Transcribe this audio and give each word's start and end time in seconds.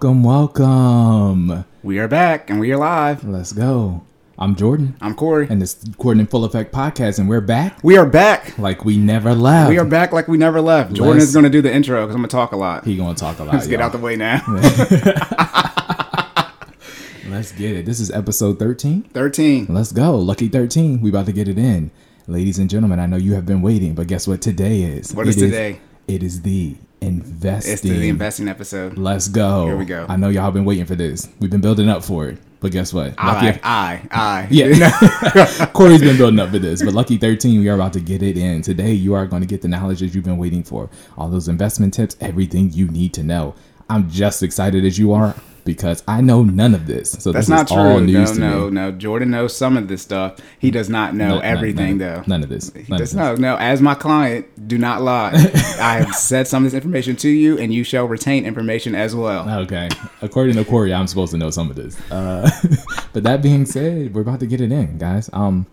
Welcome, 0.00 0.22
welcome. 0.22 1.64
We 1.82 1.98
are 1.98 2.06
back 2.06 2.50
and 2.50 2.60
we 2.60 2.70
are 2.70 2.76
live. 2.76 3.24
Let's 3.24 3.52
go. 3.52 4.02
I'm 4.38 4.54
Jordan, 4.54 4.96
I'm 5.00 5.16
Corey. 5.16 5.48
and 5.50 5.60
this 5.60 5.74
Jordan 5.74 6.20
in 6.20 6.28
Full 6.28 6.44
Effect 6.44 6.72
podcast, 6.72 7.18
and 7.18 7.28
we're 7.28 7.40
back 7.40 7.80
We 7.82 7.96
are 7.98 8.06
back. 8.06 8.56
like 8.60 8.84
we 8.84 8.96
never 8.96 9.34
left. 9.34 9.70
We 9.70 9.78
are 9.80 9.84
back 9.84 10.12
like 10.12 10.28
we 10.28 10.38
never 10.38 10.60
left. 10.60 10.92
Jordan 10.92 11.14
Let's- 11.14 11.24
is 11.30 11.34
going 11.34 11.42
to 11.46 11.50
do 11.50 11.60
the 11.60 11.74
intro 11.74 12.00
because 12.02 12.14
I'm 12.14 12.20
going 12.20 12.28
to 12.28 12.36
talk 12.36 12.52
a 12.52 12.56
lot. 12.56 12.84
He 12.84 12.96
gonna 12.96 13.16
talk 13.16 13.40
a 13.40 13.42
lot. 13.42 13.54
Let's 13.54 13.66
get 13.66 13.80
y'all. 13.80 13.86
out 13.86 13.92
the 13.92 13.98
way 13.98 14.14
now. 14.14 14.40
Let's 17.28 17.50
get 17.50 17.72
it. 17.76 17.84
This 17.84 17.98
is 17.98 18.12
episode 18.12 18.60
13. 18.60 19.02
13. 19.12 19.66
Let's 19.68 19.90
go. 19.90 20.14
Lucky 20.16 20.46
13. 20.46 21.00
We 21.00 21.10
about 21.10 21.26
to 21.26 21.32
get 21.32 21.48
it 21.48 21.58
in. 21.58 21.90
Ladies 22.28 22.60
and 22.60 22.70
gentlemen, 22.70 23.00
I 23.00 23.06
know 23.06 23.16
you 23.16 23.34
have 23.34 23.46
been 23.46 23.62
waiting, 23.62 23.96
but 23.96 24.06
guess 24.06 24.28
what 24.28 24.42
today 24.42 24.82
is? 24.82 25.12
What 25.12 25.26
is 25.26 25.36
It 25.38 25.46
today? 25.46 25.80
It 26.06 26.22
is 26.22 26.42
the 26.42 26.76
investing. 27.00 27.72
It's 27.72 27.82
the, 27.82 28.08
investing 28.08 28.48
episode. 28.48 28.98
Let's 28.98 29.28
go. 29.28 29.66
Here 29.66 29.76
we 29.76 29.84
go. 29.84 30.06
I 30.08 30.16
know 30.16 30.28
y'all 30.28 30.44
have 30.44 30.54
been 30.54 30.64
waiting 30.64 30.86
for 30.86 30.94
this. 30.94 31.28
We've 31.40 31.50
been 31.50 31.60
building 31.60 31.88
up 31.88 32.04
for 32.04 32.28
it. 32.28 32.38
But 32.60 32.72
guess 32.72 32.92
what? 32.92 33.16
Lucky- 33.18 33.60
I, 33.62 34.02
I, 34.02 34.08
I. 34.10 34.48
Yeah. 34.50 35.66
Corey's 35.74 36.00
been 36.00 36.16
building 36.16 36.40
up 36.40 36.50
for 36.50 36.58
this, 36.58 36.82
but 36.82 36.92
Lucky 36.92 37.16
13, 37.16 37.60
we 37.60 37.68
are 37.68 37.74
about 37.74 37.92
to 37.92 38.00
get 38.00 38.22
it 38.22 38.36
in. 38.36 38.62
Today, 38.62 38.92
you 38.92 39.14
are 39.14 39.26
going 39.26 39.42
to 39.42 39.46
get 39.46 39.62
the 39.62 39.68
knowledge 39.68 40.00
that 40.00 40.08
you've 40.08 40.24
been 40.24 40.38
waiting 40.38 40.64
for. 40.64 40.90
All 41.16 41.28
those 41.28 41.48
investment 41.48 41.94
tips, 41.94 42.16
everything 42.20 42.72
you 42.72 42.88
need 42.88 43.14
to 43.14 43.22
know. 43.22 43.54
I'm 43.88 44.10
just 44.10 44.42
excited 44.42 44.84
as 44.84 44.98
you 44.98 45.12
are 45.12 45.34
because 45.68 46.02
I 46.08 46.20
know 46.20 46.42
none 46.42 46.74
of 46.74 46.86
this. 46.86 47.12
So 47.12 47.30
That's 47.30 47.46
this 47.46 47.48
not 47.48 47.66
is 47.70 47.76
all 47.76 47.96
true. 47.98 48.06
news 48.06 48.36
No, 48.38 48.48
no, 48.50 48.64
me. 48.66 48.70
no. 48.72 48.90
Jordan 48.92 49.30
knows 49.30 49.56
some 49.56 49.76
of 49.76 49.86
this 49.86 50.02
stuff. 50.02 50.38
He 50.58 50.70
does 50.72 50.88
not 50.88 51.14
know 51.14 51.38
everything, 51.40 51.98
none, 51.98 52.14
though. 52.14 52.22
None 52.26 52.42
of 52.42 52.48
this. 52.48 52.72
He 52.72 52.80
None 52.88 52.92
of 52.92 52.98
does 52.98 53.10
this. 53.10 53.14
not. 53.14 53.38
No, 53.38 53.56
as 53.56 53.80
my 53.80 53.94
client, 53.94 54.46
do 54.66 54.78
not 54.78 55.02
lie. 55.02 55.32
I 55.80 56.02
have 56.04 56.14
said 56.14 56.48
some 56.48 56.64
of 56.64 56.70
this 56.72 56.76
information 56.76 57.14
to 57.16 57.28
you, 57.28 57.58
and 57.58 57.72
you 57.72 57.84
shall 57.84 58.06
retain 58.06 58.46
information 58.46 58.94
as 58.94 59.14
well. 59.14 59.48
Okay. 59.60 59.88
According 60.22 60.56
to 60.56 60.64
Corey, 60.64 60.92
I'm 60.92 61.06
supposed 61.06 61.32
to 61.32 61.38
know 61.38 61.50
some 61.50 61.70
of 61.70 61.76
this. 61.76 61.98
Uh, 62.10 62.50
but 63.12 63.22
that 63.22 63.42
being 63.42 63.64
said, 63.66 64.14
we're 64.14 64.22
about 64.22 64.40
to 64.40 64.46
get 64.46 64.60
it 64.60 64.72
in, 64.72 64.98
guys. 64.98 65.28
Um, 65.32 65.66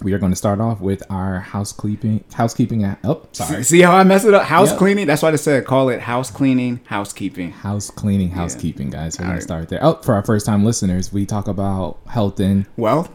we 0.00 0.12
are 0.12 0.18
going 0.18 0.32
to 0.32 0.36
start 0.36 0.60
off 0.60 0.80
with 0.80 1.02
our 1.10 1.40
housekeeping. 1.40 2.24
Housekeeping. 2.32 2.84
At, 2.84 2.98
oh, 3.04 3.26
sorry. 3.32 3.62
See 3.62 3.80
how 3.82 3.92
I 3.94 4.04
mess 4.04 4.24
it 4.24 4.34
up? 4.34 4.44
House 4.44 4.70
Yep. 4.70 4.78
cleaning. 4.78 5.06
That's 5.06 5.22
why 5.22 5.30
I 5.30 5.36
said 5.36 5.64
call 5.64 5.88
it 5.90 6.00
house 6.00 6.30
cleaning, 6.30 6.80
housekeeping. 6.86 7.50
House 7.52 7.90
cleaning, 7.90 8.30
housekeeping, 8.30 8.90
guys. 8.90 9.18
We're 9.18 9.34
to 9.34 9.40
start 9.40 9.68
there. 9.68 9.80
Oh, 9.82 9.94
for 10.02 10.14
our 10.14 10.24
first 10.24 10.46
time 10.46 10.64
listeners, 10.64 11.12
we 11.12 11.26
talk 11.26 11.46
about 11.48 11.98
health 12.08 12.40
and, 12.40 12.66
Wealth, 12.76 13.10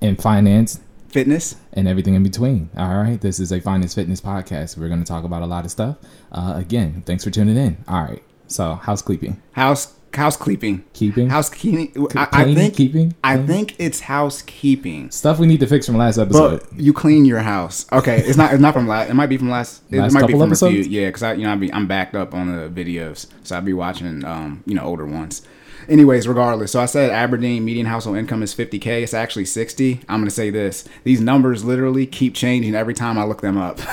and 0.00 0.20
finance 0.20 0.80
fitness, 1.08 1.56
and 1.74 1.86
everything 1.86 2.14
in 2.14 2.22
between. 2.22 2.70
All 2.76 2.96
right. 2.96 3.20
This 3.20 3.38
is 3.38 3.52
a 3.52 3.60
finance 3.60 3.94
fitness 3.94 4.20
podcast. 4.20 4.78
We're 4.78 4.88
going 4.88 5.02
to 5.02 5.06
talk 5.06 5.24
about 5.24 5.42
a 5.42 5.46
lot 5.46 5.64
of 5.64 5.70
stuff. 5.70 5.98
Uh, 6.32 6.54
again, 6.56 7.02
thanks 7.06 7.22
for 7.24 7.30
tuning 7.30 7.56
in. 7.56 7.84
All 7.86 8.02
right. 8.02 8.22
So, 8.46 8.74
housekeeping. 8.74 9.40
house 9.52 9.94
house 10.14 10.36
cleeping, 10.36 10.84
Keeping? 10.92 11.28
housekeeping. 11.28 11.92
I, 12.16 12.28
I 12.32 12.54
think 12.54 12.74
keeping, 12.74 13.14
I 13.24 13.38
think 13.38 13.76
it's 13.78 14.00
housekeeping. 14.00 15.10
Stuff 15.10 15.38
we 15.38 15.46
need 15.46 15.60
to 15.60 15.66
fix 15.66 15.86
from 15.86 15.96
last 15.96 16.18
episode. 16.18 16.62
But 16.70 16.80
you 16.80 16.92
clean 16.92 17.24
your 17.24 17.40
house. 17.40 17.86
Okay, 17.92 18.18
it's 18.18 18.36
not. 18.36 18.52
It's 18.52 18.60
not 18.60 18.74
from 18.74 18.86
last. 18.86 19.10
It 19.10 19.14
might 19.14 19.28
be 19.28 19.36
from 19.38 19.50
last. 19.50 19.82
It 19.90 19.98
Last 19.98 20.12
might 20.12 20.26
be 20.26 20.32
couple 20.32 20.54
from 20.54 20.68
a 20.68 20.72
few. 20.72 20.82
Yeah, 20.82 21.08
because 21.08 21.22
I, 21.22 21.32
you 21.34 21.44
know, 21.44 21.52
I 21.52 21.56
be, 21.56 21.72
I'm 21.72 21.86
backed 21.86 22.14
up 22.14 22.34
on 22.34 22.48
the 22.48 22.68
videos, 22.68 23.26
so 23.42 23.56
I'll 23.56 23.62
be 23.62 23.72
watching, 23.72 24.24
um, 24.24 24.62
you 24.66 24.74
know, 24.74 24.82
older 24.82 25.06
ones. 25.06 25.42
Anyways, 25.88 26.26
regardless, 26.28 26.72
so 26.72 26.80
I 26.80 26.86
said 26.86 27.10
Aberdeen 27.10 27.64
median 27.64 27.86
household 27.86 28.16
income 28.16 28.42
is 28.42 28.54
50k. 28.54 29.02
It's 29.02 29.14
actually 29.14 29.44
60. 29.44 30.00
I'm 30.08 30.20
gonna 30.20 30.30
say 30.30 30.50
this: 30.50 30.88
these 31.04 31.20
numbers 31.20 31.64
literally 31.64 32.06
keep 32.06 32.34
changing 32.34 32.74
every 32.74 32.94
time 32.94 33.18
I 33.18 33.24
look 33.24 33.40
them 33.40 33.56
up. 33.58 33.80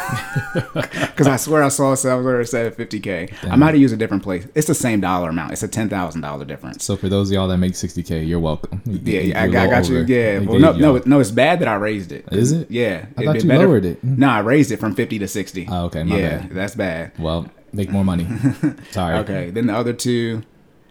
Because 1.20 1.28
I 1.28 1.36
swear 1.36 1.64
I 1.64 1.68
saw 1.70 1.96
somewhere 1.96 2.40
it 2.42 2.48
said 2.48 2.76
50k. 2.78 3.34
I 3.52 3.56
might 3.58 3.72
have 3.74 3.78
used 3.82 3.94
a 3.94 3.98
different 3.98 4.24
place. 4.24 4.48
It's 4.56 4.68
the 4.68 4.74
same 4.74 5.02
dollar 5.02 5.30
amount. 5.30 5.52
It's 5.52 5.64
a 5.64 5.68
ten 5.68 5.90
thousand 5.90 6.22
dollar 6.22 6.46
difference. 6.46 6.84
So 6.84 6.96
for 6.96 7.10
those 7.10 7.30
of 7.30 7.34
y'all 7.34 7.48
that 7.50 7.58
make 7.58 7.74
60k, 7.74 8.26
you're 8.28 8.40
welcome. 8.40 8.82
You- 8.86 9.00
Yeah, 9.04 9.20
you- 9.22 9.34
I, 9.36 9.48
got- 9.48 9.68
I 9.68 9.70
got 9.70 9.90
you. 9.90 10.06
Yeah, 10.06 10.40
well, 10.40 10.60
no, 10.60 10.72
no, 10.74 11.02
no, 11.06 11.20
it's 11.20 11.32
bad 11.32 11.60
that 11.60 11.68
I 11.68 11.76
raised 11.76 12.12
it. 12.12 12.26
Is 12.32 12.52
it? 12.54 12.72
Yeah, 12.72 13.06
I 13.18 13.26
thought 13.26 13.42
you 13.42 13.48
better- 13.50 13.68
lowered 13.68 13.86
it. 13.86 14.04
No, 14.04 14.30
I 14.30 14.40
raised 14.40 14.72
it 14.72 14.78
from 14.78 14.96
fifty 14.96 15.20
to 15.20 15.28
sixty. 15.28 15.68
Oh, 15.70 15.86
okay, 15.86 16.04
my 16.04 16.18
yeah, 16.18 16.38
bad. 16.40 16.50
that's 16.52 16.76
bad. 16.76 17.12
Well, 17.20 17.48
make 17.74 17.90
more 17.92 18.06
money. 18.06 18.28
Sorry. 18.92 19.18
Okay, 19.20 19.50
then 19.50 19.68
the 19.68 19.76
other 19.76 19.94
two 19.94 20.44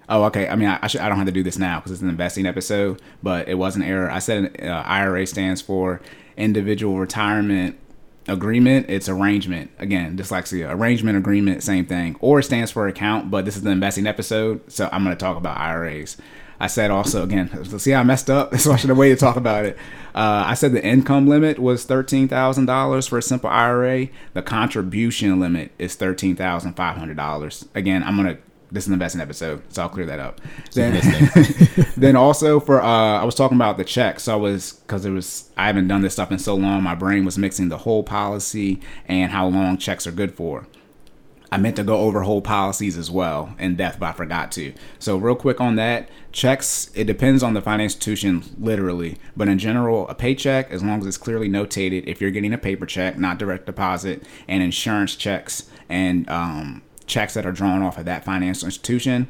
oh 0.09 0.25
okay. 0.25 0.49
I 0.49 0.57
mean, 0.57 0.69
I, 0.69 0.79
I 0.83 0.87
should 0.87 1.01
I 1.01 1.09
don't 1.09 1.19
have 1.19 1.27
to 1.27 1.33
do 1.33 1.43
this 1.43 1.59
now 1.59 1.79
because 1.79 1.93
it's 1.93 2.03
an 2.03 2.09
investing 2.09 2.47
episode, 2.47 3.01
but 3.23 3.49
it 3.49 3.55
was 3.55 3.77
an 3.77 3.83
error. 3.83 4.11
I 4.11 4.19
said 4.19 4.57
uh, 4.63 4.83
IRA 4.87 5.27
stands 5.27 5.61
for 5.61 6.01
individual 6.37 6.99
retirement 6.99 7.79
agreement. 8.29 8.87
It's 8.89 9.09
arrangement. 9.09 9.71
Again, 9.79 10.17
dyslexia. 10.17 10.71
Arrangement 10.71 11.17
agreement, 11.17 11.63
same 11.63 11.87
thing. 11.87 12.17
Or 12.21 12.39
it 12.39 12.45
stands 12.45 12.71
for 12.71 12.87
account, 12.87 13.31
but 13.31 13.45
this 13.45 13.57
is 13.57 13.63
the 13.63 13.71
investing 13.71 14.07
episode, 14.07 14.71
so 14.71 14.89
I'm 14.93 15.03
going 15.03 15.17
to 15.17 15.21
talk 15.21 15.37
about 15.37 15.59
IRAs. 15.59 16.17
I 16.61 16.67
said 16.67 16.91
also 16.91 17.23
again, 17.23 17.65
see 17.79 17.93
how 17.93 18.01
I 18.01 18.05
messed 18.05 18.31
up. 18.31 18.55
So 18.59 18.73
I 18.73 18.77
should 18.77 18.89
have 18.91 18.99
waited 18.99 19.19
to 19.19 19.25
talk 19.25 19.37
about 19.37 19.65
it. 19.65 19.77
Uh, 20.15 20.43
I 20.47 20.55
said 20.55 20.73
the 20.73 20.85
income 20.85 21.29
limit 21.29 21.59
was 21.59 21.85
thirteen 21.85 22.27
thousand 22.27 22.67
dollars 22.67 23.07
for 23.07 23.19
a 23.19 23.23
simple 23.23 23.49
IRA. 23.49 24.09
The 24.35 24.43
contribution 24.43 25.39
limit 25.39 25.71
is 25.79 25.95
thirteen 25.95 26.35
thousand 26.35 26.75
five 26.75 26.97
hundred 26.97 27.17
dollars. 27.17 27.67
Again, 27.75 28.03
I'm 28.03 28.17
gonna. 28.17 28.39
This 28.71 28.85
is 28.85 28.89
an 28.89 28.95
investing 28.95 29.21
episode, 29.21 29.63
so 29.73 29.83
I'll 29.83 29.89
clear 29.89 30.07
that 30.07 30.19
up. 30.19 30.41
Then, 30.75 31.01
then 31.97 32.17
also 32.17 32.61
for 32.61 32.83
uh, 32.83 33.21
I 33.21 33.25
was 33.25 33.35
talking 33.35 33.57
about 33.57 33.79
the 33.79 33.85
check. 33.85 34.21
So 34.21 34.33
I 34.33 34.37
was 34.37 34.75
because 34.75 35.05
it 35.05 35.11
was 35.11 35.51
I 35.57 35.67
haven't 35.67 35.89
done 35.89 36.03
this 36.03 36.13
stuff 36.13 36.31
in 36.31 36.39
so 36.39 36.55
long. 36.55 36.83
My 36.83 36.95
brain 36.95 37.25
was 37.25 37.39
mixing 37.39 37.71
the 37.71 37.79
whole 37.79 38.03
policy 38.03 38.81
and 39.07 39.33
how 39.33 39.49
long 39.49 39.79
checks 39.79 40.07
are 40.07 40.13
good 40.13 40.35
for. 40.35 40.67
I 41.51 41.57
meant 41.57 41.77
to 41.77 41.85
go 41.85 41.97
over 42.01 42.23
whole 42.23 42.43
policies 42.43 42.99
as 42.99 43.11
well 43.11 43.55
in 43.59 43.77
depth, 43.77 43.99
but 43.99 44.11
I 44.11 44.13
forgot 44.13 44.53
to. 44.53 44.75
So 44.99 45.17
real 45.17 45.35
quick 45.35 45.61
on 45.61 45.77
that, 45.77 46.11
checks 46.31 46.91
it 46.95 47.05
depends 47.05 47.43
on 47.43 47.55
the 47.55 47.63
financial 47.63 47.85
institution 47.85 48.45
literally, 48.59 49.17
but 49.35 49.49
in 49.49 49.59
general, 49.59 50.07
a 50.09 50.15
paycheck 50.15 50.71
as 50.71 50.83
long 50.83 51.01
as 51.01 51.07
it's 51.07 51.17
clearly 51.17 51.49
notated, 51.49 52.05
if 52.07 52.21
you're 52.21 52.31
getting 52.31 52.53
a 52.53 52.59
paper 52.59 52.85
check, 52.85 53.17
not 53.17 53.39
direct 53.39 53.65
deposit, 53.65 54.23
and 54.47 54.63
insurance 54.63 55.17
checks 55.17 55.71
and 55.89 56.29
um, 56.29 56.83
checks 57.09 57.35
that 57.35 57.47
are 57.47 57.53
drawn 57.53 57.83
off 57.83 57.99
of 57.99 58.05
that 58.05 58.25
financial 58.25 58.67
institution, 58.67 59.29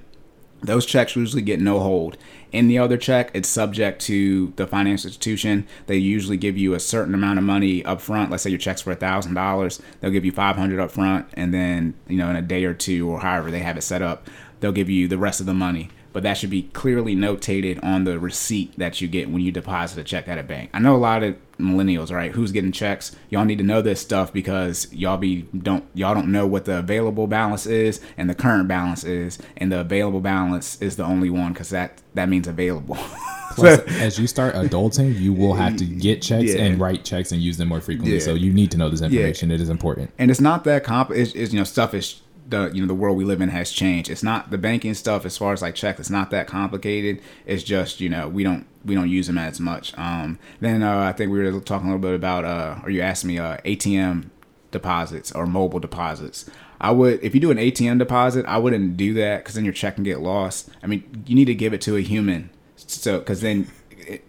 those 0.61 0.85
checks 0.85 1.15
usually 1.15 1.43
get 1.43 1.61
no 1.61 1.79
hold. 1.79 2.17
In 2.51 2.67
the 2.67 2.79
other 2.79 2.97
check, 2.97 3.31
it's 3.33 3.49
subject 3.49 4.01
to 4.03 4.53
the 4.57 4.67
financial 4.67 5.09
institution. 5.09 5.67
They 5.87 5.99
usually 5.99 6.37
give 6.37 6.59
you 6.59 6.75
a 6.75 6.81
certain 6.81 7.15
amount 7.15 7.39
of 7.39 7.45
money 7.45 7.85
up 7.85 8.01
front. 8.01 8.31
Let's 8.31 8.43
say 8.43 8.51
your 8.51 8.59
check's 8.59 8.83
for 8.83 8.95
thousand 8.95 9.35
dollars, 9.35 9.81
they'll 10.01 10.11
give 10.11 10.25
you 10.25 10.33
five 10.33 10.57
hundred 10.57 10.81
up 10.81 10.91
front, 10.91 11.29
and 11.35 11.55
then 11.55 11.95
you 12.09 12.17
know 12.17 12.29
in 12.31 12.37
a 12.37 12.43
day 12.43 12.65
or 12.65 12.75
two 12.75 13.09
or 13.09 13.21
however 13.21 13.51
they 13.51 13.61
have 13.61 13.77
it 13.77 13.83
set 13.83 14.03
up, 14.03 14.29
they'll 14.61 14.73
give 14.73 14.91
you 14.91 15.07
the 15.07 15.19
rest 15.19 15.41
of 15.41 15.47
the 15.47 15.55
money. 15.55 15.91
But 16.13 16.23
that 16.23 16.35
should 16.39 16.51
be 16.51 16.63
clearly 16.63 17.15
notated 17.15 17.83
on 17.85 18.05
the 18.05 18.19
receipt 18.19 18.77
that 18.79 19.01
you 19.01 19.09
get 19.09 19.29
when 19.31 19.43
you 19.43 19.53
deposit 19.53 20.01
a 20.01 20.05
check 20.05 20.27
at 20.29 20.39
a 20.39 20.43
bank. 20.43 20.71
I 20.73 20.79
know 20.79 20.97
a 20.97 20.99
lot 20.99 21.23
of 21.23 21.37
millennials, 21.59 22.11
right? 22.11 22.33
Who's 22.33 22.51
getting 22.53 22.73
checks? 22.73 23.15
Y'all 23.31 23.45
need 23.45 23.59
to 23.59 23.65
know 23.65 23.83
this 23.83 24.01
stuff 24.01 24.33
because 24.33 24.91
y'all 24.93 25.19
be 25.19 25.43
don't 25.57 25.85
y'all 25.95 26.15
don't 26.15 26.33
know 26.33 26.47
what 26.47 26.65
the 26.65 26.79
available 26.79 27.27
balance 27.27 27.67
is 27.67 28.01
and 28.17 28.29
the 28.31 28.35
current 28.35 28.69
balance 28.69 29.05
is, 29.05 29.39
and 29.57 29.71
the 29.71 29.81
available 29.81 30.21
balance 30.21 30.81
is 30.81 30.97
the 30.97 31.05
only 31.05 31.31
one 31.31 31.53
because 31.53 31.71
that 31.71 32.01
that 32.15 32.29
means 32.29 32.49
available. 32.49 32.97
Plus, 33.55 33.81
as 34.01 34.19
you 34.21 34.29
start 34.29 34.55
adulting, 34.55 35.19
you 35.19 35.33
will 35.33 35.55
have 35.55 35.77
to 35.79 35.85
get 36.07 36.23
checks 36.23 36.55
Yeah. 36.55 36.63
and 36.63 36.79
write 36.81 37.05
checks 37.05 37.33
and 37.33 37.41
use 37.43 37.57
them 37.57 37.69
more 37.69 37.81
frequently. 37.81 38.15
Yeah. 38.15 38.21
So 38.23 38.35
you 38.35 38.53
need 38.53 38.71
to 38.71 38.79
know 38.79 38.89
this 38.89 39.01
information. 39.03 39.51
It 39.51 39.61
is 39.61 39.69
important. 39.69 40.13
and 40.19 40.31
it's 40.31 40.41
not 40.41 40.63
that 40.65 40.85
comp. 40.85 41.11
It's, 41.11 41.33
it's 41.35 41.53
you 41.53 41.59
know 41.59 41.65
stuff 41.65 41.93
is 41.93 42.21
the 42.49 42.71
you 42.73 42.81
know 42.81 42.89
the 42.89 42.95
world 42.95 43.17
we 43.17 43.25
live 43.25 43.41
in 43.41 43.51
has 43.51 43.71
changed. 43.71 44.11
It's 44.11 44.23
not 44.23 44.51
the 44.51 44.59
banking 44.59 44.95
stuff 44.95 45.25
as 45.25 45.37
far 45.37 45.53
as 45.53 45.63
like 45.63 45.75
checks. 45.75 46.01
It's 46.01 46.11
not 46.11 46.31
that 46.31 46.47
complicated. 46.47 47.21
It's 47.47 47.63
just 47.63 48.01
you 48.01 48.09
know 48.09 48.29
we 48.29 48.43
don't 48.43 48.67
we 48.85 48.95
don't 48.95 49.11
use 49.11 49.27
them 49.27 49.39
as 49.39 49.61
much. 49.61 49.97
Um, 49.99 50.39
then 50.61 50.83
uh, 50.83 50.99
I 51.01 51.13
think 51.13 51.31
we 51.31 51.39
were 51.39 51.61
talking 51.61 51.89
a 51.89 51.93
little 51.93 52.09
bit 52.09 52.15
about 52.15 52.45
uh, 52.45 52.81
or 52.83 52.91
you 52.91 53.01
asked 53.01 53.25
me 53.25 53.39
uh, 53.39 53.59
ATM 53.59 54.31
deposits 54.71 55.33
or 55.33 55.47
mobile 55.47 55.81
deposits. 55.81 56.51
I 56.81 56.93
would 56.93 57.23
if 57.23 57.35
you 57.35 57.41
do 57.41 57.51
an 57.51 57.59
ATM 57.59 57.99
deposit, 57.99 58.47
I 58.47 58.59
wouldn't 58.59 58.97
do 58.97 59.15
that 59.15 59.39
because 59.39 59.55
then 59.55 59.65
your 59.65 59.75
check 59.75 59.97
can 59.97 60.05
get 60.05 60.21
lost. 60.21 60.71
I 60.83 60.87
mean, 60.87 61.25
you 61.27 61.35
need 61.35 61.47
to 61.47 61.55
give 61.55 61.75
it 61.75 61.81
to 61.83 61.97
a 61.97 62.01
human, 62.01 62.51
so 62.77 63.19
because 63.19 63.41
then 63.41 63.71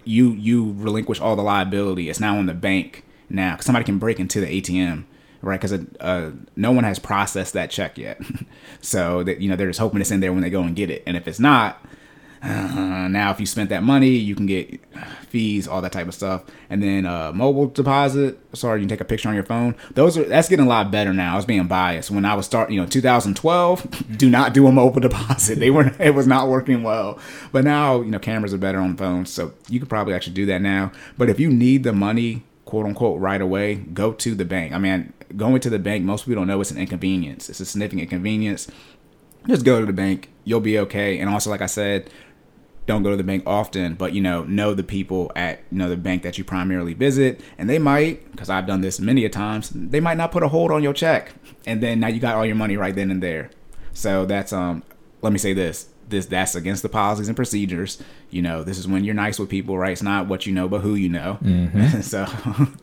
you 0.04 0.32
you 0.32 0.74
relinquish 0.78 1.20
all 1.20 1.36
the 1.36 1.44
liability. 1.44 2.10
It's 2.10 2.20
now 2.20 2.38
on 2.38 2.48
the 2.48 2.54
bank 2.54 3.04
now 3.30 3.52
because 3.54 3.66
somebody 3.66 3.86
can 3.86 4.00
break 4.00 4.20
into 4.20 4.42
the 4.42 4.48
ATM, 4.48 5.06
right? 5.42 5.60
Because 5.60 5.86
uh, 6.00 6.32
no 6.56 6.72
one 6.72 6.84
has 6.84 7.00
processed 7.00 7.54
that 7.54 7.70
check 7.70 7.98
yet, 7.98 8.22
so 8.82 9.24
that 9.24 9.42
you 9.42 9.50
know 9.50 9.56
they're 9.56 9.68
just 9.68 9.80
hoping 9.80 10.02
it's 10.02 10.12
in 10.12 10.20
there 10.20 10.34
when 10.34 10.42
they 10.42 10.50
go 10.50 10.64
and 10.64 10.76
get 10.76 10.90
it. 10.90 11.04
And 11.06 11.16
if 11.18 11.28
it's 11.28 11.40
not, 11.40 11.86
uh, 12.42 13.08
now 13.10 13.32
if 13.32 13.40
you 13.40 13.46
spent 13.46 13.70
that 13.70 13.84
money, 13.84 14.12
you 14.12 14.34
can 14.34 14.46
get 14.46 14.80
fees, 15.28 15.68
all 15.68 15.82
that 15.82 15.92
type 15.92 16.08
of 16.08 16.14
stuff. 16.14 16.44
And 16.70 16.82
then 16.82 17.06
uh, 17.06 17.32
mobile 17.34 17.68
deposit, 17.68 18.40
sorry, 18.54 18.80
you 18.80 18.84
can 18.84 18.90
take 18.90 19.02
a 19.02 19.06
picture 19.06 19.28
on 19.28 19.36
your 19.36 19.44
phone. 19.44 19.76
Those 19.92 20.18
are 20.18 20.24
that's 20.24 20.48
getting 20.48 20.66
a 20.66 20.70
lot 20.70 20.90
better 20.90 21.14
now. 21.14 21.34
I 21.34 21.36
was 21.36 21.46
being 21.46 21.68
biased 21.68 22.12
when 22.12 22.26
I 22.26 22.36
was 22.36 22.46
start, 22.46 22.72
you 22.72 22.80
know, 22.80 22.88
2012. 22.88 24.18
do 24.18 24.30
not 24.30 24.54
do 24.54 24.68
a 24.68 24.72
mobile 24.72 25.02
deposit. 25.02 25.60
They 25.60 25.70
were 25.70 25.94
it 26.00 26.16
was 26.16 26.28
not 26.28 26.48
working 26.48 26.84
well. 26.84 27.20
But 27.52 27.66
now 27.66 28.02
you 28.02 28.12
know 28.12 28.20
cameras 28.20 28.54
are 28.54 28.58
better 28.58 28.80
on 28.80 28.96
phones, 28.96 29.32
so 29.32 29.54
you 29.68 29.80
could 29.80 29.90
probably 29.90 30.14
actually 30.14 30.34
do 30.34 30.46
that 30.46 30.62
now. 30.62 30.92
But 31.18 31.30
if 31.30 31.40
you 31.40 31.50
need 31.50 31.84
the 31.84 31.94
money, 31.94 32.44
quote 32.64 32.86
unquote, 32.86 33.20
right 33.20 33.42
away, 33.42 33.76
go 33.76 34.14
to 34.14 34.34
the 34.34 34.46
bank. 34.46 34.72
I 34.74 34.78
mean, 34.78 35.12
going 35.36 35.62
to 35.62 35.70
the 35.70 35.80
bank, 35.80 36.04
most 36.04 36.26
people 36.26 36.42
don't 36.42 36.48
know 36.48 36.60
it's 36.62 36.72
an 36.72 36.78
inconvenience. 36.78 37.50
It's 37.50 37.60
a 37.60 37.66
significant 37.66 38.04
inconvenience 38.04 38.68
just 39.48 39.66
go 39.66 39.80
to 39.80 39.86
the 39.86 39.94
bank. 39.94 40.30
You'll 40.44 40.60
be 40.60 40.80
okay. 40.80 41.20
And 41.20 41.30
also, 41.30 41.50
like 41.50 41.62
I 41.62 41.68
said, 41.68 42.10
don't 42.86 43.04
go 43.04 43.12
to 43.12 43.18
the 43.18 43.24
bank 43.24 43.44
often, 43.46 43.94
but 43.94 44.14
you 44.14 44.22
know, 44.22 44.44
know 44.44 44.74
the 44.74 44.84
people 44.84 45.32
at 45.36 45.62
you 45.72 45.78
know 45.78 45.90
the 45.90 45.98
bank 45.98 46.24
that 46.24 46.38
you 46.38 46.44
primarily 46.44 46.94
visit, 46.94 47.40
and 47.58 47.70
they 47.70 47.78
might, 47.78 48.32
because 48.32 48.50
I've 48.50 48.66
done 48.66 48.82
this 48.82 49.00
many 49.00 49.26
a 49.26 49.30
times, 49.30 49.70
they 49.70 50.00
might 50.00 50.18
not 50.18 50.32
put 50.32 50.44
a 50.44 50.48
hold 50.48 50.72
on 50.72 50.82
your 50.82 50.94
check, 50.94 51.34
and 51.66 51.84
then 51.84 52.00
now 52.00 52.08
you 52.08 52.20
got 52.20 52.36
all 52.36 52.46
your 52.46 52.56
money 52.56 52.78
right 52.78 52.96
then 52.96 53.12
and 53.12 53.22
there. 53.22 53.52
So 53.94 54.26
that's 54.26 54.52
um, 54.52 54.84
let 55.22 55.32
me 55.32 55.38
say 55.38 55.54
this, 55.54 55.88
this 56.08 56.26
that's 56.26 56.56
against 56.56 56.82
the 56.82 56.90
policies 56.90 57.28
and 57.28 57.36
procedures. 57.36 58.02
You 58.32 58.42
know, 58.42 58.64
this 58.64 58.80
is 58.80 58.88
when 58.88 59.04
you're 59.04 59.16
nice 59.16 59.38
with 59.38 59.50
people, 59.50 59.78
right? 59.78 59.92
It's 59.92 60.02
not 60.02 60.28
what 60.28 60.48
you 60.48 60.54
know, 60.54 60.68
but 60.68 60.82
who 60.82 60.96
you 60.96 61.10
know. 61.10 61.38
so 62.02 62.26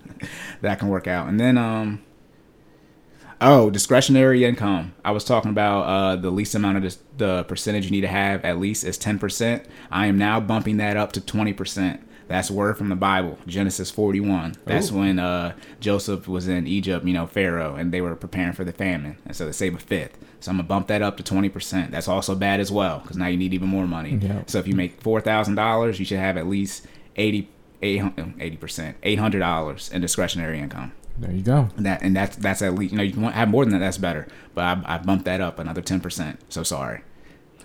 that 0.61 0.79
can 0.79 0.89
work 0.89 1.07
out, 1.07 1.29
and 1.29 1.41
then 1.41 1.59
um. 1.59 2.03
Oh, 3.41 3.71
discretionary 3.71 4.44
income. 4.44 4.94
I 5.05 5.11
was 5.11 5.25
talking 5.25 5.50
about 5.50 5.83
uh, 5.83 6.17
the 6.17 6.31
least 6.31 6.55
amount 6.55 6.79
of 6.79 6.83
dis- 6.85 6.99
the 7.17 7.44
percentage 7.44 7.85
you 7.85 7.91
need 7.91 8.00
to 8.03 8.09
have 8.09 8.44
at 8.44 8.59
least 8.59 8.85
is 8.85 8.99
10%. 8.99 9.65
I 9.91 10.06
am 10.06 10.17
now 10.17 10.41
bumping 10.41 10.79
that 10.79 10.97
up 10.97 11.12
to 11.12 11.21
20%. 11.21 12.00
That's 12.29 12.50
word 12.50 12.77
from 12.77 12.88
the 12.88 12.97
Bible, 12.97 13.38
Genesis 13.47 13.91
41. 13.91 14.56
That's 14.65 14.91
Ooh. 14.91 14.99
when 14.99 15.19
uh, 15.19 15.55
Joseph 15.79 16.27
was 16.27 16.49
in 16.49 16.67
Egypt, 16.67 17.05
you 17.05 17.12
know, 17.12 17.27
Pharaoh, 17.27 17.77
and 17.77 17.93
they 17.93 18.00
were 18.00 18.17
preparing 18.17 18.53
for 18.53 18.65
the 18.65 18.73
famine. 18.73 19.17
And 19.27 19.37
so 19.37 19.47
they 19.47 19.53
save 19.53 19.77
a 19.77 19.79
fifth. 19.79 20.19
So 20.41 20.50
I'm 20.50 20.56
going 20.56 20.65
to 20.65 20.69
bump 20.69 20.88
that 20.88 21.03
up 21.03 21.17
to 21.19 21.23
20%. 21.23 21.91
That's 21.91 22.09
also 22.09 22.35
bad 22.35 22.59
as 22.59 22.73
well 22.73 22.99
because 23.00 23.17
now 23.17 23.27
you 23.27 23.37
need 23.37 23.55
even 23.55 23.69
more 23.69 23.87
money. 23.87 24.19
Yeah. 24.21 24.43
So 24.47 24.59
if 24.59 24.67
you 24.67 24.75
make 24.75 25.00
$4,000, 25.03 25.99
you 25.99 26.05
should 26.05 26.19
have 26.19 26.37
at 26.37 26.49
least 26.49 26.87
80, 27.15 27.49
80%, 27.83 28.94
$800 29.03 29.93
in 29.93 30.00
discretionary 30.00 30.59
income 30.59 30.93
There 31.19 31.33
you 31.33 31.43
go. 31.43 31.69
that 31.79 32.03
and 32.03 32.15
that's 32.15 32.37
that's 32.37 32.63
at 32.63 32.75
least 32.75 32.93
you 32.93 32.99
know 32.99 33.05
you 33.05 33.13
can 33.13 33.23
have 33.25 33.49
more 33.49 33.65
than 33.65 33.73
that 33.73 33.79
that's 33.81 33.99
better. 33.99 34.27
But 34.55 34.65
I, 34.65 34.97
I 34.97 34.99
bumped 34.99 35.25
that 35.25 35.41
up 35.41 35.59
another 35.59 35.83
10% 35.83 36.37
so 36.49 36.63
sorry. 36.63 37.03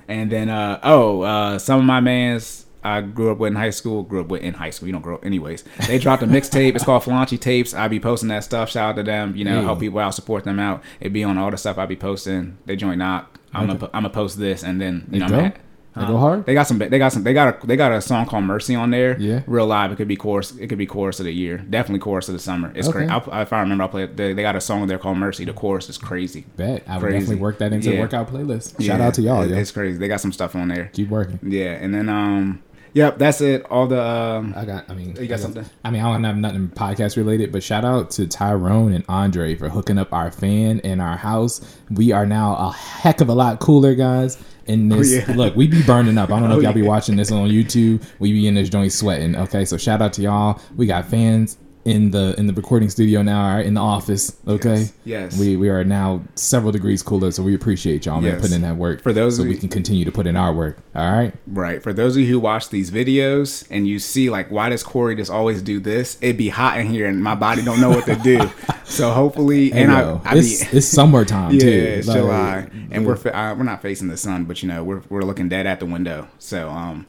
And 0.07 0.31
then 0.31 0.49
uh 0.49 0.79
oh 0.83 1.21
uh 1.21 1.59
some 1.59 1.79
of 1.79 1.85
my 1.85 1.99
mans 1.99 2.65
I 2.83 3.01
grew 3.01 3.31
up 3.31 3.37
with 3.37 3.49
in 3.49 3.55
high 3.55 3.69
school 3.69 4.03
grew 4.03 4.21
up 4.21 4.27
with 4.27 4.41
in 4.41 4.53
high 4.55 4.69
school 4.71 4.87
you 4.87 4.93
don't 4.93 5.01
grow 5.01 5.15
up 5.15 5.25
anyways. 5.25 5.63
They 5.87 5.99
dropped 5.99 6.23
a 6.23 6.27
mixtape 6.27 6.75
it's 6.75 6.83
called 6.85 7.03
Falanchi 7.03 7.39
Tapes. 7.39 7.73
I 7.73 7.87
be 7.87 7.99
posting 7.99 8.29
that 8.29 8.43
stuff 8.43 8.69
shout 8.69 8.91
out 8.91 8.95
to 8.97 9.03
them 9.03 9.35
you 9.35 9.45
know 9.45 9.61
help 9.63 9.79
people 9.79 9.99
out 9.99 10.15
support 10.15 10.43
them 10.43 10.59
out. 10.59 10.83
It 10.99 11.11
be 11.13 11.23
on 11.23 11.37
all 11.37 11.51
the 11.51 11.57
stuff 11.57 11.77
I 11.77 11.85
be 11.85 11.95
posting. 11.97 12.57
They 12.65 12.75
join 12.75 12.99
knock. 12.99 13.39
I'm 13.53 13.67
gonna 13.67 13.85
I'm 13.93 14.03
gonna 14.03 14.09
post 14.09 14.39
this 14.39 14.63
and 14.63 14.79
then 14.79 15.07
you 15.11 15.19
know 15.19 15.27
go? 15.27 15.35
I'm 15.37 15.45
at, 15.45 15.57
They 15.95 16.05
go 16.07 16.17
hard? 16.17 16.45
they 16.45 16.53
got 16.53 16.67
some. 16.67 16.77
They 16.77 16.97
got 16.97 17.11
some. 17.11 17.23
They 17.23 17.33
got 17.33 17.63
a. 17.63 17.67
They 17.67 17.75
got 17.75 17.91
a 17.91 17.99
song 18.01 18.25
called 18.25 18.45
"Mercy" 18.45 18.75
on 18.75 18.91
there. 18.91 19.19
Yeah. 19.19 19.41
Real 19.45 19.65
live. 19.67 19.91
It 19.91 19.97
could 19.97 20.07
be 20.07 20.15
chorus. 20.15 20.55
It 20.57 20.67
could 20.67 20.77
be 20.77 20.85
chorus 20.85 21.19
of 21.19 21.25
the 21.25 21.33
year. 21.33 21.57
Definitely 21.57 21.99
chorus 21.99 22.29
of 22.29 22.33
the 22.33 22.39
summer. 22.39 22.71
It's 22.75 22.87
Okay. 22.87 22.99
crazy. 22.99 23.11
I'll, 23.11 23.41
if 23.41 23.51
I 23.51 23.59
remember, 23.59 23.83
I'll 23.83 23.89
play 23.89 24.03
it. 24.03 24.15
They, 24.15 24.31
they 24.33 24.41
got 24.41 24.55
a 24.55 24.61
song 24.61 24.87
there 24.87 24.97
called 24.97 25.17
"Mercy." 25.17 25.43
The 25.43 25.53
chorus 25.53 25.89
is 25.89 25.97
crazy. 25.97 26.45
Bet. 26.55 26.83
I 26.87 26.95
would 26.97 27.01
Crazy. 27.01 27.19
definitely 27.19 27.41
work 27.41 27.57
that 27.57 27.73
into 27.73 27.89
the 27.91 27.99
workout 27.99 28.29
playlist. 28.29 28.71
Shout 28.81 28.99
Yeah, 28.99 29.07
out 29.07 29.13
to 29.15 29.21
y'all, 29.21 29.41
it- 29.41 29.49
yo. 29.49 29.57
It's 29.57 29.71
crazy. 29.71 29.97
They 29.97 30.07
got 30.07 30.21
some 30.21 30.31
stuff 30.31 30.55
on 30.55 30.69
there. 30.69 30.89
Keep 30.93 31.09
working. 31.09 31.39
Yeah, 31.43 31.71
and 31.73 31.93
then 31.93 32.07
um, 32.07 32.63
yep, 32.93 33.17
that's 33.17 33.41
it. 33.41 33.65
All 33.69 33.85
the 33.87 34.01
um, 34.01 34.53
I 34.55 34.63
got. 34.63 34.89
I 34.89 34.93
mean, 34.93 35.17
You 35.19 35.27
got 35.27 35.39
I 35.39 35.41
something? 35.41 35.65
I 35.83 35.91
mean, 35.91 36.01
I 36.01 36.13
don't 36.13 36.23
have 36.23 36.37
nothing 36.37 36.69
podcast 36.69 37.17
related, 37.17 37.51
but 37.51 37.63
shout 37.63 37.83
out 37.83 38.11
to 38.11 38.27
Tyrone 38.27 38.93
and 38.93 39.03
Andre 39.09 39.55
for 39.55 39.67
hooking 39.67 39.97
up 39.97 40.13
our 40.13 40.31
fan 40.31 40.79
in 40.79 41.01
our 41.01 41.17
house. 41.17 41.59
We 41.89 42.13
are 42.13 42.25
now 42.25 42.55
a 42.55 42.71
heck 42.71 43.19
of 43.19 43.27
a 43.27 43.33
lot 43.33 43.59
cooler, 43.59 43.93
guys. 43.93 44.41
In 44.71 44.89
this, 44.89 45.11
Oh, 45.11 45.31
yeah. 45.31 45.35
look, 45.37 45.55
we 45.55 45.67
be 45.67 45.83
burning 45.83 46.17
up. 46.17 46.31
I 46.31 46.39
don't 46.39 46.49
know 46.49 46.55
Oh, 46.55 46.57
if 46.59 46.63
y'all 46.63 46.73
be 46.73 46.81
watching 46.81 47.15
this 47.17 47.31
on 47.31 47.49
YouTube. 47.49 48.01
We 48.19 48.31
be 48.31 48.47
in 48.47 48.53
this 48.55 48.69
joint 48.69 48.91
sweating. 48.93 49.35
Okay, 49.35 49.65
so 49.65 49.77
shout 49.77 50.01
out 50.01 50.13
to 50.13 50.21
y'all. 50.21 50.59
We 50.77 50.85
got 50.85 51.05
fans 51.07 51.57
in 51.83 52.11
the 52.11 52.35
in 52.37 52.45
the 52.47 52.53
recording 52.53 52.89
studio 52.89 53.21
now, 53.23 53.57
in 53.59 53.73
the 53.73 53.81
office. 53.81 54.35
Okay, 54.47 54.77
Yes, 54.81 54.93
yes. 55.03 55.39
We 55.39 55.55
we 55.57 55.69
are 55.69 55.83
now 55.83 56.21
several 56.35 56.71
degrees 56.71 57.01
cooler, 57.01 57.31
so 57.31 57.41
we 57.43 57.55
appreciate 57.55 58.05
y'all 58.05 58.21
man 58.21 58.33
Yes. 58.33 58.41
putting 58.41 58.55
in 58.57 58.61
that 58.61 58.75
work 58.77 59.01
For 59.01 59.11
those 59.13 59.37
so 59.37 59.43
we 59.43 59.51
you- 59.51 59.57
can 59.57 59.69
continue 59.69 60.05
to 60.05 60.11
put 60.11 60.27
in 60.27 60.35
our 60.35 60.53
work. 60.53 60.77
All 60.95 61.11
right. 61.11 61.33
Right. 61.47 61.81
For 61.81 61.91
those 61.93 62.15
of 62.15 62.21
you 62.21 62.27
who 62.27 62.39
watch 62.39 62.69
these 62.69 62.91
videos 62.91 63.65
and 63.71 63.87
you 63.87 63.97
see 63.99 64.29
like 64.29 64.51
why 64.51 64.69
does 64.69 64.83
Corey 64.83 65.15
just 65.15 65.31
always 65.31 65.61
do 65.61 65.79
this? 65.79 66.17
It'd 66.21 66.37
be 66.37 66.49
hot 66.49 66.79
in 66.79 66.87
here 66.87 67.07
and 67.07 67.23
my 67.23 67.35
body 67.35 67.63
don't 67.63 67.81
know 67.81 67.89
what 67.89 68.05
to 68.05 68.15
do. 68.17 68.39
so 68.85 69.11
hopefully, 69.11 69.71
and 69.73 69.91
yo, 69.91 70.21
I, 70.23 70.33
I 70.33 70.37
it's, 70.37 70.63
be, 70.69 70.77
it's 70.77 70.87
summertime 70.87 71.53
yeah, 71.53 71.59
too. 71.61 71.67
it's 71.69 72.07
Like, 72.07 72.17
July, 72.17 72.67
and 72.91 73.05
we're 73.07 73.15
fa- 73.15 73.35
uh, 73.35 73.55
we're 73.55 73.63
not 73.63 73.81
facing 73.81 74.07
the 74.07 74.17
sun, 74.17 74.43
but 74.45 74.61
you 74.61 74.69
know 74.69 74.83
we're 74.83 75.01
we're 75.09 75.23
looking 75.23 75.49
dead 75.49 75.65
at 75.65 75.79
the 75.79 75.85
window. 75.85 76.27
So 76.37 76.69
um, 76.69 77.07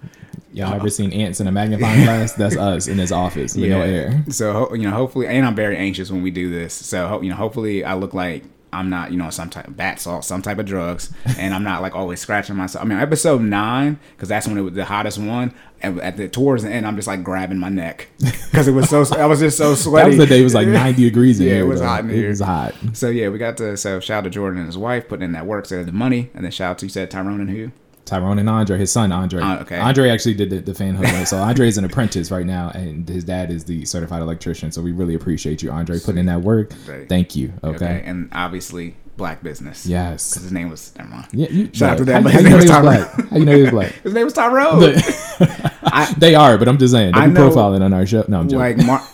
Y'all 0.53 0.75
ever 0.75 0.91
seen 0.91 1.13
ants 1.13 1.41
in 1.41 1.47
a 1.47 1.53
magnifying 1.53 2.05
glass? 2.05 2.33
That's 2.35 2.57
us 2.57 2.89
in 2.89 2.97
this 2.97 3.13
office 3.13 3.55
with 3.57 3.71
no 3.71 3.81
air. 3.81 4.25
So 4.31 4.75
you 4.75 4.89
know, 4.89 4.95
hopefully, 4.95 5.27
and 5.27 5.47
I'm 5.47 5.55
very 5.55 5.77
anxious 5.77 6.11
when 6.11 6.23
we 6.23 6.31
do 6.31 6.51
this. 6.51 6.75
So 6.75 7.21
you 7.23 7.31
know, 7.31 7.37
hopefully, 7.37 7.85
I 7.85 7.95
look 7.95 8.15
like 8.15 8.45
I'm 8.75 8.89
not, 8.89 9.13
you 9.13 9.19
know, 9.19 9.29
some 9.29 9.51
type 9.51 9.69
of 9.69 9.77
bat 9.77 10.01
salt, 10.01 10.25
some 10.25 10.41
type 10.41 10.59
of 10.59 10.65
drugs, 10.65 11.13
and 11.39 11.53
I'm 11.53 11.63
not 11.63 11.83
like 11.83 11.95
always 11.95 12.21
scratching 12.21 12.57
myself. 12.57 12.83
I 12.83 12.89
mean, 12.89 12.99
episode 12.99 13.43
nine, 13.43 13.99
because 14.17 14.31
that's 14.31 14.49
when 14.49 14.57
it 14.57 14.63
was 14.63 14.73
the 14.73 14.87
hottest 14.87 15.19
one. 15.19 15.55
At 15.83 16.17
the 16.17 16.29
towards 16.29 16.63
the 16.63 16.71
end, 16.71 16.87
I'm 16.87 16.97
just 16.97 17.09
like 17.09 17.23
grabbing 17.23 17.59
my 17.59 17.69
neck 17.69 18.09
because 18.19 18.69
it 18.69 18.73
was 18.73 18.89
so. 18.89 19.05
I 19.17 19.27
was 19.27 19.41
just 19.41 19.59
so 19.59 19.75
sweaty. 19.75 20.03
That 20.13 20.19
was 20.19 20.29
the 20.29 20.35
day 20.35 20.41
it 20.41 20.45
was 20.45 20.55
like 20.55 20.69
90 20.69 21.03
degrees 21.03 21.41
in 21.41 21.49
Yeah, 21.49 21.55
it 21.55 21.63
was 21.65 21.81
though. 21.81 21.87
hot 21.87 22.05
in 22.05 22.11
It 22.11 22.29
was 22.29 22.41
hot. 22.41 22.75
So 22.93 23.09
yeah, 23.11 23.29
we 23.29 23.39
got 23.39 23.57
to 23.59 23.77
so 23.77 24.01
shout 24.01 24.19
out 24.19 24.25
to 24.25 24.31
Jordan 24.31 24.59
and 24.59 24.67
his 24.67 24.79
wife 24.79 25.09
putting 25.09 25.25
in 25.25 25.33
that 25.33 25.45
work, 25.45 25.67
so 25.67 25.83
the 25.83 25.93
money, 25.93 26.31
and 26.35 26.45
then 26.45 26.53
shout 26.53 26.71
out 26.71 26.79
to 26.79 26.87
you 26.87 26.91
said 26.91 27.11
Tyrone 27.11 27.41
and 27.41 27.51
who? 27.51 27.73
Tyrone 28.05 28.39
and 28.39 28.49
Andre, 28.49 28.79
his 28.79 28.91
son 28.91 29.13
Andre. 29.13 29.41
Ah, 29.43 29.61
okay. 29.61 29.79
Andre 29.79 30.11
actually 30.11 30.35
did 30.35 30.51
the, 30.51 30.59
the 30.61 30.75
fan 30.75 30.95
hook. 30.95 31.27
so 31.27 31.39
Andre 31.39 31.69
is 31.69 31.79
an 31.79 31.85
apprentice 31.91 32.31
right 32.31 32.47
now, 32.47 32.71
and 32.71 33.09
his 33.09 33.25
dad 33.25 33.51
is 33.51 33.65
the 33.65 33.85
certified 33.85 34.23
electrician. 34.23 34.73
So 34.73 34.83
we 34.83 34.93
really 34.93 35.15
appreciate 35.15 35.63
you, 35.63 35.71
Andre, 35.71 35.99
putting 35.99 36.19
in 36.19 36.27
that 36.27 36.41
work. 36.43 36.73
Right. 36.87 37.09
Thank 37.09 37.37
you. 37.37 37.53
Okay. 37.63 38.03
and 38.05 38.29
obviously 38.33 38.97
black 39.17 39.43
business. 39.43 39.87
Yes. 39.87 40.31
because 40.31 40.43
his 40.45 40.53
name 40.53 40.69
was 40.71 40.95
never 40.97 41.11
mind. 41.11 41.27
Yeah. 41.33 41.49
You, 41.49 41.71
Shout 41.73 41.91
out 41.91 41.99
to 41.99 42.05
that. 42.07 42.23
How, 42.23 42.29
how 42.31 42.39
you 42.39 42.45
know 42.45 42.49
he 42.49 42.55
was 42.57 42.71
was 42.71 42.81
black? 42.81 43.31
How 43.31 43.37
you 43.37 43.45
know 43.45 43.57
he 43.57 43.63
was 43.63 43.71
black? 43.71 43.93
His 44.03 44.15
name 44.15 44.25
was 44.25 44.33
Tyrone. 44.35 44.95
I, 45.85 46.15
they 46.19 46.35
are, 46.35 46.59
but 46.59 46.69
I'm 46.69 46.79
just 46.79 46.93
saying. 46.93 47.15
I 47.15 47.27
be 47.29 47.35
profiling 47.35 47.83
on 47.83 47.93
our 47.93 48.07
show. 48.07 48.25
No, 48.29 48.41
I'm 48.41 48.49
joking. 48.49 48.59
like 48.59 48.87
Mar- 48.87 49.07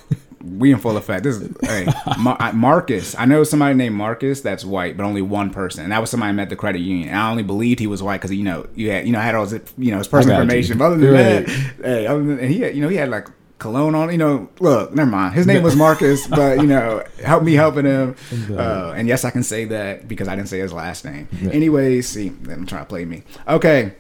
we 0.49 0.73
in 0.73 0.79
full 0.79 0.97
effect. 0.97 1.25
This 1.25 1.37
is 1.37 1.55
hey 1.63 1.87
Mar- 2.19 2.53
Marcus. 2.53 3.15
I 3.19 3.25
know 3.27 3.45
somebody 3.45 3.75
named 3.75 3.95
Marcus 3.95 4.41
that's 4.41 4.65
white, 4.65 4.97
but 4.97 5.05
only 5.05 5.23
one 5.23 5.51
person, 5.51 5.85
and 5.85 5.93
that 5.93 6.01
was 6.01 6.11
somebody 6.11 6.31
I 6.31 6.33
met 6.33 6.43
at 6.45 6.49
the 6.51 6.57
credit 6.57 6.79
union. 6.81 7.09
And 7.09 7.19
I 7.19 7.31
only 7.31 7.43
believed 7.43 7.81
he 7.81 7.87
was 7.87 8.03
white 8.03 8.19
because 8.21 8.33
you 8.33 8.45
know 8.45 8.67
you 8.75 8.91
had 8.91 9.07
you 9.07 9.13
know 9.13 9.21
had 9.21 9.35
all 9.35 9.47
his 9.47 9.61
you 9.77 9.91
know 9.91 9.99
his 9.99 10.09
personal 10.09 10.37
got 10.37 10.41
you. 10.53 10.59
information. 10.59 10.79
But 10.79 10.85
other 10.87 10.97
than 10.99 11.13
Right. 11.13 11.47
that, 11.47 11.85
hey, 11.85 12.07
other 12.07 12.23
than 12.23 12.39
and 12.39 12.51
he 12.51 12.61
had, 12.61 12.75
you 12.75 12.83
know 12.83 12.89
he 12.89 12.97
had 12.97 13.09
like 13.11 13.29
cologne 13.59 13.95
on. 13.95 14.11
You 14.13 14.19
know, 14.19 14.49
look, 14.61 14.95
never 14.95 15.11
mind. 15.11 15.35
His 15.35 15.47
name 15.47 15.63
was 15.63 15.75
Marcus, 15.77 16.27
but 16.29 16.59
you 16.61 16.67
know, 16.67 17.03
help 17.25 17.43
me 17.43 17.55
helping 17.55 17.85
him. 17.85 18.15
Uh, 18.51 18.93
and 18.97 19.09
yes, 19.09 19.25
I 19.25 19.31
can 19.31 19.43
say 19.43 19.65
that 19.67 20.07
because 20.09 20.29
I 20.29 20.37
didn't 20.37 20.49
say 20.49 20.61
his 20.61 20.73
last 20.73 21.05
name. 21.05 21.29
Anyways, 21.43 22.09
see, 22.09 22.29
them 22.29 22.67
trying 22.67 22.83
to 22.85 22.89
play 22.89 23.05
me. 23.05 23.23
Okay. 23.49 23.95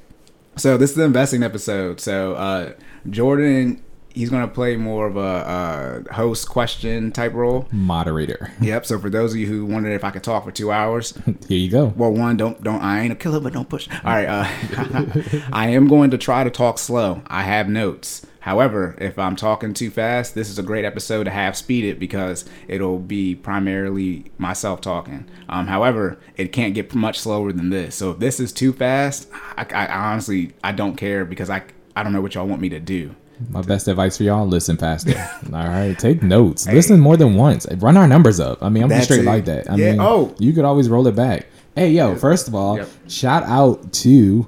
So 0.56 0.76
this 0.76 0.90
is 0.90 0.96
the 0.96 1.04
investing 1.04 1.42
episode. 1.44 2.00
So 2.00 2.34
uh, 2.34 2.72
Jordan, 3.10 3.80
he's 4.14 4.30
gonna 4.30 4.48
play 4.48 4.76
more 4.76 5.06
of 5.06 5.16
a 5.16 5.20
uh, 5.20 6.14
host 6.14 6.48
question 6.48 7.12
type 7.12 7.32
role. 7.34 7.68
Moderator. 7.70 8.52
Yep. 8.60 8.86
So 8.86 8.98
for 8.98 9.10
those 9.10 9.32
of 9.32 9.38
you 9.38 9.46
who 9.46 9.66
wondered 9.66 9.92
if 9.92 10.04
I 10.04 10.10
could 10.10 10.22
talk 10.24 10.44
for 10.44 10.52
two 10.52 10.70
hours, 10.72 11.16
Here 11.48 11.58
you 11.58 11.70
go. 11.70 11.92
well, 11.96 12.12
one, 12.12 12.36
don't 12.36 12.62
don't 12.62 12.82
I 12.82 13.00
ain't 13.00 13.12
a 13.12 13.16
killer, 13.16 13.40
but 13.40 13.52
don't 13.52 13.68
push. 13.68 13.88
All 14.04 14.12
right. 14.12 14.26
Uh, 14.26 15.40
I 15.52 15.68
am 15.68 15.88
going 15.88 16.10
to 16.10 16.18
try 16.18 16.44
to 16.44 16.50
talk 16.50 16.78
slow. 16.78 17.22
I 17.26 17.42
have 17.42 17.68
notes. 17.68 18.26
However, 18.40 18.96
if 18.98 19.18
I'm 19.18 19.36
talking 19.36 19.74
too 19.74 19.90
fast, 19.90 20.34
this 20.34 20.48
is 20.48 20.58
a 20.58 20.62
great 20.62 20.86
episode 20.86 21.24
to 21.24 21.30
have 21.30 21.62
it 21.68 21.98
because 21.98 22.46
it'll 22.66 22.98
be 22.98 23.34
primarily 23.34 24.30
myself 24.38 24.80
talking. 24.80 25.28
Um, 25.50 25.66
however, 25.66 26.18
it 26.36 26.50
can't 26.50 26.72
get 26.72 26.94
much 26.94 27.18
slower 27.18 27.52
than 27.52 27.68
this. 27.68 27.96
So 27.96 28.12
if 28.12 28.20
this 28.20 28.40
is 28.40 28.52
too 28.52 28.72
fast, 28.72 29.28
I, 29.56 29.66
I, 29.74 29.86
I 29.86 30.12
honestly 30.12 30.52
I 30.64 30.72
don't 30.72 30.96
care 30.96 31.26
because 31.26 31.50
I 31.50 31.64
I 31.94 32.02
don't 32.02 32.12
know 32.12 32.20
what 32.22 32.36
y'all 32.36 32.46
want 32.46 32.62
me 32.62 32.70
to 32.70 32.80
do. 32.80 33.14
My 33.50 33.62
best 33.62 33.86
advice 33.88 34.16
for 34.16 34.24
y'all: 34.24 34.46
listen 34.46 34.76
faster. 34.76 35.14
All 35.46 35.52
right, 35.66 35.96
take 35.98 36.22
notes. 36.22 36.66
Listen 36.66 36.98
more 37.00 37.16
than 37.16 37.34
once. 37.36 37.66
Run 37.76 37.96
our 37.96 38.08
numbers 38.08 38.40
up. 38.40 38.62
I 38.62 38.68
mean, 38.68 38.82
I'm 38.82 38.88
just 38.88 39.08
That's 39.08 39.20
straight 39.20 39.20
it. 39.20 39.26
like 39.26 39.44
that. 39.46 39.70
I 39.70 39.76
Yeah, 39.76 39.90
mean, 39.92 40.00
oh. 40.00 40.34
you 40.38 40.52
could 40.52 40.64
always 40.64 40.88
roll 40.88 41.06
it 41.06 41.14
back. 41.16 41.46
Hey, 41.74 41.90
yo! 41.90 42.16
First 42.16 42.48
of 42.48 42.54
all, 42.54 42.76
Yep. 42.78 42.88
shout 43.08 43.42
out 43.44 43.92
to 43.94 44.46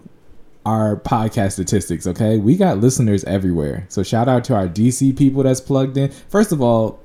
our 0.66 0.96
podcast 0.96 1.52
statistics. 1.52 2.06
Okay, 2.06 2.38
we 2.38 2.56
got 2.56 2.78
listeners 2.78 3.24
everywhere. 3.24 3.86
So 3.88 4.02
shout 4.02 4.28
out 4.28 4.44
to 4.44 4.54
our 4.54 4.68
DC 4.68 5.16
people 5.16 5.42
that's 5.44 5.60
plugged 5.60 5.96
in. 5.96 6.10
First 6.28 6.52
of 6.52 6.60
all. 6.60 6.98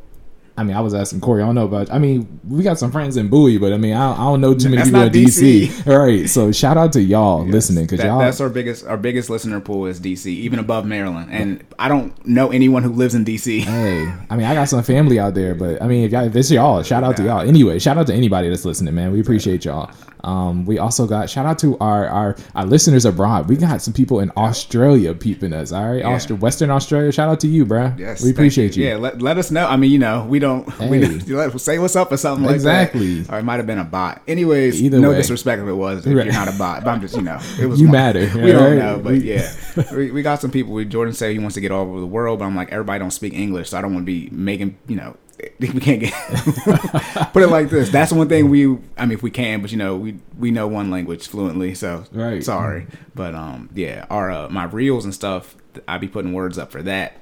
I 0.58 0.64
mean, 0.64 0.76
I 0.78 0.80
was 0.80 0.94
asking 0.94 1.20
Corey. 1.20 1.44
I 1.44 1.46
don't 1.46 1.56
know 1.56 1.66
about. 1.66 1.92
I 1.92 2.00
mean, 2.00 2.40
we 2.48 2.64
got 2.64 2.80
some 2.80 2.90
friends 2.90 3.18
in 3.18 3.28
Bowie, 3.28 3.58
but 3.58 3.74
I 3.74 3.78
mean, 3.78 3.94
I 3.94 4.08
don't, 4.10 4.20
I 4.20 4.24
don't 4.24 4.40
know 4.40 4.54
too 4.54 4.70
many 4.70 4.78
That's 4.78 4.88
people 4.90 5.02
in 5.02 5.12
DC. 5.12 5.68
DC. 5.68 5.88
All 5.92 6.00
right, 6.00 6.30
so 6.30 6.52
shout 6.54 6.78
out 6.78 6.94
to 6.94 7.02
y'all 7.02 7.46
listening 7.46 7.84
because 7.84 8.00
That- 8.00 8.06
y'all. 8.08 8.20
that's 8.20 8.40
our 8.40 8.48
biggest 8.50 8.86
our 8.86 8.96
biggest 8.96 9.30
listener 9.30 9.60
pool 9.60 9.86
is 9.86 10.00
DC, 10.00 10.28
even 10.28 10.60
above 10.60 10.86
Maryland. 10.86 11.30
And 11.30 11.62
I 11.78 11.90
don't 11.90 12.26
know 12.26 12.52
anyone 12.52 12.84
who 12.84 12.94
lives 12.94 13.16
in 13.16 13.26
DC. 13.26 13.60
Hey, 13.64 14.10
I 14.30 14.38
mean, 14.38 14.46
I 14.46 14.54
got 14.54 14.70
some 14.70 14.82
family 14.82 15.20
out 15.20 15.34
there, 15.34 15.56
but 15.56 15.82
I 15.82 15.88
mean, 15.88 16.06
if, 16.06 16.12
y'all, 16.14 16.24
if 16.26 16.34
it's 16.36 16.50
y'all, 16.50 16.84
shout 16.84 17.04
out 17.04 17.18
to 17.18 17.24
y'all. 17.24 17.42
Anyway, 17.42 17.78
shout 17.80 17.98
out 17.98 18.08
to 18.08 18.14
anybody 18.14 18.48
that's 18.48 18.64
listening, 18.64 18.96
man. 18.96 19.12
We 19.12 19.20
appreciate 19.20 19.66
y'all. 19.66 19.92
Um, 20.25 20.65
we 20.65 20.79
also 20.79 21.05
got 21.08 21.29
shout 21.29 21.46
out 21.46 21.60
to 21.60 21.77
our, 21.79 22.08
our 22.08 22.36
our 22.55 22.65
listeners 22.65 23.05
abroad. 23.05 23.48
We 23.48 23.55
got 23.55 23.82
some 23.82 23.94
people 23.94 24.20
in 24.20 24.32
Australia 24.36 25.13
peeping 25.13 25.53
us. 25.53 25.72
All 25.72 25.91
right, 25.91 26.00
Yeah. 26.00 26.15
Austra- 26.15 26.39
Western 26.39 26.72
Australia. 26.72 27.12
Shout 27.12 27.29
out 27.29 27.39
to 27.41 27.48
you, 27.48 27.65
bruh. 27.65 27.98
Yes, 28.00 28.24
we 28.24 28.32
appreciate 28.32 28.75
you. 28.75 28.86
Yeah, 28.86 28.96
let, 28.98 29.22
let 29.22 29.38
us 29.38 29.51
know. 29.51 29.65
I 29.67 29.75
mean, 29.77 29.91
you 29.91 30.00
know, 30.00 30.25
we 30.25 30.39
don't. 30.39 30.65
We 30.89 31.00
don't 31.20 31.60
say 31.60 31.79
what's 31.79 31.96
up 31.96 32.12
or 32.12 32.17
something 32.17 32.46
like 32.46 32.55
Exactly. 32.55 33.22
that. 33.22 33.34
Or 33.34 33.39
it 33.39 33.44
might 33.44 33.58
have 33.58 33.67
been 33.67 33.79
a 33.79 33.84
bot. 33.84 34.22
Anyways, 34.27 34.82
Either 34.82 35.00
no 35.00 35.10
way. 35.12 35.17
disrespect 35.17 35.62
if 35.62 35.67
it 35.67 35.74
was. 35.74 36.05
If 36.05 36.15
Right. 36.15 36.25
you're 36.25 36.34
not 36.34 36.48
a 36.48 36.58
bot, 36.58 36.84
but 36.84 36.89
I'm 36.91 37.01
just 37.01 37.15
you 37.15 37.22
know, 37.22 37.39
it 37.60 37.65
was 37.67 37.79
You 37.79 37.88
one- 37.88 37.94
matter, 37.94 38.22
We 38.36 38.51
don't 38.51 38.77
know, 38.79 39.00
but 39.03 39.22
yeah, 39.22 39.51
we, 39.96 40.12
we 40.12 40.22
got 40.22 40.41
some 40.41 40.51
people. 40.51 40.74
We 40.74 40.86
Jordan 40.86 41.13
said 41.13 41.32
he 41.34 41.39
wants 41.39 41.55
to 41.55 41.62
get 41.62 41.72
all 41.72 41.82
over 41.84 42.00
the 42.00 42.05
world, 42.08 42.39
but 42.39 42.46
I'm 42.46 42.55
like 42.55 42.72
everybody 42.72 43.00
don't 43.00 43.12
speak 43.12 43.34
English, 43.34 43.70
so 43.70 43.77
I 43.77 43.82
don't 43.82 43.94
want 43.94 44.03
to 44.05 44.12
be 44.12 44.29
making 44.32 44.77
you 44.88 44.96
know. 44.96 45.15
We 45.60 45.80
can't 45.80 46.02
get 46.02 46.14
put 47.34 47.44
it 47.44 47.48
like 47.50 47.70
this. 47.70 47.90
That's 47.90 48.12
one 48.12 48.28
thing 48.30 48.50
we. 48.50 48.66
I 48.98 49.06
mean, 49.06 49.12
if 49.14 49.24
we 49.24 49.32
can, 49.32 49.62
but 49.62 49.72
you 49.72 49.78
know, 49.78 49.96
we 49.96 50.18
we 50.38 50.52
know 50.52 50.68
one 50.68 50.92
language 50.92 51.28
fluently, 51.28 51.75
so 51.75 52.04
Right. 52.12 52.44
sorry. 52.44 52.88
But 53.14 53.36
um, 53.36 53.70
yeah, 53.74 54.06
our 54.10 54.32
uh, 54.32 54.50
my 54.50 54.66
reels 54.66 55.06
and 55.06 55.14
stuff. 55.14 55.56
I 55.88 55.98
be 55.98 56.08
putting 56.08 56.32
words 56.34 56.58
up 56.58 56.72
for 56.72 56.82
that. 56.84 57.18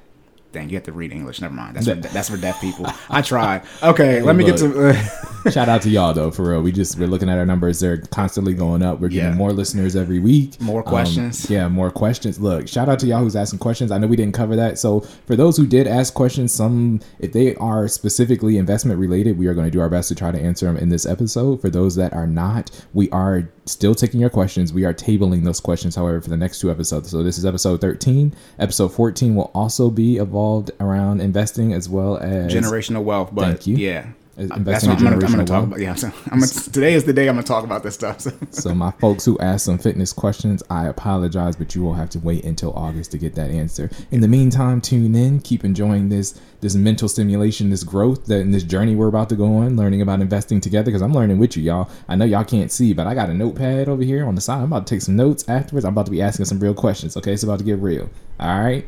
Dang, 0.54 0.70
you 0.70 0.76
have 0.76 0.84
to 0.84 0.92
read 0.92 1.12
English. 1.12 1.40
Never 1.42 1.52
mind. 1.54 1.76
That's 1.76 1.86
for, 1.88 1.94
that's 2.14 2.28
for 2.30 2.36
deaf 2.38 2.60
people. 2.60 2.86
I 3.10 3.20
tried. 3.22 3.62
Okay, 3.82 4.22
let 4.22 4.34
me 4.36 4.44
get 4.44 4.56
to. 4.58 4.94
Shout 5.50 5.68
out 5.68 5.82
to 5.82 5.90
y'all 5.90 6.14
though, 6.14 6.30
for 6.30 6.48
real. 6.50 6.62
We 6.62 6.72
just 6.72 6.98
we're 6.98 7.06
looking 7.06 7.28
at 7.28 7.36
our 7.36 7.44
numbers; 7.44 7.78
they're 7.80 7.98
constantly 7.98 8.54
going 8.54 8.82
up. 8.82 8.98
We're 9.00 9.08
getting 9.08 9.32
Yeah. 9.32 9.36
more 9.36 9.52
listeners 9.52 9.94
every 9.94 10.18
week. 10.18 10.58
More 10.60 10.80
Um, 10.80 10.86
questions. 10.86 11.50
yeah, 11.50 11.68
more 11.68 11.90
questions. 11.90 12.40
Look, 12.40 12.66
shout 12.66 12.88
out 12.88 12.98
to 13.00 13.06
y'all 13.06 13.20
who's 13.20 13.36
asking 13.36 13.58
questions. 13.58 13.90
I 13.90 13.98
know 13.98 14.06
we 14.06 14.16
didn't 14.16 14.32
cover 14.34 14.56
that, 14.56 14.78
so 14.78 15.00
for 15.26 15.36
those 15.36 15.58
who 15.58 15.66
did 15.66 15.86
ask 15.86 16.14
questions, 16.14 16.50
some 16.52 17.00
if 17.18 17.32
they 17.32 17.54
are 17.56 17.88
specifically 17.88 18.56
investment 18.56 18.98
related, 18.98 19.36
we 19.36 19.46
are 19.46 19.52
going 19.54 19.66
to 19.66 19.70
do 19.70 19.80
our 19.80 19.90
best 19.90 20.08
to 20.08 20.14
try 20.14 20.30
to 20.30 20.40
answer 20.40 20.64
them 20.64 20.78
in 20.78 20.88
this 20.88 21.04
episode. 21.04 21.60
For 21.60 21.68
those 21.68 21.94
that 21.96 22.14
are 22.14 22.26
not, 22.26 22.70
we 22.94 23.10
are 23.10 23.46
still 23.66 23.94
taking 23.94 24.20
your 24.20 24.30
questions. 24.30 24.72
We 24.72 24.84
are 24.86 24.94
tabling 24.94 25.44
those 25.44 25.60
questions, 25.60 25.94
however, 25.94 26.20
for 26.22 26.30
the 26.30 26.36
next 26.38 26.60
two 26.60 26.70
episodes. 26.70 27.10
So 27.10 27.22
this 27.22 27.36
is 27.36 27.44
episode 27.44 27.82
thirteen. 27.82 28.34
Episode 28.58 28.88
fourteen 28.88 29.34
will 29.34 29.50
also 29.54 29.90
be 29.90 30.16
evolved 30.16 30.43
around 30.80 31.20
investing 31.20 31.72
as 31.72 31.88
well 31.88 32.16
as 32.18 32.52
generational 32.52 33.02
wealth, 33.02 33.30
but 33.32 33.44
Thank 33.46 33.66
you. 33.66 33.76
yeah. 33.76 34.06
Uh, 34.36 34.42
investing 34.56 34.64
That's 34.64 34.86
what 34.86 34.98
I'm 34.98 35.04
gonna, 35.04 35.16
generational 35.16 35.46
talk 35.46 35.48
wealth. 35.50 35.66
about. 35.68 35.80
Yeah, 35.80 35.94
so 35.94 36.08
I'm 36.32 36.40
gonna, 36.40 36.46
today 36.48 36.94
is 36.94 37.04
the 37.04 37.12
day 37.12 37.28
I'm 37.28 37.36
gonna 37.36 37.46
talk 37.46 37.62
about 37.62 37.84
this 37.84 37.94
stuff. 37.94 38.20
So. 38.20 38.32
So 38.50 38.74
my 38.74 38.90
folks 39.00 39.24
who 39.24 39.38
asked 39.38 39.64
some 39.64 39.78
fitness 39.78 40.12
questions, 40.12 40.60
I 40.68 40.88
apologize, 40.88 41.54
but 41.54 41.76
you 41.76 41.84
will 41.84 41.94
have 41.94 42.10
to 42.10 42.18
wait 42.18 42.44
until 42.44 42.72
August 42.74 43.12
to 43.12 43.18
get 43.18 43.36
that 43.36 43.52
answer. 43.52 43.90
In 44.10 44.20
the 44.22 44.26
meantime, 44.26 44.80
tune 44.80 45.14
in, 45.14 45.38
keep 45.38 45.64
enjoying 45.64 46.08
this 46.08 46.34
this 46.60 46.74
mental 46.74 47.08
stimulation, 47.08 47.70
this 47.70 47.84
growth, 47.84 48.24
that 48.26 48.40
in 48.40 48.50
this 48.50 48.64
journey 48.64 48.96
we're 48.96 49.06
about 49.06 49.28
to 49.28 49.36
go 49.36 49.44
on, 49.58 49.76
learning 49.76 50.02
about 50.02 50.20
investing 50.20 50.60
together. 50.60 50.86
Because 50.86 51.02
I'm 51.02 51.12
learning 51.12 51.38
with 51.38 51.56
you, 51.56 51.62
y'all. 51.62 51.88
I 52.08 52.16
know 52.16 52.24
y'all 52.24 52.42
can't 52.42 52.72
see, 52.72 52.92
but 52.92 53.06
I 53.06 53.14
got 53.14 53.30
a 53.30 53.34
notepad 53.34 53.88
over 53.88 54.02
here 54.02 54.26
on 54.26 54.34
the 54.34 54.40
side. 54.40 54.58
I'm 54.58 54.64
about 54.72 54.88
to 54.88 54.94
take 54.96 55.02
some 55.02 55.14
notes 55.14 55.48
afterwards. 55.48 55.84
I'm 55.84 55.92
about 55.92 56.06
to 56.06 56.10
be 56.12 56.20
asking 56.22 56.46
some 56.46 56.58
real 56.58 56.74
questions. 56.74 57.16
Okay, 57.16 57.34
it's 57.34 57.44
about 57.44 57.60
to 57.60 57.64
get 57.64 57.78
real. 57.78 58.10
All 58.40 58.58
right. 58.60 58.84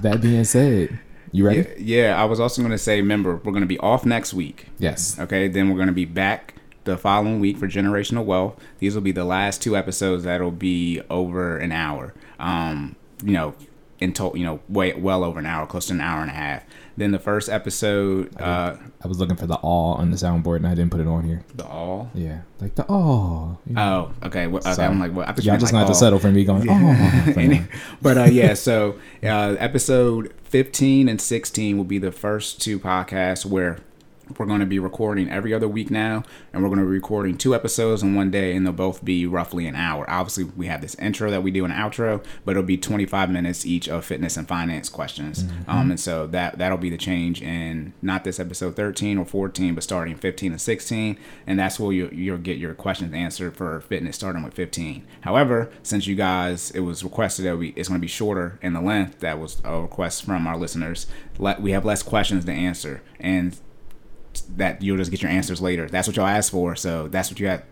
That 0.00 0.20
being 0.20 0.44
said, 0.44 0.98
you 1.32 1.46
ready? 1.46 1.60
Yeah, 1.78 2.06
yeah, 2.06 2.22
I 2.22 2.24
was 2.24 2.40
also 2.40 2.62
gonna 2.62 2.78
say, 2.78 3.00
remember, 3.00 3.36
we're 3.36 3.52
gonna 3.52 3.66
be 3.66 3.78
off 3.78 4.04
next 4.04 4.34
week. 4.34 4.66
Yes. 4.78 5.18
Okay, 5.18 5.48
then 5.48 5.70
we're 5.70 5.78
gonna 5.78 5.92
be 5.92 6.04
back 6.04 6.54
the 6.84 6.96
following 6.96 7.38
week 7.40 7.58
for 7.58 7.68
generational 7.68 8.24
wealth. 8.24 8.58
These 8.78 8.94
will 8.94 9.02
be 9.02 9.12
the 9.12 9.24
last 9.24 9.62
two 9.62 9.76
episodes 9.76 10.24
that'll 10.24 10.50
be 10.50 11.02
over 11.10 11.58
an 11.58 11.70
hour. 11.70 12.14
Um, 12.38 12.96
you 13.22 13.32
know, 13.32 13.54
in 14.00 14.12
total, 14.12 14.38
you 14.38 14.44
know, 14.44 14.60
way 14.68 14.94
well 14.94 15.24
over 15.24 15.38
an 15.38 15.46
hour, 15.46 15.66
close 15.66 15.86
to 15.86 15.92
an 15.92 16.00
hour 16.00 16.22
and 16.22 16.30
a 16.30 16.34
half. 16.34 16.62
Then 16.98 17.12
the 17.12 17.20
first 17.20 17.48
episode, 17.48 18.38
uh, 18.40 18.76
I 19.02 19.06
was 19.06 19.20
looking 19.20 19.36
for 19.36 19.46
the 19.46 19.54
all 19.54 19.94
on 19.94 20.10
the 20.10 20.16
soundboard 20.16 20.56
and 20.56 20.66
I 20.66 20.70
didn't 20.74 20.90
put 20.90 21.00
it 21.00 21.06
on 21.06 21.22
here. 21.22 21.44
the 21.54 21.64
all. 21.64 22.10
Yeah, 22.12 22.40
like 22.60 22.74
the 22.74 22.84
all. 22.86 23.60
Oh, 23.76 24.10
okay. 24.24 24.48
Well, 24.48 24.60
okay, 24.62 24.72
Sorry. 24.74 24.88
I'm 24.88 24.98
like, 24.98 25.12
what? 25.12 25.28
I 25.28 25.34
you 25.36 25.44
Y'all 25.44 25.58
just 25.58 25.72
like 25.72 25.72
gonna 25.72 25.84
have 25.86 25.88
to 25.88 25.94
settle 25.94 26.18
for 26.18 26.32
me 26.32 26.44
going. 26.44 26.66
Oh, 26.68 27.22
for 27.32 27.38
Any- 27.38 27.64
but 28.02 28.18
uh, 28.18 28.24
yeah, 28.24 28.54
so 28.54 28.98
uh, 29.22 29.54
episode 29.60 30.34
15 30.42 31.08
and 31.08 31.20
16 31.20 31.76
will 31.76 31.84
be 31.84 31.98
the 31.98 32.10
first 32.10 32.60
two 32.60 32.80
podcasts 32.80 33.46
where 33.46 33.78
we're 34.36 34.46
going 34.46 34.60
to 34.60 34.66
be 34.66 34.78
recording 34.78 35.30
every 35.30 35.54
other 35.54 35.68
week 35.68 35.90
now, 35.90 36.24
and 36.52 36.62
we're 36.62 36.68
going 36.68 36.80
to 36.80 36.84
be 36.84 36.90
recording 36.90 37.36
two 37.38 37.54
episodes 37.54 38.02
in 38.02 38.14
one 38.14 38.30
day, 38.30 38.54
and 38.54 38.66
they'll 38.66 38.72
both 38.72 39.04
be 39.04 39.26
roughly 39.26 39.66
an 39.66 39.74
hour. 39.74 40.08
Obviously, 40.10 40.44
we 40.44 40.66
have 40.66 40.80
this 40.80 40.94
intro 40.96 41.30
that 41.30 41.42
we 41.42 41.50
do 41.50 41.64
an 41.64 41.70
outro, 41.70 42.24
but 42.44 42.52
it'll 42.52 42.62
be 42.62 42.76
25 42.76 43.30
minutes 43.30 43.64
each 43.64 43.88
of 43.88 44.04
fitness 44.04 44.36
and 44.36 44.48
finance 44.48 44.88
questions. 44.88 45.44
Um, 45.66 45.90
and 45.90 46.00
so 46.00 46.26
that 46.28 46.58
that'll 46.58 46.78
be 46.78 46.90
the 46.90 46.96
change 46.96 47.42
in 47.42 47.92
not 48.02 48.24
this 48.24 48.40
episode 48.40 48.76
13 48.76 49.18
or 49.18 49.24
14, 49.24 49.74
but 49.74 49.84
starting 49.84 50.16
15 50.16 50.52
and 50.52 50.60
16, 50.60 51.18
and 51.46 51.58
that's 51.58 51.78
where 51.78 51.92
you, 51.92 52.08
you'll 52.12 52.38
get 52.38 52.58
your 52.58 52.74
questions 52.74 53.14
answered 53.14 53.56
for 53.56 53.80
fitness 53.82 54.16
starting 54.16 54.42
with 54.42 54.54
15. 54.54 55.06
However, 55.22 55.70
since 55.82 56.06
you 56.06 56.14
guys, 56.14 56.70
it 56.72 56.80
was 56.80 57.04
requested 57.04 57.44
that 57.46 57.56
we 57.56 57.68
it's 57.70 57.88
going 57.88 58.00
to 58.00 58.04
be 58.04 58.08
shorter 58.08 58.58
in 58.62 58.72
the 58.72 58.80
length. 58.80 59.20
That 59.20 59.38
was 59.38 59.60
a 59.64 59.80
request 59.80 60.24
from 60.24 60.46
our 60.46 60.56
listeners. 60.56 61.06
Let 61.38 61.60
we 61.60 61.72
have 61.72 61.84
less 61.84 62.02
questions 62.02 62.44
to 62.44 62.52
answer, 62.52 63.02
and 63.20 63.58
that 64.56 64.82
you'll 64.82 64.96
just 64.96 65.10
get 65.10 65.22
your 65.22 65.30
answers 65.30 65.60
later. 65.60 65.88
That's 65.88 66.08
what 66.08 66.16
y'all 66.16 66.26
asked 66.26 66.50
for, 66.50 66.74
so 66.76 67.08
that's 67.08 67.30
what 67.30 67.38
you 67.40 67.46
have. 67.48 67.62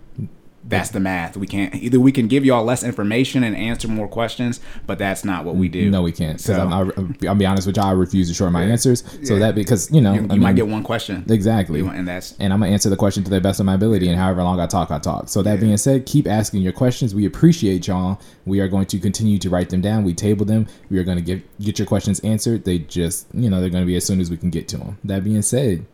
That's 0.69 0.91
the 0.91 0.99
math. 0.99 1.37
We 1.37 1.47
can't 1.47 1.73
either. 1.77 2.01
We 2.01 2.11
can 2.11 2.27
give 2.27 2.45
y'all 2.45 2.65
less 2.65 2.83
information 2.83 3.45
and 3.45 3.55
answer 3.55 3.87
more 3.87 4.09
questions, 4.09 4.59
but 4.85 4.99
that's 4.99 5.25
not 5.25 5.45
what 5.45 5.55
we 5.55 5.69
do. 5.69 5.89
No, 5.93 6.03
we 6.03 6.11
can't. 6.11 6.39
Because 6.39 6.57
So- 6.57 6.61
I'm, 6.69 7.15
I, 7.23 7.29
I'll 7.29 7.37
be 7.37 7.47
honest 7.47 7.69
with 7.69 7.77
y'all. 7.77 7.87
I 7.87 7.93
refuse 7.93 8.27
to 8.31 8.35
short 8.35 8.51
my 8.51 8.65
answers. 8.65 9.05
So 9.23 9.39
that 9.39 9.55
because 9.55 9.93
you 9.93 10.01
know, 10.01 10.15
You, 10.15 10.23
you 10.23 10.41
might 10.41 10.57
get 10.57 10.67
one 10.67 10.83
question, 10.83 11.25
exactly, 11.31 11.79
You- 11.79 11.89
and 11.91 12.09
that's 12.09 12.35
and 12.41 12.53
I'm 12.53 12.59
gonna 12.59 12.73
answer 12.73 12.91
the 12.91 12.97
question 12.97 13.23
to 13.23 13.31
the 13.31 13.41
best 13.41 13.61
of 13.61 13.67
my 13.67 13.75
ability, 13.75 14.09
and 14.09 14.19
however 14.19 14.43
long 14.43 14.59
I 14.59 14.67
talk, 14.67 14.91
I 14.91 14.99
talk. 14.99 15.29
So 15.29 15.41
that 15.43 15.61
being 15.61 15.77
said, 15.77 16.05
keep 16.05 16.27
asking 16.27 16.63
your 16.63 16.73
questions. 16.73 17.15
We 17.15 17.27
appreciate 17.27 17.87
y'all. 17.87 18.21
We 18.45 18.59
are 18.59 18.67
going 18.67 18.87
to 18.87 18.99
continue 18.99 19.39
to 19.39 19.49
write 19.49 19.71
them 19.71 19.83
down. 19.83 20.03
We 20.03 20.15
table 20.15 20.45
them. 20.47 20.67
We 20.91 20.99
are 20.99 21.05
going 21.05 21.19
to 21.19 21.23
get 21.23 21.45
get 21.61 21.79
your 21.79 21.87
questions 21.87 22.19
answered. 22.21 22.65
They 22.65 22.81
just, 22.81 23.29
you 23.33 23.49
know, 23.49 23.61
they're 23.61 23.71
going 23.71 23.85
to 23.85 23.87
be 23.87 23.95
as 23.95 24.05
soon 24.05 24.21
as 24.21 24.31
we 24.33 24.37
can 24.37 24.51
get 24.51 24.67
to 24.71 24.79
them. 24.79 24.99
That 25.05 25.23
being 25.23 25.43
said, 25.43 25.87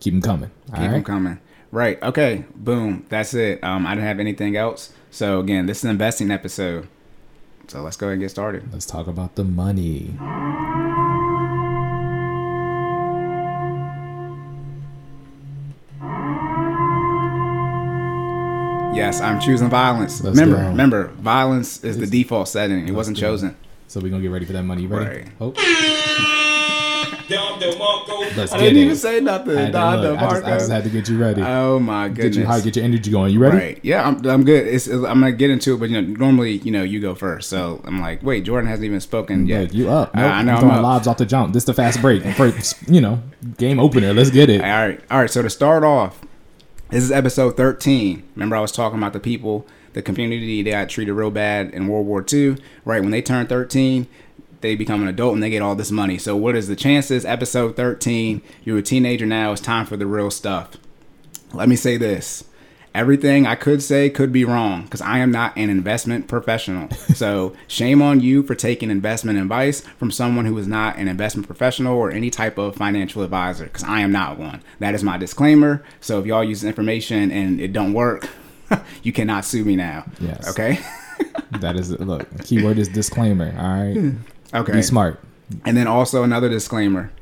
keep 0.00 0.14
them 0.14 0.22
coming. 0.22 0.50
Keep 0.74 0.90
them 0.90 1.04
coming. 1.04 1.38
Right. 1.70 2.02
Okay. 2.02 2.44
Boom. 2.54 3.06
That's 3.08 3.34
it. 3.34 3.62
Um, 3.62 3.86
I 3.86 3.94
didn't 3.94 4.06
have 4.06 4.20
anything 4.20 4.56
else. 4.56 4.92
So 5.10 5.40
again, 5.40 5.66
this 5.66 5.78
is 5.78 5.84
an 5.84 5.90
investing 5.90 6.30
episode. 6.30 6.88
So 7.68 7.82
let's 7.82 7.96
go 7.96 8.06
ahead 8.06 8.14
and 8.14 8.22
get 8.22 8.30
started. 8.30 8.72
Let's 8.72 8.86
talk 8.86 9.08
about 9.08 9.34
the 9.34 9.44
money. 9.44 10.14
Yes, 18.96 19.20
I'm 19.20 19.40
choosing 19.40 19.68
violence. 19.68 20.22
Let's 20.22 20.38
remember, 20.38 20.68
remember, 20.68 21.08
violence 21.08 21.84
is 21.84 21.98
the 21.98 22.06
default 22.06 22.48
setting. 22.48 22.88
It 22.88 22.92
wasn't 22.92 23.18
chosen. 23.18 23.54
So 23.88 24.00
we're 24.00 24.10
gonna 24.10 24.22
get 24.22 24.30
ready 24.30 24.46
for 24.46 24.52
that 24.54 24.62
money. 24.62 24.82
You 24.82 24.88
ready? 24.88 25.18
Right. 25.18 25.28
Oh, 25.40 25.52
let's 27.28 28.52
I 28.52 28.58
didn't 28.58 28.76
it. 28.76 28.80
even 28.82 28.96
say 28.96 29.20
nothing. 29.20 29.56
I, 29.58 29.70
Don 29.70 30.00
look. 30.00 30.18
I, 30.18 30.30
just, 30.30 30.44
I 30.44 30.50
just 30.58 30.70
had 30.70 30.84
to 30.84 30.90
get 30.90 31.08
you 31.08 31.18
ready. 31.18 31.42
Oh 31.42 31.78
my 31.78 32.08
goodness! 32.08 32.16
get 32.16 32.22
goodness. 32.22 32.36
you 32.36 32.46
high, 32.46 32.60
get 32.60 32.76
your 32.76 32.84
energy 32.84 33.10
going. 33.10 33.32
You 33.32 33.38
ready? 33.40 33.56
Right. 33.56 33.80
Yeah, 33.82 34.06
I'm, 34.06 34.24
I'm 34.26 34.44
good. 34.44 34.66
It's, 34.66 34.86
it's- 34.86 35.04
I'm 35.04 35.20
gonna 35.20 35.32
get 35.32 35.50
into 35.50 35.74
it, 35.74 35.78
but 35.80 35.90
you 35.90 36.00
know, 36.00 36.06
normally, 36.16 36.58
you 36.58 36.70
know, 36.70 36.82
you 36.82 37.00
go 37.00 37.14
first. 37.14 37.48
So 37.50 37.80
I'm 37.84 38.00
like, 38.00 38.22
wait, 38.22 38.44
Jordan 38.44 38.68
hasn't 38.68 38.84
even 38.84 39.00
spoken 39.00 39.46
yet. 39.46 39.60
Look, 39.62 39.74
you 39.74 39.90
up? 39.90 40.16
Uh, 40.16 40.20
Nope, 40.20 40.30
I 40.30 40.34
I'm 40.38 40.46
know. 40.46 40.52
I'm 40.54 40.60
throwing 40.60 40.74
up. 40.76 40.82
lobs 40.82 41.06
off 41.06 41.16
the 41.18 41.26
jump. 41.26 41.52
This 41.52 41.62
is 41.62 41.66
the 41.66 41.74
fast 41.74 42.00
break. 42.00 42.22
First, 42.34 42.88
you 42.88 43.00
know, 43.00 43.22
game 43.58 43.78
opener. 43.78 44.12
Let's 44.14 44.30
get 44.30 44.48
it. 44.50 44.60
All 44.60 44.66
right. 44.66 45.00
All 45.10 45.20
right. 45.20 45.30
So 45.30 45.42
to 45.42 45.50
start 45.50 45.84
off, 45.84 46.20
this 46.90 47.02
is 47.02 47.10
episode 47.10 47.56
13. 47.56 48.22
Remember, 48.36 48.56
I 48.56 48.60
was 48.60 48.72
talking 48.72 48.98
about 48.98 49.12
the 49.12 49.20
people, 49.20 49.66
the 49.92 50.02
community 50.02 50.62
that 50.62 50.70
got 50.70 50.88
treated 50.88 51.12
real 51.14 51.30
bad 51.30 51.70
in 51.74 51.88
World 51.88 52.06
War 52.06 52.24
II. 52.30 52.56
Right. 52.84 53.02
When 53.02 53.10
they 53.10 53.22
turned 53.22 53.48
13, 53.48 54.06
they 54.60 54.74
become 54.74 55.02
an 55.02 55.08
adult 55.08 55.34
and 55.34 55.42
they 55.42 55.50
get 55.50 55.62
all 55.62 55.74
this 55.74 55.90
money. 55.90 56.18
So 56.18 56.36
what 56.36 56.56
is 56.56 56.68
the 56.68 56.76
chances? 56.76 57.24
Episode 57.24 57.76
13. 57.76 58.42
You're 58.64 58.78
a 58.78 58.82
teenager 58.82 59.26
now. 59.26 59.52
It's 59.52 59.60
time 59.60 59.86
for 59.86 59.96
the 59.96 60.06
real 60.06 60.30
stuff. 60.30 60.76
Let 61.52 61.68
me 61.68 61.76
say 61.76 61.96
this. 61.96 62.44
Everything 62.94 63.46
I 63.46 63.56
could 63.56 63.82
say 63.82 64.08
could 64.08 64.32
be 64.32 64.46
wrong 64.46 64.84
because 64.84 65.02
I 65.02 65.18
am 65.18 65.30
not 65.30 65.54
an 65.56 65.68
investment 65.68 66.28
professional. 66.28 66.88
So, 67.16 67.54
shame 67.66 68.02
on 68.02 68.20
you 68.20 68.42
for 68.42 68.54
taking 68.54 68.90
investment 68.90 69.38
advice 69.38 69.80
from 69.80 70.10
someone 70.10 70.44
who 70.44 70.58
is 70.58 70.66
not 70.66 70.98
an 70.98 71.08
investment 71.08 71.46
professional 71.46 71.96
or 71.96 72.10
any 72.10 72.28
type 72.28 72.58
of 72.58 72.76
financial 72.76 73.22
advisor 73.22 73.64
because 73.64 73.84
I 73.84 74.00
am 74.00 74.12
not 74.12 74.38
one. 74.38 74.62
That 74.80 74.94
is 74.94 75.02
my 75.02 75.16
disclaimer. 75.16 75.82
So, 76.00 76.20
if 76.20 76.26
y'all 76.26 76.44
use 76.44 76.60
this 76.60 76.68
information 76.68 77.30
and 77.30 77.58
it 77.58 77.72
don't 77.72 77.94
work, 77.94 78.28
you 79.02 79.14
cannot 79.14 79.46
sue 79.46 79.64
me 79.64 79.76
now. 79.76 80.04
Yes. 80.20 80.46
Okay. 80.50 80.78
That 81.60 81.76
is 81.76 81.90
look. 81.90 82.26
Keyword 82.44 82.78
is 82.78 82.88
disclaimer. 82.88 83.54
All 83.58 83.84
right. 83.84 83.94
Hmm. 83.94 84.10
Okay. 84.56 84.72
Be 84.72 84.82
smart. 84.82 85.20
And 85.64 85.76
then 85.76 85.86
also 85.86 86.22
another 86.22 86.48
disclaimer. 86.48 87.12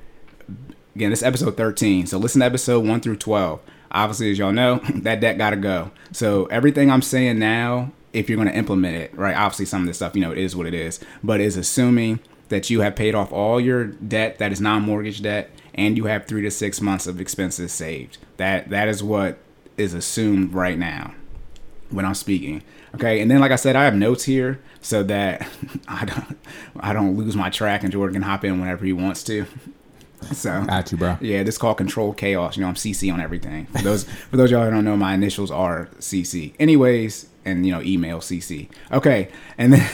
Again, 0.94 1.10
this 1.10 1.20
is 1.20 1.24
episode 1.24 1.56
13. 1.56 2.06
So 2.06 2.18
listen 2.18 2.40
to 2.40 2.46
episode 2.46 2.86
1 2.86 3.00
through 3.00 3.16
12. 3.16 3.60
Obviously, 3.90 4.30
as 4.30 4.38
y'all 4.38 4.52
know, 4.52 4.76
that 4.94 5.20
debt 5.20 5.38
got 5.38 5.50
to 5.50 5.56
go. 5.56 5.90
So 6.12 6.46
everything 6.46 6.90
I'm 6.90 7.02
saying 7.02 7.38
now, 7.38 7.92
if 8.12 8.28
you're 8.28 8.36
going 8.36 8.48
to 8.48 8.56
implement 8.56 8.96
it, 8.96 9.14
right? 9.16 9.36
Obviously, 9.36 9.66
some 9.66 9.82
of 9.82 9.86
this 9.88 9.96
stuff, 9.96 10.14
you 10.14 10.20
know, 10.20 10.30
it 10.30 10.38
is 10.38 10.54
what 10.54 10.66
it 10.66 10.74
is, 10.74 11.00
but 11.22 11.40
is 11.40 11.56
assuming 11.56 12.20
that 12.48 12.70
you 12.70 12.80
have 12.82 12.94
paid 12.94 13.14
off 13.14 13.32
all 13.32 13.60
your 13.60 13.86
debt 13.86 14.38
that 14.38 14.52
is 14.52 14.60
non-mortgage 14.60 15.22
debt 15.22 15.50
and 15.74 15.96
you 15.96 16.04
have 16.04 16.26
3 16.26 16.42
to 16.42 16.50
6 16.50 16.80
months 16.80 17.06
of 17.06 17.20
expenses 17.20 17.72
saved. 17.72 18.18
That 18.36 18.70
that 18.70 18.88
is 18.88 19.02
what 19.02 19.38
is 19.76 19.94
assumed 19.94 20.52
right 20.52 20.78
now. 20.78 21.14
When 21.94 22.04
I'm 22.04 22.14
speaking. 22.14 22.62
Okay, 22.94 23.20
and 23.20 23.30
then 23.30 23.40
like 23.40 23.50
I 23.52 23.56
said, 23.56 23.76
I 23.76 23.84
have 23.84 23.94
notes 23.94 24.24
here 24.24 24.60
so 24.80 25.02
that 25.04 25.46
I 25.88 26.04
don't 26.04 26.38
I 26.78 26.92
don't 26.92 27.16
lose 27.16 27.36
my 27.36 27.50
track 27.50 27.82
and 27.82 27.92
Jordan 27.92 28.14
can 28.14 28.22
hop 28.22 28.44
in 28.44 28.60
whenever 28.60 28.84
he 28.84 28.92
wants 28.92 29.22
to. 29.24 29.46
So 30.32 30.64
Got 30.64 30.90
you, 30.90 30.96
bro. 30.96 31.18
yeah, 31.20 31.42
this 31.42 31.56
is 31.56 31.58
called 31.58 31.76
controlled 31.76 32.16
chaos. 32.16 32.56
You 32.56 32.62
know, 32.62 32.68
I'm 32.68 32.76
CC 32.76 33.12
on 33.12 33.20
everything. 33.20 33.66
For 33.66 33.82
those 33.82 34.04
for 34.30 34.38
those 34.38 34.50
of 34.50 34.52
y'all 34.52 34.64
who 34.64 34.70
don't 34.70 34.84
know, 34.84 34.96
my 34.96 35.12
initials 35.12 35.50
are 35.50 35.90
CC. 35.98 36.54
Anyways, 36.58 37.26
and 37.44 37.66
you 37.66 37.72
know, 37.72 37.82
email 37.82 38.20
CC. 38.20 38.70
Okay, 38.90 39.28
and 39.58 39.74
then 39.74 39.86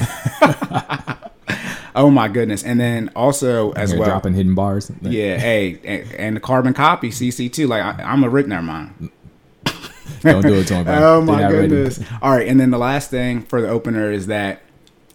oh 1.96 2.10
my 2.10 2.28
goodness, 2.28 2.62
and 2.62 2.78
then 2.78 3.10
also 3.16 3.72
as 3.72 3.92
well. 3.92 4.04
dropping 4.04 4.34
hidden 4.34 4.54
bars. 4.54 4.92
Yeah, 5.00 5.38
hey, 5.38 5.80
and, 5.84 6.14
and 6.14 6.36
the 6.36 6.40
carbon 6.40 6.74
copy 6.74 7.10
CC 7.10 7.52
too. 7.52 7.66
Like 7.66 7.82
I, 7.82 8.02
I'm 8.04 8.22
a 8.22 8.28
written 8.28 8.50
never 8.50 8.62
mind. 8.62 9.10
Don't 10.32 10.42
do 10.42 10.54
it 10.54 10.66
to 10.68 10.74
him. 10.76 10.88
Oh 10.88 11.20
my 11.22 11.38
They're 11.38 11.52
ready. 11.52 11.68
goodness. 11.68 12.00
All 12.20 12.32
right, 12.32 12.46
and 12.46 12.60
then 12.60 12.70
the 12.70 12.78
last 12.78 13.10
thing 13.10 13.42
for 13.42 13.60
the 13.60 13.68
opener 13.68 14.10
is 14.10 14.26
that 14.26 14.62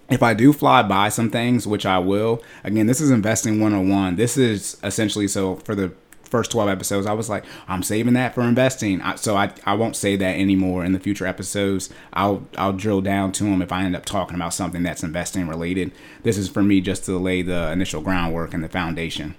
if 0.09 0.21
I 0.21 0.33
do 0.33 0.53
fly 0.53 0.83
by 0.83 1.09
some 1.09 1.29
things, 1.29 1.65
which 1.67 1.85
I 1.85 1.97
will, 1.99 2.43
again, 2.63 2.87
this 2.87 3.01
is 3.01 3.11
investing 3.11 3.59
101. 3.59 4.15
This 4.15 4.37
is 4.37 4.77
essentially 4.83 5.27
so 5.27 5.55
for 5.57 5.73
the 5.75 5.91
first 6.23 6.51
12 6.51 6.69
episodes, 6.69 7.07
I 7.07 7.13
was 7.13 7.29
like, 7.29 7.45
I'm 7.67 7.83
saving 7.83 8.13
that 8.13 8.33
for 8.35 8.41
investing. 8.41 9.01
I, 9.01 9.15
so 9.15 9.35
I, 9.35 9.51
I 9.65 9.73
won't 9.75 9.95
say 9.95 10.15
that 10.15 10.37
anymore 10.39 10.83
in 10.83 10.91
the 10.91 10.99
future 10.99 11.25
episodes. 11.25 11.89
I'll 12.13 12.47
I'll 12.57 12.73
drill 12.73 13.01
down 13.01 13.31
to 13.33 13.43
them 13.45 13.61
if 13.61 13.71
I 13.71 13.83
end 13.83 13.95
up 13.95 14.05
talking 14.05 14.35
about 14.35 14.53
something 14.53 14.83
that's 14.83 15.03
investing 15.03 15.47
related. 15.47 15.91
This 16.23 16.37
is 16.37 16.49
for 16.49 16.61
me 16.63 16.81
just 16.81 17.05
to 17.05 17.17
lay 17.17 17.41
the 17.41 17.71
initial 17.71 18.01
groundwork 18.01 18.53
and 18.53 18.63
the 18.63 18.69
foundation 18.69 19.35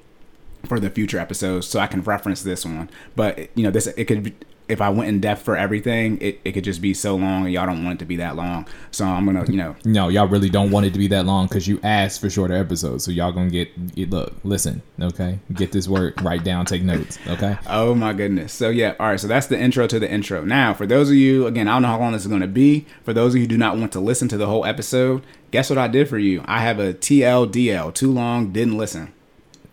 for 0.65 0.81
the 0.81 0.91
future 0.91 1.19
episodes 1.19 1.67
so 1.67 1.79
I 1.79 1.87
can 1.87 2.03
reference 2.03 2.43
this 2.43 2.65
one. 2.65 2.91
But 3.15 3.51
you 3.57 3.63
know, 3.63 3.71
this 3.71 3.87
it 3.89 4.07
could 4.07 4.23
be, 4.25 4.35
if 4.69 4.81
I 4.81 4.89
went 4.89 5.09
in 5.09 5.21
depth 5.21 5.43
for 5.43 5.57
everything, 5.57 6.19
it, 6.21 6.41
it 6.45 6.53
could 6.53 6.65
just 6.65 6.81
be 6.81 6.93
so 6.93 7.15
long 7.17 7.45
and 7.45 7.53
y'all 7.53 7.67
don't 7.67 7.85
want 7.85 7.97
it 7.97 7.99
to 8.01 8.05
be 8.05 8.17
that 8.17 8.37
long. 8.37 8.67
So 8.91 9.05
I'm 9.05 9.25
gonna, 9.25 9.45
you 9.47 9.57
know, 9.57 9.77
No, 9.85 10.09
y'all 10.09 10.27
really 10.27 10.51
don't 10.51 10.71
want 10.71 10.87
it 10.87 10.93
to 10.93 10.99
be 10.99 11.09
that 11.09 11.25
long 11.25 11.47
because 11.47 11.69
you 11.69 11.81
asked 11.83 12.21
for 12.21 12.29
shorter 12.29 12.55
episodes. 12.55 13.05
So 13.05 13.11
y'all 13.11 13.33
gonna 13.33 13.51
get, 13.51 13.95
get 13.95 14.11
look, 14.11 14.35
listen, 14.45 14.83
okay, 15.01 15.39
get 15.53 15.73
this 15.73 15.89
work, 15.89 16.21
write 16.23 16.45
down, 16.45 16.67
take 16.67 16.83
notes, 16.83 17.19
okay. 17.29 17.57
oh 17.69 17.95
my 17.95 18.13
goodness. 18.13 18.53
So 18.53 18.71
yeah, 18.71 18.95
all 18.99 19.09
right. 19.09 19.21
So 19.21 19.29
that's 19.29 19.47
the 19.47 19.59
intro 19.59 19.87
to 19.87 19.99
the 19.99 20.11
intro. 20.11 20.45
Now, 20.45 20.75
for 20.75 20.87
those 20.87 21.11
of 21.11 21.17
you, 21.17 21.47
again, 21.47 21.69
I 21.69 21.75
don't 21.75 21.83
know 21.83 21.89
how 21.89 22.01
long 22.01 22.13
this 22.13 22.23
is 22.23 22.29
gonna 22.29 22.47
be. 22.47 22.87
For 23.05 23.13
those 23.13 23.35
of 23.35 23.37
you 23.37 23.43
who 23.43 23.49
do 23.49 23.59
not 23.59 23.77
want 23.77 23.93
to 23.93 24.01
listen 24.01 24.29
to 24.29 24.37
the 24.37 24.47
whole 24.47 24.65
episode, 24.65 25.23
guess 25.51 25.71
what 25.71 25.79
I 25.79 25.89
did 25.89 26.09
for 26.09 26.19
you? 26.19 26.43
I 26.47 26.61
have 26.61 26.79
a 26.79 26.93
TLDL, 26.95 27.95
too 27.95 28.13
long, 28.13 28.53
didn't 28.53 28.77
listen 28.77 29.13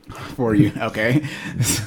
for 0.36 0.54
you. 0.56 0.72
Okay. 0.78 1.24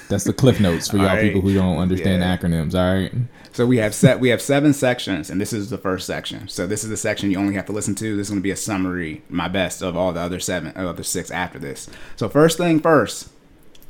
That's 0.09 0.25
the 0.25 0.33
cliff 0.33 0.61
notes 0.61 0.89
for 0.89 0.97
y'all 0.97 1.09
All 1.09 1.15
right. 1.17 1.23
people 1.23 1.41
who 1.43 1.55
don't 1.55 1.79
understand 1.79 2.23
Yeah. 2.23 2.37
acronyms. 2.37 2.75
All 2.75 2.95
right. 2.95 3.13
So 3.53 3.65
we 3.67 3.79
have 3.79 3.95
set 3.95 4.21
we 4.21 4.29
have 4.31 4.43
seven 4.43 4.73
sections, 4.75 5.31
and 5.31 5.41
this 5.41 5.53
is 5.53 5.71
the 5.71 5.79
first 5.79 6.07
section. 6.07 6.47
So 6.49 6.67
this 6.67 6.85
is 6.85 6.91
the 6.91 6.97
section 6.97 7.31
you 7.31 7.39
only 7.39 7.55
have 7.55 7.67
to 7.67 7.73
listen 7.73 7.95
to. 7.97 8.17
This 8.17 8.27
is 8.27 8.31
going 8.31 8.41
to 8.41 8.43
be 8.43 8.51
a 8.51 8.57
summary, 8.57 9.23
my 9.31 9.49
best 9.49 9.83
of 9.83 9.97
all 9.97 10.13
the 10.13 10.21
other 10.21 10.41
seven, 10.41 10.73
other 10.77 11.03
six 11.03 11.31
after 11.31 11.59
this. 11.59 11.89
So 12.17 12.29
first 12.29 12.59
thing 12.59 12.81
first, 12.81 13.29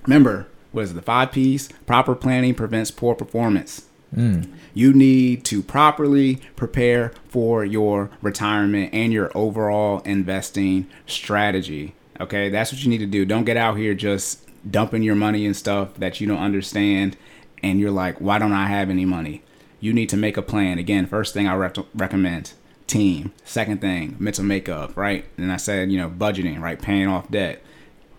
remember 0.04 0.46
what 0.72 0.82
is 0.82 0.94
the 0.94 1.02
five 1.02 1.32
P's? 1.32 1.68
Proper 1.86 2.14
planning 2.14 2.54
prevents 2.54 2.90
poor 2.90 3.14
performance. 3.14 3.86
Mm. 4.14 4.52
You 4.72 4.92
need 4.92 5.44
to 5.46 5.62
properly 5.62 6.36
prepare 6.54 7.12
for 7.28 7.64
your 7.64 8.10
retirement 8.22 8.90
and 8.94 9.12
your 9.12 9.32
overall 9.34 10.00
investing 10.04 10.86
strategy. 11.06 11.94
Okay, 12.20 12.48
that's 12.48 12.72
what 12.72 12.82
you 12.82 12.88
need 12.88 12.98
to 12.98 13.06
do. 13.06 13.24
Don't 13.24 13.44
get 13.44 13.56
out 13.56 13.76
here 13.76 13.94
just 13.94 14.40
dumping 14.70 15.02
your 15.02 15.14
money 15.14 15.46
and 15.46 15.56
stuff 15.56 15.94
that 15.94 16.20
you 16.20 16.26
don't 16.26 16.38
understand 16.38 17.16
and 17.62 17.78
you're 17.78 17.90
like, 17.90 18.20
why 18.20 18.38
don't 18.38 18.52
I 18.52 18.66
have 18.66 18.90
any 18.90 19.04
money? 19.04 19.42
You 19.80 19.92
need 19.92 20.08
to 20.10 20.16
make 20.16 20.36
a 20.36 20.42
plan. 20.42 20.78
Again, 20.78 21.06
first 21.06 21.34
thing 21.34 21.46
I 21.46 21.54
rec- 21.54 21.76
recommend 21.94 22.52
team. 22.86 23.32
Second 23.44 23.80
thing, 23.80 24.16
mental 24.18 24.44
makeup, 24.44 24.96
right? 24.96 25.24
And 25.36 25.52
I 25.52 25.56
said, 25.56 25.90
you 25.90 25.98
know, 25.98 26.08
budgeting, 26.08 26.60
right? 26.60 26.80
Paying 26.80 27.08
off 27.08 27.30
debt 27.30 27.62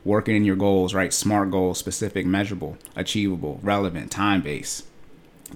working 0.08 0.38
in 0.38 0.45
your 0.45 0.56
goals, 0.56 0.93
right? 0.93 1.13
Smart 1.13 1.52
goals, 1.52 1.78
specific, 1.78 2.26
measurable, 2.26 2.78
achievable, 2.95 3.60
relevant, 3.62 4.10
time 4.10 4.41
based. 4.41 4.86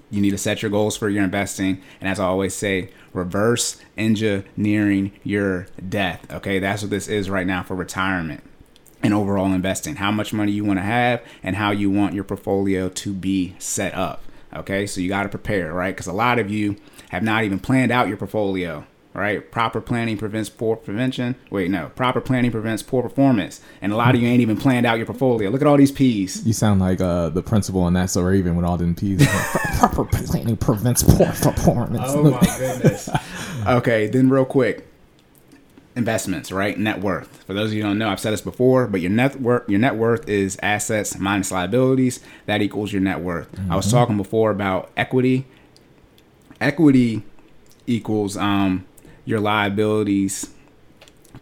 You 0.09 0.21
need 0.21 0.31
to 0.31 0.37
set 0.37 0.61
your 0.61 0.71
goals 0.71 0.97
for 0.97 1.09
your 1.09 1.23
investing. 1.23 1.81
And 1.99 2.09
as 2.09 2.19
I 2.19 2.25
always 2.25 2.53
say, 2.53 2.89
reverse 3.13 3.77
engineering 3.97 5.11
your 5.23 5.67
death. 5.87 6.31
Okay, 6.31 6.59
that's 6.59 6.81
what 6.81 6.91
this 6.91 7.07
is 7.07 7.29
right 7.29 7.47
now 7.47 7.63
for 7.63 7.75
retirement 7.75 8.43
and 9.03 9.13
overall 9.13 9.51
investing. 9.53 9.95
How 9.95 10.11
much 10.11 10.33
money 10.33 10.51
you 10.51 10.63
want 10.63 10.79
to 10.79 10.83
have 10.83 11.21
and 11.43 11.55
how 11.55 11.71
you 11.71 11.89
want 11.89 12.13
your 12.13 12.23
portfolio 12.23 12.89
to 12.89 13.13
be 13.13 13.55
set 13.59 13.93
up. 13.93 14.23
Okay, 14.53 14.85
so 14.85 14.99
you 14.99 15.09
got 15.09 15.23
to 15.23 15.29
prepare, 15.29 15.73
right? 15.73 15.95
Because 15.95 16.07
a 16.07 16.13
lot 16.13 16.39
of 16.39 16.49
you 16.49 16.75
have 17.09 17.23
not 17.23 17.43
even 17.43 17.59
planned 17.59 17.91
out 17.91 18.07
your 18.07 18.17
portfolio 18.17 18.85
right? 19.13 19.51
Proper 19.51 19.81
planning 19.81 20.17
prevents 20.17 20.49
poor 20.49 20.75
prevention. 20.75 21.35
Wait, 21.49 21.69
no. 21.69 21.91
Proper 21.95 22.21
planning 22.21 22.51
prevents 22.51 22.81
poor 22.83 23.03
performance. 23.03 23.61
And 23.81 23.91
a 23.91 23.95
lot 23.95 24.15
of 24.15 24.21
you 24.21 24.27
ain't 24.27 24.41
even 24.41 24.57
planned 24.57 24.85
out 24.85 24.97
your 24.97 25.05
portfolio. 25.05 25.49
Look 25.49 25.61
at 25.61 25.67
all 25.67 25.77
these 25.77 25.91
P's. 25.91 26.45
You 26.45 26.53
sound 26.53 26.79
like 26.79 27.01
uh, 27.01 27.29
the 27.29 27.43
principal 27.43 27.87
in 27.87 27.93
That's 27.93 28.13
So 28.13 28.21
Raven 28.21 28.55
with 28.55 28.65
all 28.65 28.77
them 28.77 28.95
P's. 28.95 29.25
Proper 29.79 30.05
planning 30.05 30.57
prevents 30.57 31.03
poor 31.03 31.27
performance. 31.41 32.03
Oh 32.07 32.31
my 32.31 32.39
goodness. 32.57 33.09
okay, 33.67 34.07
then 34.07 34.29
real 34.29 34.45
quick. 34.45 34.87
Investments, 35.93 36.53
right? 36.53 36.79
Net 36.79 37.01
worth. 37.01 37.43
For 37.43 37.53
those 37.53 37.71
of 37.71 37.73
you 37.73 37.81
who 37.81 37.89
don't 37.89 37.97
know, 37.97 38.07
I've 38.07 38.19
said 38.21 38.31
this 38.31 38.39
before, 38.39 38.87
but 38.87 39.01
your 39.01 39.11
net 39.11 39.41
worth 39.41 39.67
your 39.67 39.77
net 39.79 39.97
worth 39.97 40.29
is 40.29 40.57
assets 40.63 41.17
minus 41.17 41.51
liabilities. 41.51 42.21
That 42.45 42.61
equals 42.61 42.93
your 42.93 43.01
net 43.01 43.19
worth. 43.19 43.49
I 43.69 43.75
was 43.75 43.91
talking 43.91 44.15
before 44.15 44.51
about 44.51 44.89
equity. 44.95 45.47
Equity 46.61 47.23
equals 47.87 48.37
um 48.37 48.85
your 49.31 49.39
liabilities 49.39 50.47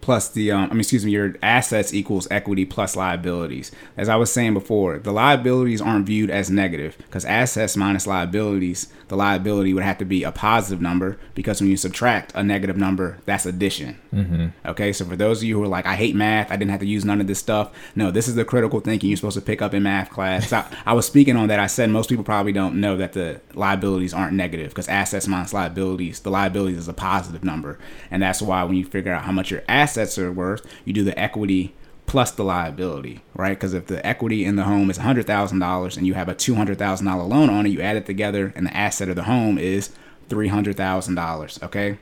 plus 0.00 0.28
the 0.28 0.50
um, 0.50 0.64
I 0.64 0.68
mean 0.68 0.80
excuse 0.80 1.04
me 1.04 1.12
your 1.12 1.34
assets 1.42 1.92
equals 1.92 2.28
equity 2.30 2.64
plus 2.64 2.96
liabilities. 2.96 3.70
As 3.96 4.08
I 4.08 4.16
was 4.16 4.32
saying 4.32 4.54
before, 4.54 4.98
the 4.98 5.12
liabilities 5.12 5.80
aren't 5.80 6.06
viewed 6.06 6.30
as 6.30 6.50
negative 6.50 6.96
because 6.98 7.24
assets 7.24 7.76
minus 7.76 8.06
liabilities, 8.06 8.88
the 9.08 9.16
liability 9.16 9.74
would 9.74 9.82
have 9.82 9.98
to 9.98 10.04
be 10.04 10.24
a 10.24 10.32
positive 10.32 10.80
number 10.80 11.18
because 11.34 11.60
when 11.60 11.70
you 11.70 11.76
subtract 11.76 12.32
a 12.34 12.42
negative 12.42 12.76
number, 12.76 13.18
that's 13.24 13.46
addition. 13.46 13.98
Mm-hmm. 14.14 14.46
Okay, 14.66 14.92
so 14.92 15.04
for 15.04 15.16
those 15.16 15.38
of 15.38 15.44
you 15.44 15.56
who 15.56 15.64
are 15.64 15.68
like, 15.68 15.86
I 15.86 15.94
hate 15.94 16.14
math, 16.14 16.50
I 16.50 16.56
didn't 16.56 16.70
have 16.70 16.80
to 16.80 16.86
use 16.86 17.04
none 17.04 17.20
of 17.20 17.26
this 17.26 17.38
stuff. 17.38 17.72
No, 17.94 18.10
this 18.10 18.28
is 18.28 18.34
the 18.34 18.44
critical 18.44 18.80
thinking 18.80 19.10
you're 19.10 19.16
supposed 19.16 19.38
to 19.38 19.42
pick 19.42 19.62
up 19.62 19.74
in 19.74 19.82
math 19.82 20.10
class. 20.10 20.52
I, 20.52 20.66
I 20.86 20.92
was 20.92 21.06
speaking 21.06 21.36
on 21.36 21.48
that. 21.48 21.60
I 21.60 21.66
said 21.66 21.90
most 21.90 22.08
people 22.08 22.24
probably 22.24 22.52
don't 22.52 22.80
know 22.80 22.96
that 22.96 23.12
the 23.12 23.40
liabilities 23.54 24.14
aren't 24.14 24.34
negative 24.34 24.70
because 24.70 24.88
assets 24.88 25.26
minus 25.28 25.52
liabilities, 25.52 26.20
the 26.20 26.30
liabilities 26.30 26.78
is 26.78 26.88
a 26.88 26.92
positive 26.92 27.44
number, 27.44 27.78
and 28.10 28.22
that's 28.22 28.40
why 28.40 28.62
when 28.64 28.76
you 28.76 28.84
figure 28.84 29.12
out 29.12 29.24
how 29.24 29.32
much 29.32 29.50
your 29.50 29.62
assets 29.68 29.79
are 30.18 30.32
worth, 30.32 30.66
you 30.84 30.92
do 30.92 31.04
the 31.04 31.18
equity 31.18 31.74
plus 32.06 32.32
the 32.32 32.42
liability, 32.42 33.22
right? 33.34 33.50
Because 33.56 33.72
if 33.72 33.86
the 33.86 34.04
equity 34.04 34.44
in 34.44 34.56
the 34.56 34.64
home 34.64 34.90
is 34.90 34.96
hundred 34.96 35.26
thousand 35.26 35.60
dollars 35.60 35.96
and 35.96 36.06
you 36.06 36.14
have 36.14 36.28
a 36.28 36.34
two 36.34 36.54
hundred 36.56 36.78
thousand 36.78 37.06
dollar 37.06 37.22
loan 37.24 37.48
on 37.50 37.66
it, 37.66 37.70
you 37.70 37.80
add 37.80 37.96
it 37.96 38.04
together, 38.06 38.52
and 38.56 38.66
the 38.66 38.76
asset 38.76 39.08
of 39.08 39.16
the 39.16 39.22
home 39.24 39.58
is 39.58 39.90
three 40.28 40.48
hundred 40.48 40.76
thousand 40.76 41.14
dollars. 41.14 41.58
Okay, 41.62 41.98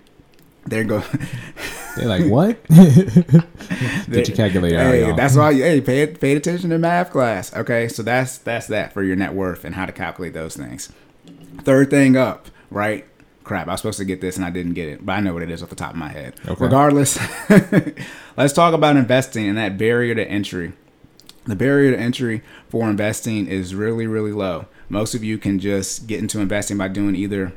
there 0.67 0.83
you 0.83 0.89
go. 0.89 1.03
They're 1.97 2.07
like, 2.09 2.27
what? 2.27 2.63
Get 2.69 4.29
your 4.29 4.37
calculator 4.37 4.79
out, 4.79 4.87
Hey, 4.95 5.01
y'all. 5.07 5.17
that's 5.17 5.37
why. 5.37 5.53
Hey, 5.53 5.81
pay 5.81 6.07
pay 6.07 6.37
attention 6.37 6.71
to 6.71 6.79
math 6.79 7.11
class. 7.11 7.55
Okay, 7.55 7.89
so 7.89 8.03
that's 8.03 8.39
that's 8.39 8.67
that 8.69 8.93
for 8.93 9.03
your 9.03 9.17
net 9.17 9.35
worth 9.35 9.65
and 9.65 9.75
how 9.75 9.85
to 9.87 9.93
calculate 9.93 10.33
those 10.33 10.57
things. 10.57 10.93
Third 11.63 11.91
thing 11.91 12.17
up, 12.17 12.47
right? 12.71 13.07
Crap, 13.49 13.67
I 13.67 13.73
was 13.73 13.81
supposed 13.81 13.99
to 13.99 14.05
get 14.05 14.21
this 14.21 14.37
and 14.37 14.45
I 14.45 14.51
didn't 14.51 14.75
get 14.75 14.91
it, 14.91 15.07
but 15.07 15.13
I 15.15 15.21
know 15.21 15.33
what 15.33 15.43
it 15.43 15.51
is 15.51 15.63
off 15.63 15.71
the 15.71 15.75
top 15.75 15.93
of 15.93 15.97
my 15.97 16.11
head. 16.11 16.35
Okay. 16.47 16.65
Regardless, 16.65 17.19
let's 18.37 18.53
talk 18.53 18.75
about 18.75 18.97
investing 18.97 19.49
and 19.49 19.57
that 19.57 19.79
barrier 19.79 20.15
to 20.15 20.29
entry. 20.29 20.75
The 21.47 21.57
barrier 21.57 21.93
to 21.93 21.99
entry 21.99 22.43
for 22.69 22.91
investing 22.91 23.47
is 23.47 23.75
really, 23.75 24.07
really 24.07 24.33
low. 24.33 24.67
Most 24.91 25.15
of 25.15 25.25
you 25.25 25.39
can 25.39 25.59
just 25.59 26.07
get 26.07 26.21
into 26.21 26.41
investing 26.41 26.77
by 26.77 26.89
doing 26.89 27.17
either 27.17 27.55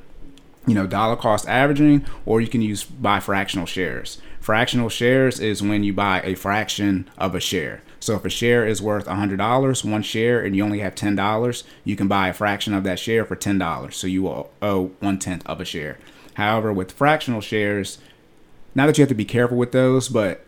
you 0.66 0.74
know 0.76 0.88
dollar 0.88 1.18
cost 1.18 1.46
averaging 1.50 2.06
or 2.26 2.40
you 2.40 2.48
can 2.48 2.62
use 2.62 2.84
buy 2.84 3.20
fractional 3.20 3.66
shares 3.66 4.22
fractional 4.40 4.90
shares 4.90 5.40
is 5.40 5.62
when 5.62 5.84
you 5.84 5.92
buy 5.92 6.22
a 6.22 6.36
fraction 6.36 7.10
of 7.18 7.34
a 7.34 7.40
share 7.40 7.82
so 8.02 8.16
if 8.16 8.26
a 8.26 8.30
share 8.30 8.68
is 8.68 8.82
worth 8.82 9.06
$100 9.06 9.90
one 9.90 10.02
share 10.02 10.42
and 10.42 10.56
you 10.56 10.64
only 10.64 10.80
have 10.80 10.96
$10 10.96 11.64
you 11.86 11.96
can 11.96 12.10
buy 12.10 12.28
a 12.28 12.34
fraction 12.34 12.74
of 12.74 12.84
that 12.84 13.00
share 13.00 13.24
for 13.24 13.38
$10 13.38 13.94
so 13.94 14.08
you 14.08 14.24
will 14.24 14.52
owe 14.62 14.88
one 15.00 15.18
tenth 15.18 15.46
of 15.46 15.62
a 15.62 15.66
share. 15.66 15.98
However 16.34 16.74
with 16.74 16.92
fractional 16.92 17.40
shares 17.42 18.00
not 18.76 18.88
that 18.88 18.98
you 18.98 19.04
have 19.04 19.10
to 19.10 19.16
be 19.16 19.26
careful 19.26 19.56
with 19.58 19.72
those 19.72 20.10
but 20.10 20.46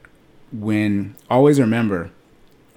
when 0.51 1.15
always 1.29 1.59
remember 1.59 2.11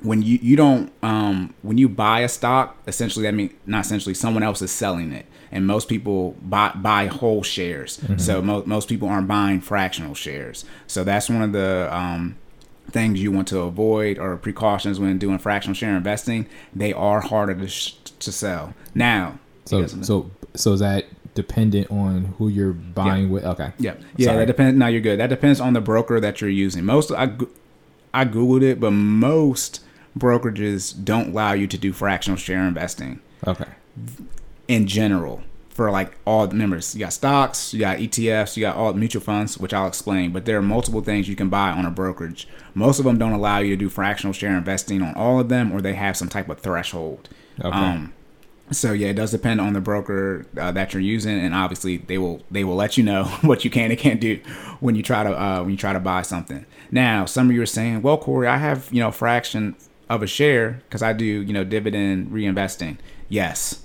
when 0.03 0.23
you 0.23 0.39
you 0.43 0.57
don't 0.57 0.93
um 1.03 1.55
when 1.63 1.79
you 1.79 1.89
buy 1.89 2.21
a 2.21 2.29
stock 2.29 2.77
essentially 2.87 3.23
that 3.25 3.33
mean 3.33 3.55
not 3.67 3.85
essentially 3.85 4.15
someone 4.15 4.43
else 4.43 4.61
is 4.63 4.71
selling 4.71 5.13
it. 5.13 5.27
And 5.53 5.67
most 5.67 5.89
people 5.89 6.33
buy 6.43 6.73
buy 6.75 7.07
whole 7.07 7.43
shares. 7.43 8.01
So 8.19 8.43
mo- 8.43 8.65
most 8.67 8.89
people 8.89 9.09
aren't 9.09 9.29
buying 9.29 9.61
fractional 9.61 10.15
shares. 10.15 10.65
So 10.87 11.03
that's 11.05 11.31
one 11.31 11.41
of 11.43 11.53
the 11.53 11.89
um 11.95 12.37
things 12.91 13.21
you 13.23 13.33
want 13.33 13.49
to 13.49 13.59
avoid 13.61 14.19
or 14.19 14.37
precautions 14.37 14.99
when 15.01 15.19
doing 15.19 15.39
fractional 15.39 15.75
share 15.75 15.97
investing 15.97 16.47
they 16.75 16.93
are 16.93 17.21
harder 17.21 17.55
to 17.55 17.67
sh- 17.69 17.95
to 18.19 18.31
sell 18.33 18.75
now 18.95 19.39
So, 19.65 19.77
you 19.79 19.83
got 19.83 19.91
something? 19.91 20.05
so, 20.05 20.31
so 20.55 20.73
is 20.73 20.81
that 20.81 21.05
dependent 21.35 21.91
on 21.91 22.25
who 22.39 22.49
you're 22.49 22.73
buying 22.73 23.29
with. 23.29 23.45
Okay. 23.45 23.71
Yeah, 23.79 23.97
yeah. 24.17 24.27
Sorry. 24.29 24.39
That 24.39 24.47
depends. 24.47 24.79
Now 24.79 24.87
you're 24.87 25.03
good. 25.03 25.21
That 25.21 25.27
depends 25.29 25.61
on 25.61 25.75
the 25.75 25.83
broker 25.83 26.19
that 26.19 26.41
you're 26.41 26.49
using. 26.49 26.83
Most 26.87 27.11
I, 27.13 27.25
I 28.15 28.25
googled 28.25 28.63
it, 28.63 28.81
but 28.81 28.93
most 28.93 29.83
brokerages 30.19 30.95
don't 31.05 31.31
allow 31.33 31.53
you 31.53 31.67
to 31.67 31.77
do 31.77 31.93
fractional 31.93 32.39
share 32.39 32.67
investing 32.67 33.21
Okay. 33.47 33.67
in 34.67 34.87
general 34.87 35.43
for 35.77 35.91
like 35.91 36.17
all 36.27 36.47
the 36.47 36.55
members. 36.55 36.95
You 36.95 37.01
got 37.01 37.13
stocks, 37.13 37.75
you 37.75 37.81
got 37.81 37.99
ETFs, 37.99 38.57
you 38.57 38.63
got 38.63 38.77
all 38.77 38.95
mutual 38.95 39.21
funds, 39.21 39.59
which 39.59 39.75
I'll 39.75 39.87
explain. 39.87 40.33
But 40.33 40.47
there 40.47 40.57
are 40.57 40.63
multiple 40.63 41.03
things 41.03 41.29
you 41.29 41.37
can 41.37 41.51
buy 41.51 41.71
on 41.71 41.85
a 41.85 41.91
brokerage. 41.91 42.49
Most 42.75 42.99
of 42.99 43.05
them 43.05 43.19
don't 43.19 43.33
allow 43.33 43.59
you 43.59 43.71
to 43.71 43.77
do 43.77 43.91
fractional 43.91 44.33
share 44.33 44.57
investing 44.57 45.03
on 45.03 45.15
all 45.15 45.39
of 45.39 45.51
them, 45.51 45.71
or 45.71 45.83
they 45.83 45.93
have 45.93 46.17
some 46.17 46.31
type 46.31 46.49
of 46.49 46.61
threshold. 46.61 47.29
Okay. 47.61 47.77
Um, 47.77 48.15
so 48.71 48.93
yeah, 48.93 49.09
it 49.09 49.15
does 49.15 49.31
depend 49.31 49.61
on 49.61 49.75
the 49.75 49.81
broker 49.81 50.47
uh, 50.59 50.73
that 50.73 50.95
you're 50.95 51.03
using, 51.03 51.39
and 51.39 51.55
obviously 51.55 51.99
they 51.99 52.17
will 52.17 52.43
they 52.51 52.65
will 52.65 52.75
let 52.75 52.97
you 52.97 53.05
know 53.05 53.25
what 53.43 53.63
you 53.65 53.71
can 53.71 53.91
and 53.91 54.01
can't 54.01 54.21
do 54.21 54.41
when 54.81 54.95
you 54.95 55.03
try 55.03 55.23
to 55.23 55.41
uh, 55.41 55.61
when 55.61 55.71
you 55.71 55.77
try 55.77 55.93
to 55.93 56.01
buy 56.01 56.23
something. 56.23 56.65
Now, 56.91 57.27
some 57.27 57.51
of 57.51 57.55
you 57.55 57.61
are 57.61 57.67
saying, 57.67 58.01
"Well, 58.01 58.17
Corey, 58.17 58.49
I 58.49 58.57
have 58.57 58.89
you 58.91 59.01
know 59.01 59.11
fraction 59.11 59.77
of 60.09 60.23
a 60.23 60.27
share 60.27 60.83
because 60.89 61.03
I 61.03 61.13
do 61.13 61.25
you 61.25 61.53
know 61.53 61.65
dividend 61.65 62.31
reinvesting." 62.31 62.97
Yes, 63.29 63.83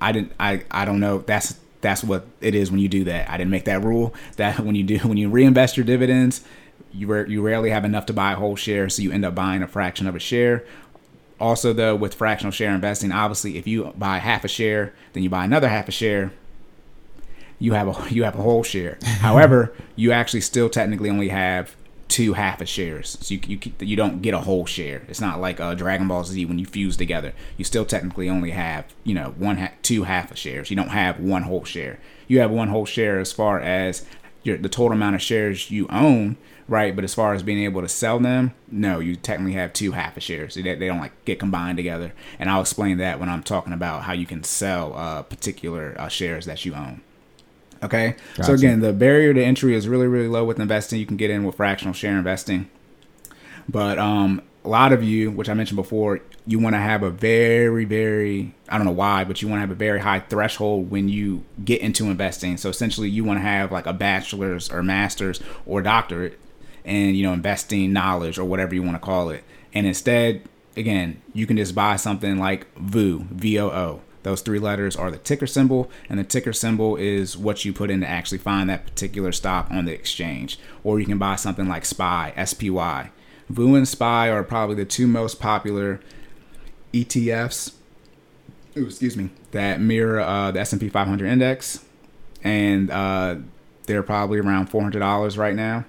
I, 0.00 0.12
didn't 0.12 0.32
I 0.38 0.64
I 0.70 0.84
don't 0.84 1.00
know 1.00 1.18
that's 1.18 1.58
that's 1.80 2.02
what 2.02 2.26
it 2.40 2.54
is 2.54 2.70
when 2.70 2.80
you 2.80 2.88
do 2.88 3.04
that. 3.04 3.30
I 3.30 3.36
didn't 3.36 3.50
make 3.50 3.64
that 3.64 3.82
rule. 3.82 4.14
That 4.36 4.60
when 4.60 4.74
you 4.74 4.84
do 4.84 4.98
when 4.98 5.16
you 5.16 5.28
reinvest 5.28 5.76
your 5.76 5.86
dividends, 5.86 6.42
you 6.92 7.06
ra- 7.06 7.26
you 7.26 7.42
rarely 7.42 7.70
have 7.70 7.84
enough 7.84 8.06
to 8.06 8.12
buy 8.12 8.32
a 8.32 8.36
whole 8.36 8.56
share, 8.56 8.88
so 8.88 9.02
you 9.02 9.12
end 9.12 9.24
up 9.24 9.34
buying 9.34 9.62
a 9.62 9.68
fraction 9.68 10.06
of 10.06 10.14
a 10.14 10.20
share. 10.20 10.64
Also, 11.40 11.72
though, 11.72 11.94
with 11.94 12.14
fractional 12.14 12.50
share 12.50 12.74
investing, 12.74 13.12
obviously, 13.12 13.58
if 13.58 13.66
you 13.66 13.92
buy 13.96 14.18
half 14.18 14.44
a 14.44 14.48
share, 14.48 14.92
then 15.12 15.22
you 15.22 15.30
buy 15.30 15.44
another 15.44 15.68
half 15.68 15.88
a 15.88 15.92
share, 15.92 16.32
you 17.58 17.74
have 17.74 17.88
a 17.88 18.12
you 18.14 18.24
have 18.24 18.34
a 18.34 18.42
whole 18.42 18.64
share. 18.64 18.98
However, 19.04 19.72
you 19.94 20.12
actually 20.12 20.40
still 20.40 20.68
technically 20.68 21.10
only 21.10 21.28
have 21.28 21.76
two 22.08 22.32
half 22.32 22.60
a 22.60 22.66
shares, 22.66 23.18
so 23.20 23.34
you 23.34 23.40
you 23.46 23.58
keep- 23.58 23.82
you 23.82 23.94
don't 23.96 24.22
get 24.22 24.34
a 24.34 24.40
whole 24.40 24.66
share. 24.66 25.02
It's 25.08 25.20
not 25.20 25.40
like 25.40 25.60
uh, 25.60 25.74
Dragon 25.74 26.08
Ball 26.08 26.24
Z 26.24 26.44
when 26.46 26.58
you 26.58 26.66
fuse 26.66 26.96
together. 26.96 27.32
You 27.56 27.64
still 27.64 27.84
technically 27.84 28.28
only 28.28 28.50
have 28.50 28.86
you 29.04 29.14
know 29.14 29.34
one 29.36 29.68
two 29.82 30.04
half 30.04 30.32
a 30.32 30.36
shares. 30.36 30.70
You 30.70 30.76
don't 30.76 30.88
have 30.88 31.20
one 31.20 31.42
whole 31.42 31.64
share. 31.64 31.98
You 32.26 32.40
have 32.40 32.50
one 32.50 32.68
whole 32.68 32.86
share 32.86 33.18
as 33.20 33.32
far 33.32 33.60
as 33.60 34.04
your 34.42 34.56
the 34.56 34.68
total 34.68 34.92
amount 34.92 35.16
of 35.16 35.22
shares 35.22 35.70
you 35.70 35.86
own, 35.90 36.36
right? 36.66 36.94
But 36.94 37.04
as 37.04 37.14
far 37.14 37.34
as 37.34 37.42
being 37.42 37.62
able 37.64 37.82
to 37.82 37.88
sell 37.88 38.18
them, 38.18 38.52
no, 38.70 39.00
you 39.00 39.16
technically 39.16 39.54
have 39.54 39.72
two 39.72 39.92
half 39.92 40.16
a 40.16 40.20
shares. 40.20 40.54
They, 40.54 40.62
they 40.62 40.86
don't 40.86 41.00
like 41.00 41.24
get 41.24 41.38
combined 41.38 41.76
together. 41.76 42.12
And 42.38 42.48
I'll 42.50 42.60
explain 42.60 42.98
that 42.98 43.20
when 43.20 43.28
I'm 43.28 43.42
talking 43.42 43.72
about 43.72 44.04
how 44.04 44.12
you 44.12 44.26
can 44.26 44.44
sell 44.44 44.94
uh, 44.96 45.22
particular 45.22 45.94
uh, 45.98 46.08
shares 46.08 46.46
that 46.46 46.64
you 46.64 46.74
own. 46.74 47.02
Okay. 47.82 48.16
So 48.42 48.54
again, 48.54 48.80
the 48.80 48.92
barrier 48.92 49.32
to 49.34 49.42
entry 49.42 49.74
is 49.74 49.86
really, 49.86 50.06
really 50.06 50.28
low 50.28 50.44
with 50.44 50.58
investing. 50.58 50.98
You 50.98 51.06
can 51.06 51.16
get 51.16 51.30
in 51.30 51.44
with 51.44 51.56
fractional 51.56 51.94
share 51.94 52.16
investing. 52.18 52.68
But 53.68 53.98
um, 53.98 54.42
a 54.64 54.68
lot 54.68 54.92
of 54.92 55.02
you, 55.02 55.30
which 55.30 55.48
I 55.48 55.54
mentioned 55.54 55.76
before, 55.76 56.20
you 56.46 56.58
want 56.58 56.74
to 56.74 56.80
have 56.80 57.02
a 57.02 57.10
very, 57.10 57.84
very, 57.84 58.54
I 58.68 58.78
don't 58.78 58.86
know 58.86 58.92
why, 58.92 59.24
but 59.24 59.42
you 59.42 59.48
want 59.48 59.58
to 59.58 59.60
have 59.60 59.70
a 59.70 59.74
very 59.74 60.00
high 60.00 60.20
threshold 60.20 60.90
when 60.90 61.08
you 61.08 61.44
get 61.64 61.80
into 61.80 62.06
investing. 62.06 62.56
So 62.56 62.68
essentially, 62.68 63.08
you 63.08 63.22
want 63.22 63.38
to 63.38 63.42
have 63.42 63.70
like 63.70 63.86
a 63.86 63.92
bachelor's 63.92 64.70
or 64.70 64.82
master's 64.82 65.40
or 65.66 65.82
doctorate 65.82 66.38
in, 66.84 67.14
you 67.14 67.22
know, 67.24 67.32
investing 67.32 67.92
knowledge 67.92 68.38
or 68.38 68.44
whatever 68.44 68.74
you 68.74 68.82
want 68.82 68.94
to 68.94 69.00
call 69.00 69.30
it. 69.30 69.44
And 69.74 69.86
instead, 69.86 70.42
again, 70.76 71.20
you 71.34 71.46
can 71.46 71.56
just 71.56 71.74
buy 71.74 71.96
something 71.96 72.38
like 72.38 72.66
VOO, 72.76 73.26
V 73.30 73.58
O 73.60 73.68
O. 73.68 74.00
Those 74.22 74.40
three 74.40 74.58
letters 74.58 74.96
are 74.96 75.10
the 75.10 75.18
ticker 75.18 75.46
symbol, 75.46 75.90
and 76.08 76.18
the 76.18 76.24
ticker 76.24 76.52
symbol 76.52 76.96
is 76.96 77.36
what 77.36 77.64
you 77.64 77.72
put 77.72 77.90
in 77.90 78.00
to 78.00 78.08
actually 78.08 78.38
find 78.38 78.68
that 78.68 78.84
particular 78.84 79.32
stock 79.32 79.68
on 79.70 79.84
the 79.84 79.92
exchange. 79.92 80.58
Or 80.84 80.98
you 81.00 81.06
can 81.06 81.18
buy 81.18 81.36
something 81.36 81.68
like 81.68 81.84
SPY, 81.84 82.32
S 82.36 82.54
P 82.54 82.70
Y. 82.70 83.10
VOO 83.48 83.74
and 83.74 83.88
SPY 83.88 84.30
are 84.30 84.42
probably 84.44 84.76
the 84.76 84.84
two 84.84 85.06
most 85.06 85.40
popular 85.40 86.00
ETFs. 86.92 87.74
Ooh, 88.76 88.86
excuse 88.86 89.16
me, 89.16 89.30
that 89.52 89.80
mirror 89.80 90.20
uh, 90.20 90.50
the 90.50 90.60
S 90.60 90.72
and 90.72 90.80
P 90.80 90.88
500 90.88 91.26
index, 91.26 91.84
and 92.44 92.90
uh, 92.90 93.36
they're 93.86 94.02
probably 94.02 94.38
around 94.38 94.66
four 94.66 94.82
hundred 94.82 95.00
dollars 95.00 95.38
right 95.38 95.54
now. 95.54 95.84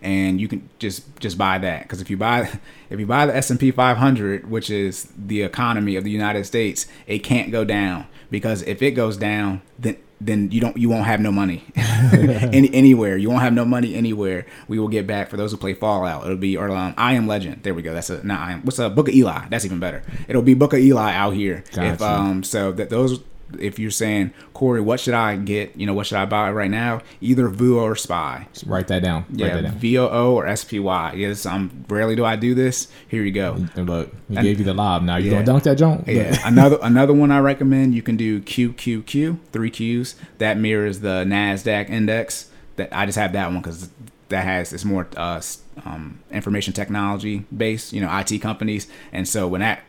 And 0.00 0.40
you 0.40 0.48
can 0.48 0.68
just 0.78 1.04
just 1.20 1.36
buy 1.36 1.58
that 1.58 1.82
because 1.82 2.00
if 2.00 2.10
you 2.10 2.16
buy 2.16 2.60
if 2.90 3.00
you 3.00 3.06
buy 3.06 3.26
the 3.26 3.36
S 3.36 3.50
and 3.50 3.58
P 3.58 3.70
500, 3.70 4.50
which 4.50 4.70
is 4.70 5.08
the 5.16 5.42
economy 5.42 5.96
of 5.96 6.04
the 6.04 6.10
United 6.10 6.44
States, 6.44 6.86
it 7.06 7.20
can't 7.20 7.50
go 7.50 7.64
down 7.64 8.06
because 8.30 8.62
if 8.62 8.82
it 8.82 8.92
goes 8.92 9.16
down, 9.16 9.62
then 9.78 9.96
then 10.20 10.50
you 10.50 10.60
don't 10.60 10.76
you 10.76 10.88
won't 10.88 11.06
have 11.06 11.20
no 11.20 11.30
money 11.30 11.64
Any, 11.76 12.72
anywhere. 12.74 13.16
You 13.16 13.30
won't 13.30 13.42
have 13.42 13.52
no 13.52 13.64
money 13.64 13.94
anywhere. 13.94 14.46
We 14.66 14.78
will 14.78 14.88
get 14.88 15.06
back 15.06 15.30
for 15.30 15.36
those 15.36 15.52
who 15.52 15.56
play 15.56 15.74
Fallout. 15.74 16.24
It'll 16.24 16.36
be 16.36 16.56
or 16.56 16.68
um, 16.70 16.94
I 16.96 17.14
am 17.14 17.26
Legend. 17.28 17.62
There 17.62 17.74
we 17.74 17.82
go. 17.82 17.94
That's 17.94 18.10
a 18.10 18.26
not 18.26 18.40
I 18.40 18.52
am. 18.52 18.62
What's 18.62 18.78
a 18.78 18.90
Book 18.90 19.08
of 19.08 19.14
Eli? 19.14 19.46
That's 19.48 19.64
even 19.64 19.78
better. 19.78 20.02
It'll 20.26 20.42
be 20.42 20.54
Book 20.54 20.72
of 20.72 20.80
Eli 20.80 21.12
out 21.14 21.34
here. 21.34 21.62
If 21.92 22.02
um 22.02 22.42
so 22.42 22.72
that 22.72 22.90
those 22.90 23.20
if 23.58 23.78
you're 23.78 23.90
saying 23.90 24.32
Corey, 24.54 24.80
what 24.80 25.00
should 25.00 25.14
I 25.14 25.36
get? 25.36 25.76
You 25.76 25.86
know, 25.86 25.94
what 25.94 26.06
should 26.06 26.18
I 26.18 26.26
buy 26.26 26.50
right 26.52 26.70
now? 26.70 27.00
Either 27.20 27.48
VOO 27.48 27.78
or 27.80 27.96
Spy. 27.96 28.46
Just 28.52 28.66
write 28.66 28.88
that 28.88 29.02
down. 29.02 29.24
Write 29.30 29.38
Yeah, 29.38 29.54
that 29.56 29.62
down. 29.62 29.78
V 29.78 29.98
O 29.98 30.08
O 30.08 30.34
or 30.34 30.46
S 30.46 30.64
P 30.64 30.78
Y. 30.78 31.12
Yes, 31.16 31.46
I'm 31.46 31.84
rarely 31.88 32.14
do 32.16 32.24
I 32.24 32.36
do 32.36 32.54
this. 32.54 32.88
Here 33.08 33.22
you 33.22 33.32
go. 33.32 33.54
And 33.74 33.88
look, 33.88 34.12
we 34.28 34.36
And- 34.36 34.44
gave 34.44 34.58
you 34.58 34.64
the 34.64 34.74
lob. 34.74 35.02
Now 35.02 35.16
you 35.16 35.26
Yeah. 35.26 35.34
gonna 35.36 35.46
dunk 35.46 35.62
that 35.64 35.78
joint? 35.78 36.04
Yeah, 36.06 36.36
another 36.44 36.78
another 36.82 37.12
one 37.14 37.30
I 37.30 37.38
recommend. 37.40 37.94
You 37.94 38.02
can 38.02 38.16
do 38.16 38.40
QQQ, 38.40 39.38
three 39.52 39.70
Qs. 39.70 40.14
That 40.38 40.58
mirrors 40.58 41.00
the 41.00 41.24
Nasdaq 41.26 41.88
index. 41.90 42.46
That 42.76 42.88
I 42.92 43.06
just 43.06 43.18
have 43.18 43.32
that 43.32 43.46
one 43.50 43.60
because 43.60 43.88
that 44.28 44.44
has 44.44 44.72
it's 44.72 44.84
more 44.84 45.06
uh, 45.16 45.40
um, 45.86 46.18
information 46.30 46.72
technology 46.74 47.44
based. 47.56 47.92
You 47.92 48.00
know, 48.02 48.08
IT 48.10 48.38
companies, 48.40 48.86
and 49.12 49.26
so 49.26 49.48
when 49.48 49.60
that 49.62 49.80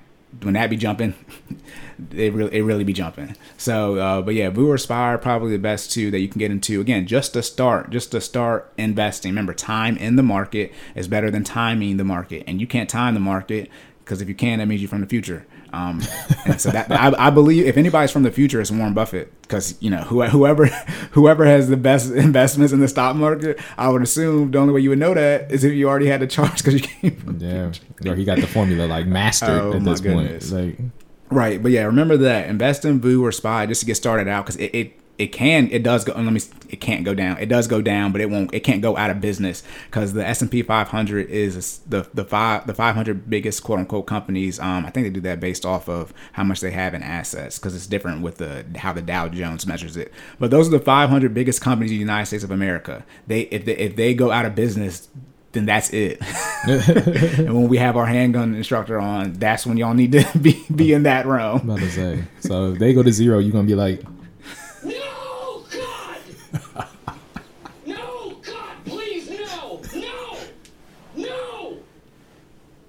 when 0.44 0.54
that 0.54 0.70
be 0.70 0.78
jumping, 0.78 1.14
it 2.12 2.34
really 2.34 2.56
it 2.58 2.62
really 2.64 2.84
be 2.84 2.94
jumping. 2.94 3.36
So, 3.58 3.96
uh, 3.98 4.22
but 4.22 4.34
yeah, 4.36 4.50
or 4.50 4.78
Spire 4.78 5.18
probably 5.18 5.52
the 5.52 5.58
best 5.60 5.92
two 5.92 6.12
that 6.12 6.20
you 6.20 6.28
can 6.28 6.40
get 6.40 6.52
into. 6.52 6.82
Again, 6.82 7.08
just 7.08 7.34
to 7.34 7.44
start, 7.44 7.90
just 7.90 8.12
to 8.12 8.22
start 8.22 8.72
investing. 8.78 9.32
Remember, 9.32 9.54
time 9.54 9.98
in 9.98 10.16
the 10.16 10.24
market 10.24 10.72
is 10.96 11.08
better 11.08 11.30
than 11.32 11.44
timing 11.44 11.98
the 11.98 12.04
market, 12.04 12.44
and 12.48 12.60
you 12.62 12.68
can't 12.68 12.90
time 12.90 13.14
the 13.14 13.20
market 13.20 13.70
because 14.04 14.22
if 14.22 14.28
you 14.28 14.36
can, 14.36 14.60
that 14.60 14.66
means 14.68 14.82
you're 14.82 14.90
from 14.90 15.02
the 15.02 15.08
future. 15.08 15.46
Um, 15.72 16.02
and 16.48 16.60
so 16.60 16.72
that 16.72 16.90
I, 16.92 17.14
I 17.28 17.30
believe 17.30 17.68
if 17.68 17.78
anybody's 17.78 18.10
from 18.10 18.24
the 18.24 18.32
future, 18.32 18.60
it's 18.60 18.72
Warren 18.72 18.96
Buffett 18.96 19.40
because 19.44 19.76
you 19.80 19.92
know 19.92 20.00
who- 20.02 20.24
whoever 20.24 20.66
whoever 21.12 21.46
has 21.46 21.70
the 21.70 21.78
best 21.78 22.12
investments 22.12 22.74
in 22.74 22.80
the 22.80 22.88
stock 22.88 23.16
market, 23.16 23.60
I 23.78 23.88
would 23.90 24.02
assume 24.02 24.50
the 24.50 24.58
only 24.58 24.74
way 24.74 24.82
you 24.82 24.90
would 24.90 24.98
know 24.98 25.14
that 25.14 25.52
is 25.52 25.64
if 25.64 25.74
you 25.74 25.88
already 25.88 26.08
had 26.08 26.22
the 26.22 26.28
charts 26.28 26.64
because 26.64 26.74
you 26.74 26.80
came 26.80 27.16
from 27.18 27.38
Yeah. 27.40 27.72
Or 28.12 28.16
he 28.16 28.26
got 28.26 28.40
the 28.40 28.48
formula 28.48 28.88
like 28.88 29.06
mastered 29.06 29.50
Oh, 29.50 29.74
at 29.74 29.84
this 29.84 30.02
goodness. 30.02 30.50
point. 30.52 30.80
Like 30.80 30.92
Right, 31.32 31.62
but 31.62 31.72
yeah, 31.72 31.84
remember 31.84 32.18
that 32.18 32.50
invest 32.50 32.86
in 32.86 33.00
Voo 33.00 33.24
or 33.24 33.32
Spy 33.32 33.66
just 33.68 33.82
to 33.82 33.86
get 33.86 33.96
started 33.96 34.28
out 34.28 34.46
because 34.46 34.56
it, 34.56 34.74
it 34.74 35.00
it 35.20 35.28
can 35.34 35.70
it 35.70 35.84
does 35.84 36.06
go. 36.06 36.14
Let 36.14 36.32
me 36.32 36.40
it 36.70 36.80
can't 36.80 37.04
go 37.04 37.14
down. 37.14 37.38
It 37.40 37.48
does 37.50 37.68
go 37.68 37.82
down, 37.82 38.14
but 38.14 38.22
it 38.22 38.30
won't. 38.30 38.54
It 38.54 38.62
can't 38.62 38.82
go 38.82 38.96
out 38.96 39.10
of 39.10 39.20
business 39.20 39.62
because 39.88 40.14
the 40.14 40.26
S 40.26 40.42
and 40.42 40.50
P 40.50 40.64
500 40.64 41.30
is 41.30 41.80
the 41.80 42.10
the 42.14 42.24
five 42.24 42.66
the 42.66 42.74
500 42.74 43.30
biggest 43.30 43.62
quote 43.62 43.80
unquote 43.80 44.08
companies. 44.08 44.60
Um, 44.60 44.86
I 44.86 44.90
think 44.90 45.06
they 45.06 45.12
do 45.12 45.20
that 45.22 45.42
based 45.42 45.66
off 45.66 45.90
of 45.90 46.14
how 46.32 46.46
much 46.46 46.62
they 46.62 46.72
have 46.72 46.94
in 46.94 47.04
assets 47.04 47.60
because 47.60 47.76
it's 47.76 47.86
different 47.86 48.22
with 48.22 48.38
the 48.38 48.66
how 48.78 48.94
the 48.94 49.02
Dow 49.02 49.28
Jones 49.28 49.68
measures 49.68 49.98
it. 49.98 50.14
But 50.40 50.52
those 50.52 50.70
are 50.70 50.72
the 50.72 50.80
500 50.80 51.34
biggest 51.34 51.62
companies 51.62 51.92
in 51.92 51.98
the 51.98 52.02
United 52.02 52.28
States 52.28 52.46
of 52.46 52.52
America. 52.52 53.06
They 53.28 53.42
if 53.42 53.66
they 53.66 53.76
if 53.76 53.98
they 53.98 54.14
go 54.14 54.32
out 54.32 54.46
of 54.46 54.56
business. 54.56 55.10
Then 55.52 55.66
that's 55.66 55.90
it. 55.92 56.20
and 56.68 57.54
when 57.56 57.68
we 57.70 57.78
have 57.78 57.98
our 57.98 58.06
handgun 58.06 58.54
instructor 58.54 59.00
on, 59.00 59.34
that's 59.34 59.66
when 59.66 59.78
y'all 59.78 59.94
need 59.96 60.12
to 60.12 60.26
be 60.42 60.64
be 60.74 60.94
in 60.94 61.04
that 61.04 61.26
realm. 61.26 61.62
I'm 61.62 61.70
about 61.72 61.80
to 61.80 61.90
say. 61.90 62.24
So 62.42 62.74
if 62.74 62.80
they 62.80 62.94
go 62.94 63.02
to 63.04 63.12
zero, 63.12 63.40
you're 63.40 63.52
gonna 63.52 63.66
be 63.68 63.76
like, 63.76 64.04
No, 64.84 65.64
God! 65.72 66.18
No, 67.86 68.38
God, 68.44 68.76
please, 68.86 69.30
no! 69.30 69.82
No! 69.96 70.48
No! 71.16 71.78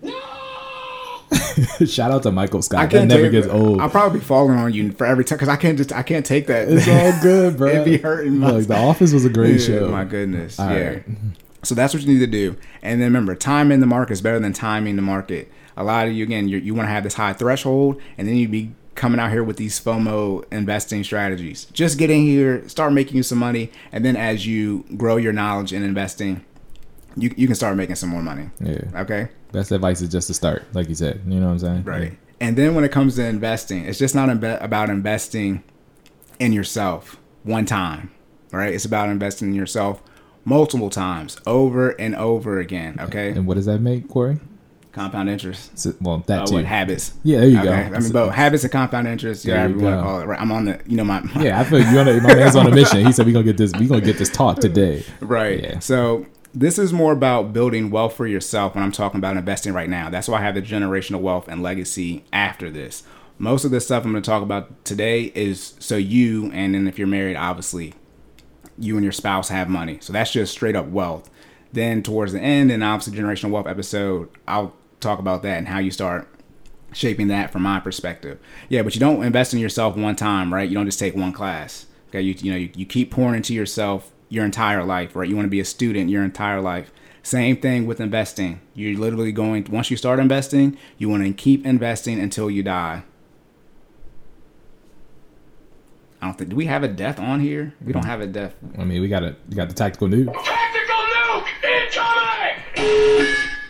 No! 0.02 1.86
shout 1.86 2.10
out 2.10 2.22
to 2.24 2.30
Michael 2.30 2.60
Scott. 2.62 2.80
I 2.80 2.86
that 2.86 2.92
can't 2.92 3.08
never 3.08 3.22
take- 3.22 3.32
gets 3.32 3.46
old. 3.46 3.80
I'll 3.80 3.88
probably 3.88 4.18
be 4.18 4.24
falling 4.24 4.58
on 4.58 4.72
you 4.74 4.92
for 4.92 5.06
every 5.06 5.24
time 5.24 5.36
because 5.38 5.48
I 5.48 5.56
can't 5.56 5.78
just 5.78 5.92
I 5.92 6.02
can't 6.02 6.26
take 6.26 6.46
that. 6.48 6.68
It's 6.68 6.86
all 6.88 7.22
good, 7.22 7.56
bro. 7.56 7.68
It'd 7.70 7.84
be 7.86 7.96
hurting 7.98 8.36
my- 8.38 8.50
Look, 8.50 8.66
The 8.66 8.76
Office 8.76 9.12
was 9.14 9.24
a 9.24 9.30
great 9.30 9.60
Yeah, 9.60 9.66
show. 9.66 9.88
My 9.88 10.04
goodness. 10.04 10.58
All 10.60 10.68
yeah. 10.70 10.88
right. 10.88 11.02
So 11.62 11.74
that's 11.74 11.92
what 11.92 12.02
you 12.02 12.12
need 12.12 12.20
to 12.20 12.26
do. 12.26 12.56
And 12.82 13.00
then 13.00 13.08
remember, 13.08 13.34
time 13.34 13.70
in 13.70 13.80
the 13.80 13.86
market 13.86 14.14
is 14.14 14.20
better 14.20 14.38
than 14.38 14.52
timing 14.52 14.96
the 14.96 15.02
market. 15.02 15.50
A 15.76 15.84
lot 15.84 16.06
of 16.06 16.12
you, 16.12 16.24
again, 16.24 16.48
you 16.48 16.58
you 16.58 16.74
want 16.74 16.88
to 16.88 16.92
have 16.92 17.04
this 17.04 17.14
high 17.14 17.32
threshold, 17.32 18.00
and 18.18 18.26
then 18.26 18.36
you 18.36 18.48
be 18.48 18.72
coming 18.94 19.20
out 19.20 19.30
here 19.30 19.42
with 19.42 19.56
these 19.56 19.80
FOMO 19.80 20.44
investing 20.52 21.04
strategies. 21.04 21.66
Just 21.66 21.96
get 21.96 22.10
in 22.10 22.22
here, 22.22 22.68
start 22.68 22.92
making 22.92 23.16
you 23.16 23.22
some 23.22 23.38
money, 23.38 23.70
and 23.92 24.04
then 24.04 24.16
as 24.16 24.46
you 24.46 24.84
grow 24.96 25.16
your 25.16 25.32
knowledge 25.32 25.72
in 25.72 25.82
investing, 25.82 26.44
you, 27.16 27.32
you 27.36 27.46
can 27.46 27.56
start 27.56 27.76
making 27.76 27.96
some 27.96 28.10
more 28.10 28.22
money. 28.22 28.50
Yeah. 28.60 28.82
Okay? 28.94 29.28
Best 29.52 29.72
advice 29.72 30.00
is 30.02 30.10
just 30.10 30.26
to 30.26 30.34
start, 30.34 30.64
like 30.74 30.88
you 30.88 30.94
said. 30.94 31.22
You 31.26 31.40
know 31.40 31.46
what 31.46 31.52
I'm 31.52 31.58
saying? 31.60 31.84
Right. 31.84 32.18
And 32.40 32.56
then 32.56 32.74
when 32.74 32.84
it 32.84 32.92
comes 32.92 33.16
to 33.16 33.24
investing, 33.24 33.84
it's 33.84 33.98
just 33.98 34.14
not 34.14 34.28
imbe- 34.28 34.62
about 34.62 34.90
investing 34.90 35.62
in 36.38 36.52
yourself. 36.52 37.16
one 37.42 37.64
time, 37.64 38.10
right? 38.52 38.74
It's 38.74 38.84
about 38.84 39.08
investing 39.08 39.48
in 39.48 39.54
yourself 39.54 40.02
multiple 40.44 40.90
times, 40.90 41.38
over 41.46 41.90
and 41.90 42.14
over 42.16 42.58
again. 42.58 42.96
Okay, 43.00 43.30
And 43.30 43.46
what 43.46 43.54
does 43.54 43.66
that 43.66 43.80
make, 43.80 44.08
Corey? 44.08 44.38
compound 44.92 45.30
interest. 45.30 45.78
So- 45.78 45.94
well, 46.00 46.24
that 46.26 46.40
Uh, 46.42 46.46
too. 46.46 46.54
what 46.56 46.64
habits? 46.64 47.12
Yeah, 47.22 47.38
there 47.40 47.48
you 47.48 47.62
go. 47.62 47.72
I 47.72 47.90
mean, 48.00 48.10
both 48.10 48.32
habits 48.34 48.64
and 48.64 48.72
compound 48.72 49.06
interest. 49.06 49.44
Yeah, 49.44 49.68
you 49.68 49.78
want 49.78 49.96
to 49.96 50.02
call 50.02 50.20
it. 50.20 50.26
Right. 50.26 50.40
I'm 50.40 50.50
on 50.50 50.64
the. 50.64 50.80
You 50.84 50.96
know 50.96 51.04
my. 51.04 51.20
my 51.20 51.44
Yeah, 51.44 51.60
I 51.60 51.64
feel 51.64 51.78
you. 51.78 52.20
My 52.20 52.34
man's 52.34 52.56
on 52.56 52.66
a 52.66 52.74
mission. 52.74 53.06
He 53.06 53.12
said 53.12 53.24
we're 53.24 53.32
gonna 53.32 53.44
get 53.44 53.56
this. 53.56 53.72
We're 53.78 53.86
gonna 53.88 54.00
get 54.00 54.18
this 54.18 54.30
talk 54.30 54.58
today. 54.58 55.04
Right. 55.20 55.62
Yeah. 55.62 55.78
So 55.78 56.26
this 56.52 56.76
is 56.76 56.92
more 56.92 57.12
about 57.12 57.52
building 57.52 57.90
wealth 57.90 58.14
for 58.16 58.26
yourself 58.26 58.74
when 58.74 58.82
I'm 58.82 58.90
talking 58.90 59.18
about 59.18 59.36
investing 59.36 59.72
right 59.72 59.88
now. 59.88 60.10
That's 60.10 60.28
why 60.28 60.38
I 60.38 60.42
have 60.42 60.56
the 60.56 60.62
generational 60.62 61.20
wealth 61.20 61.46
and 61.46 61.62
legacy 61.62 62.24
after 62.32 62.68
this. 62.68 63.04
Most 63.38 63.64
of 63.64 63.70
the 63.70 63.80
stuff 63.80 64.04
I'm 64.04 64.10
going 64.10 64.22
to 64.24 64.28
talk 64.28 64.42
about 64.42 64.84
today 64.84 65.30
is 65.36 65.74
so 65.78 65.96
you, 65.96 66.50
and 66.52 66.74
then 66.74 66.88
if 66.88 66.98
you're 66.98 67.06
married, 67.06 67.36
obviously, 67.36 67.94
you 68.80 68.96
and 68.96 69.04
your 69.04 69.12
spouse 69.12 69.48
have 69.48 69.68
money. 69.68 69.98
So 70.00 70.12
that's 70.12 70.32
just 70.32 70.52
straight 70.52 70.76
up 70.76 70.86
wealth. 70.86 71.30
Then 71.72 72.02
towards 72.02 72.32
the 72.32 72.40
end, 72.40 72.72
and 72.72 72.82
obviously 72.82 73.18
generational 73.18 73.50
wealth 73.50 73.68
episode, 73.68 74.28
I'll 74.48 74.74
talk 74.98 75.18
about 75.18 75.42
that 75.42 75.58
and 75.58 75.68
how 75.68 75.78
you 75.78 75.90
start 75.90 76.28
shaping 76.92 77.28
that 77.28 77.52
from 77.52 77.62
my 77.62 77.80
perspective. 77.80 78.38
Yeah, 78.68 78.82
but 78.82 78.94
you 78.94 79.00
don't 79.00 79.22
invest 79.22 79.54
in 79.54 79.60
yourself 79.60 79.96
one 79.96 80.16
time, 80.16 80.52
right? 80.52 80.68
You 80.68 80.74
don't 80.74 80.86
just 80.86 80.98
take 80.98 81.14
one 81.14 81.32
class. 81.32 81.86
Okay, 82.08 82.22
you 82.22 82.34
you 82.38 82.50
know 82.50 82.58
you, 82.58 82.70
you 82.74 82.86
keep 82.86 83.10
pouring 83.10 83.36
into 83.36 83.54
yourself 83.54 84.10
your 84.28 84.44
entire 84.44 84.84
life, 84.84 85.14
right? 85.14 85.28
You 85.28 85.36
want 85.36 85.46
to 85.46 85.50
be 85.50 85.60
a 85.60 85.64
student 85.64 86.10
your 86.10 86.24
entire 86.24 86.60
life. 86.60 86.92
Same 87.22 87.56
thing 87.56 87.86
with 87.86 88.00
investing. 88.00 88.60
You're 88.74 88.98
literally 88.98 89.32
going 89.32 89.66
once 89.70 89.90
you 89.90 89.96
start 89.96 90.18
investing, 90.18 90.76
you 90.98 91.08
want 91.08 91.24
to 91.24 91.32
keep 91.32 91.64
investing 91.66 92.18
until 92.18 92.50
you 92.50 92.62
die. 92.62 93.04
I 96.22 96.26
don't 96.26 96.36
think 96.36 96.50
do 96.50 96.56
we 96.56 96.66
have 96.66 96.82
a 96.82 96.88
death 96.88 97.18
on 97.18 97.40
here? 97.40 97.72
We 97.82 97.94
don't 97.94 98.04
have 98.04 98.20
a 98.20 98.26
death. 98.26 98.54
I 98.78 98.84
mean, 98.84 99.00
we 99.00 99.08
got 99.08 99.22
a 99.22 99.34
we 99.48 99.56
got 99.56 99.68
the 99.70 99.74
tactical 99.74 100.06
nuke. 100.06 100.26
Tactical 100.44 100.96
nuke 101.14 101.48
incoming! 101.64 103.60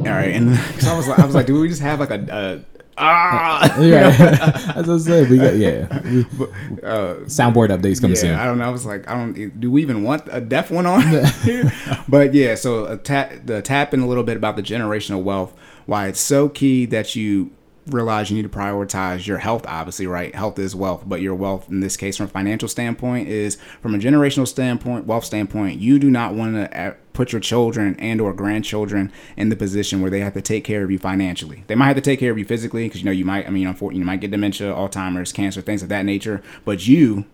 All 0.00 0.18
right, 0.18 0.34
and 0.34 0.56
so 0.80 0.90
I 0.92 0.96
was 0.96 1.06
like, 1.06 1.18
I 1.20 1.24
was 1.26 1.34
like, 1.36 1.46
do 1.46 1.60
we 1.60 1.68
just 1.68 1.80
have 1.80 2.00
like 2.00 2.10
a, 2.10 2.26
a 2.28 2.64
ah? 2.98 3.76
Yeah, 3.80 4.72
as 4.74 4.90
I 4.90 4.98
said, 4.98 5.30
we 5.30 5.36
got 5.38 5.54
yeah. 5.54 5.86
We, 6.02 6.24
soundboard 7.28 7.68
updates 7.68 8.00
coming 8.00 8.16
Yeah, 8.16 8.20
soon. 8.20 8.34
I 8.34 8.46
don't 8.46 8.58
know. 8.58 8.64
I 8.64 8.70
was 8.70 8.84
like, 8.84 9.08
I 9.08 9.14
don't. 9.14 9.60
Do 9.60 9.70
we 9.70 9.80
even 9.82 10.02
want 10.02 10.24
a 10.28 10.40
deaf 10.40 10.72
one 10.72 10.86
on 10.86 11.04
but 12.08 12.34
yeah, 12.34 12.56
so 12.56 12.86
a 12.86 12.96
tap, 12.96 13.32
the 13.44 13.62
tap 13.62 13.94
in 13.94 14.00
a 14.00 14.08
little 14.08 14.24
bit 14.24 14.36
about 14.36 14.56
the 14.56 14.62
generational 14.62 15.22
wealth. 15.22 15.54
Why 15.86 16.08
it's 16.08 16.20
so 16.20 16.48
key 16.48 16.86
that 16.86 17.16
you 17.16 17.50
realize 17.86 18.30
you 18.30 18.36
need 18.36 18.50
to 18.50 18.56
prioritize 18.56 19.26
your 19.26 19.38
health. 19.38 19.64
Obviously, 19.66 20.06
right? 20.06 20.34
Health 20.34 20.58
is 20.58 20.74
wealth, 20.74 21.04
but 21.06 21.20
your 21.20 21.34
wealth 21.34 21.68
in 21.68 21.80
this 21.80 21.96
case, 21.96 22.16
from 22.16 22.26
a 22.26 22.28
financial 22.28 22.68
standpoint, 22.68 23.28
is 23.28 23.58
from 23.80 23.94
a 23.94 23.98
generational 23.98 24.46
standpoint, 24.46 25.06
wealth 25.06 25.24
standpoint. 25.24 25.80
You 25.80 25.98
do 25.98 26.10
not 26.10 26.34
want 26.34 26.54
to 26.54 26.76
eh, 26.76 26.94
put 27.12 27.32
your 27.32 27.40
children 27.40 27.96
and 27.98 28.20
or 28.20 28.32
grandchildren 28.32 29.12
in 29.36 29.48
the 29.48 29.56
position 29.56 30.00
where 30.00 30.10
they 30.10 30.20
have 30.20 30.34
to 30.34 30.40
take 30.40 30.64
care 30.64 30.84
of 30.84 30.90
you 30.90 30.98
financially. 30.98 31.64
They 31.66 31.74
might 31.74 31.86
have 31.86 31.96
to 31.96 32.02
take 32.02 32.20
care 32.20 32.30
of 32.30 32.38
you 32.38 32.44
physically 32.44 32.84
because 32.84 33.00
you 33.00 33.06
know 33.06 33.12
you 33.12 33.24
might. 33.24 33.46
I 33.46 33.50
mean, 33.50 33.66
unfortunately, 33.66 34.00
you 34.00 34.06
might 34.06 34.20
get 34.20 34.30
dementia, 34.30 34.72
Alzheimer's, 34.72 35.32
cancer, 35.32 35.60
things 35.60 35.82
of 35.82 35.88
that 35.88 36.04
nature. 36.04 36.42
But 36.64 36.86
you 36.86 37.24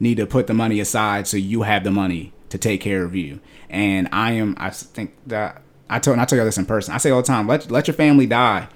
need 0.00 0.16
to 0.16 0.26
put 0.26 0.46
the 0.46 0.54
money 0.54 0.80
aside 0.80 1.26
so 1.26 1.36
you 1.36 1.62
have 1.62 1.84
the 1.84 1.90
money 1.90 2.32
to 2.48 2.56
take 2.56 2.80
care 2.80 3.04
of 3.04 3.14
you. 3.14 3.40
And 3.68 4.08
I 4.10 4.32
am, 4.32 4.54
I 4.58 4.70
think 4.70 5.14
that 5.26 5.60
I 5.90 5.98
told, 5.98 6.14
and 6.14 6.20
I 6.20 6.24
tell 6.24 6.36
you 6.36 6.42
all 6.42 6.46
this 6.46 6.58
in 6.58 6.66
person. 6.66 6.94
I 6.94 6.98
say 6.98 7.10
all 7.10 7.22
the 7.22 7.26
time, 7.26 7.46
let 7.46 7.70
let 7.70 7.86
your 7.86 7.94
family 7.94 8.26
die. 8.26 8.68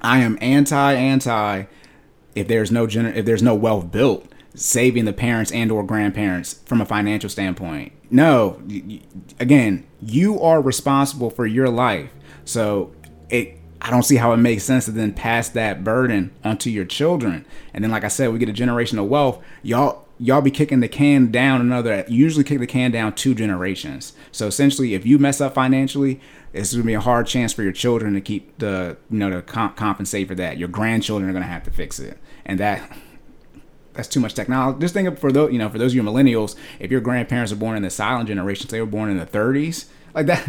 I 0.00 0.18
am 0.18 0.38
anti 0.40 0.92
anti 0.92 1.64
if 2.34 2.48
there's 2.48 2.70
no 2.70 2.86
gener- 2.86 3.14
if 3.14 3.24
there's 3.24 3.42
no 3.42 3.54
wealth 3.54 3.90
built 3.90 4.32
saving 4.54 5.04
the 5.04 5.12
parents 5.12 5.52
and 5.52 5.70
or 5.70 5.84
grandparents 5.84 6.54
from 6.64 6.80
a 6.80 6.86
financial 6.86 7.28
standpoint. 7.28 7.92
No, 8.10 8.62
again, 9.38 9.86
you 10.00 10.40
are 10.40 10.60
responsible 10.60 11.30
for 11.30 11.46
your 11.46 11.68
life. 11.68 12.10
So 12.44 12.92
it 13.28 13.58
I 13.80 13.90
don't 13.90 14.02
see 14.02 14.16
how 14.16 14.32
it 14.32 14.38
makes 14.38 14.64
sense 14.64 14.86
to 14.86 14.90
then 14.90 15.12
pass 15.12 15.50
that 15.50 15.84
burden 15.84 16.34
onto 16.42 16.70
your 16.70 16.84
children. 16.86 17.44
And 17.74 17.84
then 17.84 17.90
like 17.90 18.04
I 18.04 18.08
said, 18.08 18.32
we 18.32 18.38
get 18.38 18.48
a 18.48 18.52
generational 18.52 19.06
wealth. 19.06 19.42
Y'all 19.62 20.05
y'all 20.18 20.40
be 20.40 20.50
kicking 20.50 20.80
the 20.80 20.88
can 20.88 21.30
down 21.30 21.60
another 21.60 22.04
usually 22.08 22.44
kick 22.44 22.58
the 22.58 22.66
can 22.66 22.90
down 22.90 23.14
two 23.14 23.34
generations. 23.34 24.12
So 24.32 24.46
essentially 24.46 24.94
if 24.94 25.04
you 25.04 25.18
mess 25.18 25.40
up 25.40 25.54
financially, 25.54 26.20
it's 26.52 26.72
going 26.72 26.82
to 26.82 26.86
be 26.86 26.94
a 26.94 27.00
hard 27.00 27.26
chance 27.26 27.52
for 27.52 27.62
your 27.62 27.72
children 27.72 28.14
to 28.14 28.20
keep 28.20 28.58
the 28.58 28.96
you 29.10 29.18
know 29.18 29.30
to 29.30 29.42
comp- 29.42 29.76
compensate 29.76 30.28
for 30.28 30.34
that. 30.36 30.58
Your 30.58 30.68
grandchildren 30.68 31.28
are 31.28 31.32
going 31.32 31.42
to 31.42 31.48
have 31.48 31.64
to 31.64 31.70
fix 31.70 31.98
it. 31.98 32.18
And 32.44 32.58
that 32.60 32.96
that's 33.92 34.08
too 34.08 34.20
much 34.20 34.34
technology. 34.34 34.80
Just 34.80 34.94
think 34.94 35.08
of 35.08 35.18
for 35.18 35.32
those 35.32 35.52
you 35.52 35.58
know 35.58 35.68
for 35.68 35.78
those 35.78 35.92
of 35.92 35.96
you 35.96 36.02
millennials, 36.02 36.56
if 36.78 36.90
your 36.90 37.00
grandparents 37.00 37.52
are 37.52 37.56
born 37.56 37.76
in 37.76 37.82
the 37.82 37.90
silent 37.90 38.28
generation, 38.28 38.68
they 38.70 38.80
were 38.80 38.86
born 38.86 39.10
in 39.10 39.18
the 39.18 39.26
30s, 39.26 39.86
like 40.14 40.26
that. 40.26 40.44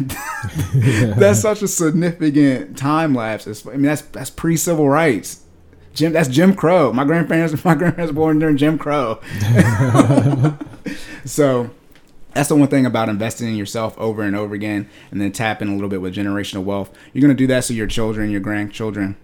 that's 1.18 1.40
such 1.40 1.62
a 1.62 1.68
significant 1.68 2.76
time 2.76 3.14
lapse. 3.14 3.66
I 3.66 3.72
mean, 3.72 3.82
that's 3.82 4.02
that's 4.02 4.30
pre 4.30 4.56
civil 4.56 4.88
rights. 4.88 5.44
Jim, 5.94 6.12
that's 6.12 6.28
Jim 6.28 6.54
Crow. 6.54 6.92
My 6.92 7.04
grandparents, 7.04 7.64
my 7.64 7.74
grandparents 7.74 8.12
were 8.12 8.16
born 8.16 8.38
during 8.38 8.56
Jim 8.56 8.78
Crow. 8.78 9.20
so 11.24 11.70
that's 12.34 12.48
the 12.48 12.56
one 12.56 12.68
thing 12.68 12.86
about 12.86 13.08
investing 13.08 13.48
in 13.48 13.56
yourself 13.56 13.96
over 13.98 14.22
and 14.22 14.36
over 14.36 14.54
again, 14.54 14.88
and 15.10 15.20
then 15.20 15.32
tapping 15.32 15.68
a 15.68 15.74
little 15.74 15.88
bit 15.88 16.00
with 16.00 16.14
generational 16.14 16.62
wealth. 16.62 16.90
You're 17.12 17.22
gonna 17.22 17.34
do 17.34 17.46
that 17.48 17.64
so 17.64 17.74
your 17.74 17.86
children, 17.86 18.30
your 18.30 18.40
grandchildren, 18.40 19.16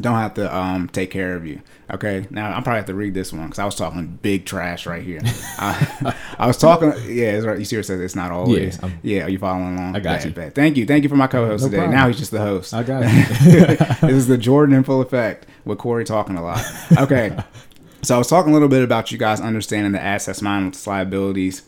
don't 0.00 0.16
have 0.16 0.34
to 0.34 0.54
um, 0.54 0.88
take 0.88 1.10
care 1.10 1.34
of 1.34 1.46
you. 1.46 1.60
Okay, 1.92 2.26
now 2.30 2.46
I'm 2.52 2.62
probably 2.62 2.78
have 2.78 2.86
to 2.86 2.94
read 2.94 3.14
this 3.14 3.32
one 3.32 3.44
because 3.44 3.58
I 3.58 3.64
was 3.64 3.76
talking 3.76 4.18
big 4.20 4.44
trash 4.44 4.86
right 4.86 5.02
here. 5.02 5.20
I, 5.58 6.14
I 6.38 6.46
was 6.46 6.58
talking, 6.58 6.88
yeah, 7.06 7.32
it's 7.32 7.46
right. 7.46 7.58
You 7.58 7.64
see, 7.64 7.76
it 7.76 7.84
says 7.84 8.00
it's 8.00 8.16
not 8.16 8.30
always. 8.32 8.78
Yeah, 8.82 8.90
Yeah, 9.02 9.22
are 9.24 9.28
you 9.28 9.38
following 9.38 9.78
along? 9.78 9.94
I 9.96 10.00
got 10.00 10.18
Bad, 10.18 10.24
you. 10.24 10.30
bad. 10.32 10.54
Thank 10.54 10.76
you, 10.76 10.84
thank 10.84 11.02
you 11.04 11.08
for 11.08 11.16
my 11.16 11.28
co-host 11.28 11.62
No 11.62 11.68
today. 11.68 11.78
problem. 11.78 11.96
Now 11.98 12.08
he's 12.08 12.18
just 12.18 12.30
the 12.32 12.40
host. 12.40 12.74
I 12.74 12.82
got 12.82 13.02
you. 13.44 13.76
this 13.76 14.16
is 14.16 14.26
the 14.26 14.36
Jordan 14.38 14.74
in 14.74 14.82
full 14.84 15.00
effect 15.00 15.46
with 15.64 15.78
Corey 15.78 16.04
talking 16.04 16.36
a 16.36 16.42
lot. 16.42 16.64
Okay. 16.98 17.36
so 18.02 18.16
I 18.16 18.18
was 18.18 18.28
talking 18.28 18.50
a 18.50 18.52
little 18.52 18.68
bit 18.68 18.82
about 18.82 19.12
you 19.12 19.18
guys 19.18 19.40
understanding 19.40 19.92
the 19.92 20.02
assets, 20.02 20.42
minus 20.42 20.86
liabilities, 20.86 21.62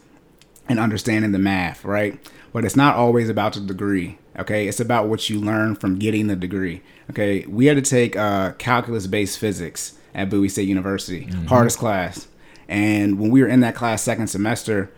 and 0.69 0.79
understanding 0.81 1.33
the 1.33 1.38
math, 1.38 1.85
right? 1.85 2.19
But 2.52 2.64
it's 2.64 2.76
not 2.76 2.96
always 2.96 3.28
about 3.28 3.52
the 3.54 3.61
degree. 3.61 4.18
Okay, 4.38 4.68
it's 4.68 4.80
about 4.80 5.08
what 5.08 5.28
you 5.28 5.40
learn 5.40 5.74
from 5.74 5.98
getting 5.98 6.28
the 6.28 6.37
degree. 6.37 6.82
Okay, 7.11 7.44
we 7.46 7.66
had 7.66 7.76
to 7.76 7.82
take 7.82 8.16
uh, 8.16 8.52
calculus-based 8.52 9.38
physics 9.38 9.98
at 10.14 10.30
Bowie 10.30 10.48
State 10.48 10.68
University, 10.68 11.24
hardest 11.48 11.78
class. 11.78 12.28
And 12.68 13.18
when 13.18 13.30
we 13.30 13.42
were 13.42 13.48
in 13.48 13.61
that 13.61 13.74
class 13.74 14.02
second 14.02 14.28
semester, 14.28 14.90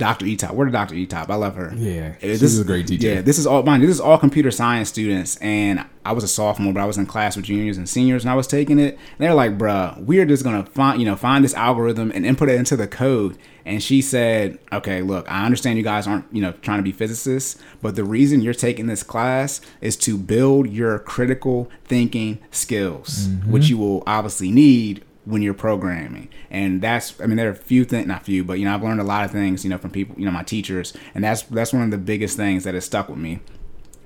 Dr. 0.00 0.24
Etop, 0.24 0.52
where 0.52 0.64
did 0.64 0.72
Dr. 0.72 0.94
Etop? 0.94 1.28
I 1.28 1.34
love 1.34 1.56
her. 1.56 1.72
Yeah, 1.76 2.14
This 2.20 2.42
is 2.42 2.58
a 2.58 2.64
great 2.64 2.86
teacher. 2.86 3.06
Yeah, 3.06 3.20
this 3.20 3.38
is 3.38 3.46
all 3.46 3.62
mine. 3.62 3.82
This 3.82 3.90
is 3.90 4.00
all 4.00 4.16
computer 4.16 4.50
science 4.50 4.88
students, 4.88 5.36
and 5.36 5.84
I 6.06 6.12
was 6.12 6.24
a 6.24 6.28
sophomore, 6.28 6.72
but 6.72 6.80
I 6.80 6.86
was 6.86 6.96
in 6.96 7.04
class 7.04 7.36
with 7.36 7.44
juniors 7.44 7.76
and 7.76 7.86
seniors, 7.86 8.24
and 8.24 8.30
I 8.30 8.34
was 8.34 8.46
taking 8.46 8.78
it. 8.78 8.94
And 8.94 9.18
they're 9.18 9.34
like, 9.34 9.58
"Bruh, 9.58 10.02
we're 10.02 10.24
just 10.24 10.42
gonna 10.42 10.64
find, 10.64 10.98
you 10.98 11.04
know, 11.04 11.16
find 11.16 11.44
this 11.44 11.52
algorithm 11.52 12.10
and 12.14 12.24
input 12.24 12.48
it 12.48 12.54
into 12.54 12.76
the 12.78 12.88
code." 12.88 13.36
And 13.66 13.82
she 13.82 14.00
said, 14.00 14.58
"Okay, 14.72 15.02
look, 15.02 15.30
I 15.30 15.44
understand 15.44 15.76
you 15.76 15.84
guys 15.84 16.06
aren't, 16.06 16.24
you 16.32 16.40
know, 16.40 16.54
trying 16.62 16.78
to 16.78 16.82
be 16.82 16.92
physicists, 16.92 17.60
but 17.82 17.94
the 17.94 18.04
reason 18.04 18.40
you're 18.40 18.54
taking 18.54 18.86
this 18.86 19.02
class 19.02 19.60
is 19.82 19.96
to 19.98 20.16
build 20.16 20.70
your 20.70 20.98
critical 20.98 21.68
thinking 21.84 22.38
skills, 22.50 23.28
mm-hmm. 23.28 23.52
which 23.52 23.68
you 23.68 23.76
will 23.76 24.02
obviously 24.06 24.50
need." 24.50 25.04
When 25.24 25.42
you're 25.42 25.54
programming. 25.54 26.28
And 26.50 26.80
that's 26.80 27.20
i 27.20 27.26
mean 27.26 27.36
there 27.36 27.48
are 27.48 27.52
a 27.52 27.56
few 27.56 27.84
things 27.84 28.06
not 28.06 28.24
few 28.24 28.42
but 28.42 28.58
you 28.58 28.64
know 28.64 28.74
i've 28.74 28.82
learned 28.82 29.00
a 29.00 29.04
lot 29.04 29.24
of 29.24 29.30
things 29.30 29.64
you 29.64 29.70
know 29.70 29.78
from 29.78 29.90
people 29.90 30.14
you 30.18 30.24
know 30.24 30.30
my 30.30 30.42
teachers. 30.42 30.92
And 31.14 31.24
that's 31.24 31.42
that's 31.42 31.72
one 31.72 31.82
of 31.82 31.90
the 31.90 31.98
biggest 31.98 32.36
things 32.36 32.64
that 32.64 32.74
has 32.74 32.84
stuck 32.84 33.08
with 33.08 33.18
me 33.18 33.40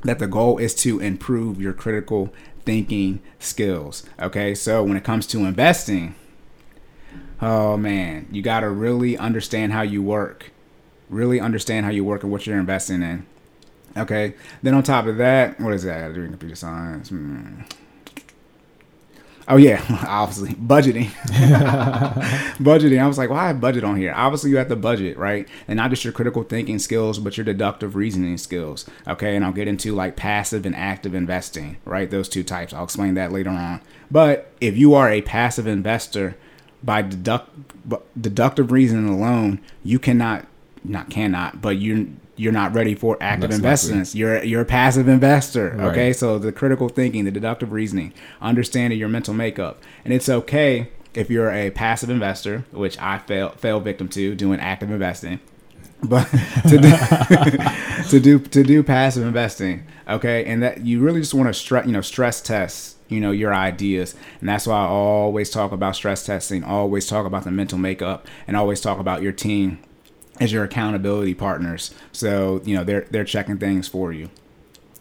that 0.03 0.19
the 0.19 0.27
goal 0.27 0.59
is 0.59 0.75
to 0.75 1.01
improve 1.01 1.61
your 1.61 1.73
critical 1.73 2.33
thinking 2.65 3.21
skills 3.39 4.05
okay? 4.21 4.55
So 4.55 4.83
when 4.83 4.97
it 4.97 5.05
comes 5.05 5.27
to 5.29 5.45
investing 5.45 6.15
oh 7.41 7.77
man 7.77 8.29
you 8.31 8.43
got 8.43 8.61
to 8.61 8.71
really 8.71 9.17
understand 9.17 9.73
how 9.73 9.83
you 9.83 10.03
work. 10.03 10.51
Really 11.11 11.39
understand 11.39 11.85
how 11.85 11.93
you 11.93 12.03
work 12.03 12.23
and 12.23 12.33
what 12.33 12.47
you're 12.47 12.59
investing 12.59 13.03
in 13.03 13.27
okay? 13.97 14.35
Then 14.63 14.75
on 14.75 14.83
top 14.83 15.07
of 15.07 15.17
that 15.19 15.61
what 15.61 15.75
is 15.75 15.85
that? 15.85 15.99
I 15.99 16.01
gotta 16.01 16.15
do 16.15 16.23
in 16.23 16.31
computer 16.31 16.57
science. 16.57 17.11
Hmm. 17.11 17.61
Oh 19.47 19.57
yeah, 19.57 19.85
obviously 20.09 20.51
budgeting. 20.55 21.07
budgeting. 22.59 23.03
I 23.03 23.07
was 23.07 23.19
like, 23.19 23.31
why 23.31 23.53
budget 23.53 23.85
on 23.85 23.97
here? 23.97 24.13
Obviously, 24.17 24.51
you 24.51 24.57
have 24.57 24.69
to 24.69 24.77
budget, 24.77 25.19
right? 25.19 25.47
And 25.69 25.77
not 25.77 25.91
just 25.91 26.05
your 26.05 26.13
critical 26.13 26.43
thinking 26.43 26.79
skills, 26.79 27.19
but 27.19 27.37
your 27.37 27.45
deductive 27.45 27.95
reasoning 27.95 28.39
skills. 28.39 28.87
Okay, 29.07 29.37
and 29.37 29.45
I'll 29.45 29.53
get 29.53 29.69
into 29.69 29.95
like 29.95 30.17
passive 30.17 30.65
and 30.65 30.75
active 30.75 31.15
investing, 31.15 31.77
right? 31.85 32.11
Those 32.11 32.29
two 32.29 32.43
types. 32.43 32.73
I'll 32.73 32.85
explain 32.85 33.15
that 33.15 33.33
later 33.33 33.51
on. 33.51 33.81
But 34.11 34.51
if 34.61 34.77
you 34.77 34.95
are 34.95 35.11
a 35.11 35.21
passive 35.21 35.67
investor, 35.67 36.37
by 36.83 37.03
deduct 37.03 37.51
deductive 38.21 38.71
reasoning 38.71 39.09
alone, 39.09 39.61
you 39.83 39.99
cannot, 39.99 40.47
not 40.85 41.11
cannot, 41.11 41.61
but 41.61 41.77
you 41.77 42.17
you're 42.37 42.53
not 42.53 42.75
ready 42.75 42.95
for 42.95 43.17
active 43.21 43.51
investments. 43.51 44.15
You're 44.15 44.43
you're 44.43 44.63
a 44.63 44.67
passive 44.67 45.09
investor. 45.09 45.75
Right. 45.77 45.91
Okay, 45.91 46.13
so 46.13 46.39
the 46.39 46.53
critical 46.53 46.89
thinking, 46.89 47.25
the 47.25 47.31
deductive 47.31 47.73
reasoning, 47.73 48.13
understanding 48.41 48.99
your 48.99 49.09
mental 49.09 49.35
makeup, 49.35 49.81
and 50.05 50.13
it's 50.13 50.29
okay 50.29 50.89
if 51.15 51.31
you're 51.31 51.51
a 51.53 51.71
passive 51.71 52.11
investor, 52.11 52.65
which 52.73 52.99
I 52.99 53.19
fell 53.19 53.51
fell 53.51 53.81
victim 53.81 54.09
to 54.11 54.35
doing 54.35 54.61
active 54.61 54.91
investing. 54.91 55.41
But 56.05 56.25
to 56.69 56.77
do, 56.77 56.91
to 58.11 58.21
do 58.21 58.39
to 58.39 58.63
do 58.63 58.83
passive 58.83 59.27
investing, 59.27 59.87
okay, 60.07 60.45
and 60.45 60.63
that 60.63 60.85
you 60.85 61.01
really 61.01 61.21
just 61.21 61.33
want 61.33 61.49
to 61.49 61.55
stress, 61.55 61.87
you 61.87 61.93
know, 61.93 62.03
stress 62.03 62.43
test, 62.43 62.99
you 63.09 63.23
know, 63.23 63.31
your 63.31 63.55
ideas, 63.55 64.15
and 64.41 64.47
that's 64.51 64.67
why 64.67 64.77
I 64.77 64.87
always 64.87 65.49
talk 65.49 65.73
about 65.73 65.97
stress 65.97 66.27
testing, 66.27 66.63
always 66.63 67.07
talk 67.07 67.25
about 67.25 67.45
the 67.45 67.51
mental 67.51 67.79
makeup, 67.79 68.27
and 68.47 68.55
always 68.55 68.83
talk 68.83 68.99
about 68.99 69.23
your 69.23 69.33
team 69.33 69.79
as 70.41 70.53
your 70.53 70.65
accountability 70.65 71.35
partners. 71.35 71.95
So 72.13 72.61
you 72.65 72.75
know 72.77 72.85
they're 72.85 73.07
they're 73.11 73.25
checking 73.25 73.59
things 73.59 73.89
for 73.89 74.13
you. 74.13 74.29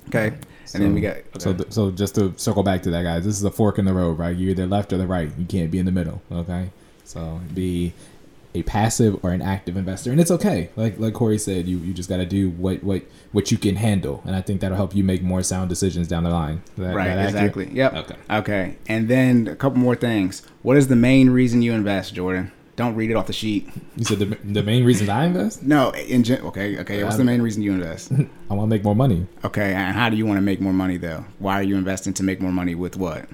Okay, 0.09 0.35
and 0.73 0.83
then 0.83 0.93
we 0.93 1.01
got 1.01 1.17
So, 1.39 1.53
th- 1.53 1.71
so 1.71 1.89
just 1.89 2.15
to 2.15 2.33
circle 2.37 2.61
back 2.63 2.83
to 2.83 2.91
that, 2.91 3.03
guys, 3.03 3.23
this 3.23 3.37
is 3.37 3.43
a 3.43 3.51
fork 3.51 3.79
in 3.79 3.85
the 3.85 3.93
road, 3.93 4.19
right? 4.19 4.35
You're 4.35 4.51
either 4.51 4.67
left 4.67 4.91
or 4.91 4.97
the 4.97 5.07
right. 5.07 5.31
You 5.37 5.45
can't 5.45 5.71
be 5.71 5.79
in 5.79 5.85
the 5.85 5.91
middle. 5.93 6.21
Okay, 6.31 6.71
so 7.05 7.39
be 7.53 7.93
a 8.55 8.61
passive 8.63 9.17
or 9.23 9.31
an 9.31 9.41
active 9.41 9.77
investor, 9.77 10.11
and 10.11 10.19
it's 10.19 10.29
okay. 10.29 10.69
Like 10.75 10.99
like 10.99 11.13
Corey 11.13 11.37
said, 11.37 11.67
you, 11.67 11.77
you 11.77 11.93
just 11.93 12.09
got 12.09 12.17
to 12.17 12.25
do 12.25 12.49
what 12.51 12.83
what 12.83 13.03
what 13.31 13.49
you 13.51 13.57
can 13.57 13.77
handle, 13.77 14.21
and 14.25 14.35
I 14.35 14.41
think 14.41 14.61
that'll 14.61 14.77
help 14.77 14.93
you 14.93 15.03
make 15.03 15.23
more 15.23 15.41
sound 15.41 15.69
decisions 15.69 16.07
down 16.07 16.23
the 16.23 16.29
line. 16.29 16.61
That- 16.77 16.93
right, 16.93 17.05
that 17.15 17.17
accurate? 17.35 17.35
exactly. 17.35 17.69
Yep. 17.77 17.93
Okay. 17.93 18.15
Okay, 18.29 18.75
and 18.87 19.07
then 19.07 19.47
a 19.47 19.55
couple 19.55 19.79
more 19.79 19.95
things. 19.95 20.43
What 20.63 20.75
is 20.77 20.89
the 20.89 20.95
main 20.97 21.29
reason 21.29 21.61
you 21.61 21.71
invest, 21.73 22.13
Jordan? 22.13 22.51
Don't 22.75 22.95
read 22.95 23.11
it 23.11 23.15
off 23.15 23.27
the 23.27 23.33
sheet. 23.33 23.69
You 23.97 24.03
said 24.03 24.17
the, 24.19 24.25
the 24.25 24.63
main 24.63 24.83
reason 24.83 25.07
I 25.09 25.25
invest, 25.25 25.61
No, 25.61 25.91
in 25.91 26.23
gen- 26.23 26.41
okay, 26.41 26.79
okay. 26.79 27.03
What's 27.03 27.17
the 27.17 27.23
main 27.23 27.41
reason 27.41 27.61
you 27.61 27.71
invest? 27.71 28.11
I 28.49 28.53
want 28.55 28.67
to 28.69 28.75
make 28.75 28.83
more 28.83 28.95
money. 28.95 29.27
Okay, 29.45 29.73
and 29.73 29.95
how 29.95 30.09
do 30.09 30.15
you 30.17 30.25
want 30.25 30.37
to 30.37 30.41
make 30.41 30.59
more 30.59 30.73
money 30.73 30.97
though? 30.97 31.23
Why 31.37 31.53
are 31.59 31.63
you 31.63 31.75
investing 31.77 32.13
to 32.15 32.23
make 32.23 32.41
more 32.41 32.51
money 32.51 32.73
with 32.73 32.97
what? 32.97 33.25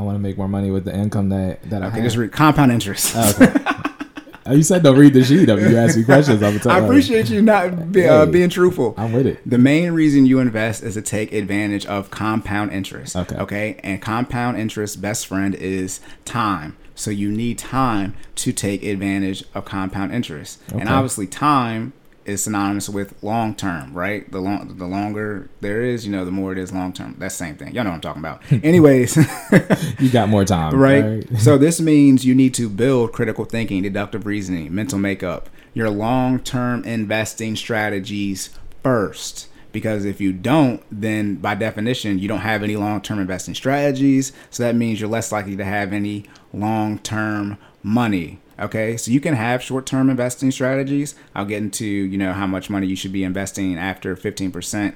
I 0.00 0.02
want 0.02 0.16
to 0.16 0.20
make 0.20 0.36
more 0.36 0.48
money 0.48 0.70
with 0.72 0.84
the 0.84 0.94
income 0.94 1.28
that 1.28 1.62
that 1.70 1.82
I 1.82 1.86
Okay, 1.86 1.96
have. 1.96 2.04
just 2.04 2.16
read 2.16 2.32
compound 2.32 2.72
interest. 2.72 3.12
Oh, 3.16 4.52
you 4.52 4.62
said 4.64 4.82
don't 4.82 4.98
read 4.98 5.12
the 5.14 5.22
sheet. 5.22 5.50
I 5.50 5.54
mean, 5.56 5.70
you 5.70 5.76
ask 5.76 5.96
me 5.96 6.02
questions. 6.04 6.42
I'm 6.42 6.58
I 6.70 6.78
appreciate 6.80 7.28
you 7.30 7.42
not 7.42 7.92
be, 7.92 8.06
uh, 8.08 8.24
Hey. 8.26 8.32
being 8.32 8.48
truthful. 8.48 8.94
I'm 8.96 9.12
with 9.12 9.26
it. 9.26 9.40
The 9.48 9.58
main 9.58 9.92
reason 9.92 10.26
you 10.26 10.40
invest 10.40 10.82
is 10.82 10.94
to 10.94 11.02
take 11.02 11.32
advantage 11.32 11.86
of 11.86 12.10
compound 12.10 12.72
interest. 12.72 13.14
Okay. 13.14 13.36
Okay. 13.36 13.80
And 13.84 14.00
compound 14.02 14.58
interest 14.58 15.00
best 15.00 15.26
friend 15.28 15.54
is 15.54 16.00
time. 16.24 16.76
So 16.98 17.10
you 17.10 17.30
need 17.30 17.58
time 17.58 18.14
to 18.36 18.52
take 18.52 18.82
advantage 18.82 19.44
of 19.54 19.64
compound 19.64 20.12
interest. 20.12 20.60
And 20.72 20.88
obviously 20.88 21.26
time 21.26 21.92
is 22.24 22.44
synonymous 22.44 22.88
with 22.88 23.14
long 23.22 23.54
term, 23.54 23.94
right? 23.94 24.30
The 24.30 24.40
long 24.40 24.76
the 24.76 24.86
longer 24.86 25.48
there 25.60 25.80
is, 25.80 26.04
you 26.04 26.12
know, 26.12 26.24
the 26.24 26.30
more 26.30 26.52
it 26.52 26.58
is 26.58 26.72
long 26.72 26.92
term. 26.92 27.16
That's 27.18 27.38
the 27.38 27.44
same 27.44 27.56
thing. 27.56 27.74
Y'all 27.74 27.84
know 27.84 27.90
what 27.90 27.96
I'm 27.96 28.00
talking 28.02 28.20
about. 28.20 28.42
Anyways, 28.64 29.16
You 29.98 30.10
got 30.10 30.28
more 30.28 30.44
time, 30.44 30.74
right? 30.78 31.04
right? 31.04 31.38
so 31.38 31.56
this 31.56 31.80
means 31.80 32.26
you 32.26 32.34
need 32.34 32.52
to 32.54 32.68
build 32.68 33.12
critical 33.12 33.44
thinking, 33.44 33.82
deductive 33.82 34.26
reasoning, 34.26 34.74
mental 34.74 34.98
makeup, 34.98 35.48
your 35.74 35.88
long-term 35.90 36.84
investing 36.84 37.56
strategies 37.56 38.50
first. 38.82 39.47
Because 39.70 40.04
if 40.04 40.20
you 40.20 40.32
don't, 40.32 40.82
then 40.90 41.36
by 41.36 41.54
definition, 41.54 42.18
you 42.18 42.28
don't 42.28 42.40
have 42.40 42.62
any 42.62 42.76
long-term 42.76 43.18
investing 43.18 43.54
strategies. 43.54 44.32
So 44.50 44.62
that 44.62 44.74
means 44.74 45.00
you're 45.00 45.10
less 45.10 45.30
likely 45.30 45.56
to 45.56 45.64
have 45.64 45.92
any 45.92 46.24
long-term 46.52 47.58
money. 47.82 48.40
Okay, 48.60 48.96
so 48.96 49.10
you 49.10 49.20
can 49.20 49.34
have 49.34 49.62
short-term 49.62 50.10
investing 50.10 50.50
strategies. 50.50 51.14
I'll 51.34 51.44
get 51.44 51.58
into 51.58 51.86
you 51.86 52.18
know 52.18 52.32
how 52.32 52.46
much 52.46 52.70
money 52.70 52.86
you 52.86 52.96
should 52.96 53.12
be 53.12 53.22
investing 53.22 53.78
after 53.78 54.16
15%. 54.16 54.94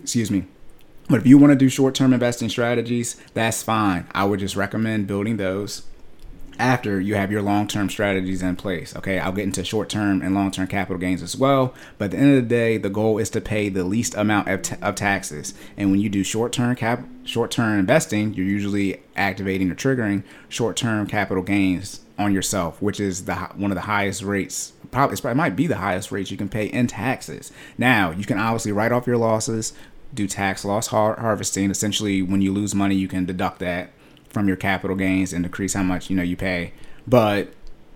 Excuse 0.00 0.30
me. 0.30 0.44
But 1.08 1.20
if 1.20 1.26
you 1.26 1.38
want 1.38 1.52
to 1.52 1.56
do 1.56 1.68
short 1.68 1.94
term 1.94 2.12
investing 2.12 2.48
strategies, 2.48 3.16
that's 3.34 3.62
fine. 3.62 4.06
I 4.12 4.24
would 4.24 4.40
just 4.40 4.56
recommend 4.56 5.06
building 5.06 5.38
those 5.38 5.82
after 6.58 7.00
you 7.00 7.14
have 7.14 7.30
your 7.30 7.42
long 7.42 7.68
term 7.68 7.88
strategies 7.88 8.42
in 8.42 8.56
place. 8.56 8.94
Okay, 8.96 9.18
I'll 9.18 9.32
get 9.32 9.44
into 9.44 9.64
short 9.64 9.88
term 9.88 10.22
and 10.22 10.34
long 10.34 10.50
term 10.50 10.66
capital 10.66 10.98
gains 10.98 11.22
as 11.22 11.36
well. 11.36 11.74
But 11.96 12.06
at 12.06 12.10
the 12.12 12.16
end 12.18 12.36
of 12.36 12.42
the 12.42 12.48
day, 12.48 12.78
the 12.78 12.90
goal 12.90 13.18
is 13.18 13.30
to 13.30 13.40
pay 13.40 13.68
the 13.68 13.84
least 13.84 14.14
amount 14.14 14.48
of, 14.48 14.62
ta- 14.62 14.76
of 14.82 14.94
taxes. 14.94 15.54
And 15.76 15.90
when 15.90 16.00
you 16.00 16.08
do 16.08 16.24
short 16.24 16.52
term 16.52 16.74
cap 16.76 17.04
short 17.24 17.50
term 17.50 17.78
investing, 17.78 18.34
you're 18.34 18.46
usually 18.46 19.00
activating 19.16 19.70
or 19.70 19.74
triggering 19.74 20.24
short 20.48 20.76
term 20.76 21.06
capital 21.06 21.42
gains 21.42 22.00
on 22.18 22.34
yourself, 22.34 22.82
which 22.82 22.98
is 22.98 23.26
the 23.26 23.34
one 23.34 23.70
of 23.70 23.76
the 23.76 23.82
highest 23.82 24.22
rates. 24.22 24.72
Probably 24.90 25.16
it 25.30 25.34
might 25.36 25.56
be 25.56 25.66
the 25.66 25.76
highest 25.76 26.10
rates 26.10 26.30
you 26.30 26.36
can 26.36 26.48
pay 26.48 26.66
in 26.66 26.86
taxes. 26.86 27.52
Now 27.76 28.10
you 28.10 28.24
can 28.24 28.38
obviously 28.38 28.72
write 28.72 28.92
off 28.92 29.06
your 29.06 29.18
losses, 29.18 29.72
do 30.12 30.26
tax 30.26 30.64
loss 30.64 30.88
har- 30.88 31.20
harvesting. 31.20 31.70
Essentially, 31.70 32.22
when 32.22 32.42
you 32.42 32.52
lose 32.52 32.74
money, 32.74 32.94
you 32.94 33.08
can 33.08 33.26
deduct 33.26 33.60
that 33.60 33.90
from 34.30 34.48
your 34.48 34.56
capital 34.56 34.96
gains 34.96 35.32
and 35.32 35.44
decrease 35.44 35.74
how 35.74 35.82
much 35.82 36.10
you 36.10 36.16
know 36.16 36.22
you 36.22 36.36
pay. 36.36 36.72
But 37.06 37.52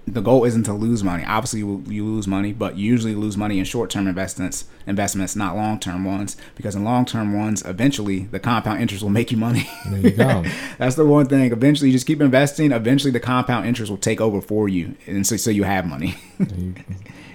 the 0.07 0.21
goal 0.21 0.45
isn't 0.45 0.65
to 0.65 0.73
lose 0.73 1.05
money. 1.05 1.25
Obviously, 1.25 1.61
you, 1.61 1.85
you 1.87 2.05
lose 2.05 2.27
money, 2.27 2.53
but 2.53 2.77
you 2.77 2.87
usually 2.87 3.15
lose 3.15 3.37
money 3.37 3.59
in 3.59 3.65
short-term 3.65 4.09
investments, 4.09 4.65
investments, 4.87 5.37
not 5.37 5.55
long-term 5.55 6.05
ones. 6.05 6.37
Because 6.57 6.75
in 6.75 6.83
long-term 6.83 7.39
ones, 7.39 7.65
eventually 7.65 8.21
the 8.21 8.41
compound 8.41 8.81
interest 8.81 9.03
will 9.03 9.11
make 9.11 9.31
you 9.31 9.37
money. 9.37 9.71
There 9.87 10.01
you 10.01 10.11
go. 10.11 10.45
That's 10.79 10.97
the 10.97 11.07
one 11.07 11.27
thing. 11.27 11.53
Eventually, 11.53 11.91
you 11.91 11.95
just 11.95 12.07
keep 12.07 12.21
investing. 12.21 12.73
Eventually, 12.73 13.13
the 13.13 13.21
compound 13.21 13.67
interest 13.67 13.91
will 13.91 13.99
take 13.99 14.21
over 14.21 14.41
for 14.41 14.69
you, 14.69 14.97
and 15.07 15.27
so 15.27 15.37
so 15.37 15.51
you 15.51 15.63
have 15.65 15.87
money. 15.87 16.17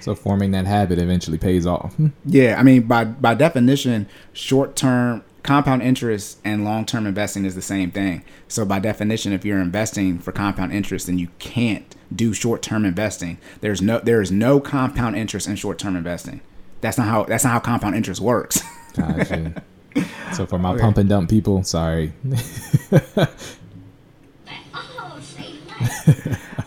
So 0.08 0.16
forming 0.16 0.52
that 0.52 0.66
habit 0.66 1.00
eventually 1.00 1.38
pays 1.38 1.66
off. 1.66 1.94
Yeah, 2.26 2.56
I 2.58 2.64
mean 2.64 2.84
by 2.84 3.04
by 3.04 3.34
definition, 3.34 4.08
short 4.34 4.76
term 4.76 5.24
compound 5.48 5.82
interest 5.82 6.40
and 6.44 6.66
long 6.66 6.86
term 6.86 7.08
investing 7.08 7.46
is 7.46 7.56
the 7.56 7.62
same 7.62 7.90
thing. 7.90 8.24
So 8.50 8.66
by 8.66 8.80
definition, 8.80 9.32
if 9.32 9.46
you're 9.46 9.62
investing 9.62 10.20
for 10.20 10.34
compound 10.34 10.74
interest, 10.74 11.08
then 11.08 11.18
you 11.18 11.30
can't 11.40 11.96
do 12.14 12.34
short 12.34 12.62
term 12.62 12.84
investing. 12.86 13.38
There's 13.62 13.82
no 13.82 14.00
there 14.00 14.22
is 14.22 14.30
no 14.30 14.60
compound 14.60 15.16
interest 15.16 15.48
in 15.48 15.56
short 15.56 15.80
term 15.80 15.96
investing. 15.96 16.42
That's 16.82 16.98
not 16.98 17.08
how 17.08 17.24
that's 17.24 17.46
not 17.46 17.54
how 17.54 17.60
compound 17.60 17.96
interest 17.96 18.20
works. 18.20 18.62
Gotcha. 18.94 19.64
so 20.34 20.46
for 20.46 20.60
my 20.60 20.78
pump 20.78 20.98
and 20.98 21.10
dump 21.10 21.30
people, 21.30 21.64
sorry. 21.64 22.14
Oh, 25.00 25.20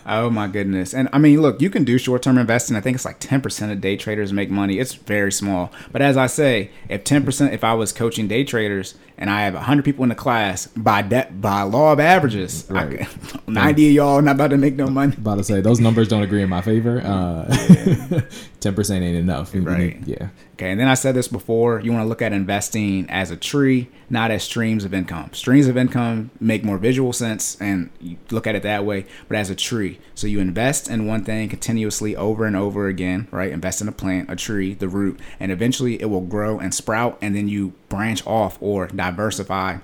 Oh, 0.21 0.29
my 0.29 0.47
goodness. 0.47 0.93
And 0.93 1.07
I 1.13 1.17
mean, 1.19 1.41
look, 1.41 1.61
you 1.61 1.69
can 1.69 1.83
do 1.83 1.97
short 1.97 2.21
term 2.21 2.37
investing. 2.37 2.75
I 2.75 2.81
think 2.81 2.95
it's 2.95 3.05
like 3.05 3.19
10% 3.19 3.71
of 3.71 3.81
day 3.81 3.95
traders 3.97 4.33
make 4.33 4.49
money. 4.49 4.79
It's 4.79 4.93
very 4.95 5.31
small. 5.31 5.71
But 5.91 6.01
as 6.01 6.17
I 6.17 6.27
say, 6.27 6.71
if 6.89 7.03
10%, 7.03 7.51
if 7.53 7.63
I 7.63 7.73
was 7.73 7.91
coaching 7.91 8.27
day 8.27 8.43
traders 8.43 8.95
and 9.17 9.29
I 9.29 9.41
have 9.41 9.53
100 9.53 9.85
people 9.85 10.03
in 10.03 10.09
the 10.09 10.15
class, 10.15 10.67
by 10.67 11.01
de- 11.03 11.29
by 11.31 11.61
law 11.61 11.93
of 11.93 11.99
averages, 11.99 12.65
Right. 12.69 13.07
could- 13.07 13.47
90 13.47 13.87
of 13.89 13.93
y'all 13.93 14.21
not 14.21 14.35
about 14.35 14.49
to 14.49 14.57
make 14.57 14.75
no 14.75 14.87
money. 14.87 15.13
About 15.17 15.35
to 15.37 15.43
say 15.43 15.61
those 15.61 15.79
numbers 15.79 16.07
don't 16.07 16.23
agree 16.23 16.41
in 16.41 16.49
my 16.49 16.61
favor. 16.61 17.01
Uh, 17.01 18.21
Ten 18.59 18.75
percent 18.75 19.03
ain't 19.03 19.17
enough. 19.17 19.51
Right. 19.55 19.97
Yeah. 20.05 20.29
Okay, 20.53 20.69
and 20.69 20.79
then 20.79 20.87
I 20.87 20.93
said 20.93 21.15
this 21.15 21.27
before, 21.27 21.79
you 21.79 21.91
want 21.91 22.03
to 22.03 22.07
look 22.07 22.21
at 22.21 22.33
investing 22.33 23.09
as 23.09 23.31
a 23.31 23.35
tree, 23.35 23.89
not 24.11 24.29
as 24.29 24.43
streams 24.43 24.83
of 24.85 24.93
income. 24.93 25.31
Streams 25.33 25.67
of 25.67 25.75
income 25.77 26.29
make 26.39 26.63
more 26.63 26.77
visual 26.77 27.11
sense 27.13 27.57
and 27.59 27.89
you 27.99 28.17
look 28.29 28.45
at 28.45 28.53
it 28.53 28.61
that 28.63 28.85
way, 28.85 29.05
but 29.27 29.37
as 29.37 29.49
a 29.49 29.55
tree. 29.55 29.97
So 30.15 30.27
you 30.27 30.39
invest 30.39 30.89
in 30.89 31.07
one 31.07 31.23
thing 31.23 31.49
continuously 31.49 32.15
over 32.15 32.45
and 32.45 32.55
over 32.55 32.87
again, 32.87 33.27
right? 33.31 33.51
Invest 33.51 33.81
in 33.81 33.87
a 33.87 33.91
plant, 33.91 34.29
a 34.29 34.35
tree, 34.35 34.73
the 34.73 34.89
root, 34.89 35.19
and 35.39 35.51
eventually 35.51 36.01
it 36.01 36.05
will 36.05 36.21
grow 36.21 36.59
and 36.59 36.73
sprout 36.73 37.17
and 37.21 37.35
then 37.35 37.47
you 37.47 37.73
branch 37.89 38.25
off 38.27 38.57
or 38.61 38.87
diversify 38.87 39.77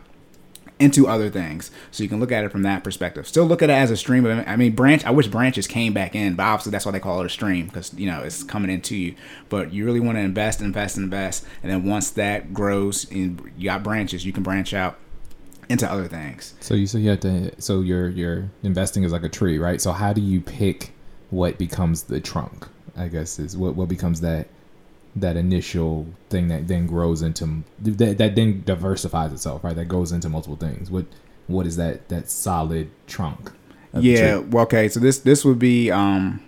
into 0.80 1.08
other 1.08 1.30
things. 1.30 1.72
So 1.92 2.04
you 2.04 2.10
can 2.10 2.20
look 2.20 2.32
at 2.32 2.44
it 2.44 2.52
from 2.52 2.64
that 2.64 2.84
perspective. 2.84 3.28
Still 3.28 3.46
look 3.46 3.62
at 3.62 3.70
it 3.70 3.74
as 3.74 3.92
a 3.92 3.98
stream 3.98 4.26
of 4.26 4.44
I 4.48 4.56
mean 4.56 4.76
branch 4.76 5.06
I 5.06 5.12
wish 5.12 5.28
branches 5.28 5.68
came 5.68 5.94
back 5.94 6.16
in, 6.16 6.36
but 6.36 6.44
obviously 6.44 6.72
that's 6.72 6.86
why 6.86 6.92
they 6.92 7.00
call 7.00 7.22
it 7.22 7.26
a 7.26 7.30
stream 7.30 7.68
because 7.68 7.94
you 7.94 8.10
know 8.10 8.22
it's 8.22 8.44
coming 8.44 8.70
into 8.70 8.96
you. 8.96 9.16
But 9.50 9.74
you 9.74 9.86
really 9.86 10.00
want 10.00 10.18
to 10.18 10.22
invest, 10.22 10.62
invest, 10.62 10.98
invest, 10.98 11.46
and 11.64 11.72
then 11.72 11.86
once 11.86 12.12
that 12.12 12.54
grows 12.54 13.10
and 13.12 13.52
you 13.58 13.66
got 13.66 13.84
branches, 13.84 14.26
you 14.26 14.34
can 14.34 14.44
branch 14.44 14.74
out 14.74 15.00
into 15.70 15.90
other 15.92 16.08
things. 16.08 16.54
So 16.60 16.74
you 16.74 16.88
so 16.88 16.98
you 16.98 17.10
have 17.10 17.20
to 17.22 17.62
so 17.62 17.82
your 17.82 18.10
your 18.10 18.50
investing 18.64 19.04
is 19.04 19.12
like 19.12 19.24
a 19.24 19.30
tree, 19.30 19.58
right? 19.58 19.82
So 19.82 19.92
how 19.92 20.14
do 20.14 20.22
you 20.22 20.42
pick 20.42 20.94
what 21.30 21.58
becomes 21.58 22.04
the 22.04 22.20
trunk? 22.20 22.68
I 22.96 23.08
guess 23.08 23.40
is 23.40 23.56
what 23.58 23.76
what 23.76 23.90
becomes 23.90 24.22
that 24.22 24.48
that 25.16 25.36
initial 25.36 26.08
thing 26.30 26.48
that 26.48 26.68
then 26.68 26.88
grows 26.88 27.22
into 27.22 27.64
that, 27.80 28.18
that 28.18 28.36
then 28.36 28.64
diversifies 28.66 29.34
itself, 29.34 29.64
right? 29.64 29.76
That 29.76 29.86
goes 29.86 30.12
into 30.12 30.30
multiple 30.30 30.58
things. 30.58 30.90
What 30.90 31.06
what 31.48 31.66
is 31.66 31.76
that 31.78 32.10
that 32.10 32.30
solid 32.30 32.90
trunk? 33.08 33.52
Yeah, 33.94 34.38
well 34.38 34.64
okay, 34.64 34.90
so 34.90 35.00
this 35.00 35.20
this 35.20 35.44
would 35.44 35.60
be 35.60 35.92
um 35.92 36.44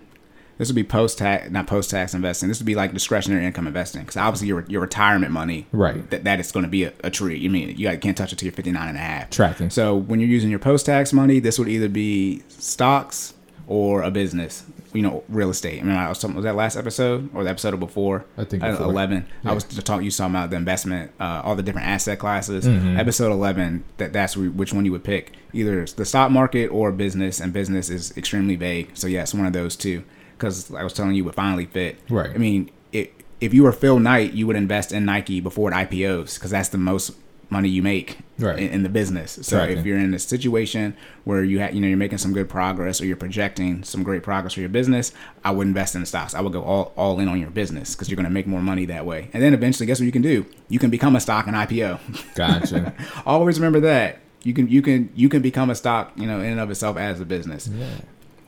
this 0.59 0.67
would 0.69 0.75
be 0.75 0.83
post 0.83 1.17
tax, 1.17 1.49
not 1.49 1.65
post 1.65 1.89
tax 1.89 2.13
investing. 2.13 2.47
This 2.49 2.59
would 2.59 2.67
be 2.67 2.75
like 2.75 2.93
discretionary 2.93 3.43
income 3.45 3.65
investing 3.65 4.01
because 4.01 4.17
obviously 4.17 4.47
your 4.49 4.63
your 4.67 4.81
retirement 4.81 5.31
money, 5.31 5.65
Right. 5.71 6.07
That, 6.11 6.25
that 6.25 6.39
is 6.39 6.51
going 6.51 6.65
to 6.65 6.69
be 6.69 6.83
a, 6.83 6.93
a 7.03 7.09
tree. 7.09 7.37
You 7.39 7.49
mean 7.49 7.75
you 7.77 7.97
can't 7.97 8.15
touch 8.15 8.31
it 8.31 8.35
till 8.37 8.45
you're 8.45 8.53
59 8.53 8.87
and 8.87 8.97
a 8.97 9.01
half. 9.01 9.31
Tracking. 9.31 9.71
So 9.71 9.95
when 9.95 10.19
you're 10.19 10.29
using 10.29 10.51
your 10.51 10.59
post 10.59 10.85
tax 10.85 11.11
money, 11.13 11.39
this 11.39 11.57
would 11.57 11.67
either 11.69 11.89
be 11.89 12.43
stocks 12.49 13.33
or 13.67 14.03
a 14.03 14.11
business. 14.11 14.63
You 14.91 15.03
know, 15.03 15.23
real 15.29 15.51
estate. 15.51 15.79
I 15.79 15.83
mean, 15.83 15.95
I 15.95 16.09
was 16.09 16.17
talking, 16.17 16.35
was 16.35 16.43
that 16.45 16.55
last 16.55 16.75
episode 16.75 17.29
or 17.35 17.43
the 17.43 17.51
episode 17.51 17.79
before? 17.79 18.25
I 18.39 18.43
think 18.43 18.63
Uh, 18.63 18.71
before. 18.71 18.87
eleven. 18.87 19.27
Yeah. 19.43 19.51
I 19.51 19.53
was 19.53 19.63
talking. 19.63 20.03
You 20.03 20.09
talking 20.09 20.33
about 20.33 20.49
the 20.49 20.55
investment, 20.55 21.11
uh, 21.19 21.43
all 21.45 21.55
the 21.55 21.61
different 21.61 21.87
asset 21.87 22.17
classes. 22.17 22.65
Mm-hmm. 22.65 22.97
Episode 22.99 23.31
eleven. 23.31 23.83
That 23.97 24.13
that's 24.13 24.35
which 24.35 24.73
one 24.73 24.85
you 24.85 24.91
would 24.91 25.03
pick, 25.03 25.33
either 25.53 25.85
the 25.85 26.05
stock 26.05 26.31
market 26.31 26.67
or 26.69 26.91
business, 26.91 27.39
and 27.39 27.53
business 27.53 27.91
is 27.91 28.17
extremely 28.17 28.55
vague. 28.55 28.89
So 28.95 29.05
yes, 29.05 29.31
one 29.33 29.45
of 29.45 29.53
those 29.53 29.75
two. 29.75 30.03
Because 30.39 30.73
I 30.73 30.83
was 30.83 30.93
telling 30.93 31.13
you, 31.15 31.23
would 31.25 31.35
finally 31.35 31.65
fit. 31.65 31.99
Right. 32.09 32.31
I 32.33 32.37
mean, 32.37 32.71
it, 32.93 33.13
if 33.41 33.53
you 33.53 33.63
were 33.63 33.71
Phil 33.73 33.99
Knight, 33.99 34.33
you 34.33 34.47
would 34.47 34.55
invest 34.55 34.91
in 34.93 35.05
Nike 35.05 35.39
before 35.41 35.69
it 35.71 35.75
IPOs 35.75 36.35
because 36.35 36.51
that's 36.51 36.69
the 36.69 36.77
most 36.77 37.11
money 37.51 37.67
you 37.67 37.81
make 37.81 38.19
Right. 38.37 38.59
in, 38.59 38.69
in 38.69 38.83
the 38.83 38.89
business. 38.89 39.39
So 39.41 39.57
Right. 39.57 39.71
if 39.75 39.83
you're 39.83 39.97
in 39.97 40.13
a 40.13 40.19
situation 40.19 40.95
where 41.23 41.43
you 41.43 41.59
ha- 41.61 41.69
you 41.73 41.81
know 41.81 41.87
you're 41.87 41.97
making 41.97 42.19
some 42.19 42.31
good 42.31 42.47
progress 42.47 43.01
or 43.01 43.07
you're 43.07 43.15
projecting 43.17 43.83
some 43.83 44.03
great 44.03 44.21
progress 44.21 44.53
for 44.53 44.59
your 44.59 44.69
business, 44.69 45.11
I 45.43 45.49
would 45.51 45.65
invest 45.67 45.95
in 45.95 46.05
stocks. 46.05 46.35
I 46.35 46.41
would 46.41 46.53
go 46.53 46.61
all, 46.63 46.93
all 46.95 47.19
in 47.19 47.27
on 47.27 47.39
your 47.39 47.49
business 47.49 47.95
because 47.95 48.07
you're 48.07 48.17
going 48.17 48.25
to 48.27 48.31
make 48.31 48.45
more 48.47 48.61
money 48.61 48.85
that 48.85 49.03
way. 49.05 49.29
And 49.33 49.41
then 49.43 49.53
eventually, 49.55 49.87
guess 49.87 49.99
what 49.99 50.05
you 50.05 50.11
can 50.11 50.21
do? 50.21 50.45
You 50.69 50.77
can 50.79 50.89
become 50.91 51.15
a 51.15 51.19
stock 51.19 51.47
and 51.47 51.55
IPO. 51.55 51.99
Gotcha. 52.35 52.93
Always 53.25 53.59
remember 53.59 53.79
that. 53.81 54.19
You 54.43 54.53
can 54.53 54.69
you 54.69 54.81
can 54.83 55.09
you 55.15 55.27
can 55.27 55.41
become 55.41 55.69
a 55.71 55.75
stock, 55.75 56.13
you 56.15 56.27
know, 56.27 56.39
in 56.39 56.51
and 56.51 56.59
of 56.59 56.69
itself 56.69 56.97
as 56.97 57.19
a 57.19 57.25
business. 57.25 57.67
yeah. 57.67 57.87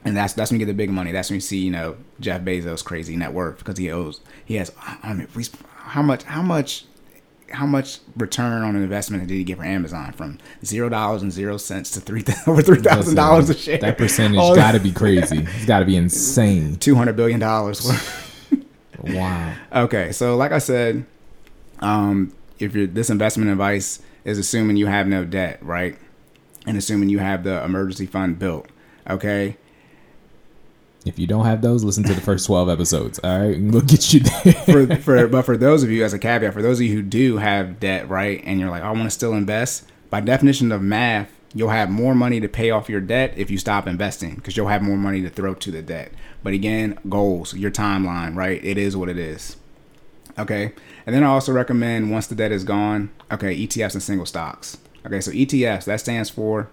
And 0.04 0.18
that's 0.18 0.34
that's 0.34 0.52
when 0.52 0.60
you 0.60 0.66
get 0.66 0.72
the 0.72 0.78
big 0.78 0.90
money. 0.90 1.12
That's 1.12 1.30
when 1.30 1.36
you 1.36 1.42
see, 1.42 1.60
you 1.60 1.72
know, 1.72 1.96
Jeff 2.20 2.42
Bezos' 2.42 2.84
crazy 2.84 3.16
net 3.16 3.34
worth 3.34 3.60
because 3.60 3.78
he 3.78 3.92
owes 3.92 4.20
he 4.44 4.56
has 4.56 4.72
I 5.04 5.14
mean 5.14 5.28
how 5.76 6.02
much 6.02 6.24
how 6.24 6.42
much 6.42 6.86
how 7.52 7.66
much 7.66 8.00
return 8.16 8.64
on 8.64 8.76
an 8.76 8.82
investment 8.82 9.28
did 9.28 9.34
he 9.34 9.44
get 9.44 9.58
for 9.58 9.64
Amazon 9.64 10.14
from 10.14 10.40
zero 10.66 10.90
dollars 10.90 11.22
and 11.22 11.32
zero 11.32 11.58
cents 11.58 11.92
to 11.92 12.00
three 12.00 12.24
over 12.48 12.62
three 12.62 12.80
thousand 12.80 13.16
dollars 13.16 13.50
a 13.50 13.54
share? 13.54 13.78
That 13.78 13.98
percentage 13.98 14.38
got 14.38 14.72
to 14.72 14.80
be 14.80 14.92
crazy. 14.92 15.40
It's 15.40 15.66
got 15.66 15.80
to 15.80 15.86
be 15.86 15.96
insane. 15.96 16.76
two 16.80 16.96
hundred 16.96 17.16
billion 17.16 17.40
dollars. 17.40 17.90
Wow. 19.04 19.56
okay, 19.74 20.12
so 20.12 20.36
like 20.36 20.52
I 20.52 20.60
said, 20.60 21.08
um, 21.80 22.36
if 22.60 22.76
you're 22.76 22.86
this 22.86 23.10
investment 23.10 23.50
advice 23.50 24.00
is 24.24 24.38
assuming 24.38 24.78
you 24.78 24.86
have 24.86 25.08
no 25.08 25.26
debt, 25.26 25.58
right? 25.64 25.98
And 26.68 26.78
assuming 26.78 27.10
you 27.10 27.18
have 27.18 27.44
the 27.44 27.64
emergency 27.64 28.06
fund 28.06 28.38
built. 28.38 28.68
Okay. 29.10 29.58
If 31.06 31.18
you 31.18 31.26
don't 31.26 31.46
have 31.46 31.62
those, 31.62 31.84
listen 31.84 32.04
to 32.04 32.14
the 32.14 32.22
first 32.22 32.46
12 32.46 32.70
episodes. 32.70 33.20
All 33.24 33.40
right. 33.40 33.56
And 33.56 33.74
we'll 33.74 33.82
get 33.82 34.14
you 34.14 34.20
there. 34.20 34.54
for, 34.54 34.96
for 34.98 35.28
but 35.32 35.44
for 35.44 35.58
those 35.58 35.84
of 35.84 35.90
you 35.90 36.04
as 36.04 36.14
a 36.14 36.20
caveat 36.20 36.54
for 36.54 36.62
those 36.62 36.80
of 36.80 36.86
you 36.86 36.94
who 36.94 37.02
do 37.02 37.38
have 37.38 37.80
debt 37.80 38.10
right 38.10 38.42
and 38.46 38.60
you're 38.60 38.70
like 38.70 38.84
i 38.84 38.92
want 38.92 39.04
to 39.04 39.10
still 39.10 39.34
invest 39.34 39.86
by 40.10 40.20
definition 40.20 40.72
of 40.72 40.82
math 40.82 41.32
you'll 41.54 41.70
have 41.70 41.90
more 41.90 42.16
money 42.16 42.40
to 42.40 42.48
pay 42.48 42.70
off 42.70 42.90
your 42.90 43.02
debt 43.02 43.34
if 43.36 43.50
you 43.50 43.58
stop 43.58 43.88
investing 43.88 44.36
because 44.36 44.56
you'll 44.56 44.68
have 44.68 44.82
more 44.82 44.98
money 44.98 45.22
to 45.22 45.30
throw 45.30 45.54
to 45.54 45.72
the 45.72 45.82
debt 45.82 46.12
but 46.44 46.54
again 46.54 46.98
goals 47.10 47.54
your 47.54 47.72
timeline 47.72 48.36
right 48.36 48.64
it 48.64 48.78
is 48.78 48.96
what 48.96 49.10
it 49.10 49.18
is 49.18 49.58
okay 50.38 50.74
and 51.06 51.16
then 51.16 51.24
i 51.24 51.28
also 51.28 51.52
recommend 51.52 52.12
once 52.12 52.28
the 52.28 52.36
debt 52.36 52.52
is 52.52 52.64
gone 52.64 53.10
okay 53.32 53.56
etfs 53.56 53.94
and 53.94 54.04
single 54.04 54.26
stocks 54.26 54.78
okay 55.06 55.20
so 55.20 55.32
etfs 55.32 55.86
that 55.86 56.00
stands 56.00 56.30
for 56.30 56.70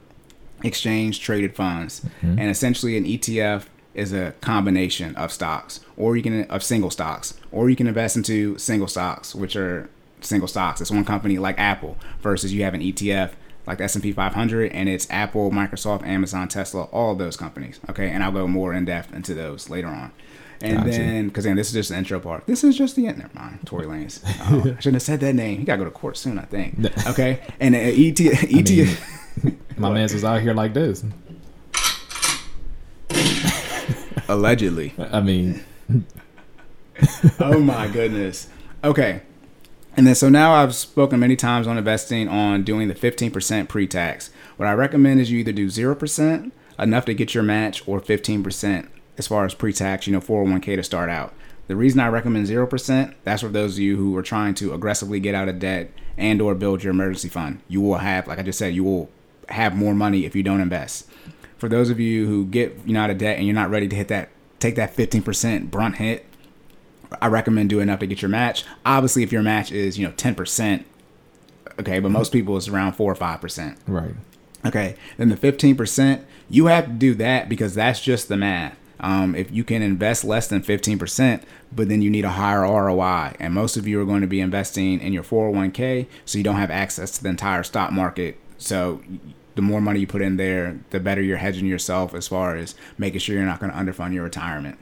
exchange 0.62 1.20
traded 1.20 1.54
funds 1.54 2.00
mm-hmm. 2.20 2.38
and 2.38 2.50
essentially 2.50 2.96
an 2.96 3.04
etf 3.04 3.66
is 3.98 4.12
a 4.12 4.32
combination 4.40 5.14
of 5.16 5.32
stocks 5.32 5.80
or 5.96 6.16
you 6.16 6.22
can 6.22 6.44
of 6.44 6.62
single 6.62 6.90
stocks 6.90 7.34
or 7.52 7.68
you 7.68 7.76
can 7.76 7.86
invest 7.86 8.16
into 8.16 8.56
single 8.58 8.88
stocks 8.88 9.34
which 9.34 9.56
are 9.56 9.88
single 10.20 10.48
stocks. 10.48 10.80
It's 10.80 10.90
one 10.90 11.04
company 11.04 11.38
like 11.38 11.58
apple 11.58 11.96
versus 12.22 12.52
you 12.54 12.62
have 12.64 12.74
an 12.74 12.80
etf 12.80 13.30
like 13.66 13.78
the 13.78 13.84
s&p 13.84 14.12
500 14.12 14.72
and 14.72 14.88
it's 14.88 15.06
apple 15.10 15.50
microsoft 15.50 16.02
amazon 16.06 16.48
tesla 16.48 16.84
all 16.84 17.14
those 17.14 17.36
companies 17.36 17.80
okay? 17.90 18.08
And 18.08 18.22
i'll 18.24 18.32
go 18.32 18.46
more 18.46 18.72
in 18.72 18.84
depth 18.86 19.12
into 19.12 19.34
those 19.34 19.68
later 19.68 19.88
on. 19.88 20.12
And 20.60 20.78
Gotcha. 20.78 20.90
then 20.90 21.28
because 21.28 21.44
then 21.44 21.54
this 21.56 21.68
is 21.68 21.74
just 21.74 21.90
the 21.90 21.96
intro 21.96 22.18
part. 22.18 22.46
This 22.46 22.64
is 22.64 22.76
just 22.76 22.96
the 22.96 23.06
end 23.06 23.18
never 23.18 23.30
mind 23.34 23.60
tory 23.66 23.86
lanez. 23.86 24.20
Oh, 24.50 24.60
i 24.60 24.80
shouldn't 24.80 24.94
have 24.94 25.02
said 25.02 25.20
that 25.20 25.34
name. 25.34 25.58
He 25.58 25.64
gotta 25.64 25.78
go 25.78 25.84
to 25.84 25.90
court 25.90 26.16
soon 26.16 26.38
i 26.38 26.42
think 26.44 26.74
okay? 27.06 27.40
And 27.60 27.74
uh, 27.74 27.78
ET, 27.78 28.16
ETF, 28.16 28.98
My 29.76 29.90
man's 29.92 30.12
was 30.12 30.24
out 30.24 30.40
here 30.40 30.54
like 30.54 30.74
this. 30.74 31.04
allegedly 34.28 34.94
I 34.98 35.20
mean, 35.20 35.64
oh 37.40 37.60
my 37.60 37.88
goodness. 37.88 38.48
Okay. 38.84 39.22
And 39.96 40.06
then 40.06 40.14
so 40.14 40.28
now 40.28 40.54
I've 40.54 40.74
spoken 40.74 41.18
many 41.18 41.34
times 41.34 41.66
on 41.66 41.76
investing 41.76 42.28
on 42.28 42.62
doing 42.62 42.86
the 42.88 42.94
15% 42.94 43.68
pre-tax. 43.68 44.30
What 44.56 44.68
I 44.68 44.72
recommend 44.72 45.20
is 45.20 45.30
you 45.30 45.40
either 45.40 45.52
do 45.52 45.66
0%, 45.66 46.52
enough 46.78 47.04
to 47.06 47.14
get 47.14 47.34
your 47.34 47.42
match, 47.42 47.82
or 47.88 48.00
15% 48.00 48.88
as 49.16 49.26
far 49.26 49.44
as 49.44 49.54
pre-tax, 49.54 50.06
you 50.06 50.12
know, 50.12 50.20
401k 50.20 50.76
to 50.76 50.84
start 50.84 51.10
out. 51.10 51.34
The 51.66 51.76
reason 51.76 52.00
I 52.00 52.08
recommend 52.08 52.46
0%, 52.46 53.14
that's 53.24 53.42
for 53.42 53.48
those 53.48 53.74
of 53.74 53.80
you 53.80 53.96
who 53.96 54.16
are 54.16 54.22
trying 54.22 54.54
to 54.54 54.72
aggressively 54.72 55.20
get 55.20 55.34
out 55.34 55.48
of 55.48 55.58
debt 55.58 55.90
and 56.16 56.40
or 56.40 56.54
build 56.54 56.82
your 56.82 56.92
emergency 56.92 57.28
fund. 57.28 57.60
You 57.68 57.80
will 57.80 57.98
have, 57.98 58.26
like 58.26 58.38
I 58.38 58.42
just 58.42 58.58
said, 58.58 58.74
you 58.74 58.84
will 58.84 59.10
have 59.48 59.74
more 59.74 59.94
money 59.94 60.24
if 60.24 60.36
you 60.36 60.42
don't 60.42 60.60
invest. 60.60 61.08
For 61.58 61.68
those 61.68 61.90
of 61.90 62.00
you 62.00 62.26
who 62.26 62.46
get 62.46 62.78
you 62.86 62.94
know 62.94 63.00
out 63.00 63.10
of 63.10 63.18
debt 63.18 63.36
and 63.36 63.46
you're 63.46 63.54
not 63.54 63.70
ready 63.70 63.88
to 63.88 63.96
hit 63.96 64.08
that 64.08 64.30
take 64.58 64.74
that 64.74 64.96
15% 64.96 65.70
brunt 65.70 65.96
hit, 65.96 66.26
I 67.20 67.28
recommend 67.28 67.70
doing 67.70 67.84
enough 67.84 68.00
to 68.00 68.06
get 68.06 68.22
your 68.22 68.28
match. 68.28 68.64
Obviously, 68.84 69.22
if 69.22 69.32
your 69.32 69.42
match 69.42 69.72
is 69.72 69.98
you 69.98 70.06
know 70.06 70.12
ten 70.16 70.34
percent, 70.34 70.86
okay, 71.78 72.00
but 72.00 72.10
most 72.10 72.32
people 72.32 72.56
it's 72.56 72.68
around 72.68 72.94
four 72.94 73.10
or 73.10 73.16
five 73.16 73.40
percent. 73.40 73.78
right. 73.86 74.14
Okay, 74.66 74.96
then 75.16 75.28
the 75.28 75.36
fifteen 75.36 75.76
percent, 75.76 76.26
you 76.50 76.66
have 76.66 76.86
to 76.86 76.92
do 76.92 77.14
that 77.14 77.48
because 77.48 77.74
that's 77.74 78.00
just 78.00 78.28
the 78.28 78.36
math. 78.36 78.76
Um, 79.00 79.36
if 79.36 79.52
you 79.52 79.62
can 79.62 79.82
invest 79.82 80.24
less 80.24 80.48
than 80.48 80.62
fifteen 80.62 80.98
percent, 80.98 81.44
but 81.72 81.88
then 81.88 82.02
you 82.02 82.10
need 82.10 82.24
a 82.24 82.30
higher 82.30 82.62
ROI, 82.62 83.36
and 83.38 83.54
most 83.54 83.76
of 83.76 83.86
you 83.86 84.00
are 84.00 84.04
going 84.04 84.20
to 84.20 84.26
be 84.26 84.40
investing 84.40 85.00
in 85.00 85.12
your 85.12 85.22
four 85.22 85.46
hundred 85.46 85.56
one 85.56 85.70
k, 85.70 86.08
so 86.24 86.38
you 86.38 86.44
don't 86.44 86.56
have 86.56 86.70
access 86.70 87.12
to 87.12 87.22
the 87.22 87.28
entire 87.28 87.62
stock 87.62 87.92
market. 87.92 88.38
So 88.58 89.00
the 89.58 89.62
more 89.62 89.80
money 89.80 89.98
you 89.98 90.06
put 90.06 90.22
in 90.22 90.36
there, 90.36 90.78
the 90.90 91.00
better 91.00 91.20
you're 91.20 91.36
hedging 91.36 91.66
yourself 91.66 92.14
as 92.14 92.28
far 92.28 92.54
as 92.54 92.76
making 92.96 93.18
sure 93.18 93.34
you're 93.34 93.44
not 93.44 93.58
going 93.58 93.72
to 93.72 93.76
underfund 93.76 94.14
your 94.14 94.22
retirement. 94.22 94.78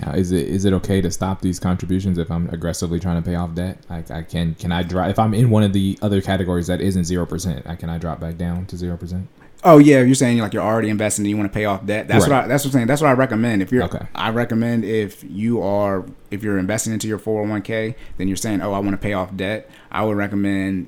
Now, 0.00 0.12
is 0.12 0.30
it 0.30 0.46
is 0.46 0.64
it 0.64 0.72
okay 0.74 1.00
to 1.00 1.10
stop 1.10 1.40
these 1.40 1.58
contributions 1.58 2.16
if 2.16 2.30
I'm 2.30 2.48
aggressively 2.50 3.00
trying 3.00 3.20
to 3.20 3.28
pay 3.28 3.34
off 3.34 3.56
debt? 3.56 3.78
Like 3.90 4.08
I 4.12 4.22
can 4.22 4.54
can 4.54 4.70
I 4.70 4.84
drop 4.84 5.10
if 5.10 5.18
I'm 5.18 5.34
in 5.34 5.50
one 5.50 5.64
of 5.64 5.72
the 5.72 5.98
other 6.00 6.22
categories 6.22 6.68
that 6.68 6.80
isn't 6.80 7.02
zero 7.02 7.26
percent? 7.26 7.66
I 7.66 7.74
can 7.74 7.90
I 7.90 7.98
drop 7.98 8.20
back 8.20 8.38
down 8.38 8.66
to 8.66 8.76
zero 8.76 8.96
percent? 8.96 9.26
Oh 9.64 9.78
yeah, 9.78 10.00
you're 10.00 10.14
saying 10.14 10.38
like 10.38 10.54
you're 10.54 10.62
already 10.62 10.88
investing 10.88 11.24
and 11.24 11.30
you 11.30 11.36
want 11.36 11.52
to 11.52 11.54
pay 11.54 11.64
off 11.64 11.84
debt. 11.84 12.06
That's 12.06 12.28
what 12.28 12.32
I 12.32 12.46
that's 12.46 12.64
what 12.64 12.68
I'm 12.68 12.72
saying. 12.72 12.86
That's 12.86 13.02
what 13.02 13.08
I 13.08 13.14
recommend. 13.14 13.62
If 13.62 13.72
you're 13.72 13.82
Okay. 13.82 14.06
I 14.14 14.30
recommend 14.30 14.84
if 14.84 15.24
you 15.24 15.60
are 15.60 16.06
if 16.30 16.44
you're 16.44 16.58
investing 16.58 16.92
into 16.92 17.08
your 17.08 17.18
401k, 17.18 17.96
then 18.16 18.28
you're 18.28 18.36
saying, 18.36 18.62
"Oh, 18.62 18.72
I 18.72 18.78
want 18.78 18.92
to 18.92 18.96
pay 18.96 19.12
off 19.12 19.36
debt." 19.36 19.68
I 19.90 20.04
would 20.04 20.16
recommend 20.16 20.86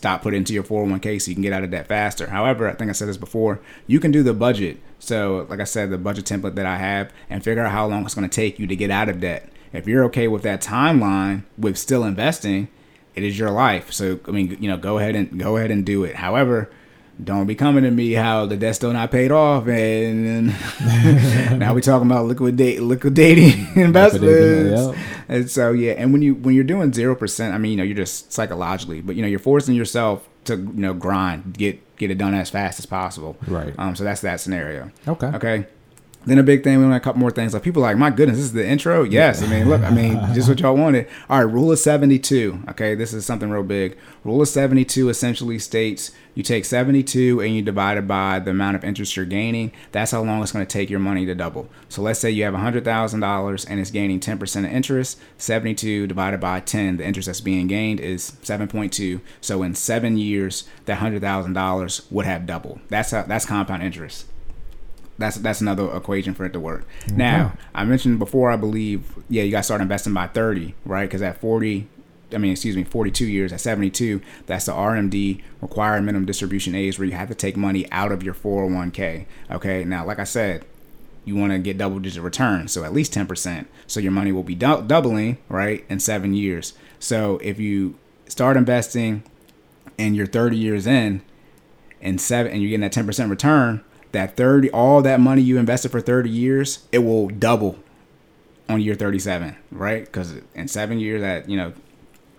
stop 0.00 0.22
putting 0.22 0.38
into 0.38 0.54
your 0.54 0.62
401k 0.62 1.20
so 1.20 1.28
you 1.30 1.34
can 1.34 1.42
get 1.42 1.52
out 1.52 1.62
of 1.62 1.70
debt 1.70 1.86
faster. 1.86 2.30
However, 2.30 2.66
I 2.66 2.72
think 2.72 2.88
I 2.88 2.94
said 2.94 3.06
this 3.06 3.18
before, 3.18 3.60
you 3.86 4.00
can 4.00 4.10
do 4.10 4.22
the 4.22 4.32
budget. 4.32 4.80
So, 4.98 5.46
like 5.50 5.60
I 5.60 5.64
said, 5.64 5.90
the 5.90 5.98
budget 5.98 6.24
template 6.24 6.54
that 6.54 6.64
I 6.64 6.78
have 6.78 7.12
and 7.28 7.44
figure 7.44 7.62
out 7.62 7.70
how 7.70 7.86
long 7.86 8.06
it's 8.06 8.14
going 8.14 8.26
to 8.26 8.34
take 8.34 8.58
you 8.58 8.66
to 8.66 8.74
get 8.74 8.90
out 8.90 9.10
of 9.10 9.20
debt. 9.20 9.52
If 9.74 9.86
you're 9.86 10.02
okay 10.04 10.26
with 10.26 10.42
that 10.42 10.62
timeline 10.62 11.42
with 11.58 11.76
still 11.76 12.02
investing, 12.02 12.68
it 13.14 13.22
is 13.22 13.38
your 13.38 13.50
life. 13.50 13.92
So, 13.92 14.20
I 14.26 14.30
mean, 14.30 14.56
you 14.58 14.70
know, 14.70 14.78
go 14.78 14.96
ahead 14.96 15.14
and 15.16 15.38
go 15.38 15.58
ahead 15.58 15.70
and 15.70 15.84
do 15.84 16.02
it. 16.04 16.16
However, 16.16 16.70
don't 17.24 17.46
be 17.46 17.54
coming 17.54 17.84
to 17.84 17.90
me 17.90 18.12
how 18.12 18.46
the 18.46 18.56
debt's 18.56 18.78
still 18.78 18.92
not 18.92 19.10
paid 19.10 19.30
off, 19.30 19.66
and 19.68 20.48
now 21.58 21.74
we're 21.74 21.80
talking 21.80 22.06
about 22.10 22.26
liquidate 22.26 22.80
liquidating 22.82 23.66
investments. 23.76 24.96
yep. 24.96 24.96
And 25.28 25.50
so 25.50 25.72
yeah, 25.72 25.92
and 25.92 26.12
when 26.12 26.22
you 26.22 26.34
when 26.34 26.54
you're 26.54 26.64
doing 26.64 26.92
zero 26.92 27.14
percent, 27.14 27.54
I 27.54 27.58
mean, 27.58 27.72
you 27.72 27.76
know, 27.76 27.84
you're 27.84 27.96
just 27.96 28.32
psychologically, 28.32 29.00
but 29.00 29.16
you 29.16 29.22
know, 29.22 29.28
you're 29.28 29.38
forcing 29.38 29.74
yourself 29.74 30.28
to 30.44 30.56
you 30.56 30.72
know 30.74 30.94
grind, 30.94 31.56
get 31.56 31.96
get 31.96 32.10
it 32.10 32.18
done 32.18 32.34
as 32.34 32.50
fast 32.50 32.78
as 32.78 32.86
possible. 32.86 33.36
Right. 33.46 33.74
Um. 33.78 33.96
So 33.96 34.04
that's 34.04 34.20
that 34.22 34.40
scenario. 34.40 34.90
Okay. 35.06 35.26
Okay. 35.26 35.66
Then 36.26 36.38
a 36.38 36.42
big 36.42 36.62
thing, 36.62 36.78
we 36.78 36.84
want 36.84 36.96
a 36.96 37.00
couple 37.00 37.18
more 37.18 37.30
things. 37.30 37.54
Like 37.54 37.62
people 37.62 37.80
like, 37.80 37.96
my 37.96 38.10
goodness, 38.10 38.36
this 38.36 38.46
is 38.46 38.52
the 38.52 38.66
intro. 38.66 39.04
Yes, 39.04 39.42
I 39.42 39.46
mean, 39.46 39.70
look, 39.70 39.80
I 39.80 39.90
mean, 39.90 40.20
just 40.34 40.50
what 40.50 40.60
y'all 40.60 40.76
wanted. 40.76 41.08
All 41.30 41.38
right, 41.38 41.50
rule 41.50 41.72
of 41.72 41.78
seventy-two. 41.78 42.64
Okay, 42.68 42.94
this 42.94 43.14
is 43.14 43.24
something 43.24 43.48
real 43.48 43.62
big. 43.62 43.96
Rule 44.22 44.42
of 44.42 44.48
seventy-two 44.48 45.08
essentially 45.08 45.58
states 45.58 46.10
you 46.34 46.42
take 46.42 46.66
seventy-two 46.66 47.40
and 47.40 47.56
you 47.56 47.62
divide 47.62 47.96
it 47.96 48.06
by 48.06 48.38
the 48.38 48.50
amount 48.50 48.76
of 48.76 48.84
interest 48.84 49.16
you're 49.16 49.24
gaining. 49.24 49.72
That's 49.92 50.10
how 50.10 50.22
long 50.22 50.42
it's 50.42 50.52
going 50.52 50.66
to 50.66 50.70
take 50.70 50.90
your 50.90 51.00
money 51.00 51.24
to 51.24 51.34
double. 51.34 51.70
So 51.88 52.02
let's 52.02 52.20
say 52.20 52.30
you 52.30 52.44
have 52.44 52.54
hundred 52.54 52.84
thousand 52.84 53.20
dollars 53.20 53.64
and 53.64 53.80
it's 53.80 53.90
gaining 53.90 54.20
ten 54.20 54.36
percent 54.36 54.66
of 54.66 54.72
interest. 54.72 55.18
Seventy-two 55.38 56.06
divided 56.06 56.38
by 56.38 56.60
ten, 56.60 56.98
the 56.98 57.06
interest 57.06 57.26
that's 57.26 57.40
being 57.40 57.66
gained 57.66 57.98
is 57.98 58.36
seven 58.42 58.68
point 58.68 58.92
two. 58.92 59.22
So 59.40 59.62
in 59.62 59.74
seven 59.74 60.18
years, 60.18 60.68
that 60.84 60.96
hundred 60.96 61.22
thousand 61.22 61.54
dollars 61.54 62.06
would 62.10 62.26
have 62.26 62.44
doubled. 62.44 62.80
That's 62.88 63.12
how, 63.12 63.22
that's 63.22 63.46
compound 63.46 63.82
interest 63.82 64.26
that's 65.20 65.36
that's 65.36 65.60
another 65.60 65.94
equation 65.94 66.34
for 66.34 66.44
it 66.44 66.52
to 66.54 66.60
work. 66.60 66.86
Mm-hmm. 67.04 67.16
Now, 67.18 67.52
I 67.74 67.84
mentioned 67.84 68.18
before, 68.18 68.50
I 68.50 68.56
believe, 68.56 69.04
yeah, 69.28 69.42
you 69.42 69.52
got 69.52 69.58
to 69.58 69.64
start 69.64 69.80
investing 69.80 70.14
by 70.14 70.26
30, 70.26 70.74
right? 70.84 71.04
Because 71.04 71.22
at 71.22 71.40
40, 71.40 71.86
I 72.32 72.38
mean, 72.38 72.52
excuse 72.52 72.74
me, 72.74 72.84
42 72.84 73.26
years, 73.26 73.52
at 73.52 73.60
72, 73.60 74.20
that's 74.46 74.66
the 74.66 74.72
RMD, 74.72 75.42
required 75.60 76.02
minimum 76.02 76.26
distribution 76.26 76.74
age, 76.74 76.98
where 76.98 77.06
you 77.06 77.14
have 77.14 77.28
to 77.28 77.34
take 77.34 77.56
money 77.56 77.90
out 77.92 78.10
of 78.10 78.22
your 78.22 78.34
401k. 78.34 79.26
Okay, 79.50 79.84
now, 79.84 80.04
like 80.04 80.18
I 80.18 80.24
said, 80.24 80.64
you 81.24 81.36
want 81.36 81.52
to 81.52 81.58
get 81.58 81.76
double 81.76 81.98
digit 81.98 82.22
returns, 82.22 82.72
so 82.72 82.82
at 82.82 82.94
least 82.94 83.12
10%. 83.12 83.66
So 83.86 84.00
your 84.00 84.12
money 84.12 84.32
will 84.32 84.42
be 84.42 84.54
dou- 84.54 84.82
doubling, 84.82 85.36
right, 85.48 85.84
in 85.90 86.00
seven 86.00 86.32
years. 86.32 86.72
So 86.98 87.38
if 87.42 87.60
you 87.60 87.96
start 88.26 88.56
investing 88.56 89.22
and 89.98 90.16
you're 90.16 90.26
30 90.26 90.56
years 90.56 90.86
in 90.86 91.20
and 92.00 92.18
seven 92.18 92.52
and 92.52 92.62
you're 92.62 92.70
getting 92.70 92.88
that 92.88 92.92
10% 92.92 93.28
return, 93.28 93.84
that 94.12 94.36
30 94.36 94.70
all 94.70 95.02
that 95.02 95.20
money 95.20 95.42
you 95.42 95.58
invested 95.58 95.90
for 95.90 96.00
30 96.00 96.28
years, 96.30 96.80
it 96.92 96.98
will 97.00 97.28
double 97.28 97.78
on 98.68 98.80
year 98.80 98.94
37, 98.94 99.56
right? 99.72 100.04
Because 100.04 100.34
in 100.54 100.68
seven 100.68 100.98
years, 101.00 101.20
that 101.22 101.48
you 101.48 101.56
know, 101.56 101.72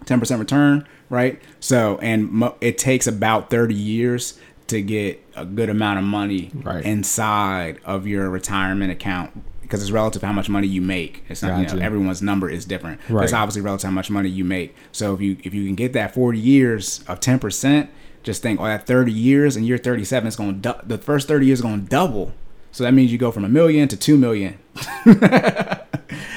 10% 0.06 0.40
return, 0.40 0.88
right? 1.10 1.42
So, 1.60 1.98
and 2.02 2.32
mo- 2.32 2.56
it 2.62 2.78
takes 2.78 3.06
about 3.08 3.50
30 3.50 3.74
years 3.76 4.40
to 4.68 4.82
get 4.82 5.22
a 5.36 5.46
good 5.46 5.70
amount 5.70 6.00
of 6.00 6.06
money 6.06 6.50
Right. 6.56 6.84
inside 6.86 7.80
of 7.86 8.08
your 8.08 8.30
retirement 8.30 8.92
account 8.92 9.44
because 9.62 9.82
it's 9.82 9.92
relative 9.92 10.22
to 10.22 10.26
how 10.28 10.34
much 10.34 10.50
money 10.50 10.68
you 10.68 10.82
make. 10.82 11.24
It's 11.30 11.42
not, 11.42 11.60
you 11.60 11.76
know, 11.78 11.82
everyone's 11.84 12.22
number 12.22 12.50
is 12.50 12.66
different. 12.66 13.00
Right. 13.10 13.24
It's 13.26 13.34
obviously 13.34 13.62
relative 13.62 13.82
to 13.82 13.88
how 13.88 13.94
much 13.94 14.10
money 14.10 14.28
you 14.30 14.44
make. 14.44 14.76
So 14.92 15.14
if 15.14 15.22
you 15.22 15.38
if 15.44 15.54
you 15.54 15.66
can 15.66 15.76
get 15.76 15.94
that 15.94 16.14
40 16.14 16.38
years 16.40 17.04
of 17.08 17.20
10%, 17.22 17.88
just 18.24 18.42
think, 18.42 18.60
oh, 18.60 18.66
that 18.66 18.88
30 18.88 19.12
years 19.12 19.56
and 19.56 19.66
year 19.66 19.78
37 19.78 20.28
is 20.28 20.36
going 20.36 20.62
to 20.62 20.74
du- 20.74 20.82
the 20.86 20.98
first 20.98 21.28
30 21.28 21.46
years 21.46 21.60
is 21.60 21.64
going 21.64 21.84
to 21.84 21.90
double. 21.90 22.34
So 22.72 22.84
that 22.84 22.94
means 22.94 23.12
you 23.12 23.18
go 23.18 23.32
from 23.32 23.44
a 23.44 23.50
million 23.50 23.88
to 23.90 23.98
two 23.98 24.18
million. 24.18 24.58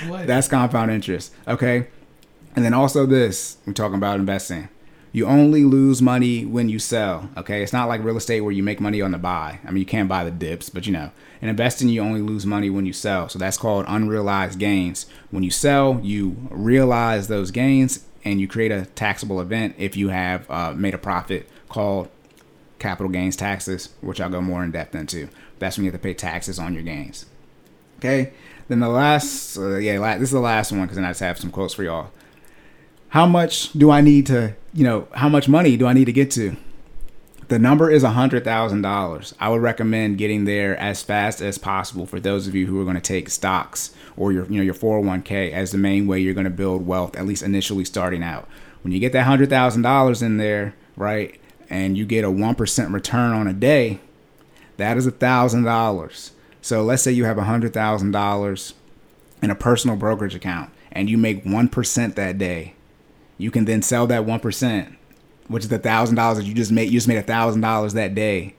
What? 0.08 0.26
That's 0.26 0.48
compound 0.48 0.90
interest. 0.90 1.32
Okay. 1.46 1.88
And 2.56 2.64
then 2.64 2.74
also 2.74 3.06
this, 3.06 3.58
we're 3.66 3.72
talking 3.72 3.96
about 3.96 4.20
investing. 4.20 4.68
You 5.12 5.26
only 5.26 5.64
lose 5.64 6.02
money 6.02 6.44
when 6.44 6.68
you 6.68 6.78
sell. 6.78 7.30
Okay. 7.36 7.62
It's 7.62 7.72
not 7.72 7.88
like 7.88 8.02
real 8.02 8.16
estate 8.16 8.40
where 8.40 8.52
you 8.52 8.62
make 8.62 8.80
money 8.80 9.00
on 9.00 9.12
the 9.12 9.18
buy. 9.18 9.60
I 9.64 9.70
mean, 9.70 9.78
you 9.78 9.86
can't 9.86 10.08
buy 10.08 10.24
the 10.24 10.30
dips, 10.30 10.68
but 10.68 10.86
you 10.86 10.92
know, 10.92 11.10
in 11.40 11.48
investing, 11.48 11.88
you 11.88 12.00
only 12.00 12.20
lose 12.20 12.44
money 12.46 12.70
when 12.70 12.86
you 12.86 12.92
sell. 12.92 13.28
So 13.28 13.38
that's 13.38 13.56
called 13.56 13.86
unrealized 13.88 14.58
gains. 14.58 15.06
When 15.30 15.42
you 15.42 15.50
sell, 15.50 16.00
you 16.02 16.36
realize 16.50 17.28
those 17.28 17.50
gains 17.50 18.04
and 18.24 18.40
you 18.40 18.48
create 18.48 18.72
a 18.72 18.86
taxable 18.86 19.40
event 19.40 19.74
if 19.78 19.96
you 19.96 20.08
have 20.08 20.50
uh, 20.50 20.72
made 20.72 20.94
a 20.94 20.98
profit 20.98 21.48
called 21.74 22.08
capital 22.78 23.10
gains 23.10 23.34
taxes, 23.34 23.88
which 24.00 24.20
I'll 24.20 24.30
go 24.30 24.40
more 24.40 24.62
in 24.62 24.70
depth 24.70 24.94
into. 24.94 25.28
That's 25.58 25.76
when 25.76 25.84
you 25.84 25.90
have 25.90 26.00
to 26.00 26.02
pay 26.02 26.14
taxes 26.14 26.58
on 26.58 26.72
your 26.72 26.84
gains. 26.84 27.26
Okay. 27.98 28.32
Then 28.68 28.78
the 28.78 28.88
last, 28.88 29.58
uh, 29.58 29.76
yeah, 29.76 29.98
la- 29.98 30.14
this 30.14 30.28
is 30.28 30.30
the 30.30 30.40
last 30.40 30.70
one 30.70 30.82
because 30.82 30.96
then 30.96 31.04
I 31.04 31.10
just 31.10 31.20
have 31.20 31.38
some 31.38 31.50
quotes 31.50 31.74
for 31.74 31.82
y'all. 31.82 32.10
How 33.08 33.26
much 33.26 33.72
do 33.72 33.90
I 33.90 34.00
need 34.00 34.26
to, 34.26 34.54
you 34.72 34.84
know, 34.84 35.08
how 35.12 35.28
much 35.28 35.48
money 35.48 35.76
do 35.76 35.86
I 35.86 35.92
need 35.92 36.04
to 36.04 36.12
get 36.12 36.30
to? 36.32 36.56
The 37.48 37.58
number 37.58 37.90
is 37.90 38.02
$100,000. 38.02 39.34
I 39.38 39.48
would 39.48 39.60
recommend 39.60 40.18
getting 40.18 40.44
there 40.44 40.76
as 40.78 41.02
fast 41.02 41.40
as 41.42 41.58
possible 41.58 42.06
for 42.06 42.20
those 42.20 42.46
of 42.46 42.54
you 42.54 42.66
who 42.66 42.80
are 42.80 42.84
going 42.84 42.96
to 42.96 43.02
take 43.02 43.28
stocks 43.28 43.94
or 44.16 44.32
your, 44.32 44.46
you 44.46 44.56
know, 44.56 44.62
your 44.62 44.74
401k 44.74 45.52
as 45.52 45.72
the 45.72 45.78
main 45.78 46.06
way 46.06 46.20
you're 46.20 46.34
going 46.34 46.44
to 46.44 46.50
build 46.50 46.86
wealth, 46.86 47.16
at 47.16 47.26
least 47.26 47.42
initially 47.42 47.84
starting 47.84 48.22
out. 48.22 48.48
When 48.82 48.92
you 48.92 49.00
get 49.00 49.12
that 49.12 49.26
$100,000 49.26 50.22
in 50.22 50.36
there, 50.38 50.74
right, 50.96 51.38
and 51.70 51.96
you 51.96 52.04
get 52.04 52.24
a 52.24 52.28
1% 52.28 52.92
return 52.92 53.32
on 53.32 53.46
a 53.46 53.52
day, 53.52 54.00
that 54.76 54.96
is 54.96 55.06
a 55.06 55.10
thousand 55.10 55.64
dollars. 55.64 56.32
So 56.60 56.82
let's 56.82 57.02
say 57.02 57.12
you 57.12 57.24
have 57.24 57.38
a 57.38 57.44
hundred 57.44 57.74
thousand 57.74 58.12
dollars 58.12 58.74
in 59.42 59.50
a 59.50 59.54
personal 59.54 59.96
brokerage 59.96 60.34
account 60.34 60.70
and 60.94 61.10
you 61.10 61.18
make 61.18 61.44
one 61.44 61.68
percent 61.68 62.16
that 62.16 62.38
day. 62.38 62.74
You 63.36 63.50
can 63.50 63.64
then 63.64 63.82
sell 63.82 64.06
that 64.06 64.24
one 64.24 64.40
percent, 64.40 64.96
which 65.48 65.64
is 65.64 65.68
the 65.68 65.78
thousand 65.78 66.16
dollars 66.16 66.38
that 66.38 66.44
you 66.44 66.54
just 66.54 66.72
made. 66.72 66.84
You 66.84 66.92
just 66.92 67.08
made 67.08 67.18
a 67.18 67.22
thousand 67.22 67.60
dollars 67.60 67.94
that 67.94 68.14
day, 68.14 68.54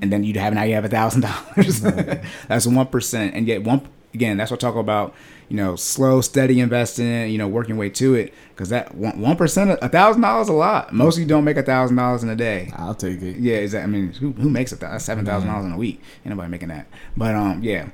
and 0.00 0.12
then 0.12 0.24
you'd 0.24 0.36
have 0.36 0.52
now 0.54 0.62
you 0.62 0.74
have 0.74 0.84
a 0.84 0.88
thousand 0.88 1.22
dollars. 1.22 1.80
That's 2.48 2.66
one 2.66 2.86
percent, 2.86 3.34
and 3.34 3.48
yet 3.48 3.64
one 3.64 3.88
again. 4.12 4.36
That's 4.36 4.50
what 4.50 4.62
I 4.62 4.68
talk 4.68 4.76
about. 4.76 5.14
You 5.48 5.56
know, 5.56 5.76
slow, 5.76 6.20
steady 6.20 6.60
investing. 6.60 7.30
You 7.30 7.38
know, 7.38 7.48
working 7.48 7.76
way 7.76 7.90
to 7.90 8.14
it 8.14 8.34
because 8.50 8.68
that 8.68 8.94
one 8.94 9.36
percent, 9.36 9.78
a 9.80 9.88
thousand 9.88 10.22
dollars, 10.22 10.48
a 10.48 10.52
lot. 10.52 10.92
Most 10.92 11.16
of 11.16 11.20
you 11.20 11.26
don't 11.26 11.44
make 11.44 11.56
a 11.56 11.62
thousand 11.62 11.96
dollars 11.96 12.22
in 12.22 12.28
a 12.28 12.36
day. 12.36 12.72
I'll 12.76 12.94
take 12.94 13.22
it. 13.22 13.38
Yeah, 13.38 13.56
is 13.56 13.72
that? 13.72 13.82
I 13.82 13.86
mean, 13.86 14.12
who, 14.12 14.32
who 14.32 14.50
makes 14.50 14.72
a 14.72 15.00
seven 15.00 15.24
thousand 15.24 15.48
dollars 15.48 15.64
in 15.64 15.72
a 15.72 15.78
week? 15.78 16.02
Ain't 16.24 16.34
nobody 16.34 16.50
making 16.50 16.68
that. 16.68 16.86
But 17.16 17.34
um, 17.34 17.62
yeah. 17.62 17.88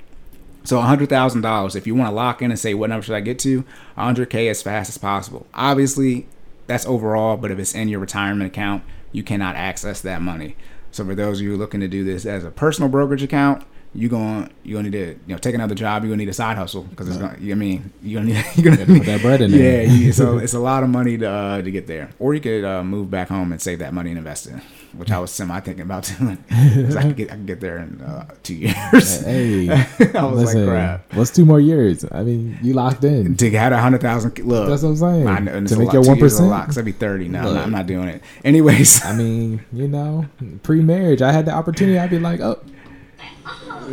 So 0.65 0.79
a 0.79 0.83
hundred 0.83 1.11
thousand 1.11 1.43
dollars. 1.43 1.77
If 1.77 1.87
you 1.87 1.95
want 1.95 2.11
to 2.11 2.15
lock 2.15 2.43
in 2.43 2.51
and 2.51 2.59
say 2.59 2.75
what 2.75 2.91
number 2.91 3.05
should 3.05 3.15
I 3.15 3.21
get 3.21 3.39
to, 3.41 3.65
hundred 3.97 4.31
k 4.31 4.49
as 4.49 4.63
fast 4.63 4.89
as 4.89 4.99
possible. 4.99 5.47
Obviously, 5.55 6.27
that's 6.67 6.87
overall. 6.87 7.37
But 7.37 7.51
if 7.51 7.59
it's 7.59 7.75
in 7.75 7.89
your 7.89 8.01
retirement 8.01 8.47
account, 8.47 8.83
you 9.13 9.23
cannot 9.23 9.57
access 9.57 10.01
that 10.01 10.23
money. 10.23 10.57
So 10.91 11.05
for 11.05 11.15
those 11.15 11.39
of 11.41 11.45
you 11.45 11.57
looking 11.57 11.81
to 11.81 11.89
do 11.89 12.03
this 12.05 12.25
as 12.25 12.45
a 12.45 12.51
personal 12.51 12.89
brokerage 12.89 13.23
account, 13.23 13.65
you 13.95 14.09
going 14.09 14.51
you 14.65 14.75
gonna 14.75 14.91
need 14.91 14.99
to 14.99 15.07
you 15.27 15.35
know 15.35 15.39
take 15.39 15.55
another 15.55 15.75
job. 15.75 16.03
You're 16.03 16.11
gonna 16.11 16.23
need 16.23 16.29
a 16.29 16.33
side 16.35 16.57
hustle 16.57 16.83
because 16.83 17.09
it's 17.09 17.17
gonna. 17.19 17.35
I 17.41 17.55
mean, 17.55 17.93
you're 18.03 18.21
gonna 18.23 18.35
need 18.35 18.45
you're 18.57 18.65
gonna 18.65 18.77
Gotta 18.85 18.99
put 18.99 19.07
that 19.07 19.23
bread 19.23 19.41
in 19.41 19.51
there. 19.53 19.83
Yeah, 19.85 19.93
you- 19.93 20.13
so 20.13 20.39
it's 20.45 20.55
a 20.55 20.59
lot 20.59 20.83
of 20.83 20.89
money 20.89 21.17
to 21.19 21.29
uh, 21.31 21.63
to 21.63 21.71
get 21.71 21.87
there, 21.87 22.11
or 22.19 22.35
you 22.35 22.41
could 22.41 22.65
uh, 22.65 22.83
move 22.83 23.11
back 23.11 23.29
home 23.29 23.53
and 23.53 23.61
save 23.63 23.79
that 23.79 23.95
money 23.95 24.11
and 24.11 24.19
invest 24.19 24.47
in, 24.49 24.57
it, 24.59 24.63
which 24.95 25.11
I 25.13 25.19
was 25.19 25.31
semi 25.31 25.59
thinking 25.61 25.83
about 25.83 26.11
doing. 26.19 26.39
'Cause 26.49 26.97
I 26.97 27.03
could 27.03 27.17
get 27.17 27.31
I 27.31 27.37
could 27.37 27.47
get 27.47 27.61
there 27.61 27.79
in 27.79 28.01
uh, 28.01 28.27
two 28.43 28.55
years. 28.55 29.25
Hey, 29.25 29.71
I 29.71 30.25
was 30.25 30.43
listen, 30.45 30.67
like, 30.67 30.69
crap. 30.75 31.15
what's 31.15 31.31
two 31.31 31.45
more 31.45 31.61
years? 31.61 32.05
I 32.11 32.23
mean, 32.25 32.59
you 32.63 32.73
locked 32.75 33.05
in. 33.05 33.37
To 33.37 33.49
get 33.51 33.73
a 33.73 33.79
hundred 33.79 34.01
thousand, 34.01 34.37
look. 34.41 34.69
That's 34.69 34.83
what 34.83 34.89
I'm 34.91 34.97
saying. 34.97 35.29
I 35.29 35.39
know, 35.39 35.65
To 35.67 35.77
make 35.79 35.93
your 35.93 36.03
one 36.03 36.19
years 36.19 36.33
is 36.35 36.41
a 36.41 36.43
lot, 36.45 36.67
percent. 36.67 36.67
'cause 36.67 36.79
I'd 36.79 36.85
be 36.85 36.93
thirty 36.93 37.29
now. 37.29 37.49
I'm 37.49 37.57
I'm 37.59 37.71
not 37.71 37.87
doing 37.87 38.09
it. 38.09 38.23
Anyways, 38.45 39.05
I 39.05 39.15
mean, 39.15 39.65
you 39.73 39.87
know, 39.89 40.27
pre-marriage, 40.65 41.23
I 41.23 41.31
had 41.33 41.47
the 41.47 41.53
opportunity. 41.53 41.99
I'd 41.99 42.11
be 42.11 42.19
like, 42.19 42.41
oh, 42.41 42.61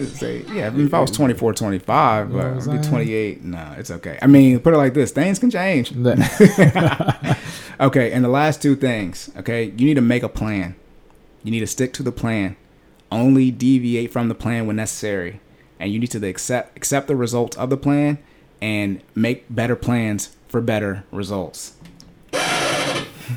say, 0.05 0.45
yeah, 0.53 0.67
I 0.67 0.69
mean, 0.69 0.87
if 0.87 0.93
I 0.93 0.99
was 0.99 1.11
24, 1.11 1.53
25, 1.53 2.29
You 2.29 2.37
but 2.37 2.45
I'd 2.45 2.81
be 2.81 2.87
28, 2.87 3.43
no, 3.43 3.75
it's 3.77 3.91
okay. 3.91 4.17
I 4.21 4.27
mean, 4.27 4.59
put 4.59 4.73
it 4.73 4.77
like 4.77 4.93
this 4.93 5.11
things 5.11 5.39
can 5.39 5.49
change. 5.49 5.93
Okay, 7.81 8.11
and 8.11 8.23
the 8.23 8.29
last 8.29 8.61
two 8.61 8.75
things, 8.75 9.31
okay, 9.35 9.63
you 9.63 9.87
need 9.87 9.95
to 9.95 10.01
make 10.01 10.21
a 10.21 10.29
plan. 10.29 10.75
You 11.43 11.49
need 11.49 11.61
to 11.61 11.67
stick 11.67 11.93
to 11.93 12.03
the 12.03 12.11
plan. 12.11 12.55
Only 13.11 13.49
deviate 13.49 14.11
from 14.11 14.27
the 14.27 14.35
plan 14.35 14.67
when 14.67 14.75
necessary. 14.75 15.39
And 15.79 15.91
you 15.91 15.97
need 15.97 16.11
to 16.11 16.23
accept 16.27 16.77
accept 16.77 17.07
the 17.07 17.15
results 17.15 17.57
of 17.57 17.71
the 17.71 17.77
plan 17.77 18.19
and 18.61 19.01
make 19.15 19.45
better 19.49 19.75
plans 19.75 20.35
for 20.47 20.61
better 20.61 21.05
results. 21.11 21.73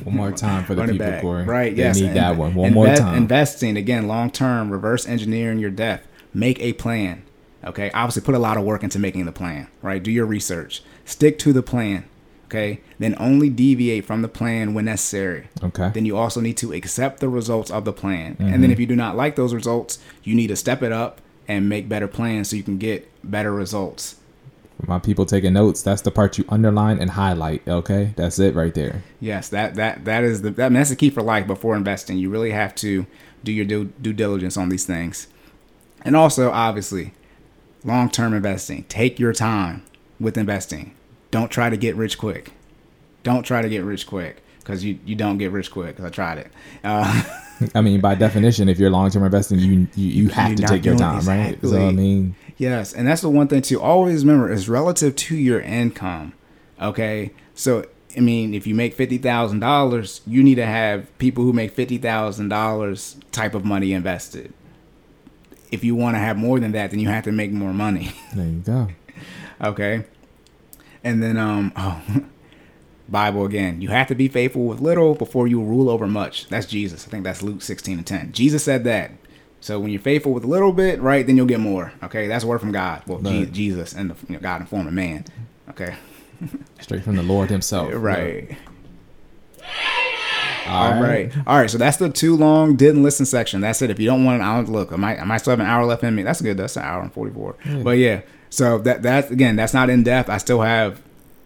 One 0.04 0.16
more 0.16 0.32
time 0.32 0.64
for 0.64 0.74
the 0.74 0.82
people, 0.82 0.98
back. 0.98 1.22
Corey. 1.22 1.44
Right, 1.44 1.74
They 1.76 1.82
yes. 1.82 1.96
need 2.00 2.08
and 2.08 2.16
that 2.16 2.36
one. 2.36 2.54
One 2.54 2.72
more 2.72 2.94
time. 2.94 3.16
Investing 3.16 3.76
again, 3.76 4.08
long 4.08 4.30
term, 4.30 4.70
reverse 4.70 5.06
engineering 5.06 5.58
your 5.58 5.70
death. 5.70 6.06
Make 6.32 6.60
a 6.60 6.72
plan. 6.74 7.22
Okay, 7.64 7.90
obviously 7.92 8.22
put 8.22 8.34
a 8.34 8.38
lot 8.38 8.56
of 8.58 8.64
work 8.64 8.82
into 8.82 8.98
making 8.98 9.24
the 9.24 9.32
plan. 9.32 9.68
Right, 9.82 10.02
do 10.02 10.10
your 10.10 10.26
research. 10.26 10.82
Stick 11.04 11.38
to 11.40 11.52
the 11.52 11.62
plan. 11.62 12.04
Okay, 12.46 12.80
then 12.98 13.16
only 13.18 13.48
deviate 13.48 14.04
from 14.04 14.20
the 14.22 14.28
plan 14.28 14.74
when 14.74 14.84
necessary. 14.84 15.48
Okay. 15.62 15.90
Then 15.94 16.04
you 16.04 16.16
also 16.16 16.40
need 16.40 16.56
to 16.58 16.72
accept 16.72 17.20
the 17.20 17.28
results 17.28 17.70
of 17.70 17.84
the 17.84 17.92
plan. 17.92 18.36
And 18.38 18.48
Mm-hmm. 18.50 18.60
then 18.60 18.70
if 18.70 18.78
you 18.78 18.86
do 18.86 18.94
not 18.94 19.16
like 19.16 19.34
those 19.36 19.54
results, 19.54 19.98
you 20.22 20.34
need 20.34 20.48
to 20.48 20.56
step 20.56 20.82
it 20.82 20.92
up 20.92 21.20
and 21.48 21.68
make 21.68 21.88
better 21.88 22.06
plans 22.06 22.50
so 22.50 22.56
you 22.56 22.62
can 22.62 22.78
get 22.78 23.08
better 23.28 23.52
results. 23.52 24.16
My 24.82 24.98
people 24.98 25.24
taking 25.24 25.52
notes, 25.52 25.82
that's 25.82 26.02
the 26.02 26.10
part 26.10 26.36
you 26.36 26.44
underline 26.48 26.98
and 26.98 27.10
highlight. 27.10 27.66
Okay, 27.66 28.12
that's 28.16 28.38
it 28.38 28.54
right 28.54 28.74
there. 28.74 29.02
Yes, 29.20 29.48
that 29.48 29.76
that 29.76 30.04
that 30.04 30.24
is 30.24 30.42
the 30.42 30.50
that, 30.50 30.66
I 30.66 30.68
mean, 30.68 30.74
that's 30.74 30.90
the 30.90 30.96
key 30.96 31.10
for 31.10 31.22
life. 31.22 31.46
Before 31.46 31.76
investing, 31.76 32.18
you 32.18 32.28
really 32.28 32.50
have 32.50 32.74
to 32.76 33.06
do 33.44 33.52
your 33.52 33.64
due, 33.64 33.92
due 34.00 34.12
diligence 34.12 34.56
on 34.56 34.68
these 34.68 34.84
things, 34.84 35.28
and 36.04 36.16
also 36.16 36.50
obviously, 36.50 37.14
long 37.84 38.10
term 38.10 38.34
investing. 38.34 38.84
Take 38.84 39.18
your 39.18 39.32
time 39.32 39.84
with 40.18 40.36
investing. 40.36 40.94
Don't 41.30 41.50
try 41.50 41.70
to 41.70 41.76
get 41.76 41.94
rich 41.96 42.18
quick. 42.18 42.52
Don't 43.22 43.44
try 43.44 43.62
to 43.62 43.68
get 43.68 43.84
rich 43.84 44.06
quick 44.06 44.42
because 44.58 44.84
you 44.84 44.98
you 45.04 45.14
don't 45.14 45.38
get 45.38 45.52
rich 45.52 45.70
quick. 45.70 45.96
Because 45.96 46.04
I 46.04 46.10
tried 46.10 46.38
it. 46.38 46.52
Uh, 46.82 47.22
I 47.74 47.80
mean, 47.80 48.00
by 48.00 48.14
definition, 48.14 48.68
if 48.68 48.78
you're 48.78 48.90
long-term 48.90 49.24
investing, 49.24 49.58
you 49.58 49.86
you, 49.94 50.24
you 50.24 50.28
have 50.30 50.48
You're 50.48 50.56
to 50.56 50.66
take 50.66 50.84
your 50.84 50.96
time, 50.96 51.24
right? 51.24 51.58
So 51.62 51.88
I 51.88 51.92
mean, 51.92 52.34
Yes, 52.56 52.92
and 52.92 53.06
that's 53.06 53.22
the 53.22 53.30
one 53.30 53.48
thing 53.48 53.62
to 53.62 53.80
always 53.80 54.24
remember 54.24 54.52
is 54.52 54.68
relative 54.68 55.16
to 55.16 55.36
your 55.36 55.60
income. 55.60 56.34
Okay, 56.80 57.32
so 57.54 57.84
I 58.16 58.20
mean, 58.20 58.54
if 58.54 58.66
you 58.66 58.74
make 58.74 58.94
fifty 58.94 59.18
thousand 59.18 59.60
dollars, 59.60 60.20
you 60.26 60.42
need 60.42 60.56
to 60.56 60.66
have 60.66 61.16
people 61.18 61.44
who 61.44 61.52
make 61.52 61.72
fifty 61.72 61.98
thousand 61.98 62.48
dollars 62.48 63.16
type 63.32 63.54
of 63.54 63.64
money 63.64 63.92
invested. 63.92 64.52
If 65.72 65.82
you 65.82 65.96
want 65.96 66.14
to 66.14 66.20
have 66.20 66.36
more 66.36 66.60
than 66.60 66.72
that, 66.72 66.90
then 66.90 67.00
you 67.00 67.08
have 67.08 67.24
to 67.24 67.32
make 67.32 67.50
more 67.50 67.72
money. 67.72 68.12
there 68.34 68.46
you 68.46 68.60
go. 68.60 68.88
okay, 69.62 70.04
and 71.02 71.22
then 71.22 71.36
um 71.36 71.72
oh. 71.76 72.02
Bible 73.08 73.44
again. 73.44 73.80
You 73.82 73.88
have 73.90 74.06
to 74.08 74.14
be 74.14 74.28
faithful 74.28 74.64
with 74.64 74.80
little 74.80 75.14
before 75.14 75.46
you 75.46 75.60
rule 75.62 75.88
over 75.90 76.06
much. 76.06 76.48
That's 76.48 76.66
Jesus. 76.66 77.06
I 77.06 77.10
think 77.10 77.24
that's 77.24 77.42
Luke 77.42 77.62
16 77.62 77.98
and 77.98 78.06
10. 78.06 78.32
Jesus 78.32 78.64
said 78.64 78.84
that. 78.84 79.10
So 79.60 79.80
when 79.80 79.90
you're 79.90 80.00
faithful 80.00 80.32
with 80.32 80.44
a 80.44 80.46
little 80.48 80.72
bit, 80.72 81.00
right, 81.00 81.26
then 81.26 81.36
you'll 81.36 81.46
get 81.46 81.60
more. 81.60 81.92
Okay, 82.02 82.26
that's 82.28 82.44
a 82.44 82.46
word 82.46 82.60
from 82.60 82.72
God. 82.72 83.02
Well, 83.06 83.20
Je- 83.20 83.40
Right. 83.44 83.52
Jesus 83.52 83.94
and 83.94 84.10
the, 84.10 84.16
you 84.28 84.34
know, 84.34 84.40
God 84.40 84.60
in 84.60 84.66
form 84.66 84.86
of 84.86 84.92
man. 84.92 85.24
Okay, 85.70 85.94
Straight 86.80 87.02
from 87.02 87.16
the 87.16 87.22
Lord 87.22 87.48
Himself. 87.50 87.90
right. 87.94 88.56
All 90.66 91.00
right. 91.02 91.30
All 91.46 91.58
right. 91.58 91.70
So 91.70 91.76
that's 91.76 91.98
the 91.98 92.08
too 92.08 92.36
long 92.36 92.76
didn't 92.76 93.02
listen 93.02 93.26
section. 93.26 93.60
That's 93.60 93.82
it. 93.82 93.90
If 93.90 94.00
you 94.00 94.06
don't 94.06 94.24
want 94.24 94.40
an 94.40 94.46
hour, 94.46 94.62
look, 94.62 94.92
I 94.92 94.96
might 94.96 95.20
I 95.20 95.24
might 95.24 95.38
still 95.38 95.50
have 95.50 95.60
an 95.60 95.66
hour 95.66 95.84
left 95.84 96.02
in 96.02 96.14
me. 96.14 96.22
That's 96.22 96.40
good. 96.40 96.56
That's 96.56 96.76
an 96.78 96.84
hour 96.84 97.02
and 97.02 97.12
forty 97.12 97.32
four. 97.34 97.56
But 97.82 97.98
yeah. 97.98 98.22
So 98.48 98.78
that 98.78 99.02
that 99.02 99.30
again, 99.30 99.56
that's 99.56 99.74
not 99.74 99.90
in 99.90 100.02
depth. 100.04 100.30
I 100.30 100.38
still 100.38 100.62
have 100.62 101.02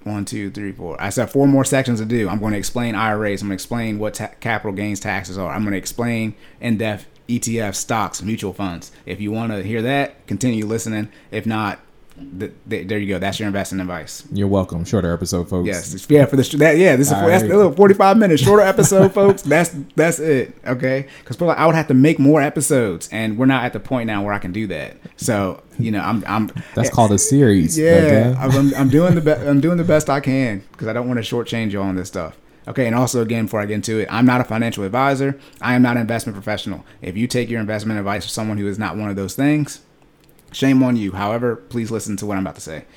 one, 0.09 0.25
two, 0.25 0.51
three, 0.51 0.73
four. 0.73 1.01
I 1.01 1.11
have 1.11 1.31
four 1.31 1.47
more 1.47 1.65
sections 1.65 2.01
to 2.01 2.07
do. 2.07 2.29
I'm 2.29 2.39
going 2.41 2.53
to 2.53 2.59
explain 2.59 2.95
IRAs. 2.95 3.43
I'm 3.43 3.49
going 3.49 3.57
to 3.57 3.63
explain 3.63 3.99
what 3.99 4.15
ta- 4.15 4.33
capital 4.41 4.73
gains 4.73 5.01
taxes 5.01 5.39
are. 5.39 5.53
I'm 5.53 5.63
going 5.63 5.73
to 5.73 5.79
explain 5.79 6.35
in 6.61 6.79
depth 6.79 7.07
ETF 7.29 7.75
stocks, 7.75 8.23
mutual 8.23 8.53
funds. 8.53 8.91
If 9.05 9.21
you 9.21 9.31
want 9.31 9.53
to 9.53 9.63
hear 9.63 9.83
that, 9.83 10.27
continue 10.27 10.65
listening. 10.67 11.11
If 11.31 11.47
not, 11.47 11.79
th- 12.39 12.53
th- 12.69 12.89
there 12.89 12.99
you 12.99 13.09
go. 13.09 13.19
That's 13.19 13.39
your 13.39 13.47
investing 13.47 13.81
advice. 13.81 14.25
You're 14.33 14.49
welcome. 14.49 14.85
Shorter 14.85 15.13
episode, 15.13 15.49
folks. 15.49 15.67
Yes, 15.67 16.07
yeah, 16.09 16.27
for 16.27 16.37
the 16.37 16.43
that 16.59 16.77
yeah, 16.77 16.97
this 16.97 17.09
is 17.09 17.13
that's 17.13 17.43
right. 17.43 17.51
a 17.51 17.57
little 17.57 17.73
forty 17.73 17.95
five 17.95 18.17
minutes 18.17 18.43
shorter 18.43 18.63
episode, 18.75 19.13
folks. 19.13 19.43
That's 19.43 19.71
that's 19.95 20.19
it, 20.19 20.57
okay? 20.67 21.09
Because 21.21 21.41
I 21.41 21.67
would 21.67 21.75
have 21.75 21.89
to 21.89 21.95
make 21.95 22.19
more 22.19 22.41
episodes, 22.41 23.09
and 23.13 23.39
we're 23.39 23.47
not 23.47 23.65
at 23.65 23.73
the 23.73 23.81
point 23.81 24.07
now 24.07 24.25
where 24.25 24.33
I 24.33 24.39
can 24.39 24.53
do 24.53 24.67
that. 24.69 24.97
So 25.17 25.63
you 25.79 25.91
know, 25.91 26.01
I'm 26.01 26.25
I'm 26.27 26.51
That's 26.75 26.91
called 26.91 27.13
a 27.13 27.19
series. 27.19 27.79
yeah, 27.79 28.35
okay? 28.35 28.35
I'm, 28.39 28.75
I'm 28.75 28.89
doing 28.89 29.15
the 29.15 29.21
be- 29.21 29.33
I'm 29.33 29.61
doing 29.61 29.77
the 29.79 29.85
best 29.85 30.11
I 30.11 30.21
can 30.21 30.65
because 30.73 30.89
I 30.89 30.93
don't 30.93 31.09
want 31.09 31.23
to 31.25 31.35
shortchange 31.35 31.73
you 31.73 31.81
on 31.81 31.97
this 31.97 32.09
stuff. 32.09 32.37
Okay, 32.67 32.87
and 32.87 32.95
also 32.95 33.23
again, 33.23 33.47
before 33.47 33.61
I 33.61 33.67
get 33.67 33.75
into 33.75 33.99
it, 33.99 34.09
I'm 34.11 34.27
not 34.27 34.43
a 34.43 34.45
financial 34.45 34.85
advisor. 34.85 35.41
I 35.61 35.75
am 35.75 35.81
not 35.81 35.97
an 35.97 36.03
investment 36.03 36.37
professional. 36.37 36.85
If 37.01 37.17
you 37.17 37.27
take 37.27 37.49
your 37.49 37.61
investment 37.61 37.99
advice 37.99 38.25
from 38.25 38.31
someone 38.31 38.59
who 38.59 38.69
is 38.69 38.79
not 38.79 38.97
one 38.97 39.09
of 39.09 39.17
those 39.17 39.35
things, 39.35 39.81
shame 40.53 40.83
on 40.83 40.97
you. 40.97 41.13
However, 41.13 41.57
please 41.57 41.91
listen 41.91 42.17
to 42.19 42.27
what 42.27 42.37
I'm 42.37 42.43
about 42.45 42.57
to 42.57 42.61
say. 42.61 42.85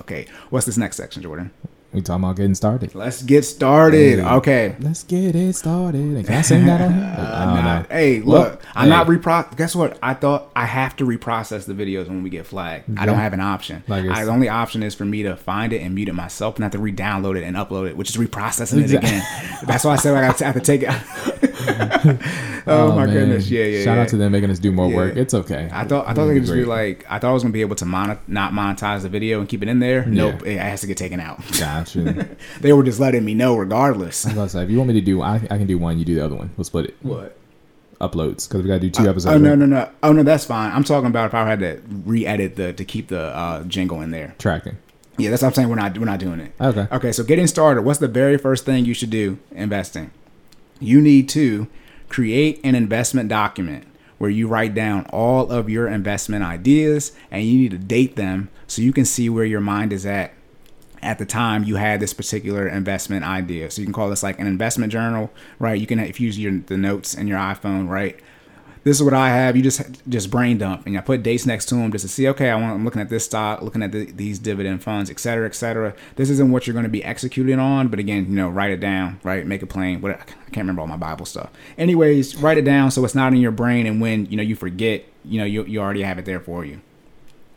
Okay, 0.00 0.26
what's 0.50 0.64
this 0.64 0.76
next 0.78 0.96
section, 0.96 1.22
Jordan? 1.22 1.50
We 1.92 2.02
talking 2.02 2.22
about 2.22 2.36
getting 2.36 2.54
started. 2.54 2.94
Let's 2.94 3.22
get 3.22 3.42
started. 3.44 4.20
Hey. 4.20 4.24
Okay. 4.24 4.76
Let's 4.78 5.02
get 5.02 5.34
it 5.34 5.54
started. 5.56 6.24
Can 6.24 6.34
I 6.34 6.42
sing 6.42 6.66
that 6.66 6.80
on 6.80 6.92
here? 6.94 7.14
Uh, 7.18 7.22
I 7.22 7.44
Nah, 7.62 7.82
hey, 7.90 8.20
Well, 8.20 8.42
look, 8.42 8.62
I'm 8.76 8.88
not 8.90 9.06
hey. 9.06 9.14
repro. 9.14 9.56
Guess 9.56 9.74
what? 9.74 9.98
I 10.02 10.14
thought 10.14 10.52
I 10.54 10.66
have 10.66 10.94
to 10.96 11.04
reprocess 11.04 11.64
the 11.64 11.72
videos 11.74 12.06
when 12.08 12.22
we 12.22 12.30
get 12.30 12.46
flagged. 12.46 12.96
I 12.98 13.06
don't 13.06 13.16
have 13.18 13.32
an 13.32 13.40
option. 13.40 13.82
Like 13.88 14.04
I, 14.04 14.24
the 14.24 14.30
only 14.30 14.48
option 14.48 14.82
is 14.84 14.94
for 14.94 15.04
me 15.06 15.22
to 15.24 15.34
find 15.34 15.72
it 15.72 15.80
and 15.80 15.94
mute 15.96 16.08
it 16.08 16.14
myself, 16.14 16.54
and 16.56 16.62
have 16.62 16.72
to 16.72 16.78
re-download 16.78 17.36
it 17.36 17.42
and 17.42 17.56
upload 17.56 17.88
it, 17.88 17.96
which 17.96 18.10
is 18.10 18.16
reprocessing 18.16 18.84
it 18.84 18.94
again. 18.94 19.22
That's 19.66 19.84
why 19.84 19.94
I 19.94 19.96
said 19.96 20.14
I 20.14 20.26
got 20.26 20.36
to 20.38 20.44
have 20.44 20.54
to 20.54 20.60
take 20.60 20.82
it. 20.84 21.47
oh, 22.66 22.92
my 22.94 23.06
man. 23.06 23.14
goodness! 23.14 23.50
Yeah, 23.50 23.64
yeah. 23.64 23.84
Shout 23.84 23.96
yeah. 23.96 24.02
out 24.02 24.08
to 24.08 24.16
them 24.16 24.32
making 24.32 24.50
us 24.50 24.58
do 24.58 24.70
more 24.70 24.88
Yeah. 24.88 24.96
work. 24.96 25.16
It's 25.16 25.34
okay. 25.34 25.68
I 25.72 25.84
thought 25.84 26.06
I 26.06 26.14
thought 26.14 26.26
they 26.26 26.34
be 26.34 26.40
could 26.40 26.46
just 26.46 26.54
be 26.54 26.64
like 26.64 27.04
I 27.08 27.18
thought 27.18 27.30
I 27.30 27.32
was 27.32 27.42
gonna 27.42 27.52
be 27.52 27.60
able 27.60 27.76
to 27.76 27.84
monet, 27.84 28.18
not 28.26 28.52
monetize 28.52 29.02
the 29.02 29.08
video 29.08 29.40
and 29.40 29.48
keep 29.48 29.62
it 29.62 29.68
in 29.68 29.80
there. 29.80 30.04
Nope, 30.06 30.46
it 30.46 30.58
has 30.58 30.80
to 30.82 30.86
get 30.86 30.96
taken 30.96 31.20
out. 31.20 31.40
Gotcha. 31.58 32.28
they 32.60 32.72
were 32.72 32.82
just 32.82 33.00
letting 33.00 33.24
me 33.24 33.34
know 33.34 33.56
regardless. 33.56 34.24
I 34.24 34.30
was 34.30 34.36
gonna 34.36 34.48
say, 34.48 34.62
if 34.64 34.70
you 34.70 34.78
want 34.78 34.88
me 34.88 34.94
to 34.94 35.00
do, 35.00 35.22
I, 35.22 35.36
I 35.36 35.58
can 35.58 35.66
do 35.66 35.78
one. 35.78 35.98
You 35.98 36.04
do 36.04 36.14
the 36.14 36.24
other 36.24 36.36
one. 36.36 36.50
We'll 36.56 36.64
split 36.64 36.86
it. 36.86 36.96
What? 37.02 37.36
Uploads 38.00 38.48
because 38.48 38.62
we 38.62 38.68
gotta 38.68 38.80
do 38.80 38.90
two 38.90 39.08
episodes. 39.08 39.34
Oh 39.34 39.38
no 39.38 39.50
right? 39.50 39.58
no 39.58 39.66
no! 39.66 39.90
Oh 40.04 40.12
no, 40.12 40.22
that's 40.22 40.44
fine. 40.44 40.70
I'm 40.72 40.84
talking 40.84 41.08
about 41.08 41.26
if 41.26 41.34
I 41.34 41.44
had 41.44 41.58
to 41.60 41.82
re-edit 42.04 42.54
the 42.54 42.72
to 42.72 42.84
keep 42.84 43.08
the 43.08 43.34
uh, 43.36 43.64
jingle 43.64 44.00
in 44.02 44.12
there. 44.12 44.36
Tracking. 44.38 44.76
Yeah, 45.16 45.30
that's 45.30 45.42
what 45.42 45.48
I'm 45.48 45.54
saying. 45.54 45.68
We're 45.68 45.74
not 45.74 45.98
we're 45.98 46.04
not 46.04 46.20
doing 46.20 46.38
it. 46.38 46.52
Okay. 46.60 46.86
Okay, 46.92 47.10
so 47.12 47.24
getting 47.24 47.48
started. 47.48 47.82
What's 47.82 47.98
the 47.98 48.06
very 48.06 48.38
first 48.38 48.64
thing 48.64 48.84
you 48.84 48.94
should 48.94 49.10
do 49.10 49.38
investing? 49.50 50.12
You 50.80 51.00
need 51.00 51.28
to 51.30 51.66
create 52.08 52.60
an 52.64 52.74
investment 52.74 53.28
document 53.28 53.86
where 54.18 54.30
you 54.30 54.48
write 54.48 54.74
down 54.74 55.06
all 55.06 55.50
of 55.50 55.68
your 55.68 55.88
investment 55.88 56.44
ideas 56.44 57.12
and 57.30 57.44
you 57.44 57.58
need 57.58 57.70
to 57.70 57.78
date 57.78 58.16
them 58.16 58.48
so 58.66 58.82
you 58.82 58.92
can 58.92 59.04
see 59.04 59.28
where 59.28 59.44
your 59.44 59.60
mind 59.60 59.92
is 59.92 60.04
at 60.04 60.34
at 61.02 61.18
the 61.18 61.26
time 61.26 61.62
you 61.64 61.76
had 61.76 62.00
this 62.00 62.12
particular 62.12 62.66
investment 62.66 63.24
idea. 63.24 63.70
So 63.70 63.80
you 63.80 63.86
can 63.86 63.92
call 63.92 64.10
this 64.10 64.22
like 64.22 64.40
an 64.40 64.46
investment 64.46 64.92
journal, 64.92 65.30
right? 65.58 65.80
You 65.80 65.86
can 65.86 66.00
if 66.00 66.20
you 66.20 66.26
use 66.26 66.38
your 66.38 66.58
the 66.58 66.76
notes 66.76 67.14
in 67.14 67.28
your 67.28 67.38
iPhone, 67.38 67.88
right? 67.88 68.18
This 68.84 68.96
is 68.96 69.02
what 69.02 69.14
I 69.14 69.28
have. 69.30 69.56
You 69.56 69.62
just 69.62 69.82
just 70.08 70.30
brain 70.30 70.58
dump, 70.58 70.86
and 70.86 70.96
I 70.96 71.00
put 71.00 71.22
dates 71.22 71.46
next 71.46 71.66
to 71.66 71.74
them 71.74 71.92
just 71.92 72.04
to 72.04 72.08
see. 72.08 72.28
Okay, 72.28 72.50
I 72.50 72.54
want. 72.54 72.74
I'm 72.74 72.84
looking 72.84 73.00
at 73.00 73.08
this 73.08 73.24
stock, 73.24 73.62
looking 73.62 73.82
at 73.82 73.92
the, 73.92 74.06
these 74.12 74.38
dividend 74.38 74.82
funds, 74.82 75.10
et 75.10 75.18
cetera, 75.18 75.46
et 75.46 75.54
cetera. 75.54 75.94
This 76.16 76.30
isn't 76.30 76.50
what 76.50 76.66
you're 76.66 76.74
going 76.74 76.84
to 76.84 76.88
be 76.88 77.04
executing 77.04 77.58
on, 77.58 77.88
but 77.88 77.98
again, 77.98 78.26
you 78.28 78.36
know, 78.36 78.48
write 78.48 78.70
it 78.70 78.80
down, 78.80 79.20
right? 79.22 79.46
Make 79.46 79.62
it 79.62 79.66
plain. 79.66 80.00
What 80.00 80.12
I 80.12 80.16
can't 80.16 80.58
remember 80.58 80.80
all 80.80 80.86
my 80.86 80.96
Bible 80.96 81.26
stuff. 81.26 81.50
Anyways, 81.76 82.36
write 82.36 82.58
it 82.58 82.64
down 82.64 82.90
so 82.90 83.04
it's 83.04 83.14
not 83.14 83.32
in 83.32 83.40
your 83.40 83.52
brain, 83.52 83.86
and 83.86 84.00
when 84.00 84.26
you 84.26 84.36
know 84.36 84.42
you 84.42 84.56
forget, 84.56 85.04
you 85.24 85.38
know, 85.38 85.44
you 85.44 85.64
you 85.64 85.80
already 85.80 86.02
have 86.02 86.18
it 86.18 86.24
there 86.24 86.40
for 86.40 86.64
you. 86.64 86.80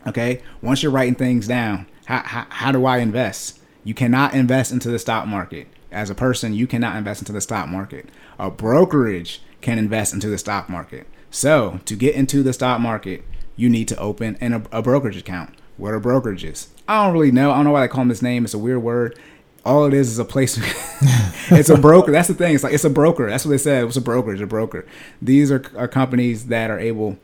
Okay. 0.08 0.42
Once 0.62 0.82
you're 0.82 0.92
writing 0.92 1.16
things 1.16 1.48
down, 1.48 1.86
how, 2.06 2.24
how, 2.24 2.46
how 2.50 2.72
do 2.72 2.86
I 2.86 2.98
invest? 2.98 3.60
You 3.84 3.94
cannot 3.94 4.34
invest 4.34 4.72
into 4.72 4.90
the 4.90 4.98
stock 4.98 5.28
market. 5.28 5.68
As 5.92 6.10
a 6.10 6.16
person, 6.16 6.54
you 6.54 6.66
cannot 6.68 6.96
invest 6.96 7.22
into 7.22 7.32
the 7.32 7.42
stock 7.42 7.68
market. 7.68 8.10
A 8.40 8.50
brokerage 8.50 9.42
can 9.62 9.78
invest 9.78 10.14
into 10.14 10.28
the 10.28 10.38
stock 10.38 10.70
market. 10.70 11.08
So, 11.30 11.80
to 11.86 11.96
get 11.96 12.16
into 12.16 12.44
the 12.44 12.54
stock 12.54 12.82
market, 12.82 13.24
you 13.56 13.70
need 13.70 13.88
to 13.90 13.98
open 13.98 14.38
an, 14.42 14.68
a, 14.72 14.82
brokerage 14.82 15.18
account. 15.18 15.56
What 15.78 15.94
are 15.94 16.00
brokerages? 16.00 16.68
I 16.88 17.06
don't 17.06 17.14
really 17.14 17.32
know. 17.32 17.52
I 17.52 17.56
don't 17.56 17.66
know 17.66 17.72
why 17.72 17.82
they 17.82 17.88
call 17.88 18.02
them 18.02 18.10
this 18.10 18.22
name. 18.22 18.44
It's 18.44 18.54
a 18.54 18.60
weird 18.60 18.84
word. 18.84 19.18
All 19.64 19.86
it 19.86 19.94
is 19.94 20.10
is 20.10 20.20
a 20.20 20.26
place. 20.26 20.58
it's 21.52 21.70
a 21.70 21.78
broker. 21.78 22.12
That's 22.12 22.28
the 22.28 22.34
thing. 22.34 22.56
It's 22.56 22.64
like 22.64 22.74
it's 22.74 22.84
a 22.84 22.90
broker. 22.90 23.30
That's 23.30 23.46
what 23.46 23.52
they 23.52 23.58
said. 23.58 23.84
It 23.84 23.86
was 23.86 23.98
a 23.98 24.02
brokerage, 24.02 24.42
a 24.42 24.48
broker. 24.48 24.86
These 25.22 25.52
are, 25.52 25.64
are 25.78 25.88
companies 25.88 26.48
that 26.48 26.72
are 26.72 26.80
able 26.80 27.18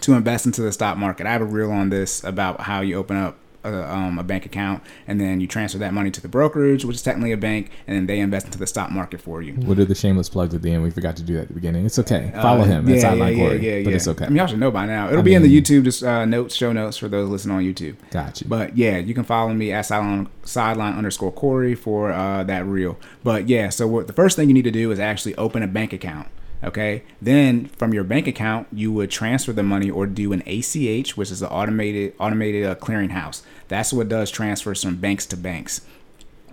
to 0.00 0.14
invest 0.14 0.46
into 0.46 0.62
the 0.62 0.72
stock 0.72 0.96
market. 0.96 1.26
I 1.26 1.32
have 1.32 1.42
a 1.42 1.46
reel 1.46 1.70
on 1.70 1.90
this 1.90 2.22
about 2.24 2.62
how 2.62 2.80
you 2.80 2.96
open 2.96 3.16
up 3.16 3.36
a, 3.64 3.90
um, 3.92 4.18
a 4.18 4.22
bank 4.24 4.46
account 4.46 4.82
and 5.06 5.20
then 5.20 5.40
you 5.40 5.46
transfer 5.46 5.78
that 5.78 5.92
money 5.94 6.10
to 6.10 6.20
the 6.20 6.28
brokerage, 6.28 6.84
which 6.84 6.96
is 6.96 7.02
technically 7.02 7.32
a 7.32 7.36
bank, 7.36 7.70
and 7.86 7.96
then 7.96 8.06
they 8.06 8.20
invest 8.20 8.46
into 8.46 8.58
the 8.58 8.66
stock 8.66 8.90
market 8.90 9.20
for 9.20 9.42
you. 9.42 9.54
We'll 9.58 9.74
do 9.76 9.84
the 9.84 9.94
shameless 9.94 10.28
plugs 10.28 10.54
at 10.54 10.62
the 10.62 10.72
end. 10.72 10.82
We 10.82 10.90
forgot 10.90 11.16
to 11.16 11.22
do 11.22 11.34
that 11.34 11.42
at 11.42 11.48
the 11.48 11.54
beginning. 11.54 11.86
It's 11.86 11.98
okay. 11.98 12.30
Follow 12.34 12.60
Uh, 12.62 12.64
him. 12.64 12.84
That's 12.86 13.02
Sideline 13.02 13.36
Corey. 13.36 13.84
but 13.84 13.92
it's 13.92 14.08
okay. 14.08 14.24
I 14.26 14.28
mean, 14.28 14.36
y'all 14.36 14.46
should 14.46 14.60
know 14.60 14.70
by 14.70 14.86
now. 14.86 15.08
It'll 15.08 15.20
I 15.20 15.22
be 15.22 15.34
in 15.34 15.42
the 15.42 15.60
YouTube 15.60 15.84
just 15.84 16.02
uh, 16.02 16.24
notes, 16.24 16.54
show 16.54 16.72
notes 16.72 16.96
for 16.96 17.08
those 17.08 17.28
listening 17.28 17.56
on 17.56 17.62
YouTube. 17.62 17.96
Gotcha. 18.10 18.46
But 18.46 18.76
yeah, 18.76 18.98
you 18.98 19.14
can 19.14 19.24
follow 19.24 19.52
me 19.54 19.72
at 19.72 19.82
sideline 19.86 20.28
sideline 20.42 20.94
underscore 20.94 21.32
Corey 21.32 21.74
for 21.74 22.12
uh, 22.12 22.44
that 22.44 22.66
reel. 22.66 22.98
But 23.22 23.48
yeah, 23.48 23.68
so 23.70 23.86
what 23.86 24.06
the 24.06 24.12
first 24.12 24.36
thing 24.36 24.48
you 24.48 24.54
need 24.54 24.62
to 24.64 24.70
do 24.70 24.90
is 24.90 24.98
actually 24.98 25.34
open 25.36 25.62
a 25.62 25.66
bank 25.66 25.92
account. 25.92 26.28
Okay. 26.64 27.02
Then 27.20 27.66
from 27.66 27.92
your 27.92 28.04
bank 28.04 28.26
account, 28.26 28.68
you 28.72 28.90
would 28.92 29.10
transfer 29.10 29.52
the 29.52 29.62
money 29.62 29.90
or 29.90 30.06
do 30.06 30.32
an 30.32 30.42
ACH, 30.46 31.16
which 31.16 31.30
is 31.30 31.42
an 31.42 31.48
automated 31.48 32.14
automated 32.18 32.64
uh, 32.64 32.74
clearinghouse. 32.74 33.42
That's 33.68 33.92
what 33.92 34.08
does 34.08 34.30
transfers 34.30 34.82
from 34.82 34.96
banks 34.96 35.26
to 35.26 35.36
banks. 35.36 35.82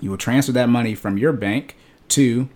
You 0.02 0.10
will 0.10 0.18
transfer 0.18 0.52
that 0.52 0.68
money 0.68 0.96
from 0.96 1.18
your 1.18 1.32
bank 1.32 1.78
to 2.10 2.50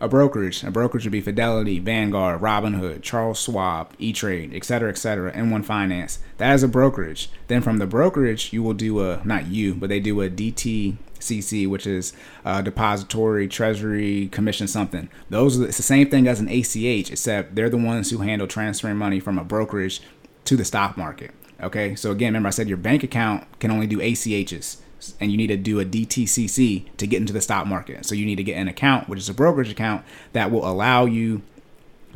a 0.00 0.08
brokerage. 0.08 0.62
A 0.62 0.70
brokerage 0.70 1.04
would 1.04 1.12
be 1.12 1.20
Fidelity, 1.20 1.78
Vanguard, 1.78 2.40
Robinhood, 2.40 3.02
Charles 3.02 3.40
Schwab, 3.40 3.92
E 3.98 4.12
Trade, 4.12 4.54
etc., 4.54 4.66
cetera, 4.66 4.90
et 4.90 4.98
cetera, 4.98 5.32
M1 5.32 5.64
Finance. 5.64 6.18
That 6.38 6.54
is 6.54 6.62
a 6.62 6.68
brokerage. 6.68 7.30
Then 7.48 7.62
from 7.62 7.78
the 7.78 7.86
brokerage, 7.86 8.52
you 8.52 8.62
will 8.62 8.74
do 8.74 9.00
a, 9.00 9.22
not 9.24 9.46
you, 9.46 9.74
but 9.74 9.88
they 9.88 10.00
do 10.00 10.20
a 10.20 10.28
DTCC, 10.28 11.68
which 11.68 11.86
is 11.86 12.12
uh, 12.44 12.60
Depository, 12.60 13.48
Treasury, 13.48 14.28
Commission, 14.28 14.68
something. 14.68 15.08
Those 15.30 15.60
are, 15.60 15.66
it's 15.66 15.78
the 15.78 15.82
same 15.82 16.10
thing 16.10 16.28
as 16.28 16.40
an 16.40 16.48
ACH, 16.48 17.10
except 17.10 17.54
they're 17.54 17.70
the 17.70 17.76
ones 17.76 18.10
who 18.10 18.18
handle 18.18 18.46
transferring 18.46 18.96
money 18.96 19.20
from 19.20 19.38
a 19.38 19.44
brokerage 19.44 20.02
to 20.44 20.56
the 20.56 20.64
stock 20.64 20.96
market. 20.96 21.32
Okay, 21.60 21.94
so 21.94 22.10
again, 22.10 22.28
remember 22.28 22.48
I 22.48 22.50
said 22.50 22.68
your 22.68 22.76
bank 22.76 23.02
account 23.02 23.46
can 23.60 23.70
only 23.70 23.86
do 23.86 23.98
ACHs 23.98 24.82
and 25.20 25.30
you 25.30 25.36
need 25.36 25.48
to 25.48 25.56
do 25.56 25.80
a 25.80 25.84
DTCC 25.84 26.96
to 26.96 27.06
get 27.06 27.20
into 27.20 27.32
the 27.32 27.40
stock 27.40 27.66
market. 27.66 28.06
So 28.06 28.14
you 28.14 28.26
need 28.26 28.36
to 28.36 28.44
get 28.44 28.54
an 28.54 28.68
account, 28.68 29.08
which 29.08 29.18
is 29.18 29.28
a 29.28 29.34
brokerage 29.34 29.70
account 29.70 30.04
that 30.32 30.50
will 30.50 30.66
allow 30.66 31.04
you 31.04 31.42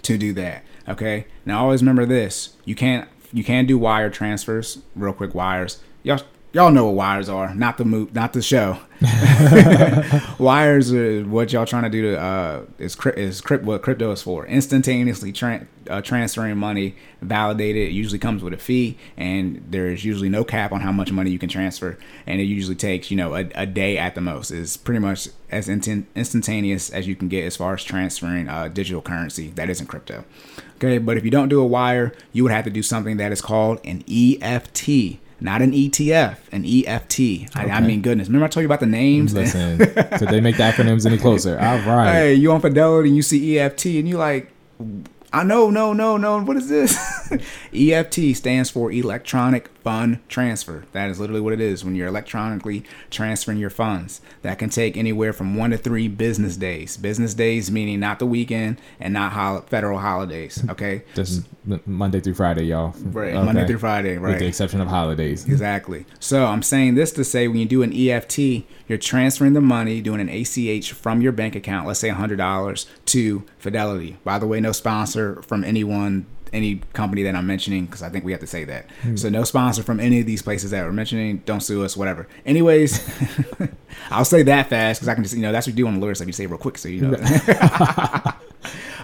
to 0.03 0.17
do 0.17 0.33
that. 0.35 0.65
Okay. 0.89 1.27
Now 1.45 1.63
always 1.63 1.83
remember 1.83 2.07
this: 2.07 2.57
you 2.65 2.75
can't 2.75 3.09
you 3.33 3.45
can 3.45 3.67
do 3.67 3.79
wire 3.79 4.11
transfers, 4.11 4.79
real 4.97 5.13
quick 5.13 5.35
wires. 5.35 5.81
Y'all 6.03 6.23
y'all 6.53 6.71
know 6.71 6.87
what 6.87 6.95
wires 6.95 7.29
are, 7.29 7.55
not 7.55 7.79
the 7.79 7.85
move, 7.85 8.15
not 8.15 8.33
the 8.33 8.43
show. 8.43 8.79
wires 10.39 10.93
are 10.93 11.23
what 11.23 11.53
y'all 11.53 11.65
trying 11.65 11.85
to 11.85 11.89
do 11.89 12.03
to 12.03 12.21
uh 12.21 12.63
is 12.79 12.95
crypt 12.95 13.19
is 13.19 13.41
crypt 13.41 13.65
what 13.65 13.83
crypto 13.83 14.13
is 14.13 14.23
for. 14.23 14.47
Instantaneously 14.47 15.33
tran 15.33 15.67
uh, 15.89 16.03
transferring 16.03 16.57
money 16.59 16.95
validated 17.23 17.89
it 17.89 17.93
usually 17.93 18.19
comes 18.19 18.43
with 18.43 18.53
a 18.53 18.59
fee 18.59 18.97
and 19.17 19.65
there's 19.71 20.05
usually 20.05 20.29
no 20.29 20.45
cap 20.45 20.71
on 20.71 20.81
how 20.83 20.93
much 20.93 21.11
money 21.11 21.31
you 21.31 21.39
can 21.39 21.49
transfer 21.49 21.99
and 22.27 22.41
it 22.41 22.45
usually 22.45 22.77
takes 22.77 23.11
you 23.11 23.17
know 23.17 23.35
a, 23.35 23.49
a 23.55 23.67
day 23.67 23.97
at 23.97 24.15
the 24.15 24.21
most. 24.21 24.51
Is 24.51 24.77
pretty 24.77 25.01
much 25.01 25.29
as 25.51 25.69
instant, 25.69 26.07
instantaneous 26.15 26.91
as 26.91 27.07
you 27.07 27.17
can 27.17 27.29
get 27.29 27.45
as 27.45 27.57
far 27.57 27.75
as 27.75 27.85
transferring 27.85 28.49
uh, 28.49 28.69
digital 28.69 29.01
currency 29.01 29.49
that 29.53 29.71
isn't 29.71 29.87
crypto. 29.87 30.25
Okay 30.77 30.99
but 30.99 31.17
if 31.17 31.25
you 31.25 31.31
don't 31.31 31.49
do 31.49 31.61
a 31.61 31.67
wire 31.67 32.13
you 32.33 32.43
would 32.43 32.53
have 32.53 32.65
to 32.65 32.71
do 32.71 32.83
something 32.83 33.17
that 33.17 33.33
is 33.33 33.41
called 33.41 33.81
an 33.85 34.05
EFT 34.09 35.21
not 35.41 35.63
an 35.63 35.73
ETF, 35.73 36.37
an 36.53 36.65
EFT. 36.65 37.57
I, 37.57 37.71
I 37.71 37.81
mean, 37.81 38.03
goodness. 38.03 38.29
Remember 38.29 38.47
I 38.47 38.49
told 38.49 38.63
you 38.63 38.67
about 38.69 38.81
the 38.81 38.87
names? 38.87 39.33
Listen, 39.33 39.79
did 39.79 40.29
they 40.29 40.41
make 40.41 40.57
the 40.57 40.65
acronyms 40.65 41.07
any 41.07 41.19
closer? 41.19 41.59
All 41.59 41.79
right. 41.79 42.13
Hey, 42.13 42.35
you 42.35 42.53
on 42.53 42.61
Fidelity 42.61 43.09
and 43.09 43.17
you 43.17 43.23
see 43.23 43.59
EFT 43.59 43.87
and 43.87 44.09
you 44.09 44.19
like, 44.19 44.51
I 45.33 45.45
know, 45.45 45.71
no, 45.71 45.93
no, 45.93 46.17
no. 46.17 46.43
What 46.43 46.57
is 46.57 46.69
this? 46.69 46.97
EFT 47.73 48.37
stands 48.37 48.71
for 48.71 48.91
electronic 48.91 49.71
fund 49.83 50.19
transfer. 50.29 50.85
That 50.93 51.11
is 51.11 51.19
literally 51.21 51.41
what 51.41 51.53
it 51.53 51.61
is 51.61 51.85
when 51.85 51.95
you're 51.95 52.09
electronically 52.09 52.85
transferring 53.11 53.59
your 53.59 53.71
funds. 53.71 54.21
That 54.43 54.59
can 54.59 54.71
take 54.71 54.97
anywhere 54.97 55.33
from 55.33 55.57
one 55.57 55.71
to 55.71 55.79
three 55.79 56.09
business 56.09 56.57
days. 56.57 56.97
Business 56.97 57.35
days 57.35 57.71
meaning 57.71 58.01
not 58.01 58.19
the 58.19 58.27
weekend 58.27 58.81
and 58.99 59.13
not 59.13 59.33
hol- 59.33 59.63
federal 59.63 59.99
holidays. 59.99 60.65
Okay. 60.71 61.03
Just 61.15 61.43
Monday 61.85 62.21
through 62.21 62.35
Friday, 62.35 62.65
y'all. 62.67 62.95
Right. 62.97 63.35
Monday 63.35 63.67
through 63.67 63.79
Friday. 63.79 64.17
Right. 64.19 64.31
With 64.31 64.39
the 64.39 64.47
exception 64.47 64.81
of 64.81 64.87
holidays. 64.87 65.45
Exactly. 65.47 66.07
So 66.21 66.47
I'm 66.47 66.63
saying 66.63 66.95
this 66.95 67.11
to 67.13 67.25
say 67.25 67.49
when 67.49 67.59
you 67.59 67.67
do 67.67 67.83
an 67.83 67.93
EFT, 67.93 68.39
you're 68.87 68.99
transferring 68.99 69.55
the 69.55 69.61
money, 69.61 70.01
doing 70.01 70.21
an 70.21 70.29
ACH 70.29 70.93
from 70.93 71.21
your 71.21 71.33
bank 71.33 71.57
account, 71.57 71.89
let's 71.89 71.99
say 71.99 72.11
$100 72.11 72.87
to 73.07 73.45
Fidelity. 73.59 74.17
By 74.23 74.39
the 74.39 74.47
way, 74.47 74.61
no 74.61 74.73
sponsor 74.73 75.43
from 75.43 75.65
anyone, 75.65 76.27
any 76.53 76.77
company 76.93 77.23
that 77.23 77.35
I'm 77.35 77.47
mentioning, 77.47 77.87
because 77.87 78.03
I 78.03 78.09
think 78.09 78.25
we 78.25 78.33
have 78.33 78.41
to 78.41 78.47
say 78.47 78.65
that. 78.65 78.91
Hmm. 79.03 79.17
So 79.17 79.29
no 79.29 79.45
sponsor 79.45 79.83
from 79.83 80.01
any 80.01 80.21
of 80.21 80.27
these 80.27 80.43
places 80.43 80.71
that 80.73 80.85
we're 80.85 80.93
mentioning. 80.93 81.39
Don't 81.47 81.61
sue 81.61 81.85
us, 81.85 81.97
whatever. 81.97 82.29
Anyways, 82.45 83.09
I'll 84.11 84.25
say 84.25 84.43
that 84.43 84.69
fast 84.69 85.01
because 85.01 85.09
I 85.09 85.15
can 85.15 85.23
just, 85.23 85.35
you 85.35 85.43
know, 85.43 85.53
that's 85.53 85.67
what 85.67 85.77
you 85.77 85.85
do 85.85 85.89
on 85.89 85.95
the 85.95 86.01
lawyer 86.01 86.15
stuff. 86.15 86.27
You 86.27 86.33
say 86.33 86.47
real 86.47 86.59
quick, 86.59 86.79
so 86.79 86.89
you 86.89 87.03
know. 87.03 87.17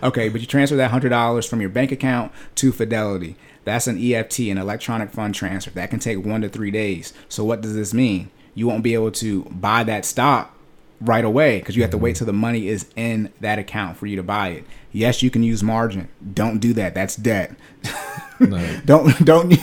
Okay, 0.02 0.28
but 0.28 0.40
you 0.40 0.46
transfer 0.46 0.76
that 0.76 0.90
hundred 0.90 1.10
dollars 1.10 1.46
from 1.46 1.60
your 1.60 1.70
bank 1.70 1.92
account 1.92 2.32
to 2.56 2.72
Fidelity. 2.72 3.36
That's 3.64 3.86
an 3.86 3.98
EFT, 3.98 4.40
an 4.40 4.58
electronic 4.58 5.10
fund 5.10 5.34
transfer. 5.34 5.70
That 5.70 5.90
can 5.90 5.98
take 5.98 6.24
one 6.24 6.42
to 6.42 6.48
three 6.48 6.70
days. 6.70 7.12
So 7.28 7.44
what 7.44 7.60
does 7.60 7.74
this 7.74 7.92
mean? 7.92 8.30
You 8.54 8.66
won't 8.66 8.84
be 8.84 8.94
able 8.94 9.10
to 9.12 9.44
buy 9.44 9.84
that 9.84 10.04
stock 10.04 10.55
right 11.00 11.24
away 11.24 11.58
because 11.58 11.76
you 11.76 11.82
have 11.82 11.90
to 11.90 11.98
wait 11.98 12.12
mm-hmm. 12.12 12.18
till 12.18 12.26
the 12.26 12.32
money 12.32 12.68
is 12.68 12.86
in 12.96 13.32
that 13.40 13.58
account 13.58 13.96
for 13.96 14.06
you 14.06 14.16
to 14.16 14.22
buy 14.22 14.48
it. 14.48 14.64
Yes, 14.92 15.22
you 15.22 15.30
can 15.30 15.42
use 15.42 15.62
margin. 15.62 16.08
Don't 16.34 16.58
do 16.58 16.72
that. 16.74 16.94
That's 16.94 17.16
debt. 17.16 17.54
No. 18.38 18.80
don't 18.84 19.24
don't. 19.24 19.54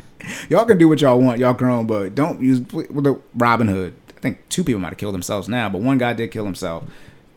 y'all 0.48 0.64
can 0.64 0.78
do 0.78 0.88
what 0.88 1.02
y'all 1.02 1.20
want. 1.20 1.38
Y'all 1.38 1.52
grown, 1.52 1.86
but 1.86 2.14
don't 2.14 2.40
use 2.40 2.60
with 2.72 3.04
the 3.04 3.20
Robinhood. 3.36 3.92
I 4.16 4.20
think 4.20 4.48
two 4.48 4.64
people 4.64 4.80
might 4.80 4.88
have 4.88 4.96
killed 4.96 5.12
themselves 5.12 5.50
now, 5.50 5.68
but 5.68 5.82
one 5.82 5.98
guy 5.98 6.14
did 6.14 6.30
kill 6.30 6.46
himself. 6.46 6.84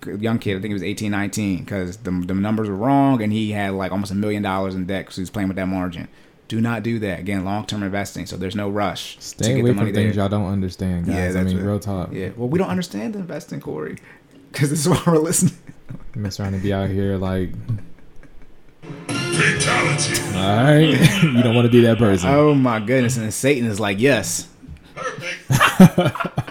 Young 0.05 0.39
kid, 0.39 0.51
I 0.51 0.61
think 0.61 0.67
he 0.67 0.73
was 0.73 0.83
18, 0.83 1.11
19, 1.11 1.65
because 1.65 1.97
the, 1.97 2.11
the 2.11 2.33
numbers 2.33 2.69
were 2.69 2.75
wrong 2.75 3.21
and 3.21 3.33
he 3.33 3.51
had 3.51 3.73
like 3.73 3.91
almost 3.91 4.13
a 4.13 4.15
million 4.15 4.41
dollars 4.41 4.73
in 4.73 4.85
debt 4.85 5.03
because 5.03 5.17
he 5.17 5.21
was 5.21 5.29
playing 5.29 5.49
with 5.49 5.57
that 5.57 5.67
margin. 5.67 6.07
Do 6.47 6.61
not 6.61 6.83
do 6.83 6.99
that. 6.99 7.19
Again, 7.19 7.43
long 7.43 7.65
term 7.65 7.81
investing, 7.83 8.25
so 8.27 8.37
there's 8.37 8.55
no 8.55 8.69
rush 8.69 9.17
Stay 9.19 9.59
away 9.59 9.73
from 9.73 9.93
things 9.93 10.15
y'all 10.15 10.29
don't 10.29 10.45
understand, 10.45 11.07
guys. 11.07 11.35
I 11.35 11.43
that's 11.43 11.53
mean, 11.53 11.63
it. 11.63 11.67
real 11.67 11.79
talk. 11.79 12.11
Yeah, 12.13 12.29
well, 12.35 12.47
we 12.47 12.59
don't 12.59 12.69
understand 12.69 13.15
investing, 13.15 13.59
Corey, 13.59 13.97
because 14.51 14.69
this 14.69 14.79
is 14.79 14.89
why 14.89 15.01
we're 15.07 15.17
listening. 15.17 15.55
Mess 16.15 16.39
around 16.39 16.53
and 16.53 16.63
be 16.63 16.71
out 16.71 16.89
here 16.89 17.17
like, 17.17 17.49
Fatality. 19.07 20.21
all 20.37 20.63
right, 20.63 21.23
you 21.23 21.43
don't 21.43 21.55
want 21.55 21.65
to 21.65 21.71
be 21.71 21.81
that 21.81 21.97
person. 21.97 22.29
Oh 22.29 22.53
my 22.53 22.79
goodness! 22.79 23.17
And 23.17 23.33
Satan 23.33 23.67
is 23.67 23.79
like, 23.79 23.99
yes. 23.99 24.47
Perfect. 24.95 26.15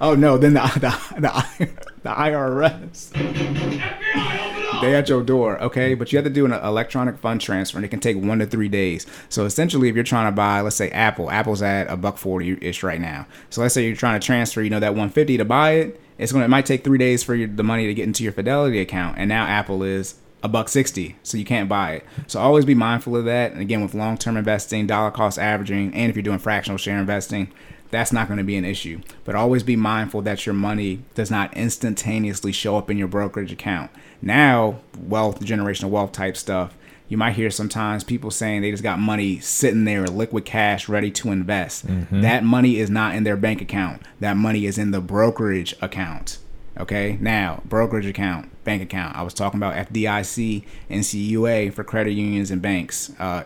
Oh 0.00 0.14
no! 0.14 0.36
Then 0.36 0.52
the 0.54 0.60
the 0.60 1.20
the, 1.20 1.70
the 2.02 2.10
IRS. 2.10 3.12
FBI, 3.12 3.22
open 3.64 3.80
up. 3.80 4.43
They 4.80 4.94
at 4.94 5.08
your 5.08 5.22
door, 5.22 5.60
okay? 5.62 5.94
But 5.94 6.12
you 6.12 6.16
have 6.18 6.24
to 6.24 6.30
do 6.30 6.44
an 6.44 6.52
electronic 6.52 7.18
fund 7.18 7.40
transfer, 7.40 7.78
and 7.78 7.84
it 7.84 7.88
can 7.88 8.00
take 8.00 8.16
one 8.16 8.38
to 8.38 8.46
three 8.46 8.68
days. 8.68 9.06
So 9.28 9.44
essentially, 9.44 9.88
if 9.88 9.94
you're 9.94 10.04
trying 10.04 10.26
to 10.26 10.36
buy, 10.36 10.60
let's 10.60 10.76
say 10.76 10.90
Apple, 10.90 11.30
Apple's 11.30 11.62
at 11.62 11.90
a 11.90 11.96
buck 11.96 12.18
forty 12.18 12.58
ish 12.60 12.82
right 12.82 13.00
now. 13.00 13.26
So 13.50 13.62
let's 13.62 13.74
say 13.74 13.86
you're 13.86 13.96
trying 13.96 14.20
to 14.20 14.26
transfer, 14.26 14.62
you 14.62 14.70
know, 14.70 14.80
that 14.80 14.94
one 14.94 15.10
fifty 15.10 15.36
to 15.36 15.44
buy 15.44 15.72
it. 15.72 16.00
It's 16.18 16.32
gonna, 16.32 16.44
it 16.44 16.48
might 16.48 16.66
take 16.66 16.84
three 16.84 16.98
days 16.98 17.22
for 17.22 17.34
your, 17.34 17.48
the 17.48 17.64
money 17.64 17.86
to 17.86 17.94
get 17.94 18.04
into 18.04 18.22
your 18.22 18.32
Fidelity 18.32 18.80
account, 18.80 19.18
and 19.18 19.28
now 19.28 19.46
Apple 19.46 19.82
is 19.82 20.16
a 20.42 20.48
buck 20.48 20.68
sixty, 20.68 21.16
so 21.22 21.38
you 21.38 21.44
can't 21.44 21.68
buy 21.68 21.92
it. 21.92 22.06
So 22.26 22.38
always 22.38 22.64
be 22.64 22.74
mindful 22.74 23.16
of 23.16 23.24
that. 23.24 23.52
And 23.52 23.60
again, 23.60 23.82
with 23.82 23.94
long 23.94 24.18
term 24.18 24.36
investing, 24.36 24.86
dollar 24.86 25.10
cost 25.10 25.38
averaging, 25.38 25.94
and 25.94 26.10
if 26.10 26.16
you're 26.16 26.22
doing 26.22 26.38
fractional 26.38 26.78
share 26.78 26.98
investing, 26.98 27.50
that's 27.90 28.12
not 28.12 28.26
going 28.26 28.38
to 28.38 28.44
be 28.44 28.56
an 28.56 28.64
issue. 28.64 29.00
But 29.24 29.36
always 29.36 29.62
be 29.62 29.76
mindful 29.76 30.22
that 30.22 30.46
your 30.46 30.54
money 30.54 31.02
does 31.14 31.30
not 31.30 31.56
instantaneously 31.56 32.50
show 32.50 32.76
up 32.76 32.90
in 32.90 32.98
your 32.98 33.08
brokerage 33.08 33.52
account. 33.52 33.90
Now, 34.24 34.80
wealth, 34.98 35.40
generational 35.40 35.90
wealth 35.90 36.12
type 36.12 36.36
stuff, 36.36 36.74
you 37.08 37.18
might 37.18 37.36
hear 37.36 37.50
sometimes 37.50 38.02
people 38.02 38.30
saying 38.30 38.62
they 38.62 38.70
just 38.70 38.82
got 38.82 38.98
money 38.98 39.38
sitting 39.38 39.84
there, 39.84 40.06
liquid 40.06 40.46
cash, 40.46 40.88
ready 40.88 41.10
to 41.12 41.30
invest. 41.30 41.84
That 42.22 42.42
money 42.42 42.78
is 42.78 42.88
not 42.88 43.14
in 43.14 43.24
their 43.24 43.36
bank 43.36 43.60
account. 43.60 44.02
That 44.20 44.36
money 44.38 44.64
is 44.64 44.78
in 44.78 44.90
the 44.90 45.00
brokerage 45.02 45.74
account. 45.82 46.38
Okay, 46.80 47.18
now 47.20 47.62
brokerage 47.66 48.06
account, 48.06 48.50
bank 48.64 48.82
account. 48.82 49.14
I 49.14 49.22
was 49.22 49.34
talking 49.34 49.60
about 49.60 49.74
FDIC 49.92 50.64
and 50.88 51.04
CUA 51.04 51.70
for 51.72 51.84
credit 51.84 52.12
unions 52.12 52.50
and 52.50 52.60
banks. 52.62 53.12
Uh, 53.18 53.44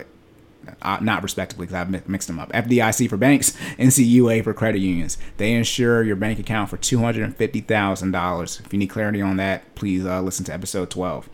uh, 0.81 0.97
not 1.01 1.23
respectively 1.23 1.65
because 1.65 1.75
I've 1.81 1.89
mi- 1.89 2.01
mixed 2.07 2.27
them 2.27 2.39
up. 2.39 2.51
FDIC 2.51 3.09
for 3.09 3.17
banks, 3.17 3.51
NCUA 3.77 4.43
for 4.43 4.53
credit 4.53 4.79
unions. 4.79 5.17
They 5.37 5.53
insure 5.53 6.03
your 6.03 6.15
bank 6.15 6.39
account 6.39 6.69
for 6.69 6.77
two 6.77 6.99
hundred 6.99 7.23
and 7.23 7.35
fifty 7.35 7.61
thousand 7.61 8.11
dollars. 8.11 8.61
If 8.65 8.71
you 8.73 8.79
need 8.79 8.87
clarity 8.87 9.21
on 9.21 9.37
that, 9.37 9.75
please 9.75 10.05
uh, 10.05 10.21
listen 10.21 10.45
to 10.45 10.53
episode 10.53 10.89
12 10.89 11.29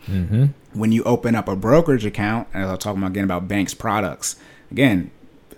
When 0.72 0.92
you 0.92 1.02
open 1.04 1.34
up 1.34 1.48
a 1.48 1.56
brokerage 1.56 2.04
account, 2.04 2.48
and 2.52 2.64
I'll 2.64 2.76
talk 2.78 2.96
about 2.96 3.10
again 3.10 3.24
about 3.24 3.48
banks 3.48 3.74
products. 3.74 4.36
Again, 4.70 5.10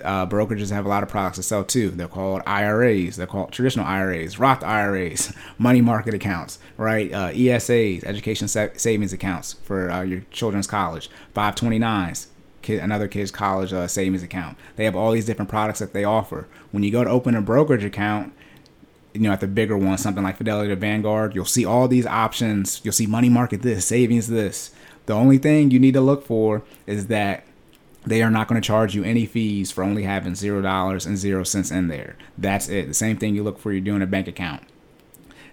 uh, 0.04 0.26
brokerages 0.26 0.70
have 0.70 0.86
a 0.86 0.88
lot 0.88 1.02
of 1.02 1.08
products 1.08 1.36
to 1.38 1.42
sell 1.42 1.64
too. 1.64 1.90
They're 1.90 2.06
called 2.06 2.42
IRAs. 2.46 3.16
They're 3.16 3.26
called 3.26 3.50
traditional 3.50 3.84
IRAs, 3.84 4.38
Roth 4.38 4.62
IRAs, 4.62 5.32
money 5.58 5.80
market 5.80 6.14
accounts, 6.14 6.60
right? 6.76 7.12
Uh, 7.12 7.30
ESAs, 7.32 8.04
education 8.04 8.46
sa- 8.46 8.68
savings 8.76 9.12
accounts 9.12 9.54
for 9.64 9.90
uh, 9.90 10.02
your 10.02 10.20
children's 10.30 10.68
college, 10.68 11.10
529s, 11.34 12.26
kid, 12.68 12.80
another 12.80 13.08
kid's 13.08 13.30
college 13.30 13.72
uh, 13.72 13.88
savings 13.88 14.22
account. 14.22 14.58
They 14.76 14.84
have 14.84 14.94
all 14.94 15.12
these 15.12 15.24
different 15.24 15.50
products 15.50 15.78
that 15.78 15.94
they 15.94 16.04
offer. 16.04 16.46
When 16.70 16.82
you 16.82 16.90
go 16.90 17.02
to 17.02 17.10
open 17.10 17.34
a 17.34 17.40
brokerage 17.40 17.84
account, 17.84 18.34
you 19.14 19.22
know, 19.22 19.32
at 19.32 19.40
the 19.40 19.46
bigger 19.46 19.76
one, 19.76 19.96
something 19.96 20.22
like 20.22 20.36
Fidelity 20.36 20.70
or 20.70 20.76
Vanguard, 20.76 21.34
you'll 21.34 21.46
see 21.46 21.64
all 21.64 21.88
these 21.88 22.06
options. 22.06 22.80
You'll 22.84 22.92
see 22.92 23.06
money 23.06 23.30
market 23.30 23.62
this, 23.62 23.86
savings 23.86 24.28
this. 24.28 24.70
The 25.06 25.14
only 25.14 25.38
thing 25.38 25.70
you 25.70 25.80
need 25.80 25.94
to 25.94 26.02
look 26.02 26.26
for 26.26 26.62
is 26.86 27.06
that 27.06 27.44
they 28.04 28.22
are 28.22 28.30
not 28.30 28.48
going 28.48 28.60
to 28.60 28.66
charge 28.66 28.94
you 28.94 29.02
any 29.02 29.24
fees 29.24 29.70
for 29.70 29.82
only 29.82 30.02
having 30.02 30.34
zero 30.34 30.60
dollars 30.60 31.06
and 31.06 31.16
zero 31.16 31.44
cents 31.44 31.70
in 31.70 31.88
there. 31.88 32.16
That's 32.36 32.68
it. 32.68 32.86
The 32.86 32.94
same 32.94 33.16
thing 33.16 33.34
you 33.34 33.42
look 33.42 33.58
for 33.58 33.72
you're 33.72 33.80
doing 33.80 34.02
a 34.02 34.06
bank 34.06 34.28
account. 34.28 34.62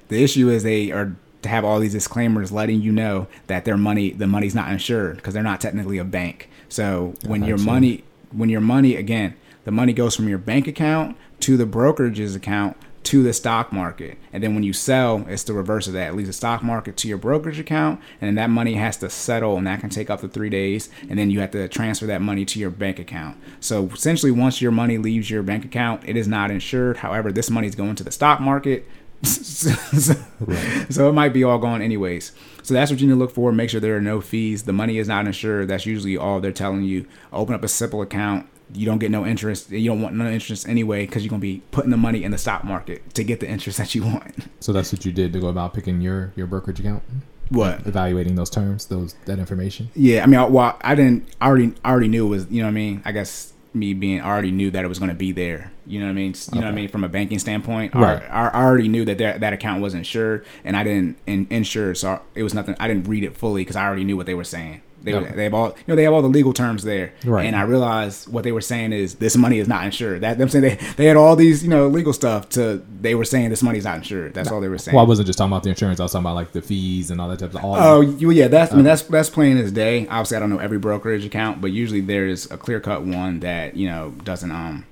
The 0.09 0.21
issue 0.21 0.49
is 0.49 0.63
they 0.63 0.91
are 0.91 1.15
to 1.41 1.49
have 1.49 1.63
all 1.63 1.79
these 1.79 1.93
disclaimers 1.93 2.51
letting 2.51 2.81
you 2.81 2.91
know 2.91 3.27
that 3.47 3.63
their 3.63 3.77
money, 3.77 4.11
the 4.11 4.27
money's 4.27 4.55
not 4.55 4.69
insured 4.69 5.15
because 5.17 5.33
they're 5.33 5.43
not 5.43 5.61
technically 5.61 5.97
a 5.97 6.03
bank. 6.03 6.49
So 6.75 7.13
when 7.25 7.45
your 7.45 7.57
money, 7.57 8.03
when 8.31 8.49
your 8.49 8.59
money, 8.59 8.97
again, 8.97 9.35
the 9.63 9.71
money 9.71 9.93
goes 9.93 10.13
from 10.13 10.27
your 10.27 10.37
bank 10.37 10.67
account 10.67 11.15
to 11.39 11.55
the 11.55 11.65
brokerage's 11.65 12.35
account 12.35 12.75
to 13.03 13.23
the 13.23 13.31
stock 13.31 13.71
market. 13.71 14.17
And 14.33 14.43
then 14.43 14.55
when 14.55 14.63
you 14.63 14.73
sell, 14.73 15.25
it's 15.29 15.43
the 15.43 15.53
reverse 15.53 15.87
of 15.87 15.93
that. 15.93 16.09
It 16.09 16.15
leaves 16.15 16.27
the 16.27 16.33
stock 16.33 16.63
market 16.63 16.97
to 16.97 17.07
your 17.07 17.17
brokerage 17.17 17.59
account, 17.59 18.01
and 18.19 18.27
then 18.27 18.35
that 18.35 18.49
money 18.49 18.73
has 18.73 18.97
to 18.97 19.09
settle, 19.09 19.55
and 19.57 19.65
that 19.67 19.79
can 19.79 19.89
take 19.89 20.09
up 20.09 20.19
to 20.19 20.27
three 20.27 20.49
days. 20.49 20.89
And 21.09 21.17
then 21.17 21.31
you 21.31 21.39
have 21.39 21.51
to 21.51 21.69
transfer 21.69 22.07
that 22.07 22.21
money 22.21 22.43
to 22.43 22.59
your 22.59 22.71
bank 22.71 22.99
account. 22.99 23.37
So 23.61 23.85
essentially, 23.93 24.31
once 24.31 24.61
your 24.61 24.71
money 24.71 24.97
leaves 24.97 25.29
your 25.29 25.43
bank 25.43 25.63
account, 25.63 26.01
it 26.05 26.17
is 26.17 26.27
not 26.27 26.51
insured. 26.51 26.97
However, 26.97 27.31
this 27.31 27.49
money 27.49 27.67
is 27.67 27.75
going 27.75 27.95
to 27.95 28.03
the 28.03 28.11
stock 28.11 28.41
market. 28.41 28.85
so 30.89 31.09
it 31.09 31.13
might 31.13 31.33
be 31.33 31.43
all 31.43 31.57
gone 31.57 31.81
anyways. 31.81 32.31
So 32.63 32.73
that's 32.73 32.89
what 32.91 32.99
you 32.99 33.07
need 33.07 33.13
to 33.13 33.19
look 33.19 33.31
for. 33.31 33.51
Make 33.51 33.69
sure 33.69 33.79
there 33.79 33.95
are 33.97 34.01
no 34.01 34.21
fees. 34.21 34.63
The 34.63 34.73
money 34.73 34.97
is 34.97 35.07
not 35.07 35.25
insured. 35.27 35.67
That's 35.67 35.85
usually 35.85 36.17
all 36.17 36.39
they're 36.39 36.51
telling 36.51 36.83
you. 36.83 37.05
Open 37.31 37.53
up 37.55 37.63
a 37.63 37.67
simple 37.67 38.01
account. 38.01 38.47
You 38.73 38.85
don't 38.87 38.97
get 38.97 39.11
no 39.11 39.25
interest. 39.25 39.69
You 39.69 39.89
don't 39.91 40.01
want 40.01 40.15
no 40.15 40.27
interest 40.27 40.67
anyway 40.67 41.05
because 41.05 41.23
you're 41.23 41.29
gonna 41.29 41.39
be 41.39 41.61
putting 41.71 41.91
the 41.91 41.97
money 41.97 42.23
in 42.23 42.31
the 42.31 42.37
stock 42.37 42.63
market 42.63 43.13
to 43.13 43.23
get 43.23 43.39
the 43.39 43.47
interest 43.47 43.77
that 43.79 43.93
you 43.93 44.03
want. 44.03 44.33
So 44.59 44.73
that's 44.73 44.91
what 44.91 45.05
you 45.05 45.11
did 45.11 45.33
to 45.33 45.39
go 45.39 45.47
about 45.47 45.73
picking 45.73 46.01
your 46.01 46.31
your 46.35 46.47
brokerage 46.47 46.79
account, 46.79 47.03
What? 47.49 47.85
evaluating 47.85 48.35
those 48.35 48.49
terms, 48.49 48.87
those 48.87 49.13
that 49.25 49.37
information. 49.37 49.89
Yeah, 49.95 50.23
I 50.23 50.25
mean, 50.25 50.39
I, 50.39 50.45
well, 50.45 50.77
I 50.81 50.95
didn't. 50.95 51.27
I 51.39 51.47
already, 51.47 51.73
I 51.83 51.91
already 51.91 52.07
knew 52.07 52.25
it 52.25 52.29
was. 52.29 52.47
You 52.49 52.61
know 52.61 52.65
what 52.67 52.71
I 52.71 52.73
mean? 52.73 53.01
I 53.05 53.11
guess 53.11 53.53
me 53.75 53.93
being, 53.93 54.21
I 54.21 54.27
already 54.29 54.51
knew 54.51 54.71
that 54.71 54.83
it 54.83 54.87
was 54.87 54.99
going 54.99 55.09
to 55.09 55.15
be 55.15 55.31
there. 55.31 55.71
You 55.85 55.99
know 55.99 56.05
what 56.05 56.11
I 56.11 56.15
mean? 56.15 56.33
You 56.53 56.61
know 56.61 56.67
what 56.67 56.71
I 56.71 56.75
mean? 56.75 56.87
From 56.89 57.03
a 57.03 57.09
banking 57.09 57.39
standpoint, 57.39 57.93
Right. 57.93 58.23
I, 58.29 58.47
I 58.47 58.63
already 58.63 58.87
knew 58.87 59.05
that 59.05 59.17
that, 59.19 59.41
that 59.41 59.53
account 59.53 59.81
wasn't 59.81 59.99
insured, 60.01 60.45
and 60.63 60.75
I 60.75 60.83
didn't 60.83 61.17
in, 61.27 61.47
insure, 61.49 61.93
so 61.95 62.21
it 62.33 62.43
was 62.43 62.53
nothing. 62.53 62.75
I 62.79 62.87
didn't 62.87 63.07
read 63.07 63.23
it 63.23 63.35
fully 63.37 63.61
because 63.61 63.75
I 63.75 63.85
already 63.85 64.03
knew 64.03 64.17
what 64.17 64.25
they 64.25 64.33
were 64.33 64.43
saying. 64.43 64.81
They, 65.05 65.13
Okay. 65.13 65.33
they 65.35 65.43
have 65.45 65.53
all, 65.53 65.67
you 65.69 65.83
know, 65.87 65.95
they 65.95 66.03
have 66.03 66.13
all 66.13 66.21
the 66.21 66.27
legal 66.27 66.51
terms 66.51 66.83
there, 66.83 67.13
Right. 67.23 67.45
And 67.45 67.55
I 67.55 67.61
realized 67.61 68.27
what 68.27 68.43
they 68.43 68.51
were 68.51 68.59
saying 68.59 68.91
is 68.91 69.15
this 69.15 69.37
money 69.37 69.59
is 69.59 69.67
not 69.67 69.85
insured. 69.85 70.21
That 70.21 70.37
them 70.37 70.49
saying 70.49 70.63
they, 70.63 70.75
they 70.97 71.05
had 71.05 71.15
all 71.15 71.35
these, 71.35 71.63
you 71.63 71.69
know, 71.69 71.87
legal 71.87 72.11
stuff 72.11 72.49
to. 72.49 72.83
They 73.01 73.15
were 73.15 73.23
saying 73.25 73.49
this 73.51 73.61
money's 73.63 73.85
not 73.85 73.97
insured. 73.97 74.33
That's 74.33 74.51
all 74.51 74.59
they 74.59 74.67
were 74.67 74.77
saying. 74.79 74.95
Well, 74.95 75.05
I 75.05 75.07
wasn't 75.07 75.27
just 75.27 75.37
talking 75.37 75.51
about 75.53 75.63
the 75.63 75.69
insurance. 75.69 75.99
I 75.99 76.03
was 76.03 76.11
talking 76.11 76.25
about 76.25 76.35
like 76.35 76.51
the 76.51 76.61
fees 76.61 77.11
and 77.11 77.21
all 77.21 77.29
that 77.29 77.39
type 77.39 77.53
of 77.53 77.63
all. 77.63 77.75
Oh, 77.77 78.01
you, 78.01 78.31
yeah, 78.31 78.47
that's 78.47 78.73
I 78.73 78.75
mean 78.75 78.85
that's 78.85 79.03
that's 79.03 79.29
plain 79.29 79.57
as 79.57 79.71
day. 79.71 80.07
Obviously, 80.07 80.37
I 80.37 80.39
don't 80.39 80.49
know 80.49 80.57
every 80.57 80.79
brokerage 80.79 81.23
account, 81.23 81.61
but 81.61 81.71
usually 81.71 82.01
there 82.01 82.25
is 82.27 82.49
a 82.51 82.57
clear 82.57 82.79
cut 82.79 83.03
one 83.03 83.39
that 83.41 83.75
you 83.77 83.87
know 83.87 84.11
doesn't 84.23 84.51
um 84.51 84.85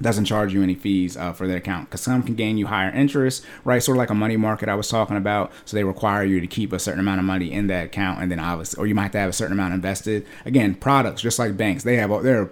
doesn't 0.00 0.24
charge 0.24 0.52
you 0.52 0.62
any 0.62 0.74
fees 0.74 1.16
uh, 1.16 1.32
for 1.32 1.46
their 1.46 1.58
account 1.58 1.88
because 1.88 2.00
some 2.00 2.22
can 2.22 2.34
gain 2.34 2.58
you 2.58 2.66
higher 2.66 2.90
interest, 2.90 3.44
right? 3.64 3.82
Sort 3.82 3.96
of 3.96 3.98
like 4.00 4.10
a 4.10 4.14
money 4.14 4.36
market 4.36 4.68
I 4.68 4.74
was 4.74 4.88
talking 4.88 5.16
about. 5.16 5.52
So 5.64 5.76
they 5.76 5.84
require 5.84 6.24
you 6.24 6.40
to 6.40 6.46
keep 6.46 6.72
a 6.72 6.78
certain 6.78 7.00
amount 7.00 7.20
of 7.20 7.24
money 7.24 7.52
in 7.52 7.68
that 7.68 7.86
account, 7.86 8.20
and 8.20 8.30
then 8.30 8.40
obviously, 8.40 8.80
or 8.82 8.86
you 8.86 8.94
might 8.94 9.02
have 9.04 9.12
to 9.12 9.18
have 9.18 9.30
a 9.30 9.34
certain 9.34 9.52
amount 9.52 9.74
invested. 9.74 10.26
Again, 10.44 10.74
products 10.74 11.22
just 11.22 11.38
like 11.38 11.56
banks, 11.56 11.84
they 11.84 11.96
have 11.96 12.10
all- 12.10 12.22
they're 12.22 12.50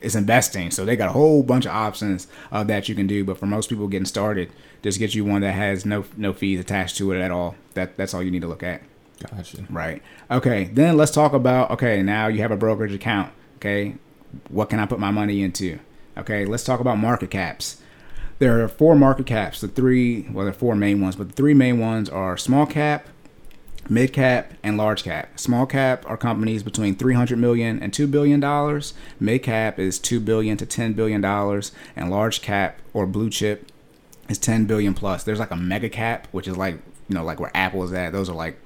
it's 0.00 0.14
investing. 0.14 0.70
So 0.70 0.84
they 0.84 0.94
got 0.96 1.08
a 1.08 1.12
whole 1.12 1.42
bunch 1.42 1.66
of 1.66 1.72
options 1.72 2.28
uh, 2.52 2.62
that 2.64 2.88
you 2.88 2.94
can 2.94 3.06
do. 3.08 3.24
But 3.24 3.36
for 3.36 3.46
most 3.46 3.68
people 3.68 3.88
getting 3.88 4.06
started, 4.06 4.50
just 4.82 4.98
get 4.98 5.14
you 5.14 5.24
one 5.24 5.40
that 5.42 5.52
has 5.52 5.84
no 5.84 6.04
no 6.16 6.32
fees 6.32 6.60
attached 6.60 6.96
to 6.98 7.12
it 7.12 7.20
at 7.20 7.30
all. 7.30 7.56
That 7.74 7.96
that's 7.96 8.14
all 8.14 8.22
you 8.22 8.30
need 8.30 8.42
to 8.42 8.48
look 8.48 8.62
at. 8.62 8.82
Gotcha. 9.30 9.64
Right. 9.68 10.00
Okay. 10.30 10.70
Then 10.72 10.96
let's 10.96 11.10
talk 11.10 11.32
about 11.32 11.72
okay. 11.72 12.02
Now 12.02 12.28
you 12.28 12.40
have 12.42 12.52
a 12.52 12.56
brokerage 12.56 12.94
account. 12.94 13.32
Okay. 13.56 13.96
What 14.48 14.70
can 14.70 14.78
I 14.78 14.86
put 14.86 15.00
my 15.00 15.10
money 15.10 15.42
into? 15.42 15.80
Okay. 16.18 16.44
Let's 16.44 16.64
talk 16.64 16.80
about 16.80 16.98
market 16.98 17.30
caps. 17.30 17.80
There 18.38 18.62
are 18.62 18.68
four 18.68 18.94
market 18.94 19.26
caps. 19.26 19.60
The 19.60 19.68
three, 19.68 20.22
well, 20.30 20.44
there 20.44 20.54
are 20.54 20.56
four 20.56 20.74
main 20.76 21.00
ones, 21.00 21.16
but 21.16 21.28
the 21.28 21.34
three 21.34 21.54
main 21.54 21.80
ones 21.80 22.08
are 22.08 22.36
small 22.36 22.66
cap, 22.66 23.08
mid 23.88 24.12
cap, 24.12 24.52
and 24.62 24.76
large 24.76 25.02
cap. 25.02 25.38
Small 25.40 25.66
cap 25.66 26.04
are 26.06 26.16
companies 26.16 26.62
between 26.62 26.94
300 26.94 27.36
million 27.36 27.82
and 27.82 27.92
2 27.92 28.06
billion 28.06 28.38
dollars. 28.38 28.94
Mid 29.18 29.42
cap 29.42 29.78
is 29.78 29.98
2 29.98 30.20
billion 30.20 30.56
to 30.56 30.66
10 30.66 30.92
billion 30.92 31.20
dollars, 31.20 31.72
and 31.96 32.10
large 32.10 32.40
cap 32.40 32.78
or 32.92 33.06
blue 33.06 33.28
chip 33.28 33.72
is 34.28 34.38
10 34.38 34.66
billion 34.66 34.94
plus. 34.94 35.24
There's 35.24 35.40
like 35.40 35.50
a 35.50 35.56
mega 35.56 35.88
cap, 35.88 36.28
which 36.30 36.46
is 36.46 36.56
like 36.56 36.74
you 37.08 37.14
know 37.16 37.24
like 37.24 37.40
where 37.40 37.50
Apple 37.56 37.82
is 37.82 37.92
at. 37.92 38.12
Those 38.12 38.28
are 38.28 38.36
like 38.36 38.56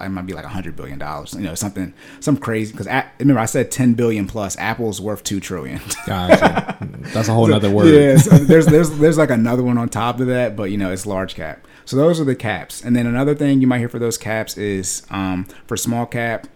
it 0.00 0.08
might 0.08 0.26
be 0.26 0.32
like 0.32 0.44
a 0.44 0.48
hundred 0.48 0.76
billion 0.76 0.98
dollars. 0.98 1.34
You 1.34 1.40
know 1.40 1.54
something 1.54 1.94
some 2.20 2.36
crazy 2.36 2.72
because 2.72 2.86
remember 3.18 3.40
I 3.40 3.46
said 3.46 3.70
10 3.70 3.94
billion 3.94 4.26
plus. 4.26 4.56
Apple's 4.58 5.00
worth 5.00 5.24
two 5.24 5.40
trillion. 5.40 5.80
Gotcha. 6.06 6.76
That's 7.12 7.28
a 7.28 7.32
whole 7.32 7.52
other 7.52 7.70
word. 7.70 7.94
Yeah, 7.94 8.16
so 8.16 8.30
there's 8.38 8.66
there's 8.66 8.90
there's 8.98 9.18
like 9.18 9.30
another 9.30 9.62
one 9.62 9.78
on 9.78 9.88
top 9.88 10.20
of 10.20 10.26
that, 10.28 10.56
but 10.56 10.70
you 10.70 10.78
know 10.78 10.92
it's 10.92 11.06
large 11.06 11.34
cap. 11.34 11.66
So 11.84 11.96
those 11.96 12.20
are 12.20 12.24
the 12.24 12.36
caps, 12.36 12.84
and 12.84 12.94
then 12.94 13.06
another 13.06 13.34
thing 13.34 13.60
you 13.60 13.66
might 13.66 13.78
hear 13.78 13.88
for 13.88 13.98
those 13.98 14.18
caps 14.18 14.58
is 14.58 15.06
um, 15.10 15.46
for 15.66 15.76
small 15.76 16.04
cap, 16.04 16.46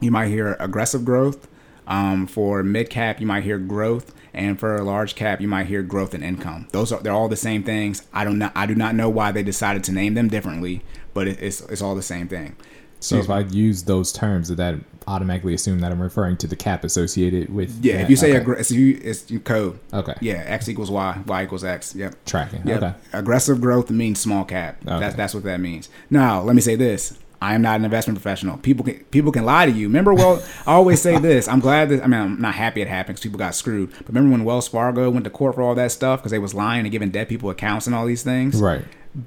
you 0.00 0.10
might 0.10 0.28
hear 0.28 0.56
aggressive 0.58 1.04
growth. 1.04 1.48
Um, 1.86 2.26
for 2.26 2.62
mid 2.62 2.90
cap, 2.90 3.20
you 3.20 3.26
might 3.26 3.44
hear 3.44 3.58
growth, 3.58 4.14
and 4.32 4.58
for 4.58 4.76
a 4.76 4.82
large 4.82 5.14
cap, 5.14 5.40
you 5.40 5.48
might 5.48 5.66
hear 5.66 5.82
growth 5.82 6.14
and 6.14 6.24
income. 6.24 6.68
Those 6.72 6.92
are 6.92 7.00
they're 7.00 7.12
all 7.12 7.28
the 7.28 7.36
same 7.36 7.62
things. 7.62 8.06
I 8.12 8.24
don't 8.24 8.38
know. 8.38 8.50
I 8.54 8.66
do 8.66 8.74
not 8.74 8.94
know 8.94 9.10
why 9.10 9.32
they 9.32 9.42
decided 9.42 9.84
to 9.84 9.92
name 9.92 10.14
them 10.14 10.28
differently, 10.28 10.82
but 11.12 11.28
it, 11.28 11.42
it's 11.42 11.60
it's 11.62 11.82
all 11.82 11.94
the 11.94 12.02
same 12.02 12.28
thing. 12.28 12.56
So 13.02 13.16
if 13.16 13.30
I 13.30 13.40
use 13.40 13.82
those 13.84 14.12
terms, 14.12 14.48
did 14.48 14.58
that 14.58 14.76
automatically 15.06 15.54
assume 15.54 15.80
that 15.80 15.90
I'm 15.90 16.00
referring 16.00 16.36
to 16.38 16.46
the 16.46 16.56
cap 16.56 16.84
associated 16.84 17.52
with? 17.52 17.84
Yeah, 17.84 17.96
that? 17.96 18.02
if 18.04 18.10
you 18.10 18.16
say 18.16 18.38
okay. 18.40 18.62
so 18.62 18.74
you, 18.74 19.00
it's 19.02 19.30
you 19.30 19.40
code. 19.40 19.78
Okay. 19.92 20.14
Yeah, 20.20 20.44
x 20.46 20.68
equals 20.68 20.90
y, 20.90 21.20
y 21.26 21.44
equals 21.44 21.64
x. 21.64 21.94
Yep. 21.94 22.24
tracking. 22.24 22.66
Yep. 22.66 22.82
Okay. 22.82 22.94
Aggressive 23.12 23.60
growth 23.60 23.90
means 23.90 24.20
small 24.20 24.44
cap. 24.44 24.78
Okay. 24.86 25.00
That's 25.00 25.16
that's 25.16 25.34
what 25.34 25.44
that 25.44 25.60
means. 25.60 25.88
Now, 26.10 26.42
let 26.42 26.54
me 26.54 26.62
say 26.62 26.76
this. 26.76 27.18
I 27.40 27.54
am 27.54 27.62
not 27.62 27.74
an 27.80 27.84
investment 27.84 28.16
professional. 28.16 28.56
People 28.58 28.84
can 28.84 29.02
people 29.10 29.32
can 29.32 29.44
lie 29.44 29.66
to 29.66 29.72
you. 29.72 29.88
Remember, 29.88 30.14
well, 30.14 30.40
I 30.66 30.74
always 30.74 31.02
say 31.02 31.18
this. 31.18 31.48
I'm 31.48 31.58
glad 31.58 31.88
that 31.88 32.04
I 32.04 32.06
mean 32.06 32.20
I'm 32.20 32.40
not 32.40 32.54
happy 32.54 32.82
it 32.82 32.88
happened 32.88 33.16
because 33.16 33.24
people 33.24 33.38
got 33.38 33.56
screwed. 33.56 33.90
But 33.90 34.08
remember 34.08 34.30
when 34.30 34.44
Wells 34.44 34.68
Fargo 34.68 35.10
went 35.10 35.24
to 35.24 35.30
court 35.30 35.56
for 35.56 35.62
all 35.62 35.74
that 35.74 35.90
stuff 35.90 36.20
because 36.20 36.30
they 36.30 36.38
was 36.38 36.54
lying 36.54 36.82
and 36.82 36.92
giving 36.92 37.10
dead 37.10 37.28
people 37.28 37.50
accounts 37.50 37.86
and 37.88 37.96
all 37.96 38.06
these 38.06 38.22
things. 38.22 38.62
Right. 38.62 38.84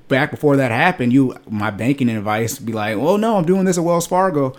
Back 0.08 0.32
before 0.32 0.58
that 0.58 0.72
happened, 0.72 1.14
you 1.14 1.36
my 1.48 1.70
banking 1.70 2.10
advice 2.10 2.60
would 2.60 2.66
be 2.66 2.74
like, 2.74 2.98
"Well, 2.98 3.18
no, 3.18 3.38
I'm 3.38 3.46
doing 3.46 3.66
this 3.66 3.78
at 3.78 3.84
Wells 3.84 4.08
Fargo." 4.08 4.56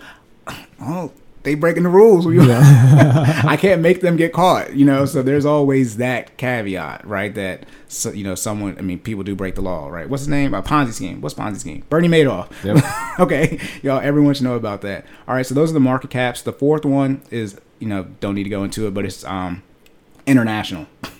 Oh, 0.79 1.11
they 1.47 1.55
breaking 1.55 1.83
the 1.83 1.89
rules. 1.89 2.27
I 2.37 3.57
can't 3.57 3.81
make 3.81 4.01
them 4.01 4.17
get 4.17 4.33
caught, 4.33 4.75
you 4.75 4.83
know. 4.83 5.05
So 5.05 5.23
there's 5.23 5.45
always 5.45 5.95
that 5.95 6.35
caveat, 6.35 7.07
right? 7.07 7.33
That 7.33 7.65
so, 7.87 8.11
you 8.11 8.25
know, 8.25 8.35
someone. 8.35 8.77
I 8.77 8.81
mean, 8.81 8.99
people 8.99 9.23
do 9.23 9.33
break 9.33 9.55
the 9.55 9.61
law, 9.61 9.87
right? 9.87 10.09
What's 10.09 10.23
his 10.23 10.27
name? 10.27 10.53
A 10.53 10.61
Ponzi 10.61 10.91
scheme. 10.91 11.21
What's 11.21 11.35
Ponzi 11.35 11.57
scheme? 11.57 11.85
Bernie 11.89 12.09
Madoff. 12.09 12.51
Yep. 12.65 13.19
okay, 13.21 13.61
y'all. 13.81 14.01
Everyone 14.01 14.33
should 14.33 14.43
know 14.43 14.55
about 14.55 14.81
that. 14.81 15.05
All 15.25 15.35
right. 15.35 15.45
So 15.45 15.55
those 15.55 15.71
are 15.71 15.73
the 15.73 15.79
market 15.79 16.09
caps. 16.09 16.41
The 16.41 16.51
fourth 16.51 16.83
one 16.83 17.21
is, 17.31 17.57
you 17.79 17.87
know, 17.87 18.07
don't 18.19 18.35
need 18.35 18.43
to 18.43 18.49
go 18.49 18.65
into 18.65 18.85
it, 18.85 18.93
but 18.93 19.05
it's 19.05 19.23
um 19.23 19.63
international. 20.25 20.87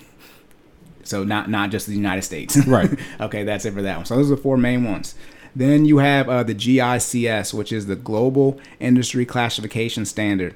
So 1.08 1.24
not 1.24 1.48
not 1.48 1.70
just 1.70 1.86
the 1.86 1.94
United 1.94 2.22
States. 2.22 2.56
Right. 2.68 2.90
okay, 3.20 3.44
that's 3.44 3.64
it 3.64 3.72
for 3.72 3.82
that 3.82 3.96
one. 3.96 4.04
So 4.04 4.16
those 4.16 4.30
are 4.30 4.36
the 4.36 4.42
four 4.42 4.58
main 4.58 4.84
ones. 4.84 5.14
Then 5.56 5.86
you 5.86 5.98
have 5.98 6.28
uh, 6.28 6.42
the 6.42 6.54
GICS, 6.54 7.54
which 7.54 7.72
is 7.72 7.86
the 7.86 7.96
Global 7.96 8.60
Industry 8.78 9.24
Classification 9.24 10.04
Standard. 10.04 10.54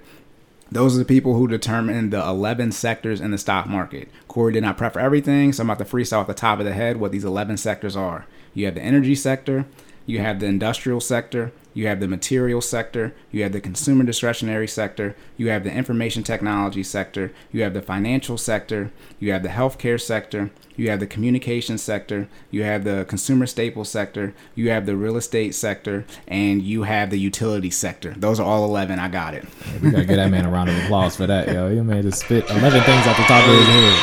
Those 0.71 0.95
are 0.95 0.99
the 0.99 1.05
people 1.05 1.35
who 1.35 1.49
determine 1.49 2.11
the 2.11 2.23
11 2.23 2.73
sectors 2.73 3.21
in 3.21 3.31
the 3.31 3.39
stock 3.39 3.67
market. 3.67 4.09
Corey 4.29 4.53
did 4.53 4.63
not 4.63 4.79
prep 4.79 4.95
for 4.95 5.01
everything, 5.01 5.53
so 5.53 5.63
I'm 5.63 5.71
about 5.71 5.85
to 5.85 5.91
freestyle 5.91 6.21
off 6.21 6.27
the 6.27 6.35
top 6.35 6.61
of 6.61 6.65
the 6.65 6.73
head 6.73 6.99
what 6.99 7.13
these 7.13 7.25
11 7.25 7.57
sectors 7.59 7.97
are. 7.97 8.27
You 8.55 8.67
have 8.67 8.75
the 8.75 8.83
energy 8.83 9.15
sector, 9.15 9.67
you 10.07 10.19
have 10.19 10.41
the 10.41 10.47
industrial 10.47 11.01
sector, 11.01 11.53
you 11.75 11.87
have 11.87 12.01
the 12.01 12.09
material 12.09 12.61
sector, 12.61 13.15
you 13.31 13.43
have 13.43 13.53
the 13.53 13.61
consumer 13.61 14.05
discretionary 14.05 14.69
sector, 14.69 15.17
you 15.37 15.49
have 15.49 15.65
the 15.65 15.73
information 15.73 16.23
technology 16.23 16.83
sector, 16.83 17.33
you 17.51 17.63
have 17.63 17.73
the 17.73 17.81
financial 17.83 18.37
sector, 18.37 18.91
you 19.19 19.33
have 19.33 19.43
the 19.43 19.49
healthcare 19.49 20.01
sector, 20.01 20.51
you 20.77 20.91
have 20.91 21.01
the 21.01 21.07
communication 21.07 21.79
sector, 21.79 22.29
you 22.51 22.63
have 22.63 22.85
the 22.85 23.07
consumer 23.09 23.47
staples 23.47 23.89
sector, 23.89 24.35
you 24.55 24.71
have 24.71 24.87
the 24.87 24.97
real 24.97 25.17
estate 25.17 25.55
sector, 25.55 26.05
and 26.29 26.63
you 26.63 26.83
have 26.83 27.11
the 27.11 27.19
utility 27.19 27.71
sector. 27.71 28.15
Those 28.17 28.39
are 28.39 28.47
all 28.47 28.65
11. 28.65 28.99
I 28.99 29.09
got 29.09 29.35
it. 29.35 29.45
We 29.83 29.91
gotta 29.91 30.05
give 30.05 30.17
that 30.17 30.31
man 30.31 30.45
a 30.45 30.51
round 30.51 30.69
of 30.69 30.77
applause 30.79 31.17
for 31.17 31.27
that, 31.27 31.49
yo. 31.49 31.69
Your 31.69 31.85
man 31.85 32.03
just 32.03 32.21
spit 32.21 32.49
eleven 32.51 32.83
things 32.83 33.07
off 33.07 33.17
the 33.17 33.25
top 33.25 33.47
of 33.49 33.55
his 33.55 33.67
head. 33.67 34.03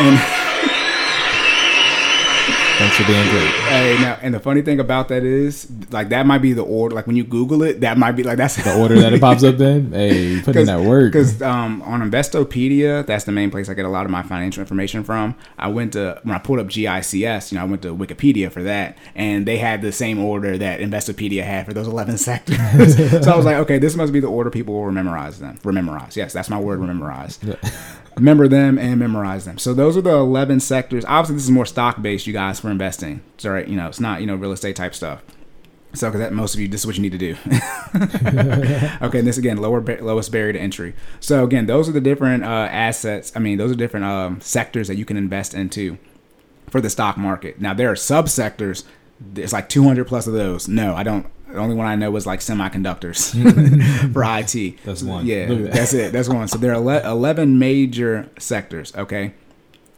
And 0.00 0.38
Thanks 2.78 2.96
for 2.96 3.04
being 3.06 3.28
great. 3.30 3.57
Hey, 3.68 3.96
now, 4.00 4.18
and 4.22 4.34
the 4.34 4.40
funny 4.40 4.62
thing 4.62 4.80
about 4.80 5.08
that 5.08 5.24
is, 5.24 5.70
like, 5.90 6.08
that 6.10 6.26
might 6.26 6.38
be 6.38 6.52
the 6.52 6.62
order. 6.62 6.94
Like, 6.94 7.06
when 7.06 7.16
you 7.16 7.24
Google 7.24 7.62
it, 7.62 7.80
that 7.80 7.98
might 7.98 8.12
be 8.12 8.22
like 8.22 8.36
that's 8.38 8.56
The 8.56 8.78
order 8.80 9.00
that 9.00 9.12
it 9.12 9.20
pops 9.20 9.44
up 9.44 9.60
in, 9.60 9.92
hey, 9.92 10.40
put 10.42 10.56
in 10.56 10.66
that 10.66 10.80
work. 10.80 11.12
Because 11.12 11.40
um, 11.42 11.82
on 11.82 12.00
Investopedia, 12.00 13.06
that's 13.06 13.24
the 13.24 13.32
main 13.32 13.50
place 13.50 13.68
I 13.68 13.74
get 13.74 13.84
a 13.84 13.88
lot 13.88 14.04
of 14.04 14.10
my 14.10 14.22
financial 14.22 14.60
information 14.60 15.04
from. 15.04 15.34
I 15.58 15.68
went 15.68 15.92
to 15.94 16.20
when 16.22 16.34
I 16.34 16.38
pulled 16.38 16.58
up 16.58 16.66
GICS, 16.66 17.52
you 17.52 17.58
know, 17.58 17.62
I 17.62 17.66
went 17.66 17.82
to 17.82 17.94
Wikipedia 17.94 18.50
for 18.50 18.62
that, 18.62 18.98
and 19.14 19.46
they 19.46 19.58
had 19.58 19.82
the 19.82 19.92
same 19.92 20.18
order 20.18 20.58
that 20.58 20.80
Investopedia 20.80 21.44
had 21.44 21.66
for 21.66 21.72
those 21.72 21.86
eleven 21.86 22.18
sectors. 22.18 22.96
so 23.24 23.30
I 23.30 23.36
was 23.36 23.44
like, 23.44 23.56
okay, 23.56 23.78
this 23.78 23.96
must 23.96 24.12
be 24.12 24.20
the 24.20 24.28
order 24.28 24.50
people 24.50 24.74
will 24.74 24.90
memorize 24.90 25.38
them. 25.38 25.58
Rememorize, 25.62 26.16
yes, 26.16 26.32
that's 26.32 26.50
my 26.50 26.58
word. 26.58 26.80
Memorize. 26.80 27.38
Remember 28.16 28.48
them 28.48 28.78
and 28.78 28.98
memorize 28.98 29.44
them. 29.44 29.58
So 29.58 29.74
those 29.74 29.96
are 29.96 30.00
the 30.00 30.14
eleven 30.14 30.58
sectors. 30.60 31.04
Obviously, 31.06 31.36
this 31.36 31.44
is 31.44 31.50
more 31.50 31.66
stock 31.66 32.02
based, 32.02 32.26
you 32.26 32.32
guys, 32.32 32.58
for 32.58 32.70
investing. 32.70 33.22
It's 33.34 33.44
you 33.66 33.76
know, 33.76 33.88
it's 33.88 34.00
not 34.00 34.20
you 34.20 34.26
know 34.26 34.36
real 34.36 34.52
estate 34.52 34.76
type 34.76 34.94
stuff. 34.94 35.22
So, 35.94 36.08
because 36.08 36.20
that 36.20 36.34
most 36.34 36.54
of 36.54 36.60
you, 36.60 36.68
this 36.68 36.82
is 36.82 36.86
what 36.86 36.96
you 36.96 37.02
need 37.02 37.12
to 37.12 37.18
do. 37.18 37.34
okay, 39.06 39.18
and 39.18 39.26
this 39.26 39.38
again, 39.38 39.56
lower 39.56 39.80
lowest 39.80 40.30
barrier 40.30 40.52
to 40.52 40.58
entry. 40.58 40.94
So 41.18 41.44
again, 41.44 41.66
those 41.66 41.88
are 41.88 41.92
the 41.92 42.00
different 42.00 42.44
uh, 42.44 42.68
assets. 42.70 43.32
I 43.34 43.38
mean, 43.38 43.56
those 43.56 43.72
are 43.72 43.74
different 43.74 44.04
um, 44.04 44.40
sectors 44.42 44.88
that 44.88 44.96
you 44.96 45.06
can 45.06 45.16
invest 45.16 45.54
into 45.54 45.96
for 46.68 46.80
the 46.82 46.90
stock 46.90 47.16
market. 47.16 47.60
Now 47.60 47.72
there 47.72 47.90
are 47.90 47.94
subsectors. 47.94 48.84
There's 49.18 49.52
like 49.52 49.68
200 49.68 50.06
plus 50.06 50.26
of 50.26 50.34
those. 50.34 50.68
No, 50.68 50.94
I 50.94 51.02
don't. 51.02 51.26
The 51.48 51.58
only 51.58 51.74
one 51.74 51.86
I 51.86 51.96
know 51.96 52.10
was 52.10 52.26
like 52.26 52.40
semiconductors 52.40 53.32
for 54.12 54.22
IT. 54.22 54.84
That's 54.84 55.02
one. 55.02 55.24
Yeah, 55.24 55.46
that. 55.46 55.72
that's 55.72 55.94
it. 55.94 56.12
That's 56.12 56.28
one. 56.28 56.46
So 56.48 56.58
there 56.58 56.74
are 56.74 57.02
11 57.06 57.58
major 57.58 58.28
sectors. 58.38 58.94
Okay. 58.94 59.32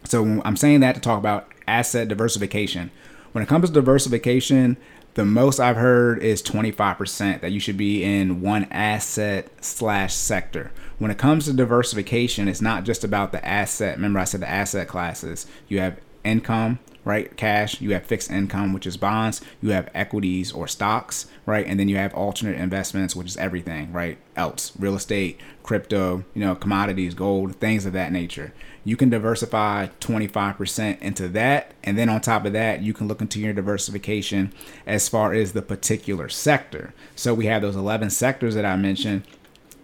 So 0.04 0.40
I'm 0.44 0.56
saying 0.56 0.80
that 0.80 0.94
to 0.94 1.00
talk 1.00 1.18
about 1.18 1.48
asset 1.66 2.06
diversification. 2.06 2.92
When 3.33 3.43
it 3.43 3.49
comes 3.49 3.68
to 3.68 3.74
diversification, 3.74 4.76
the 5.14 5.24
most 5.24 5.61
I've 5.61 5.76
heard 5.76 6.22
is 6.22 6.43
25% 6.43 7.41
that 7.41 7.53
you 7.53 7.61
should 7.61 7.76
be 7.76 8.03
in 8.03 8.41
one 8.41 8.64
asset 8.70 9.49
slash 9.61 10.14
sector. 10.14 10.72
When 10.99 11.11
it 11.11 11.18
comes 11.18 11.45
to 11.45 11.53
diversification, 11.53 12.49
it's 12.49 12.61
not 12.61 12.85
just 12.85 13.05
about 13.05 13.33
the 13.33 13.45
asset. 13.47 13.97
Remember, 13.97 14.18
I 14.18 14.24
said 14.24 14.41
the 14.41 14.51
asset 14.51 14.89
classes. 14.89 15.47
You 15.68 15.81
have 15.81 16.01
income, 16.24 16.78
right? 17.05 17.37
Cash. 17.37 17.81
You 17.81 17.93
have 17.93 18.05
fixed 18.05 18.31
income, 18.31 18.72
which 18.72 18.87
is 18.87 18.97
bonds. 18.97 19.41
You 19.61 19.70
have 19.70 19.91
equities 19.95 20.53
or 20.53 20.68
stocks, 20.68 21.26
right? 21.47 21.66
And 21.66 21.78
then 21.81 21.89
you 21.89 21.97
have 21.97 22.14
alternate 22.14 22.59
investments, 22.59 23.16
which 23.16 23.28
is 23.28 23.37
everything, 23.37 23.93
right? 23.93 24.18
Else, 24.37 24.72
real 24.78 24.97
estate, 24.97 25.41
crypto, 25.62 26.24
you 26.35 26.41
know, 26.41 26.55
commodities, 26.55 27.14
gold, 27.14 27.57
things 27.57 27.87
of 27.87 27.93
that 27.95 28.12
nature. 28.12 28.53
You 28.85 28.97
can 28.97 29.11
diversify 29.11 29.89
25% 30.01 31.01
into 31.01 31.28
that. 31.28 31.72
And 31.85 31.99
then 31.99 32.09
on 32.09 32.20
top 32.20 32.45
of 32.45 32.53
that, 32.55 32.83
you 32.83 32.93
can 32.93 33.09
look 33.09 33.20
into 33.20 33.41
your 33.41 33.53
diversification 33.53 34.53
as 34.87 35.09
far 35.09 35.33
as 35.35 35.53
the 35.53 35.62
particular 35.62 36.28
sector. 36.28 36.95
So 37.14 37.35
we 37.35 37.47
have 37.47 37.62
those 37.62 37.76
11 37.76 38.11
sectors 38.11 38.55
that 38.55 38.64
I 38.64 38.76
mentioned 38.76 39.24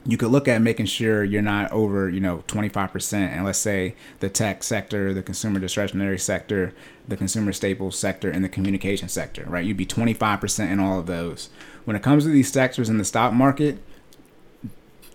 you 0.06 0.16
could 0.16 0.30
look 0.30 0.46
at 0.46 0.62
making 0.62 0.86
sure 0.86 1.24
you're 1.24 1.42
not 1.42 1.70
over, 1.72 2.08
you 2.08 2.20
know, 2.20 2.44
25%. 2.46 3.14
And 3.14 3.44
let's 3.44 3.58
say 3.58 3.96
the 4.20 4.28
tech 4.28 4.62
sector, 4.62 5.12
the 5.12 5.22
consumer 5.22 5.58
discretionary 5.58 6.18
sector, 6.18 6.72
the 7.08 7.16
consumer 7.16 7.52
staples 7.52 7.98
sector, 7.98 8.30
and 8.30 8.44
the 8.44 8.48
communication 8.48 9.08
sector, 9.08 9.44
right? 9.48 9.64
You'd 9.64 9.76
be 9.76 9.86
25% 9.86 10.70
in 10.70 10.78
all 10.78 11.00
of 11.00 11.06
those. 11.06 11.50
When 11.84 11.96
it 11.96 12.02
comes 12.02 12.24
to 12.24 12.30
these 12.30 12.52
sectors 12.52 12.88
in 12.88 12.98
the 12.98 13.04
stock 13.04 13.32
market, 13.32 13.78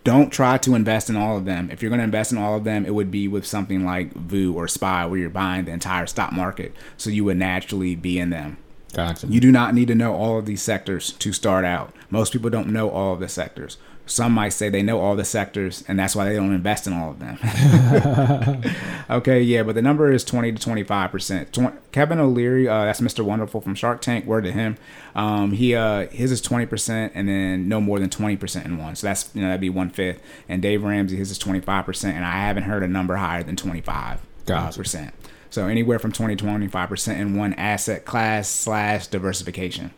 don't 0.03 0.31
try 0.31 0.57
to 0.59 0.75
invest 0.75 1.09
in 1.09 1.15
all 1.15 1.37
of 1.37 1.45
them. 1.45 1.69
If 1.71 1.81
you're 1.81 1.89
going 1.89 1.99
to 1.99 2.05
invest 2.05 2.31
in 2.31 2.37
all 2.37 2.55
of 2.55 2.63
them, 2.63 2.85
it 2.85 2.95
would 2.95 3.11
be 3.11 3.27
with 3.27 3.45
something 3.45 3.85
like 3.85 4.13
VU 4.13 4.53
or 4.53 4.67
SPY, 4.67 5.05
where 5.05 5.19
you're 5.19 5.29
buying 5.29 5.65
the 5.65 5.71
entire 5.71 6.07
stock 6.07 6.31
market. 6.31 6.73
So 6.97 7.09
you 7.09 7.23
would 7.25 7.37
naturally 7.37 7.95
be 7.95 8.17
in 8.17 8.31
them. 8.31 8.57
Gotcha. 8.93 9.27
You 9.27 9.39
do 9.39 9.51
not 9.51 9.73
need 9.73 9.87
to 9.87 9.95
know 9.95 10.13
all 10.13 10.37
of 10.37 10.45
these 10.45 10.61
sectors 10.61 11.13
to 11.13 11.31
start 11.31 11.65
out. 11.65 11.95
Most 12.09 12.33
people 12.33 12.49
don't 12.49 12.67
know 12.67 12.89
all 12.89 13.13
of 13.13 13.19
the 13.19 13.29
sectors. 13.29 13.77
Some 14.05 14.33
might 14.33 14.49
say 14.49 14.67
they 14.69 14.83
know 14.83 14.99
all 14.99 15.15
the 15.15 15.23
sectors, 15.23 15.83
and 15.87 15.97
that's 15.97 16.15
why 16.15 16.25
they 16.25 16.35
don't 16.35 16.53
invest 16.53 16.85
in 16.85 16.93
all 16.93 17.11
of 17.11 17.19
them. 17.19 17.37
okay, 19.09 19.41
yeah, 19.41 19.63
but 19.63 19.75
the 19.75 19.81
number 19.81 20.11
is 20.11 20.23
20 20.23 20.51
to 20.51 20.61
25 20.61 21.11
percent. 21.11 21.57
Kevin 21.91 22.19
O'Leary, 22.19 22.67
uh, 22.67 22.85
that's 22.85 22.99
Mr. 22.99 23.23
Wonderful 23.23 23.61
from 23.61 23.73
Shark 23.75 24.01
Tank. 24.01 24.25
Word 24.25 24.43
to 24.43 24.51
him. 24.51 24.77
Um, 25.15 25.51
he 25.53 25.75
uh, 25.75 26.07
his 26.07 26.31
is 26.31 26.41
20 26.41 26.65
percent, 26.65 27.13
and 27.15 27.29
then 27.29 27.69
no 27.69 27.79
more 27.79 27.99
than 27.99 28.09
20 28.09 28.35
percent 28.37 28.65
in 28.65 28.77
one. 28.77 28.95
So 28.95 29.07
that's 29.07 29.29
you 29.33 29.41
know 29.41 29.47
that'd 29.47 29.61
be 29.61 29.69
one 29.69 29.89
fifth. 29.89 30.21
And 30.49 30.61
Dave 30.61 30.83
Ramsey, 30.83 31.15
his 31.15 31.31
is 31.31 31.37
25 31.37 31.85
percent, 31.85 32.15
and 32.15 32.25
I 32.25 32.33
haven't 32.33 32.63
heard 32.63 32.83
a 32.83 32.87
number 32.87 33.15
higher 33.15 33.43
than 33.43 33.55
25 33.55 34.19
Gotcha. 34.45 34.77
percent. 34.77 35.13
So 35.49 35.67
anywhere 35.67 35.99
from 35.99 36.11
20 36.11 36.35
to 36.35 36.43
25 36.43 36.89
percent 36.89 37.19
in 37.21 37.37
one 37.37 37.53
asset 37.53 38.03
class 38.03 38.49
slash 38.49 39.07
diversification. 39.07 39.91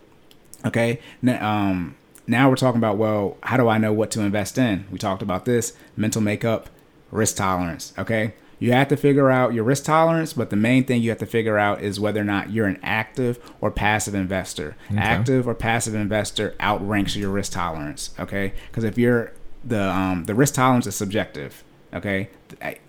Okay. 0.65 0.99
Now, 1.21 1.47
um, 1.47 1.95
now 2.27 2.49
we're 2.49 2.55
talking 2.55 2.79
about 2.79 2.97
well, 2.97 3.37
how 3.43 3.57
do 3.57 3.67
I 3.67 3.77
know 3.77 3.93
what 3.93 4.11
to 4.11 4.21
invest 4.21 4.57
in? 4.57 4.85
We 4.91 4.97
talked 4.97 5.21
about 5.21 5.45
this 5.45 5.73
mental 5.95 6.21
makeup, 6.21 6.69
risk 7.11 7.37
tolerance. 7.37 7.93
Okay. 7.97 8.33
You 8.59 8.71
have 8.71 8.87
to 8.89 8.97
figure 8.97 9.29
out 9.29 9.53
your 9.53 9.65
risk 9.65 9.83
tolerance, 9.83 10.31
but 10.31 10.49
the 10.49 10.55
main 10.55 10.85
thing 10.85 11.01
you 11.01 11.09
have 11.09 11.19
to 11.19 11.25
figure 11.25 11.57
out 11.57 11.81
is 11.81 11.99
whether 11.99 12.21
or 12.21 12.23
not 12.23 12.51
you're 12.51 12.67
an 12.67 12.79
active 12.81 13.37
or 13.59 13.69
passive 13.71 14.15
investor. 14.15 14.77
Active 14.95 15.47
or 15.47 15.53
passive 15.53 15.93
investor 15.93 16.55
outranks 16.61 17.17
your 17.17 17.29
risk 17.29 17.51
tolerance. 17.51 18.11
Okay. 18.17 18.53
Because 18.69 18.85
if 18.85 18.97
you're 18.97 19.33
the 19.63 19.89
um, 19.89 20.25
the 20.25 20.35
risk 20.35 20.55
tolerance 20.55 20.87
is 20.87 20.95
subjective. 20.95 21.63
Okay, 21.93 22.29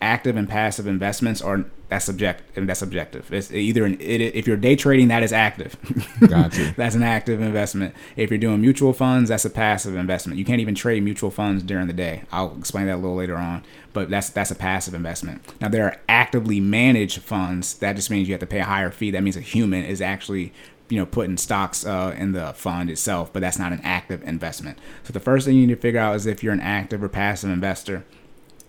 active 0.01 0.35
and 0.37 0.49
passive 0.49 0.87
investments 0.87 1.43
are 1.43 1.67
that's 1.95 2.07
subject 2.07 2.43
and 2.57 2.69
that's 2.69 2.81
subjective. 2.81 3.33
It's 3.33 3.53
either 3.53 3.85
an, 3.85 4.01
it, 4.01 4.21
if 4.21 4.49
you're 4.49 4.57
day 4.57 4.75
trading, 4.75 5.09
that 5.09 5.23
is 5.23 5.33
active. 5.33 5.77
Gotcha. 6.29 6.75
that's 6.77 6.97
an 6.97 7.05
active 7.05 7.41
investment. 7.41 7.95
If 8.17 8.31
you're 8.31 8.39
doing 8.39 8.61
mutual 8.61 8.93
funds, 8.93 9.29
that's 9.29 9.45
a 9.45 9.51
passive 9.51 9.95
investment. 9.95 10.39
You 10.39 10.45
can't 10.45 10.61
even 10.61 10.75
trade 10.75 11.05
mutual 11.05 11.31
funds 11.31 11.63
during 11.63 11.87
the 11.87 11.93
day. 11.93 12.25
I'll 12.33 12.57
explain 12.59 12.87
that 12.87 12.97
a 12.97 12.97
little 12.97 13.15
later 13.15 13.37
on. 13.37 13.63
But 13.93 14.11
that's 14.11 14.29
that's 14.29 14.51
a 14.51 14.57
passive 14.57 14.93
investment. 14.93 15.43
Now 15.61 15.69
there 15.69 15.85
are 15.85 15.97
actively 16.09 16.59
managed 16.59 17.23
funds. 17.23 17.75
That 17.75 17.95
just 17.95 18.11
means 18.11 18.27
you 18.27 18.35
have 18.35 18.41
to 18.41 18.47
pay 18.47 18.59
a 18.59 18.65
higher 18.65 18.91
fee. 18.91 19.13
That 19.13 19.23
means 19.23 19.37
a 19.37 19.41
human 19.41 19.85
is 19.85 20.01
actually 20.01 20.53
you 20.89 20.99
know 20.99 21.07
putting 21.07 21.37
stocks 21.37 21.87
uh, 21.87 22.13
in 22.19 22.33
the 22.33 22.53
fund 22.55 22.91
itself, 22.91 23.33
but 23.33 23.39
that's 23.39 23.59
not 23.59 23.73
an 23.73 23.81
active 23.85 24.21
investment. 24.25 24.81
So 25.05 25.13
the 25.13 25.21
first 25.21 25.47
thing 25.47 25.55
you 25.55 25.69
need 25.69 25.77
to 25.77 25.81
figure 25.81 26.01
out 26.01 26.17
is 26.17 26.27
if 26.27 26.43
you're 26.43 26.53
an 26.53 26.61
active 26.61 27.05
or 27.05 27.09
passive 27.09 27.51
investor 27.51 28.05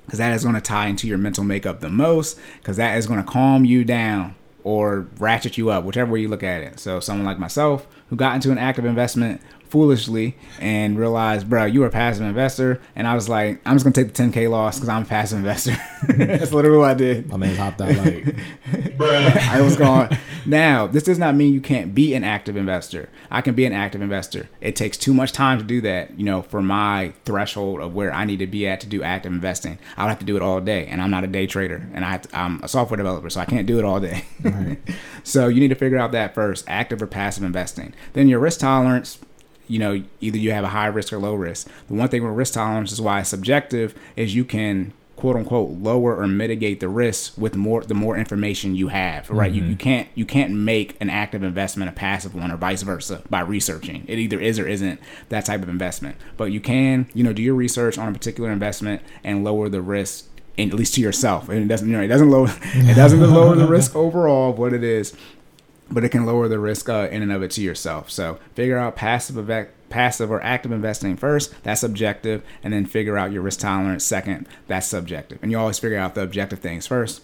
because 0.06 0.20
that 0.20 0.34
is 0.34 0.44
going 0.44 0.56
to 0.56 0.62
tie 0.62 0.88
into 0.88 1.08
your 1.08 1.18
mental 1.18 1.44
makeup 1.44 1.80
the 1.80 1.90
most 1.90 2.40
because 2.58 2.78
that 2.78 2.98
is 2.98 3.08
going 3.08 3.24
to 3.24 3.30
calm 3.30 3.66
you 3.66 3.84
down 3.84 4.36
or 4.64 5.08
ratchet 5.20 5.58
you 5.58 5.70
up 5.70 5.84
whichever 5.84 6.12
way 6.12 6.20
you 6.20 6.28
look 6.28 6.44
at 6.44 6.62
it. 6.62 6.80
So 6.80 7.00
someone 7.00 7.26
like 7.26 7.40
myself 7.40 7.88
who 8.10 8.16
got 8.16 8.36
into 8.36 8.52
an 8.52 8.58
active 8.58 8.86
investment 8.86 9.42
foolishly 9.76 10.34
and 10.62 10.98
realized, 10.98 11.50
bro, 11.50 11.66
you 11.66 11.82
were 11.82 11.88
a 11.88 11.92
passive 11.92 12.26
investor. 12.26 12.80
And 12.96 13.06
I 13.06 13.14
was 13.14 13.28
like, 13.28 13.60
I'm 13.66 13.76
just 13.76 13.84
gonna 13.84 13.94
take 13.94 14.14
the 14.14 14.24
10k 14.24 14.50
loss 14.50 14.78
because 14.78 14.88
I'm 14.88 15.02
a 15.02 15.06
passive 15.06 15.40
investor. 15.40 15.76
That's 16.08 16.54
literally 16.54 16.78
what 16.78 16.92
I 16.92 16.94
did. 16.94 17.28
My 17.28 17.36
man 17.36 17.58
hopped 17.58 17.82
out 17.82 17.94
like. 17.94 18.38
I 19.02 19.60
was 19.60 19.76
gone. 19.76 20.18
Now, 20.46 20.88
this 20.88 21.04
does 21.04 21.20
not 21.20 21.36
mean 21.36 21.54
you 21.54 21.60
can't 21.60 21.94
be 21.94 22.14
an 22.14 22.24
active 22.24 22.56
investor. 22.56 23.10
I 23.30 23.42
can 23.42 23.54
be 23.54 23.66
an 23.66 23.74
active 23.74 24.02
investor. 24.02 24.48
It 24.62 24.78
takes 24.78 24.96
too 24.96 25.14
much 25.14 25.34
time 25.34 25.58
to 25.58 25.66
do 25.66 25.82
that, 25.82 26.18
you 26.18 26.24
know, 26.24 26.42
for 26.42 26.62
my 26.62 27.12
threshold 27.26 27.82
of 27.82 27.94
where 27.94 28.14
I 28.14 28.24
need 28.24 28.40
to 28.40 28.48
be 28.48 28.66
at 28.66 28.80
to 28.82 28.88
do 28.88 29.04
active 29.04 29.34
investing. 29.34 29.78
I 29.98 30.04
would 30.04 30.10
have 30.10 30.20
to 30.20 30.26
do 30.26 30.38
it 30.38 30.42
all 30.42 30.62
day, 30.62 30.86
and 30.86 31.02
I'm 31.02 31.12
not 31.12 31.26
a 31.26 31.28
day 31.28 31.48
trader, 31.48 31.86
and 31.94 32.06
I 32.06 32.12
have 32.12 32.22
to, 32.22 32.40
I'm 32.40 32.64
a 32.64 32.70
software 32.70 32.96
developer, 32.96 33.30
so 33.30 33.42
I 33.42 33.46
can't 33.46 33.68
do 33.68 33.78
it 33.78 33.84
all 33.84 34.00
day. 34.00 34.24
so 35.24 35.50
you 35.50 35.60
need 35.60 35.68
to 35.70 35.76
figure 35.76 35.98
out 35.98 36.14
that 36.14 36.34
first, 36.34 36.64
active 36.70 37.02
or 37.02 37.08
passive 37.08 37.44
investing. 37.44 37.94
Then 38.14 38.30
your 38.30 38.40
risk 38.40 38.62
tolerance 38.62 39.20
you 39.68 39.80
know, 39.80 40.04
either 40.22 40.38
you 40.38 40.52
have 40.52 40.64
a 40.64 40.70
high 40.70 40.88
risk 40.88 41.14
or 41.14 41.18
low 41.18 41.34
risk. 41.34 41.68
The 41.88 41.94
one 41.94 42.10
thing 42.10 42.24
with 42.24 42.34
risk 42.34 42.54
tolerance 42.54 42.92
is 42.92 43.02
why 43.02 43.22
it's 43.22 43.30
subjective 43.30 43.96
is 44.16 44.36
you 44.36 44.46
can 44.46 44.94
quote 45.16 45.36
unquote 45.36 45.70
lower 45.72 46.18
or 46.18 46.28
mitigate 46.28 46.80
the 46.80 46.90
risk 46.90 47.38
with 47.38 47.56
more 47.56 47.84
the 47.84 47.94
more 47.94 48.18
information 48.18 48.76
you 48.76 48.90
have 48.90 49.30
right? 49.30 49.52
You, 49.52 49.62
you 49.62 49.70
mm-hmm. 49.70 49.78
can't 49.78 50.08
you 50.14 50.26
can't 50.26 50.52
make 50.52 50.98
an 51.00 51.10
active 51.10 51.44
investment 51.44 51.90
a 51.90 51.94
passive 51.94 52.36
one 52.36 52.52
or 52.52 52.58
vice 52.58 52.82
versa 52.82 53.22
by 53.30 53.42
researching. 53.42 54.04
It 54.08 54.20
either 54.20 54.40
is 54.40 54.60
or 54.60 54.68
isn't 54.68 55.00
that 55.30 55.46
type 55.46 55.62
of 55.62 55.70
investment. 55.70 56.18
But 56.38 56.46
you 56.46 56.60
can 56.60 57.08
you 57.14 57.24
know 57.24 57.34
do 57.34 57.42
your 57.42 57.56
research 57.56 57.98
on 57.98 58.10
a 58.10 58.14
particular 58.14 58.52
investment 58.52 59.02
and 59.24 59.44
lower 59.44 59.70
the 59.70 59.82
risk 59.82 60.28
in, 60.58 60.70
at 60.70 60.76
least 60.76 60.96
to 60.96 61.02
yourself. 61.02 61.50
And 61.50 61.60
it 61.60 61.68
doesn't 61.68 61.90
you 61.90 61.96
know 61.96 62.04
it 62.04 62.08
doesn't 62.08 62.30
lower 62.30 62.48
it 62.64 62.96
doesn't 62.96 63.20
lower 63.20 63.56
the 63.56 63.68
risk 63.68 63.96
overall 63.96 64.52
of 64.52 64.60
what 64.60 64.74
it 64.74 64.84
is 64.84 65.16
but 65.90 66.04
it 66.04 66.10
can 66.10 66.26
lower 66.26 66.48
the 66.48 66.60
risk 66.60 66.90
uh, 66.90 67.08
in 67.12 67.22
and 67.22 67.32
of 67.32 67.44
it 67.44 67.52
to 67.52 67.62
yourself. 67.62 68.10
So 68.10 68.40
figure 68.54 68.78
out 68.78 68.96
passive 68.96 69.50
passive 69.90 70.32
or 70.32 70.42
active 70.42 70.72
investing 70.72 71.16
first. 71.16 71.54
That's 71.64 71.84
objective, 71.84 72.44
and 72.64 72.74
then 72.74 72.86
figure 72.86 73.18
out 73.18 73.32
your 73.32 73.42
risk 73.42 73.60
tolerance 73.60 74.04
second. 74.04 74.48
That's 74.68 74.88
subjective, 74.88 75.40
and 75.42 75.52
you 75.52 75.60
always 75.60 75.80
figure 75.80 76.00
out 76.00 76.16
the 76.16 76.22
objective 76.22 76.60
things 76.60 76.88
first 76.88 77.22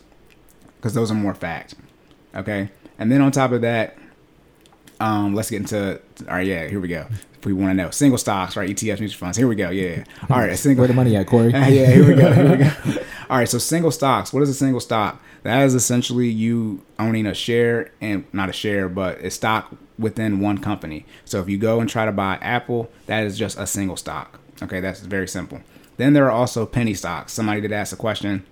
because 0.77 0.93
those 0.93 1.11
are 1.11 1.15
more 1.15 1.33
fact. 1.33 1.75
Okay, 2.35 2.69
and 2.97 3.11
then 3.11 3.21
on 3.21 3.31
top 3.31 3.51
of 3.51 3.61
that, 3.61 3.97
um, 4.99 5.33
let's 5.33 5.49
get 5.49 5.61
into. 5.61 5.99
All 6.27 6.35
right, 6.35 6.47
yeah, 6.47 6.67
here 6.67 6.79
we 6.79 6.87
go. 6.87 7.07
If 7.33 7.45
we 7.45 7.53
want 7.53 7.71
to 7.71 7.73
know 7.73 7.89
single 7.89 8.19
stocks, 8.19 8.55
right? 8.55 8.69
ETFs, 8.69 8.99
mutual 8.99 9.17
funds. 9.17 9.35
Here 9.35 9.47
we 9.47 9.55
go. 9.55 9.71
Yeah. 9.71 10.03
All 10.29 10.37
right, 10.37 10.51
a 10.51 10.57
single. 10.57 10.81
where 10.81 10.87
the 10.87 10.93
money 10.93 11.15
at, 11.15 11.25
Corey? 11.25 11.49
yeah, 11.51 11.67
here 11.67 12.07
we 12.07 12.13
go. 12.13 12.31
Here 12.31 12.49
we 12.51 12.57
go. 12.57 13.01
All 13.29 13.37
right, 13.37 13.49
so 13.49 13.57
single 13.57 13.91
stocks. 13.91 14.31
What 14.31 14.43
is 14.43 14.49
a 14.49 14.53
single 14.53 14.79
stock? 14.79 15.21
That 15.43 15.63
is 15.63 15.73
essentially 15.73 16.29
you 16.29 16.83
owning 16.99 17.25
a 17.25 17.33
share 17.33 17.91
and 17.99 18.25
not 18.31 18.49
a 18.49 18.53
share, 18.53 18.87
but 18.87 19.19
a 19.19 19.31
stock 19.31 19.75
within 19.97 20.39
one 20.39 20.57
company. 20.59 21.05
So 21.25 21.39
if 21.41 21.49
you 21.49 21.57
go 21.57 21.79
and 21.79 21.89
try 21.89 22.05
to 22.05 22.11
buy 22.11 22.37
Apple, 22.41 22.91
that 23.07 23.23
is 23.23 23.37
just 23.37 23.57
a 23.57 23.65
single 23.65 23.97
stock. 23.97 24.39
Okay, 24.61 24.79
that's 24.79 24.99
very 25.01 25.27
simple. 25.27 25.61
Then 25.97 26.13
there 26.13 26.25
are 26.25 26.31
also 26.31 26.65
penny 26.65 26.93
stocks. 26.93 27.33
Somebody 27.33 27.61
did 27.61 27.71
ask 27.71 27.93
a 27.93 27.97
question. 27.97 28.45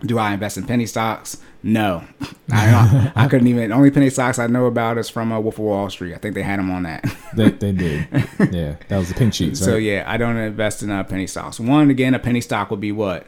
Do 0.00 0.18
I 0.18 0.32
invest 0.32 0.56
in 0.56 0.64
penny 0.64 0.86
stocks? 0.86 1.36
No, 1.62 2.04
I, 2.50 3.12
I 3.14 3.28
couldn't 3.28 3.46
even. 3.48 3.68
The 3.68 3.76
only 3.76 3.90
penny 3.90 4.08
stocks 4.08 4.38
I 4.38 4.46
know 4.46 4.64
about 4.64 4.96
is 4.96 5.10
from 5.10 5.30
uh, 5.30 5.38
Wolf 5.40 5.56
of 5.56 5.64
Wall 5.64 5.90
Street. 5.90 6.14
I 6.14 6.16
think 6.16 6.34
they 6.34 6.42
had 6.42 6.58
them 6.58 6.70
on 6.70 6.84
that. 6.84 7.04
They, 7.32 7.50
they 7.50 7.70
did. 7.70 8.08
Yeah, 8.50 8.74
that 8.88 8.98
was 8.98 9.08
the 9.08 9.14
pink 9.14 9.34
sheets. 9.34 9.60
Right? 9.60 9.66
So 9.66 9.76
yeah, 9.76 10.02
I 10.04 10.16
don't 10.16 10.36
invest 10.36 10.82
in 10.82 10.90
uh, 10.90 11.04
penny 11.04 11.28
stocks. 11.28 11.60
One 11.60 11.88
again, 11.88 12.12
a 12.12 12.18
penny 12.18 12.40
stock 12.40 12.72
would 12.72 12.80
be 12.80 12.90
what? 12.90 13.24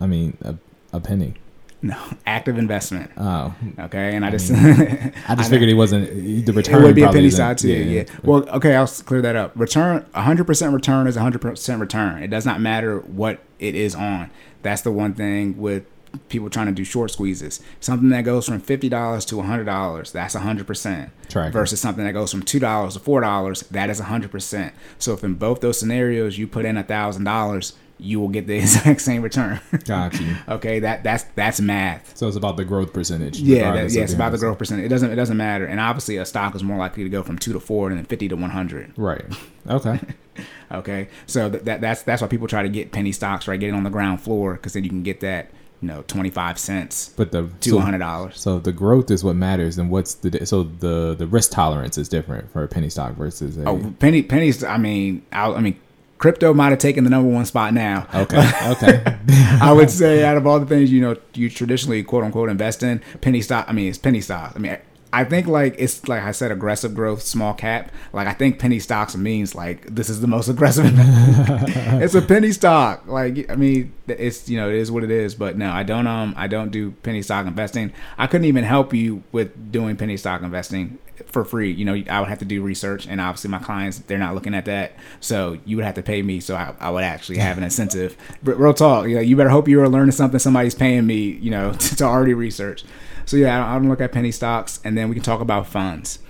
I 0.00 0.06
mean, 0.08 0.36
a, 0.42 0.56
a 0.92 0.98
penny. 0.98 1.34
No, 1.82 1.96
active 2.26 2.58
investment. 2.58 3.10
Oh, 3.16 3.54
Okay, 3.78 4.16
and 4.16 4.24
I, 4.24 4.30
just 4.30 4.50
I 4.54 5.34
just 5.36 5.50
figured 5.50 5.68
it 5.68 5.74
wasn't 5.74 6.46
the 6.46 6.52
return. 6.52 6.82
it 6.82 6.86
would 6.86 6.94
be 6.94 7.02
a 7.02 7.12
penny 7.12 7.30
stock 7.30 7.58
too. 7.58 7.68
Yeah. 7.68 8.04
Well, 8.22 8.48
okay, 8.48 8.74
I'll 8.74 8.86
clear 8.86 9.20
that 9.22 9.36
up. 9.36 9.52
Return 9.54 10.04
100% 10.14 10.72
return 10.72 11.06
is 11.06 11.16
100% 11.16 11.80
return. 11.80 12.22
It 12.22 12.28
does 12.28 12.46
not 12.46 12.60
matter 12.60 13.00
what 13.00 13.40
it 13.58 13.74
is 13.74 13.94
on. 13.94 14.30
That's 14.62 14.82
the 14.82 14.90
one 14.90 15.14
thing 15.14 15.58
with 15.58 15.84
people 16.28 16.48
trying 16.48 16.66
to 16.66 16.72
do 16.72 16.82
short 16.82 17.10
squeezes. 17.10 17.60
Something 17.78 18.08
that 18.08 18.22
goes 18.22 18.46
from 18.48 18.60
$50 18.60 19.26
to 19.28 19.34
$100, 19.36 20.12
that's 20.12 20.34
100%. 20.34 21.10
Tracking. 21.28 21.52
Versus 21.52 21.80
something 21.80 22.04
that 22.04 22.12
goes 22.12 22.30
from 22.30 22.42
$2 22.42 22.92
to 22.94 22.98
$4, 22.98 23.68
that 23.68 23.90
is 23.90 24.00
100%. 24.00 24.72
So 24.98 25.12
if 25.12 25.22
in 25.22 25.34
both 25.34 25.60
those 25.60 25.78
scenarios 25.78 26.38
you 26.38 26.46
put 26.46 26.64
in 26.64 26.78
a 26.78 26.84
$1,000, 26.84 27.72
you 27.98 28.20
will 28.20 28.28
get 28.28 28.46
the 28.46 28.56
exact 28.58 29.00
same 29.00 29.22
return. 29.22 29.60
Got 29.84 30.20
you. 30.20 30.36
okay, 30.48 30.80
that 30.80 31.02
that's 31.02 31.24
that's 31.34 31.60
math. 31.60 32.16
So 32.16 32.28
it's 32.28 32.36
about 32.36 32.56
the 32.56 32.64
growth 32.64 32.92
percentage. 32.92 33.38
Yeah, 33.40 33.72
that, 33.72 33.90
yeah, 33.90 34.02
it's 34.02 34.12
about 34.12 34.32
the 34.32 34.38
growth 34.38 34.58
percentage. 34.58 34.84
It 34.86 34.88
doesn't 34.88 35.10
it 35.10 35.16
doesn't 35.16 35.36
matter. 35.36 35.66
And 35.66 35.80
obviously, 35.80 36.16
a 36.16 36.26
stock 36.26 36.54
is 36.54 36.62
more 36.62 36.76
likely 36.76 37.02
to 37.04 37.08
go 37.08 37.22
from 37.22 37.38
two 37.38 37.52
to 37.52 37.60
four 37.60 37.88
than 37.90 38.04
fifty 38.04 38.28
to 38.28 38.36
one 38.36 38.50
hundred. 38.50 38.92
Right. 38.96 39.24
Okay. 39.68 40.00
Okay, 40.70 41.08
so 41.26 41.48
that, 41.48 41.64
that 41.64 41.80
that's 41.80 42.02
that's 42.02 42.20
why 42.20 42.28
people 42.28 42.48
try 42.48 42.62
to 42.62 42.68
get 42.68 42.90
penny 42.92 43.12
stocks, 43.12 43.46
right? 43.48 43.58
Get 43.58 43.68
it 43.68 43.74
on 43.74 43.84
the 43.84 43.90
ground 43.90 44.20
floor 44.20 44.54
because 44.54 44.72
then 44.72 44.82
you 44.84 44.90
can 44.90 45.02
get 45.02 45.20
that 45.20 45.50
you 45.80 45.88
know 45.88 46.02
twenty 46.08 46.28
five 46.28 46.58
cents 46.58 47.14
But 47.16 47.30
the 47.32 47.48
to 47.60 47.70
so- 47.70 47.98
dollars. 47.98 48.38
So 48.40 48.58
the 48.58 48.72
growth 48.72 49.10
is 49.10 49.22
what 49.22 49.36
matters, 49.36 49.78
and 49.78 49.90
what's 49.90 50.14
the 50.14 50.44
so 50.44 50.64
the 50.64 51.14
the 51.14 51.26
risk 51.26 51.52
tolerance 51.52 51.96
is 51.96 52.08
different 52.08 52.50
for 52.50 52.64
a 52.64 52.68
penny 52.68 52.90
stock 52.90 53.14
versus 53.14 53.56
a. 53.56 53.64
Oh, 53.64 53.94
penny 54.00 54.22
pennies. 54.22 54.64
I 54.64 54.76
mean, 54.76 55.24
I, 55.32 55.52
I 55.52 55.60
mean, 55.60 55.78
crypto 56.18 56.54
might 56.54 56.70
have 56.70 56.78
taken 56.78 57.04
the 57.04 57.10
number 57.10 57.28
one 57.28 57.44
spot 57.44 57.74
now. 57.74 58.06
Okay. 58.14 58.50
Okay. 58.68 59.02
I 59.60 59.72
would 59.72 59.90
say 59.90 60.24
out 60.24 60.36
of 60.36 60.46
all 60.46 60.58
the 60.60 60.66
things 60.66 60.90
you 60.90 61.00
know 61.00 61.16
you 61.34 61.50
traditionally 61.50 62.02
quote 62.02 62.24
unquote 62.24 62.48
invest 62.48 62.82
in, 62.82 63.00
penny 63.20 63.42
stock. 63.42 63.66
I 63.68 63.72
mean, 63.72 63.88
it's 63.88 63.98
penny 63.98 64.20
stock. 64.20 64.52
I 64.54 64.58
mean, 64.58 64.78
I 65.12 65.24
think 65.24 65.46
like 65.46 65.76
it's 65.78 66.08
like 66.08 66.22
I 66.22 66.32
said, 66.32 66.50
aggressive 66.50 66.94
growth, 66.94 67.22
small 67.22 67.54
cap. 67.54 67.90
Like 68.12 68.26
I 68.26 68.32
think 68.32 68.58
penny 68.58 68.78
stocks 68.78 69.16
means 69.16 69.54
like 69.54 69.86
this 69.86 70.10
is 70.10 70.20
the 70.20 70.26
most 70.26 70.48
aggressive. 70.50 70.86
it's 70.94 72.14
a 72.14 72.22
penny 72.22 72.52
stock. 72.52 73.06
Like 73.06 73.50
I 73.50 73.56
mean, 73.56 73.92
it's 74.08 74.48
you 74.48 74.58
know 74.58 74.68
it 74.68 74.74
is 74.74 74.90
what 74.90 75.04
it 75.04 75.10
is. 75.10 75.34
But 75.34 75.56
no, 75.56 75.70
I 75.70 75.84
don't 75.84 76.06
um 76.06 76.34
I 76.36 76.48
don't 76.48 76.70
do 76.70 76.90
penny 77.02 77.22
stock 77.22 77.46
investing. 77.46 77.92
I 78.18 78.26
couldn't 78.26 78.46
even 78.46 78.64
help 78.64 78.92
you 78.92 79.22
with 79.32 79.72
doing 79.72 79.96
penny 79.96 80.16
stock 80.16 80.42
investing 80.42 80.98
for 81.36 81.44
free. 81.44 81.70
You 81.70 81.84
know, 81.84 82.02
I 82.08 82.20
would 82.20 82.30
have 82.30 82.38
to 82.38 82.46
do 82.46 82.62
research, 82.62 83.06
and 83.06 83.20
obviously 83.20 83.50
my 83.50 83.58
clients 83.58 83.98
they're 83.98 84.16
not 84.16 84.34
looking 84.34 84.54
at 84.54 84.64
that, 84.64 84.92
so 85.20 85.58
you 85.66 85.76
would 85.76 85.84
have 85.84 85.96
to 85.96 86.02
pay 86.02 86.22
me. 86.22 86.40
So 86.40 86.56
I, 86.56 86.74
I 86.80 86.88
would 86.88 87.04
actually 87.04 87.36
have 87.36 87.58
an 87.58 87.64
incentive. 87.70 88.16
But 88.42 88.58
real 88.58 88.72
talk, 88.72 89.06
you 89.06 89.16
know, 89.16 89.20
you 89.20 89.36
better 89.36 89.50
hope 89.50 89.68
you 89.68 89.82
are 89.82 89.88
learning 89.88 90.12
something 90.12 90.38
somebody's 90.38 90.74
paying 90.74 91.06
me, 91.06 91.32
you 91.32 91.50
know, 91.50 91.72
to, 91.78 92.04
already 92.04 92.32
research. 92.32 92.84
So 93.26 93.36
yeah, 93.36 93.54
I 93.54 93.58
don't, 93.58 93.68
I 93.68 93.74
don't 93.74 93.88
look 93.90 94.00
at 94.00 94.12
penny 94.12 94.32
stocks, 94.32 94.80
and 94.82 94.96
then 94.96 95.10
we 95.10 95.14
can 95.14 95.22
talk 95.22 95.42
about 95.42 95.66
funds. 95.66 96.20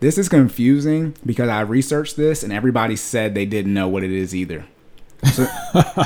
This 0.00 0.18
is 0.18 0.28
confusing 0.28 1.14
because 1.24 1.48
I 1.48 1.60
researched 1.60 2.16
this, 2.16 2.42
and 2.42 2.52
everybody 2.52 2.96
said 2.96 3.34
they 3.36 3.46
didn't 3.46 3.72
know 3.72 3.86
what 3.86 4.02
it 4.02 4.10
is 4.10 4.34
either. 4.34 4.66
So, 5.34 5.46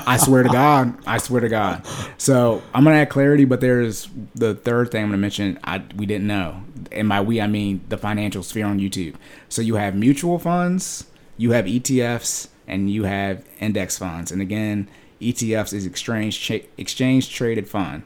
I 0.06 0.16
swear 0.16 0.42
to 0.42 0.48
God, 0.48 0.96
I 1.06 1.18
swear 1.18 1.40
to 1.40 1.48
God. 1.48 1.86
So 2.18 2.62
I'm 2.74 2.84
gonna 2.84 2.96
add 2.96 3.10
clarity, 3.10 3.44
but 3.44 3.60
there's 3.60 4.08
the 4.34 4.54
third 4.54 4.90
thing 4.90 5.02
I'm 5.02 5.08
gonna 5.08 5.18
mention. 5.18 5.58
I 5.64 5.82
we 5.96 6.06
didn't 6.06 6.26
know, 6.26 6.62
and 6.90 7.08
by 7.08 7.20
we 7.20 7.40
I 7.40 7.46
mean 7.46 7.80
the 7.88 7.96
financial 7.96 8.42
sphere 8.42 8.66
on 8.66 8.80
YouTube. 8.80 9.14
So 9.48 9.62
you 9.62 9.76
have 9.76 9.94
mutual 9.94 10.38
funds, 10.38 11.06
you 11.36 11.52
have 11.52 11.66
ETFs, 11.66 12.48
and 12.66 12.90
you 12.90 13.04
have 13.04 13.44
index 13.60 13.98
funds. 13.98 14.32
And 14.32 14.42
again, 14.42 14.88
ETFs 15.20 15.72
is 15.72 15.86
exchange 15.86 16.40
cha- 16.40 16.66
exchange 16.76 17.30
traded 17.30 17.68
fund. 17.68 18.02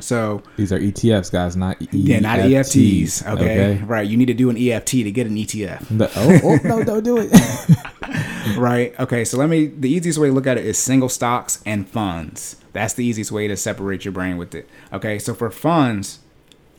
So 0.00 0.42
These 0.56 0.72
are 0.72 0.78
ETFs, 0.78 1.30
guys, 1.32 1.56
not 1.56 1.80
E- 1.82 1.88
yeah, 1.90 2.20
not 2.20 2.38
EFTs, 2.38 3.22
EFTs. 3.22 3.26
Okay? 3.34 3.82
right. 3.84 4.06
You 4.06 4.16
need 4.16 4.26
to 4.26 4.34
do 4.34 4.48
an 4.50 4.56
EFT 4.56 4.90
to 4.90 5.10
get 5.10 5.26
an 5.26 5.36
ETF. 5.36 5.86
The- 5.98 6.10
oh, 6.16 6.40
oh, 6.44 6.58
no, 6.68 6.84
don't 6.84 7.04
do 7.04 7.18
it. 7.18 7.32
right? 8.56 8.98
Okay, 9.00 9.24
so 9.24 9.38
let 9.38 9.48
me. 9.48 9.66
The 9.66 9.90
easiest 9.90 10.18
way 10.18 10.28
to 10.28 10.32
look 10.32 10.46
at 10.46 10.56
it 10.58 10.64
is 10.64 10.78
single 10.78 11.08
stocks 11.08 11.62
and 11.66 11.88
funds. 11.88 12.56
That's 12.72 12.94
the 12.94 13.04
easiest 13.04 13.32
way 13.32 13.48
to 13.48 13.56
separate 13.56 14.04
your 14.04 14.12
brain 14.12 14.36
with 14.36 14.54
it. 14.54 14.68
Okay, 14.92 15.18
so 15.18 15.34
for 15.34 15.50
funds, 15.50 16.20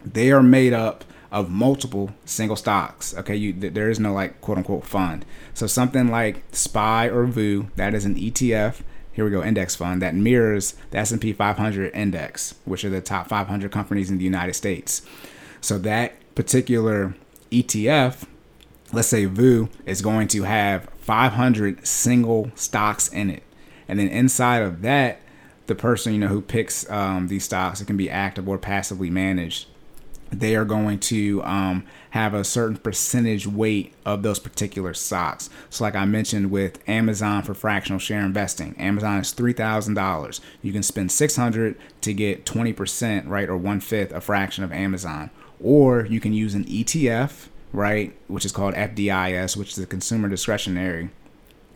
they 0.06 0.32
are 0.32 0.44
made 0.44 0.74
up 0.74 1.04
of 1.32 1.50
multiple 1.50 2.12
single 2.26 2.56
stocks. 2.56 3.16
Okay, 3.18 3.36
you 3.36 3.54
th- 3.54 3.74
there 3.74 3.90
is 3.90 4.00
no 4.00 4.14
like 4.14 4.40
quote 4.42 4.58
unquote 4.58 4.86
fund. 4.86 5.26
So 5.54 5.68
something 5.68 6.10
like 6.10 6.44
SPY 6.52 7.10
or 7.10 7.26
VOO, 7.26 7.68
that 7.76 7.94
is 7.94 8.06
an 8.06 8.16
ETF. 8.16 8.82
Here 9.20 9.26
we 9.26 9.32
go, 9.32 9.44
index 9.44 9.76
fund 9.76 10.02
that 10.02 10.16
mirrors 10.16 10.76
the 10.92 11.00
S&P 11.00 11.34
500 11.34 11.94
index, 11.94 12.56
which 12.64 12.86
are 12.86 12.90
the 12.90 13.02
top 13.02 13.28
500 13.28 13.70
companies 13.70 14.10
in 14.10 14.18
the 14.18 14.24
United 14.24 14.54
States. 14.54 15.02
So 15.60 15.78
that 15.80 16.14
particular 16.36 17.16
ETF 17.52 18.26
let's 18.94 19.10
say 19.10 19.26
VOO 19.26 19.68
is 19.86 20.02
going 20.02 20.30
to 20.30 20.44
have 20.44 20.88
500 21.00 21.86
single 21.86 22.50
stocks 22.56 23.10
in 23.10 23.30
it, 23.30 23.44
and 23.90 24.00
then 24.00 24.08
inside 24.08 24.62
of 24.62 24.84
that, 24.84 25.20
the 25.68 25.76
person 25.76 26.14
you 26.14 26.20
know 26.20 26.28
who 26.28 26.40
picks 26.40 26.90
um, 26.90 27.28
these 27.28 27.44
stocks, 27.44 27.82
it 27.82 27.88
can 27.88 27.98
be 27.98 28.10
active 28.10 28.48
or 28.48 28.58
passively 28.58 29.10
managed. 29.10 29.68
They 30.32 30.56
are 30.56 30.66
going 30.66 31.00
to 31.00 31.44
um, 31.44 31.86
have 32.12 32.34
a 32.34 32.44
certain 32.44 32.78
percentage 32.78 33.48
weight 33.48 33.94
of 34.06 34.22
those 34.22 34.40
particular 34.40 34.94
stocks. 34.94 35.50
So, 35.70 35.84
like 35.84 35.96
I 35.96 36.06
mentioned 36.06 36.52
with 36.52 36.80
Amazon 36.88 37.44
for 37.44 37.54
fractional 37.54 38.00
share 38.00 38.22
investing, 38.22 38.76
Amazon 38.78 39.20
is 39.20 39.32
three 39.32 39.54
thousand 39.54 39.96
dollars. 39.96 40.40
You 40.62 40.72
can 40.72 40.84
spend 40.84 41.12
six 41.12 41.36
hundred 41.36 41.78
to 42.02 42.14
get 42.14 42.46
twenty 42.46 42.74
percent, 42.74 43.28
right, 43.28 43.50
or 43.50 43.58
one 43.58 43.80
fifth, 43.80 44.12
a 44.12 44.22
fraction 44.22 44.64
of 44.64 44.72
Amazon. 44.72 45.32
Or 45.62 46.06
you 46.06 46.20
can 46.20 46.34
use 46.34 46.54
an 46.54 46.66
ETF 46.66 47.48
right, 47.74 48.16
which 48.28 48.46
is 48.46 48.52
called 48.52 48.74
FDIS, 48.76 49.56
which 49.58 49.70
is 49.70 49.76
the 49.76 49.86
consumer 49.86 50.28
discretionary 50.28 51.10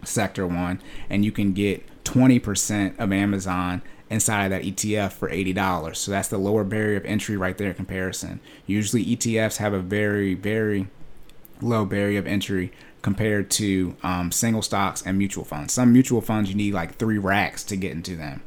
sector 0.03 0.45
one, 0.45 0.81
and 1.09 1.23
you 1.23 1.31
can 1.31 1.53
get 1.53 1.85
20% 2.03 2.99
of 2.99 3.11
Amazon 3.11 3.81
inside 4.13 4.45
of 4.45 4.51
that 4.51 4.61
ETF 4.63 5.13
for 5.13 5.29
$80. 5.29 5.95
So 5.95 6.11
that's 6.11 6.29
the 6.29 6.37
lower 6.37 6.63
barrier 6.63 6.97
of 6.97 7.05
entry 7.05 7.35
right 7.35 7.57
there 7.57 7.69
in 7.69 7.75
comparison. 7.75 8.39
Usually 8.65 9.03
ETFs 9.05 9.57
have 9.57 9.73
a 9.73 9.79
very, 9.79 10.33
very 10.33 10.87
low 11.61 11.85
barrier 11.85 12.19
of 12.19 12.27
entry 12.27 12.71
compared 13.01 13.51
to 13.51 13.95
um, 14.03 14.31
single 14.31 14.61
stocks 14.61 15.01
and 15.01 15.17
mutual 15.17 15.43
funds. 15.43 15.73
Some 15.73 15.91
mutual 15.91 16.21
funds 16.21 16.49
you 16.49 16.55
need 16.55 16.73
like 16.73 16.95
three 16.95 17.17
racks 17.17 17.63
to 17.65 17.75
get 17.75 17.91
into 17.91 18.15
them 18.15 18.41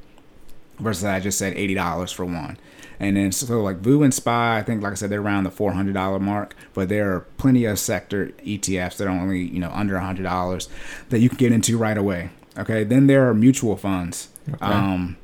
versus 0.79 1.05
I 1.05 1.21
just 1.21 1.39
said 1.39 1.55
eighty 1.55 1.75
dollars 1.75 2.13
for 2.13 2.25
one. 2.25 2.59
And 2.99 3.17
then 3.17 3.33
so 3.33 3.63
like 3.63 3.79
VOO 3.79 4.03
and 4.03 4.15
SPY, 4.15 4.59
I 4.59 4.63
think 4.63 4.83
like 4.83 4.93
I 4.93 4.95
said 4.95 5.11
they're 5.11 5.21
around 5.21 5.45
the 5.45 5.51
four 5.51 5.73
hundred 5.73 5.95
dollar 5.95 6.19
mark, 6.19 6.55
but 6.75 6.89
there 6.89 7.13
are 7.13 7.21
plenty 7.37 7.65
of 7.65 7.79
sector 7.79 8.29
ETFs 8.45 8.97
that 8.97 9.07
are 9.07 9.11
only 9.11 9.43
you 9.43 9.61
know 9.61 9.71
under 9.71 9.99
hundred 9.99 10.25
dollars 10.25 10.69
that 11.11 11.21
you 11.21 11.29
can 11.29 11.39
get 11.39 11.53
into 11.53 11.77
right 11.77 11.99
away. 11.99 12.31
Okay, 12.59 12.85
then 12.85 13.07
there 13.07 13.29
are 13.29 13.35
mutual 13.35 13.77
funds. 13.77 14.29
Um, 14.61 15.17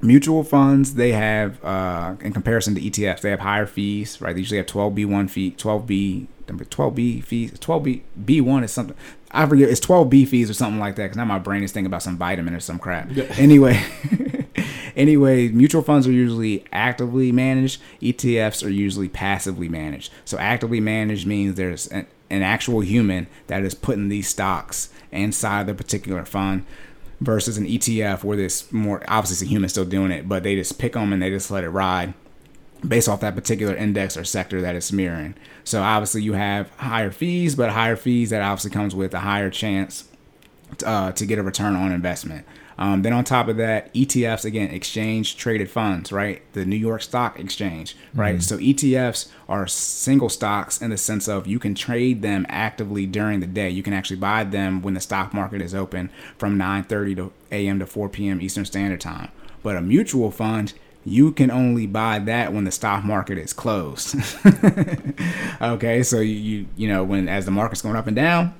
mutual 0.00 0.44
funds 0.44 0.94
they 0.94 1.12
have 1.12 1.62
uh, 1.64 2.14
in 2.20 2.32
comparison 2.32 2.74
to 2.74 2.80
ETFs 2.80 3.20
they 3.20 3.30
have 3.30 3.40
higher 3.40 3.66
fees. 3.66 4.20
Right, 4.20 4.34
they 4.34 4.40
usually 4.40 4.58
have 4.58 4.66
twelve 4.66 4.94
B 4.94 5.04
one 5.04 5.28
fee, 5.28 5.52
twelve 5.52 5.86
B. 5.86 6.28
12B 6.48 7.22
fees, 7.24 7.52
12B 7.52 8.02
B1 8.24 8.64
is 8.64 8.72
something. 8.72 8.96
I 9.30 9.46
forget. 9.46 9.68
It's 9.68 9.80
12B 9.80 10.26
fees 10.26 10.48
or 10.48 10.54
something 10.54 10.80
like 10.80 10.96
that. 10.96 11.04
Because 11.04 11.16
now 11.16 11.24
my 11.24 11.38
brain 11.38 11.62
is 11.62 11.72
thinking 11.72 11.86
about 11.86 12.02
some 12.02 12.16
vitamin 12.16 12.54
or 12.54 12.60
some 12.60 12.78
crap. 12.78 13.10
Anyway, 13.38 13.80
anyway, 14.96 15.48
mutual 15.48 15.82
funds 15.82 16.06
are 16.06 16.12
usually 16.12 16.64
actively 16.72 17.30
managed. 17.30 17.80
ETFs 18.00 18.64
are 18.64 18.70
usually 18.70 19.08
passively 19.08 19.68
managed. 19.68 20.12
So 20.24 20.38
actively 20.38 20.80
managed 20.80 21.26
means 21.26 21.56
there's 21.56 21.86
an, 21.88 22.06
an 22.30 22.42
actual 22.42 22.80
human 22.80 23.26
that 23.46 23.62
is 23.62 23.74
putting 23.74 24.08
these 24.08 24.28
stocks 24.28 24.90
inside 25.10 25.66
the 25.66 25.74
particular 25.74 26.24
fund 26.24 26.64
versus 27.20 27.58
an 27.58 27.66
ETF 27.66 28.22
where 28.22 28.36
there's 28.36 28.72
more 28.72 29.02
obviously 29.08 29.34
it's 29.34 29.42
a 29.42 29.46
human 29.46 29.68
still 29.68 29.84
doing 29.84 30.10
it, 30.10 30.28
but 30.28 30.42
they 30.42 30.54
just 30.54 30.78
pick 30.78 30.92
them 30.92 31.12
and 31.12 31.22
they 31.22 31.30
just 31.30 31.50
let 31.50 31.64
it 31.64 31.70
ride 31.70 32.14
based 32.86 33.08
off 33.08 33.20
that 33.20 33.34
particular 33.34 33.74
index 33.74 34.16
or 34.16 34.24
sector 34.24 34.60
that 34.60 34.76
it's 34.76 34.92
mirroring. 34.92 35.34
So 35.64 35.82
obviously 35.82 36.22
you 36.22 36.34
have 36.34 36.70
higher 36.76 37.10
fees, 37.10 37.54
but 37.56 37.70
higher 37.70 37.96
fees 37.96 38.30
that 38.30 38.42
obviously 38.42 38.70
comes 38.70 38.94
with 38.94 39.14
a 39.14 39.20
higher 39.20 39.50
chance 39.50 40.08
uh, 40.84 41.12
to 41.12 41.26
get 41.26 41.38
a 41.38 41.42
return 41.42 41.74
on 41.74 41.92
investment. 41.92 42.46
Um, 42.78 43.02
then 43.02 43.12
on 43.12 43.24
top 43.24 43.48
of 43.48 43.56
that, 43.56 43.92
ETFs 43.92 44.44
again, 44.44 44.70
exchange 44.70 45.36
traded 45.36 45.68
funds, 45.68 46.12
right? 46.12 46.40
The 46.52 46.64
New 46.64 46.76
York 46.76 47.02
Stock 47.02 47.38
Exchange, 47.38 47.96
right? 48.14 48.40
So 48.40 48.56
ETFs 48.56 49.28
are 49.48 49.66
single 49.66 50.28
stocks 50.28 50.80
in 50.80 50.90
the 50.90 50.96
sense 50.96 51.26
of 51.26 51.48
you 51.48 51.58
can 51.58 51.74
trade 51.74 52.22
them 52.22 52.46
actively 52.48 53.04
during 53.04 53.40
the 53.40 53.46
day. 53.48 53.68
You 53.68 53.82
can 53.82 53.92
actually 53.92 54.18
buy 54.18 54.44
them 54.44 54.80
when 54.80 54.94
the 54.94 55.00
stock 55.00 55.34
market 55.34 55.60
is 55.60 55.74
open 55.74 56.10
from 56.38 56.56
9:30 56.56 57.16
to 57.16 57.32
a.m. 57.50 57.80
to 57.80 57.86
4 57.86 58.08
p.m. 58.08 58.40
Eastern 58.40 58.64
Standard 58.64 59.00
Time. 59.00 59.30
But 59.64 59.76
a 59.76 59.80
mutual 59.80 60.30
fund, 60.30 60.72
you 61.04 61.32
can 61.32 61.50
only 61.50 61.86
buy 61.86 62.20
that 62.20 62.52
when 62.52 62.62
the 62.62 62.70
stock 62.70 63.02
market 63.04 63.38
is 63.38 63.52
closed. 63.52 64.14
okay, 65.60 66.04
so 66.04 66.20
you 66.20 66.66
you 66.76 66.86
know 66.86 67.02
when 67.02 67.28
as 67.28 67.44
the 67.44 67.50
market's 67.50 67.82
going 67.82 67.96
up 67.96 68.06
and 68.06 68.14
down, 68.14 68.54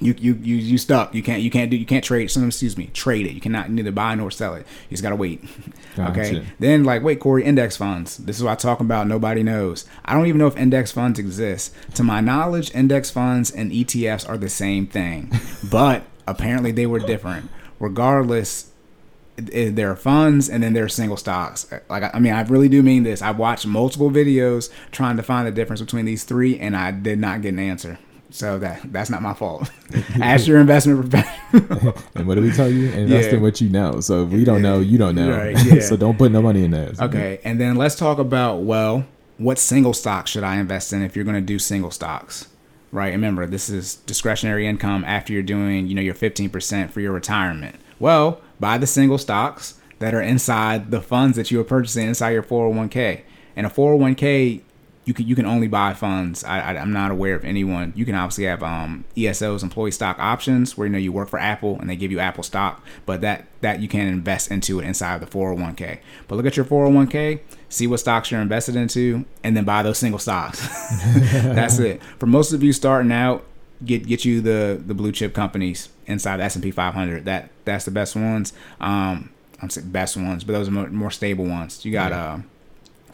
you 0.00 0.14
you 0.18 0.34
you 0.42 0.56
you 0.56 0.78
stuck. 0.78 1.14
You 1.14 1.22
can't 1.22 1.42
you 1.42 1.50
can't 1.50 1.70
do 1.70 1.76
you 1.76 1.86
can't 1.86 2.04
trade. 2.04 2.30
Some 2.30 2.46
excuse 2.46 2.76
me, 2.76 2.90
trade 2.92 3.26
it. 3.26 3.32
You 3.32 3.40
cannot 3.40 3.70
neither 3.70 3.92
buy 3.92 4.14
nor 4.14 4.30
sell 4.30 4.54
it. 4.54 4.66
You 4.88 4.90
just 4.90 5.02
gotta 5.02 5.16
wait. 5.16 5.44
Okay. 5.98 6.44
Then 6.58 6.84
like 6.84 7.02
wait, 7.02 7.20
Corey, 7.20 7.42
index 7.42 7.74
funds. 7.74 8.18
This 8.18 8.36
is 8.36 8.42
what 8.42 8.52
I 8.52 8.54
talk 8.56 8.80
about. 8.80 9.06
Nobody 9.06 9.42
knows. 9.42 9.86
I 10.04 10.12
don't 10.12 10.26
even 10.26 10.38
know 10.38 10.46
if 10.46 10.54
index 10.54 10.92
funds 10.92 11.18
exist. 11.18 11.72
To 11.94 12.02
my 12.02 12.20
knowledge, 12.20 12.70
index 12.74 13.10
funds 13.10 13.50
and 13.50 13.72
ETFs 13.72 14.28
are 14.28 14.36
the 14.36 14.50
same 14.50 14.86
thing, 14.86 15.32
but 15.70 16.02
apparently 16.26 16.70
they 16.70 16.84
were 16.84 16.98
different. 16.98 17.48
Regardless, 17.80 18.70
there 19.36 19.90
are 19.90 19.96
funds 19.96 20.50
and 20.50 20.62
then 20.62 20.74
there 20.74 20.84
are 20.84 20.88
single 20.88 21.16
stocks. 21.16 21.70
Uh, 21.72 21.80
like 21.88 22.02
I 22.02 22.10
I 22.12 22.18
mean, 22.18 22.34
I 22.34 22.42
really 22.42 22.68
do 22.68 22.82
mean 22.82 23.02
this. 23.02 23.22
I 23.22 23.30
watched 23.30 23.66
multiple 23.66 24.10
videos 24.10 24.70
trying 24.92 25.16
to 25.16 25.22
find 25.22 25.46
the 25.46 25.52
difference 25.52 25.80
between 25.80 26.04
these 26.04 26.24
three, 26.24 26.58
and 26.58 26.76
I 26.76 26.90
did 26.90 27.18
not 27.18 27.40
get 27.40 27.54
an 27.54 27.58
answer. 27.58 27.98
So 28.30 28.58
that 28.58 28.92
that's 28.92 29.08
not 29.08 29.22
my 29.22 29.34
fault. 29.34 29.70
Ask 30.20 30.46
your 30.46 30.58
investment 30.60 31.00
professional. 31.10 31.94
And 32.14 32.26
what 32.26 32.34
do 32.34 32.42
we 32.42 32.50
tell 32.52 32.68
you? 32.68 32.90
Invest 32.90 33.28
Yeah. 33.30 33.36
in 33.36 33.42
what 33.42 33.60
you 33.60 33.68
know. 33.68 34.00
So 34.00 34.24
if 34.24 34.30
we 34.30 34.44
don't 34.44 34.62
know, 34.62 34.80
you 34.80 34.98
don't 34.98 35.14
know. 35.14 35.30
Right, 35.36 35.56
yeah. 35.64 35.80
so 35.80 35.96
don't 35.96 36.18
put 36.18 36.32
no 36.32 36.42
money 36.42 36.64
in 36.64 36.72
there. 36.72 36.92
okay, 37.00 37.40
and 37.44 37.60
then 37.60 37.76
let's 37.76 37.94
talk 37.94 38.18
about 38.18 38.62
well, 38.62 39.06
what 39.38 39.58
single 39.58 39.92
stock 39.94 40.26
should 40.26 40.42
I 40.42 40.56
invest 40.56 40.92
in 40.92 41.02
if 41.02 41.14
you're 41.14 41.24
going 41.24 41.36
to 41.36 41.40
do 41.40 41.58
single 41.58 41.90
stocks? 41.90 42.48
Right. 42.92 43.12
Remember, 43.12 43.46
this 43.46 43.68
is 43.68 43.96
discretionary 44.06 44.66
income 44.66 45.04
after 45.04 45.32
you're 45.32 45.42
doing, 45.42 45.86
you 45.86 45.94
know, 45.94 46.00
your 46.02 46.14
15% 46.14 46.90
for 46.90 47.00
your 47.00 47.12
retirement. 47.12 47.76
Well, 47.98 48.40
buy 48.60 48.78
the 48.78 48.86
single 48.86 49.18
stocks 49.18 49.74
that 49.98 50.14
are 50.14 50.20
inside 50.22 50.90
the 50.90 51.00
funds 51.02 51.36
that 51.36 51.50
you 51.50 51.60
are 51.60 51.64
purchasing 51.64 52.06
inside 52.08 52.30
your 52.30 52.42
401k. 52.42 53.22
And 53.54 53.66
a 53.66 53.70
401k, 53.70 54.62
you 55.06 55.14
can 55.14 55.26
you 55.26 55.36
can 55.36 55.46
only 55.46 55.68
buy 55.68 55.94
funds. 55.94 56.42
I, 56.42 56.58
I 56.58 56.76
I'm 56.76 56.92
not 56.92 57.12
aware 57.12 57.36
of 57.36 57.44
anyone. 57.44 57.92
You 57.94 58.04
can 58.04 58.16
obviously 58.16 58.44
have 58.44 58.62
um, 58.62 59.04
ESOs, 59.16 59.62
employee 59.62 59.92
stock 59.92 60.18
options, 60.18 60.76
where 60.76 60.86
you 60.88 60.92
know 60.92 60.98
you 60.98 61.12
work 61.12 61.28
for 61.28 61.38
Apple 61.38 61.78
and 61.80 61.88
they 61.88 61.94
give 61.94 62.10
you 62.10 62.18
Apple 62.18 62.42
stock, 62.42 62.84
but 63.06 63.20
that 63.20 63.46
that 63.60 63.80
you 63.80 63.86
can 63.86 64.08
invest 64.08 64.50
into 64.50 64.80
it 64.80 64.84
inside 64.84 65.14
of 65.14 65.20
the 65.20 65.38
401k. 65.38 66.00
But 66.26 66.34
look 66.34 66.44
at 66.44 66.56
your 66.56 66.66
401k, 66.66 67.38
see 67.68 67.86
what 67.86 68.00
stocks 68.00 68.32
you're 68.32 68.40
invested 68.40 68.74
into, 68.74 69.24
and 69.44 69.56
then 69.56 69.64
buy 69.64 69.84
those 69.84 69.98
single 69.98 70.18
stocks. 70.18 70.60
That's 71.32 71.78
it. 71.78 72.02
For 72.18 72.26
most 72.26 72.52
of 72.52 72.64
you 72.64 72.72
starting 72.72 73.12
out, 73.12 73.44
get 73.84 74.08
get 74.08 74.24
you 74.24 74.40
the 74.40 74.82
the 74.84 74.94
blue 74.94 75.12
chip 75.12 75.34
companies 75.34 75.88
inside 76.06 76.38
the 76.38 76.44
S&P 76.44 76.72
500. 76.72 77.24
That 77.26 77.50
that's 77.64 77.84
the 77.84 77.92
best 77.92 78.16
ones. 78.16 78.52
Um, 78.80 79.30
I'm 79.62 79.70
saying 79.70 79.90
best 79.90 80.16
ones, 80.16 80.42
but 80.42 80.52
those 80.52 80.66
are 80.66 80.72
more, 80.72 80.88
more 80.88 81.10
stable 81.12 81.44
ones. 81.44 81.84
You 81.84 81.92
got 81.92 82.12
uh, 82.12 82.38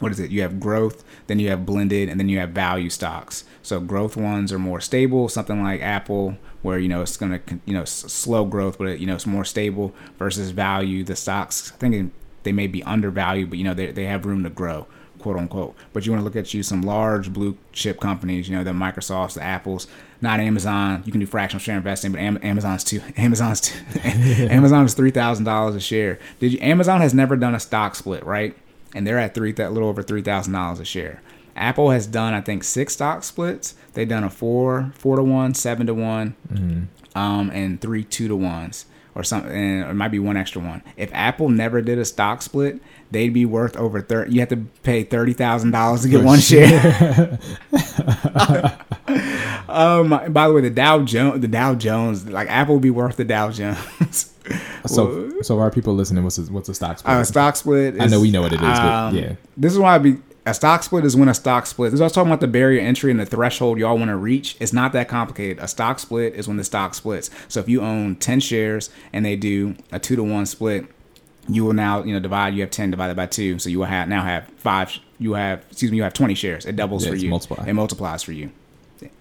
what 0.03 0.11
is 0.11 0.19
it? 0.19 0.29
You 0.29 0.41
have 0.43 0.59
growth, 0.59 1.03
then 1.27 1.39
you 1.39 1.49
have 1.49 1.65
blended, 1.65 2.09
and 2.09 2.19
then 2.19 2.29
you 2.29 2.37
have 2.39 2.49
value 2.51 2.89
stocks. 2.91 3.43
So 3.63 3.79
growth 3.79 4.15
ones 4.15 4.51
are 4.53 4.59
more 4.59 4.79
stable, 4.81 5.27
something 5.29 5.63
like 5.63 5.81
Apple, 5.81 6.37
where 6.61 6.77
you 6.77 6.87
know 6.89 7.01
it's 7.01 7.17
gonna 7.17 7.39
you 7.65 7.73
know 7.73 7.85
slow 7.85 8.45
growth, 8.45 8.77
but 8.77 8.99
you 8.99 9.07
know 9.07 9.15
it's 9.15 9.25
more 9.25 9.45
stable. 9.45 9.93
Versus 10.19 10.51
value, 10.51 11.03
the 11.03 11.15
stocks 11.15 11.71
I 11.71 11.77
think 11.77 12.13
they 12.43 12.51
may 12.51 12.67
be 12.67 12.83
undervalued, 12.83 13.49
but 13.49 13.57
you 13.57 13.63
know 13.63 13.73
they 13.73 13.87
they 13.91 14.05
have 14.05 14.25
room 14.25 14.43
to 14.43 14.49
grow, 14.49 14.85
quote 15.19 15.37
unquote. 15.37 15.75
But 15.93 16.05
you 16.05 16.11
want 16.11 16.19
to 16.21 16.25
look 16.25 16.35
at 16.35 16.53
you 16.53 16.61
some 16.61 16.81
large 16.81 17.31
blue 17.33 17.57
chip 17.71 17.99
companies, 17.99 18.49
you 18.49 18.55
know 18.55 18.63
the 18.63 18.71
Microsofts, 18.71 19.33
the 19.35 19.41
Apples. 19.43 19.87
not 20.21 20.39
Amazon. 20.41 21.03
You 21.05 21.11
can 21.11 21.19
do 21.21 21.25
fractional 21.27 21.59
share 21.61 21.77
investing, 21.77 22.11
but 22.11 22.19
Am- 22.21 22.39
Amazon's 22.43 22.83
too. 22.83 23.01
Amazon's 23.17 23.61
too. 23.61 23.79
Amazon 24.03 24.85
is 24.85 24.93
three 24.93 25.11
thousand 25.11 25.45
dollars 25.45 25.75
a 25.75 25.79
share. 25.79 26.19
Did 26.39 26.53
you? 26.53 26.59
Amazon 26.61 26.99
has 27.01 27.13
never 27.13 27.35
done 27.37 27.55
a 27.55 27.59
stock 27.61 27.95
split, 27.95 28.25
right? 28.25 28.55
And 28.95 29.05
they're 29.07 29.19
at 29.19 29.33
three, 29.33 29.53
a 29.57 29.69
little 29.69 29.89
over 29.89 30.03
three 30.03 30.21
thousand 30.21 30.53
dollars 30.53 30.79
a 30.79 30.85
share. 30.85 31.21
Apple 31.55 31.91
has 31.91 32.07
done, 32.07 32.33
I 32.33 32.41
think, 32.41 32.63
six 32.63 32.93
stock 32.93 33.23
splits. 33.23 33.75
They've 33.93 34.07
done 34.09 34.23
a 34.23 34.29
four, 34.29 34.91
four 34.95 35.15
to 35.17 35.23
one, 35.23 35.53
seven 35.53 35.85
to 35.87 35.93
one, 35.93 36.35
um, 37.15 37.51
and 37.53 37.79
three 37.79 38.03
two 38.03 38.27
to 38.27 38.35
ones, 38.35 38.85
or 39.13 39.23
something. 39.23 39.51
And 39.51 39.89
it 39.89 39.93
might 39.93 40.07
be 40.09 40.19
one 40.19 40.35
extra 40.37 40.61
one. 40.61 40.81
If 40.97 41.11
Apple 41.13 41.49
never 41.49 41.81
did 41.81 41.99
a 41.99 42.05
stock 42.05 42.41
split, 42.41 42.79
they'd 43.13 43.29
be 43.29 43.45
worth 43.45 43.77
over 43.77 44.01
thirty. 44.01 44.33
You 44.33 44.39
have 44.41 44.49
to 44.49 44.57
pay 44.83 45.03
thirty 45.03 45.33
thousand 45.33 45.71
dollars 45.71 46.01
to 46.01 46.09
get 46.09 46.23
one 46.23 46.39
share. 46.39 47.39
um, 49.69 50.09
by 50.31 50.47
the 50.47 50.53
way, 50.53 50.61
the 50.61 50.69
Dow 50.69 51.03
Jones, 51.03 51.41
the 51.41 51.47
Dow 51.47 51.75
Jones, 51.75 52.27
like 52.27 52.49
Apple 52.49 52.75
would 52.75 52.83
be 52.83 52.89
worth 52.89 53.17
the 53.17 53.25
Dow 53.25 53.51
Jones. 53.51 54.29
So, 54.85 55.41
so 55.41 55.59
our 55.59 55.71
people 55.71 55.95
listening, 55.95 56.25
what's 56.25 56.37
a, 56.37 56.41
what's 56.51 56.67
a 56.67 56.73
stock 56.73 56.99
split? 56.99 57.15
Uh, 57.15 57.21
a 57.21 57.25
stock 57.25 57.55
split. 57.55 58.01
I 58.01 58.07
know 58.07 58.19
we 58.19 58.29
know 58.29 58.41
what 58.41 58.51
it 58.51 58.57
is, 58.57 58.61
but 58.61 58.85
um, 58.85 59.15
yeah. 59.15 59.35
This 59.55 59.71
is 59.71 59.79
why 59.79 59.95
I 59.95 59.97
be 59.97 60.17
a 60.45 60.53
stock 60.53 60.83
split 60.83 61.05
is 61.05 61.15
when 61.15 61.29
a 61.29 61.33
stock 61.33 61.65
split. 61.65 61.91
This 61.91 61.99
is 61.99 62.01
what 62.01 62.05
I 62.05 62.07
was 62.07 62.13
talking 62.13 62.29
about 62.29 62.41
the 62.41 62.47
barrier 62.47 62.81
entry 62.81 63.09
and 63.09 63.19
the 63.19 63.25
threshold 63.25 63.79
y'all 63.79 63.97
want 63.97 64.09
to 64.09 64.17
reach. 64.17 64.57
It's 64.59 64.73
not 64.73 64.91
that 64.91 65.07
complicated. 65.07 65.59
A 65.59 65.69
stock 65.69 65.99
split 65.99 66.33
is 66.33 66.47
when 66.47 66.57
the 66.57 66.65
stock 66.65 66.93
splits. 66.93 67.29
So 67.47 67.61
if 67.61 67.69
you 67.69 67.81
own 67.81 68.17
ten 68.17 68.41
shares 68.41 68.89
and 69.13 69.25
they 69.25 69.37
do 69.37 69.75
a 69.91 69.99
two 69.99 70.17
to 70.17 70.23
one 70.23 70.45
split, 70.45 70.85
you 71.49 71.65
will 71.65 71.73
now 71.73 72.03
you 72.03 72.13
know 72.13 72.19
divide. 72.19 72.53
You 72.53 72.61
have 72.61 72.71
ten 72.71 72.91
divided 72.91 73.15
by 73.15 73.25
two, 73.27 73.59
so 73.59 73.69
you 73.69 73.79
will 73.79 73.85
have 73.85 74.07
now 74.07 74.23
have 74.23 74.47
five. 74.57 74.91
You 75.19 75.33
have 75.33 75.63
excuse 75.69 75.91
me. 75.91 75.97
You 75.97 76.03
have 76.03 76.13
twenty 76.13 76.35
shares. 76.35 76.65
It 76.65 76.75
doubles 76.75 77.03
Yeah, 77.05 77.11
for 77.11 77.15
you. 77.17 77.29
multiply. 77.29 77.65
It 77.67 77.73
multiplies 77.73 78.23
for 78.23 78.31
you. 78.31 78.51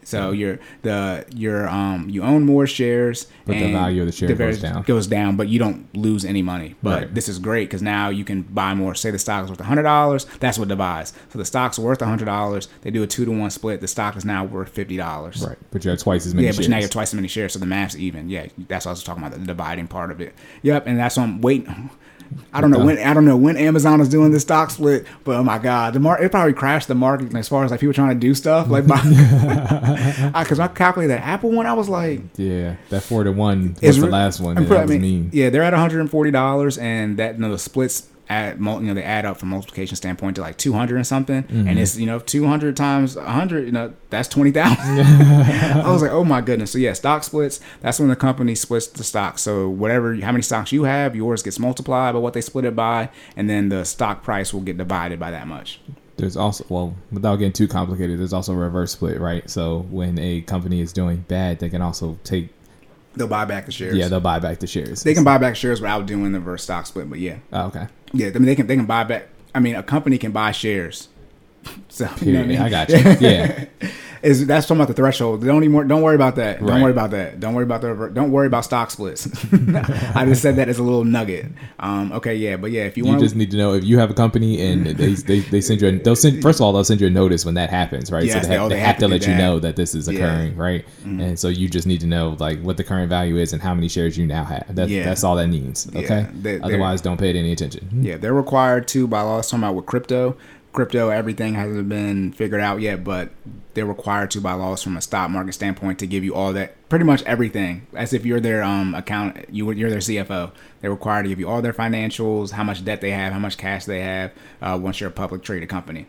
So 0.05 0.31
you're 0.31 0.61
the 0.83 1.25
you're 1.35 1.69
um 1.69 2.09
you 2.09 2.23
own 2.23 2.45
more 2.45 2.69
shares, 2.69 3.27
But 3.47 3.55
the 3.59 3.73
value 3.73 4.03
of 4.03 4.07
the 4.07 4.13
share 4.13 4.33
goes 4.33 4.61
down. 4.61 4.83
Goes 4.83 5.07
down, 5.09 5.37
but 5.37 5.49
you 5.49 5.59
don't 5.59 5.93
lose 5.97 6.25
any 6.25 6.41
money. 6.43 6.77
But 6.83 6.99
Right. 7.03 7.15
this 7.15 7.29
is 7.29 7.41
great 7.41 7.69
because 7.69 7.83
now 7.83 8.09
you 8.09 8.25
can 8.25 8.43
buy 8.43 8.75
more. 8.75 8.95
Say 8.95 9.11
the 9.11 9.19
stock 9.19 9.43
is 9.45 9.51
worth 9.51 9.61
hundred 9.61 9.83
dollars, 9.83 10.27
that's 10.39 10.57
what 10.59 10.69
divides. 10.69 11.13
So 11.31 11.39
the 11.39 11.45
stock's 11.45 11.79
worth 11.81 12.01
hundred 12.01 12.27
dollars. 12.27 12.69
They 12.83 12.91
do 12.93 13.03
a 13.03 13.09
two 13.09 13.25
to 13.25 13.31
one 13.33 13.51
split. 13.51 13.81
The 13.81 13.89
stock 13.89 14.17
is 14.17 14.25
now 14.25 14.45
worth 14.45 14.69
fifty 14.69 14.97
dollars. 14.97 15.45
Right, 15.45 15.59
but 15.73 15.85
you 15.85 15.91
have 15.91 15.99
twice 16.01 16.27
as 16.27 16.35
many. 16.35 16.47
Yeah, 16.47 16.53
shares. 16.53 16.67
but 16.67 16.71
now 16.71 16.77
you 16.77 16.83
have 16.83 16.91
twice 16.91 17.09
as 17.11 17.15
many 17.15 17.29
shares, 17.29 17.53
so 17.55 17.59
the 17.59 17.67
math's 17.67 17.97
even. 17.97 18.29
Yeah, 18.29 18.47
that's 18.69 18.87
what 18.87 18.91
I 18.91 18.93
was 18.93 19.03
talking 19.03 19.25
about, 19.25 19.37
the 19.39 19.45
dividing 19.47 19.89
part 19.89 20.13
of 20.13 20.21
it. 20.21 20.35
Yep, 20.63 20.87
and 20.87 20.97
that's 20.99 21.17
what 21.17 21.25
I'm 21.25 21.41
waiting. 21.41 21.91
I 22.53 22.61
don't 22.61 22.71
know 22.71 22.85
when 22.85 22.99
I 22.99 23.15
don't 23.15 23.25
know 23.25 23.37
when 23.37 23.57
Amazon 23.57 24.01
is 24.01 24.09
doing 24.09 24.31
this 24.33 24.43
stock 24.43 24.71
split, 24.71 25.07
but 25.25 25.37
oh 25.37 25.43
my 25.45 25.59
god, 25.59 25.95
the 25.95 26.01
market 26.01 26.25
it 26.27 26.31
probably 26.31 26.53
crashed 26.53 26.89
the 26.89 26.95
market 26.95 27.35
as 27.35 27.49
far 27.49 27.65
as 27.65 27.71
like 27.71 27.81
people 27.81 27.95
trying 27.95 28.11
to 28.11 28.15
do 28.15 28.35
stuff 28.35 28.69
like 28.69 28.87
because 28.87 29.01
I 30.61 30.69
calculated 30.69 31.11
that 31.13 31.23
Apple 31.27 31.51
one, 31.51 31.67
I 31.67 31.73
was 31.73 31.89
like, 31.89 32.21
Yeah, 32.37 32.77
that 32.91 33.03
four 33.03 33.25
to 33.25 33.33
one 33.33 33.77
was 33.83 33.97
the 33.99 34.07
re- 34.07 34.11
last 34.13 34.41
one. 34.41 34.53
I'm 34.53 34.65
and 34.65 34.67
pretty- 34.67 34.81
that 34.81 34.87
was 34.89 34.97
I 34.97 34.99
mean, 34.99 35.23
mean. 35.23 35.31
Yeah, 35.33 35.51
they're 35.51 35.63
at 35.63 35.73
140 35.73 36.31
dollars, 36.31 36.79
and 36.79 37.17
that 37.19 37.35
you 37.37 37.41
know 37.41 37.51
the 37.51 37.59
splits 37.59 38.09
add 38.33 38.59
you 38.59 38.81
know 38.81 38.95
they 38.95 39.03
add 39.03 39.25
up 39.25 39.37
from 39.39 39.51
multiplication 39.51 39.97
standpoint 39.97 40.37
to 40.37 40.43
like 40.43 40.57
200 40.59 40.97
and 40.97 41.07
something, 41.07 41.43
Mm-hmm. 41.45 41.69
and 41.69 41.79
it's 41.79 41.97
you 41.97 42.07
know 42.07 42.19
200 42.19 42.77
times 42.77 43.17
100, 43.17 43.67
you 43.67 43.73
know 43.73 43.93
that's 44.11 44.29
20,000. 44.29 44.77
I 45.07 45.91
was 45.91 46.03
like, 46.03 46.11
oh 46.11 46.25
my 46.25 46.41
goodness. 46.41 46.73
So 46.73 46.79
yeah, 46.79 46.93
stock 46.93 47.25
splits. 47.25 47.61
That's 47.81 47.99
when 47.99 48.09
the 48.09 48.17
company 48.17 48.55
splits 48.55 48.87
the 48.89 49.05
stock. 49.05 49.39
So 49.39 49.69
whatever, 49.69 50.15
how 50.17 50.33
many 50.33 50.43
stocks 50.43 50.73
you 50.73 50.85
have, 50.85 51.15
yours 51.17 51.43
gets 51.43 51.59
multiplied 51.59 52.15
by 52.15 52.21
what 52.21 52.33
they 52.35 52.41
split 52.41 52.65
it 52.65 52.77
by, 52.77 53.11
and 53.37 53.49
then 53.49 53.69
the 53.69 53.85
stock 53.85 54.23
price 54.23 54.53
will 54.53 54.61
get 54.61 54.77
divided 54.77 55.19
by 55.19 55.31
that 55.31 55.47
much. 55.47 55.81
There's 56.17 56.37
also 56.37 56.65
well, 56.69 56.95
without 57.11 57.37
getting 57.37 57.53
too 57.53 57.67
complicated, 57.69 58.19
there's 58.21 58.33
also 58.35 58.53
a 58.53 58.57
reverse 58.57 58.93
split, 58.93 59.19
right? 59.19 59.49
So 59.51 59.87
when 59.91 60.19
a 60.19 60.43
company 60.43 60.81
is 60.81 60.93
doing 60.93 61.25
bad, 61.29 61.59
they 61.59 61.69
can 61.71 61.83
also 61.83 62.19
take 62.23 62.51
They'll 63.15 63.29
buy 63.29 63.45
back 63.45 63.67
the 63.67 63.73
shares. 63.73 63.97
yeah, 63.97 64.09
they'll 64.09 64.21
buy 64.21 64.39
back 64.39 64.59
the 64.61 64.67
shares. 64.67 65.03
they 65.03 65.15
can 65.15 65.25
buy 65.25 65.39
back 65.39 65.55
shares 65.57 65.81
without 65.81 66.07
doing 66.07 66.33
the 66.33 66.39
reverse 66.39 66.63
stock 66.65 66.87
split, 66.87 67.11
but 67.11 67.19
yeah. 67.19 67.39
Oh, 67.53 67.67
okay. 67.67 67.87
Yeah, 68.13 68.29
I 68.29 68.31
mean 68.33 68.45
they 68.45 68.57
can 68.57 68.67
they 68.67 68.77
can 68.77 68.87
buy 68.87 69.05
back. 69.05 69.29
I 69.55 69.61
mean, 69.61 69.75
a 69.75 69.83
company 69.83 70.19
can 70.19 70.33
buy 70.33 70.53
shares. 70.53 71.09
So 71.89 72.09
you 72.23 72.33
know 72.33 72.41
what 72.41 72.45
I, 72.45 72.49
mean? 72.49 72.59
I 72.59 72.69
got 72.71 72.89
you. 72.89 72.99
Yeah. 73.21 73.67
Is 74.23 74.47
that's 74.47 74.67
talking 74.69 74.79
about 74.81 74.87
the 74.89 74.95
threshold? 74.95 75.45
Don't 75.45 75.65
even 75.65 75.89
don't 75.89 76.01
worry 76.03 76.15
about 76.15 76.37
that. 76.37 76.61
Don't 76.61 76.69
Right. 76.69 76.81
worry 76.83 76.93
about 76.93 77.11
that. 77.11 77.41
Don't 77.41 77.55
worry 77.55 77.65
about 77.65 77.81
the 77.81 78.11
don't 78.15 78.31
worry 78.31 78.47
about 78.47 78.65
stock 78.65 78.91
splits. 78.93 79.27
I 80.15 80.25
just 80.27 80.43
said 80.43 80.57
that 80.57 80.69
as 80.69 80.79
a 80.79 80.83
little 80.85 81.03
nugget. 81.05 81.47
Um, 81.81 82.13
okay, 82.13 82.37
yeah, 82.37 82.57
but 82.57 82.71
yeah, 82.71 82.83
if 82.85 82.97
you, 82.97 83.03
You 83.03 83.09
want 83.09 83.21
you 83.21 83.27
just 83.27 83.35
need 83.35 83.51
to 83.51 83.57
know 83.57 83.75
if 83.75 83.83
you 83.85 83.99
have 83.99 84.11
a 84.11 84.15
company 84.15 84.61
and 84.65 84.87
they 84.97 85.15
they, 85.15 85.41
they 85.41 85.61
send 85.61 85.81
you 85.83 85.89
a, 85.89 85.93
they'll 85.99 86.15
send 86.15 86.41
first 86.41 86.61
of 86.61 86.65
all 86.65 86.73
they'll 86.73 86.85
send 86.85 87.01
you 87.01 87.09
a 87.09 87.11
notice 87.11 87.45
when 87.45 87.55
that 87.55 87.71
happens 87.71 88.13
right 88.13 88.25
Yes, 88.25 88.35
so 88.35 88.41
they- 88.43 88.49
they, 88.55 88.59
oh, 88.59 88.69
they, 88.69 88.75
they 88.77 88.81
have, 88.81 88.87
have 88.91 88.97
to 88.99 89.07
to 89.07 89.09
let 89.09 89.27
you 89.27 89.35
know 89.35 89.59
that 89.59 89.75
this 89.75 89.95
is 89.95 90.07
Yeah. 90.09 90.21
Mm-hmm. 90.21 90.25
occurring 90.53 90.57
right 90.57 90.85
and 91.05 91.37
so 91.39 91.49
you 91.49 91.69
just 91.69 91.89
need 91.89 92.01
to 92.03 92.07
know 92.07 92.37
like 92.39 92.61
what 92.63 92.77
the 92.77 92.85
current 92.85 93.09
value 93.11 93.39
is 93.39 93.53
and 93.53 93.61
how 93.61 93.75
many 93.75 93.89
shares 93.89 94.17
you 94.17 94.25
now 94.27 94.45
have 94.45 94.73
that, 94.77 94.89
Yeah. 94.89 95.03
that's 95.05 95.25
all 95.25 95.35
that 95.37 95.49
means 95.49 95.89
okay 95.97 96.27
they- 96.33 96.53
they're- 96.53 96.61
otherwise 96.63 97.01
don't 97.01 97.19
pay 97.19 97.31
it 97.31 97.37
any 97.37 97.51
attention 97.51 97.89
Yeah, 98.01 98.19
they're 98.19 98.33
required 98.35 98.87
to 98.89 99.09
by 99.09 99.23
law. 99.23 99.41
Talking 99.43 99.59
about 99.61 99.75
with 99.75 99.87
crypto. 99.87 100.37
Crypto, 100.73 101.11
everything 101.11 101.55
hasn't 101.55 101.89
been 101.91 102.33
figured 102.33 102.61
out 102.61 102.81
yet, 102.81 103.05
but 103.05 103.31
they're 103.75 103.85
required 103.85 104.31
to 104.31 104.41
by 104.41 104.53
laws 104.55 104.83
from 104.83 104.97
a 104.97 105.03
stock 105.03 105.29
market 105.29 105.53
standpoint 105.53 105.99
to 105.99 106.07
give 106.07 106.25
you 106.25 106.35
all 106.35 106.55
that, 106.55 106.89
pretty 106.89 107.05
much 107.05 107.23
everything, 107.25 107.87
as 107.95 108.15
if 108.15 108.25
you're 108.25 108.41
their 108.41 108.63
um 108.63 108.95
account, 108.95 109.37
you 109.51 109.71
you're 109.73 109.91
their 109.91 109.99
CFO. 109.99 110.51
They're 110.81 110.91
required 110.91 111.25
to 111.25 111.29
give 111.29 111.39
you 111.39 111.49
all 111.49 111.61
their 111.61 111.75
financials, 111.75 112.53
how 112.53 112.65
much 112.65 112.85
debt 112.85 113.03
they 113.03 113.11
have, 113.11 113.35
how 113.35 113.39
much 113.39 113.59
cash 113.59 113.85
they 113.85 114.01
have, 114.01 114.33
uh, 114.63 114.79
once 114.81 114.99
you're 114.99 115.11
a 115.11 115.13
public 115.13 115.43
traded 115.43 115.69
company. 115.69 116.07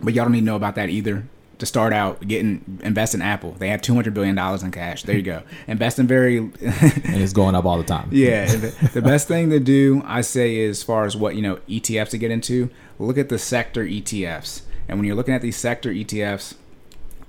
But 0.00 0.12
y'all 0.12 0.26
don't 0.26 0.32
need 0.32 0.40
to 0.40 0.46
know 0.46 0.56
about 0.56 0.74
that 0.74 0.90
either. 0.90 1.24
To 1.60 1.64
start 1.64 1.94
out, 1.94 2.20
getting 2.20 2.80
invest 2.82 3.14
in 3.14 3.22
Apple. 3.22 3.52
They 3.52 3.68
have 3.68 3.80
two 3.80 3.94
hundred 3.94 4.12
billion 4.12 4.34
dollars 4.34 4.62
in 4.62 4.72
cash. 4.72 5.04
There 5.04 5.16
you 5.16 5.22
go. 5.22 5.42
Invest 5.66 5.98
in 5.98 6.06
very 6.06 6.36
and 6.36 6.52
it's 6.60 7.32
going 7.32 7.54
up 7.54 7.64
all 7.64 7.78
the 7.78 7.84
time 7.84 8.10
yeah, 8.12 8.44
the, 8.44 8.90
the 8.92 9.00
best 9.00 9.26
thing 9.26 9.48
to 9.48 9.58
do, 9.58 10.02
I 10.04 10.20
say, 10.20 10.56
is 10.56 10.80
as 10.80 10.82
far 10.82 11.06
as 11.06 11.16
what 11.16 11.34
you 11.34 11.40
know 11.40 11.56
ETFs 11.66 12.10
to 12.10 12.18
get 12.18 12.30
into, 12.30 12.68
look 12.98 13.18
at 13.18 13.28
the 13.28 13.38
sector 13.38 13.84
ETFs. 13.84 14.62
And 14.88 14.98
when 14.98 15.06
you're 15.06 15.16
looking 15.16 15.34
at 15.34 15.42
these 15.42 15.56
sector 15.56 15.90
ETFs, 15.90 16.54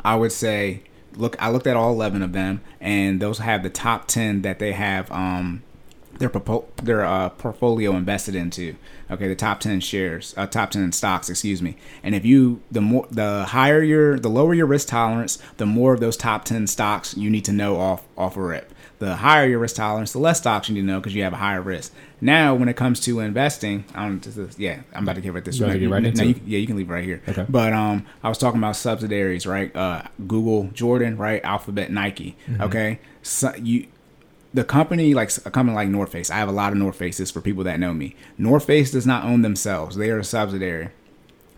I 0.04 0.16
would 0.16 0.32
say 0.32 0.84
look. 1.16 1.42
I 1.42 1.50
looked 1.50 1.68
at 1.68 1.76
all 1.76 1.92
eleven 1.92 2.22
of 2.22 2.34
them, 2.34 2.62
and 2.80 3.20
those 3.20 3.40
have 3.40 3.64
the 3.64 3.70
top 3.70 4.08
ten 4.08 4.42
that 4.44 4.60
they 4.60 4.74
have 4.74 5.12
um, 5.12 5.64
their 6.20 6.30
propo- 6.30 6.66
their 6.78 7.06
uh, 7.06 7.30
portfolio 7.30 7.96
invested 7.96 8.36
into. 8.36 8.76
Okay, 9.10 9.28
the 9.28 9.36
top 9.36 9.60
ten 9.60 9.80
shares, 9.80 10.34
uh, 10.38 10.48
top 10.48 10.72
ten 10.72 10.92
stocks, 10.92 11.30
excuse 11.30 11.62
me. 11.62 11.78
And 12.04 12.14
if 12.14 12.26
you 12.26 12.62
the 12.72 12.82
more 12.82 13.08
the 13.10 13.46
higher 13.46 13.82
your 13.82 14.20
the 14.20 14.30
lower 14.30 14.54
your 14.54 14.66
risk 14.66 14.90
tolerance, 14.90 15.38
the 15.58 15.66
more 15.66 15.94
of 15.94 16.00
those 16.00 16.18
top 16.18 16.44
ten 16.46 16.68
stocks 16.68 17.16
you 17.16 17.30
need 17.30 17.46
to 17.46 17.52
know 17.54 17.78
off 17.78 18.04
off 18.18 18.36
a 18.38 18.42
rip. 18.42 18.74
The 19.00 19.18
higher 19.18 19.46
your 19.48 19.60
risk 19.60 19.76
tolerance, 19.76 20.12
the 20.12 20.18
less 20.20 20.40
stocks 20.40 20.70
you 20.70 20.76
need 20.76 20.82
to 20.82 20.88
know 20.88 21.00
because 21.00 21.14
you 21.14 21.22
have 21.24 21.34
a 21.34 21.38
higher 21.38 21.62
risk. 21.62 21.94
Now, 22.20 22.56
when 22.56 22.68
it 22.68 22.76
comes 22.76 23.00
to 23.02 23.20
investing, 23.20 23.86
I 23.94 24.08
don't. 24.08 24.56
Yeah, 24.58 24.82
I'm 24.94 25.04
about 25.04 25.16
to 25.18 25.22
get 25.22 25.34
right 25.34 25.46
this. 25.46 25.60
You 25.60 25.68
right 25.68 26.02
no, 26.02 26.10
into 26.10 26.26
you- 26.26 26.42
yeah, 26.46 26.58
you 26.58 26.66
can 26.66 26.76
leave 26.76 26.90
right 26.90 27.04
here. 27.04 27.22
Okay. 27.30 27.46
But 27.48 27.74
um, 27.74 28.08
I 28.24 28.30
was 28.30 28.40
talking 28.40 28.58
about 28.60 28.76
subsidiaries, 28.76 29.46
right? 29.46 29.74
Uh, 29.76 30.02
Google, 30.28 30.72
Jordan, 30.74 31.16
right? 31.16 31.44
Alphabet, 31.44 31.92
Nike. 31.92 32.36
Mm-hmm. 32.50 32.64
Okay, 32.64 33.00
so 33.22 33.54
you 33.56 33.86
the 34.58 34.64
company 34.64 35.14
like 35.14 35.30
a 35.46 35.52
company 35.52 35.76
like 35.76 35.88
North 35.88 36.12
Face. 36.12 36.32
I 36.32 36.38
have 36.38 36.50
a 36.50 36.52
lot 36.52 36.74
of 36.74 36.80
North 36.80 36.96
Faces 36.96 37.30
for 37.30 37.42
people 37.42 37.64
that 37.66 37.80
know 37.80 37.94
me. 37.94 38.16
North 38.40 38.66
Face 38.66 38.90
does 38.90 39.06
not 39.06 39.24
own 39.24 39.44
themselves; 39.44 39.96
they 39.96 40.10
are 40.10 40.18
a 40.18 40.24
subsidiary. 40.24 40.90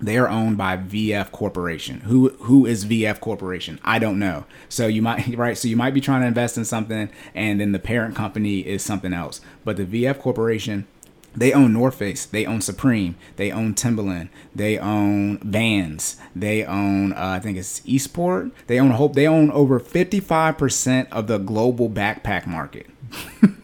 They 0.02 0.18
are 0.18 0.28
owned 0.28 0.58
by 0.58 0.76
VF 0.76 1.32
Corporation. 1.32 2.02
Who 2.02 2.30
who 2.42 2.66
is 2.66 2.84
VF 2.84 3.22
Corporation? 3.22 3.80
I 3.86 4.00
don't 4.00 4.20
know. 4.20 4.44
So 4.68 4.88
you 4.88 5.02
might 5.02 5.34
right. 5.38 5.58
So 5.58 5.70
you 5.70 5.78
might 5.78 5.94
be 5.94 6.02
trying 6.02 6.22
to 6.22 6.28
invest 6.28 6.58
in 6.58 6.66
something, 6.66 7.10
and 7.34 7.62
then 7.62 7.72
the 7.72 7.80
parent 7.80 8.18
company 8.18 8.60
is 8.60 8.84
something 8.84 9.14
else. 9.14 9.40
But 9.64 9.78
the 9.78 9.86
VF 9.86 10.20
Corporation 10.20 10.86
they 11.36 11.54
own 11.54 11.74
North 11.74 11.96
Face, 11.96 12.26
they 12.26 12.46
own 12.46 12.62
Supreme, 12.62 13.16
they 13.36 13.52
own 13.52 13.74
Timberland, 13.74 14.30
they 14.56 14.78
own 14.78 15.40
Vans, 15.40 16.18
they 16.36 16.64
own 16.66 17.14
uh, 17.14 17.36
I 17.38 17.40
think 17.40 17.58
it's 17.58 17.82
Eastport. 17.86 18.52
They 18.68 18.80
own 18.80 18.92
a 18.92 18.96
whole. 18.96 19.10
They 19.10 19.28
own 19.28 19.52
over 19.52 19.80
fifty 19.80 20.20
five 20.20 20.58
percent 20.58 21.10
of 21.12 21.28
the 21.28 21.38
global 21.38 21.90
backpack 21.90 22.46
market. 22.46 22.88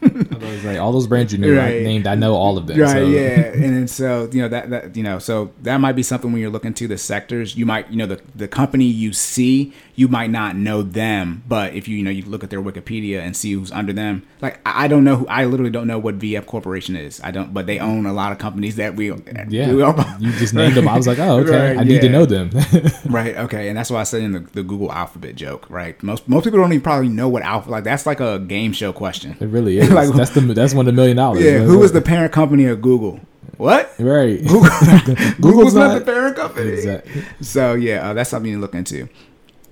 Those, 0.46 0.64
like, 0.66 0.80
all 0.80 0.92
those 0.92 1.08
brands 1.08 1.32
you 1.34 1.40
knew 1.40 1.56
I 1.60 1.64
Right. 1.66 1.82
named 1.84 2.08
I 2.08 2.16
know 2.16 2.34
all 2.36 2.58
of 2.58 2.68
them 2.68 2.80
Right, 2.80 2.92
so. 2.92 3.06
yeah, 3.06 3.52
and 3.54 3.64
then 3.76 3.88
so 3.88 4.30
you 4.32 4.42
know 4.42 4.50
that 4.50 4.70
that 4.70 4.96
you 4.96 5.04
know 5.04 5.20
so 5.20 5.52
that 5.64 5.78
might 5.80 5.94
be 5.94 6.04
something 6.04 6.32
when 6.32 6.42
you're 6.42 6.50
looking 6.52 6.74
to 6.76 6.88
the 6.88 6.98
sectors. 6.98 7.56
You 7.56 7.66
might 7.66 7.90
you 7.92 7.98
know 7.98 8.06
the 8.06 8.22
the 8.36 8.48
company 8.48 8.86
you 8.86 9.14
see 9.14 9.74
you 9.98 10.08
might 10.10 10.30
not 10.30 10.56
know 10.58 10.82
them, 10.82 11.44
but 11.48 11.74
if 11.74 11.88
you 11.88 11.98
you 11.98 12.04
know 12.04 12.12
you 12.12 12.24
look 12.26 12.44
at 12.44 12.50
their 12.50 12.62
Wikipedia 12.62 13.22
and 13.22 13.36
see 13.36 13.54
who's 13.54 13.72
under 13.72 13.94
them, 13.94 14.24
like 14.42 14.60
I 14.66 14.86
I 14.86 14.88
don't 14.88 15.04
know 15.04 15.16
who 15.16 15.28
I 15.28 15.46
literally 15.46 15.72
don't 15.72 15.88
know 15.88 15.98
what 16.00 16.20
VF 16.20 16.46
Corporation 16.46 16.96
is. 16.96 17.20
I 17.24 17.32
don't, 17.32 17.54
but 17.54 17.66
they 17.66 17.80
own 17.80 18.06
a 18.06 18.14
lot 18.14 18.32
of 18.32 18.38
companies 18.38 18.76
that 18.76 18.96
we 18.96 19.12
yeah 19.50 19.72
we 19.72 19.80
you 20.26 20.32
just 20.34 20.54
named 20.54 20.76
them 20.76 20.88
I 20.88 20.96
was 20.98 21.08
like 21.08 21.18
oh 21.20 21.40
okay 21.40 21.70
Right, 21.70 21.78
I 21.80 21.84
need 21.84 22.02
to 22.02 22.10
know 22.10 22.26
them 22.26 22.52
Right. 23.06 23.36
Okay. 23.36 23.70
And 23.70 23.78
that's 23.78 23.90
why 23.90 24.02
I 24.02 24.04
said 24.04 24.22
in 24.22 24.32
the, 24.34 24.40
the 24.40 24.64
Google 24.64 24.92
alphabet 24.92 25.36
joke. 25.36 25.68
Right. 25.70 26.02
Most 26.04 26.28
most 26.28 26.44
people 26.44 26.60
don't 26.60 26.72
even 26.74 26.82
probably 26.84 27.08
know 27.10 27.28
what 27.30 27.42
alpha. 27.44 27.70
Like 27.72 27.84
that's 27.84 28.06
like 28.06 28.20
a 28.20 28.40
game 28.40 28.74
show 28.74 28.92
question. 28.94 29.36
it 29.40 29.48
really 29.48 29.78
is 29.80 29.90
Like- 29.90 30.10
that's 30.14 30.32
the 30.36 30.54
that's 30.54 30.74
one 30.74 30.88
of 30.88 30.94
the 30.94 30.96
million 30.96 31.18
dollars 31.18 31.44
Yeah. 31.44 31.60
Who 31.60 31.82
is 31.84 31.92
the 31.92 32.02
parent 32.02 32.32
company 32.32 32.66
of 32.66 32.82
Google? 32.82 33.20
What? 33.58 33.94
right 34.00 34.40
Google's 35.42 35.74
not, 35.74 35.98
the 35.98 36.04
parent 36.06 36.36
company. 36.36 36.72
Exactly. 36.72 37.24
So 37.42 37.74
yeah, 37.74 38.10
uh, 38.10 38.14
that's 38.14 38.30
something 38.30 38.52
to 38.54 38.60
look 38.60 38.76
into. 38.76 39.08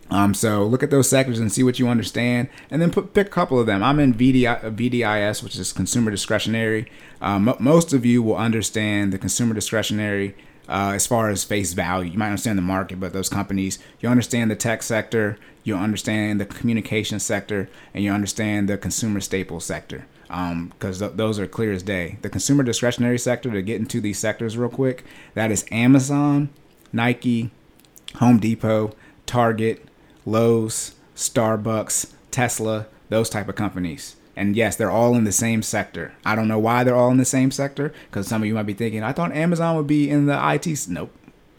Um, 0.09 0.33
so 0.33 0.63
look 0.65 0.83
at 0.83 0.91
those 0.91 1.09
sectors 1.09 1.39
and 1.39 1.51
see 1.51 1.63
what 1.63 1.79
you 1.79 1.87
understand, 1.87 2.49
and 2.69 2.81
then 2.81 2.91
put, 2.91 3.13
pick 3.13 3.27
a 3.27 3.29
couple 3.31 3.59
of 3.59 3.65
them. 3.65 3.81
I'm 3.81 3.99
in 3.99 4.13
VDI, 4.13 4.75
VDIS, 4.75 5.41
which 5.41 5.57
is 5.57 5.73
consumer 5.73 6.11
discretionary. 6.11 6.87
Um, 7.19 7.45
mo- 7.45 7.57
most 7.59 7.93
of 7.93 8.05
you 8.05 8.21
will 8.21 8.35
understand 8.35 9.11
the 9.11 9.17
consumer 9.17 9.55
discretionary 9.55 10.35
uh, 10.69 10.91
as 10.93 11.07
far 11.07 11.29
as 11.29 11.43
face 11.43 11.73
value. 11.73 12.11
You 12.11 12.17
might 12.19 12.27
understand 12.27 12.57
the 12.57 12.63
market, 12.63 12.99
but 12.99 13.11
those 13.11 13.27
companies, 13.29 13.79
you 14.01 14.09
understand 14.09 14.51
the 14.51 14.55
tech 14.55 14.83
sector, 14.83 15.37
you 15.63 15.75
understand 15.75 16.39
the 16.39 16.45
communication 16.45 17.19
sector, 17.19 17.67
and 17.93 18.03
you 18.03 18.11
understand 18.11 18.69
the 18.69 18.77
consumer 18.77 19.19
staple 19.19 19.59
sector. 19.59 20.05
Um, 20.29 20.67
because 20.69 20.99
th- 20.99 21.13
those 21.15 21.39
are 21.39 21.47
clear 21.47 21.71
as 21.71 21.83
day. 21.83 22.17
The 22.21 22.29
consumer 22.29 22.63
discretionary 22.63 23.19
sector, 23.19 23.51
to 23.51 23.61
get 23.61 23.79
into 23.79 24.01
these 24.01 24.17
sectors 24.17 24.57
real 24.57 24.69
quick, 24.69 25.03
that 25.33 25.51
is 25.51 25.65
Amazon, 25.71 26.49
Nike, 26.91 27.51
Home 28.15 28.39
Depot, 28.39 28.95
Target, 29.25 29.85
Lowe's, 30.25 30.95
Starbucks, 31.15 32.13
Tesla, 32.31 32.87
those 33.09 33.29
type 33.29 33.49
of 33.49 33.55
companies. 33.55 34.15
And 34.35 34.55
yes, 34.55 34.75
they're 34.75 34.91
all 34.91 35.15
in 35.15 35.25
the 35.25 35.31
same 35.31 35.61
sector. 35.61 36.13
I 36.25 36.35
don't 36.35 36.47
know 36.47 36.59
why 36.59 36.83
they're 36.83 36.95
all 36.95 37.11
in 37.11 37.17
the 37.17 37.25
same 37.25 37.51
sector 37.51 37.93
because 38.09 38.27
some 38.27 38.41
of 38.41 38.47
you 38.47 38.55
might 38.55 38.63
be 38.65 38.73
thinking, 38.73 39.03
I 39.03 39.11
thought 39.11 39.31
Amazon 39.31 39.75
would 39.75 39.87
be 39.87 40.09
in 40.09 40.25
the 40.25 40.53
IT. 40.53 40.87
Nope, 40.87 41.11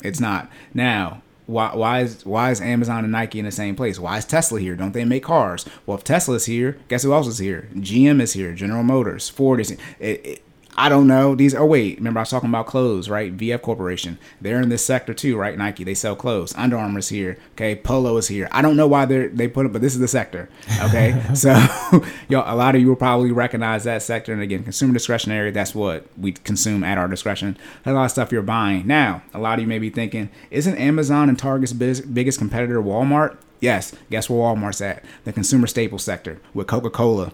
it's 0.02 0.20
not. 0.20 0.50
Now, 0.72 1.22
why, 1.46 1.74
why 1.74 2.00
is 2.00 2.24
why 2.24 2.50
is 2.50 2.60
Amazon 2.60 3.04
and 3.04 3.12
Nike 3.12 3.38
in 3.38 3.44
the 3.44 3.52
same 3.52 3.76
place? 3.76 3.98
Why 3.98 4.18
is 4.18 4.24
Tesla 4.24 4.60
here? 4.60 4.74
Don't 4.76 4.92
they 4.92 5.04
make 5.04 5.24
cars? 5.24 5.66
Well, 5.84 5.96
if 5.98 6.04
Tesla's 6.04 6.46
here, 6.46 6.78
guess 6.88 7.02
who 7.02 7.12
else 7.12 7.26
is 7.26 7.38
here? 7.38 7.68
GM 7.74 8.20
is 8.20 8.32
here. 8.32 8.54
General 8.54 8.82
Motors, 8.82 9.28
Ford 9.28 9.60
is. 9.60 9.70
It, 9.70 9.80
it, 10.00 10.42
I 10.76 10.88
don't 10.88 11.06
know. 11.06 11.34
These 11.34 11.54
oh 11.54 11.64
wait, 11.64 11.98
remember 11.98 12.20
I 12.20 12.22
was 12.22 12.30
talking 12.30 12.48
about 12.48 12.66
clothes, 12.66 13.08
right? 13.08 13.36
VF 13.36 13.62
Corporation. 13.62 14.18
They're 14.40 14.60
in 14.60 14.68
this 14.68 14.84
sector 14.84 15.14
too, 15.14 15.36
right? 15.36 15.56
Nike, 15.56 15.84
they 15.84 15.94
sell 15.94 16.16
clothes. 16.16 16.54
Under 16.56 16.76
Armour's 16.76 17.08
here. 17.08 17.38
Okay, 17.52 17.76
Polo 17.76 18.16
is 18.16 18.28
here. 18.28 18.48
I 18.50 18.62
don't 18.62 18.76
know 18.76 18.88
why 18.88 19.04
they 19.04 19.28
they 19.28 19.48
put 19.48 19.66
it, 19.66 19.72
but 19.72 19.82
this 19.82 19.94
is 19.94 20.00
the 20.00 20.08
sector. 20.08 20.48
Okay. 20.82 21.20
so 21.34 21.50
yo, 22.28 22.42
a 22.44 22.56
lot 22.56 22.74
of 22.74 22.80
you 22.80 22.88
will 22.88 22.96
probably 22.96 23.30
recognize 23.30 23.84
that 23.84 24.02
sector. 24.02 24.32
And 24.32 24.42
again, 24.42 24.64
consumer 24.64 24.92
discretionary, 24.92 25.50
that's 25.50 25.74
what 25.74 26.06
we 26.18 26.32
consume 26.32 26.82
at 26.82 26.98
our 26.98 27.08
discretion. 27.08 27.56
A 27.86 27.92
lot 27.92 28.06
of 28.06 28.10
stuff 28.10 28.32
you're 28.32 28.42
buying. 28.42 28.86
Now, 28.86 29.22
a 29.32 29.38
lot 29.38 29.58
of 29.58 29.62
you 29.62 29.68
may 29.68 29.78
be 29.78 29.90
thinking, 29.90 30.30
isn't 30.50 30.76
Amazon 30.76 31.28
and 31.28 31.38
Target's 31.38 31.72
biggest 31.72 32.38
competitor 32.38 32.82
Walmart? 32.82 33.36
Yes. 33.60 33.94
Guess 34.10 34.28
where 34.28 34.40
Walmart's 34.40 34.80
at? 34.80 35.04
The 35.24 35.32
consumer 35.32 35.66
staple 35.66 35.98
sector 35.98 36.40
with 36.52 36.66
Coca-Cola 36.66 37.32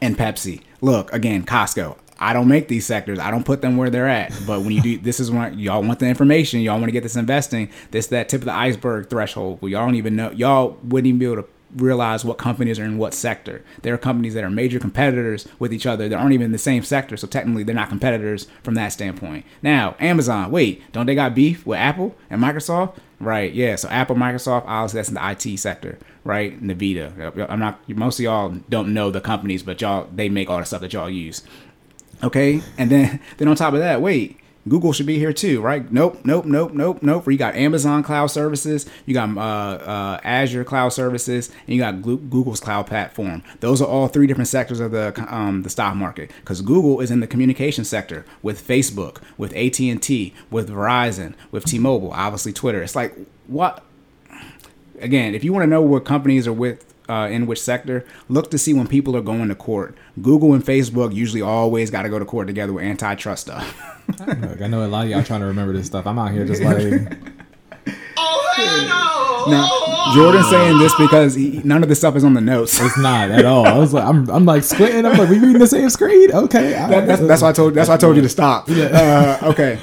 and 0.00 0.16
Pepsi. 0.16 0.62
Look, 0.80 1.12
again, 1.12 1.44
Costco. 1.44 1.96
I 2.18 2.32
don't 2.32 2.48
make 2.48 2.68
these 2.68 2.86
sectors. 2.86 3.18
I 3.18 3.30
don't 3.30 3.44
put 3.44 3.62
them 3.62 3.76
where 3.76 3.90
they're 3.90 4.08
at. 4.08 4.32
But 4.46 4.60
when 4.60 4.72
you 4.72 4.82
do, 4.82 4.98
this 4.98 5.20
is 5.20 5.30
when 5.30 5.58
y'all 5.58 5.82
want 5.82 6.00
the 6.00 6.06
information. 6.06 6.60
Y'all 6.60 6.74
want 6.74 6.86
to 6.86 6.92
get 6.92 7.02
this 7.02 7.16
investing. 7.16 7.70
This 7.90 8.08
that 8.08 8.28
tip 8.28 8.40
of 8.40 8.46
the 8.46 8.54
iceberg 8.54 9.08
threshold. 9.08 9.60
Well, 9.60 9.70
y'all 9.70 9.84
don't 9.84 9.94
even 9.94 10.16
know. 10.16 10.30
Y'all 10.32 10.76
wouldn't 10.82 11.06
even 11.06 11.18
be 11.18 11.26
able 11.26 11.42
to 11.42 11.48
realize 11.76 12.24
what 12.24 12.38
companies 12.38 12.78
are 12.78 12.84
in 12.84 12.98
what 12.98 13.14
sector. 13.14 13.62
There 13.82 13.92
are 13.94 13.98
companies 13.98 14.34
that 14.34 14.44
are 14.44 14.50
major 14.50 14.78
competitors 14.78 15.46
with 15.58 15.72
each 15.72 15.86
other 15.86 16.08
that 16.08 16.16
aren't 16.16 16.32
even 16.32 16.46
in 16.46 16.52
the 16.52 16.58
same 16.58 16.82
sector. 16.82 17.16
So 17.16 17.26
technically, 17.26 17.62
they're 17.62 17.74
not 17.74 17.88
competitors 17.88 18.46
from 18.62 18.74
that 18.74 18.88
standpoint. 18.88 19.44
Now, 19.62 19.94
Amazon. 20.00 20.50
Wait, 20.50 20.90
don't 20.92 21.06
they 21.06 21.14
got 21.14 21.34
beef 21.34 21.66
with 21.66 21.78
Apple 21.78 22.16
and 22.30 22.42
Microsoft? 22.42 22.96
Right. 23.20 23.52
Yeah. 23.52 23.76
So 23.76 23.88
Apple, 23.88 24.16
Microsoft, 24.16 24.64
obviously 24.66 24.98
that's 24.98 25.08
in 25.08 25.14
the 25.16 25.30
IT 25.30 25.58
sector, 25.58 25.98
right? 26.22 26.60
Nvidia. 26.62 27.50
I'm 27.50 27.58
not. 27.58 27.88
Most 27.88 28.20
of 28.20 28.24
y'all 28.24 28.54
don't 28.68 28.94
know 28.94 29.10
the 29.10 29.20
companies, 29.20 29.62
but 29.62 29.80
y'all 29.80 30.08
they 30.14 30.28
make 30.28 30.48
all 30.48 30.58
the 30.58 30.64
stuff 30.64 30.80
that 30.82 30.92
y'all 30.92 31.10
use. 31.10 31.42
Okay, 32.22 32.62
and 32.76 32.90
then 32.90 33.20
then 33.36 33.48
on 33.48 33.56
top 33.56 33.74
of 33.74 33.80
that, 33.80 34.02
wait, 34.02 34.38
Google 34.68 34.92
should 34.92 35.06
be 35.06 35.18
here 35.18 35.32
too, 35.32 35.60
right? 35.60 35.90
Nope, 35.90 36.20
nope, 36.24 36.44
nope, 36.44 36.72
nope, 36.72 37.02
nope. 37.02 37.26
You 37.26 37.38
got 37.38 37.54
Amazon 37.54 38.02
Cloud 38.02 38.26
Services, 38.28 38.86
you 39.06 39.14
got 39.14 39.36
uh, 39.36 39.40
uh, 39.40 40.20
Azure 40.24 40.64
Cloud 40.64 40.90
Services, 40.90 41.48
and 41.66 41.74
you 41.74 41.80
got 41.80 42.02
Google's 42.02 42.60
Cloud 42.60 42.86
Platform. 42.86 43.42
Those 43.60 43.80
are 43.80 43.88
all 43.88 44.08
three 44.08 44.26
different 44.26 44.48
sectors 44.48 44.80
of 44.80 44.90
the 44.90 45.14
um, 45.28 45.62
the 45.62 45.70
stock 45.70 45.96
market 45.96 46.30
because 46.40 46.60
Google 46.60 47.00
is 47.00 47.10
in 47.10 47.20
the 47.20 47.26
communication 47.26 47.84
sector 47.84 48.24
with 48.42 48.66
Facebook, 48.66 49.18
with 49.36 49.54
AT 49.54 49.80
and 49.80 50.02
T, 50.02 50.34
with 50.50 50.68
Verizon, 50.68 51.34
with 51.50 51.64
T-Mobile, 51.64 52.12
obviously 52.12 52.52
Twitter. 52.52 52.82
It's 52.82 52.96
like 52.96 53.14
what? 53.46 53.82
Again, 55.00 55.34
if 55.34 55.44
you 55.44 55.52
want 55.52 55.62
to 55.62 55.68
know 55.68 55.80
what 55.80 56.04
companies 56.04 56.48
are 56.48 56.52
with 56.52 56.87
uh, 57.08 57.28
in 57.30 57.46
which 57.46 57.60
sector, 57.60 58.04
look 58.28 58.50
to 58.50 58.58
see 58.58 58.74
when 58.74 58.86
people 58.86 59.16
are 59.16 59.20
going 59.22 59.48
to 59.48 59.54
court. 59.54 59.96
Google 60.20 60.52
and 60.54 60.64
Facebook 60.64 61.14
usually 61.14 61.42
always 61.42 61.90
got 61.90 62.02
to 62.02 62.08
go 62.08 62.18
to 62.18 62.24
court 62.24 62.46
together 62.46 62.72
with 62.72 62.84
antitrust 62.84 63.42
stuff. 63.42 63.94
Look, 64.26 64.62
I 64.62 64.66
know 64.66 64.84
a 64.84 64.88
lot 64.88 65.04
of 65.04 65.10
y'all 65.10 65.22
trying 65.22 65.40
to 65.40 65.46
remember 65.46 65.72
this 65.74 65.86
stuff. 65.86 66.06
I'm 66.06 66.18
out 66.18 66.32
here 66.32 66.44
just 66.46 66.62
like, 66.62 67.12
now, 69.48 69.68
Jordan's 70.14 70.48
saying 70.50 70.78
this 70.78 70.94
because 70.96 71.34
he, 71.34 71.60
none 71.64 71.82
of 71.82 71.88
this 71.88 71.98
stuff 71.98 72.16
is 72.16 72.24
on 72.24 72.34
the 72.34 72.40
notes. 72.40 72.78
it's 72.80 72.98
not 72.98 73.30
at 73.30 73.44
all. 73.44 73.66
I 73.66 73.78
was 73.78 73.92
like, 73.94 74.04
I'm, 74.04 74.28
I'm 74.30 74.44
like 74.44 74.62
squinting. 74.64 75.06
I'm 75.06 75.16
like, 75.16 75.28
we 75.30 75.38
reading 75.38 75.58
the 75.58 75.66
same 75.66 75.88
screen? 75.90 76.32
Okay. 76.32 76.74
all 76.76 76.88
That- 76.88 76.98
right. 76.98 77.06
that's, 77.06 77.20
that's 77.22 77.42
why 77.42 77.50
I 77.50 77.52
told. 77.52 77.74
That's 77.74 77.88
why 77.88 77.94
I 77.94 77.98
told 77.98 78.16
you 78.16 78.22
to 78.22 78.28
stop. 78.28 78.68
Uh, 78.68 79.38
okay, 79.44 79.78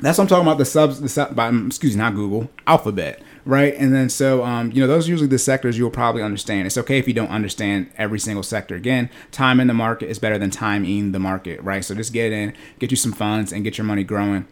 that's 0.00 0.18
what 0.18 0.24
I'm 0.24 0.28
talking 0.28 0.46
about. 0.46 0.58
The 0.58 0.64
subs. 0.64 1.00
The 1.00 1.08
sub, 1.08 1.34
by, 1.34 1.48
excuse 1.50 1.94
me, 1.96 2.02
not 2.02 2.14
Google. 2.14 2.48
Alphabet. 2.66 3.22
Right, 3.44 3.74
and 3.76 3.92
then 3.92 4.08
so 4.08 4.44
um, 4.44 4.70
you 4.70 4.80
know 4.80 4.86
those 4.86 5.08
are 5.08 5.10
usually 5.10 5.28
the 5.28 5.38
sectors 5.38 5.76
you'll 5.76 5.90
probably 5.90 6.22
understand. 6.22 6.66
It's 6.66 6.78
okay 6.78 6.98
if 6.98 7.08
you 7.08 7.14
don't 7.14 7.30
understand 7.30 7.90
every 7.98 8.20
single 8.20 8.44
sector. 8.44 8.76
Again, 8.76 9.10
time 9.32 9.58
in 9.58 9.66
the 9.66 9.74
market 9.74 10.08
is 10.08 10.20
better 10.20 10.38
than 10.38 10.50
time 10.50 10.84
in 10.84 11.10
the 11.10 11.18
market, 11.18 11.60
right? 11.60 11.84
So 11.84 11.94
just 11.94 12.12
get 12.12 12.30
in, 12.30 12.54
get 12.78 12.92
you 12.92 12.96
some 12.96 13.12
funds, 13.12 13.52
and 13.52 13.64
get 13.64 13.78
your 13.78 13.84
money 13.84 14.04
growing. 14.04 14.46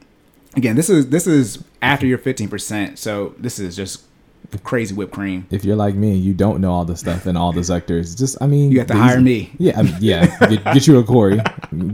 Again, 0.57 0.75
this 0.75 0.91
is 0.91 1.11
this 1.11 1.29
is 1.29 1.63
after 1.81 2.05
your 2.05 2.19
15%. 2.19 2.99
So 2.99 3.35
this 3.39 3.61
is 3.61 3.77
just 3.77 4.03
crazy 4.59 4.95
whipped 4.95 5.13
cream. 5.13 5.47
if 5.51 5.65
you're 5.65 5.77
like 5.77 5.95
me 5.95 6.11
and 6.13 6.21
you 6.25 6.35
don't 6.35 6.61
know 6.61 6.73
all 6.73 6.85
the 6.85 6.97
stuff 6.97 7.27
in 7.27 7.37
all 7.37 7.53
the 7.53 7.63
sectors, 7.65 8.15
just 8.15 8.37
I 8.41 8.47
mean, 8.47 8.71
You 8.73 8.79
have 8.79 8.89
to 8.89 8.95
these- 8.95 9.03
hire 9.03 9.21
me. 9.21 9.51
Yeah, 9.59 9.79
I 9.79 9.83
mean, 9.83 9.97
yeah. 10.01 10.27
Get, 10.49 10.65
get 10.65 10.87
you 10.87 10.99
a 10.99 11.05
Corey, 11.05 11.41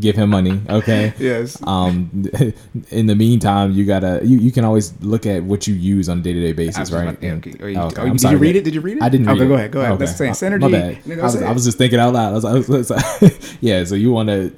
give 0.00 0.16
him 0.16 0.30
money, 0.30 0.60
okay? 0.68 1.12
Yes. 1.18 1.60
Um, 1.66 2.10
in 2.90 3.06
the 3.06 3.14
meantime, 3.14 3.72
you 3.72 3.84
gotta 3.84 4.20
you, 4.24 4.38
you 4.38 4.50
can 4.52 4.64
always 4.64 4.92
look 5.02 5.26
at 5.26 5.42
what 5.42 5.66
you 5.66 5.74
use 5.74 6.08
on 6.08 6.18
a 6.18 6.22
day 6.22 6.32
to 6.32 6.40
day 6.40 6.52
basis, 6.52 6.90
right? 6.90 7.08
about- 7.08 7.22
yeah, 7.22 7.32
okay. 7.34 7.52
Oh, 7.60 7.66
you- 7.66 7.78
Okay, 7.78 8.02
oh, 8.02 8.04
I'm 8.06 8.12
did 8.12 8.20
sorry. 8.22 8.32
you 8.34 8.38
read 8.38 8.56
it? 8.56 8.64
Did 8.64 8.74
you 8.74 8.80
read 8.80 8.96
it? 8.98 9.02
I 9.02 9.08
didn't. 9.08 9.28
Okay, 9.28 9.40
read 9.40 9.48
go 9.48 9.54
it. 9.54 9.58
ahead, 9.58 9.70
go 9.72 9.80
ahead. 9.82 10.00
Let's 10.00 10.16
say 10.16 10.28
Uh, 10.28 10.32
synergy. 10.32 10.60
My 10.60 10.70
bad. 10.70 10.98
I 11.20 11.22
was, 11.22 11.42
I 11.42 11.52
was 11.52 11.64
just 11.64 11.78
thinking 11.78 11.98
out 11.98 12.14
loud. 12.14 12.30
I 12.30 12.34
was, 12.34 12.44
I 12.44 12.52
was, 12.54 12.90
I 12.90 12.96
was- 13.20 13.56
yeah. 13.60 13.84
So 13.84 13.94
you 13.94 14.10
want 14.12 14.28
to 14.28 14.52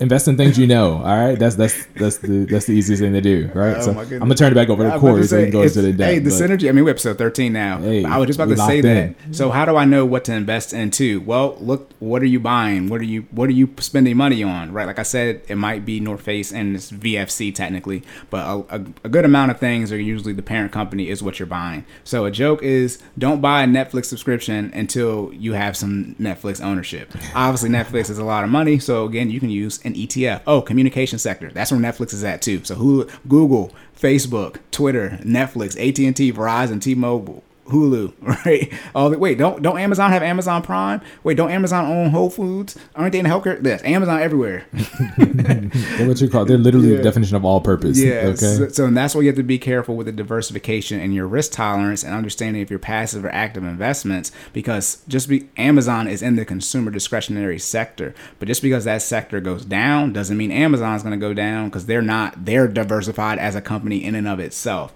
invest 0.00 0.28
in 0.28 0.36
things 0.36 0.58
you 0.58 0.66
know. 0.66 0.94
All 0.94 1.16
right. 1.16 1.38
That's 1.38 1.56
that's 1.56 1.86
that's 1.96 2.18
the 2.18 2.44
that's 2.44 2.66
the 2.66 2.72
easiest 2.72 3.02
thing 3.02 3.12
to 3.12 3.20
do. 3.20 3.50
Right. 3.54 3.76
Oh 3.76 3.82
so 3.82 3.90
I'm 3.98 4.18
gonna 4.18 4.34
turn 4.34 4.52
it 4.52 4.54
back 4.54 4.68
over 4.68 4.88
to 4.88 4.98
Corey 4.98 5.24
so 5.24 5.38
he 5.38 5.44
can 5.44 5.52
go 5.52 5.62
into 5.62 5.82
the 5.82 5.92
depth. 5.92 6.12
Hey, 6.12 6.18
the 6.18 6.30
synergy. 6.30 6.68
I 6.68 6.72
mean, 6.72 6.84
we're 6.84 6.90
episode 6.90 7.18
thirteen 7.18 7.52
now. 7.52 7.78
Hey, 7.78 8.04
I 8.04 8.18
was 8.18 8.26
just 8.26 8.38
about 8.38 8.50
to 8.50 8.56
say 8.56 8.82
locked 8.82 9.16
that. 9.28 9.36
So 9.36 9.50
how 9.50 9.64
do 9.64 9.76
I 9.76 9.84
know 9.84 10.04
what 10.06 10.24
to 10.26 10.34
invest 10.34 10.72
into? 10.72 11.20
Well, 11.20 11.56
look, 11.60 11.90
what 11.98 12.22
are 12.22 12.26
you 12.26 12.40
buying? 12.40 12.88
What 12.88 13.00
are 13.00 13.04
you 13.04 13.22
what 13.30 13.48
are 13.48 13.52
you 13.52 13.74
spending 13.78 14.16
money 14.16 14.42
on? 14.42 14.72
Right, 14.72 14.86
like 14.86 14.98
I 14.98 15.04
said, 15.04 15.42
it 15.48 15.56
might 15.56 15.84
be 15.84 16.00
North 16.00 16.22
Face 16.22 16.52
and 16.52 16.76
it's 16.76 16.90
VFC 16.90 17.54
technically, 17.54 18.02
but 18.30 18.46
a, 18.46 18.76
a, 18.76 18.84
a 19.04 19.08
good 19.08 19.24
amount 19.24 19.50
of 19.50 19.58
things 19.58 19.92
are 19.92 20.00
usually 20.00 20.32
the 20.32 20.42
parent 20.42 20.72
company 20.72 21.08
is 21.08 21.22
what 21.22 21.38
you're 21.38 21.46
buying. 21.46 21.84
So 22.04 22.24
a 22.24 22.30
joke 22.30 22.62
is 22.62 23.02
don't 23.16 23.40
buy 23.40 23.62
a 23.62 23.66
Netflix 23.66 24.06
subscription 24.06 24.70
until 24.74 25.32
you 25.32 25.54
have 25.54 25.76
some 25.76 26.14
Netflix 26.20 26.62
ownership. 26.62 27.12
Obviously, 27.34 27.70
Netflix 27.70 28.10
is 28.10 28.18
a 28.18 28.24
lot 28.24 28.44
of 28.44 28.50
money, 28.50 28.78
so 28.78 29.04
again, 29.04 29.30
you 29.30 29.40
can 29.40 29.50
use 29.50 29.80
an 29.88 29.94
ETF. 29.94 30.42
Oh, 30.46 30.62
communication 30.62 31.18
sector. 31.18 31.50
That's 31.50 31.70
where 31.72 31.80
Netflix 31.80 32.12
is 32.12 32.24
at 32.24 32.42
too. 32.42 32.62
So 32.64 32.76
who 32.76 33.08
Google, 33.26 33.72
Facebook, 33.98 34.58
Twitter, 34.70 35.18
Netflix, 35.22 35.76
AT 35.76 35.98
and 35.98 36.16
T, 36.16 36.32
Verizon, 36.32 36.80
T-Mobile. 36.80 37.42
Hulu, 37.68 38.12
right? 38.44 38.72
Oh, 38.94 39.16
wait, 39.16 39.38
don't 39.38 39.62
don't 39.62 39.78
Amazon 39.78 40.10
have 40.10 40.22
Amazon 40.22 40.62
Prime? 40.62 41.00
Wait, 41.24 41.36
don't 41.36 41.50
Amazon 41.50 41.84
own 41.86 42.10
Whole 42.10 42.30
Foods? 42.30 42.76
Aren't 42.94 43.12
they 43.12 43.18
in 43.18 43.24
the 43.24 43.30
healthcare? 43.30 43.64
Yes, 43.64 43.82
Amazon 43.84 44.20
everywhere. 44.20 44.66
They're 45.18 46.08
what 46.08 46.20
you 46.20 46.28
call. 46.28 46.44
They're 46.44 46.58
literally 46.58 46.90
Yeah. 46.90 46.96
the 46.98 47.02
definition 47.02 47.36
of 47.36 47.44
all 47.44 47.60
purpose. 47.60 47.98
Yeah. 47.98 48.32
Okay. 48.34 48.36
So, 48.36 48.68
so 48.68 48.86
and 48.86 48.96
that's 48.96 49.14
why 49.14 49.22
you 49.22 49.26
have 49.28 49.36
to 49.36 49.42
be 49.42 49.58
careful 49.58 49.96
with 49.96 50.06
the 50.06 50.12
diversification 50.12 51.00
and 51.00 51.14
your 51.14 51.26
risk 51.26 51.52
tolerance 51.52 52.02
and 52.02 52.14
understanding 52.14 52.62
if 52.62 52.70
your 52.70 52.78
passive 52.78 53.24
or 53.24 53.30
active 53.30 53.64
investments 53.64 54.32
because 54.52 55.02
just 55.08 55.28
be 55.28 55.48
Amazon 55.56 56.08
is 56.08 56.22
in 56.22 56.36
the 56.36 56.44
consumer 56.44 56.90
discretionary 56.90 57.58
sector, 57.58 58.14
but 58.38 58.48
just 58.48 58.62
because 58.62 58.84
that 58.84 59.02
sector 59.02 59.40
goes 59.40 59.64
down 59.64 60.12
doesn't 60.12 60.36
mean 60.36 60.50
Amazon's 60.50 61.02
going 61.02 61.18
to 61.18 61.26
go 61.26 61.34
down 61.34 61.66
because 61.68 61.86
they're 61.86 62.02
not 62.02 62.44
they're 62.44 62.68
diversified 62.68 63.38
as 63.38 63.54
a 63.54 63.60
company 63.60 64.02
in 64.04 64.14
and 64.14 64.26
of 64.28 64.40
itself. 64.40 64.94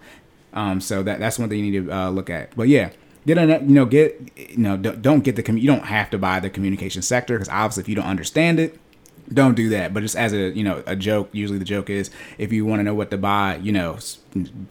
Um, 0.55 0.81
so 0.81 1.03
that 1.03 1.19
that's 1.20 1.39
one 1.39 1.49
thing 1.49 1.65
you 1.65 1.70
need 1.70 1.87
to 1.87 1.93
uh, 1.97 2.11
look 2.11 2.31
at. 2.31 2.55
But 2.57 2.69
yeah. 2.69 2.91
Get 3.24 3.37
that, 3.37 3.62
you 3.62 3.74
know, 3.77 3.85
get, 3.85 4.20
you 4.37 4.57
know, 4.59 4.77
don't 4.77 5.23
get 5.23 5.37
the, 5.37 5.45
commu- 5.45 5.61
you 5.61 5.69
don't 5.69 5.85
have 5.85 6.11
to 6.11 6.19
buy 6.19 6.41
the 6.41 6.51
communication 6.51 7.03
sector 7.03 7.37
because 7.39 7.49
obviously 7.49 7.83
if 7.83 7.89
you 7.89 7.95
don't 7.95 8.07
understand 8.07 8.59
it, 8.59 8.81
don't 9.33 9.55
do 9.55 9.69
that. 9.69 9.95
But 9.95 10.01
just 10.01 10.16
as 10.16 10.33
a 10.33 10.51
you 10.51 10.65
know 10.65 10.83
a 10.87 10.97
joke, 10.97 11.29
usually 11.31 11.61
the 11.61 11.65
joke 11.65 11.89
is 11.89 12.11
if 12.37 12.53
you 12.53 12.66
want 12.66 12.81
to 12.81 12.83
know 12.83 12.95
what 12.95 13.12
to 13.12 13.16
buy, 13.19 13.61
you 13.62 13.70
know, 13.70 13.97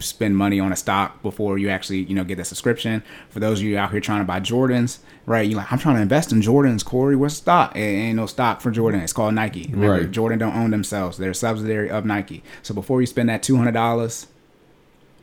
spend 0.00 0.36
money 0.36 0.60
on 0.60 0.70
a 0.70 0.76
stock 0.76 1.22
before 1.22 1.56
you 1.56 1.70
actually 1.70 2.00
you 2.00 2.14
know 2.14 2.24
get 2.24 2.36
the 2.36 2.44
subscription. 2.44 3.02
For 3.30 3.40
those 3.40 3.60
of 3.60 3.64
you 3.64 3.78
out 3.78 3.90
here 3.90 4.00
trying 4.00 4.20
to 4.20 4.26
buy 4.26 4.40
Jordans, 4.40 4.98
right? 5.24 5.48
You 5.48 5.56
like 5.56 5.72
I'm 5.72 5.78
trying 5.78 5.96
to 5.96 6.02
invest 6.02 6.30
in 6.30 6.42
Jordans, 6.42 6.84
Corey. 6.84 7.16
What's 7.16 7.34
stock? 7.36 7.74
It 7.74 7.80
ain't 7.80 8.16
no 8.16 8.26
stock 8.26 8.60
for 8.60 8.70
Jordan. 8.70 9.00
It's 9.00 9.14
called 9.14 9.34
Nike. 9.34 9.68
Remember, 9.70 10.02
Right. 10.02 10.10
Jordan 10.10 10.38
don't 10.38 10.54
own 10.54 10.70
themselves. 10.70 11.16
They're 11.18 11.30
a 11.30 11.34
subsidiary 11.34 11.90
of 11.90 12.04
Nike. 12.04 12.42
So 12.62 12.74
before 12.74 13.00
you 13.00 13.06
spend 13.06 13.30
that 13.30 13.42
two 13.42 13.56
hundred 13.56 13.72
dollars 13.72 14.26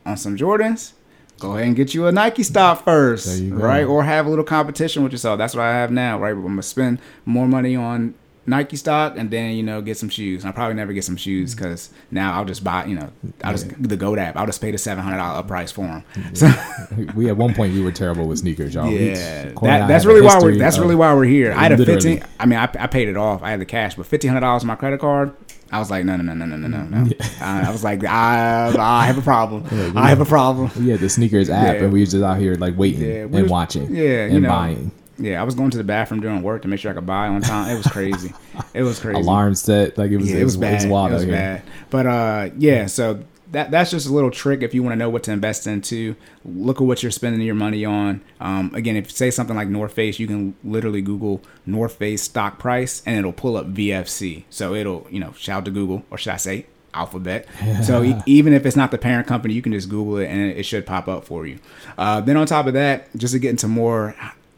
on 0.06 0.16
some 0.16 0.36
Jordans, 0.36 0.92
go 1.38 1.52
ahead 1.52 1.66
and 1.66 1.76
get 1.76 1.94
you 1.94 2.06
a 2.06 2.12
Nike 2.12 2.42
stock 2.42 2.84
first, 2.84 3.26
There 3.26 3.36
you 3.38 3.50
go. 3.50 3.56
right? 3.56 3.84
Or 3.84 4.04
have 4.04 4.26
a 4.26 4.30
little 4.30 4.44
competition 4.44 5.02
with 5.02 5.12
yourself. 5.12 5.38
That's 5.38 5.54
what 5.54 5.62
I 5.62 5.72
have 5.72 5.90
now, 5.90 6.18
right? 6.18 6.32
I'm 6.32 6.42
gonna 6.42 6.62
spend 6.62 7.00
more 7.24 7.46
money 7.46 7.76
on 7.76 8.14
Nike 8.46 8.76
stock 8.76 9.16
and 9.16 9.30
then 9.30 9.54
you 9.54 9.62
know 9.62 9.80
get 9.80 9.96
some 9.96 10.08
shoes. 10.08 10.44
I'll 10.44 10.52
probably 10.52 10.74
never 10.74 10.92
get 10.92 11.04
some 11.04 11.16
shoes 11.16 11.54
mm-hmm. 11.54 11.64
because 11.64 11.90
now 12.10 12.34
I'll 12.34 12.44
just 12.44 12.64
buy 12.64 12.84
you 12.86 12.96
know 12.96 13.10
I'll 13.44 13.52
just 13.52 13.82
the 13.82 13.96
Goat 13.96 14.18
app. 14.18 14.36
I'll 14.36 14.46
just 14.46 14.60
pay 14.60 14.70
the 14.70 14.78
seven 14.78 15.04
hundred 15.04 15.18
dollar 15.18 15.42
price 15.42 15.70
for 15.72 15.86
them. 15.86 16.04
So 16.34 16.50
we 17.14 17.28
at 17.28 17.36
one 17.36 17.54
point 17.54 17.74
we 17.74 17.82
were 17.82 17.92
terrible 17.92 18.26
with 18.26 18.38
sneakers, 18.38 18.74
y'all. 18.74 18.90
Yeah, 18.90 19.42
and 19.42 19.58
I 19.58 19.78
that, 19.78 19.88
that's 19.88 20.04
really 20.04 20.22
why 20.22 20.38
we're 20.40 20.56
that's 20.56 20.78
really 20.78 20.96
why 20.96 21.14
we're 21.14 21.24
here. 21.24 21.52
I 21.52 21.62
had 21.62 21.72
a 21.72 21.76
Literally. 21.76 22.16
fifteen. 22.16 22.28
I 22.38 22.46
mean, 22.46 22.58
I, 22.58 22.64
I 22.78 22.86
paid 22.86 23.08
it 23.08 23.16
off. 23.16 23.42
I 23.42 23.50
had 23.50 23.60
the 23.60 23.66
cash, 23.66 23.94
but 23.94 24.06
fifteen 24.06 24.30
hundred 24.30 24.40
dollars 24.40 24.62
on 24.62 24.68
my 24.68 24.76
credit 24.76 25.00
card. 25.00 25.34
I 25.72 25.78
was 25.78 25.90
like, 25.90 26.04
no, 26.04 26.16
no, 26.16 26.22
no, 26.22 26.34
no, 26.34 26.56
no, 26.56 26.56
no, 26.56 26.82
no, 26.82 27.04
yeah. 27.04 27.12
Mm. 27.14 27.42
I, 27.42 27.68
I 27.68 27.70
was 27.70 27.84
like, 27.84 28.04
I, 28.04 28.74
I 28.76 29.06
have 29.06 29.18
a 29.18 29.22
problem. 29.22 29.64
Yeah, 29.70 29.92
I 29.94 30.08
have 30.08 30.18
know, 30.18 30.24
a 30.24 30.26
problem. 30.26 30.70
Yeah, 30.80 30.96
the 30.96 31.08
sneakers 31.08 31.48
app, 31.48 31.76
yeah. 31.76 31.84
and 31.84 31.92
we 31.92 32.00
was 32.00 32.10
just 32.10 32.24
out 32.24 32.38
here 32.38 32.54
like 32.56 32.76
waiting 32.76 33.02
yeah, 33.02 33.22
and 33.22 33.30
was, 33.32 33.50
watching. 33.50 33.94
Yeah, 33.94 34.24
and 34.24 34.34
you 34.34 34.40
know, 34.40 34.48
buying. 34.48 34.90
Yeah, 35.18 35.40
I 35.40 35.44
was 35.44 35.54
going 35.54 35.70
to 35.70 35.76
the 35.76 35.84
bathroom 35.84 36.20
during 36.20 36.42
work 36.42 36.62
to 36.62 36.68
make 36.68 36.80
sure 36.80 36.90
I 36.90 36.94
could 36.94 37.06
buy 37.06 37.28
on 37.28 37.42
time. 37.42 37.70
It 37.70 37.76
was 37.76 37.86
crazy. 37.86 38.32
it 38.74 38.82
was 38.82 38.98
crazy. 38.98 39.20
Alarm 39.20 39.54
set, 39.54 39.96
like 39.98 40.10
it 40.10 40.16
was. 40.16 40.30
Yeah, 40.30 40.38
it, 40.38 40.44
was, 40.44 40.54
it 40.54 40.58
was 40.58 40.60
bad. 40.60 40.72
It 40.72 40.76
was, 40.76 40.86
wild 40.86 41.12
it 41.12 41.14
was 41.14 41.26
bad. 41.26 41.62
But 41.90 42.06
uh, 42.06 42.50
yeah, 42.56 42.86
so 42.86 43.22
that 43.52 43.70
that's 43.70 43.90
just 43.90 44.06
a 44.06 44.12
little 44.12 44.30
trick 44.30 44.62
if 44.62 44.74
you 44.74 44.82
want 44.82 44.92
to 44.92 44.96
know 44.96 45.10
what 45.10 45.22
to 45.24 45.32
invest 45.32 45.66
into. 45.66 46.16
Look 46.44 46.80
at 46.80 46.84
what 46.84 47.02
you're 47.02 47.12
spending 47.12 47.40
your 47.40 47.54
money 47.54 47.84
on. 47.84 48.22
Um, 48.40 48.74
again, 48.74 48.96
if 48.96 49.06
you 49.06 49.10
say 49.10 49.30
something 49.30 49.56
like 49.56 49.68
North 49.68 49.92
Face, 49.92 50.18
you 50.18 50.26
can 50.26 50.54
literally 50.64 51.02
Google 51.02 51.42
North 51.66 51.94
Face 51.94 52.22
stock 52.22 52.58
price 52.58 53.02
and 53.06 53.18
it'll 53.18 53.32
pull 53.32 53.56
up 53.56 53.72
VFC. 53.72 54.44
So 54.50 54.74
it'll 54.74 55.06
you 55.10 55.20
know 55.20 55.32
shout 55.32 55.58
out 55.58 55.64
to 55.66 55.70
Google 55.70 56.04
or 56.10 56.18
should 56.18 56.32
I 56.32 56.36
say 56.36 56.66
Alphabet. 56.94 57.46
so 57.84 58.02
e- 58.02 58.20
even 58.26 58.52
if 58.52 58.66
it's 58.66 58.76
not 58.76 58.90
the 58.90 58.98
parent 58.98 59.26
company, 59.26 59.54
you 59.54 59.62
can 59.62 59.72
just 59.72 59.88
Google 59.88 60.18
it 60.18 60.26
and 60.26 60.40
it 60.40 60.64
should 60.64 60.86
pop 60.86 61.08
up 61.08 61.24
for 61.24 61.46
you. 61.46 61.58
Uh, 61.98 62.20
then 62.20 62.36
on 62.36 62.46
top 62.46 62.66
of 62.66 62.74
that, 62.74 63.08
just 63.16 63.34
to 63.34 63.38
get 63.38 63.50
into 63.50 63.68
more 63.68 64.14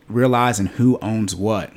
realizing 0.08 0.66
who 0.66 0.98
owns 1.00 1.34
what 1.34 1.72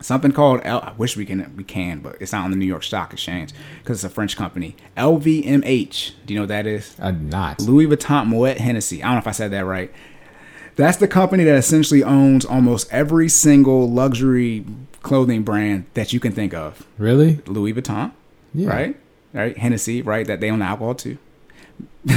something 0.00 0.32
called 0.32 0.60
L- 0.64 0.80
I 0.82 0.92
wish 0.92 1.16
we 1.16 1.24
can 1.26 1.54
we 1.56 1.64
can, 1.64 2.00
but 2.00 2.16
it's 2.20 2.32
not 2.32 2.44
on 2.44 2.50
the 2.50 2.56
New 2.56 2.66
York 2.66 2.82
Stock 2.82 3.12
Exchange 3.12 3.52
because 3.82 3.98
it's 4.04 4.10
a 4.10 4.14
French 4.14 4.36
company. 4.36 4.76
LVMH. 4.96 6.12
Do 6.26 6.34
you 6.34 6.38
know 6.38 6.42
what 6.42 6.48
that 6.48 6.66
is? 6.66 6.94
I'm 7.00 7.28
not. 7.28 7.60
Louis 7.60 7.86
Vuitton 7.86 8.26
Moet 8.26 8.58
Hennessy. 8.58 9.02
I 9.02 9.06
don't 9.06 9.14
know 9.16 9.18
if 9.20 9.26
I 9.26 9.32
said 9.32 9.50
that 9.52 9.64
right. 9.64 9.92
That's 10.76 10.98
the 10.98 11.08
company 11.08 11.42
that 11.44 11.56
essentially 11.56 12.04
owns 12.04 12.44
almost 12.44 12.92
every 12.92 13.28
single 13.28 13.90
luxury 13.90 14.64
clothing 15.02 15.42
brand 15.42 15.86
that 15.94 16.12
you 16.12 16.20
can 16.20 16.32
think 16.32 16.54
of. 16.54 16.86
Really? 16.98 17.40
Louis 17.46 17.74
Vuitton, 17.74 18.12
Yeah. 18.54 18.68
right? 18.68 18.96
Right? 19.32 19.58
Hennessy, 19.58 20.02
right? 20.02 20.26
That 20.26 20.40
they 20.40 20.50
own 20.50 20.62
alcohol 20.62 20.94
too. 20.94 21.18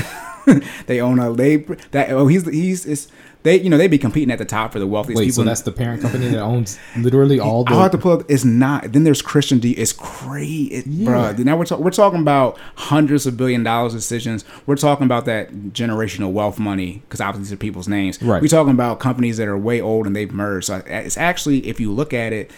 they 0.87 0.99
own 1.01 1.19
a 1.19 1.33
they 1.33 1.57
that 1.91 2.11
oh 2.11 2.27
he's 2.27 2.47
he's 2.49 2.85
it's 2.85 3.07
they 3.43 3.59
you 3.59 3.69
know 3.69 3.77
they 3.77 3.87
be 3.87 3.97
competing 3.97 4.31
at 4.31 4.37
the 4.37 4.45
top 4.45 4.71
for 4.71 4.79
the 4.79 4.87
wealthiest 4.87 5.17
Wait, 5.19 5.25
people. 5.25 5.35
so 5.35 5.43
that's 5.43 5.61
the 5.61 5.71
parent 5.71 6.01
company 6.01 6.27
that 6.27 6.39
owns 6.39 6.77
literally 6.97 7.39
all 7.41 7.63
the. 7.63 7.71
I'll 7.73 7.81
have 7.81 7.91
to 7.91 7.97
pull 7.97 8.13
up. 8.13 8.23
It's 8.29 8.45
not. 8.45 8.91
Then 8.93 9.03
there's 9.03 9.21
Christian 9.21 9.59
D. 9.59 9.71
It's 9.71 9.93
crazy, 9.93 10.65
it, 10.65 10.87
Yeah. 10.87 11.09
bruh. 11.33 11.39
Now 11.39 11.57
we're 11.57 11.65
talk, 11.65 11.79
we're 11.79 11.91
talking 11.91 12.19
about 12.21 12.57
hundreds 12.75 13.25
of 13.25 13.37
billion 13.37 13.63
dollars 13.63 13.93
decisions. 13.93 14.45
We're 14.65 14.75
talking 14.75 15.05
about 15.05 15.25
that 15.25 15.51
generational 15.73 16.31
wealth 16.31 16.59
money 16.59 17.01
because 17.07 17.21
obviously 17.21 17.45
these 17.45 17.53
are 17.53 17.57
people's 17.57 17.87
names. 17.87 18.21
Right. 18.21 18.41
We're 18.41 18.47
talking 18.47 18.73
about 18.73 18.99
companies 18.99 19.37
that 19.37 19.47
are 19.47 19.57
way 19.57 19.81
old 19.81 20.05
and 20.07 20.15
they've 20.15 20.31
merged. 20.31 20.67
So 20.67 20.75
uh, 20.75 20.81
it's 20.87 21.17
actually, 21.17 21.67
if 21.67 21.79
you 21.79 21.91
look 21.91 22.13
at 22.13 22.33
it. 22.33 22.51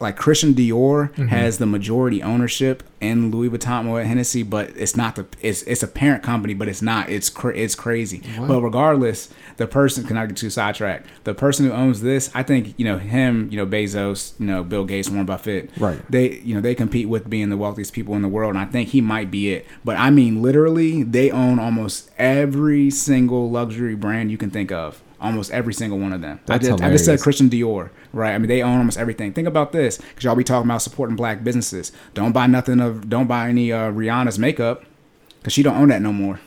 Like 0.00 0.16
Christian 0.16 0.54
Dior 0.54 1.10
Mm-hmm. 1.14 1.26
has 1.28 1.58
the 1.58 1.66
majority 1.66 2.22
ownership 2.22 2.82
in 3.00 3.30
Louis 3.30 3.48
Vuitton 3.48 3.84
Moet 3.84 4.04
Hennessy, 4.06 4.42
but 4.42 4.70
it's 4.76 4.96
not 4.96 5.14
the 5.16 5.26
it's 5.40 5.62
it's 5.62 5.82
a 5.82 5.86
parent 5.88 6.22
company, 6.22 6.52
but 6.54 6.68
it's 6.68 6.82
not. 6.82 7.08
It's 7.08 7.30
cra- 7.30 7.56
it's 7.56 7.74
crazy. 7.74 8.22
But 8.38 8.60
regardless, 8.60 9.28
the 9.56 9.66
person 9.66 10.04
can 10.04 10.16
I 10.16 10.26
get 10.26 10.36
too 10.36 10.50
sidetracked. 10.50 11.06
The 11.24 11.34
person 11.34 11.66
who 11.66 11.72
owns 11.72 12.00
this, 12.02 12.30
I 12.34 12.42
think 12.42 12.74
you 12.76 12.84
know 12.84 12.98
him, 12.98 13.48
you 13.50 13.56
know 13.56 13.66
Bezos, 13.66 14.38
you 14.40 14.46
know 14.46 14.64
Bill 14.64 14.84
Gates, 14.84 15.08
Warren 15.08 15.26
Buffett, 15.26 15.70
Right. 15.78 16.00
They 16.10 16.38
you 16.40 16.54
know 16.54 16.60
they 16.60 16.74
compete 16.74 17.08
with 17.08 17.30
being 17.30 17.50
the 17.50 17.56
wealthiest 17.56 17.92
people 17.92 18.14
in 18.16 18.22
the 18.22 18.28
world, 18.28 18.54
and 18.56 18.58
I 18.58 18.66
think 18.66 18.88
he 18.90 19.00
might 19.00 19.30
be 19.30 19.52
it. 19.52 19.66
But 19.84 19.96
I 19.96 20.10
mean, 20.10 20.42
literally, 20.42 21.02
they 21.04 21.30
own 21.30 21.58
almost 21.58 22.10
every 22.18 22.90
single 22.90 23.50
luxury 23.50 23.94
brand 23.94 24.30
you 24.30 24.38
can 24.38 24.50
think 24.50 24.72
of. 24.72 25.02
Almost 25.20 25.52
every 25.52 25.72
single 25.72 25.98
one 25.98 26.12
of 26.12 26.20
them. 26.20 26.40
That's 26.44 26.66
I, 26.66 26.70
just, 26.70 26.82
I 26.82 26.90
just 26.90 27.04
said. 27.06 27.20
Christian 27.20 27.48
Dior, 27.48 27.88
right? 28.14 28.34
I 28.34 28.38
mean, 28.38 28.48
they 28.48 28.62
own 28.62 28.78
almost 28.78 28.98
everything. 28.98 29.32
Think 29.32 29.48
about 29.48 29.72
this, 29.72 29.98
because 29.98 30.24
y'all 30.24 30.36
be 30.36 30.44
talking 30.44 30.68
about 30.68 30.82
supporting 30.82 31.16
black 31.16 31.44
businesses. 31.44 31.92
Don't 32.14 32.32
buy 32.32 32.46
nothing 32.46 32.80
of, 32.80 33.08
don't 33.08 33.26
buy 33.26 33.48
any 33.48 33.72
uh, 33.72 33.90
Rihanna's 33.90 34.38
makeup, 34.38 34.84
because 35.40 35.52
she 35.52 35.62
don't 35.62 35.76
own 35.76 35.88
that 35.88 36.02
no 36.02 36.12
more. 36.12 36.40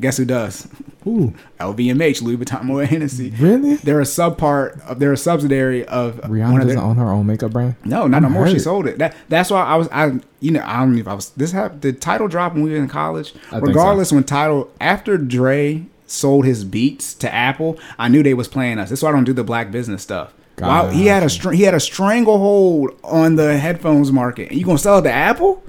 Guess 0.00 0.16
who 0.16 0.24
does? 0.24 0.66
Ooh, 1.06 1.34
LVMH, 1.58 2.22
Louis 2.22 2.38
Vuitton 2.38 2.64
Moet 2.64 2.88
Hennessy. 2.88 3.30
really? 3.38 3.76
They're 3.76 4.00
a 4.00 4.04
subpart 4.04 4.80
of, 4.82 4.98
they're 4.98 5.12
a 5.12 5.16
subsidiary 5.16 5.84
of 5.86 6.16
Rihanna 6.22 6.60
doesn't 6.60 6.68
their, 6.68 6.78
own 6.78 6.96
her 6.96 7.10
own 7.10 7.26
makeup 7.26 7.52
brand. 7.52 7.76
no, 7.84 8.06
not 8.06 8.22
no 8.22 8.28
I'm 8.28 8.32
more. 8.32 8.48
She 8.48 8.58
sold 8.58 8.86
it. 8.86 8.98
That 8.98 9.14
that's 9.28 9.50
why 9.50 9.62
I 9.62 9.76
was 9.76 9.88
I 9.92 10.20
you 10.40 10.50
know 10.52 10.62
I 10.64 10.78
don't 10.78 10.94
know 10.94 11.00
if 11.00 11.08
I 11.08 11.14
was 11.14 11.30
this 11.30 11.52
happened. 11.52 11.82
The 11.82 11.92
title 11.92 12.28
drop 12.28 12.54
when 12.54 12.62
we 12.62 12.70
were 12.70 12.76
in 12.76 12.88
college. 12.88 13.34
I 13.34 13.34
think 13.34 13.50
so. 13.50 13.60
Regardless, 13.60 14.12
when 14.12 14.24
title 14.24 14.70
after 14.80 15.18
Dre 15.18 15.84
sold 16.06 16.44
his 16.44 16.64
beats 16.64 17.14
to 17.14 17.32
Apple, 17.32 17.78
I 17.98 18.08
knew 18.08 18.22
they 18.22 18.34
was 18.34 18.48
playing 18.48 18.78
us. 18.78 18.88
That's 18.88 19.02
why 19.02 19.10
I 19.10 19.12
don't 19.12 19.24
do 19.24 19.32
the 19.32 19.44
black 19.44 19.70
business 19.70 20.02
stuff. 20.02 20.32
Wow, 20.68 20.88
he 20.88 21.06
had 21.06 21.22
a 21.22 21.30
str- 21.30 21.52
he 21.52 21.62
had 21.62 21.74
a 21.74 21.80
stranglehold 21.80 22.98
on 23.02 23.36
the 23.36 23.58
headphones 23.58 24.12
market, 24.12 24.50
and 24.50 24.58
you 24.58 24.64
gonna 24.64 24.78
sell 24.78 24.98
it 24.98 25.02
to 25.02 25.12
Apple? 25.12 25.62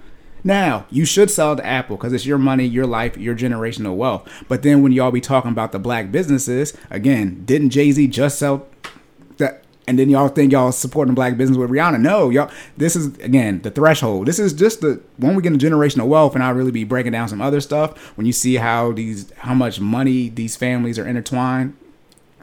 Now 0.44 0.86
you 0.90 1.06
should 1.06 1.30
sell 1.30 1.54
it 1.54 1.58
to 1.58 1.66
Apple 1.66 1.98
because 1.98 2.14
it's 2.14 2.26
your 2.26 2.38
money, 2.38 2.66
your 2.66 2.88
life, 2.88 3.18
your 3.18 3.36
generational 3.36 3.96
wealth. 3.96 4.28
But 4.48 4.64
then 4.64 4.82
when 4.82 4.92
y'all 4.92 5.12
be 5.12 5.22
talking 5.22 5.52
about 5.52 5.72
the 5.72 5.80
black 5.80 6.12
businesses 6.12 6.76
again, 6.90 7.44
didn't 7.46 7.70
Jay 7.70 7.92
Z 7.92 8.08
just 8.08 8.40
sell 8.40 8.68
that? 9.38 9.64
And 9.88 9.98
then 9.98 10.10
y'all 10.10 10.30
think 10.30 10.52
y'all 10.52 10.72
supporting 10.72 11.16
black 11.16 11.38
business 11.38 11.58
with 11.58 11.70
Rihanna? 11.70 12.00
No, 12.00 12.30
y'all. 12.30 12.52
This 12.78 12.96
is 12.96 13.18
again 13.20 13.62
the 13.62 13.72
threshold. 13.72 14.28
This 14.28 14.40
is 14.40 14.54
just 14.54 14.82
the 14.82 15.02
when 15.18 15.36
we 15.36 15.44
get 15.44 15.54
into 15.54 15.66
generational 15.66 16.08
wealth, 16.08 16.36
and 16.36 16.44
I'll 16.44 16.54
really 16.54 16.72
be 16.72 16.84
breaking 16.84 17.12
down 17.12 17.28
some 17.28 17.42
other 17.42 17.62
stuff. 17.62 17.98
When 18.18 18.26
you 18.26 18.34
see 18.34 18.56
how 18.56 18.92
these 18.94 19.32
how 19.38 19.54
much 19.54 19.80
money 19.80 20.30
these 20.30 20.56
families 20.56 20.98
are 20.98 21.08
intertwined 21.08 21.76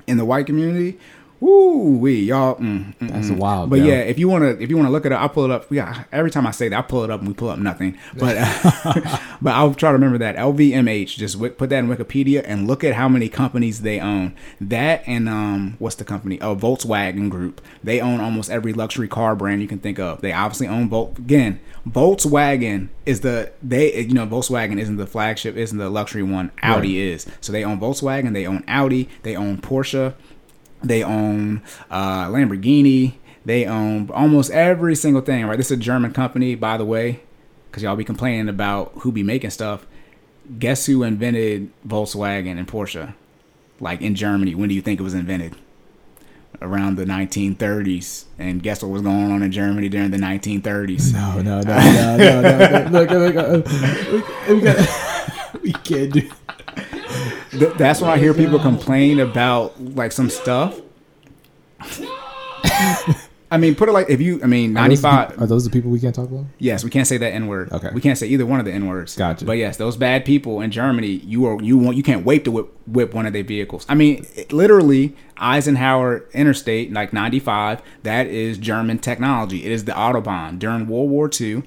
in 0.07 0.17
the 0.17 0.25
white 0.25 0.47
community. 0.47 0.99
Woo 1.41 1.99
wee, 1.99 2.23
y'all. 2.25 2.57
Mm, 2.57 2.97
mm, 2.97 3.13
That's 3.13 3.29
mm. 3.29 3.37
wild, 3.37 3.71
But 3.71 3.79
yo. 3.79 3.87
yeah, 3.87 4.01
if 4.01 4.19
you 4.19 4.29
wanna 4.29 4.57
if 4.59 4.71
you 4.71 4.77
wanna 4.77 4.91
look 4.91 5.07
at 5.07 5.13
it, 5.13 5.15
I'll 5.15 5.29
pull 5.29 5.45
it 5.45 5.51
up. 5.53 5.67
Yeah, 5.71 6.05
every 6.11 6.33
time 6.33 6.47
I 6.49 6.51
say 6.51 6.69
that, 6.69 6.77
I 6.77 6.83
pull 6.83 7.05
it 7.05 7.11
up 7.11 7.21
and 7.21 7.29
we 7.29 7.35
pull 7.35 7.49
up 7.49 7.61
nothing. 7.61 7.97
But 8.19 8.37
but 9.41 9.53
I'll 9.55 9.73
try 9.75 9.91
to 9.91 9.95
remember 9.95 10.19
that 10.19 10.35
LVMH. 10.37 11.17
Just 11.17 11.35
wi- 11.35 11.55
put 11.55 11.71
that 11.71 11.79
in 11.79 11.89
Wikipedia 11.89 12.43
and 12.45 12.67
look 12.67 12.83
at 12.83 12.95
how 12.95 13.09
many 13.09 13.29
companies 13.29 13.83
they 13.83 14.01
own. 14.01 14.35
That 14.61 15.05
and 15.07 15.29
um, 15.29 15.77
what's 15.79 15.95
the 15.97 16.05
company? 16.05 16.41
Oh, 16.41 16.57
Volkswagen 16.57 17.31
Group. 17.31 17.61
They 17.85 18.01
own 18.01 18.21
almost 18.21 18.51
every 18.51 18.73
luxury 18.73 19.07
car 19.09 19.37
brand 19.37 19.63
you 19.63 19.69
can 19.69 19.79
think 19.79 20.01
of. 20.01 20.21
They 20.21 20.33
obviously 20.33 20.67
own 20.67 20.89
Volt. 20.89 21.19
Again, 21.19 21.61
Volkswagen 21.89 22.89
is 23.07 23.21
the 23.21 23.53
they 23.63 24.01
you 24.01 24.13
know 24.13 24.27
Volkswagen 24.27 24.79
isn't 24.79 24.97
the 24.97 25.07
flagship, 25.07 25.57
isn't 25.57 25.79
the 25.79 25.89
luxury 25.89 26.23
one. 26.25 26.51
Audi 26.63 27.01
is. 27.01 27.27
So 27.41 27.53
they 27.53 27.65
own 27.65 27.79
Volkswagen. 27.79 28.33
They 28.33 28.47
own 28.47 28.65
Audi. 28.67 29.09
They 29.23 29.37
own 29.37 29.59
Porsche. 29.59 30.15
They 30.83 31.03
own 31.03 31.63
uh, 31.91 32.27
Lamborghini. 32.29 33.15
They 33.45 33.67
own 33.67 34.11
almost 34.11 34.51
every 34.51 34.95
single 34.95 35.23
thing. 35.23 35.47
Right. 35.47 35.57
This 35.57 35.71
is 35.71 35.79
a 35.79 35.81
German 35.81 36.13
company, 36.13 36.55
by 36.55 36.77
the 36.77 36.85
way, 36.85 37.21
because 37.71 37.83
y'all 37.83 37.97
be 37.97 38.05
complaining 38.05 38.49
about 38.49 38.93
who 38.99 39.13
be 39.13 39.23
making 39.23 39.51
stuff. 39.51 39.87
Guess 40.59 40.87
who 40.87 41.03
invented 41.03 41.71
Volkswagen 41.87 42.59
and 42.59 42.67
Porsche? 42.67 43.15
Like 43.81 44.01
in 44.01 44.15
Germany. 44.15 44.55
When 44.55 44.69
do 44.69 44.75
you 44.75 44.83
think 44.83 45.01
it 45.01 45.03
was 45.03 45.15
invented? 45.15 45.55
Around 46.61 46.97
the 46.97 47.05
1930s. 47.05 48.25
And 48.39 48.63
guess 48.63 48.83
what 48.83 48.91
was 48.91 49.03
going 49.03 49.31
on 49.31 49.43
in 49.43 49.53
Germany 49.53 49.89
during 49.89 50.11
the 50.11 50.17
1930s? 50.17 51.13
No, 51.13 51.41
no, 51.41 51.61
no, 51.61 51.77
no, 51.77 52.17
no, 52.17 52.41
no. 52.41 52.89
no. 52.89 52.91
Look, 52.91 53.11
look, 53.11 53.35
look, 53.35 54.49
we, 54.49 54.61
got, 54.61 55.63
we 55.63 55.73
can't 55.73 56.13
do. 56.13 56.31
Th- 57.51 57.73
that's 57.75 58.01
when 58.01 58.11
I 58.11 58.19
hear 58.19 58.35
people 58.35 58.59
complain 58.59 59.21
about 59.21 59.81
like 59.81 60.13
some 60.13 60.29
stuff. 60.31 60.81
I 63.51 63.57
mean, 63.57 63.75
put 63.77 63.89
it 63.89 63.93
like 63.93 64.11
if 64.11 64.21
you, 64.21 64.41
I 64.43 64.47
mean, 64.47 64.77
Are 64.77 64.87
those 64.89 65.01
the 65.01 65.09
95. 65.09 65.29
peop- 65.31 65.41
Are 65.41 65.47
those 65.47 65.65
the 65.65 65.71
people 65.71 65.91
we 65.91 65.99
can't 66.01 66.15
talk 66.15 66.29
about? 66.29 66.45
Yes, 66.59 66.85
we 66.85 66.91
can't 66.91 67.07
say 67.07 67.17
that 67.17 67.33
N 67.33 67.47
word. 67.47 67.73
Okay. 67.73 67.89
We 67.95 68.03
can't 68.03 68.19
say 68.19 68.27
either 68.27 68.45
one 68.45 68.61
of 68.61 68.67
the 68.67 68.73
N 68.73 68.87
words. 68.87 69.17
Gotcha. 69.17 69.47
But 69.47 69.53
yes, 69.57 69.79
those 69.79 69.97
bad 69.97 70.27
people 70.27 70.61
in 70.61 70.71
Germany, 70.71 71.07
you 71.25 71.47
are 71.47 71.63
you 71.63 71.79
want 71.79 71.97
you 71.97 72.03
can't 72.03 72.27
wait 72.27 72.45
to 72.45 72.51
whip 72.51 72.69
whip 72.87 73.15
one 73.15 73.25
of 73.25 73.33
their 73.33 73.45
vehicles. 73.45 73.87
I 73.89 73.95
mean, 73.95 74.27
it- 74.37 74.53
literally 74.53 75.17
Eisenhower 75.39 76.27
Interstate, 76.35 76.93
like 76.93 77.15
ninety 77.15 77.41
five, 77.41 77.81
that 78.03 78.27
is 78.27 78.59
German 78.59 78.99
technology. 78.99 79.65
It 79.65 79.73
is 79.73 79.87
the 79.87 79.93
autobahn 79.93 80.59
during 80.59 80.87
World 80.87 81.09
War 81.09 81.31
II. 81.41 81.63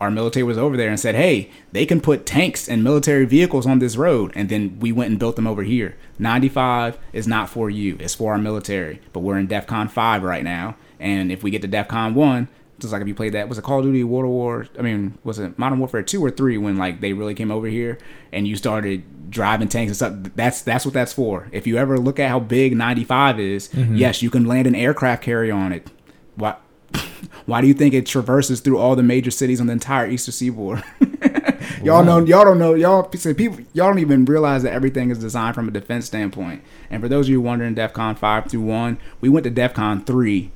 Our 0.00 0.10
military 0.10 0.42
was 0.42 0.58
over 0.58 0.76
there 0.76 0.90
and 0.90 0.98
said, 1.00 1.14
"Hey, 1.14 1.50
they 1.72 1.86
can 1.86 2.00
put 2.00 2.26
tanks 2.26 2.68
and 2.68 2.82
military 2.82 3.24
vehicles 3.24 3.66
on 3.66 3.78
this 3.78 3.96
road," 3.96 4.32
and 4.34 4.48
then 4.48 4.78
we 4.80 4.92
went 4.92 5.10
and 5.10 5.18
built 5.18 5.36
them 5.36 5.46
over 5.46 5.62
here. 5.62 5.96
Ninety 6.18 6.48
five 6.48 6.98
is 7.12 7.26
not 7.26 7.48
for 7.48 7.70
you; 7.70 7.96
it's 8.00 8.14
for 8.14 8.32
our 8.32 8.38
military. 8.38 9.00
But 9.12 9.20
we're 9.20 9.38
in 9.38 9.48
DefCon 9.48 9.90
five 9.90 10.22
right 10.22 10.44
now, 10.44 10.76
and 10.98 11.30
if 11.32 11.42
we 11.42 11.50
get 11.50 11.62
to 11.62 11.68
DefCon 11.68 12.14
one, 12.14 12.48
Just 12.80 12.92
like 12.92 13.02
if 13.02 13.08
you 13.08 13.14
played 13.14 13.34
that, 13.34 13.48
was 13.48 13.56
it 13.56 13.62
Call 13.62 13.78
of 13.78 13.84
Duty 13.84 14.02
World 14.02 14.30
War? 14.30 14.66
I 14.78 14.82
mean, 14.82 15.16
was 15.22 15.38
it 15.38 15.58
Modern 15.58 15.78
Warfare 15.78 16.02
two 16.02 16.24
or 16.24 16.30
three 16.30 16.58
when 16.58 16.76
like 16.76 17.00
they 17.00 17.12
really 17.12 17.34
came 17.34 17.50
over 17.52 17.68
here 17.68 17.98
and 18.32 18.48
you 18.48 18.56
started 18.56 19.30
driving 19.30 19.68
tanks 19.68 19.90
and 19.90 19.96
stuff? 19.96 20.32
That's 20.34 20.62
that's 20.62 20.84
what 20.84 20.92
that's 20.92 21.12
for. 21.12 21.48
If 21.52 21.66
you 21.66 21.76
ever 21.76 21.98
look 21.98 22.18
at 22.18 22.28
how 22.28 22.40
big 22.40 22.76
ninety 22.76 23.04
five 23.04 23.38
is, 23.38 23.68
mm-hmm. 23.68 23.96
yes, 23.96 24.22
you 24.22 24.30
can 24.30 24.44
land 24.44 24.66
an 24.66 24.74
aircraft 24.74 25.22
carrier 25.22 25.54
on 25.54 25.72
it. 25.72 25.88
Why? 26.34 26.56
Why 27.46 27.60
do 27.60 27.66
you 27.66 27.74
think 27.74 27.92
it 27.92 28.06
traverses 28.06 28.60
through 28.60 28.78
all 28.78 28.96
the 28.96 29.02
major 29.02 29.30
cities 29.30 29.60
on 29.60 29.66
the 29.66 29.72
entire 29.72 30.08
eastern 30.08 30.32
seaboard? 30.32 30.82
y'all 31.82 32.02
know, 32.02 32.24
y'all 32.24 32.44
don't 32.44 32.58
know, 32.58 32.74
y'all 32.74 33.10
say 33.12 33.34
people, 33.34 33.58
y'all 33.74 33.88
don't 33.88 33.98
even 33.98 34.24
realize 34.24 34.62
that 34.62 34.72
everything 34.72 35.10
is 35.10 35.18
designed 35.18 35.54
from 35.54 35.68
a 35.68 35.70
defense 35.70 36.06
standpoint. 36.06 36.62
And 36.90 37.02
for 37.02 37.08
those 37.08 37.26
of 37.26 37.30
you 37.30 37.40
wondering, 37.40 37.74
DefCon 37.74 38.16
five 38.16 38.50
through 38.50 38.62
one, 38.62 38.98
we 39.20 39.28
went 39.28 39.44
to 39.44 39.50
DefCon 39.50 40.06
three 40.06 40.50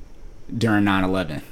during 0.55 0.83
9-11. 0.83 1.43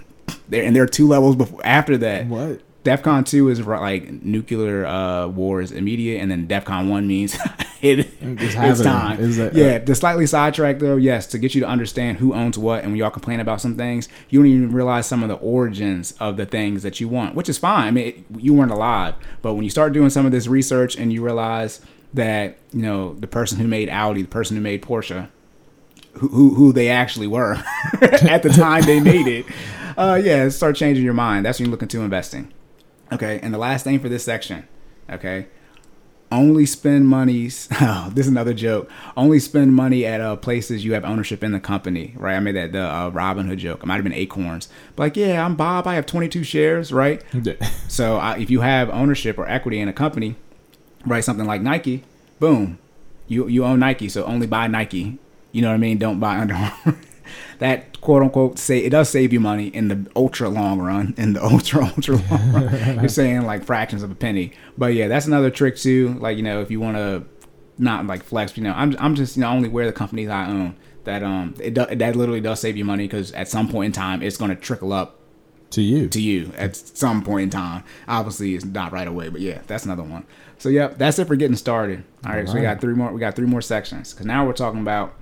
There 0.50 0.64
and 0.64 0.76
there 0.76 0.84
are 0.84 0.88
two 0.88 1.08
levels 1.08 1.36
before 1.36 1.62
after 1.64 1.98
that. 1.98 2.26
What? 2.26 2.62
DEFCON 2.88 3.26
two 3.26 3.50
is 3.50 3.60
like 3.66 4.24
nuclear 4.24 4.86
uh, 4.86 5.28
war 5.28 5.62
is 5.62 5.72
immediate, 5.72 6.22
and 6.22 6.32
then 6.32 6.48
DEFCON 6.48 6.90
one 6.90 7.06
means 7.08 7.36
it, 7.82 8.00
It's 8.22 8.56
it's 8.56 8.82
time. 8.82 9.20
Is 9.20 9.38
it- 9.38 9.54
yeah, 9.54 9.80
to 9.80 9.94
slightly 9.96 10.26
sidetrack 10.26 10.80
though, 10.80 10.96
yes, 10.96 11.28
to 11.28 11.38
get 11.38 11.54
you 11.54 11.62
to 11.62 11.68
understand 11.68 12.18
who 12.20 12.34
owns 12.34 12.58
what, 12.58 12.84
and 12.84 12.92
when 12.92 12.98
y'all 12.98 13.10
complain 13.10 13.40
about 13.40 13.60
some 13.62 13.76
things, 13.76 14.08
you 14.30 14.40
don't 14.40 14.48
even 14.48 14.72
realize 14.72 15.06
some 15.06 15.22
of 15.24 15.30
the 15.30 15.36
origins 15.36 16.14
of 16.20 16.38
the 16.38 16.46
things 16.46 16.84
that 16.84 17.00
you 17.02 17.08
want, 17.08 17.36
which 17.36 17.50
is 17.50 17.58
fine. 17.58 17.88
I 17.88 17.92
mean, 17.92 18.08
it, 18.08 18.18
you 18.38 18.54
weren't 18.54 18.72
alive, 18.72 19.16
but 19.42 19.54
when 19.56 19.64
you 19.64 19.70
start 19.70 19.94
doing 19.94 20.10
some 20.10 20.26
of 20.26 20.32
this 20.32 20.48
research 20.48 20.96
and 20.96 21.12
you 21.12 21.24
realize 21.24 21.82
that 22.14 22.58
you 22.72 22.82
know 22.82 23.14
the 23.16 23.28
person 23.28 23.58
who 23.60 23.68
made 23.68 23.90
Audi, 23.90 24.22
the 24.22 24.28
person 24.30 24.56
who 24.56 24.62
made 24.64 24.82
Porsche, 24.82 25.28
who 26.14 26.28
who, 26.30 26.54
who 26.56 26.74
they 26.74 26.90
actually 26.90 27.28
were 27.28 27.56
at 28.02 28.42
the 28.44 28.50
time 28.50 28.84
they 28.84 29.00
made 29.00 29.28
it. 29.28 29.46
Uh, 29.98 30.14
yeah, 30.24 30.48
start 30.48 30.76
changing 30.76 31.04
your 31.04 31.16
mind. 31.16 31.44
That's 31.44 31.58
when 31.58 31.66
you 31.66 31.72
look 31.72 31.82
into 31.82 32.02
investing. 32.02 32.54
Okay, 33.12 33.40
and 33.42 33.54
the 33.54 33.58
last 33.58 33.84
thing 33.84 34.00
for 34.00 34.10
this 34.10 34.24
section, 34.24 34.68
okay, 35.10 35.48
only 36.32 36.66
spend 36.66 37.08
monies. 37.08 37.70
Oh, 37.80 38.10
this 38.14 38.26
is 38.26 38.32
another 38.32 38.54
joke. 38.54 38.90
Only 39.16 39.40
spend 39.40 39.74
money 39.74 40.06
at 40.06 40.20
uh, 40.20 40.36
places 40.36 40.84
you 40.84 40.94
have 40.94 41.06
ownership 41.06 41.44
in 41.44 41.52
the 41.54 41.60
company, 41.60 42.14
right? 42.18 42.36
I 42.36 42.40
made 42.40 42.56
that 42.56 42.72
the 42.74 42.82
uh, 42.82 43.12
Robinhood 43.12 43.58
joke. 43.58 43.82
It 43.84 43.86
might 43.86 43.96
have 43.96 44.04
been 44.04 44.14
Acorns, 44.14 44.68
but 44.96 45.04
like, 45.04 45.18
yeah, 45.18 45.46
I'm 45.46 45.56
Bob. 45.56 45.88
I 45.88 45.96
have 45.96 46.06
22 46.06 46.44
shares, 46.44 46.92
right? 46.92 47.22
So 47.88 48.18
uh, 48.20 48.36
if 48.38 48.50
you 48.50 48.62
have 48.62 48.90
ownership 48.90 49.38
or 49.38 49.48
equity 49.48 49.80
in 49.80 49.88
a 49.88 49.94
company, 49.94 50.36
right, 51.06 51.24
something 51.24 51.46
like 51.46 51.62
Nike, 51.62 52.04
boom, 52.40 52.78
you 53.28 53.48
you 53.48 53.64
own 53.64 53.80
Nike, 53.80 54.10
so 54.10 54.26
only 54.26 54.48
buy 54.48 54.68
Nike. 54.68 55.18
You 55.54 55.62
know 55.62 55.70
what 55.70 55.76
I 55.76 55.78
mean? 55.78 55.98
Don't 55.98 56.20
buy 56.20 56.38
Under 56.38 56.54
Armour. 56.56 57.00
That 57.60 58.00
quote 58.02 58.22
unquote 58.22 58.60
say 58.60 58.80
it 58.80 58.90
does 58.90 59.10
save 59.10 59.34
you 59.34 59.40
money 59.40 59.68
in 59.68 59.88
the 59.88 60.10
ultra 60.16 60.50
long 60.50 60.80
run. 60.80 61.14
In 61.18 61.34
the 61.34 61.44
ultra 61.44 61.86
ultra 61.86 62.16
long 62.16 62.52
run, 62.52 62.96
you're 63.00 63.10
saying 63.10 63.44
like 63.44 63.64
fractions 63.64 64.04
of 64.04 64.12
a 64.12 64.16
penny. 64.16 64.54
But 64.78 64.94
yeah, 64.94 65.08
that's 65.08 65.26
another 65.26 65.50
trick 65.50 65.76
too. 65.78 66.16
Like 66.20 66.38
you 66.38 66.44
know, 66.44 66.62
if 66.62 66.72
you 66.72 66.80
want 66.80 66.98
to 66.98 67.26
not 67.78 68.06
like 68.06 68.24
flex, 68.24 68.56
you 68.58 68.64
know, 68.64 68.74
I'm 68.74 68.96
I'm 69.00 69.16
just 69.16 69.38
you 69.38 69.42
know 69.42 69.50
only 69.50 69.70
wear 69.70 69.86
the 69.86 69.94
companies 69.94 70.30
I 70.30 70.48
own. 70.48 70.76
That 71.04 71.24
um 71.24 71.56
it 71.60 71.74
do, 71.74 71.86
that 71.86 72.16
literally 72.16 72.42
does 72.42 72.60
save 72.60 72.76
you 72.76 72.84
money 72.84 73.06
because 73.06 73.32
at 73.32 73.48
some 73.48 73.70
point 73.70 73.86
in 73.88 73.92
time 73.94 74.22
it's 74.22 74.36
going 74.36 74.50
to 74.50 74.58
trickle 74.58 74.92
up 74.92 75.18
to 75.72 75.82
you. 75.82 76.08
to 76.10 76.22
you 76.22 76.52
at 76.58 76.76
some 76.76 77.24
point 77.24 77.44
in 77.44 77.50
time. 77.50 77.84
Obviously, 78.08 78.56
it's 78.56 78.66
not 78.66 78.92
right 78.92 79.08
away, 79.08 79.30
but 79.30 79.42
yeah, 79.42 79.62
that's 79.68 79.86
another 79.86 80.04
one. 80.04 80.26
So 80.58 80.70
yeah, 80.70 80.88
that's 80.88 81.20
it 81.20 81.28
for 81.28 81.36
getting 81.36 81.56
started. 81.56 82.04
All 82.26 82.34
right, 82.34 82.48
so 82.48 82.56
we 82.56 82.62
got 82.62 82.82
three 82.82 82.94
more. 82.94 83.12
We 83.12 83.20
got 83.20 83.36
three 83.36 83.46
more 83.46 83.62
sections 83.62 84.14
because 84.14 84.26
now 84.26 84.46
we're 84.46 84.54
talking 84.54 84.82
about 84.82 85.14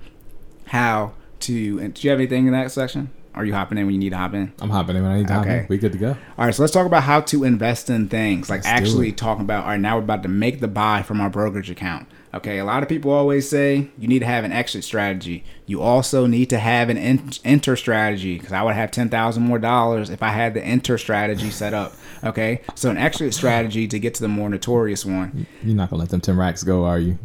how 0.66 1.12
to. 1.40 1.78
And 1.80 1.94
do 1.94 2.02
you 2.02 2.10
have 2.10 2.18
anything 2.18 2.46
in 2.46 2.52
that 2.52 2.70
section? 2.72 3.10
Are 3.34 3.44
you 3.44 3.52
hopping 3.52 3.76
in 3.76 3.84
when 3.84 3.92
you 3.94 3.98
need 4.00 4.10
to 4.10 4.16
hop 4.16 4.32
in? 4.32 4.50
I'm 4.62 4.70
hopping 4.70 4.96
in 4.96 5.02
when 5.02 5.12
I 5.12 5.18
need 5.18 5.26
to 5.26 5.34
hop 5.34 5.42
Okay. 5.42 5.58
in. 5.58 5.66
We 5.68 5.76
good 5.76 5.92
to 5.92 5.98
go. 5.98 6.16
All 6.38 6.46
right, 6.46 6.54
so 6.54 6.62
let's 6.62 6.72
talk 6.72 6.86
about 6.86 7.02
how 7.02 7.20
to 7.20 7.44
invest 7.44 7.90
in 7.90 8.08
things. 8.08 8.48
Like 8.48 8.64
Let's 8.64 8.66
actually 8.68 9.12
talking 9.12 9.44
about. 9.44 9.64
All 9.64 9.70
right, 9.70 9.80
now 9.80 9.96
we're 9.96 10.04
about 10.04 10.22
to 10.22 10.30
make 10.30 10.60
the 10.60 10.68
buy 10.68 11.02
from 11.02 11.20
our 11.20 11.28
brokerage 11.28 11.68
account. 11.70 12.08
Okay, 12.32 12.56
a 12.58 12.64
lot 12.64 12.82
of 12.82 12.88
people 12.88 13.10
always 13.10 13.46
say 13.48 13.88
you 13.98 14.08
need 14.08 14.18
to 14.20 14.26
have 14.26 14.44
an 14.44 14.52
exit 14.52 14.84
strategy. 14.84 15.44
You 15.66 15.82
also 15.82 16.26
need 16.26 16.48
to 16.50 16.58
have 16.58 16.88
an 16.88 16.96
en- 16.96 17.30
enter 17.44 17.76
strategy 17.76 18.38
because 18.38 18.52
I 18.52 18.62
would 18.62 18.74
have 18.74 18.90
ten 18.90 19.10
thousand 19.10 19.42
more 19.42 19.58
dollars 19.58 20.08
if 20.08 20.22
I 20.22 20.28
had 20.30 20.54
the 20.54 20.64
enter 20.64 20.96
strategy 20.96 21.50
set 21.50 21.74
up. 21.74 21.92
Okay, 22.24 22.62
so 22.74 22.88
an 22.90 22.96
exit 22.96 23.34
strategy 23.34 23.86
to 23.86 23.98
get 23.98 24.14
to 24.14 24.22
the 24.22 24.28
more 24.28 24.48
notorious 24.48 25.04
one 25.04 25.46
You're 25.62 25.76
not 25.76 25.90
gonna 25.90 26.00
let 26.00 26.08
them 26.08 26.22
ten 26.22 26.38
racks 26.38 26.62
go, 26.62 26.84
are 26.86 26.98
you? 26.98 27.18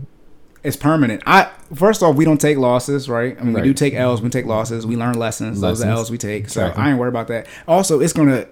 It's 0.64 0.76
permanent. 0.78 1.24
I 1.26 1.50
first 1.74 2.04
off, 2.04 2.16
we 2.16 2.26
don't 2.26 2.40
take 2.40 2.58
losses, 2.58 3.10
right? 3.10 3.36
I 3.40 3.44
mean, 3.44 3.54
we 3.54 3.62
do 3.62 3.70
Right. 3.70 3.78
take 3.78 3.94
L's, 3.94 4.22
we 4.22 4.30
take 4.30 4.46
losses, 4.46 4.86
we 4.86 4.96
learn 4.96 5.14
lessons. 5.18 5.60
Those 5.62 5.82
are 5.82 5.86
Lessons. 5.88 6.00
L's 6.00 6.12
we 6.12 6.18
take. 6.18 6.50
So 6.50 6.62
Exactly. 6.62 6.84
I 6.84 6.90
ain't 6.92 7.00
worried 7.00 7.10
about 7.10 7.28
that. 7.30 7.48
Also, 7.68 8.00
it's 8.00 8.14
gonna. 8.14 8.46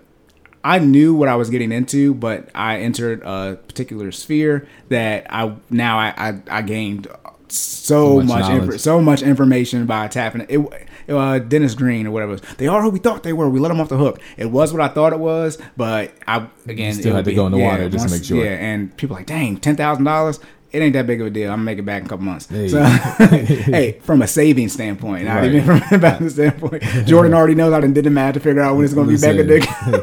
I 0.63 0.79
knew 0.79 1.13
what 1.13 1.29
I 1.29 1.35
was 1.37 1.49
getting 1.49 1.71
into, 1.71 2.13
but 2.13 2.49
I 2.53 2.79
entered 2.79 3.21
a 3.23 3.57
particular 3.67 4.11
sphere 4.11 4.67
that 4.89 5.25
I 5.29 5.53
now 5.69 5.97
I 5.97 6.13
I, 6.17 6.41
I 6.49 6.61
gained 6.63 7.07
so, 7.47 8.19
So 8.19 8.21
much 8.21 8.27
much, 8.41 8.51
inf- 8.51 8.81
so 8.81 9.01
much 9.01 9.21
information 9.21 9.85
by 9.85 10.07
tapping 10.07 10.41
it. 10.41 10.49
it 10.51 10.85
uh, 11.09 11.39
Dennis 11.39 11.73
Green 11.73 12.05
or 12.05 12.11
whatever. 12.11 12.35
They 12.57 12.67
are 12.67 12.83
who 12.83 12.89
we 12.91 12.99
thought 12.99 13.23
they 13.23 13.33
were. 13.33 13.49
We 13.49 13.59
let 13.59 13.69
them 13.69 13.81
off 13.81 13.89
the 13.89 13.97
hook. 13.97 14.19
It 14.37 14.45
was 14.51 14.71
what 14.71 14.81
I 14.81 14.89
thought 14.89 15.11
it 15.13 15.17
was, 15.19 15.57
but 15.75 16.11
I 16.27 16.47
again 16.67 16.93
still 16.93 17.15
had 17.15 17.25
to 17.25 17.33
go 17.33 17.45
in 17.47 17.51
the 17.53 17.57
water 17.57 17.89
just 17.89 18.07
to 18.07 18.13
make 18.13 18.23
sure. 18.23 18.43
Yeah, 18.43 18.51
and 18.51 18.95
people 18.97 19.15
like, 19.15 19.25
dang, 19.25 19.57
ten 19.57 19.75
thousand 19.75 20.03
dollars. 20.03 20.39
It 20.71 20.79
ain't 20.81 20.93
that 20.93 21.07
big 21.07 21.19
of 21.19 21.27
a 21.27 21.29
deal. 21.31 21.49
I'm 21.49 21.57
gonna 21.57 21.63
make 21.65 21.79
it 21.79 21.85
back 21.85 22.01
in 22.01 22.05
a 22.05 22.09
couple 22.09 22.25
months. 22.25 22.45
Hey. 22.49 22.67
So, 22.67 22.83
hey, 22.83 23.99
from 24.03 24.21
a 24.21 24.27
saving 24.27 24.69
standpoint, 24.69 25.25
not 25.25 25.37
Right. 25.37 25.45
even 25.53 25.63
from 25.65 25.77
an 25.87 25.93
investment 25.93 26.31
standpoint. 26.31 26.83
Jordan 27.07 27.33
already 27.33 27.55
knows 27.55 27.73
I 27.73 27.79
done 27.79 27.93
did 27.93 28.05
the 28.05 28.09
math 28.11 28.35
to 28.35 28.39
figure 28.39 28.61
out 28.61 28.75
when 28.75 28.85
it's 28.85 28.93
gonna 28.93 29.07
be 29.07 29.15
back 29.17 29.35
a 29.35 29.43
Listen, 29.43 29.91
dick. 29.91 30.01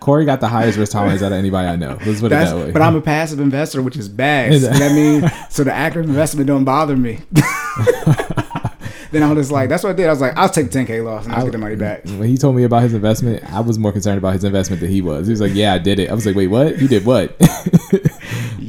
Corey 0.00 0.24
got 0.24 0.40
the 0.40 0.48
highest 0.48 0.76
risk 0.78 0.92
tolerance 0.92 1.22
out 1.22 1.30
of 1.32 1.38
anybody 1.38 1.68
I 1.68 1.76
know. 1.76 1.96
Let's 2.04 2.20
put 2.20 2.26
it 2.26 2.30
that 2.30 2.56
way. 2.56 2.72
but 2.72 2.82
I'm 2.82 2.96
a 2.96 3.00
passive 3.00 3.38
investor, 3.40 3.80
which 3.82 3.96
is 3.96 4.08
bad. 4.08 4.52
So 4.60 4.66
that 4.68 4.92
means 4.92 5.30
so 5.48 5.62
the 5.64 5.72
active 5.72 6.04
investment 6.04 6.48
don't 6.48 6.64
bother 6.64 6.96
me. 6.96 7.20
then 9.12 9.22
I 9.22 9.28
was 9.32 9.36
just 9.38 9.52
like, 9.52 9.68
that's 9.68 9.84
what 9.84 9.90
I 9.90 9.92
did. 9.92 10.06
I 10.08 10.10
was 10.10 10.20
like, 10.20 10.36
I'll 10.36 10.48
take 10.48 10.68
10k 10.70 11.04
loss 11.04 11.24
and 11.26 11.34
I'll 11.34 11.44
get 11.44 11.52
the 11.52 11.58
money 11.58 11.76
back. 11.76 12.04
When 12.04 12.24
he 12.24 12.36
told 12.36 12.56
me 12.56 12.64
about 12.64 12.82
his 12.82 12.94
investment, 12.94 13.44
I 13.52 13.60
was 13.60 13.78
more 13.78 13.92
concerned 13.92 14.18
about 14.18 14.32
his 14.32 14.42
investment 14.44 14.80
than 14.80 14.90
he 14.90 15.02
was. 15.02 15.26
He 15.28 15.30
was 15.32 15.40
like, 15.40 15.54
"Yeah, 15.54 15.72
I 15.74 15.78
did 15.78 15.98
it." 16.00 16.10
I 16.10 16.14
was 16.14 16.26
like, 16.26 16.34
"Wait, 16.34 16.48
what? 16.48 16.80
You 16.80 16.88
did 16.88 17.04
what?" 17.06 17.36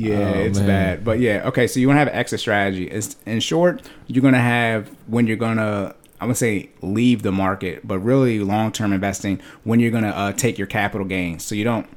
Yeah, 0.03 0.34
Oh, 0.35 0.39
it's 0.39 0.59
man. 0.59 0.67
bad. 0.67 1.03
But 1.05 1.19
yeah, 1.19 1.43
okay. 1.47 1.67
So 1.67 1.80
you 1.80 1.88
want 1.88 1.95
to 1.97 1.99
have 1.99 2.07
an 2.09 2.15
exit 2.15 2.39
strategy. 2.39 2.85
It's, 2.89 3.15
in 3.25 3.39
short, 3.39 3.81
you're 4.07 4.23
gonna 4.23 4.39
have 4.39 4.89
when 5.07 5.27
you're 5.27 5.38
gonna. 5.38 5.95
I'm 6.21 6.27
gonna 6.27 6.35
say 6.35 6.69
leave 6.81 7.21
the 7.21 7.31
market, 7.34 7.85
but 7.85 7.99
really 7.99 8.39
long-term 8.39 8.93
investing 8.93 9.41
when 9.65 9.80
you're 9.81 9.91
gonna 9.91 10.09
uh, 10.09 10.31
take 10.31 10.57
your 10.57 10.67
capital 10.67 11.05
gains. 11.05 11.43
So 11.43 11.53
you 11.55 11.63
don't. 11.65 11.88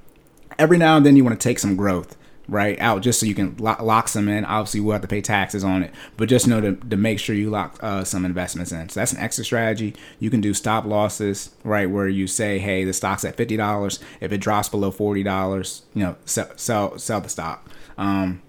Every 0.59 0.78
now 0.78 0.97
and 0.97 1.07
then 1.07 1.16
you 1.16 1.23
want 1.24 1.39
to 1.41 1.49
take 1.49 1.59
some 1.59 1.77
growth 1.77 2.16
right 2.49 2.78
out 2.81 3.03
just 3.03 3.19
so 3.20 3.27
you 3.27 3.35
can 3.35 3.57
lock, 3.59 3.83
lock 3.83 4.09
some 4.09 4.28
in. 4.28 4.45
Obviously, 4.45 4.81
we'll 4.81 4.93
have 4.93 5.03
to 5.03 5.09
pay 5.09 5.20
taxes 5.20 5.62
on 5.65 5.83
it, 5.83 5.93
but 6.16 6.28
just 6.28 6.47
know 6.49 6.61
to, 6.61 6.74
to 6.77 6.97
make 6.97 7.19
sure 7.20 7.35
you 7.37 7.51
lock 7.51 7.78
uh, 7.83 8.05
some 8.05 8.24
investments 8.24 8.73
in. 8.73 8.89
So 8.89 9.01
that's 9.01 9.12
an 9.12 9.19
exit 9.19 9.45
strategy. 9.47 9.95
You 10.19 10.31
can 10.31 10.41
do 10.41 10.55
stop 10.55 10.85
losses, 10.87 11.51
right, 11.62 11.89
where 11.91 12.09
you 12.09 12.27
say, 12.27 12.59
hey, 12.59 12.85
the 12.85 12.93
stock's 12.93 13.24
at 13.24 13.37
fifty 13.37 13.57
dollars. 13.57 14.01
If 14.20 14.33
it 14.33 14.39
drops 14.39 14.69
below 14.69 14.91
forty 14.91 15.23
dollars, 15.23 15.83
you 15.95 16.03
know, 16.03 16.16
sell 16.24 16.49
sell 16.57 16.99
sell 16.99 17.20
the 17.20 17.28
stock. 17.28 17.69
Um, 17.98 18.43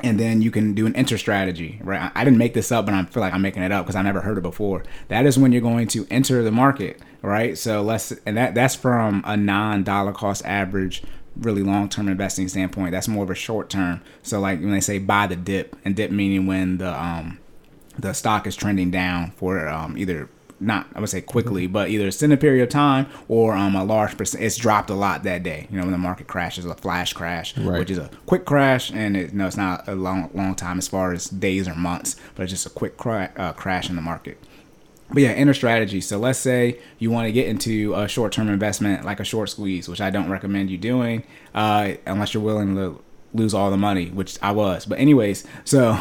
and 0.00 0.20
then 0.20 0.42
you 0.42 0.50
can 0.50 0.74
do 0.74 0.86
an 0.86 0.94
enter 0.96 1.16
strategy, 1.16 1.80
right? 1.82 2.00
I, 2.00 2.20
I 2.20 2.24
didn't 2.24 2.38
make 2.38 2.54
this 2.54 2.70
up, 2.70 2.84
but 2.86 2.94
I 2.94 3.04
feel 3.04 3.20
like 3.22 3.32
I'm 3.32 3.42
making 3.42 3.62
it 3.62 3.72
up 3.72 3.86
because 3.86 3.96
I 3.96 4.02
never 4.02 4.20
heard 4.20 4.38
it 4.38 4.42
before. 4.42 4.84
That 5.08 5.24
is 5.24 5.38
when 5.38 5.52
you're 5.52 5.62
going 5.62 5.88
to 5.88 6.06
enter 6.10 6.42
the 6.42 6.50
market, 6.50 7.00
right? 7.22 7.56
So 7.56 7.82
let's 7.82 8.12
and 8.26 8.36
that 8.36 8.54
that's 8.54 8.74
from 8.74 9.22
a 9.24 9.36
non-dollar 9.36 10.12
cost 10.12 10.44
average, 10.44 11.02
really 11.36 11.62
long-term 11.62 12.08
investing 12.08 12.48
standpoint. 12.48 12.92
That's 12.92 13.08
more 13.08 13.24
of 13.24 13.30
a 13.30 13.34
short 13.34 13.70
term. 13.70 14.02
So 14.22 14.40
like 14.40 14.60
when 14.60 14.72
they 14.72 14.80
say 14.80 14.98
buy 14.98 15.26
the 15.26 15.36
dip, 15.36 15.76
and 15.84 15.96
dip 15.96 16.10
meaning 16.10 16.46
when 16.46 16.78
the 16.78 16.92
um 16.92 17.38
the 17.98 18.12
stock 18.12 18.46
is 18.46 18.56
trending 18.56 18.90
down 18.90 19.30
for 19.32 19.66
um 19.68 19.96
either 19.96 20.28
not 20.60 20.86
I 20.94 21.00
would 21.00 21.08
say 21.10 21.20
quickly, 21.20 21.66
but 21.66 21.88
either 21.90 22.06
extended 22.06 22.40
period 22.40 22.62
of 22.62 22.68
time 22.68 23.06
or 23.28 23.54
um 23.54 23.74
a 23.74 23.84
large 23.84 24.16
percent. 24.16 24.42
It's 24.44 24.56
dropped 24.56 24.90
a 24.90 24.94
lot 24.94 25.22
that 25.24 25.42
day. 25.42 25.66
You 25.70 25.76
know 25.78 25.82
when 25.84 25.92
the 25.92 25.98
market 25.98 26.26
crashes, 26.26 26.64
a 26.64 26.74
flash 26.74 27.12
crash, 27.12 27.56
Right. 27.58 27.78
which 27.78 27.90
is 27.90 27.98
a 27.98 28.10
quick 28.26 28.44
crash, 28.44 28.90
and 28.92 29.16
it, 29.16 29.34
no, 29.34 29.46
it's 29.46 29.56
not 29.56 29.86
a 29.88 29.94
long 29.94 30.30
long 30.34 30.54
time 30.54 30.78
as 30.78 30.88
far 30.88 31.12
as 31.12 31.26
days 31.28 31.66
or 31.68 31.74
months, 31.74 32.16
but 32.34 32.44
it's 32.44 32.52
just 32.52 32.66
a 32.66 32.70
quick 32.70 32.96
cra- 32.96 33.32
uh, 33.36 33.52
crash 33.52 33.88
in 33.90 33.96
the 33.96 34.02
market. 34.02 34.38
But 35.10 35.22
yeah, 35.22 35.32
inner 35.34 35.52
strategy. 35.54 36.00
So 36.00 36.18
let's 36.18 36.38
say 36.38 36.78
you 36.98 37.10
want 37.10 37.26
to 37.26 37.32
get 37.32 37.46
into 37.46 37.94
a 37.94 38.08
short 38.08 38.32
term 38.32 38.48
investment 38.48 39.04
like 39.04 39.20
a 39.20 39.24
short 39.24 39.50
squeeze, 39.50 39.86
which 39.86 40.00
I 40.00 40.08
don't 40.10 40.30
recommend 40.30 40.70
you 40.70 40.78
doing 40.78 41.24
uh, 41.54 41.92
unless 42.06 42.32
you're 42.32 42.42
willing 42.42 42.74
to 42.76 43.00
lose 43.34 43.52
all 43.52 43.70
the 43.70 43.76
money, 43.76 44.10
which 44.10 44.38
I 44.40 44.52
was. 44.52 44.86
But 44.86 44.98
anyways, 44.98 45.44
so 45.64 45.98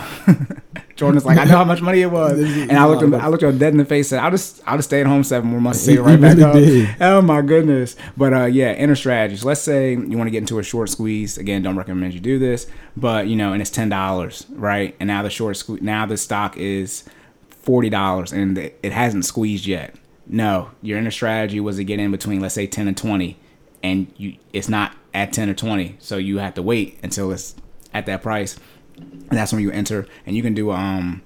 Jordan's 0.95 1.25
like, 1.25 1.39
I 1.39 1.45
know 1.45 1.57
how 1.57 1.63
much 1.63 1.81
money 1.81 2.01
it 2.01 2.11
was, 2.11 2.39
and 2.39 2.71
I 2.71 2.85
looked 2.85 3.01
him, 3.01 3.13
I 3.13 3.27
looked 3.27 3.43
him 3.43 3.57
dead 3.57 3.73
in 3.73 3.77
the 3.77 3.85
face 3.85 4.11
and 4.11 4.21
I'll 4.21 4.31
just 4.31 4.61
I'll 4.65 4.77
just 4.77 4.89
stay 4.89 5.01
at 5.01 5.07
home 5.07 5.23
seven 5.23 5.49
more 5.49 5.59
months 5.59 5.79
and 5.79 5.85
see 5.95 5.99
it 5.99 6.01
right 6.01 6.21
back 6.21 6.37
really 6.37 6.85
up. 6.85 6.97
Oh 7.01 7.21
my 7.21 7.41
goodness. 7.41 7.95
But 8.15 8.33
uh, 8.33 8.45
yeah, 8.45 8.67
enter 8.67 8.95
strategies. 8.95 9.43
Let's 9.43 9.61
say 9.61 9.91
you 9.91 10.17
want 10.17 10.27
to 10.27 10.31
get 10.31 10.39
into 10.39 10.59
a 10.59 10.63
short 10.63 10.89
squeeze. 10.89 11.37
Again, 11.37 11.63
don't 11.63 11.77
recommend 11.77 12.13
you 12.13 12.19
do 12.19 12.39
this, 12.39 12.67
but 12.95 13.27
you 13.27 13.35
know, 13.35 13.51
and 13.53 13.61
it's 13.61 13.71
ten 13.71 13.89
dollars, 13.89 14.45
right? 14.51 14.95
And 14.99 15.07
now 15.07 15.23
the 15.23 15.29
short 15.29 15.57
squeeze, 15.57 15.81
now 15.81 16.05
the 16.05 16.17
stock 16.17 16.55
is 16.57 17.03
forty 17.49 17.89
dollars, 17.89 18.31
and 18.31 18.57
it 18.57 18.79
it 18.83 18.91
hasn't 18.91 19.25
squeezed 19.25 19.65
yet. 19.65 19.95
No, 20.25 20.71
your 20.81 20.97
inner 20.99 21.11
strategy 21.11 21.59
was 21.59 21.77
to 21.77 21.83
get 21.83 21.99
in 21.99 22.11
between, 22.11 22.39
let's 22.39 22.55
say, 22.55 22.65
10 22.65 22.87
and 22.87 22.95
20, 22.95 23.37
and 23.83 24.11
you 24.15 24.37
it's 24.53 24.69
not 24.69 24.95
at 25.13 25.33
10 25.33 25.49
or 25.49 25.53
20, 25.53 25.97
so 25.99 26.17
you 26.17 26.39
have 26.39 26.53
to 26.55 26.61
wait 26.61 26.99
until 27.03 27.31
it's 27.31 27.55
at 27.93 28.05
that 28.07 28.21
price, 28.21 28.57
and 28.97 29.29
that's 29.29 29.51
when 29.51 29.61
you 29.61 29.71
enter. 29.71 30.07
And 30.25 30.35
you 30.35 30.41
can 30.41 30.53
do 30.53 30.71
um, 30.71 31.21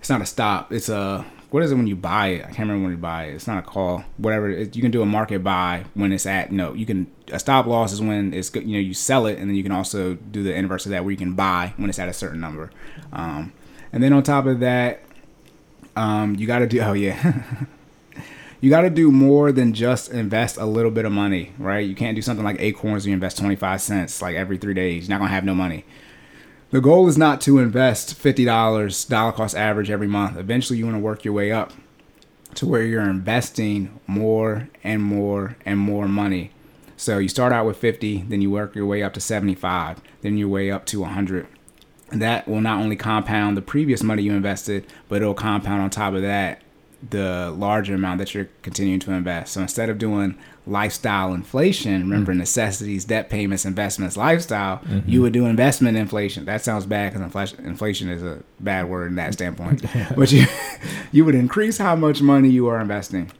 it's 0.00 0.10
not 0.10 0.20
a 0.20 0.26
stop, 0.26 0.72
it's 0.72 0.88
a 0.88 1.24
what 1.50 1.62
is 1.62 1.72
it 1.72 1.76
when 1.76 1.86
you 1.86 1.96
buy 1.96 2.28
it? 2.28 2.40
I 2.42 2.48
can't 2.48 2.58
remember 2.60 2.84
when 2.84 2.92
you 2.92 2.98
buy 2.98 3.24
it. 3.24 3.34
It's 3.34 3.46
not 3.46 3.58
a 3.58 3.62
call, 3.62 4.04
whatever. 4.18 4.50
It, 4.50 4.76
you 4.76 4.82
can 4.82 4.90
do 4.90 5.00
a 5.00 5.06
market 5.06 5.42
buy 5.42 5.84
when 5.94 6.12
it's 6.12 6.26
at 6.26 6.52
no. 6.52 6.74
You 6.74 6.84
can 6.84 7.10
a 7.32 7.38
stop 7.38 7.66
loss 7.66 7.92
is 7.92 8.02
when 8.02 8.34
it's 8.34 8.50
good. 8.50 8.64
You 8.64 8.74
know, 8.74 8.80
you 8.80 8.92
sell 8.92 9.26
it, 9.26 9.38
and 9.38 9.48
then 9.48 9.56
you 9.56 9.62
can 9.62 9.72
also 9.72 10.14
do 10.14 10.42
the 10.42 10.54
inverse 10.54 10.84
of 10.84 10.90
that, 10.90 11.04
where 11.04 11.10
you 11.10 11.16
can 11.16 11.34
buy 11.34 11.72
when 11.76 11.88
it's 11.88 11.98
at 11.98 12.08
a 12.08 12.12
certain 12.12 12.40
number. 12.40 12.70
Um, 13.12 13.52
and 13.92 14.02
then 14.02 14.12
on 14.12 14.22
top 14.22 14.44
of 14.44 14.60
that, 14.60 15.02
um, 15.96 16.34
you 16.36 16.46
got 16.46 16.58
to 16.58 16.66
do. 16.66 16.80
Oh 16.80 16.92
yeah. 16.92 17.42
you 18.60 18.70
got 18.70 18.80
to 18.80 18.90
do 18.90 19.10
more 19.10 19.52
than 19.52 19.72
just 19.72 20.10
invest 20.10 20.56
a 20.56 20.66
little 20.66 20.90
bit 20.90 21.04
of 21.04 21.12
money, 21.12 21.52
right? 21.58 21.86
You 21.86 21.94
can't 21.94 22.16
do 22.16 22.22
something 22.22 22.44
like 22.44 22.60
Acorns 22.60 23.04
where 23.04 23.10
you 23.10 23.14
invest 23.14 23.38
25 23.38 23.80
cents 23.80 24.20
like 24.20 24.34
every 24.34 24.58
three 24.58 24.74
days. 24.74 25.04
You're 25.06 25.14
not 25.14 25.18
going 25.18 25.28
to 25.28 25.34
have 25.34 25.44
no 25.44 25.54
money. 25.54 25.84
The 26.70 26.80
goal 26.80 27.08
is 27.08 27.16
not 27.16 27.40
to 27.42 27.58
invest 27.58 28.20
$50 28.20 29.34
cost 29.34 29.56
average 29.56 29.90
every 29.90 30.08
month. 30.08 30.36
Eventually, 30.36 30.78
you 30.78 30.86
want 30.86 30.96
to 30.96 31.02
work 31.02 31.24
your 31.24 31.34
way 31.34 31.52
up 31.52 31.72
to 32.54 32.66
where 32.66 32.82
you're 32.82 33.08
investing 33.08 34.00
more 34.06 34.68
and 34.82 35.02
more 35.02 35.56
and 35.64 35.78
more 35.78 36.08
money. 36.08 36.50
So 36.96 37.18
you 37.18 37.28
start 37.28 37.52
out 37.52 37.64
with 37.64 37.76
50, 37.76 38.24
then 38.28 38.42
you 38.42 38.50
work 38.50 38.74
your 38.74 38.86
way 38.86 39.02
up 39.04 39.14
to 39.14 39.20
75, 39.20 40.02
then 40.22 40.36
your 40.36 40.48
way 40.48 40.70
up 40.70 40.84
to 40.86 41.00
100. 41.00 41.46
That 42.10 42.48
will 42.48 42.60
not 42.60 42.80
only 42.80 42.96
compound 42.96 43.56
the 43.56 43.62
previous 43.62 44.02
money 44.02 44.22
you 44.22 44.32
invested, 44.32 44.84
but 45.08 45.22
it'll 45.22 45.34
compound 45.34 45.80
on 45.80 45.90
top 45.90 46.14
of 46.14 46.22
that 46.22 46.62
the 47.10 47.54
larger 47.56 47.94
amount 47.94 48.18
that 48.18 48.34
you're 48.34 48.48
continuing 48.62 49.00
to 49.00 49.12
invest. 49.12 49.52
So 49.52 49.60
instead 49.60 49.88
of 49.88 49.98
doing 49.98 50.36
lifestyle 50.66 51.32
inflation, 51.32 52.02
remember 52.02 52.32
mm-hmm. 52.32 52.40
necessities, 52.40 53.04
debt 53.04 53.30
payments, 53.30 53.64
investments, 53.64 54.16
lifestyle, 54.16 54.78
mm-hmm. 54.78 55.08
you 55.08 55.22
would 55.22 55.32
do 55.32 55.46
investment 55.46 55.96
inflation. 55.96 56.44
That 56.44 56.62
sounds 56.62 56.86
bad 56.86 57.12
because 57.12 57.22
inflation, 57.22 57.64
inflation 57.64 58.08
is 58.10 58.22
a 58.22 58.42
bad 58.60 58.88
word 58.88 59.10
in 59.10 59.16
that 59.16 59.32
standpoint. 59.34 59.84
but 60.16 60.32
you 60.32 60.46
you 61.12 61.24
would 61.24 61.34
increase 61.34 61.78
how 61.78 61.94
much 61.94 62.20
money 62.20 62.48
you 62.48 62.66
are 62.66 62.80
investing. 62.80 63.30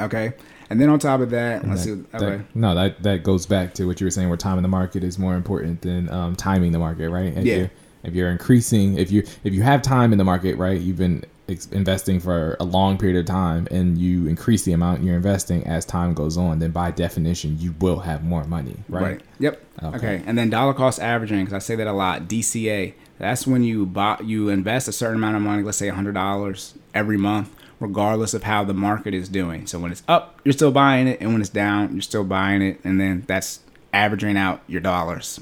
Okay. 0.00 0.32
And 0.70 0.80
then 0.80 0.88
on 0.88 0.98
top 0.98 1.20
of 1.20 1.30
that, 1.30 1.62
and 1.62 1.70
let's 1.70 1.84
that, 1.84 2.10
see. 2.10 2.16
Okay. 2.16 2.36
That, 2.38 2.56
no, 2.56 2.74
that 2.74 3.02
that 3.02 3.22
goes 3.22 3.44
back 3.44 3.74
to 3.74 3.86
what 3.86 4.00
you 4.00 4.06
were 4.06 4.10
saying, 4.10 4.28
where 4.28 4.38
time 4.38 4.56
in 4.56 4.62
the 4.62 4.68
market 4.68 5.04
is 5.04 5.18
more 5.18 5.34
important 5.34 5.82
than 5.82 6.10
um, 6.10 6.34
timing 6.34 6.72
the 6.72 6.78
market, 6.78 7.10
right? 7.10 7.36
If 7.36 7.44
yeah. 7.44 7.56
You're, 7.56 7.70
if 8.02 8.14
you're 8.14 8.30
increasing, 8.30 8.98
if 8.98 9.10
you 9.10 9.24
if 9.44 9.52
you 9.52 9.62
have 9.62 9.82
time 9.82 10.12
in 10.12 10.18
the 10.18 10.24
market, 10.24 10.56
right, 10.56 10.80
you've 10.80 10.98
been 10.98 11.24
investing 11.46 12.20
for 12.20 12.56
a 12.58 12.64
long 12.64 12.96
period 12.96 13.18
of 13.18 13.26
time 13.26 13.68
and 13.70 13.98
you 13.98 14.26
increase 14.26 14.64
the 14.64 14.72
amount 14.72 15.02
you're 15.02 15.16
investing 15.16 15.66
as 15.66 15.84
time 15.84 16.14
goes 16.14 16.36
on, 16.36 16.58
then 16.58 16.70
by 16.70 16.90
definition, 16.90 17.58
you 17.58 17.74
will 17.80 17.98
have 17.98 18.24
more 18.24 18.44
money, 18.44 18.76
right? 18.88 19.02
right. 19.02 19.20
Yep. 19.38 19.64
Okay. 19.82 19.96
okay. 19.96 20.22
And 20.26 20.38
then 20.38 20.48
dollar 20.50 20.72
cost 20.72 21.00
averaging, 21.00 21.40
because 21.40 21.52
I 21.52 21.58
say 21.58 21.76
that 21.76 21.86
a 21.86 21.92
lot, 21.92 22.22
DCA, 22.22 22.94
that's 23.18 23.46
when 23.46 23.62
you 23.62 23.86
buy, 23.86 24.18
you 24.24 24.48
invest 24.48 24.88
a 24.88 24.92
certain 24.92 25.16
amount 25.16 25.36
of 25.36 25.42
money, 25.42 25.62
let's 25.62 25.78
say 25.78 25.88
$100 25.88 26.74
every 26.94 27.18
month, 27.18 27.54
regardless 27.78 28.34
of 28.34 28.44
how 28.44 28.64
the 28.64 28.74
market 28.74 29.12
is 29.14 29.28
doing. 29.28 29.66
So 29.66 29.78
when 29.78 29.92
it's 29.92 30.02
up, 30.08 30.40
you're 30.44 30.52
still 30.52 30.72
buying 30.72 31.08
it, 31.08 31.20
and 31.20 31.32
when 31.32 31.40
it's 31.40 31.50
down, 31.50 31.92
you're 31.92 32.02
still 32.02 32.24
buying 32.24 32.62
it, 32.62 32.80
and 32.84 33.00
then 33.00 33.24
that's 33.26 33.60
averaging 33.92 34.36
out 34.36 34.62
your 34.66 34.80
dollars. 34.80 35.40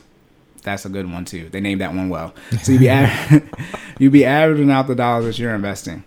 That's 0.62 0.84
a 0.84 0.88
good 0.88 1.10
one 1.10 1.24
too. 1.24 1.48
They 1.48 1.60
named 1.60 1.80
that 1.80 1.94
one 1.94 2.08
well. 2.08 2.34
So 2.62 2.72
you 2.72 2.78
be 2.78 2.90
av- 2.90 3.42
you 3.98 4.10
be 4.10 4.24
averaging 4.24 4.70
out 4.70 4.86
the 4.86 4.94
dollars 4.94 5.24
that 5.24 5.38
you're 5.38 5.54
investing. 5.54 6.04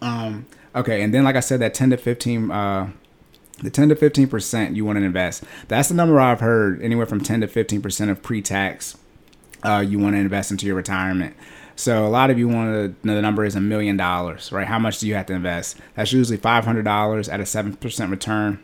Um, 0.00 0.46
okay, 0.74 1.02
and 1.02 1.12
then 1.12 1.24
like 1.24 1.36
I 1.36 1.40
said, 1.40 1.60
that 1.60 1.74
ten 1.74 1.90
to 1.90 1.96
fifteen, 1.96 2.50
uh, 2.50 2.90
the 3.62 3.70
ten 3.70 3.88
to 3.88 3.96
fifteen 3.96 4.28
percent 4.28 4.76
you 4.76 4.84
want 4.84 4.98
to 4.98 5.04
invest. 5.04 5.44
That's 5.68 5.88
the 5.88 5.94
number 5.94 6.20
I've 6.20 6.40
heard. 6.40 6.82
Anywhere 6.82 7.06
from 7.06 7.20
ten 7.20 7.40
to 7.40 7.48
fifteen 7.48 7.82
percent 7.82 8.10
of 8.10 8.22
pre-tax, 8.22 8.96
uh, 9.64 9.84
you 9.86 9.98
want 9.98 10.14
to 10.14 10.20
invest 10.20 10.50
into 10.50 10.66
your 10.66 10.76
retirement. 10.76 11.34
So 11.76 12.04
a 12.04 12.08
lot 12.08 12.30
of 12.30 12.38
you 12.38 12.48
want 12.48 12.72
to 13.00 13.06
know 13.06 13.14
the 13.14 13.22
number 13.22 13.44
is 13.44 13.54
a 13.54 13.60
million 13.60 13.96
dollars, 13.96 14.50
right? 14.50 14.66
How 14.66 14.80
much 14.80 14.98
do 14.98 15.06
you 15.06 15.14
have 15.14 15.26
to 15.26 15.32
invest? 15.32 15.78
That's 15.94 16.12
usually 16.12 16.36
five 16.36 16.64
hundred 16.64 16.84
dollars 16.84 17.28
at 17.28 17.40
a 17.40 17.46
seven 17.46 17.76
percent 17.76 18.10
return 18.10 18.58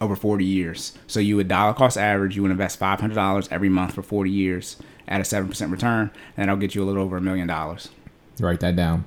over 0.00 0.16
40 0.16 0.44
years. 0.44 0.92
So 1.06 1.20
you 1.20 1.36
would 1.36 1.48
dollar 1.48 1.74
cost 1.74 1.98
average, 1.98 2.36
you 2.36 2.42
would 2.42 2.50
invest 2.50 2.80
$500 2.80 3.48
every 3.50 3.68
month 3.68 3.94
for 3.94 4.02
40 4.02 4.30
years 4.30 4.76
at 5.06 5.20
a 5.20 5.24
7% 5.24 5.70
return, 5.70 6.10
and 6.36 6.48
that'll 6.48 6.60
get 6.60 6.74
you 6.74 6.82
a 6.82 6.86
little 6.86 7.02
over 7.02 7.16
a 7.16 7.20
million 7.20 7.46
dollars. 7.46 7.90
Write 8.38 8.60
that 8.60 8.74
down. 8.74 9.04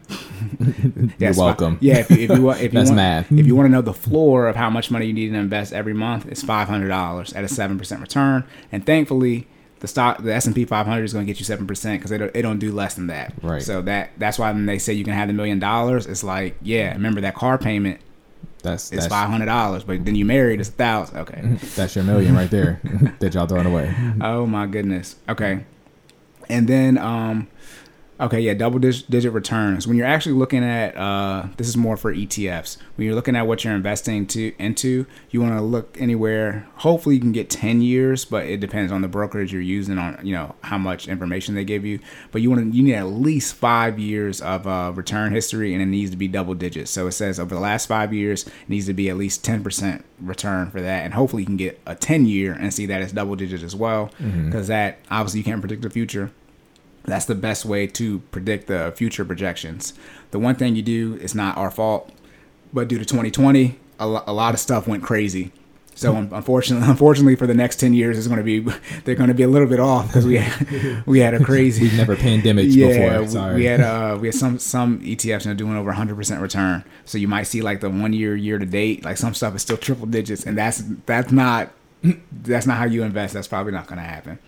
You're 1.17 1.33
welcome. 1.33 1.79
Yeah, 1.81 1.99
if 1.99 2.11
you, 2.11 2.17
if 2.17 2.29
you, 2.29 2.51
if 2.51 2.61
you 2.61 2.69
That's 2.69 2.89
want, 2.89 2.95
math. 2.95 3.31
If 3.31 3.47
you 3.47 3.55
want 3.55 3.65
to 3.65 3.71
know 3.71 3.81
the 3.81 3.93
floor 3.93 4.47
of 4.47 4.55
how 4.55 4.69
much 4.69 4.91
money 4.91 5.07
you 5.07 5.13
need 5.13 5.29
to 5.29 5.35
invest 5.35 5.73
every 5.73 5.93
month, 5.93 6.27
it's 6.27 6.43
$500 6.43 7.35
at 7.35 7.43
a 7.43 7.47
7% 7.47 8.01
return. 8.01 8.43
And 8.71 8.85
thankfully, 8.85 9.47
the 9.83 9.87
stock, 9.87 10.23
the 10.23 10.33
S 10.33 10.45
and 10.45 10.55
P 10.55 10.65
500 10.65 11.03
is 11.03 11.13
going 11.13 11.25
to 11.25 11.29
get 11.29 11.39
you 11.39 11.45
seven 11.45 11.67
percent 11.67 11.99
because 11.99 12.09
they 12.09 12.17
don't, 12.17 12.33
they 12.33 12.41
don't 12.41 12.59
do 12.59 12.71
less 12.71 12.93
than 12.93 13.07
that. 13.07 13.33
Right. 13.41 13.61
So 13.61 13.81
that 13.81 14.11
that's 14.17 14.39
why 14.39 14.49
when 14.51 14.65
they 14.65 14.79
say 14.79 14.93
you 14.93 15.03
can 15.03 15.13
have 15.13 15.27
the 15.27 15.33
million 15.33 15.59
dollars, 15.59 16.05
it's 16.05 16.23
like 16.23 16.55
yeah, 16.61 16.93
remember 16.93 17.19
that 17.19 17.35
car 17.35 17.57
payment 17.57 17.99
that's 18.63 18.91
it's 18.91 19.07
five 19.07 19.29
hundred 19.29 19.45
dollars, 19.45 19.83
but 19.83 20.03
then 20.03 20.15
you 20.15 20.25
married 20.25 20.59
it's 20.59 20.69
a 20.69 20.71
thousand. 20.71 21.17
Okay, 21.19 21.41
that's 21.75 21.95
your 21.95 22.03
million 22.03 22.35
right 22.35 22.49
there 22.49 22.81
that 23.19 23.33
y'all 23.33 23.45
throwing 23.45 23.67
away. 23.67 23.93
oh 24.21 24.47
my 24.47 24.65
goodness. 24.65 25.17
Okay, 25.29 25.65
and 26.49 26.67
then 26.67 26.97
um, 26.97 27.47
Okay, 28.19 28.39
yeah, 28.39 28.53
double 28.53 28.77
digit 28.77 29.33
returns. 29.33 29.87
When 29.87 29.97
you're 29.97 30.05
actually 30.05 30.33
looking 30.33 30.63
at 30.63 30.95
uh, 30.95 31.47
this 31.57 31.67
is 31.67 31.75
more 31.75 31.97
for 31.97 32.13
ETFs. 32.13 32.77
When 32.95 33.07
you're 33.07 33.15
looking 33.15 33.35
at 33.35 33.47
what 33.47 33.63
you're 33.63 33.73
investing 33.73 34.27
to 34.27 34.53
into, 34.59 35.07
you 35.31 35.41
want 35.41 35.55
to 35.55 35.61
look 35.61 35.97
anywhere. 35.99 36.67
Hopefully, 36.75 37.15
you 37.15 37.21
can 37.21 37.31
get 37.31 37.49
10 37.49 37.81
years, 37.81 38.23
but 38.23 38.45
it 38.45 38.59
depends 38.59 38.91
on 38.91 39.01
the 39.01 39.07
brokerage 39.07 39.51
you're 39.51 39.63
using 39.63 39.97
on 39.97 40.19
you 40.23 40.33
know 40.33 40.53
how 40.61 40.77
much 40.77 41.07
information 41.07 41.55
they 41.55 41.63
give 41.63 41.85
you. 41.85 41.99
But 42.31 42.43
you 42.43 42.51
want 42.51 42.71
to 42.71 42.77
you 42.77 42.83
need 42.83 42.93
at 42.93 43.07
least 43.07 43.55
five 43.55 43.97
years 43.97 44.41
of 44.41 44.67
uh, 44.67 44.91
return 44.93 45.33
history, 45.33 45.73
and 45.73 45.81
it 45.81 45.87
needs 45.87 46.11
to 46.11 46.17
be 46.17 46.27
double 46.27 46.53
digits. 46.53 46.91
So 46.91 47.07
it 47.07 47.13
says 47.13 47.39
over 47.39 47.55
the 47.55 47.61
last 47.61 47.87
five 47.87 48.13
years, 48.13 48.45
it 48.45 48.53
needs 48.69 48.85
to 48.85 48.93
be 48.93 49.09
at 49.09 49.17
least 49.17 49.43
10% 49.43 50.03
return 50.21 50.69
for 50.69 50.81
that, 50.81 51.03
and 51.03 51.15
hopefully 51.15 51.41
you 51.41 51.47
can 51.47 51.57
get 51.57 51.81
a 51.87 51.95
10 51.95 52.27
year 52.27 52.53
and 52.53 52.71
see 52.71 52.85
that 52.85 53.01
it's 53.01 53.11
double 53.11 53.35
digits 53.35 53.63
as 53.63 53.75
well, 53.75 54.11
because 54.17 54.23
mm-hmm. 54.23 54.65
that 54.67 54.99
obviously 55.09 55.39
you 55.39 55.43
can't 55.43 55.61
predict 55.61 55.81
the 55.81 55.89
future 55.89 56.31
that's 57.03 57.25
the 57.25 57.35
best 57.35 57.65
way 57.65 57.87
to 57.87 58.19
predict 58.31 58.67
the 58.67 58.93
future 58.95 59.25
projections. 59.25 59.93
The 60.31 60.39
one 60.39 60.55
thing 60.55 60.75
you 60.75 60.81
do 60.81 61.15
is 61.15 61.35
not 61.35 61.57
our 61.57 61.71
fault, 61.71 62.11
but 62.71 62.87
due 62.87 62.97
to 62.97 63.05
2020, 63.05 63.79
a, 63.99 64.07
lo- 64.07 64.23
a 64.25 64.33
lot 64.33 64.53
of 64.53 64.59
stuff 64.59 64.87
went 64.87 65.03
crazy. 65.03 65.51
So 65.95 66.15
unfortunately, 66.15 66.87
unfortunately 66.89 67.35
for 67.35 67.47
the 67.47 67.53
next 67.53 67.79
ten 67.79 67.93
years, 67.93 68.17
it's 68.17 68.27
going 68.27 68.39
to 68.39 68.43
be 68.43 68.59
they're 69.03 69.15
going 69.15 69.27
to 69.27 69.35
be 69.35 69.43
a 69.43 69.47
little 69.47 69.67
bit 69.67 69.79
off 69.79 70.07
because 70.07 70.25
we 70.25 70.37
had, 70.37 71.05
we 71.05 71.19
had 71.19 71.33
a 71.33 71.43
crazy. 71.43 71.83
We've 71.83 71.97
never 71.97 72.15
pandemic 72.15 72.65
yeah, 72.69 73.19
before. 73.19 73.27
Sorry. 73.27 73.55
We 73.55 73.65
had 73.65 73.81
uh 73.81 74.17
we 74.19 74.27
had 74.27 74.35
some 74.35 74.59
some 74.59 74.99
ETFs 75.01 75.49
are 75.49 75.53
doing 75.53 75.75
over 75.75 75.89
100 75.89 76.15
percent 76.15 76.41
return. 76.41 76.83
So 77.05 77.17
you 77.17 77.27
might 77.27 77.43
see 77.43 77.61
like 77.61 77.81
the 77.81 77.89
one 77.89 78.13
year 78.13 78.35
year 78.35 78.57
to 78.57 78.65
date, 78.65 79.05
like 79.05 79.17
some 79.17 79.33
stuff 79.33 79.55
is 79.55 79.61
still 79.61 79.77
triple 79.77 80.07
digits, 80.07 80.45
and 80.45 80.57
that's 80.57 80.83
that's 81.05 81.31
not 81.31 81.71
that's 82.31 82.65
not 82.65 82.77
how 82.77 82.85
you 82.85 83.03
invest. 83.03 83.33
That's 83.33 83.47
probably 83.47 83.71
not 83.71 83.87
going 83.87 83.99
to 83.99 84.05
happen. 84.05 84.39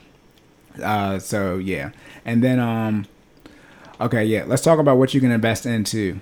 Uh, 0.82 1.20
so 1.20 1.58
yeah, 1.58 1.92
and 2.26 2.44
then 2.44 2.60
um, 2.60 3.06
okay, 4.00 4.24
yeah. 4.24 4.44
Let's 4.46 4.62
talk 4.62 4.80
about 4.80 4.98
what 4.98 5.14
you 5.14 5.22
can 5.22 5.32
invest 5.32 5.66
into. 5.66 6.20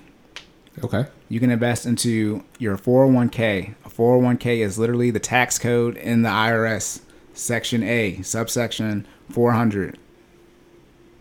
Okay. 0.83 1.05
You 1.29 1.39
can 1.39 1.51
invest 1.51 1.85
into 1.85 2.43
your 2.57 2.77
401k. 2.77 3.75
A 3.85 3.89
401k 3.89 4.57
is 4.59 4.79
literally 4.79 5.11
the 5.11 5.19
tax 5.19 5.59
code 5.59 5.97
in 5.97 6.23
the 6.23 6.29
IRS, 6.29 7.01
Section 7.33 7.83
A, 7.83 8.21
subsection 8.21 9.07
400, 9.29 9.97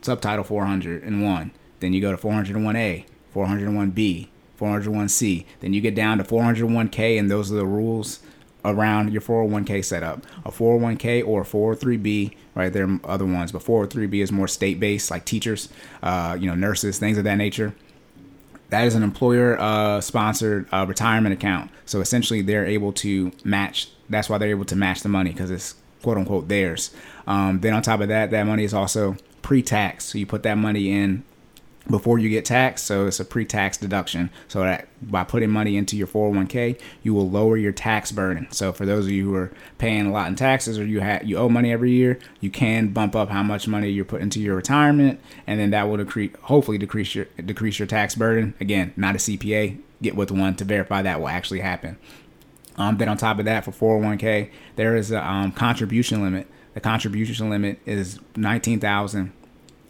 subtitle 0.01 0.45
401. 0.45 1.53
Then 1.81 1.93
you 1.93 2.01
go 2.01 2.15
to 2.15 2.17
401A, 2.17 3.05
401B, 3.35 4.29
401C. 4.59 5.47
Then 5.61 5.73
you 5.73 5.81
get 5.81 5.95
down 5.95 6.19
to 6.19 6.25
401k, 6.25 7.19
and 7.19 7.31
those 7.31 7.51
are 7.53 7.57
the 7.57 7.67
rules 7.67 8.21
around 8.65 9.13
your 9.13 9.23
401k 9.23 9.85
setup. 9.85 10.25
A 10.45 10.51
401k 10.51 11.27
or 11.27 11.43
a 11.43 11.45
403b, 11.45 12.35
right? 12.55 12.73
There 12.73 12.89
are 12.89 13.01
other 13.05 13.27
ones, 13.27 13.53
but 13.53 13.63
403b 13.63 14.23
is 14.23 14.33
more 14.33 14.49
state 14.49 14.79
based, 14.79 15.11
like 15.11 15.25
teachers, 15.25 15.69
uh, 16.03 16.37
you 16.39 16.47
know, 16.47 16.55
nurses, 16.55 16.99
things 16.99 17.19
of 17.19 17.25
that 17.25 17.37
nature. 17.37 17.75
That 18.71 18.85
is 18.85 18.95
an 18.95 19.03
employer 19.03 19.59
uh, 19.61 20.01
sponsored 20.01 20.67
uh, 20.73 20.87
retirement 20.89 21.35
account. 21.35 21.71
So 21.85 22.01
essentially, 22.01 22.41
they're 22.41 22.67
able 22.67 22.93
to 22.95 23.33
match. 23.45 23.91
That's 24.09 24.31
why 24.31 24.39
they're 24.39 24.49
able 24.51 24.65
to 24.67 24.77
match 24.77 25.03
the 25.03 25.09
money 25.09 25.31
because 25.31 25.51
it's 25.51 25.75
quote 26.03 26.17
unquote 26.17 26.49
theirs. 26.49 26.91
Um, 27.27 27.61
then 27.61 27.75
on 27.75 27.83
top 27.83 28.01
of 28.01 28.09
that, 28.09 28.31
that 28.31 28.45
money 28.45 28.65
is 28.65 28.73
also 28.73 29.17
pre-tax. 29.43 30.07
So 30.07 30.19
you 30.19 30.27
put 30.27 30.43
that 30.45 30.57
money 30.57 30.91
in 30.91 31.25
before 31.91 32.19
you 32.19 32.29
get 32.29 32.45
taxed. 32.45 32.87
So 32.87 33.07
it's 33.07 33.21
a 33.21 33.25
pre-tax 33.25 33.77
deduction. 33.77 34.31
So 34.49 34.61
that 34.61 34.89
by 35.03 35.25
putting 35.25 35.51
money 35.51 35.77
into 35.77 35.97
your 35.97 36.07
401k, 36.07 36.79
you 37.03 37.15
will 37.15 37.29
lower 37.29 37.57
your 37.57 37.73
tax 37.73 38.13
burden. 38.13 38.47
So 38.51 38.73
for 38.73 38.87
those 38.87 39.07
of 39.07 39.13
you 39.13 39.25
who 39.25 39.35
are 39.35 39.51
paying 39.79 40.07
a 40.07 40.13
lot 40.13 40.29
in 40.29 40.37
taxes 40.37 40.79
or 40.79 40.87
you 40.87 41.01
have 41.01 41.25
you 41.25 41.37
owe 41.37 41.49
money 41.49 41.73
every 41.73 41.91
year, 41.93 42.19
you 42.41 42.51
can 42.51 42.89
bump 42.89 43.17
up 43.17 43.31
how 43.31 43.43
much 43.43 43.67
money 43.67 43.91
you're 43.91 44.05
putting 44.05 44.25
into 44.25 44.41
your 44.41 44.57
retirement, 44.57 45.21
and 45.47 45.59
then 45.59 45.71
that 45.71 45.89
will 45.89 45.97
decrease, 45.97 46.33
hopefully 46.43 46.79
decrease 46.79 47.15
your 47.15 47.27
decrease 47.45 47.79
your 47.79 47.89
tax 47.89 48.15
burden. 48.15 48.55
Again, 48.61 48.93
not 48.97 49.15
a 49.15 49.19
CPA 49.19 49.79
get 50.01 50.17
with 50.17 50.31
one 50.31 50.57
to 50.57 50.65
verify 50.65 51.03
that 51.03 51.21
will 51.21 51.29
actually 51.29 51.61
happen. 51.61 51.97
Um, 52.77 52.97
then 52.97 53.09
on 53.09 53.17
top 53.17 53.39
of 53.39 53.45
that, 53.45 53.65
for 53.65 53.71
401k, 53.71 54.51
there 54.77 54.97
is 54.97 55.11
a 55.11 55.25
um, 55.25 55.53
contribution 55.53 56.23
limit. 56.23 56.47
The 56.75 56.81
contribution 56.81 57.51
limit 57.51 57.79
is 57.85 58.19
nineteen 58.35 58.81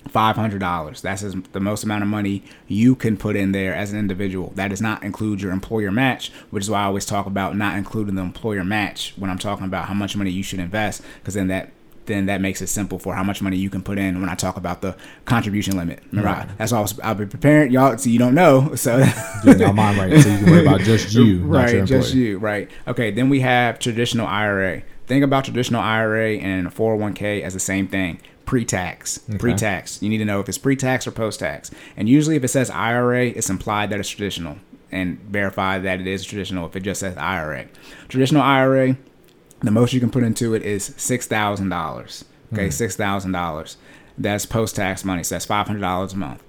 thousand 0.02 0.12
five 0.12 0.36
hundred 0.36 0.58
dollars. 0.60 1.00
That's 1.02 1.22
as- 1.22 1.36
the 1.52 1.60
most 1.60 1.84
amount 1.84 2.02
of 2.02 2.08
money 2.08 2.42
you 2.68 2.94
can 2.94 3.16
put 3.16 3.36
in 3.36 3.52
there 3.52 3.74
as 3.74 3.92
an 3.92 3.98
individual. 3.98 4.52
That 4.56 4.68
does 4.68 4.80
not 4.82 5.02
include 5.02 5.40
your 5.40 5.52
employer 5.52 5.90
match, 5.90 6.30
which 6.50 6.64
is 6.64 6.70
why 6.70 6.80
I 6.82 6.84
always 6.84 7.06
talk 7.06 7.26
about 7.26 7.56
not 7.56 7.76
including 7.76 8.14
the 8.14 8.22
employer 8.22 8.64
match 8.64 9.14
when 9.16 9.30
I'm 9.30 9.38
talking 9.38 9.66
about 9.66 9.88
how 9.88 9.94
much 9.94 10.16
money 10.16 10.30
you 10.30 10.42
should 10.42 10.60
invest, 10.60 11.02
because 11.20 11.34
then 11.34 11.48
that 11.48 11.70
then 12.06 12.26
that 12.26 12.40
makes 12.40 12.60
it 12.60 12.66
simple 12.66 12.98
for 12.98 13.14
how 13.14 13.22
much 13.22 13.40
money 13.40 13.56
you 13.56 13.70
can 13.70 13.80
put 13.80 13.96
in 13.96 14.20
when 14.20 14.28
I 14.28 14.34
talk 14.34 14.56
about 14.56 14.82
the 14.82 14.96
contribution 15.24 15.76
limit. 15.76 16.02
Remember, 16.10 16.30
I- 16.30 16.48
that's 16.58 16.72
was, 16.72 16.98
I'll 17.00 17.14
be 17.14 17.26
preparing 17.26 17.70
y'all 17.70 17.96
so 17.96 18.10
you 18.10 18.18
don't 18.18 18.34
know. 18.34 18.74
So 18.74 19.04
Getting 19.44 19.60
your 19.60 19.72
mind 19.72 19.98
right, 19.98 20.20
so 20.20 20.28
you 20.28 20.38
can 20.38 20.50
worry 20.50 20.66
about 20.66 20.80
just 20.80 21.14
you, 21.14 21.38
not 21.38 21.48
right, 21.48 21.84
just 21.84 22.12
you, 22.14 22.38
right? 22.38 22.68
Okay, 22.88 23.12
then 23.12 23.28
we 23.28 23.40
have 23.40 23.78
traditional 23.78 24.26
IRA. 24.26 24.82
Think 25.06 25.24
about 25.24 25.44
traditional 25.44 25.80
IRA 25.80 26.38
and 26.38 26.68
401k 26.74 27.42
as 27.42 27.54
the 27.54 27.60
same 27.60 27.86
thing. 27.86 28.18
Pre-tax, 28.44 29.18
pre-tax. 29.38 30.02
You 30.02 30.08
need 30.08 30.18
to 30.18 30.24
know 30.24 30.40
if 30.40 30.48
it's 30.48 30.58
pre-tax 30.58 31.06
or 31.06 31.10
post-tax. 31.10 31.70
And 31.96 32.08
usually, 32.08 32.36
if 32.36 32.44
it 32.44 32.48
says 32.48 32.70
IRA, 32.70 33.26
it's 33.26 33.48
implied 33.48 33.90
that 33.90 34.00
it's 34.00 34.08
traditional, 34.08 34.56
and 34.90 35.18
verify 35.20 35.78
that 35.78 36.00
it 36.00 36.06
is 36.06 36.24
traditional 36.24 36.66
if 36.66 36.76
it 36.76 36.80
just 36.80 37.00
says 37.00 37.16
IRA. 37.16 37.66
Traditional 38.08 38.42
IRA, 38.42 38.96
the 39.60 39.70
most 39.70 39.92
you 39.92 40.00
can 40.00 40.10
put 40.10 40.24
into 40.24 40.54
it 40.54 40.62
is 40.62 40.94
six 40.96 41.26
thousand 41.26 41.68
dollars. 41.68 42.24
Okay, 42.52 42.66
hmm. 42.66 42.70
six 42.70 42.96
thousand 42.96 43.32
dollars. 43.32 43.76
That's 44.18 44.44
post-tax 44.44 45.04
money, 45.04 45.22
so 45.22 45.34
that's 45.34 45.46
five 45.46 45.66
hundred 45.66 45.80
dollars 45.80 46.12
a 46.12 46.16
month. 46.16 46.42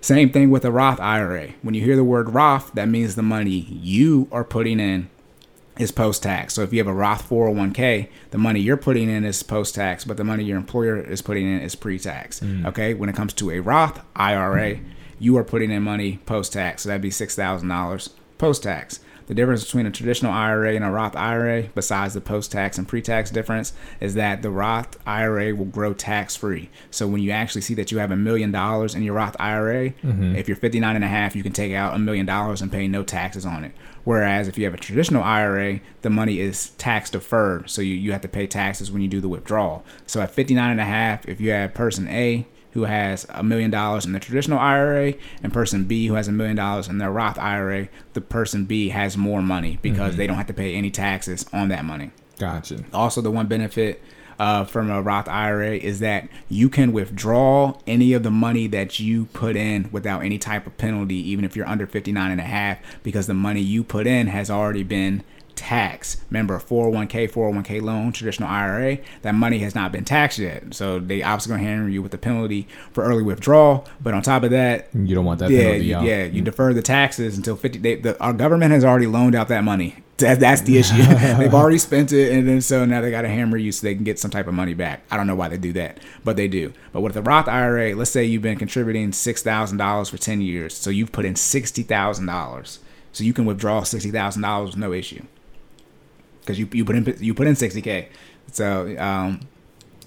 Same 0.00 0.30
thing 0.30 0.50
with 0.50 0.64
a 0.64 0.70
Roth 0.70 1.00
IRA. 1.00 1.48
When 1.62 1.74
you 1.74 1.82
hear 1.82 1.96
the 1.96 2.04
word 2.04 2.30
Roth, 2.30 2.72
that 2.74 2.88
means 2.88 3.16
the 3.16 3.22
money 3.22 3.50
you 3.50 4.28
are 4.30 4.44
putting 4.44 4.78
in 4.78 5.10
is 5.78 5.92
post 5.92 6.22
tax. 6.22 6.54
So 6.54 6.62
if 6.62 6.72
you 6.72 6.78
have 6.78 6.86
a 6.86 6.92
Roth 6.92 7.28
401k, 7.28 8.08
the 8.30 8.38
money 8.38 8.60
you're 8.60 8.76
putting 8.76 9.08
in 9.08 9.24
is 9.24 9.42
post 9.42 9.74
tax, 9.74 10.04
but 10.04 10.16
the 10.16 10.24
money 10.24 10.44
your 10.44 10.56
employer 10.56 11.00
is 11.00 11.22
putting 11.22 11.46
in 11.46 11.60
is 11.60 11.74
pre 11.74 11.98
tax. 11.98 12.40
Mm. 12.40 12.66
Okay. 12.66 12.94
When 12.94 13.08
it 13.08 13.16
comes 13.16 13.32
to 13.34 13.50
a 13.50 13.60
Roth 13.60 14.00
IRA, 14.16 14.80
you 15.18 15.36
are 15.36 15.44
putting 15.44 15.70
in 15.70 15.82
money 15.82 16.18
post 16.26 16.52
tax. 16.52 16.82
So 16.82 16.88
that'd 16.88 17.02
be 17.02 17.10
$6,000 17.10 18.10
post 18.38 18.62
tax. 18.62 19.00
The 19.28 19.34
difference 19.34 19.62
between 19.62 19.84
a 19.84 19.90
traditional 19.90 20.32
IRA 20.32 20.74
and 20.74 20.82
a 20.82 20.90
Roth 20.90 21.14
IRA, 21.14 21.64
besides 21.74 22.14
the 22.14 22.20
post 22.22 22.50
tax 22.50 22.78
and 22.78 22.88
pre 22.88 23.02
tax 23.02 23.30
difference, 23.30 23.74
is 24.00 24.14
that 24.14 24.40
the 24.40 24.50
Roth 24.50 24.98
IRA 25.06 25.54
will 25.54 25.66
grow 25.66 25.92
tax 25.92 26.34
free. 26.34 26.70
So 26.90 27.06
when 27.06 27.20
you 27.20 27.30
actually 27.30 27.60
see 27.60 27.74
that 27.74 27.92
you 27.92 27.98
have 27.98 28.10
a 28.10 28.16
million 28.16 28.50
dollars 28.50 28.94
in 28.94 29.02
your 29.02 29.14
Roth 29.14 29.36
IRA, 29.38 29.90
mm-hmm. 29.90 30.34
if 30.34 30.48
you're 30.48 30.56
59 30.56 30.96
and 30.96 31.04
a 31.04 31.08
half, 31.08 31.36
you 31.36 31.42
can 31.42 31.52
take 31.52 31.74
out 31.74 31.94
a 31.94 31.98
million 31.98 32.24
dollars 32.24 32.62
and 32.62 32.72
pay 32.72 32.88
no 32.88 33.02
taxes 33.02 33.44
on 33.44 33.64
it. 33.64 33.72
Whereas 34.04 34.48
if 34.48 34.56
you 34.56 34.64
have 34.64 34.72
a 34.72 34.78
traditional 34.78 35.22
IRA, 35.22 35.80
the 36.00 36.08
money 36.08 36.40
is 36.40 36.70
tax 36.70 37.10
deferred. 37.10 37.68
So 37.68 37.82
you, 37.82 37.94
you 37.94 38.12
have 38.12 38.22
to 38.22 38.28
pay 38.28 38.46
taxes 38.46 38.90
when 38.90 39.02
you 39.02 39.08
do 39.08 39.20
the 39.20 39.28
withdrawal. 39.28 39.84
So 40.06 40.22
at 40.22 40.30
59 40.30 40.70
and 40.70 40.80
a 40.80 40.84
half, 40.84 41.28
if 41.28 41.38
you 41.38 41.50
have 41.50 41.74
person 41.74 42.08
A 42.08 42.46
who 42.78 42.84
has 42.84 43.26
a 43.30 43.42
million 43.42 43.70
dollars 43.70 44.06
in 44.06 44.12
the 44.12 44.20
traditional 44.20 44.58
IRA 44.58 45.14
and 45.42 45.52
person 45.52 45.84
B 45.84 46.06
who 46.06 46.14
has 46.14 46.28
a 46.28 46.32
million 46.32 46.56
dollars 46.56 46.88
in 46.88 46.98
their 46.98 47.10
Roth 47.10 47.38
IRA, 47.38 47.88
the 48.12 48.20
person 48.20 48.64
B 48.64 48.90
has 48.90 49.16
more 49.16 49.42
money 49.42 49.78
because 49.82 50.16
they 50.16 50.26
don't 50.26 50.36
have 50.36 50.46
to 50.46 50.54
pay 50.54 50.74
any 50.74 50.90
taxes 50.90 51.44
on 51.52 51.68
that 51.68 51.84
money. 51.84 52.10
Gotcha. 52.38 52.84
Also, 52.92 53.20
the 53.20 53.32
one 53.32 53.46
benefit 53.46 54.00
uh, 54.38 54.64
from 54.64 54.90
a 54.90 55.02
Roth 55.02 55.28
IRA 55.28 55.76
is 55.76 55.98
that 55.98 56.28
you 56.48 56.68
can 56.68 56.92
withdraw 56.92 57.76
any 57.86 58.12
of 58.12 58.22
the 58.22 58.30
money 58.30 58.68
that 58.68 59.00
you 59.00 59.24
put 59.26 59.56
in 59.56 59.88
without 59.90 60.24
any 60.24 60.38
type 60.38 60.66
of 60.66 60.78
penalty, 60.78 61.16
even 61.16 61.44
if 61.44 61.56
you're 61.56 61.66
under 61.66 61.86
59 61.86 62.30
and 62.30 62.40
a 62.40 62.44
half, 62.44 62.78
because 63.02 63.26
the 63.26 63.34
money 63.34 63.60
you 63.60 63.82
put 63.82 64.06
in 64.06 64.28
has 64.28 64.48
already 64.48 64.84
been 64.84 65.24
taxed. 65.58 66.20
Remember, 66.30 66.58
401k, 66.58 67.30
401k 67.30 67.82
loan, 67.82 68.12
traditional 68.12 68.48
IRA, 68.48 68.98
that 69.22 69.34
money 69.34 69.58
has 69.58 69.74
not 69.74 69.90
been 69.92 70.04
taxed 70.04 70.38
yet. 70.38 70.72
So 70.72 70.98
they 71.00 71.22
obviously 71.22 71.50
going 71.50 71.62
to 71.62 71.68
hammer 71.68 71.88
you 71.88 72.00
with 72.00 72.12
the 72.12 72.18
penalty 72.18 72.68
for 72.92 73.02
early 73.04 73.22
withdrawal. 73.24 73.86
But 74.00 74.14
on 74.14 74.22
top 74.22 74.44
of 74.44 74.50
that, 74.50 74.88
You 74.94 75.14
don't 75.14 75.24
want 75.24 75.40
that 75.40 75.50
yeah, 75.50 75.62
penalty. 75.62 75.84
you, 75.86 76.00
yeah, 76.02 76.24
you 76.24 76.40
defer 76.42 76.72
the 76.72 76.82
taxes 76.82 77.36
until 77.36 77.56
fifty. 77.56 77.78
They, 77.78 77.96
the, 77.96 78.18
our 78.22 78.32
government 78.32 78.72
has 78.72 78.84
already 78.84 79.06
loaned 79.06 79.34
out 79.34 79.48
that 79.48 79.64
money. 79.64 79.96
That, 80.18 80.40
that's 80.40 80.62
the 80.62 80.76
issue. 80.78 80.96
They've 81.38 81.54
already 81.54 81.78
spent 81.78 82.12
it, 82.12 82.32
and 82.32 82.48
then 82.48 82.60
so 82.60 82.84
now 82.84 83.00
they 83.00 83.12
got 83.12 83.22
to 83.22 83.28
hammer 83.28 83.56
you 83.56 83.70
so 83.70 83.86
they 83.86 83.94
can 83.94 84.02
get 84.02 84.18
some 84.18 84.32
type 84.32 84.48
of 84.48 84.54
money 84.54 84.74
back. 84.74 85.02
I 85.12 85.16
don't 85.16 85.28
know 85.28 85.36
why 85.36 85.46
they 85.46 85.58
do 85.58 85.72
that, 85.74 86.00
but 86.24 86.36
they 86.36 86.48
do. 86.48 86.72
But 86.92 87.02
with 87.02 87.14
the 87.14 87.22
Roth 87.22 87.46
IRA, 87.46 87.94
let's 87.94 88.10
say 88.10 88.24
you've 88.24 88.42
been 88.42 88.58
contributing 88.58 89.12
six 89.12 89.44
thousand 89.44 89.78
dollars 89.78 90.08
for 90.08 90.18
ten 90.18 90.40
years, 90.40 90.76
so 90.76 90.90
you've 90.90 91.12
put 91.12 91.24
in 91.24 91.36
sixty 91.36 91.84
thousand 91.84 92.26
dollars, 92.26 92.80
so 93.12 93.22
you 93.22 93.32
can 93.32 93.44
withdraw 93.46 93.84
sixty 93.84 94.10
thousand 94.10 94.42
dollars 94.42 94.70
with 94.70 94.78
no 94.78 94.92
issue 94.92 95.22
because 96.48 96.58
you 96.58 96.66
you 96.72 96.82
put 96.82 96.96
in 96.96 97.16
you 97.20 97.34
put 97.34 97.46
in 97.46 97.54
sixty 97.54 97.82
k. 97.82 98.08
So 98.50 98.96
um, 98.98 99.40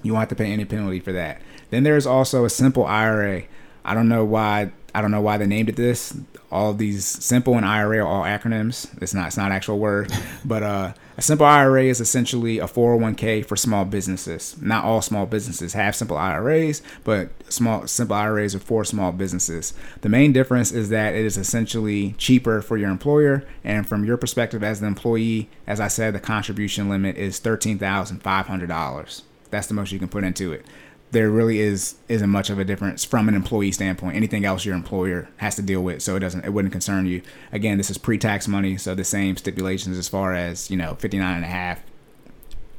you 0.01 0.11
won't 0.11 0.21
have 0.21 0.29
to 0.29 0.43
pay 0.43 0.51
any 0.51 0.65
penalty 0.65 0.99
for 0.99 1.11
that. 1.11 1.39
Then 1.69 1.83
there's 1.83 2.07
also 2.07 2.45
a 2.45 2.49
simple 2.49 2.83
IRA. 2.83 3.43
I 3.85 3.93
don't 3.93 4.09
know 4.09 4.25
why 4.25 4.71
I 4.93 5.01
don't 5.01 5.11
know 5.11 5.21
why 5.21 5.37
they 5.37 5.47
named 5.47 5.69
it 5.69 5.75
this. 5.75 6.17
All 6.51 6.73
these 6.73 7.05
simple 7.05 7.55
and 7.55 7.65
IRA 7.65 7.99
are 7.99 8.07
all 8.07 8.23
acronyms. 8.23 9.01
It's 9.01 9.13
not 9.13 9.27
it's 9.27 9.37
not 9.37 9.51
actual 9.51 9.79
word, 9.79 10.11
but 10.45 10.63
uh, 10.63 10.93
a 11.17 11.21
simple 11.21 11.45
IRA 11.45 11.85
is 11.85 12.01
essentially 12.01 12.59
a 12.59 12.65
401k 12.65 13.45
for 13.45 13.55
small 13.55 13.85
businesses. 13.85 14.61
Not 14.61 14.83
all 14.83 15.01
small 15.01 15.25
businesses 15.25 15.73
have 15.73 15.95
simple 15.95 16.17
IRAs, 16.17 16.81
but 17.05 17.29
small 17.49 17.87
simple 17.87 18.15
IRAs 18.15 18.53
are 18.53 18.59
for 18.59 18.83
small 18.83 19.13
businesses. 19.13 19.73
The 20.01 20.09
main 20.09 20.33
difference 20.33 20.71
is 20.73 20.89
that 20.89 21.15
it 21.15 21.23
is 21.23 21.37
essentially 21.37 22.13
cheaper 22.17 22.61
for 22.61 22.75
your 22.75 22.89
employer, 22.89 23.45
and 23.63 23.87
from 23.87 24.03
your 24.03 24.17
perspective 24.17 24.63
as 24.63 24.81
the 24.81 24.87
employee, 24.87 25.49
as 25.67 25.79
I 25.79 25.87
said, 25.87 26.13
the 26.13 26.19
contribution 26.19 26.89
limit 26.89 27.15
is 27.17 27.39
thirteen 27.39 27.77
thousand 27.77 28.21
five 28.23 28.47
hundred 28.47 28.67
dollars. 28.67 29.23
That's 29.51 29.67
the 29.67 29.73
most 29.73 29.91
you 29.91 29.99
can 29.99 30.07
put 30.09 30.23
into 30.23 30.51
it 30.51 30.65
there 31.11 31.29
really 31.29 31.59
is 31.59 31.95
isn't 32.07 32.29
much 32.29 32.49
of 32.49 32.57
a 32.57 32.63
difference 32.63 33.03
from 33.03 33.27
an 33.27 33.35
employee 33.35 33.71
standpoint. 33.71 34.15
Anything 34.15 34.45
else 34.45 34.65
your 34.65 34.75
employer 34.75 35.27
has 35.37 35.55
to 35.55 35.61
deal 35.61 35.81
with, 35.81 36.01
so 36.01 36.15
it 36.15 36.19
doesn't 36.19 36.45
it 36.45 36.53
wouldn't 36.53 36.71
concern 36.71 37.05
you. 37.05 37.21
Again, 37.51 37.77
this 37.77 37.89
is 37.89 37.97
pre-tax 37.97 38.47
money, 38.47 38.77
so 38.77 38.95
the 38.95 39.03
same 39.03 39.37
stipulations 39.37 39.97
as 39.97 40.07
far 40.07 40.33
as, 40.33 40.71
you 40.71 40.77
know, 40.77 40.95
59 40.95 41.35
and 41.35 41.45
a 41.45 41.49
half 41.49 41.81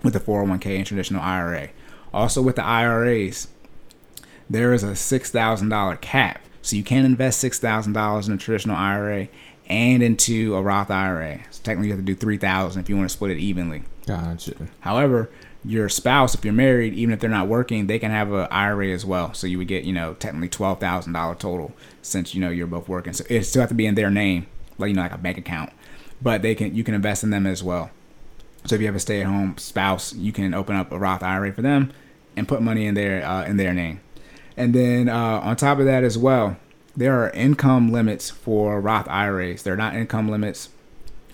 with 0.02 0.14
the 0.14 0.20
401k 0.20 0.76
and 0.76 0.86
traditional 0.86 1.22
IRA. 1.22 1.68
Also 2.12 2.42
with 2.42 2.56
the 2.56 2.64
IRAs, 2.64 3.48
there 4.50 4.72
is 4.72 4.82
a 4.82 4.92
$6,000 4.92 6.00
cap. 6.00 6.40
So 6.60 6.76
you 6.76 6.84
can 6.84 7.04
invest 7.04 7.42
$6,000 7.42 8.26
in 8.26 8.34
a 8.34 8.36
traditional 8.36 8.76
IRA 8.76 9.28
and 9.66 10.02
into 10.02 10.54
a 10.54 10.62
Roth 10.62 10.90
IRA. 10.90 11.40
So 11.50 11.62
technically 11.62 11.88
you 11.88 11.94
have 11.94 12.00
to 12.00 12.04
do 12.04 12.14
3000 12.14 12.80
if 12.80 12.88
you 12.88 12.96
want 12.96 13.08
to 13.08 13.12
split 13.12 13.30
it 13.30 13.38
evenly. 13.38 13.84
Gotcha. 14.06 14.68
However, 14.80 15.30
your 15.64 15.88
spouse, 15.88 16.34
if 16.34 16.44
you're 16.44 16.52
married, 16.52 16.94
even 16.94 17.12
if 17.12 17.20
they're 17.20 17.30
not 17.30 17.48
working, 17.48 17.86
they 17.86 17.98
can 17.98 18.10
have 18.10 18.32
a 18.32 18.52
IRA 18.52 18.88
as 18.88 19.04
well. 19.04 19.32
So 19.34 19.46
you 19.46 19.58
would 19.58 19.68
get, 19.68 19.84
you 19.84 19.92
know, 19.92 20.14
technically 20.14 20.48
twelve 20.48 20.80
thousand 20.80 21.12
dollar 21.12 21.34
total 21.34 21.72
since 22.02 22.34
you 22.34 22.40
know 22.40 22.50
you're 22.50 22.66
both 22.66 22.88
working. 22.88 23.12
So 23.12 23.24
it 23.28 23.44
still 23.44 23.60
have 23.60 23.68
to 23.68 23.74
be 23.74 23.86
in 23.86 23.94
their 23.94 24.10
name, 24.10 24.46
like 24.78 24.88
you 24.88 24.94
know, 24.94 25.02
like 25.02 25.12
a 25.12 25.18
bank 25.18 25.38
account. 25.38 25.72
But 26.20 26.42
they 26.42 26.54
can 26.54 26.74
you 26.74 26.84
can 26.84 26.94
invest 26.94 27.22
in 27.22 27.30
them 27.30 27.46
as 27.46 27.62
well. 27.62 27.90
So 28.64 28.74
if 28.74 28.80
you 28.80 28.86
have 28.86 28.96
a 28.96 29.00
stay 29.00 29.20
at 29.20 29.26
home 29.26 29.56
spouse, 29.58 30.12
you 30.14 30.32
can 30.32 30.54
open 30.54 30.76
up 30.76 30.92
a 30.92 30.98
Roth 30.98 31.22
IRA 31.22 31.52
for 31.52 31.62
them 31.62 31.92
and 32.36 32.46
put 32.48 32.62
money 32.62 32.86
in 32.86 32.94
their 32.94 33.24
uh, 33.24 33.44
in 33.44 33.56
their 33.56 33.72
name. 33.72 34.00
And 34.56 34.74
then 34.74 35.08
uh, 35.08 35.40
on 35.42 35.56
top 35.56 35.78
of 35.78 35.84
that 35.86 36.04
as 36.04 36.18
well, 36.18 36.56
there 36.96 37.22
are 37.22 37.30
income 37.30 37.90
limits 37.90 38.30
for 38.30 38.80
Roth 38.80 39.08
IRAs. 39.08 39.62
They're 39.62 39.76
not 39.76 39.94
income 39.94 40.28
limits 40.28 40.68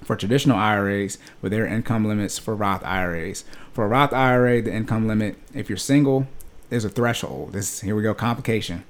for 0.02 0.16
traditional 0.16 0.56
IRAs, 0.56 1.18
but 1.42 1.50
there 1.50 1.64
are 1.64 1.68
income 1.68 2.04
limits 2.06 2.38
for 2.38 2.54
Roth 2.54 2.84
IRAs. 2.84 3.44
For 3.78 3.84
a 3.84 3.88
Roth 3.88 4.12
IRA, 4.12 4.60
the 4.60 4.74
income 4.74 5.06
limit, 5.06 5.36
if 5.54 5.68
you're 5.68 5.78
single, 5.78 6.26
there's 6.68 6.84
a 6.84 6.88
threshold. 6.88 7.52
This 7.52 7.80
here 7.80 7.94
we 7.94 8.02
go, 8.02 8.12
complication. 8.12 8.82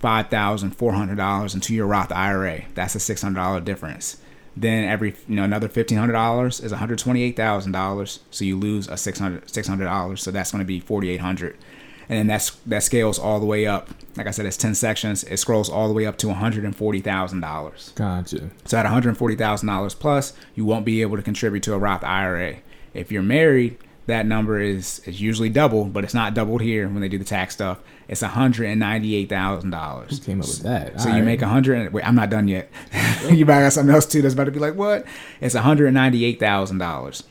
$5,400 0.02 1.54
into 1.54 1.74
your 1.74 1.88
Roth 1.88 2.12
IRA. 2.12 2.64
That's 2.74 2.96
a 2.96 3.00
$600 3.00 3.64
difference. 3.64 4.18
Then 4.56 4.84
every 4.84 5.16
you 5.28 5.36
know 5.36 5.44
another 5.44 5.70
fifteen 5.70 5.98
hundred 5.98 6.14
dollars 6.14 6.60
is 6.60 6.72
one 6.72 6.80
hundred 6.80 7.00
twenty 7.00 7.24
eight 7.24 7.38
thousand 7.38 7.72
dollars. 7.72 8.20
So 8.32 8.44
you 8.44 8.60
lose 8.60 8.90
a 8.90 8.98
six 8.98 9.18
hundred 9.18 9.50
six 9.50 9.66
hundred 9.66 9.86
dollars. 9.86 10.22
So 10.22 10.32
that's 10.32 10.52
going 10.52 10.60
to 10.60 10.66
be 10.66 10.82
forty 10.82 11.10
eight 11.10 11.22
hundred. 11.22 11.58
And 12.12 12.20
then 12.20 12.28
that's 12.28 12.50
that 12.66 12.84
scales 12.84 13.18
all 13.18 13.40
the 13.40 13.46
way 13.46 13.66
up. 13.66 13.88
Like 14.18 14.28
I 14.28 14.32
said, 14.32 14.46
it's 14.46 14.58
ten 14.58 14.76
sections. 14.76 15.24
It 15.24 15.38
scrolls 15.38 15.70
all 15.70 15.88
the 15.88 15.94
way 15.94 16.06
up 16.06 16.18
to 16.18 16.28
one 16.28 16.36
hundred 16.36 16.66
and 16.66 16.76
forty 16.76 17.00
thousand 17.00 17.40
dollars. 17.40 17.94
Gotcha. 17.96 18.50
So 18.66 18.78
at 18.78 18.84
one 18.84 18.92
hundred 18.92 19.18
forty 19.18 19.38
thousand 19.38 19.70
dollars 19.70 19.96
plus, 19.96 20.34
you 20.54 20.66
won't 20.66 20.84
be 20.84 21.02
able 21.02 21.16
to 21.16 21.24
contribute 21.24 21.64
to 21.64 21.74
a 21.74 21.78
Roth 21.78 22.04
IRA. 22.04 22.58
If 22.94 23.14
you're 23.14 23.24
married, 23.24 23.78
that 24.08 24.26
number 24.26 24.60
is 24.60 25.00
is 25.06 25.22
usually 25.22 25.48
doubled, 25.48 25.94
but 25.94 26.04
it's 26.04 26.14
not 26.14 26.34
doubled 26.34 26.60
here 26.62 26.86
when 26.90 27.00
they 27.00 27.08
do 27.08 27.18
the 27.18 27.24
tax 27.24 27.54
stuff. 27.54 27.80
It's 28.10 28.22
one 28.22 28.32
hundred 28.32 28.66
and 28.66 28.82
ninety 28.82 29.16
eight 29.16 29.30
thousand 29.30 29.70
dollars. 29.70 30.20
Came 30.20 30.42
up 30.42 30.48
with 30.48 30.64
that? 30.64 31.00
So 31.00 31.08
All 31.08 31.16
you 31.16 31.22
right. 31.22 31.26
make 31.26 31.42
a 31.42 31.48
hundred. 31.48 31.94
Wait, 31.94 32.06
I'm 32.06 32.16
not 32.16 32.30
done 32.30 32.50
yet. 32.50 32.70
you 33.30 33.46
might 33.46 33.62
got 33.62 33.72
something 33.72 33.96
else 33.96 34.06
too 34.06 34.22
that's 34.22 34.34
about 34.34 34.44
to 34.46 34.52
be 34.52 34.60
like, 34.60 34.76
what? 34.76 35.06
It's 35.40 35.56
one 35.56 35.64
hundred 35.64 35.94
ninety-eight 35.94 36.42
thousand 36.42 36.80
dollars. 36.80 37.24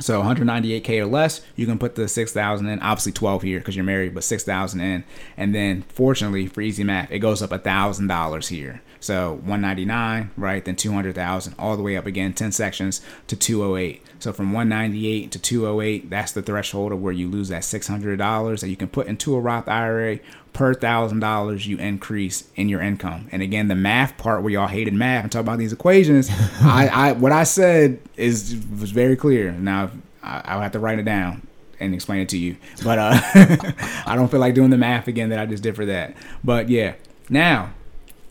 So 0.00 0.22
198k 0.22 1.00
or 1.00 1.06
less, 1.06 1.40
you 1.54 1.66
can 1.66 1.78
put 1.78 1.94
the 1.94 2.08
6,000 2.08 2.66
in. 2.66 2.80
Obviously 2.80 3.12
12 3.12 3.42
here 3.42 3.58
because 3.60 3.76
you're 3.76 3.84
married, 3.84 4.14
but 4.14 4.24
6,000 4.24 4.80
in. 4.80 5.04
And 5.36 5.54
then, 5.54 5.82
fortunately 5.82 6.46
for 6.48 6.60
easy 6.62 6.82
math, 6.82 7.12
it 7.12 7.20
goes 7.20 7.42
up 7.42 7.52
a 7.52 7.58
thousand 7.58 8.08
dollars 8.08 8.48
here. 8.48 8.82
So 9.04 9.34
199, 9.34 10.30
right? 10.34 10.64
Then 10.64 10.76
200,000, 10.76 11.54
all 11.58 11.76
the 11.76 11.82
way 11.82 11.94
up 11.94 12.06
again, 12.06 12.32
10 12.32 12.52
sections 12.52 13.02
to 13.26 13.36
208. 13.36 14.02
So 14.18 14.32
from 14.32 14.54
198 14.54 15.30
to 15.32 15.38
208, 15.38 16.08
that's 16.08 16.32
the 16.32 16.40
threshold 16.40 16.90
of 16.90 17.02
where 17.02 17.12
you 17.12 17.28
lose 17.28 17.50
that 17.50 17.64
$600 17.64 18.60
that 18.60 18.68
you 18.70 18.76
can 18.76 18.88
put 18.88 19.06
into 19.06 19.36
a 19.36 19.40
Roth 19.40 19.68
IRA 19.68 20.20
per 20.54 20.72
thousand 20.72 21.20
dollars 21.20 21.66
you 21.66 21.76
increase 21.76 22.48
in 22.56 22.70
your 22.70 22.80
income. 22.80 23.28
And 23.30 23.42
again, 23.42 23.68
the 23.68 23.74
math 23.74 24.16
part 24.16 24.42
where 24.42 24.54
y'all 24.54 24.68
hated 24.68 24.94
math 24.94 25.24
and 25.24 25.30
talk 25.30 25.40
about 25.40 25.58
these 25.58 25.74
equations, 25.74 26.30
I, 26.62 26.88
I 26.90 27.12
what 27.12 27.32
I 27.32 27.44
said 27.44 28.00
is 28.16 28.56
was 28.80 28.90
very 28.90 29.16
clear. 29.16 29.52
Now 29.52 29.90
I, 30.22 30.40
I'll 30.46 30.60
have 30.62 30.72
to 30.72 30.78
write 30.78 30.98
it 30.98 31.04
down 31.04 31.46
and 31.78 31.92
explain 31.92 32.22
it 32.22 32.30
to 32.30 32.38
you. 32.38 32.56
But 32.82 32.98
uh, 32.98 33.20
I 34.06 34.14
don't 34.16 34.30
feel 34.30 34.40
like 34.40 34.54
doing 34.54 34.70
the 34.70 34.78
math 34.78 35.08
again 35.08 35.28
that 35.28 35.38
I 35.38 35.44
just 35.44 35.62
did 35.62 35.76
for 35.76 35.84
that. 35.84 36.16
But 36.42 36.70
yeah, 36.70 36.94
now 37.28 37.74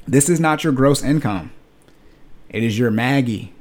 this 0.08 0.30
is 0.30 0.40
not 0.40 0.64
your 0.64 0.74
gross 0.74 1.04
income. 1.04 1.52
It 2.50 2.64
is 2.64 2.78
your 2.78 2.92
Maggie 2.92 3.54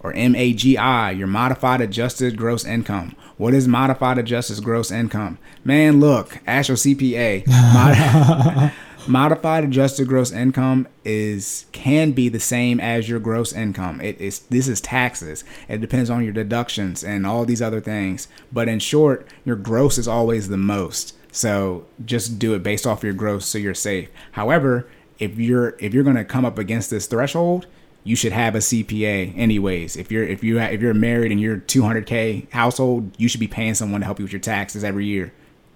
or 0.00 0.12
MAGI, 0.12 1.16
your 1.16 1.26
modified 1.26 1.80
adjusted 1.80 2.36
gross 2.36 2.64
income. 2.64 3.14
What 3.36 3.54
is 3.54 3.66
modified 3.66 4.18
adjusted 4.18 4.62
gross 4.62 4.90
income? 4.90 5.38
Man, 5.64 6.00
look, 6.00 6.38
ask 6.46 6.68
your 6.68 6.76
CPA. 6.76 7.46
Mod- 7.74 8.72
modified 9.08 9.64
adjusted 9.64 10.06
gross 10.06 10.30
income 10.30 10.86
is 11.04 11.66
can 11.72 12.12
be 12.12 12.28
the 12.28 12.40
same 12.40 12.78
as 12.80 13.08
your 13.08 13.18
gross 13.18 13.52
income. 13.52 14.00
It 14.00 14.20
is 14.20 14.40
this 14.40 14.68
is 14.68 14.80
taxes. 14.80 15.44
It 15.68 15.80
depends 15.80 16.10
on 16.10 16.24
your 16.24 16.32
deductions 16.32 17.02
and 17.02 17.26
all 17.26 17.44
these 17.44 17.62
other 17.62 17.80
things. 17.80 18.28
But 18.52 18.68
in 18.68 18.78
short, 18.78 19.26
your 19.44 19.56
gross 19.56 19.98
is 19.98 20.08
always 20.08 20.48
the 20.48 20.56
most. 20.56 21.16
So 21.32 21.86
just 22.04 22.38
do 22.38 22.54
it 22.54 22.62
based 22.62 22.86
off 22.86 23.02
your 23.02 23.14
gross 23.14 23.46
so 23.46 23.58
you're 23.58 23.74
safe. 23.74 24.10
However, 24.32 24.86
if 25.18 25.38
you're 25.38 25.76
if 25.78 25.94
you're 25.94 26.04
going 26.04 26.16
to 26.16 26.24
come 26.24 26.44
up 26.44 26.58
against 26.58 26.90
this 26.90 27.06
threshold, 27.06 27.66
you 28.04 28.16
should 28.16 28.32
have 28.32 28.54
a 28.54 28.58
CPA 28.58 29.36
anyways. 29.36 29.96
If 29.96 30.10
you're 30.10 30.24
if 30.24 30.42
you 30.42 30.58
if 30.58 30.80
you're 30.80 30.94
married 30.94 31.32
and 31.32 31.40
you're 31.40 31.58
200k 31.58 32.50
household, 32.50 33.12
you 33.18 33.28
should 33.28 33.40
be 33.40 33.48
paying 33.48 33.74
someone 33.74 34.00
to 34.00 34.04
help 34.04 34.18
you 34.18 34.24
with 34.24 34.32
your 34.32 34.40
taxes 34.40 34.84
every 34.84 35.06
year. 35.06 35.32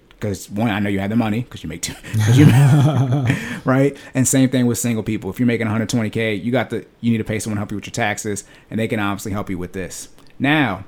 Because 0.09 0.49
one, 0.49 0.71
I 0.71 0.79
know 0.79 0.89
you 0.89 0.99
have 0.99 1.11
the 1.11 1.15
money 1.15 1.41
because 1.41 1.61
you 1.61 1.69
make 1.69 1.83
two, 1.83 1.93
you, 2.33 2.45
right? 3.65 3.95
And 4.15 4.27
same 4.27 4.49
thing 4.49 4.65
with 4.65 4.79
single 4.79 5.03
people. 5.03 5.29
If 5.29 5.39
you're 5.39 5.45
making 5.45 5.67
120k, 5.67 6.43
you 6.43 6.51
got 6.51 6.71
the 6.71 6.85
you 7.01 7.11
need 7.11 7.19
to 7.19 7.23
pay 7.23 7.37
someone 7.37 7.57
to 7.57 7.59
help 7.59 7.71
you 7.71 7.77
with 7.77 7.85
your 7.85 7.91
taxes, 7.91 8.43
and 8.71 8.79
they 8.79 8.87
can 8.87 8.99
obviously 8.99 9.31
help 9.31 9.49
you 9.49 9.59
with 9.59 9.73
this. 9.73 10.09
Now, 10.39 10.85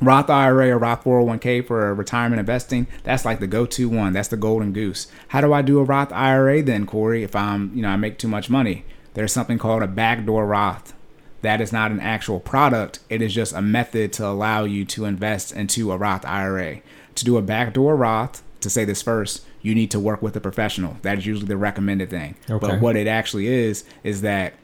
Roth 0.00 0.28
IRA 0.28 0.70
or 0.70 0.78
Roth 0.78 1.04
401k 1.04 1.66
for 1.66 1.94
retirement 1.94 2.40
investing, 2.40 2.86
that's 3.02 3.24
like 3.24 3.40
the 3.40 3.46
go-to 3.46 3.88
one. 3.88 4.12
That's 4.12 4.28
the 4.28 4.36
golden 4.36 4.72
goose. 4.72 5.06
How 5.28 5.40
do 5.40 5.52
I 5.52 5.62
do 5.62 5.78
a 5.78 5.84
Roth 5.84 6.12
IRA 6.12 6.62
then, 6.62 6.86
Corey, 6.86 7.22
if 7.22 7.34
I'm, 7.34 7.74
you 7.74 7.82
know, 7.82 7.88
I 7.88 7.96
make 7.96 8.18
too 8.18 8.28
much 8.28 8.50
money? 8.50 8.84
There's 9.14 9.32
something 9.32 9.58
called 9.58 9.82
a 9.82 9.86
backdoor 9.86 10.46
Roth. 10.46 10.92
That 11.42 11.60
is 11.60 11.72
not 11.72 11.90
an 11.90 12.00
actual 12.00 12.40
product. 12.40 12.98
It 13.08 13.22
is 13.22 13.34
just 13.34 13.54
a 13.54 13.62
method 13.62 14.12
to 14.14 14.26
allow 14.26 14.64
you 14.64 14.84
to 14.86 15.04
invest 15.04 15.52
into 15.52 15.92
a 15.92 15.96
Roth 15.96 16.24
IRA. 16.24 16.80
To 17.14 17.24
do 17.24 17.38
a 17.38 17.42
backdoor 17.42 17.96
Roth, 17.96 18.42
to 18.60 18.68
say 18.68 18.84
this 18.84 19.00
first, 19.00 19.44
you 19.62 19.74
need 19.74 19.90
to 19.92 20.00
work 20.00 20.20
with 20.22 20.36
a 20.36 20.40
professional. 20.40 20.96
That 21.02 21.18
is 21.18 21.26
usually 21.26 21.46
the 21.46 21.56
recommended 21.56 22.10
thing. 22.10 22.36
Okay. 22.50 22.66
But 22.66 22.80
what 22.80 22.96
it 22.96 23.06
actually 23.06 23.46
is, 23.46 23.84
is 24.04 24.20
that 24.20 24.54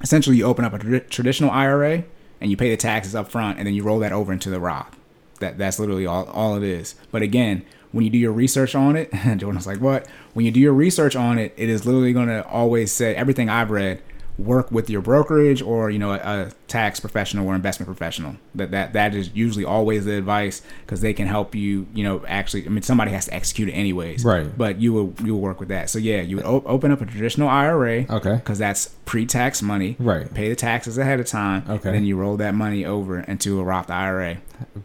essentially 0.00 0.36
you 0.36 0.44
open 0.44 0.64
up 0.64 0.72
a 0.72 0.78
tra- 0.78 1.00
traditional 1.00 1.50
IRA 1.50 2.04
and 2.40 2.50
you 2.50 2.56
pay 2.56 2.70
the 2.70 2.76
taxes 2.76 3.14
up 3.14 3.28
front 3.28 3.58
and 3.58 3.66
then 3.66 3.74
you 3.74 3.82
roll 3.82 3.98
that 4.00 4.12
over 4.12 4.32
into 4.32 4.50
the 4.50 4.60
Roth. 4.60 4.96
That 5.40 5.58
that's 5.58 5.78
literally 5.78 6.06
all, 6.06 6.26
all 6.26 6.56
it 6.56 6.62
is. 6.62 6.94
But 7.10 7.22
again, 7.22 7.64
when 7.92 8.04
you 8.04 8.10
do 8.10 8.18
your 8.18 8.32
research 8.32 8.74
on 8.74 8.96
it, 8.96 9.12
Jordan's 9.36 9.66
like, 9.66 9.80
what? 9.80 10.06
When 10.34 10.44
you 10.46 10.52
do 10.52 10.60
your 10.60 10.74
research 10.74 11.16
on 11.16 11.38
it, 11.38 11.54
it 11.56 11.68
is 11.68 11.86
literally 11.86 12.12
gonna 12.12 12.44
always 12.48 12.92
say 12.92 13.14
everything 13.14 13.48
I've 13.48 13.70
read, 13.70 14.02
work 14.38 14.70
with 14.70 14.88
your 14.88 15.02
brokerage 15.02 15.62
or 15.62 15.90
you 15.90 15.98
know 15.98 16.12
a, 16.12 16.16
a 16.16 16.50
tax 16.70 17.00
professional 17.00 17.46
or 17.46 17.54
investment 17.54 17.86
professional. 17.86 18.36
That 18.54 18.70
that 18.70 18.92
that 18.94 19.14
is 19.14 19.30
usually 19.34 19.64
always 19.64 20.04
the 20.06 20.16
advice 20.16 20.62
because 20.86 21.02
they 21.02 21.12
can 21.12 21.26
help 21.26 21.54
you. 21.54 21.86
You 21.92 22.04
know, 22.04 22.24
actually, 22.26 22.64
I 22.64 22.70
mean, 22.70 22.82
somebody 22.82 23.10
has 23.10 23.26
to 23.26 23.34
execute 23.34 23.68
it 23.68 23.72
anyways. 23.72 24.24
Right. 24.24 24.46
But 24.56 24.80
you 24.80 24.92
will 24.92 25.14
you 25.22 25.34
will 25.34 25.40
work 25.42 25.60
with 25.60 25.68
that. 25.68 25.90
So 25.90 25.98
yeah, 25.98 26.22
you 26.22 26.36
would 26.36 26.46
o- 26.46 26.62
open 26.64 26.90
up 26.92 27.00
a 27.02 27.06
traditional 27.06 27.48
IRA. 27.48 28.06
Okay. 28.08 28.36
Because 28.36 28.58
that's 28.58 28.88
pre-tax 29.04 29.60
money. 29.60 29.96
Right. 29.98 30.32
Pay 30.32 30.48
the 30.48 30.56
taxes 30.56 30.96
ahead 30.96 31.18
of 31.20 31.26
time. 31.26 31.64
Okay. 31.68 31.90
Then 31.90 32.04
you 32.04 32.16
roll 32.16 32.36
that 32.38 32.54
money 32.54 32.84
over 32.84 33.18
into 33.20 33.58
a 33.60 33.64
Roth 33.64 33.90
IRA. 33.90 34.38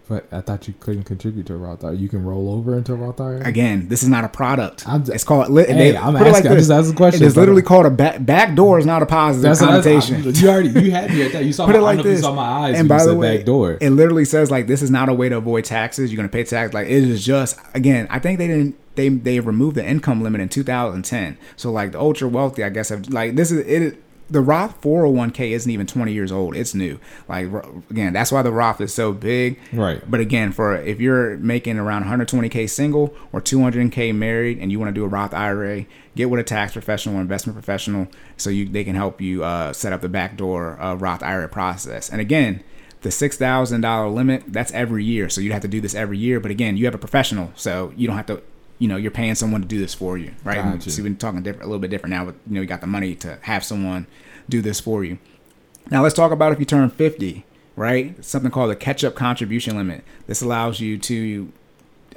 But 0.07 0.25
I 0.31 0.41
thought 0.41 0.67
you 0.67 0.73
couldn't 0.79 1.03
contribute 1.03 1.45
to 1.47 1.53
a 1.53 1.57
Roth 1.57 1.83
IRA. 1.83 1.95
You 1.95 2.09
can 2.09 2.23
roll 2.23 2.49
over 2.53 2.75
into 2.77 2.93
a 2.93 2.95
Roth 2.95 3.19
IRA. 3.21 3.41
Again, 3.45 3.87
this 3.89 4.01
is 4.03 4.09
not 4.09 4.23
a 4.23 4.29
product. 4.29 4.87
I'm 4.87 5.01
just- 5.01 5.13
it's 5.13 5.23
called. 5.23 5.49
Li- 5.49 5.65
Hey, 5.65 5.91
they- 5.91 5.97
I'm 5.97 6.15
asking- 6.15 6.51
I'm 6.51 6.57
just 6.57 6.71
asking 6.71 6.95
questions, 6.95 7.21
It 7.21 7.25
is 7.25 7.37
literally 7.37 7.61
called 7.61 7.85
a 7.85 7.89
back. 7.91 8.25
Back 8.25 8.55
door 8.55 8.79
is 8.79 8.85
not 8.85 9.03
a 9.03 9.05
positive 9.05 9.43
That's 9.43 9.59
connotation. 9.59 10.23
you 10.23 10.49
already 10.49 10.69
you 10.69 10.91
had 10.91 11.11
me 11.11 11.23
at 11.25 11.33
that. 11.33 11.43
You 11.45 11.53
saw 11.53 11.65
Put 11.75 11.79
it 11.79 11.83
like 11.83 11.93
I 11.93 11.95
don't 11.97 12.05
know 12.05 12.11
if 12.11 12.15
this. 12.17 12.23
Saw 12.23 12.33
my 12.33 12.43
eyes. 12.43 12.79
and 12.79 12.89
by 12.89 13.05
the 13.05 13.15
way, 13.15 13.37
back 13.37 13.45
door. 13.45 13.77
it 13.79 13.89
literally 13.91 14.25
says 14.25 14.49
like 14.51 14.67
this 14.67 14.81
is 14.81 14.91
not 14.91 15.09
a 15.09 15.13
way 15.13 15.29
to 15.29 15.37
avoid 15.37 15.65
taxes. 15.65 16.11
You're 16.11 16.17
gonna 16.17 16.29
pay 16.29 16.43
tax. 16.43 16.73
Like 16.73 16.87
it 16.87 17.03
is 17.03 17.25
just 17.25 17.59
again. 17.73 18.07
I 18.09 18.19
think 18.19 18.39
they 18.39 18.47
didn't. 18.47 18.75
They 18.95 19.09
they 19.09 19.39
removed 19.39 19.75
the 19.75 19.85
income 19.85 20.21
limit 20.23 20.41
in 20.41 20.49
2010. 20.49 21.37
So 21.55 21.71
like 21.71 21.91
the 21.91 21.99
ultra 21.99 22.27
wealthy, 22.27 22.63
I 22.63 22.69
guess, 22.69 22.89
have 22.89 23.09
like 23.09 23.35
this 23.35 23.51
is 23.51 23.65
it. 23.65 24.01
The 24.29 24.41
Roth 24.41 24.81
401k 24.81 25.51
isn't 25.51 25.69
even 25.69 25.85
20 25.85 26.11
years 26.11 26.31
old. 26.31 26.55
It's 26.55 26.73
new. 26.73 26.99
Like 27.27 27.45
again, 27.91 28.13
that's 28.13 28.31
why 28.31 28.41
the 28.41 28.51
Roth 28.51 28.81
is 28.81 28.93
so 28.93 29.13
big. 29.13 29.59
Right. 29.71 30.01
But 30.09 30.19
again, 30.19 30.51
for 30.51 30.75
if 30.75 30.99
you're 30.99 31.37
making 31.37 31.77
around 31.77 32.05
120k 32.05 32.69
single 32.69 33.15
or 33.31 33.41
200k 33.41 34.15
married, 34.15 34.57
and 34.59 34.71
you 34.71 34.79
want 34.79 34.89
to 34.89 34.93
do 34.93 35.03
a 35.03 35.07
Roth 35.07 35.33
IRA, 35.33 35.85
get 36.15 36.29
with 36.29 36.39
a 36.39 36.43
tax 36.43 36.73
professional 36.73 37.17
or 37.17 37.21
investment 37.21 37.55
professional, 37.55 38.07
so 38.35 38.49
you 38.49 38.67
they 38.67 38.83
can 38.83 38.95
help 38.95 39.21
you 39.21 39.43
uh, 39.43 39.73
set 39.73 39.93
up 39.93 40.01
the 40.01 40.09
backdoor 40.09 40.81
uh, 40.81 40.95
Roth 40.95 41.21
IRA 41.21 41.47
process. 41.47 42.09
And 42.09 42.19
again, 42.19 42.63
the 43.01 43.11
six 43.11 43.37
thousand 43.37 43.81
dollar 43.81 44.09
limit 44.09 44.43
that's 44.47 44.71
every 44.71 45.03
year, 45.03 45.29
so 45.29 45.39
you'd 45.39 45.53
have 45.53 45.61
to 45.61 45.67
do 45.67 45.79
this 45.79 45.93
every 45.93 46.17
year. 46.17 46.39
But 46.39 46.49
again, 46.49 46.77
you 46.77 46.85
have 46.85 46.95
a 46.95 46.99
professional, 46.99 47.51
so 47.55 47.93
you 47.95 48.07
don't 48.07 48.17
have 48.17 48.25
to. 48.25 48.41
You 48.79 48.87
know, 48.89 48.97
you're 48.97 49.11
paying 49.11 49.35
someone 49.35 49.61
to 49.61 49.67
do 49.67 49.79
this 49.79 49.93
for 49.93 50.17
you, 50.17 50.33
right? 50.43 50.57
Gotcha. 50.57 50.89
So 50.91 50.97
we've 50.97 51.05
been 51.11 51.17
talking 51.17 51.41
different, 51.43 51.63
a 51.63 51.67
little 51.67 51.79
bit 51.79 51.91
different 51.91 52.11
now, 52.13 52.25
but 52.25 52.35
you 52.47 52.55
know, 52.55 52.61
you 52.61 52.67
got 52.67 52.81
the 52.81 52.87
money 52.87 53.15
to 53.15 53.37
have 53.41 53.63
someone 53.63 54.05
do 54.49 54.61
this 54.61 54.79
for 54.79 55.03
you. 55.03 55.17
Now 55.89 56.03
let's 56.03 56.15
talk 56.15 56.31
about 56.31 56.51
if 56.51 56.59
you 56.59 56.65
turn 56.65 56.89
50, 56.89 57.45
right? 57.75 58.23
Something 58.23 58.51
called 58.51 58.71
the 58.71 58.75
catch-up 58.75 59.15
contribution 59.15 59.77
limit. 59.77 60.03
This 60.27 60.41
allows 60.41 60.79
you 60.79 60.97
to 60.97 61.51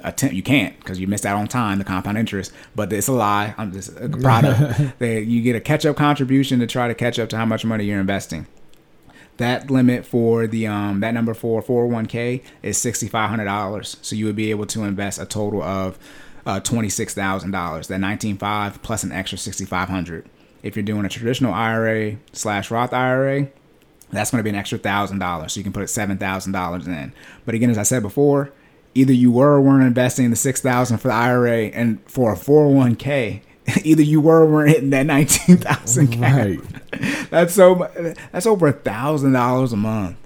attempt. 0.01 0.35
You 0.35 0.43
can't 0.43 0.77
because 0.79 0.99
you 0.99 1.07
missed 1.07 1.25
out 1.25 1.37
on 1.37 1.47
time, 1.47 1.77
the 1.77 1.83
compound 1.85 2.17
interest. 2.17 2.51
But 2.75 2.91
it's 2.91 3.07
a 3.07 3.13
lie. 3.13 3.53
I'm 3.57 3.71
just 3.71 3.95
a 3.97 4.09
product. 4.21 4.99
that 4.99 5.25
you 5.25 5.41
get 5.41 5.55
a 5.55 5.61
catch-up 5.61 5.95
contribution 5.95 6.59
to 6.59 6.67
try 6.67 6.87
to 6.87 6.95
catch 6.95 7.19
up 7.19 7.29
to 7.29 7.37
how 7.37 7.45
much 7.45 7.63
money 7.63 7.85
you're 7.85 7.99
investing. 7.99 8.47
That 9.37 9.71
limit 9.71 10.05
for 10.05 10.47
the 10.47 10.67
um 10.67 10.99
that 10.99 11.13
number 11.13 11.33
for 11.33 11.63
401k 11.63 12.43
is 12.61 12.77
sixty 12.77 13.07
five 13.07 13.29
hundred 13.29 13.45
dollars. 13.45 13.95
So 14.01 14.15
you 14.15 14.25
would 14.25 14.35
be 14.35 14.51
able 14.51 14.65
to 14.67 14.83
invest 14.83 15.17
a 15.21 15.25
total 15.25 15.63
of 15.63 15.97
uh, 16.45 16.59
twenty 16.59 16.89
six 16.89 17.13
thousand 17.13 17.51
dollars. 17.51 17.87
That 17.87 17.99
nineteen 17.99 18.37
five 18.37 18.81
plus 18.81 19.03
an 19.03 19.11
extra 19.11 19.37
sixty 19.37 19.65
five 19.65 19.89
hundred. 19.89 20.29
If 20.61 20.75
you're 20.75 20.83
doing 20.83 21.05
a 21.05 21.09
traditional 21.09 21.53
IRA 21.53 22.17
slash 22.33 22.69
Roth 22.69 22.93
IRA, 22.93 23.47
that's 24.11 24.31
going 24.31 24.39
to 24.39 24.43
be 24.43 24.49
an 24.49 24.55
extra 24.55 24.77
thousand 24.77 25.19
dollars. 25.19 25.53
So 25.53 25.59
you 25.59 25.63
can 25.63 25.73
put 25.73 25.89
seven 25.89 26.17
thousand 26.17 26.53
dollars 26.53 26.87
in. 26.87 27.13
But 27.45 27.55
again, 27.55 27.69
as 27.69 27.77
I 27.77 27.83
said 27.83 28.01
before, 28.01 28.51
either 28.95 29.13
you 29.13 29.31
were 29.31 29.53
or 29.53 29.61
weren't 29.61 29.83
investing 29.83 30.29
the 30.29 30.35
six 30.35 30.61
thousand 30.61 30.97
for 30.97 31.09
the 31.09 31.13
IRA 31.13 31.67
and 31.67 31.99
for 32.09 32.33
a 32.33 32.37
four 32.37 32.65
hundred 32.65 32.77
one 32.77 32.95
k. 32.95 33.41
Either 33.83 34.01
you 34.01 34.19
were 34.19 34.41
or 34.41 34.45
weren't 34.47 34.69
hitting 34.69 34.89
that 34.89 35.05
nineteen 35.05 35.57
thousand 35.57 36.07
cap. 36.07 36.35
Right. 36.35 36.59
That's 37.29 37.53
so. 37.53 37.89
That's 38.31 38.47
over 38.47 38.67
a 38.67 38.73
thousand 38.73 39.33
dollars 39.33 39.73
a 39.73 39.77
month. 39.77 40.17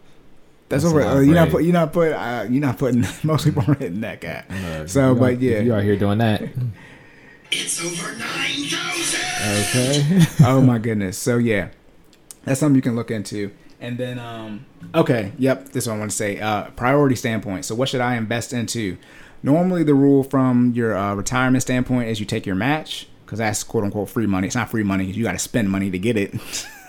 That's, 0.74 0.84
That's 0.84 0.94
a 0.94 0.98
over. 0.98 1.06
lot 1.06 1.18
Uh, 1.18 1.20
you're 1.22 1.36
not 1.36 1.44
bread. 1.44 1.52
put. 1.52 1.64
You're 1.64 1.74
not 1.74 1.94
put. 1.94 2.12
Uh, 2.12 2.45
you're 2.50 2.62
not 2.62 2.78
putting. 2.78 3.06
Most 3.24 3.45
people 3.45 3.64
aren't 3.68 3.80
hitting 3.80 4.02
that 4.02 4.22
guy. 4.22 4.44
Uh, 4.50 4.88
so, 4.88 5.14
you 5.14 5.20
but 5.20 5.40
yeah. 5.40 5.60
you 5.60 5.74
out 5.74 5.84
here 5.84 5.95
doing 5.95 6.18
that. 6.20 6.41
It's 7.52 7.80
over 7.80 8.18
9,000! 8.18 9.20
Okay. 9.60 10.26
oh 10.48 10.60
my 10.60 10.80
goodness. 10.80 11.20
So 11.20 11.38
yeah, 11.38 11.70
that's 12.45 12.60
something 12.60 12.76
you 12.76 12.82
can 12.82 12.95
look 12.95 13.12
into. 13.12 13.52
And 13.80 13.98
then, 13.98 14.18
um, 14.18 14.66
okay, 14.95 15.34
yep, 15.38 15.66
this 15.66 15.84
is 15.84 15.88
what 15.88 15.95
I 15.95 16.00
want 16.00 16.10
to 16.10 16.18
say. 16.18 16.40
Uh, 16.40 16.72
priority 16.72 17.16
standpoint. 17.16 17.66
So 17.66 17.76
what 17.76 17.90
should 17.90 18.02
I 18.02 18.16
invest 18.16 18.54
into? 18.54 18.98
normally 19.44 19.84
the 19.84 19.94
rule 19.94 20.24
from 20.24 20.72
your 20.72 20.98
uh, 20.98 21.14
retirement 21.14 21.62
standpoint 21.62 22.10
is 22.10 22.20
you 22.20 22.26
take 22.26 22.45
your 22.45 22.56
match 22.56 23.08
because 23.26 23.40
that's 23.40 23.64
quote 23.64 23.84
unquote 23.84 24.10
free 24.10 24.26
money. 24.26 24.48
It's 24.48 24.56
not 24.56 24.72
free 24.72 24.84
money 24.84 25.04
because 25.04 25.18
you 25.18 25.24
got 25.24 25.34
to 25.34 25.40
spend 25.40 25.70
money 25.70 25.91
to 25.91 26.00
get 26.00 26.18
it. 26.18 26.34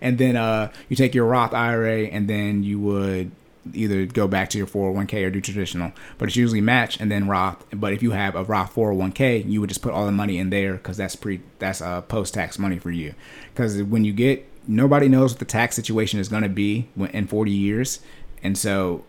and 0.00 0.18
then 0.18 0.36
uh, 0.36 0.70
you 0.88 0.96
take 0.96 1.14
your 1.14 1.26
Roth 1.26 1.54
IRA 1.54 2.04
and 2.04 2.28
then 2.28 2.62
you 2.62 2.78
would 2.80 3.30
either 3.74 4.06
go 4.06 4.26
back 4.26 4.50
to 4.50 4.58
your 4.58 4.66
401k 4.66 5.26
or 5.26 5.30
do 5.30 5.40
traditional, 5.40 5.92
but 6.16 6.28
it's 6.28 6.36
usually 6.36 6.60
match 6.60 7.00
and 7.00 7.10
then 7.10 7.28
Roth. 7.28 7.64
But 7.72 7.92
if 7.92 8.02
you 8.02 8.12
have 8.12 8.34
a 8.34 8.44
Roth 8.44 8.74
401k, 8.74 9.48
you 9.48 9.60
would 9.60 9.68
just 9.68 9.82
put 9.82 9.92
all 9.92 10.06
the 10.06 10.12
money 10.12 10.38
in 10.38 10.50
there 10.50 10.74
because 10.74 10.96
that's 10.96 11.16
pre 11.16 11.40
that's 11.58 11.80
uh, 11.80 12.02
post 12.02 12.34
tax 12.34 12.58
money 12.58 12.78
for 12.78 12.90
you. 12.90 13.14
Because 13.52 13.82
when 13.82 14.04
you 14.04 14.12
get 14.12 14.48
nobody 14.66 15.08
knows 15.08 15.32
what 15.32 15.38
the 15.38 15.44
tax 15.44 15.76
situation 15.76 16.20
is 16.20 16.28
going 16.28 16.42
to 16.42 16.48
be 16.48 16.88
in 16.96 17.26
40 17.26 17.50
years, 17.50 18.00
and 18.42 18.56
so 18.56 19.04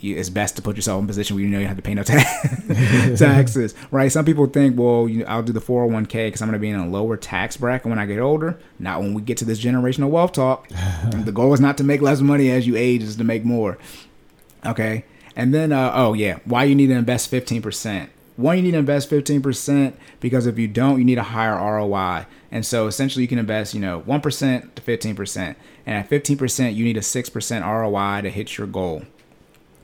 you, 0.00 0.16
it's 0.16 0.30
best 0.30 0.56
to 0.56 0.62
put 0.62 0.76
yourself 0.76 0.98
in 0.98 1.04
a 1.04 1.06
position 1.08 1.36
where 1.36 1.44
you 1.44 1.50
know 1.50 1.58
you 1.58 1.66
have 1.66 1.76
to 1.76 1.82
pay 1.82 1.94
no 1.94 2.02
tax 2.04 3.18
taxes, 3.18 3.74
right? 3.90 4.10
Some 4.10 4.24
people 4.24 4.46
think, 4.46 4.78
well, 4.78 5.08
you 5.08 5.24
I'll 5.26 5.42
do 5.42 5.52
the 5.52 5.60
401k 5.60 6.28
because 6.28 6.42
I'm 6.42 6.48
going 6.48 6.58
to 6.58 6.60
be 6.60 6.70
in 6.70 6.76
a 6.76 6.88
lower 6.88 7.16
tax 7.16 7.56
bracket 7.56 7.86
when 7.86 7.98
I 7.98 8.06
get 8.06 8.20
older. 8.20 8.58
Not 8.78 9.00
when 9.00 9.14
we 9.14 9.22
get 9.22 9.38
to 9.38 9.44
this 9.44 9.60
generational 9.60 10.10
wealth 10.10 10.32
talk. 10.32 10.68
the 11.10 11.32
goal 11.32 11.52
is 11.52 11.60
not 11.60 11.76
to 11.78 11.84
make 11.84 12.00
less 12.00 12.20
money 12.20 12.50
as 12.50 12.66
you 12.66 12.76
age, 12.76 13.02
is 13.02 13.16
to 13.16 13.24
make 13.24 13.44
more. 13.44 13.78
Okay. 14.64 15.04
And 15.34 15.54
then, 15.54 15.72
uh, 15.72 15.92
oh, 15.94 16.14
yeah, 16.14 16.38
why 16.44 16.64
you 16.64 16.74
need 16.74 16.88
to 16.88 16.94
invest 16.94 17.30
15%. 17.30 18.08
One, 18.36 18.56
you 18.56 18.62
need 18.62 18.72
to 18.72 18.78
invest 18.78 19.10
15% 19.10 19.94
because 20.20 20.46
if 20.46 20.58
you 20.58 20.68
don't, 20.68 20.98
you 20.98 21.04
need 21.04 21.18
a 21.18 21.24
higher 21.24 21.54
ROI. 21.54 22.26
And 22.50 22.64
so 22.64 22.86
essentially, 22.86 23.22
you 23.22 23.28
can 23.28 23.38
invest, 23.38 23.74
you 23.74 23.80
know, 23.80 24.00
1% 24.02 24.74
to 24.74 24.82
15%. 24.82 25.56
And 25.86 25.96
at 25.96 26.08
15%, 26.08 26.74
you 26.74 26.84
need 26.84 26.96
a 26.96 27.00
6% 27.00 27.66
ROI 27.66 28.22
to 28.22 28.30
hit 28.30 28.58
your 28.58 28.66
goal 28.66 29.02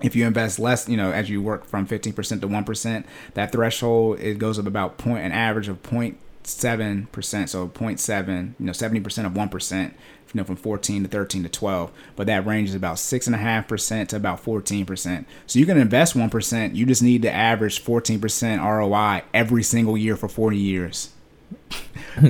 if 0.03 0.17
you 0.17 0.27
invest 0.27 0.59
less, 0.59 0.89
you 0.89 0.97
know, 0.97 1.13
as 1.13 1.31
you 1.31 1.41
work 1.41 1.65
from 1.65 1.87
15% 1.87 2.41
to 2.41 2.49
1%, 2.49 3.05
that 3.35 3.53
threshold 3.53 4.21
it 4.21 4.39
goes 4.39 4.59
up 4.59 4.67
about 4.67 4.99
point 4.99 5.25
an 5.25 5.33
average 5.33 5.69
of 5.69 5.83
0.7%, 5.83 7.49
so 7.49 7.69
0.7, 7.69 8.55
you 8.59 8.67
know, 8.67 8.73
70% 8.73 9.27
of 9.27 9.33
1%, 9.33 9.85
you 9.85 9.93
know, 10.35 10.45
from 10.45 10.57
14 10.57 11.05
to 11.05 11.09
13 11.09 11.43
to 11.45 11.49
12. 11.49 11.91
But 12.17 12.27
that 12.27 12.45
range 12.45 12.71
is 12.71 12.75
about 12.75 12.97
6.5% 12.97 14.09
to 14.09 14.17
about 14.17 14.45
14%. 14.45 15.25
So 15.47 15.59
you 15.59 15.67
can 15.67 15.79
invest 15.79 16.15
1%, 16.15 16.75
you 16.75 16.87
just 16.87 17.03
need 17.03 17.23
to 17.23 17.33
average 17.33 17.83
14% 17.83 18.63
ROI 18.63 19.23
every 19.33 19.63
single 19.63 19.97
year 19.97 20.17
for 20.17 20.29
40 20.29 20.59
years. 20.59 21.14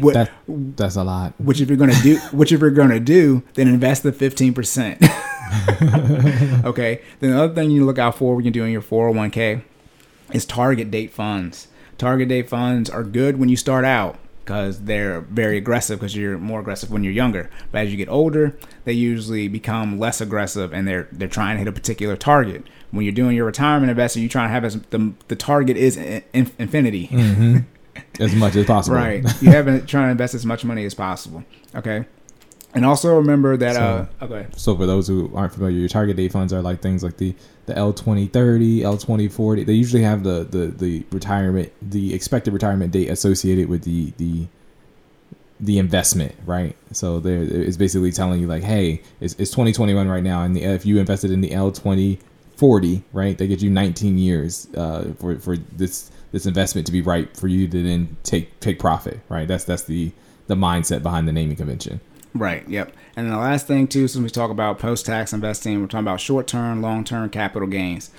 What- 0.01 0.15
That, 0.15 0.31
that's 0.77 0.97
a 0.97 1.05
lot. 1.05 1.35
which 1.39 1.61
if 1.61 1.69
you're 1.69 1.77
gonna 1.77 1.95
do 2.03 2.17
which 2.33 2.53
if 2.53 2.61
you're 2.61 2.71
gonna 2.71 3.01
do 3.01 3.43
then 3.55 3.69
invest 3.69 4.03
the 4.03 4.13
15% 4.13 6.65
okay 6.65 7.03
then 7.21 7.31
the 7.31 7.43
other 7.43 7.55
thing 7.55 7.71
you 7.71 7.85
look 7.85 7.99
out 7.99 8.17
for 8.17 8.35
when 8.35 8.45
you're 8.45 8.53
doing 8.53 8.73
your 8.73 8.83
401k 8.83 9.63
is 10.33 10.45
target 10.47 10.91
date 10.91 11.13
funds. 11.13 11.69
Target 11.99 12.29
date 12.29 12.49
funds 12.49 12.89
are 12.91 13.05
good 13.05 13.39
when 13.39 13.49
you 13.49 13.57
start 13.57 13.85
out 13.85 14.19
because 14.45 14.81
they're 14.85 15.21
very 15.23 15.57
aggressive 15.59 16.01
because 16.01 16.17
you're 16.17 16.39
more 16.39 16.61
aggressive 16.61 16.91
when 16.91 17.05
you're 17.05 17.13
younger. 17.13 17.49
But 17.71 17.83
as 17.83 17.91
you 17.91 17.97
get 17.99 18.09
older 18.09 18.57
they 18.85 18.93
usually 18.95 19.49
become 19.49 19.99
less 19.99 20.21
aggressive 20.21 20.73
and 20.73 20.89
they're 20.89 21.09
they're 21.13 21.29
trying 21.29 21.57
to 21.57 21.59
hit 21.59 21.69
a 21.69 21.73
particular 21.73 22.17
target. 22.17 22.65
When 22.91 23.05
you're 23.05 23.13
doing 23.13 23.37
your 23.37 23.47
retirement 23.47 23.91
investing 23.91 24.23
you're 24.23 24.31
trying 24.31 24.49
to 24.49 24.53
have 24.53 24.65
as 24.65 24.81
the, 24.91 25.13
the 25.29 25.37
target 25.37 25.77
is 25.77 25.97
in, 25.97 26.23
in- 26.33 26.51
infinity 26.59 27.09
mm-hmm. 27.09 27.59
As 28.21 28.35
much 28.35 28.57
as 28.57 28.67
possible. 28.67 28.97
Right. 28.97 29.25
You 29.43 29.51
haven't 29.51 29.87
trying 29.87 30.07
to 30.07 30.11
invest 30.13 30.35
as 30.35 30.47
much 30.47 30.65
money 30.65 30.85
as 30.85 30.95
possible. 30.95 31.45
Okay. 31.75 32.05
And 32.75 32.85
also 32.85 33.15
remember 33.17 33.57
that 33.57 33.77
uh 33.77 34.07
okay. 34.23 34.47
So 34.57 34.77
for 34.77 34.85
those 34.85 35.07
who 35.07 35.31
aren't 35.35 35.53
familiar, 35.53 35.79
your 35.79 35.89
target 35.89 36.17
date 36.17 36.33
funds 36.33 36.53
are 36.53 36.61
like 36.61 36.83
things 36.83 37.05
like 37.05 37.19
the 37.19 37.35
the 37.67 37.77
L 37.77 37.93
twenty 37.93 38.27
thirty, 38.27 38.83
L 38.83 38.99
twenty 38.99 39.29
forty. 39.29 39.63
They 39.65 39.75
usually 39.75 40.03
have 40.03 40.25
the, 40.25 40.45
the 40.45 40.67
the 40.67 41.07
retirement, 41.13 41.73
the 41.81 42.13
expected 42.13 42.53
retirement 42.53 42.93
date 42.93 43.09
associated 43.09 43.69
with 43.69 43.85
the 43.85 44.13
the 44.17 44.47
the 45.61 45.79
investment, 45.79 46.35
right? 46.45 46.77
So 46.93 47.21
there 47.21 47.43
it's 47.43 47.77
basically 47.77 48.11
telling 48.11 48.41
you 48.41 48.49
like, 48.49 48.65
hey, 48.65 49.03
it's, 49.21 49.35
it's 49.39 49.53
twenty 49.53 49.73
twenty 49.73 49.95
one 49.95 50.09
right 50.09 50.23
now, 50.23 50.43
and 50.43 50.57
the, 50.57 50.65
if 50.65 50.85
you 50.85 50.99
invested 50.99 51.31
in 51.31 51.41
the 51.41 51.53
L 51.53 51.71
twenty 51.71 52.19
forty, 52.57 53.05
right, 53.13 53.39
they 53.39 53.47
get 53.47 53.63
you 53.63 53.71
nineteen 53.71 54.19
years 54.19 54.67
uh, 54.77 55.13
for 55.21 55.39
for 55.39 55.57
this 55.57 56.11
this 56.35 56.47
investment 56.47 56.85
to 56.85 56.93
be 56.93 57.01
right 57.01 57.35
for 57.37 57.47
you 57.47 57.69
to 57.69 57.83
then 57.85 58.17
take 58.25 58.59
take 58.59 58.81
profit, 58.81 59.21
right? 59.29 59.47
That's 59.47 59.63
that's 59.63 59.85
the 59.85 60.11
the 60.49 60.57
mindset 60.57 61.01
behind 61.01 61.29
the 61.29 61.33
naming 61.33 61.55
convention. 61.55 62.01
Right, 62.35 62.69
yep. 62.69 62.93
And 63.15 63.31
the 63.31 63.37
last 63.37 63.69
thing 63.69 63.87
too, 63.87 64.09
since 64.09 64.21
we 64.21 64.29
talk 64.29 64.51
about 64.51 64.81
post 64.81 65.07
tax 65.07 65.33
investing, 65.33 65.81
we're 65.81 65.87
talking 65.87 66.05
about 66.05 66.21
short 66.21 66.49
term, 66.49 66.83
long 66.83 67.05
term 67.05 67.31
capital 67.31 67.69
gains. 67.69 68.11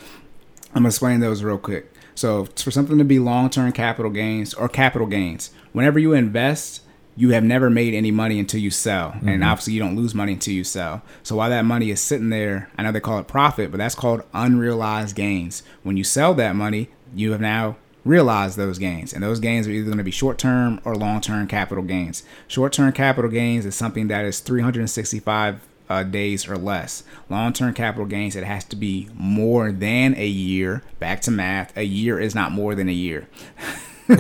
I'm 0.70 0.76
gonna 0.84 0.88
explain 0.88 1.20
those 1.20 1.44
real 1.44 1.58
quick. 1.58 1.92
So 2.16 2.46
for 2.56 2.72
something 2.72 2.98
to 2.98 3.04
be 3.04 3.20
long 3.20 3.50
term 3.50 3.74
capital 3.74 4.10
gains 4.10 4.54
or 4.54 4.70
capital 4.70 5.08
gains, 5.08 5.52
whenever 5.74 6.00
you 6.00 6.14
invest, 6.14 6.84
you 7.18 7.32
have 7.32 7.44
never 7.44 7.70
made 7.70 7.94
any 7.94 8.12
money 8.12 8.40
until 8.40 8.62
you 8.62 8.72
sell. 8.72 9.12
And 9.12 9.24
mm-hmm. 9.24 9.44
obviously 9.44 9.74
you 9.74 9.82
don't 9.82 9.98
lose 9.98 10.16
money 10.16 10.32
until 10.32 10.54
you 10.54 10.64
sell. 10.64 11.02
So 11.22 11.36
while 11.36 11.50
that 11.50 11.66
money 11.66 11.90
is 11.90 12.00
sitting 12.00 12.30
there, 12.30 12.70
I 12.78 12.84
know 12.84 12.94
they 12.94 13.02
call 13.02 13.20
it 13.20 13.28
profit, 13.28 13.72
but 13.72 13.78
that's 13.78 13.96
called 13.96 14.24
unrealized 14.34 15.18
gains. 15.18 15.64
When 15.84 15.98
you 15.98 16.06
sell 16.06 16.34
that 16.36 16.56
money, 16.56 16.88
you 17.14 17.34
have 17.34 17.42
now 17.42 17.76
realized 18.06 18.56
those 18.56 18.78
gains. 18.78 19.12
And 19.12 19.22
those 19.22 19.42
gains 19.42 19.68
are 19.68 19.72
either 19.72 19.86
going 19.86 19.98
to 19.98 20.04
be 20.04 20.12
short 20.12 20.38
term 20.38 20.80
or 20.86 20.96
long 20.96 21.20
term 21.20 21.48
capital 21.48 21.84
gains. 21.84 22.24
Short 22.48 22.72
term 22.72 22.94
capital 22.94 23.30
gains 23.30 23.66
is 23.66 23.76
something 23.76 24.08
that 24.08 24.24
is 24.24 24.40
365 24.40 25.68
uh, 25.90 26.04
days 26.04 26.48
or 26.48 26.58
less. 26.58 27.04
Long 27.30 27.52
term 27.52 27.74
capital 27.74 28.06
gains, 28.06 28.36
it 28.36 28.46
has 28.46 28.64
to 28.66 28.76
be 28.76 29.10
more 29.14 29.72
than 29.72 30.16
a 30.16 30.28
year. 30.28 30.84
Back 31.00 31.22
to 31.22 31.32
math, 31.32 31.76
a 31.76 31.84
year 31.84 32.20
is 32.20 32.34
not 32.34 32.52
more 32.52 32.76
than 32.76 32.88
a 32.88 32.94
year. 32.94 33.28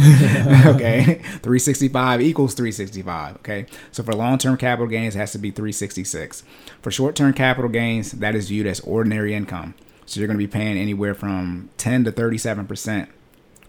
okay 0.66 1.22
365 1.44 2.20
equals 2.20 2.56
365 2.56 3.36
okay 3.36 3.68
so 3.92 4.02
for 4.02 4.14
long-term 4.14 4.58
capital 4.58 4.88
gains 4.88 5.16
it 5.16 5.20
has 5.20 5.32
to 5.32 5.38
be 5.38 5.52
366 5.52 6.42
for 6.82 6.90
short-term 6.90 7.34
capital 7.34 7.70
gains 7.70 8.14
that 8.14 8.34
is 8.34 8.50
viewed 8.50 8.66
as 8.66 8.80
ordinary 8.80 9.36
income 9.36 9.76
so 10.08 10.20
you're 10.20 10.26
going 10.26 10.40
to 10.40 10.44
be 10.44 10.52
paying 10.52 10.76
anywhere 10.76 11.14
from 11.14 11.70
10 11.78 12.06
to 12.06 12.12
37 12.12 12.66
percent 12.66 13.10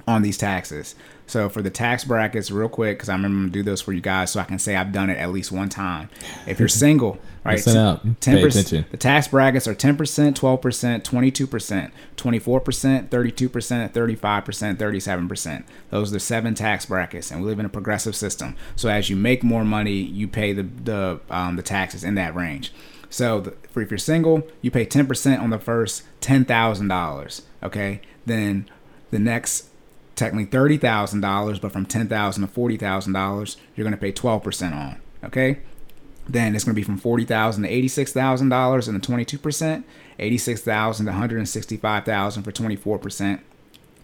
on 0.06 0.22
these 0.22 0.38
taxes. 0.38 0.94
So 1.28 1.48
for 1.48 1.60
the 1.60 1.70
tax 1.70 2.04
brackets, 2.04 2.52
real 2.52 2.68
quick, 2.68 2.98
because 2.98 3.08
I 3.08 3.14
remember 3.14 3.36
I'm 3.36 3.42
gonna 3.44 3.52
do 3.52 3.64
those 3.64 3.80
for 3.82 3.92
you 3.92 4.00
guys, 4.00 4.30
so 4.30 4.38
I 4.38 4.44
can 4.44 4.60
say 4.60 4.76
I've 4.76 4.92
done 4.92 5.10
it 5.10 5.18
at 5.18 5.32
least 5.32 5.50
one 5.50 5.68
time. 5.68 6.08
If 6.46 6.60
you're 6.60 6.68
single, 6.68 7.18
right? 7.44 7.54
Listen 7.54 7.76
up. 7.76 8.04
Pay 8.04 8.14
Ten 8.20 8.34
attention. 8.38 8.62
percent. 8.62 8.90
The 8.92 8.96
tax 8.96 9.26
brackets 9.26 9.66
are 9.66 9.74
ten 9.74 9.96
percent, 9.96 10.36
twelve 10.36 10.62
percent, 10.62 11.04
twenty-two 11.04 11.48
percent, 11.48 11.92
twenty-four 12.14 12.60
percent, 12.60 13.10
thirty-two 13.10 13.48
percent, 13.48 13.92
thirty-five 13.92 14.44
percent, 14.44 14.78
thirty-seven 14.78 15.26
percent. 15.26 15.66
Those 15.90 16.10
are 16.10 16.14
the 16.14 16.20
seven 16.20 16.54
tax 16.54 16.86
brackets, 16.86 17.32
and 17.32 17.40
we 17.40 17.48
live 17.48 17.58
in 17.58 17.66
a 17.66 17.70
progressive 17.70 18.14
system. 18.14 18.54
So 18.76 18.88
as 18.88 19.10
you 19.10 19.16
make 19.16 19.42
more 19.42 19.64
money, 19.64 19.94
you 19.94 20.28
pay 20.28 20.52
the 20.52 20.62
the 20.62 21.20
um, 21.28 21.56
the 21.56 21.62
taxes 21.62 22.04
in 22.04 22.14
that 22.14 22.36
range. 22.36 22.72
So 23.10 23.40
the, 23.40 23.50
for 23.70 23.82
if 23.82 23.90
you're 23.90 23.98
single, 23.98 24.46
you 24.62 24.70
pay 24.70 24.84
ten 24.84 25.08
percent 25.08 25.42
on 25.42 25.50
the 25.50 25.58
first 25.58 26.04
ten 26.20 26.44
thousand 26.44 26.86
dollars. 26.86 27.42
Okay, 27.64 28.00
then 28.26 28.70
the 29.10 29.18
next 29.18 29.70
technically 30.16 30.46
thirty 30.46 30.78
thousand 30.78 31.20
dollars, 31.20 31.58
but 31.58 31.72
from 31.72 31.86
ten 31.86 32.08
thousand 32.08 32.42
to 32.42 32.48
forty 32.48 32.76
thousand 32.76 33.12
dollars, 33.12 33.56
you're 33.74 33.84
gonna 33.84 33.96
pay 33.96 34.12
twelve 34.12 34.42
percent 34.42 34.74
on. 34.74 35.00
Okay, 35.24 35.60
then 36.28 36.54
it's 36.54 36.64
gonna 36.64 36.74
be 36.74 36.82
from 36.82 36.98
forty 36.98 37.24
thousand 37.24 37.62
to 37.62 37.68
eighty 37.68 37.88
six 37.88 38.12
thousand 38.12 38.48
dollars 38.48 38.88
and 38.88 39.00
the 39.00 39.06
twenty 39.06 39.24
two 39.24 39.38
percent, 39.38 39.86
eighty 40.18 40.38
six 40.38 40.60
thousand 40.62 41.06
to 41.06 41.12
one 41.12 41.20
hundred 41.20 41.38
and 41.38 41.48
sixty 41.48 41.76
five 41.76 42.04
thousand 42.04 42.42
for 42.42 42.50
twenty 42.50 42.76
four 42.76 42.98
percent, 42.98 43.42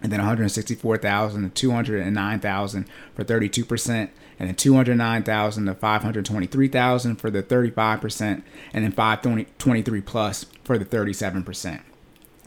and 0.01 0.11
then 0.11 0.19
one 0.19 0.27
hundred 0.27 0.49
sixty 0.49 0.75
four 0.75 0.97
thousand 0.97 1.43
to 1.43 1.49
two 1.49 1.71
hundred 1.71 2.01
and 2.01 2.15
nine 2.15 2.39
thousand 2.39 2.85
for 3.15 3.23
thirty 3.23 3.49
two 3.49 3.65
percent. 3.65 4.11
And 4.39 4.49
then 4.49 4.55
two 4.55 4.73
hundred 4.73 4.97
nine 4.97 5.23
thousand 5.23 5.67
to 5.67 5.75
five 5.75 6.01
hundred 6.01 6.25
twenty 6.25 6.47
three 6.47 6.67
thousand 6.67 7.17
for 7.17 7.29
the 7.29 7.43
thirty 7.43 7.69
five 7.69 8.01
percent, 8.01 8.43
and 8.73 8.83
then 8.83 8.91
five 8.91 9.21
twenty 9.21 9.81
three 9.83 10.01
plus 10.01 10.47
for 10.63 10.77
the 10.77 10.85
thirty 10.85 11.13
seven 11.13 11.43
percent. 11.43 11.81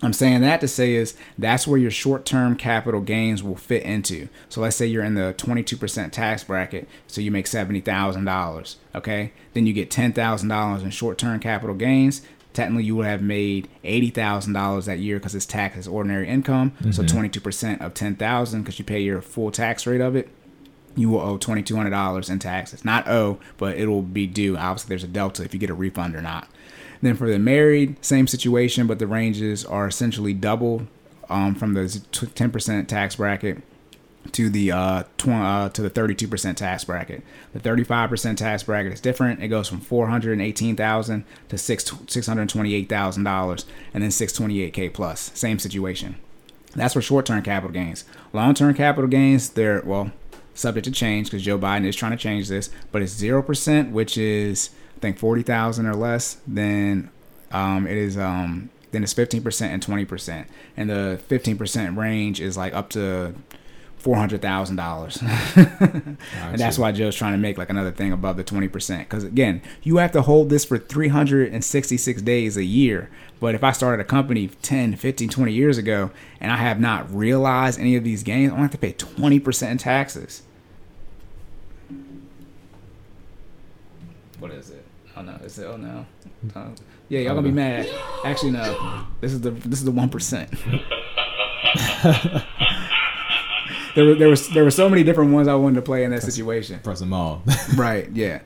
I'm 0.07 0.13
saying 0.13 0.41
that 0.41 0.61
to 0.61 0.69
say 0.69 0.95
is 0.95 1.15
that's 1.37 1.67
where 1.67 1.79
your 1.79 1.91
short-term 1.91 2.57
capital 2.57 3.01
gains 3.01 3.43
will 3.43 3.57
fit 3.57 3.83
into. 3.83 4.29
So 4.49 4.61
let's 4.61 4.77
say 4.77 4.87
you're 4.87 5.05
in 5.05 5.15
the 5.15 5.35
22% 5.37 6.13
tax 6.13 6.45
bracket, 6.45 6.89
so 7.07 7.21
you 7.21 7.31
make 7.31 7.47
$70,000, 7.47 8.77
okay? 8.95 9.33
Then 9.53 9.67
you 9.67 9.73
get 9.73 9.91
$10,000 9.91 10.83
in 10.83 10.91
short-term 10.91 11.41
capital 11.41 11.75
gains. 11.75 12.23
Technically, 12.53 12.85
you 12.85 12.97
would 12.97 13.07
have 13.07 13.21
made 13.21 13.69
$80,000 13.85 14.85
that 14.87 14.99
year 14.99 15.19
because 15.19 15.35
it's 15.35 15.45
taxed 15.45 15.79
as 15.79 15.87
ordinary 15.87 16.27
income. 16.27 16.73
So 16.91 17.03
mm-hmm. 17.03 17.19
22% 17.19 17.81
of 17.83 17.93
10,000 17.93 18.63
because 18.63 18.79
you 18.79 18.85
pay 18.85 19.01
your 19.01 19.21
full 19.21 19.51
tax 19.51 19.87
rate 19.87 20.01
of 20.01 20.17
it 20.17 20.31
you 20.97 21.11
will 21.11 21.21
owe 21.21 21.37
twenty 21.37 21.63
two 21.63 21.77
hundred 21.77 21.91
dollars 21.91 22.31
in 22.31 22.39
taxes. 22.39 22.85
Not 22.85 23.07
owe, 23.07 23.39
but 23.59 23.77
it 23.77 23.87
will 23.87 24.03
be 24.03 24.27
due. 24.27 24.57
Obviously, 24.57 24.89
there's 24.89 25.05
a 25.05 25.09
delta 25.09 25.45
if 25.45 25.53
you 25.53 25.61
get 25.61 25.71
a 25.71 25.75
refund 25.75 26.17
or 26.17 26.23
not. 26.23 26.49
Then 27.03 27.17
for 27.17 27.29
the 27.31 27.39
married, 27.39 28.05
same 28.05 28.27
situation, 28.27 28.87
but 28.87 28.99
the 28.99 29.07
ranges 29.07 29.65
are 29.65 29.87
essentially 29.87 30.35
double 30.35 30.87
um, 31.29 31.55
from 31.55 31.75
the 31.75 31.89
ten 32.35 32.51
percent 32.51 32.89
tax 32.89 33.17
bracket 33.17 33.63
to 34.33 34.51
the 34.51 34.73
uh, 34.73 35.05
tw- 35.19 35.29
uh 35.29 35.69
to 35.71 35.83
the 35.83 35.91
32% 35.91 36.57
tax 36.57 36.85
bracket. 36.85 37.23
The 37.53 37.61
35% 37.61 38.37
tax 38.37 38.63
bracket 38.63 38.93
is 38.93 39.01
different. 39.01 39.43
It 39.43 39.49
goes 39.49 39.69
from 39.69 39.81
418,000 39.81 41.25
to 41.49 41.59
6 41.59 41.85
$628,000 41.91 43.65
and 43.95 44.03
then 44.03 44.11
628k 44.11 44.93
plus. 44.93 45.31
Same 45.35 45.59
situation. 45.59 46.17
That's 46.75 46.95
for 46.95 47.01
short-term 47.03 47.43
capital 47.43 47.73
gains. 47.73 48.05
Long-term 48.33 48.75
capital 48.75 49.09
gains, 49.09 49.51
they're 49.51 49.83
well 49.85 50.13
subject 50.55 50.85
to 50.87 50.91
change 50.91 51.27
because 51.27 51.43
Joe 51.43 51.59
Biden 51.59 51.87
is 51.87 51.97
trying 51.97 52.13
to 52.13 52.19
change 52.19 52.49
this, 52.49 52.71
but 52.93 53.03
it's 53.03 53.13
zero 53.13 53.43
percent, 53.43 53.93
which 53.93 54.19
is 54.19 54.71
I 54.97 55.01
think 55.01 55.19
forty 55.19 55.43
thousand 55.43 55.87
or 55.87 55.95
less. 55.95 56.39
Then 56.47 57.11
um, 57.53 57.87
it 57.87 57.97
is 57.97 58.17
um, 58.17 58.71
then 58.93 59.03
it's 59.03 59.13
fifteen 59.13 59.43
percent 59.43 59.73
and 59.73 59.83
twenty 59.83 60.05
percent, 60.05 60.49
and 60.77 60.89
the 60.89 61.21
fifteen 61.29 61.59
percent 61.59 61.97
range 61.97 62.41
is 62.41 62.57
like 62.57 62.75
up 62.75 62.91
to 62.91 63.35
four 63.99 64.17
hundred 64.17 64.41
thousand 64.41 64.77
dollars, 64.77 65.19
and 65.57 66.17
that's 66.55 66.79
why 66.79 66.93
Joe's 66.93 67.17
trying 67.17 67.33
to 67.33 67.39
make 67.39 67.59
like 67.59 67.71
another 67.71 67.91
thing 67.91 68.13
above 68.13 68.37
the 68.37 68.45
twenty 68.45 68.69
percent. 68.69 69.09
Because 69.09 69.25
again, 69.25 69.61
you 69.83 69.99
have 69.99 70.13
to 70.13 70.23
hold 70.23 70.49
this 70.49 70.65
for 70.65 70.79
three 70.79 71.09
hundred 71.09 71.53
and 71.53 71.65
sixty-six 71.65 72.23
days 72.23 72.57
a 72.57 72.65
year. 72.65 73.11
But 73.39 73.55
if 73.55 73.63
I 73.63 73.73
started 73.73 74.01
a 74.01 74.05
company 74.07 74.49
10, 74.49 74.97
15, 74.97 75.29
20 75.29 75.53
years 75.53 75.77
ago, 75.77 76.11
and 76.41 76.51
I 76.51 76.57
have 76.57 76.81
not 76.81 77.15
realized 77.15 77.79
any 77.79 77.95
of 77.95 78.03
these 78.03 78.23
gains, 78.23 78.51
I 78.51 78.57
have 78.57 78.71
to 78.71 78.79
pay 78.79 78.93
twenty 78.93 79.41
percent 79.41 79.73
in 79.73 79.79
taxes. 79.79 80.43
What 84.39 84.51
is 84.51 84.71
it? 84.71 84.76
Oh 85.17 85.23
no! 85.23 85.33
Is 85.45 85.59
it? 85.59 85.67
Oh 85.67 85.77
no! 85.77 86.05
Uh, 86.55 86.69
yeah, 87.09 87.21
y'all 87.21 87.35
gonna 87.35 87.49
be 87.49 87.51
mad. 87.51 87.89
Actually, 88.25 88.51
no. 88.51 89.07
This 89.21 89.33
is 89.33 89.41
the 89.41 89.51
this 89.51 89.79
is 89.79 89.85
the 89.85 89.91
one 89.91 90.11
percent. 90.11 90.51
there 93.95 94.05
were 94.05 94.15
there 94.15 94.29
was 94.29 94.49
there 94.51 94.63
were 94.65 94.71
so 94.71 94.89
many 94.89 95.03
different 95.03 95.33
ones 95.33 95.49
I 95.49 95.55
wanted 95.55 95.77
to 95.77 95.83
play 95.83 96.05
in 96.05 96.11
that 96.11 96.23
situation. 96.23 96.81
Press 96.81 97.01
them 97.01 97.13
all. 97.13 97.43
Right. 97.77 98.11
Yeah. 98.13 98.41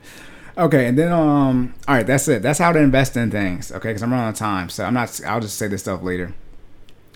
Okay, 0.56 0.86
and 0.86 0.98
then 0.98 1.12
um, 1.12 1.74
all 1.88 1.94
right, 1.96 2.06
that's 2.06 2.28
it. 2.28 2.42
That's 2.42 2.58
how 2.58 2.72
to 2.72 2.78
invest 2.78 3.16
in 3.16 3.30
things. 3.30 3.72
Okay, 3.72 3.88
because 3.88 4.02
I'm 4.02 4.10
running 4.10 4.26
out 4.26 4.30
of 4.30 4.36
time, 4.36 4.68
so 4.68 4.84
I'm 4.84 4.94
not. 4.94 5.20
I'll 5.26 5.40
just 5.40 5.56
say 5.58 5.68
this 5.68 5.82
stuff 5.82 6.02
later. 6.02 6.34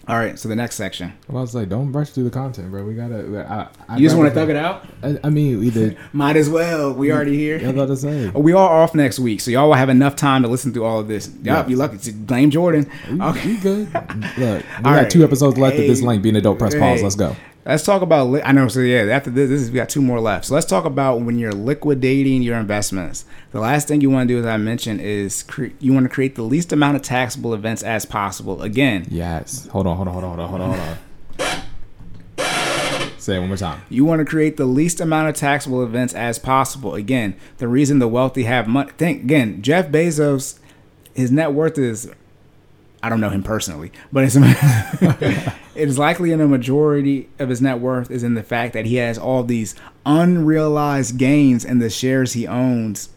All 0.06 0.16
right, 0.16 0.38
so 0.38 0.50
the 0.50 0.56
next 0.56 0.74
section. 0.76 1.14
Well, 1.28 1.38
I 1.38 1.40
was 1.40 1.54
like, 1.54 1.70
don't 1.70 1.90
rush 1.90 2.10
through 2.10 2.24
the 2.24 2.30
content, 2.30 2.70
bro. 2.70 2.84
We 2.84 2.94
gotta. 2.94 3.46
I, 3.88 3.94
I 3.94 3.96
You 3.96 4.06
just 4.06 4.16
want 4.18 4.28
to 4.28 4.34
thug 4.34 4.50
it 4.50 4.56
out? 4.56 4.84
I, 5.02 5.18
I 5.24 5.30
mean, 5.30 5.58
we 5.60 5.70
did. 5.70 5.96
Might 6.12 6.36
as 6.36 6.50
well. 6.50 6.92
We 6.92 7.10
already 7.10 7.36
here. 7.38 7.58
Was 7.58 7.68
about 7.70 7.86
to 7.86 7.96
say. 7.96 8.28
We 8.34 8.52
are 8.52 8.68
off 8.82 8.94
next 8.94 9.18
week, 9.18 9.40
so 9.40 9.50
y'all 9.50 9.68
will 9.68 9.74
have 9.76 9.88
enough 9.88 10.14
time 10.14 10.42
to 10.42 10.48
listen 10.48 10.74
through 10.74 10.84
all 10.84 11.00
of 11.00 11.08
this. 11.08 11.28
Yup, 11.42 11.66
Yeah. 11.66 11.66
you 11.70 11.76
lucky. 11.76 12.12
Blame 12.12 12.50
Jordan. 12.50 12.90
We, 13.10 13.20
Okay. 13.22 13.46
we 13.48 13.56
good. 13.56 13.94
Look, 13.94 14.36
we 14.36 14.44
All 14.44 14.82
got 14.82 14.84
right. 14.84 15.10
two 15.10 15.24
episodes 15.24 15.56
left 15.56 15.78
of 15.78 15.86
this 15.86 16.02
link 16.02 16.22
being 16.22 16.36
a 16.36 16.40
dope 16.42 16.58
press 16.58 16.74
pause. 16.74 17.02
Let's 17.02 17.14
go. 17.16 17.34
Let's 17.66 17.82
talk 17.82 18.02
about. 18.02 18.28
Li- 18.28 18.42
I 18.42 18.52
know. 18.52 18.68
So 18.68 18.80
yeah, 18.80 19.04
after 19.14 19.30
this, 19.30 19.48
this 19.48 19.62
is, 19.62 19.70
we 19.70 19.76
got 19.76 19.88
two 19.88 20.02
more 20.02 20.20
left. 20.20 20.44
So 20.44 20.54
let's 20.54 20.66
talk 20.66 20.84
about 20.84 21.22
when 21.22 21.38
you're 21.38 21.52
liquidating 21.52 22.42
your 22.42 22.58
investments. 22.58 23.24
The 23.52 23.60
last 23.60 23.88
thing 23.88 24.02
you 24.02 24.10
want 24.10 24.28
to 24.28 24.34
do, 24.34 24.38
as 24.40 24.44
I 24.46 24.58
mentioned, 24.58 25.00
is 25.00 25.42
cre- 25.44 25.68
you 25.80 25.92
want 25.94 26.04
to 26.04 26.10
create 26.10 26.34
the 26.34 26.42
least 26.42 26.72
amount 26.72 26.96
of 26.96 27.02
taxable 27.02 27.54
events 27.54 27.82
as 27.82 28.04
possible. 28.04 28.60
Again, 28.62 29.06
Yes. 29.10 29.66
Hold 29.68 29.86
on. 29.86 29.96
Hold 29.96 30.08
on. 30.08 30.14
Hold 30.14 30.24
on. 30.24 30.48
Hold 30.48 30.60
on. 30.60 30.60
Hold 30.60 30.60
on. 30.60 30.78
Hold 30.78 31.48
on. 31.48 33.18
Say 33.18 33.36
it 33.36 33.38
one 33.38 33.48
more 33.48 33.56
time. 33.56 33.80
You 33.88 34.04
want 34.04 34.18
to 34.18 34.26
create 34.26 34.58
the 34.58 34.66
least 34.66 35.00
amount 35.00 35.30
of 35.30 35.34
taxable 35.34 35.82
events 35.82 36.12
as 36.12 36.38
possible. 36.38 36.94
Again, 36.94 37.34
the 37.56 37.66
reason 37.68 37.98
the 37.98 38.08
wealthy 38.08 38.42
have 38.42 38.68
money. 38.68 38.90
Think 38.98 39.22
again, 39.22 39.62
Jeff 39.62 39.88
Bezos, 39.88 40.58
his 41.14 41.30
net 41.30 41.54
worth 41.54 41.78
is, 41.78 42.10
I 43.04 43.08
don't 43.10 43.20
know 43.20 43.28
him 43.30 43.42
personally, 43.42 43.92
but 44.12 44.24
it's 44.24 44.36
it 45.74 45.88
is 45.88 45.98
likely 45.98 46.32
in 46.32 46.40
a 46.40 46.48
majority 46.48 47.28
of 47.38 47.48
his 47.50 47.60
net 47.60 47.78
worth 47.80 48.10
is 48.10 48.22
in 48.22 48.34
the 48.34 48.42
fact 48.42 48.72
that 48.72 48.86
he 48.86 48.96
has 48.96 49.18
all 49.18 49.42
these 49.42 49.74
unrealized 50.06 51.18
gains 51.18 51.64
in 51.64 51.78
the 51.78 51.90
shares 51.90 52.32
he 52.32 52.46
owns 52.46 53.10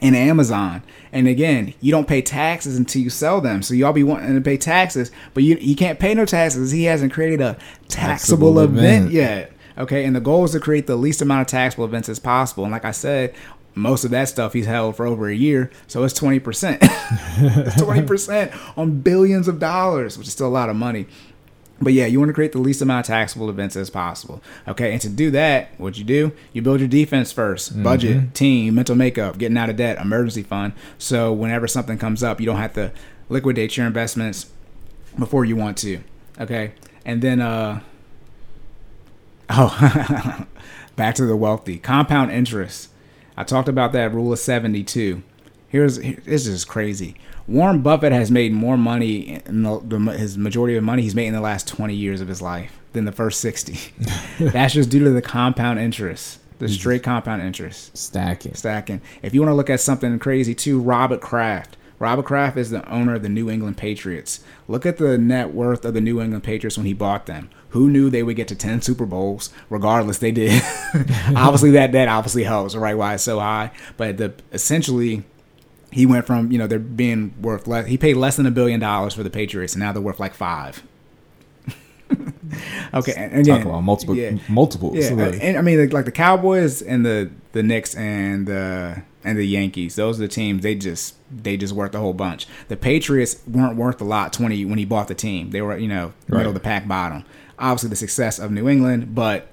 in 0.00 0.14
Amazon. 0.14 0.82
And 1.12 1.26
again, 1.26 1.74
you 1.80 1.90
don't 1.90 2.06
pay 2.06 2.22
taxes 2.22 2.76
until 2.76 3.02
you 3.02 3.10
sell 3.10 3.40
them. 3.40 3.62
So 3.62 3.74
y'all 3.74 3.92
be 3.92 4.04
wanting 4.04 4.34
to 4.34 4.40
pay 4.40 4.56
taxes, 4.56 5.10
but 5.34 5.42
you 5.42 5.56
you 5.60 5.74
can't 5.74 5.98
pay 5.98 6.14
no 6.14 6.24
taxes. 6.24 6.70
He 6.70 6.84
hasn't 6.84 7.12
created 7.12 7.40
a 7.40 7.54
taxable, 7.88 8.54
Taxable 8.54 8.58
event. 8.60 9.06
event. 9.06 9.10
yet. 9.12 9.52
Okay, 9.78 10.04
and 10.04 10.14
the 10.14 10.20
goal 10.20 10.44
is 10.44 10.50
to 10.52 10.60
create 10.60 10.86
the 10.88 10.96
least 10.96 11.22
amount 11.22 11.40
of 11.42 11.46
taxable 11.46 11.84
events 11.84 12.08
as 12.08 12.18
possible. 12.18 12.64
And 12.64 12.72
like 12.72 12.84
I 12.84 12.90
said, 12.90 13.32
most 13.78 14.04
of 14.04 14.10
that 14.10 14.28
stuff 14.28 14.52
he's 14.52 14.66
held 14.66 14.96
for 14.96 15.06
over 15.06 15.28
a 15.28 15.34
year, 15.34 15.70
so 15.86 16.04
it's 16.04 16.14
twenty 16.14 16.38
percent. 16.40 16.78
it's 16.82 17.80
Twenty 17.80 18.06
percent 18.06 18.52
on 18.76 19.00
billions 19.00 19.48
of 19.48 19.58
dollars, 19.58 20.18
which 20.18 20.26
is 20.26 20.32
still 20.32 20.48
a 20.48 20.48
lot 20.48 20.68
of 20.68 20.76
money. 20.76 21.06
But 21.80 21.92
yeah, 21.92 22.06
you 22.06 22.18
want 22.18 22.28
to 22.30 22.32
create 22.32 22.52
the 22.52 22.58
least 22.58 22.82
amount 22.82 23.06
of 23.06 23.06
taxable 23.06 23.48
events 23.48 23.76
as 23.76 23.88
possible. 23.88 24.42
Okay, 24.66 24.92
and 24.92 25.00
to 25.00 25.08
do 25.08 25.30
that, 25.30 25.70
what 25.78 25.96
you 25.96 26.04
do, 26.04 26.32
you 26.52 26.60
build 26.60 26.80
your 26.80 26.88
defense 26.88 27.32
1st 27.32 27.82
budget, 27.84 28.34
team, 28.34 28.74
mental 28.74 28.96
makeup, 28.96 29.38
getting 29.38 29.56
out 29.56 29.70
of 29.70 29.76
debt, 29.76 29.98
emergency 29.98 30.42
fund. 30.42 30.72
So 30.98 31.32
whenever 31.32 31.68
something 31.68 31.96
comes 31.96 32.22
up, 32.22 32.40
you 32.40 32.46
don't 32.46 32.56
have 32.56 32.74
to 32.74 32.90
liquidate 33.28 33.76
your 33.76 33.86
investments 33.86 34.50
before 35.18 35.44
you 35.44 35.54
want 35.54 35.76
to. 35.78 36.00
Okay, 36.40 36.72
and 37.04 37.22
then 37.22 37.40
uh 37.40 37.80
oh, 39.50 40.46
back 40.96 41.14
to 41.14 41.26
the 41.26 41.36
wealthy 41.36 41.78
compound 41.78 42.32
interest. 42.32 42.90
I 43.38 43.44
talked 43.44 43.68
about 43.68 43.92
that 43.92 44.12
rule 44.12 44.32
of 44.32 44.40
seventy 44.40 44.82
two. 44.82 45.22
Here's 45.68 45.96
here- 45.98 46.20
this 46.24 46.46
is 46.46 46.64
crazy. 46.64 47.14
Warren 47.46 47.80
Buffett 47.82 48.12
has 48.12 48.30
made 48.30 48.52
more 48.52 48.76
money 48.76 49.40
in 49.46 49.62
the, 49.62 49.80
the, 49.82 49.98
his 50.12 50.36
majority 50.36 50.76
of 50.76 50.84
money 50.84 51.02
he's 51.02 51.14
made 51.14 51.28
in 51.28 51.34
the 51.34 51.40
last 51.40 51.66
20 51.66 51.94
years 51.94 52.20
of 52.20 52.28
his 52.28 52.42
life 52.42 52.78
than 52.92 53.06
the 53.06 53.12
first 53.12 53.40
60. 53.40 53.78
That's 54.38 54.74
just 54.74 54.90
due 54.90 55.02
to 55.04 55.10
the 55.10 55.22
compound 55.22 55.78
interest, 55.78 56.40
the 56.58 56.66
mm-hmm. 56.66 56.74
straight 56.74 57.02
compound 57.02 57.40
interest 57.40 57.96
Stacking. 57.96 58.52
stacking. 58.54 59.00
If 59.22 59.32
you 59.32 59.40
want 59.40 59.50
to 59.50 59.54
look 59.54 59.70
at 59.70 59.80
something 59.80 60.18
crazy 60.18 60.54
too, 60.54 60.78
Robert 60.78 61.22
Kraft. 61.22 61.77
Robert 61.98 62.24
Kraft 62.24 62.56
is 62.56 62.70
the 62.70 62.88
owner 62.88 63.14
of 63.14 63.22
the 63.22 63.28
New 63.28 63.50
England 63.50 63.76
Patriots. 63.76 64.40
Look 64.68 64.86
at 64.86 64.98
the 64.98 65.18
net 65.18 65.52
worth 65.52 65.84
of 65.84 65.94
the 65.94 66.00
New 66.00 66.20
England 66.20 66.44
Patriots 66.44 66.76
when 66.76 66.86
he 66.86 66.92
bought 66.92 67.26
them. 67.26 67.50
Who 67.70 67.90
knew 67.90 68.08
they 68.08 68.22
would 68.22 68.36
get 68.36 68.48
to 68.48 68.54
10 68.54 68.82
Super 68.82 69.04
Bowls? 69.04 69.50
Regardless, 69.68 70.18
they 70.18 70.30
did. 70.30 70.62
obviously, 71.34 71.70
that 71.72 71.92
that 71.92 72.08
obviously 72.08 72.44
helps, 72.44 72.74
right? 72.74 72.96
Why 72.96 73.14
it's 73.14 73.24
so 73.24 73.40
high. 73.40 73.72
But 73.96 74.16
the 74.16 74.32
essentially, 74.52 75.24
he 75.90 76.06
went 76.06 76.26
from 76.26 76.52
you 76.52 76.58
know 76.58 76.66
they're 76.66 76.78
being 76.78 77.34
worth 77.40 77.66
less. 77.66 77.86
He 77.86 77.98
paid 77.98 78.14
less 78.14 78.36
than 78.36 78.46
a 78.46 78.50
billion 78.50 78.80
dollars 78.80 79.14
for 79.14 79.22
the 79.22 79.30
Patriots, 79.30 79.74
and 79.74 79.80
now 79.80 79.92
they're 79.92 80.00
worth 80.00 80.20
like 80.20 80.34
five. 80.34 80.82
okay, 82.94 83.12
and 83.16 83.32
and 83.32 83.46
Talk 83.46 83.64
about 83.64 83.80
multiple, 83.80 84.16
yeah. 84.16 84.38
multiples. 84.48 84.96
Yeah, 84.96 85.10
Like, 85.10 85.38
and 85.42 85.58
I 85.58 85.62
mean 85.62 85.80
like, 85.80 85.92
like 85.92 86.04
the 86.04 86.12
Cowboys 86.12 86.80
and 86.80 87.04
the 87.04 87.30
the 87.52 87.62
Knicks 87.62 87.94
and 87.96 88.46
the 88.46 89.02
and 89.28 89.38
the 89.38 89.46
Yankees. 89.46 89.96
Those 89.96 90.18
are 90.18 90.22
the 90.22 90.28
teams. 90.28 90.62
They 90.62 90.74
just 90.74 91.14
they 91.30 91.56
just 91.56 91.74
worth 91.74 91.94
a 91.94 91.98
whole 91.98 92.14
bunch. 92.14 92.46
The 92.68 92.76
Patriots 92.76 93.40
weren't 93.46 93.76
worth 93.76 94.00
a 94.00 94.04
lot 94.04 94.32
twenty 94.32 94.64
when 94.64 94.78
he 94.78 94.84
bought 94.84 95.08
the 95.08 95.14
team. 95.14 95.50
They 95.50 95.60
were 95.60 95.76
you 95.76 95.88
know 95.88 96.12
middle 96.26 96.38
Right. 96.38 96.46
of 96.46 96.54
the 96.54 96.60
pack 96.60 96.88
bottom. 96.88 97.24
Obviously 97.58 97.90
the 97.90 97.96
success 97.96 98.38
of 98.38 98.50
New 98.50 98.68
England, 98.68 99.14
but 99.14 99.48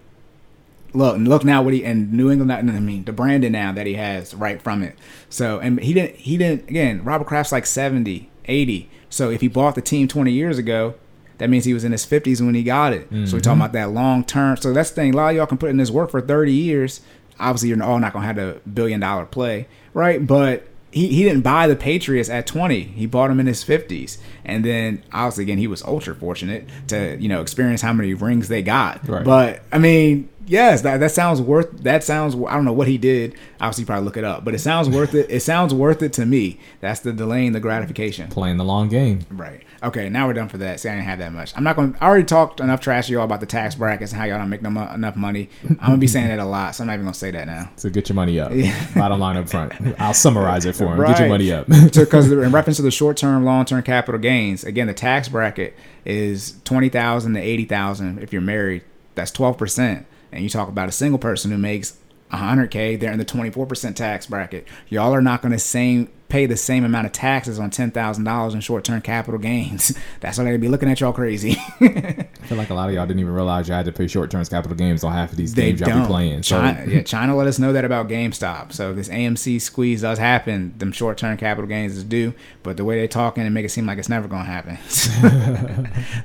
look 0.94 1.18
look 1.18 1.44
now 1.44 1.62
what 1.62 1.74
he 1.74 1.84
and 1.84 2.14
New 2.14 2.32
England. 2.32 2.52
I 2.52 2.62
mean 2.62 3.04
the 3.04 3.12
branding 3.12 3.52
now 3.52 3.72
that 3.74 3.86
he 3.86 3.96
has 3.96 4.34
right 4.34 4.62
from 4.62 4.82
it. 4.82 4.98
So 5.30 5.60
and 5.60 5.80
he 5.80 5.94
didn't 5.94 6.16
he 6.16 6.38
didn't 6.38 6.70
again. 6.70 7.04
Robert 7.04 7.28
Kraft's 7.28 7.52
like 7.52 7.66
70, 7.66 8.30
80. 8.46 8.90
So 9.10 9.30
if 9.30 9.42
he 9.42 9.48
bought 9.48 9.76
the 9.76 9.82
team 9.82 10.08
twenty 10.08 10.32
years 10.32 10.58
ago. 10.58 10.96
That 11.38 11.50
means 11.50 11.66
he 11.66 11.74
was 11.74 11.84
in 11.84 11.92
his 11.92 12.06
50s 12.06 12.40
when 12.40 12.56
he 12.56 12.64
got 12.64 12.94
it. 12.94 13.10
So 13.10 13.14
we're 13.14 13.24
mm-hmm. 13.24 13.38
talking 13.40 13.60
about 13.60 13.74
that 13.74 13.92
long 13.92 14.24
term. 14.24 14.56
So 14.56 14.72
that's 14.72 14.92
the 14.92 14.96
thing. 14.96 15.14
A 15.14 15.18
lot 15.18 15.32
of 15.32 15.36
y'all 15.36 15.46
can 15.46 15.58
put 15.58 15.70
in 15.70 15.76
this 15.76 15.92
work 15.92 16.10
for 16.10 16.22
30 16.22 16.54
years. 16.54 17.02
Obviously, 17.40 17.70
you're 17.70 17.84
all 17.84 18.00
not 18.00 18.14
going 18.14 18.24
to 18.24 18.28
have 18.28 18.38
a 18.38 18.60
billion 18.68 19.00
dollar 19.00 19.26
play, 19.26 19.68
right? 19.94 20.26
But 20.26 20.68
he, 20.92 21.10
he 21.10 21.24
didn't 21.24 21.42
buy 21.42 21.68
the 21.68 21.76
Patriots 21.76 22.30
at 22.30 22.48
20. 22.48 22.82
He 22.82 23.06
bought 23.06 23.28
them 23.28 23.40
in 23.40 23.48
his 23.48 23.64
50s. 23.64 24.18
And 24.46 24.64
then, 24.64 25.04
obviously, 25.12 25.44
again, 25.44 25.58
he 25.58 25.68
was 25.68 25.84
ultra 25.84 26.16
fortunate 26.16 26.68
to, 26.88 27.18
you 27.20 27.28
know, 27.28 27.42
experience 27.42 27.82
how 27.82 27.94
many 27.94 28.14
rings 28.14 28.48
they 28.48 28.62
got. 28.62 29.08
Right. 29.08 29.24
But, 29.24 29.64
I 29.72 29.80
mean, 29.80 30.30
yes, 30.46 30.82
that, 30.84 31.00
that 31.00 31.12
sounds 31.12 31.42
worth, 31.42 31.72
that 31.84 32.04
sounds, 32.04 32.36
I 32.36 32.54
don't 32.54 32.66
know 32.66 32.74
what 32.74 32.88
he 32.88 32.98
did. 32.98 33.36
Obviously, 33.60 33.82
you 33.82 33.86
probably 33.88 34.06
look 34.06 34.18
it 34.18 34.24
up. 34.24 34.46
But 34.46 34.54
it 34.54 34.60
sounds 34.60 34.90
worth 34.90 35.16
it. 35.16 35.28
It 35.30 35.42
sounds 35.42 35.74
worth 35.74 36.02
it 36.02 36.14
to 36.14 36.26
me. 36.26 36.60
That's 36.82 37.00
the 37.00 37.12
delaying 37.12 37.54
the 37.54 37.60
gratification. 37.60 38.28
playing 38.30 38.58
the 38.58 38.66
long 38.66 38.90
game. 38.90 39.26
Right. 39.32 39.64
Okay. 39.84 40.10
Now 40.10 40.28
we're 40.28 40.34
done 40.34 40.50
for 40.50 40.58
that. 40.58 40.80
See, 40.80 40.90
I 40.90 40.94
didn't 40.96 41.06
have 41.06 41.20
that 41.20 41.32
much. 41.32 41.54
I'm 41.56 41.64
not 41.64 41.76
going. 41.76 41.96
I 42.02 42.08
already 42.08 42.24
talked 42.24 42.60
enough 42.60 42.80
trash 42.80 43.08
to 43.08 43.14
y'all 43.14 43.24
about 43.24 43.40
the 43.40 43.46
tax 43.46 43.76
brackets 43.76 44.12
and 44.12 44.20
how 44.20 44.26
y'all 44.26 44.40
don't 44.40 44.50
make 44.50 44.62
no 44.62 44.72
mo- 44.72 44.92
enough 44.92 45.16
money. 45.16 45.50
I'm 45.70 45.76
gonna 45.78 45.98
be 45.98 46.08
saying 46.08 46.28
that 46.30 46.40
a 46.40 46.46
lot, 46.46 46.76
so 46.76 46.84
I'm 46.84 46.88
not 46.88 46.94
even 46.94 47.06
gonna 47.06 47.14
say 47.14 47.30
that 47.32 47.46
now. 47.46 47.70
So 47.76 47.90
get 47.90 48.10
your 48.10 48.16
money 48.16 48.40
up. 48.40 48.52
Yeah. 48.54 48.76
Bottom 48.96 49.20
line 49.20 49.38
up 49.38 49.48
front. 49.48 49.74
I'll 50.00 50.14
summarize 50.14 50.66
it 50.66 50.76
for 50.76 50.96
him. 50.96 51.06
Get 51.06 51.20
your 51.20 51.30
money 51.30 51.52
up. 51.52 51.68
Because 51.68 52.32
in 52.32 52.52
reference 52.52 52.78
to 52.78 52.84
the 52.84 52.90
short-term, 52.92 53.46
long-term 53.46 53.84
capital 53.84 54.20
gains, 54.36 54.64
again, 54.64 54.88
the 54.88 54.94
tax 54.94 55.30
bracket 55.30 55.76
is 56.06 56.56
twenty 56.64 56.90
thousand 56.90 57.34
to 57.34 57.40
eighty 57.40 57.66
thousand. 57.66 58.20
If 58.20 58.34
you're 58.34 58.42
married, 58.42 58.84
that's 59.16 59.32
twelve 59.32 59.58
percent. 59.58 60.06
And 60.32 60.44
you 60.44 60.50
talk 60.50 60.68
about 60.68 60.90
a 60.90 60.92
single 60.92 61.20
person 61.20 61.52
who 61.52 61.58
makes 61.58 61.98
100k, 62.32 63.00
they're 63.00 63.12
in 63.12 63.20
the 63.20 63.26
24% 63.26 63.96
tax 63.96 64.26
bracket. 64.26 64.68
Y'all 64.90 65.14
are 65.14 65.22
not 65.22 65.42
going 65.42 65.52
to 65.52 65.60
same 65.60 66.12
pay 66.30 66.46
the 66.46 66.58
same 66.58 66.84
amount 66.84 67.06
of 67.06 67.12
taxes 67.12 67.60
on 67.60 67.70
ten 67.70 67.92
thousand 67.92 68.24
dollars 68.24 68.54
in 68.54 68.62
short 68.62 68.84
term 68.84 69.02
capital 69.02 69.40
gains. 69.40 69.98
That's 70.20 70.38
why 70.38 70.46
they'd 70.46 70.60
be 70.60 70.68
looking 70.68 70.90
at 70.90 71.00
y'all 71.00 71.14
crazy. 71.14 71.58
I 71.80 72.28
feel 72.44 72.58
like 72.58 72.70
a 72.70 72.74
lot 72.74 72.90
of 72.90 72.96
y'all 72.96 73.06
didn't 73.06 73.20
even 73.20 73.34
realize 73.34 73.68
you 73.68 73.74
had 73.74 73.86
to 73.86 73.92
pay 73.92 74.08
short 74.08 74.32
term 74.32 74.44
capital 74.46 74.76
gains 74.76 75.04
on 75.04 75.14
half 75.14 75.32
of 75.32 75.38
these 75.38 75.54
they 75.54 75.74
games 75.74 75.82
y'all 75.82 76.02
be 76.02 76.06
playing. 76.06 76.44
So 76.44 76.60
China, 76.60 76.86
yeah, 76.88 77.02
China 77.04 77.36
let 77.36 77.48
us 77.48 77.60
know 77.60 77.74
that 77.74 77.86
about 77.86 78.08
GameStop. 78.08 78.74
So 78.74 78.94
this 78.94 79.10
AMC 79.10 79.62
squeeze 79.62 80.02
does 80.02 80.18
happen. 80.18 80.74
Them 80.78 80.92
short 80.92 81.18
term 81.18 81.38
capital 81.38 81.68
gains 81.68 81.96
is 81.96 82.04
due, 82.04 82.34
but 82.64 82.78
the 82.78 82.86
way 82.86 82.98
they're 82.98 83.08
talking 83.08 83.44
and 83.44 83.54
make 83.54 83.66
it 83.66 83.70
seem 83.70 83.86
like 83.86 83.98
it's 83.98 84.10
never 84.10 84.28
gonna 84.28 84.46
happen. 84.46 84.78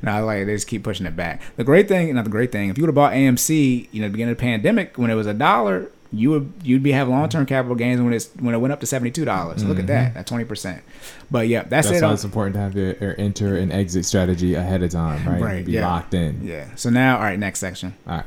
no, 0.03 0.25
like 0.25 0.47
they 0.47 0.55
just 0.55 0.67
keep 0.67 0.83
pushing 0.83 1.07
it 1.07 1.17
back. 1.17 1.43
The 1.57 1.65
great 1.65 1.89
thing, 1.89 2.15
not 2.15 2.25
the 2.25 2.31
great 2.31 2.53
thing, 2.53 2.71
if 2.71 2.79
you 2.79 2.83
would 2.85 2.89
have 2.89 2.95
bought 2.95 3.13
AMC, 3.13 3.89
you 3.93 4.01
know, 4.01 4.07
at 4.07 4.09
the 4.09 4.13
beginning 4.13 4.33
of 4.33 4.39
the 4.39 4.43
pandemic 4.43 4.97
when 4.97 5.11
it 5.11 5.15
was 5.15 5.27
a 5.27 5.35
dollar, 5.35 5.91
you 6.13 6.31
would 6.31 6.53
you'd 6.63 6.83
be 6.83 6.93
having 6.93 7.15
long 7.15 7.29
term 7.29 7.47
capital 7.47 7.77
gains 7.77 8.01
when 8.01 8.13
it's 8.13 8.29
when 8.41 8.55
it 8.55 8.59
went 8.59 8.73
up 8.73 8.81
to 8.81 8.87
seventy 8.87 9.11
two 9.11 9.25
dollars. 9.25 9.65
Look 9.65 9.79
at 9.79 9.87
that, 9.87 10.11
mm-hmm. 10.11 10.19
at 10.19 10.27
twenty 10.27 10.45
percent. 10.45 10.83
But 11.31 11.49
yeah, 11.49 11.63
that's, 11.63 11.89
that's 11.89 12.03
it. 12.03 12.05
why 12.05 12.13
it's 12.13 12.25
important 12.25 12.55
to 12.55 12.61
have 12.61 12.75
your, 12.75 12.95
your 12.95 13.15
enter 13.19 13.57
and 13.57 13.73
exit 13.73 14.05
strategy 14.05 14.55
ahead 14.55 14.83
of 14.83 14.91
time, 14.91 15.29
right? 15.29 15.41
Right, 15.41 15.65
Be 15.65 15.73
yeah. 15.73 15.89
locked 15.89 16.15
in. 16.15 16.45
yeah. 16.45 16.75
So 16.75 16.91
now, 16.91 17.17
all 17.17 17.23
right, 17.23 17.39
next 17.39 17.61
section. 17.61 17.95
All 18.07 18.17
right. 18.17 18.27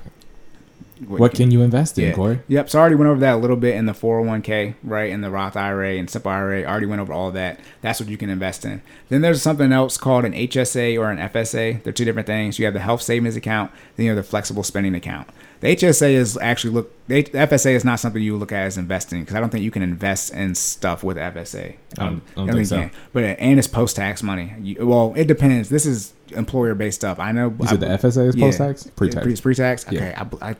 What 1.07 1.33
can 1.33 1.51
you 1.51 1.61
invest 1.61 1.97
in, 1.97 2.05
Yeah. 2.09 2.13
Corey? 2.13 2.39
Yep. 2.47 2.69
So 2.69 2.79
I 2.79 2.81
already 2.81 2.95
went 2.95 3.09
over 3.09 3.19
that 3.21 3.33
a 3.35 3.37
little 3.37 3.55
bit 3.55 3.75
in 3.75 3.85
the 3.85 3.93
401k, 3.93 4.75
right? 4.83 5.09
In 5.09 5.21
the 5.21 5.29
Roth 5.29 5.55
IRA 5.55 5.97
and 5.97 6.09
Simple 6.09 6.31
IRA. 6.31 6.61
I 6.63 6.65
already 6.65 6.85
went 6.85 7.01
over 7.01 7.13
all 7.13 7.31
that. 7.31 7.59
That's 7.81 7.99
what 7.99 8.09
you 8.09 8.17
can 8.17 8.29
invest 8.29 8.65
in. 8.65 8.81
Then 9.09 9.21
there's 9.21 9.41
something 9.41 9.71
else 9.71 9.97
called 9.97 10.25
an 10.25 10.33
HSA 10.33 10.97
or 10.99 11.09
an 11.11 11.17
FSA. 11.19 11.83
They're 11.83 11.93
two 11.93 12.05
different 12.05 12.27
things. 12.27 12.59
You 12.59 12.65
have 12.65 12.73
the 12.73 12.79
health 12.79 13.01
savings 13.01 13.35
account, 13.35 13.71
then 13.95 14.05
you 14.05 14.11
have 14.11 14.17
the 14.17 14.23
flexible 14.29 14.63
spending 14.63 14.95
account. 14.95 15.27
The 15.63 15.73
HSA 15.77 16.11
is 16.11 16.37
actually 16.41 16.73
look. 16.73 16.91
The 17.07 17.23
FSA 17.23 17.73
is 17.73 17.85
not 17.85 17.97
something 18.01 18.21
you 18.21 18.35
look 18.35 18.51
at 18.51 18.63
as 18.63 18.77
investing 18.77 19.21
because 19.21 19.35
I 19.35 19.39
don't 19.39 19.49
think 19.49 19.63
you 19.63 19.71
can 19.71 19.81
invest 19.81 20.33
in 20.33 20.55
stuff 20.55 21.05
with 21.05 21.15
FSA. 21.15 21.75
I 21.97 22.03
don't- 22.03 22.21
I 22.35 22.41
um, 22.41 22.47
don't 22.47 22.49
I 22.49 22.53
think 22.53 22.67
so. 22.67 22.89
But 23.13 23.23
and 23.39 23.57
it's 23.57 23.67
post 23.69 23.95
tax 23.95 24.21
money. 24.21 24.53
You, 24.61 24.85
well, 24.85 25.13
it 25.15 25.25
depends. 25.25 25.69
This 25.69 25.85
is 25.85 26.13
employer 26.31 26.75
based 26.75 26.99
stuff. 26.99 27.17
I 27.17 27.31
know. 27.31 27.55
You 27.57 27.67
said 27.67 27.79
the 27.79 27.85
FSA 27.87 28.27
is 28.27 28.35
post-tax? 28.35 28.87
Pre-tax. 28.95 29.39
Pre 29.39 29.55
tax. 29.55 29.85
Yeah. 29.89 29.99
Okay. 29.99 30.13
I, 30.41 30.49
I, 30.49 30.55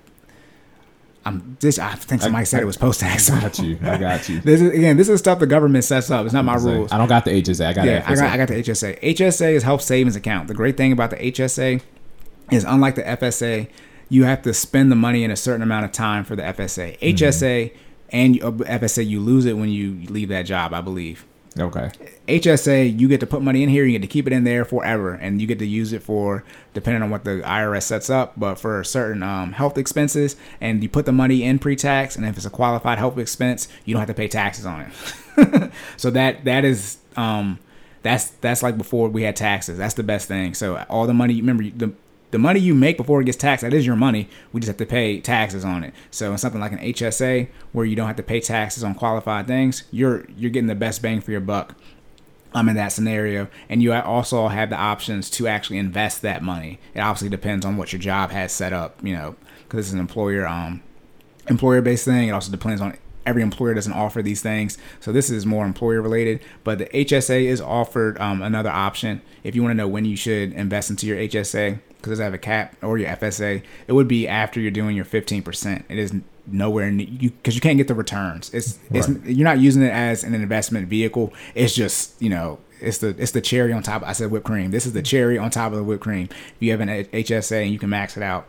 I'm 1.26 1.58
this. 1.60 1.80
I 1.80 1.96
think 1.96 2.22
somebody 2.22 2.46
said 2.46 2.62
it 2.62 2.66
was 2.66 2.78
post 2.78 3.00
tax. 3.00 3.30
I 3.30 3.40
got 3.42 3.60
you. 3.60 3.80
I 3.82 3.98
got 3.98 4.28
you. 4.30 4.42
This 4.42 4.62
is 4.62 4.74
again. 4.74 4.98
This 4.98 5.08
is 5.10 5.20
stuff 5.20 5.40
the 5.40 5.48
government 5.48 5.84
sets 5.86 6.12
up. 6.12 6.26
It's 6.26 6.34
not 6.34 6.44
my 6.46 6.56
rules. 6.56 6.92
I 6.92 6.98
don't 6.98 7.08
got 7.08 7.26
the 7.26 7.32
HSA. 7.42 7.66
I 7.66 7.74
got 7.74 7.86
Yeah, 7.86 8.00
the 8.00 8.10
I 8.10 8.16
got, 8.16 8.32
I 8.34 8.38
got 8.38 8.48
the 8.50 8.56
HSA. 8.56 9.02
HSA 9.02 9.54
is 9.54 9.64
health 9.64 9.82
savings 9.82 10.16
account. 10.16 10.48
The 10.50 10.54
great 10.54 10.76
thing 10.76 10.92
about 10.92 11.12
the 11.12 11.16
HSA 11.18 11.82
is 12.52 12.64
unlike 12.66 12.96
the 12.96 13.04
FSA, 13.04 13.68
you 14.10 14.26
have 14.26 14.42
to 14.42 14.54
spend 14.54 14.92
the 14.92 14.96
money 14.96 15.24
in 15.24 15.32
a 15.32 15.36
certain 15.38 15.62
amount 15.62 15.86
of 15.86 15.92
time 15.92 16.24
for 16.26 16.36
the 16.36 16.44
FSA. 16.44 17.00
HSA 17.00 17.74
and 18.10 18.44
uh, 18.44 18.52
FSA, 18.52 19.08
you 19.08 19.20
lose 19.20 19.46
it 19.46 19.54
when 19.58 19.70
you 19.70 20.02
leave 20.10 20.30
that 20.30 20.44
job, 20.44 20.74
I 20.74 20.82
believe. 20.82 21.26
Okay. 21.58 21.92
HSA, 22.28 23.00
you 23.00 23.08
get 23.08 23.20
to 23.20 23.28
put 23.28 23.42
money 23.42 23.64
in 23.64 23.70
here, 23.70 23.86
you 23.86 23.94
get 23.94 24.02
to 24.02 24.12
keep 24.12 24.28
it 24.28 24.34
in 24.34 24.44
there 24.44 24.66
forever, 24.66 25.14
and 25.14 25.42
you 25.42 25.48
get 25.48 25.60
to 25.60 25.66
use 25.66 25.94
it 25.94 26.02
for 26.02 26.44
depending 26.74 27.04
on 27.04 27.10
what 27.10 27.24
the 27.24 27.42
IRS 27.42 27.84
sets 27.84 28.10
up, 28.10 28.34
but 28.38 28.56
for 28.56 28.84
certain 28.84 29.22
um, 29.24 29.54
health 29.54 29.78
expenses, 29.78 30.36
and 30.62 30.82
you 30.82 30.90
put 30.90 31.06
the 31.06 31.12
money 31.12 31.44
in 31.44 31.60
pre-tax, 31.60 32.16
and 32.16 32.26
if 32.26 32.38
it's 32.38 32.46
a 32.46 32.50
qualified 32.50 32.98
health 32.98 33.18
expense, 33.18 33.68
you 33.86 33.94
don't 33.94 34.00
have 34.00 34.08
to 34.08 34.14
pay 34.14 34.28
taxes 34.28 34.66
on 34.66 34.82
it. 34.82 35.72
so 35.98 36.10
that 36.10 36.46
that 36.46 36.66
is 36.66 36.98
um, 37.18 37.60
that's 38.04 38.30
that's 38.42 38.62
like 38.62 38.78
before 38.78 39.10
we 39.10 39.24
had 39.24 39.36
taxes. 39.36 39.78
That's 39.78 39.96
the 39.96 40.04
best 40.04 40.28
thing. 40.28 40.54
So 40.54 40.86
all 40.90 41.08
the 41.08 41.14
money, 41.14 41.36
remember 41.36 41.64
the 41.64 41.94
the 42.34 42.40
money 42.40 42.60
you 42.60 42.74
make 42.74 42.98
before 42.98 43.22
it 43.22 43.26
gets 43.26 43.38
taxed, 43.38 43.62
that 43.62 43.76
is 43.76 43.86
your 43.86 43.96
money. 43.96 44.28
We 44.52 44.60
just 44.60 44.68
have 44.68 44.78
to 44.78 44.88
pay 44.88 45.22
taxes 45.22 45.64
on 45.64 45.84
it. 45.84 45.94
So 46.10 46.32
in 46.32 46.40
something 46.40 46.60
like 46.60 46.72
an 46.72 46.80
HSA, 46.80 47.48
where 47.74 47.86
you 47.86 47.96
don't 47.96 48.08
have 48.08 48.16
to 48.16 48.24
pay 48.24 48.40
taxes 48.40 48.84
on 48.84 48.96
qualified 48.96 49.46
things, 49.46 49.84
you're 49.92 50.26
you're 50.36 50.50
getting 50.50 50.66
the 50.66 50.74
best 50.74 51.04
bang 51.04 51.22
for 51.22 51.30
your 51.30 51.42
buck. 51.42 51.76
I'm 52.56 52.68
in 52.70 52.76
that 52.76 52.92
scenario, 52.92 53.50
and 53.70 53.84
you 53.84 53.94
also 53.94 54.48
have 54.48 54.72
the 54.72 54.76
options 54.76 55.30
to 55.32 55.48
actually 55.48 55.78
invest 55.78 56.24
that 56.24 56.42
money. 56.42 56.80
It 56.96 57.02
obviously 57.02 57.30
depends 57.30 57.68
on 57.68 57.78
what 57.78 57.94
your 57.94 58.00
job 58.00 58.32
has 58.32 58.52
set 58.52 58.74
up, 58.74 58.98
you 59.04 59.14
know, 59.14 59.36
because 59.64 59.86
it's 59.86 59.94
an 59.94 60.00
employer 60.00 60.48
um 60.48 60.82
employer 61.48 61.82
based 61.82 62.06
thing. 62.06 62.30
It 62.30 62.32
also 62.32 62.50
depends 62.50 62.82
on 62.82 62.98
every 63.28 63.44
employer 63.44 63.76
doesn't 63.76 63.94
offer 63.94 64.24
these 64.24 64.42
things, 64.42 64.80
so 65.00 65.12
this 65.12 65.30
is 65.30 65.46
more 65.46 65.68
employer 65.68 66.02
related. 66.02 66.42
But 66.64 66.80
the 66.80 66.86
HSA 66.86 67.44
is 67.44 67.62
offered 67.62 68.20
um, 68.20 68.42
another 68.42 68.72
option 68.72 69.22
if 69.44 69.56
you 69.56 69.62
want 69.62 69.70
to 69.74 69.78
know 69.78 69.88
when 69.88 70.06
you 70.06 70.16
should 70.16 70.52
invest 70.54 70.90
into 70.90 71.06
your 71.06 71.18
HSA 71.18 71.80
because 72.04 72.18
they 72.20 72.24
have 72.24 72.34
a 72.34 72.38
cap 72.40 72.76
or 72.84 72.98
your 72.98 73.10
FSA. 73.10 73.64
It 73.88 73.94
would 73.94 74.08
be 74.08 74.28
after 74.28 74.60
you're 74.60 74.72
doing 74.72 74.96
your 74.96 75.06
15%. 75.06 75.84
It 75.88 75.98
is 75.98 76.14
nowhere 76.46 76.92
near 76.92 77.08
you 77.08 77.32
because 77.32 77.56
you 77.56 77.62
can't 77.62 77.78
get 77.78 77.88
the 77.88 77.96
returns. 77.96 78.54
It's 78.54 78.78
it's 78.92 79.08
you're 79.26 79.46
not 79.46 79.60
using 79.60 79.82
it 79.82 79.92
as 79.92 80.24
an 80.24 80.36
investment 80.36 80.88
vehicle. 80.88 81.34
It's 81.56 81.74
just 81.74 82.22
you 82.22 82.30
know 82.30 82.60
it's 82.84 83.00
the 83.00 83.10
it's 83.18 83.32
the 83.32 83.42
cherry 83.42 83.72
on 83.74 83.82
top. 83.84 84.04
I 84.04 84.14
said 84.14 84.30
whipped 84.32 84.46
cream. 84.46 84.72
This 84.72 84.86
is 84.86 84.94
the 84.94 85.02
cherry 85.02 85.38
on 85.38 85.50
top 85.50 85.72
of 85.72 85.78
the 85.78 85.84
whipped 85.84 86.04
cream. 86.04 86.30
If 86.32 86.56
you 86.60 86.72
have 86.72 86.82
an 86.82 86.90
HSA 86.90 87.64
and 87.64 87.72
you 87.72 87.80
can 87.80 87.90
max 87.90 88.18
it 88.18 88.24
out, 88.24 88.48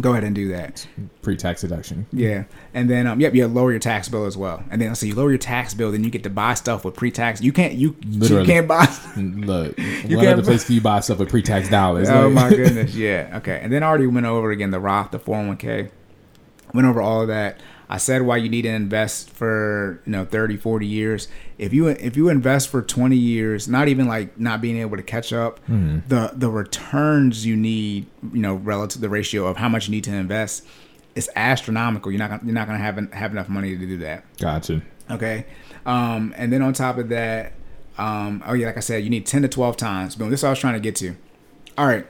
go 0.00 0.12
ahead 0.12 0.24
and 0.24 0.34
do 0.34 0.48
that. 0.48 0.86
Pre-tax 1.22 1.60
deduction. 1.60 2.06
Yeah, 2.12 2.44
and 2.74 2.88
then 2.88 3.06
um, 3.06 3.20
yep, 3.20 3.34
you 3.34 3.46
lower 3.46 3.70
your 3.70 3.80
tax 3.80 4.08
bill 4.08 4.24
as 4.26 4.36
well. 4.36 4.62
And 4.70 4.80
then 4.80 4.94
so 4.94 5.04
you 5.06 5.14
lower 5.14 5.28
your 5.30 5.38
tax 5.38 5.74
bill, 5.74 5.92
then 5.92 6.04
you 6.04 6.10
get 6.10 6.22
to 6.22 6.30
buy 6.30 6.54
stuff 6.54 6.84
with 6.84 6.94
pre-tax. 6.94 7.40
You 7.42 7.52
can't 7.52 7.74
you 7.74 7.96
you 8.06 8.20
Literally. 8.20 8.46
can't 8.46 8.68
buy. 8.68 8.86
Look, 9.16 9.78
You 9.78 10.16
one 10.16 10.24
can't- 10.26 10.38
other 10.38 10.42
place 10.42 10.64
can 10.64 10.74
you 10.76 10.80
buy 10.80 11.00
stuff 11.00 11.18
with 11.18 11.28
pre-tax 11.28 11.68
dollars. 11.68 12.08
Oh 12.08 12.30
my 12.30 12.48
goodness, 12.54 12.94
yeah. 12.94 13.34
Okay, 13.38 13.60
and 13.62 13.72
then 13.72 13.82
I 13.82 13.86
already 13.86 14.06
went 14.06 14.26
over 14.26 14.50
again 14.50 14.70
the 14.70 14.80
Roth, 14.80 15.10
the 15.10 15.18
401k. 15.18 15.90
Went 16.74 16.86
over 16.86 17.00
all 17.00 17.22
of 17.22 17.28
that. 17.28 17.60
I 17.88 17.96
said 17.96 18.22
why 18.22 18.36
you 18.36 18.48
need 18.48 18.62
to 18.62 18.68
invest 18.68 19.30
for, 19.30 20.02
you 20.04 20.12
know, 20.12 20.24
30, 20.24 20.58
40 20.58 20.86
years. 20.86 21.28
If 21.56 21.72
you 21.72 21.88
if 21.88 22.16
you 22.16 22.28
invest 22.28 22.68
for 22.68 22.82
20 22.82 23.16
years, 23.16 23.66
not 23.66 23.88
even 23.88 24.06
like 24.06 24.38
not 24.38 24.60
being 24.60 24.78
able 24.78 24.96
to 24.96 25.02
catch 25.02 25.32
up, 25.32 25.60
the 25.66 26.32
the 26.34 26.50
returns 26.50 27.46
you 27.46 27.56
need, 27.56 28.06
you 28.32 28.40
know, 28.40 28.54
relative 28.54 28.96
to 28.96 29.00
the 29.00 29.08
ratio 29.08 29.46
of 29.46 29.56
how 29.56 29.68
much 29.68 29.88
you 29.88 29.92
need 29.92 30.04
to 30.04 30.14
invest 30.14 30.66
it's 31.18 31.28
astronomical. 31.34 32.12
You're 32.12 32.20
not 32.20 32.30
gonna, 32.30 32.42
you're 32.44 32.54
not 32.54 32.68
going 32.68 32.78
to 32.78 32.84
have 32.84 33.12
have 33.12 33.32
enough 33.32 33.48
money 33.48 33.76
to 33.76 33.86
do 33.86 33.96
that. 33.98 34.24
Gotcha. 34.38 34.82
Okay. 35.10 35.46
Um, 35.84 36.32
and 36.36 36.52
then 36.52 36.62
on 36.62 36.72
top 36.72 36.96
of 36.96 37.08
that, 37.08 37.54
um, 37.98 38.42
oh 38.46 38.52
yeah, 38.52 38.66
like 38.66 38.76
I 38.76 38.80
said, 38.80 39.02
you 39.02 39.10
need 39.10 39.26
10 39.26 39.42
to 39.42 39.48
12 39.48 39.76
times. 39.76 40.14
Boom. 40.14 40.30
This 40.30 40.40
is 40.40 40.42
what 40.44 40.50
I 40.50 40.52
was 40.52 40.58
trying 40.60 40.74
to 40.74 40.80
get 40.80 40.94
to. 40.96 41.16
All 41.76 41.86
right. 41.86 42.06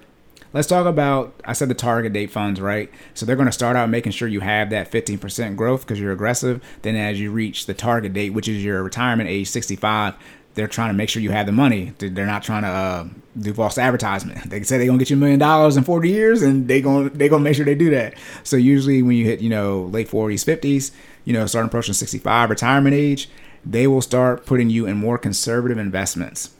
Let's 0.52 0.66
talk 0.66 0.86
about, 0.86 1.38
I 1.44 1.52
said 1.52 1.68
the 1.68 1.74
target 1.74 2.12
date 2.14 2.30
funds, 2.30 2.60
right? 2.60 2.90
So 3.14 3.26
they're 3.26 3.36
going 3.36 3.46
to 3.46 3.52
start 3.52 3.76
out 3.76 3.90
making 3.90 4.12
sure 4.12 4.28
you 4.28 4.40
have 4.40 4.70
that 4.70 4.90
15% 4.90 5.56
growth 5.56 5.82
because 5.82 6.00
you're 6.00 6.12
aggressive. 6.12 6.62
Then 6.82 6.96
as 6.96 7.20
you 7.20 7.30
reach 7.30 7.66
the 7.66 7.74
target 7.74 8.14
date, 8.14 8.30
which 8.30 8.48
is 8.48 8.64
your 8.64 8.82
retirement 8.82 9.28
age 9.28 9.48
65, 9.48 10.14
they're 10.54 10.66
trying 10.66 10.88
to 10.88 10.94
make 10.94 11.10
sure 11.10 11.20
you 11.22 11.30
have 11.32 11.46
the 11.46 11.52
money. 11.52 11.92
They- 11.98 12.08
They're 12.08 12.24
not 12.26 12.42
trying 12.42 12.62
to 12.62 12.68
uh, 12.68 13.06
do 13.38 13.52
false 13.52 13.76
advertisement. 13.78 14.48
They 14.50 14.62
say 14.62 14.78
they're 14.78 14.86
gonna 14.86 14.98
get 14.98 15.10
you 15.10 15.16
a 15.16 15.20
million 15.20 15.38
dollars 15.38 15.76
in 15.76 15.84
40 15.84 16.08
years, 16.08 16.42
and 16.42 16.66
they 16.66 16.80
gonna 16.80 17.10
they 17.10 17.28
gonna 17.28 17.44
make 17.44 17.54
sure 17.54 17.64
they 17.64 17.76
do 17.76 17.90
that. 17.90 18.14
So 18.42 18.56
usually 18.56 19.00
when 19.02 19.16
you 19.16 19.24
hit 19.24 19.40
you 19.40 19.50
know 19.50 19.82
late 19.82 20.08
40s, 20.08 20.44
50s, 20.44 20.90
you 21.24 21.32
know 21.32 21.46
starting 21.46 21.68
approaching 21.68 21.94
65 21.94 22.50
retirement 22.50 22.94
age, 22.94 23.28
they 23.64 23.86
will 23.86 24.00
start 24.02 24.46
putting 24.46 24.68
you 24.70 24.86
in 24.86 24.96
more 24.96 25.16
conservative 25.18 25.78
investments. 25.78 26.50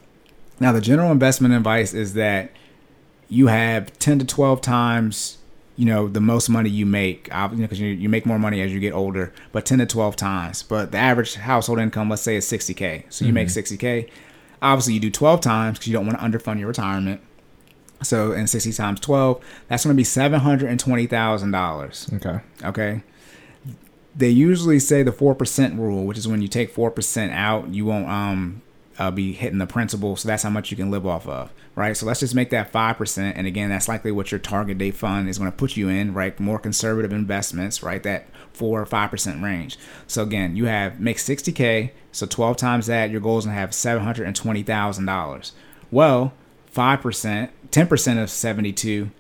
Now 0.61 0.71
the 0.71 0.81
general 0.81 1.11
investment 1.11 1.55
advice 1.55 1.93
is 1.93 2.15
that 2.15 2.53
you 3.29 3.49
have 3.49 3.97
10 3.99 4.21
to 4.21 4.25
12 4.25 4.61
times 4.61 5.35
you 5.77 5.87
know 5.87 6.09
the 6.09 6.21
most 6.21 6.49
money 6.49 6.69
you 6.69 6.85
make. 6.85 7.25
Because 7.25 7.79
you, 7.79 7.87
know, 7.87 7.87
you, 7.87 7.87
you 7.87 8.09
make 8.09 8.27
more 8.27 8.39
money 8.39 8.61
as 8.61 8.73
you 8.73 8.81
get 8.81 8.93
older 8.93 9.33
but 9.53 9.65
10 9.65 9.79
to 9.79 9.87
12 9.87 10.17
times. 10.17 10.63
But 10.65 10.91
the 10.91 10.99
average 10.99 11.37
household 11.37 11.79
income 11.79 12.11
let's 12.11 12.23
say 12.23 12.35
is 12.37 12.45
60k 12.47 13.05
so 13.09 13.25
you 13.25 13.33
make 13.33 13.49
60k 13.49 14.11
obviously 14.61 14.95
you 14.95 15.01
do 15.01 15.11
12 15.11 15.41
times 15.41 15.79
because 15.79 15.87
you 15.87 15.93
don't 15.93 16.07
want 16.07 16.19
to 16.19 16.25
underfund 16.25 16.59
your 16.59 16.69
retirement. 16.69 17.21
So 18.03 18.33
in 18.33 18.47
60 18.47 18.73
times 18.73 19.01
12 19.01 19.43
that's 19.69 19.85
going 19.85 19.95
to 19.95 19.97
be 19.97 20.05
$720000 20.05 22.15
Okay. 22.15 22.41
okay? 22.65 23.03
They 24.17 24.31
usually 24.31 24.81
say 24.81 25.03
the 25.05 25.13
4% 25.13 25.79
rule 25.79 26.05
which 26.05 26.19
is 26.19 26.27
when 26.27 26.43
you 26.43 26.49
take 26.49 26.75
4% 26.75 27.31
out 27.33 27.69
you 27.69 27.87
won't 27.87 28.09
um 28.09 28.63
uh, 28.99 29.11
be 29.11 29.33
hitting 29.33 29.59
the 29.59 29.67
principal. 29.67 30.17
So 30.17 30.29
that's 30.29 30.43
how 30.43 30.51
much 30.51 30.71
you 30.71 30.77
can 30.77 30.91
live 30.91 31.07
off 31.07 31.27
of 31.27 31.53
right? 31.75 31.97
So 31.97 32.07
let's 32.07 32.21
just 32.21 32.35
make 32.35 32.51
that 32.51 32.73
5% 32.73 33.33
and 33.37 33.47
again 33.47 33.71
that's 33.71 33.89
likely 33.89 34.11
what 34.11 34.33
your 34.33 34.41
target 34.41 34.79
date 34.79 34.97
fund 34.97 35.29
is 35.29 35.39
going 35.39 35.51
to 35.51 35.57
put 35.57 35.77
you 35.77 35.89
in 35.89 36.13
right? 36.13 36.39
More 36.41 36.59
conservative 36.59 37.13
investments 37.13 37.83
right? 37.83 38.03
That 38.03 38.27
4 38.53 38.83
or 38.83 38.87
5% 38.87 39.43
range. 39.43 39.79
So 40.07 40.23
again 40.23 40.57
you 40.57 40.67
have 40.67 40.99
make 40.99 41.19
60k 41.19 41.93
so 42.11 42.27
12 42.27 42.57
times 42.57 42.87
that 42.89 43.11
your 43.11 43.21
goal 43.21 43.39
is 43.39 43.45
going 43.45 43.55
to 43.55 43.61
have 43.61 43.71
$720000 43.71 45.53
well 45.91 46.33
5% 46.75 47.51
10% 47.71 48.23
of 48.23 48.31
72 48.31 49.11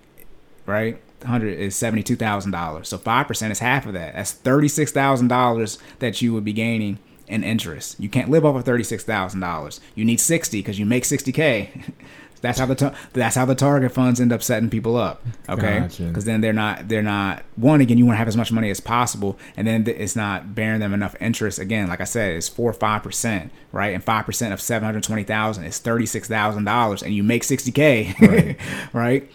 right? 0.66 1.00
100 1.20 1.58
is 1.58 1.74
$72,000. 1.74 2.86
So 2.86 2.96
5% 2.96 3.50
is 3.50 3.58
half 3.58 3.86
of 3.86 3.92
that. 3.94 4.14
That's 4.14 4.34
$36,000 4.34 5.78
that 5.98 6.22
you 6.22 6.32
would 6.32 6.44
be 6.44 6.52
gaining 6.52 6.98
in 7.28 7.44
interest. 7.44 7.98
You 8.00 8.08
can't 8.08 8.30
live 8.30 8.44
off 8.44 8.56
of 8.56 8.64
$36,000. 8.64 9.80
You 9.94 10.04
need 10.04 10.20
60 10.20 10.58
because 10.60 10.78
you 10.78 10.86
make 10.86 11.04
60K. 11.04 11.92
That's 12.40 12.60
how 12.60 12.66
the 12.66 12.76
ta- 12.76 12.94
that's 13.14 13.34
how 13.34 13.46
the 13.46 13.56
target 13.56 13.90
funds 13.90 14.20
end 14.20 14.32
up 14.32 14.44
setting 14.44 14.70
people 14.70 14.96
up. 14.96 15.24
Okay, 15.48 15.80
Gotcha. 15.80 16.04
because 16.04 16.24
then 16.24 16.40
they're 16.40 16.52
not 16.52 16.86
they're 16.86 17.02
not 17.02 17.42
one 17.56 17.80
again. 17.80 17.98
You 17.98 18.06
want 18.06 18.14
to 18.14 18.18
have 18.18 18.28
as 18.28 18.36
much 18.36 18.52
money 18.52 18.70
as 18.70 18.78
possible, 18.78 19.36
and 19.56 19.66
then 19.66 19.84
th- 19.84 19.96
it's 19.98 20.14
not 20.14 20.54
bearing 20.54 20.78
them 20.78 20.94
enough 20.94 21.16
interest. 21.20 21.58
Again, 21.58 21.88
like 21.88 22.00
I 22.00 22.04
said, 22.04 22.36
it's 22.36 22.48
four 22.48 22.70
or 22.70 22.74
five 22.74 23.02
percent, 23.02 23.50
right? 23.72 23.92
And 23.92 24.04
five 24.04 24.24
percent 24.24 24.52
of 24.52 24.60
seven 24.60 24.86
hundred 24.86 25.02
twenty 25.02 25.24
thousand 25.24 25.64
is 25.64 25.78
thirty 25.80 26.06
six 26.06 26.28
thousand 26.28 26.62
dollars, 26.62 27.02
and 27.02 27.12
you 27.12 27.24
make 27.24 27.42
sixty 27.42 27.72
k, 27.72 28.14
Right. 28.20 28.56
right? 28.92 29.28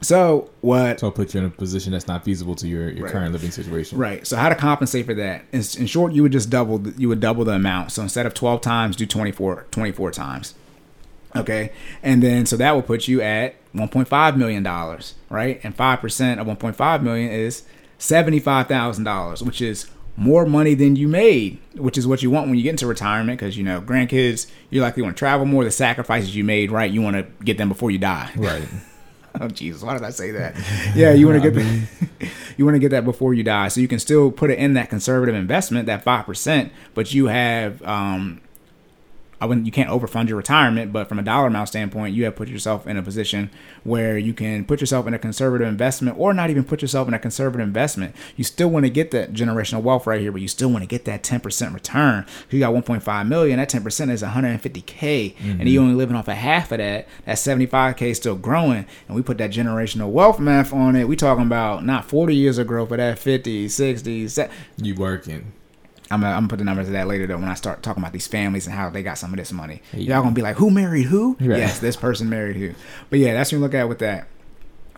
So 0.00 0.50
what? 0.60 1.00
So 1.00 1.08
it 1.08 1.14
puts 1.14 1.34
you 1.34 1.40
in 1.40 1.46
a 1.46 1.50
position 1.50 1.92
that's 1.92 2.06
not 2.06 2.24
feasible 2.24 2.54
to 2.56 2.68
your, 2.68 2.88
your 2.90 3.04
Right. 3.04 3.12
current 3.12 3.32
living 3.32 3.50
situation. 3.50 3.98
Right. 3.98 4.26
So 4.26 4.36
how 4.36 4.48
to 4.48 4.54
compensate 4.54 5.06
for 5.06 5.14
that? 5.14 5.42
In, 5.52 5.58
in 5.78 5.86
short, 5.86 6.12
you 6.12 6.22
would 6.22 6.32
just 6.32 6.50
double 6.50 6.78
the- 6.78 6.94
you 6.96 7.08
would 7.08 7.20
double 7.20 7.44
the 7.44 7.52
amount. 7.52 7.90
So 7.92 8.02
instead 8.02 8.24
of 8.26 8.34
12 8.34 8.60
times, 8.60 8.96
do 8.96 9.06
24 9.06 9.66
24 9.70 10.10
times. 10.12 10.54
Okay. 11.36 11.72
And 12.02 12.22
then 12.22 12.46
so 12.46 12.56
that 12.56 12.74
will 12.74 12.82
put 12.82 13.08
you 13.08 13.20
at 13.20 13.56
1.5 13.74 14.36
million 14.36 14.62
dollars, 14.62 15.14
right? 15.28 15.60
And 15.64 15.76
5% 15.76 16.38
of 16.40 16.46
1.5 16.46 17.02
million 17.02 17.30
is 17.30 17.62
$75,000, 17.98 19.42
which 19.42 19.60
is 19.60 19.86
more 20.16 20.46
money 20.46 20.74
than 20.74 20.96
you 20.96 21.06
made, 21.06 21.58
which 21.76 21.96
is 21.98 22.06
what 22.06 22.22
you 22.22 22.30
want 22.30 22.48
when 22.48 22.56
you 22.56 22.62
get 22.62 22.70
into 22.70 22.86
retirement 22.86 23.38
because 23.38 23.56
you 23.58 23.62
know, 23.64 23.80
grandkids, 23.80 24.46
you 24.70 24.80
likely 24.80 25.02
want 25.02 25.16
to 25.16 25.18
travel 25.18 25.44
more, 25.46 25.64
the 25.64 25.70
sacrifices 25.70 26.34
you 26.34 26.44
made, 26.44 26.70
right? 26.70 26.90
You 26.90 27.02
want 27.02 27.16
to 27.16 27.26
get 27.44 27.58
them 27.58 27.68
before 27.68 27.90
you 27.90 27.98
die. 27.98 28.30
Right. 28.36 28.62
Oh 29.40 29.48
Jesus, 29.48 29.82
why 29.82 29.94
did 29.94 30.02
I 30.02 30.10
say 30.10 30.32
that? 30.32 30.56
Yeah, 30.96 31.12
you 31.12 31.28
want 31.28 31.42
to 31.42 31.50
get 31.50 31.54
the, 31.54 32.28
you 32.56 32.64
want 32.64 32.74
to 32.74 32.80
get 32.80 32.90
that 32.90 33.04
before 33.04 33.34
you 33.34 33.44
die, 33.44 33.68
so 33.68 33.80
you 33.80 33.88
can 33.88 34.00
still 34.00 34.32
put 34.32 34.50
it 34.50 34.58
in 34.58 34.74
that 34.74 34.90
conservative 34.90 35.34
investment, 35.34 35.86
that 35.86 36.02
five 36.02 36.26
percent, 36.26 36.72
but 36.94 37.14
you 37.14 37.26
have 37.26 37.80
um, 37.82 38.40
I 39.40 39.46
wouldn't 39.46 39.66
you 39.66 39.72
can't 39.72 39.90
overfund 39.90 40.28
your 40.28 40.36
retirement, 40.36 40.92
but 40.92 41.08
from 41.08 41.18
a 41.18 41.22
dollar 41.22 41.46
amount 41.46 41.68
standpoint, 41.68 42.14
you 42.14 42.24
have 42.24 42.36
put 42.36 42.48
yourself 42.48 42.86
in 42.86 42.96
a 42.96 43.02
position 43.02 43.50
where 43.84 44.18
you 44.18 44.34
can 44.34 44.64
put 44.64 44.80
yourself 44.80 45.06
in 45.06 45.14
a 45.14 45.18
conservative 45.18 45.68
investment, 45.68 46.18
or 46.18 46.34
not 46.34 46.50
even 46.50 46.64
put 46.64 46.82
yourself 46.82 47.08
in 47.08 47.14
a 47.14 47.18
conservative 47.18 47.66
investment. 47.66 48.14
You 48.36 48.44
still 48.44 48.68
want 48.68 48.86
to 48.86 48.90
get 48.90 49.10
that 49.12 49.32
generational 49.32 49.82
wealth 49.82 50.06
right 50.06 50.20
here, 50.20 50.32
but 50.32 50.40
you 50.40 50.48
still 50.48 50.70
want 50.70 50.82
to 50.82 50.88
get 50.88 51.04
that 51.04 51.22
ten 51.22 51.40
percent 51.40 51.74
return. 51.74 52.26
You 52.50 52.58
got 52.58 52.72
one 52.72 52.82
point 52.82 53.02
five 53.02 53.26
million. 53.26 53.58
That 53.58 53.68
ten 53.68 53.82
percent 53.82 54.10
is 54.10 54.22
one 54.22 54.32
hundred 54.32 54.48
and 54.48 54.62
fifty 54.62 54.80
k, 54.80 55.34
and 55.38 55.58
mm-hmm. 55.58 55.66
you 55.66 55.80
only 55.80 55.94
living 55.94 56.16
off 56.16 56.28
of 56.28 56.34
half 56.34 56.72
of 56.72 56.78
that. 56.78 57.06
That 57.24 57.38
seventy 57.38 57.66
five 57.66 57.96
k 57.96 58.10
is 58.10 58.16
still 58.16 58.36
growing, 58.36 58.86
and 59.06 59.16
we 59.16 59.22
put 59.22 59.38
that 59.38 59.50
generational 59.50 60.10
wealth 60.10 60.40
math 60.40 60.72
on 60.72 60.96
it. 60.96 61.06
We 61.06 61.16
talking 61.16 61.46
about 61.46 61.84
not 61.84 62.04
forty 62.04 62.34
years 62.34 62.58
of 62.58 62.66
growth, 62.66 62.88
but 62.88 62.96
that 62.96 63.18
50, 63.18 63.68
60, 63.68 64.28
70. 64.28 64.54
You 64.78 64.94
working. 64.94 65.52
I'm 66.10 66.20
gonna, 66.20 66.32
I'm 66.32 66.40
gonna 66.40 66.48
put 66.48 66.58
the 66.58 66.64
numbers 66.64 66.86
of 66.88 66.92
that 66.94 67.06
later 67.06 67.26
though 67.26 67.36
when 67.36 67.48
I 67.48 67.54
start 67.54 67.82
talking 67.82 68.02
about 68.02 68.12
these 68.12 68.26
families 68.26 68.66
and 68.66 68.74
how 68.74 68.90
they 68.90 69.02
got 69.02 69.18
some 69.18 69.32
of 69.32 69.36
this 69.36 69.52
money. 69.52 69.82
Y'all 69.92 70.22
gonna 70.22 70.34
be 70.34 70.42
like, 70.42 70.56
who 70.56 70.70
married 70.70 71.04
who? 71.04 71.36
Right. 71.40 71.58
Yes, 71.58 71.78
this 71.78 71.96
person 71.96 72.28
married 72.28 72.56
who. 72.56 72.74
But 73.10 73.18
yeah, 73.18 73.34
that's 73.34 73.52
what 73.52 73.58
you 73.58 73.62
look 73.62 73.74
at 73.74 73.88
with 73.88 73.98
that. 73.98 74.28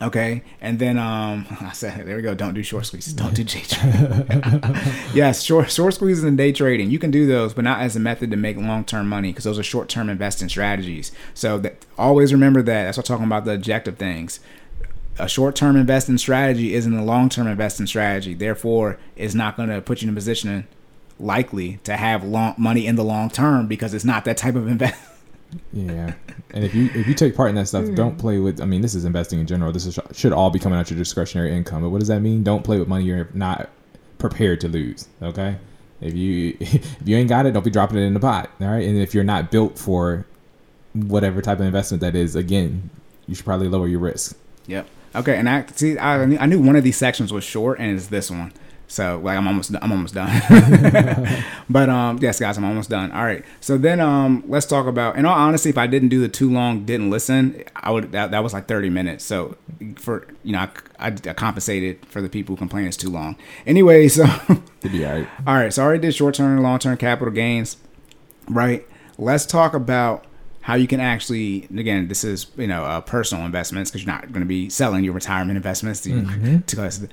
Okay, 0.02 0.42
and 0.62 0.78
then 0.78 0.96
um, 0.96 1.46
I 1.60 1.72
said, 1.72 2.06
there 2.06 2.16
we 2.16 2.22
go. 2.22 2.34
Don't 2.34 2.54
do 2.54 2.62
short 2.62 2.86
squeezes. 2.86 3.12
Don't 3.12 3.34
do 3.34 3.44
day 3.44 3.60
trading. 3.68 4.74
yes, 5.14 5.42
short 5.42 5.70
short 5.70 5.94
squeezes 5.94 6.24
and 6.24 6.38
day 6.38 6.52
trading. 6.52 6.90
You 6.90 6.98
can 6.98 7.10
do 7.10 7.26
those, 7.26 7.54
but 7.54 7.64
not 7.64 7.80
as 7.80 7.96
a 7.96 8.00
method 8.00 8.30
to 8.30 8.36
make 8.36 8.56
long 8.56 8.84
term 8.84 9.08
money 9.08 9.30
because 9.30 9.44
those 9.44 9.58
are 9.58 9.64
short 9.64 9.88
term 9.88 10.08
investing 10.08 10.48
strategies. 10.48 11.12
So 11.34 11.58
that 11.58 11.84
always 11.98 12.32
remember 12.32 12.62
that. 12.62 12.84
That's 12.84 12.96
what 12.96 13.10
I'm 13.10 13.16
talking 13.16 13.26
about 13.26 13.44
the 13.44 13.52
objective 13.52 13.98
things 13.98 14.40
a 15.18 15.28
short-term 15.28 15.76
investing 15.76 16.16
strategy 16.16 16.72
isn't 16.72 16.94
a 16.94 17.04
long-term 17.04 17.46
investing 17.46 17.86
strategy. 17.86 18.32
Therefore, 18.32 18.98
it's 19.16 19.34
not 19.34 19.54
going 19.54 19.68
to 19.68 19.82
put 19.82 20.00
you 20.00 20.08
in 20.08 20.14
a 20.14 20.16
position 20.16 20.66
likely 21.20 21.78
to 21.84 21.96
have 21.96 22.24
long 22.24 22.54
money 22.56 22.86
in 22.86 22.96
the 22.96 23.04
long 23.04 23.30
term 23.30 23.66
because 23.66 23.94
it's 23.94 24.04
not 24.04 24.24
that 24.24 24.36
type 24.36 24.54
of 24.54 24.66
invest. 24.66 25.00
Yeah, 25.72 26.14
and 26.52 26.62
if 26.62 26.76
you 26.76 26.90
if 26.94 27.08
you 27.08 27.14
take 27.14 27.34
part 27.34 27.48
in 27.48 27.56
that 27.56 27.66
stuff, 27.66 27.86
hmm. 27.86 27.96
don't 27.96 28.16
play 28.16 28.38
with. 28.38 28.60
I 28.60 28.66
mean, 28.66 28.82
this 28.82 28.94
is 28.94 29.04
investing 29.04 29.40
in 29.40 29.48
general. 29.48 29.72
This 29.72 29.84
is, 29.84 29.98
should 30.12 30.32
all 30.32 30.48
be 30.48 30.60
coming 30.60 30.78
out 30.78 30.90
your 30.90 30.96
discretionary 30.96 31.52
income. 31.52 31.82
But 31.82 31.90
what 31.90 31.98
does 31.98 32.06
that 32.06 32.20
mean? 32.20 32.44
Don't 32.44 32.62
play 32.62 32.78
with 32.78 32.86
money 32.86 33.02
you're 33.02 33.28
not 33.34 33.68
prepared 34.18 34.60
to 34.60 34.68
lose. 34.68 35.08
Okay, 35.20 35.56
if 36.00 36.14
you 36.14 36.56
if 36.60 36.96
you 37.04 37.16
ain't 37.16 37.28
got 37.28 37.46
it, 37.46 37.52
don't 37.52 37.64
be 37.64 37.70
dropping 37.70 37.98
it 37.98 38.02
in 38.02 38.14
the 38.14 38.20
pot. 38.20 38.48
All 38.60 38.68
right, 38.68 38.86
and 38.86 38.96
if 38.96 39.12
you're 39.12 39.24
not 39.24 39.50
built 39.50 39.76
for 39.76 40.24
whatever 40.92 41.42
type 41.42 41.58
of 41.58 41.66
investment 41.66 42.00
that 42.02 42.14
is, 42.14 42.36
again, 42.36 42.88
you 43.26 43.34
should 43.34 43.44
probably 43.44 43.68
lower 43.68 43.88
your 43.88 44.00
risk. 44.00 44.36
Yep. 44.66 44.86
Okay, 45.16 45.36
and 45.36 45.48
I 45.48 45.66
see. 45.74 45.98
I, 45.98 46.22
I 46.22 46.46
knew 46.46 46.60
one 46.60 46.76
of 46.76 46.84
these 46.84 46.96
sections 46.96 47.32
was 47.32 47.42
short, 47.42 47.80
and 47.80 47.96
it's 47.96 48.06
this 48.06 48.30
one. 48.30 48.52
So 48.90 49.20
like 49.22 49.38
I'm 49.38 49.46
almost 49.46 49.72
I'm 49.80 49.92
almost 49.92 50.14
done. 50.14 50.28
but 51.70 51.88
um 51.88 52.18
yes 52.20 52.40
guys 52.40 52.58
I'm 52.58 52.64
almost 52.64 52.90
done. 52.90 53.12
All 53.12 53.24
right. 53.24 53.44
So 53.60 53.78
then 53.78 54.00
um 54.00 54.42
let's 54.48 54.66
talk 54.66 54.86
about 54.86 55.16
in 55.16 55.24
all 55.24 55.38
honesty 55.38 55.70
if 55.70 55.78
I 55.78 55.86
didn't 55.86 56.08
do 56.08 56.20
the 56.20 56.28
too 56.28 56.50
long 56.50 56.84
didn't 56.84 57.08
listen 57.08 57.62
I 57.76 57.92
would 57.92 58.10
that, 58.12 58.32
that 58.32 58.42
was 58.42 58.52
like 58.52 58.66
30 58.66 58.90
minutes. 58.90 59.24
So 59.24 59.56
for 59.96 60.26
you 60.42 60.52
know 60.52 60.58
I, 60.58 60.68
I, 60.98 61.06
I 61.08 61.32
compensated 61.34 62.04
for 62.06 62.20
the 62.20 62.28
people 62.28 62.56
who 62.56 62.58
complain 62.58 62.86
it's 62.86 62.96
too 62.96 63.10
long. 63.10 63.36
Anyway, 63.64 64.08
so 64.08 64.26
To 64.26 64.88
be 64.88 65.06
all 65.06 65.12
right. 65.12 65.28
all 65.46 65.54
right, 65.54 65.72
so 65.72 65.82
I 65.82 65.84
already 65.86 66.00
did 66.02 66.14
short 66.14 66.34
term 66.34 66.52
and 66.52 66.62
long 66.62 66.78
term 66.78 66.96
capital 66.96 67.32
gains, 67.32 67.76
right? 68.48 68.86
Let's 69.18 69.46
talk 69.46 69.74
about 69.74 70.24
how 70.62 70.74
you 70.74 70.86
can 70.86 71.00
actually, 71.00 71.64
again, 71.76 72.08
this 72.08 72.22
is, 72.22 72.46
you 72.56 72.66
know, 72.66 72.84
uh, 72.84 73.00
personal 73.00 73.46
investments 73.46 73.90
because 73.90 74.04
you're 74.04 74.12
not 74.14 74.30
going 74.32 74.42
to 74.42 74.48
be 74.48 74.68
selling 74.68 75.04
your 75.04 75.14
retirement 75.14 75.56
investments 75.56 76.00
to, 76.02 76.10
because 76.66 77.06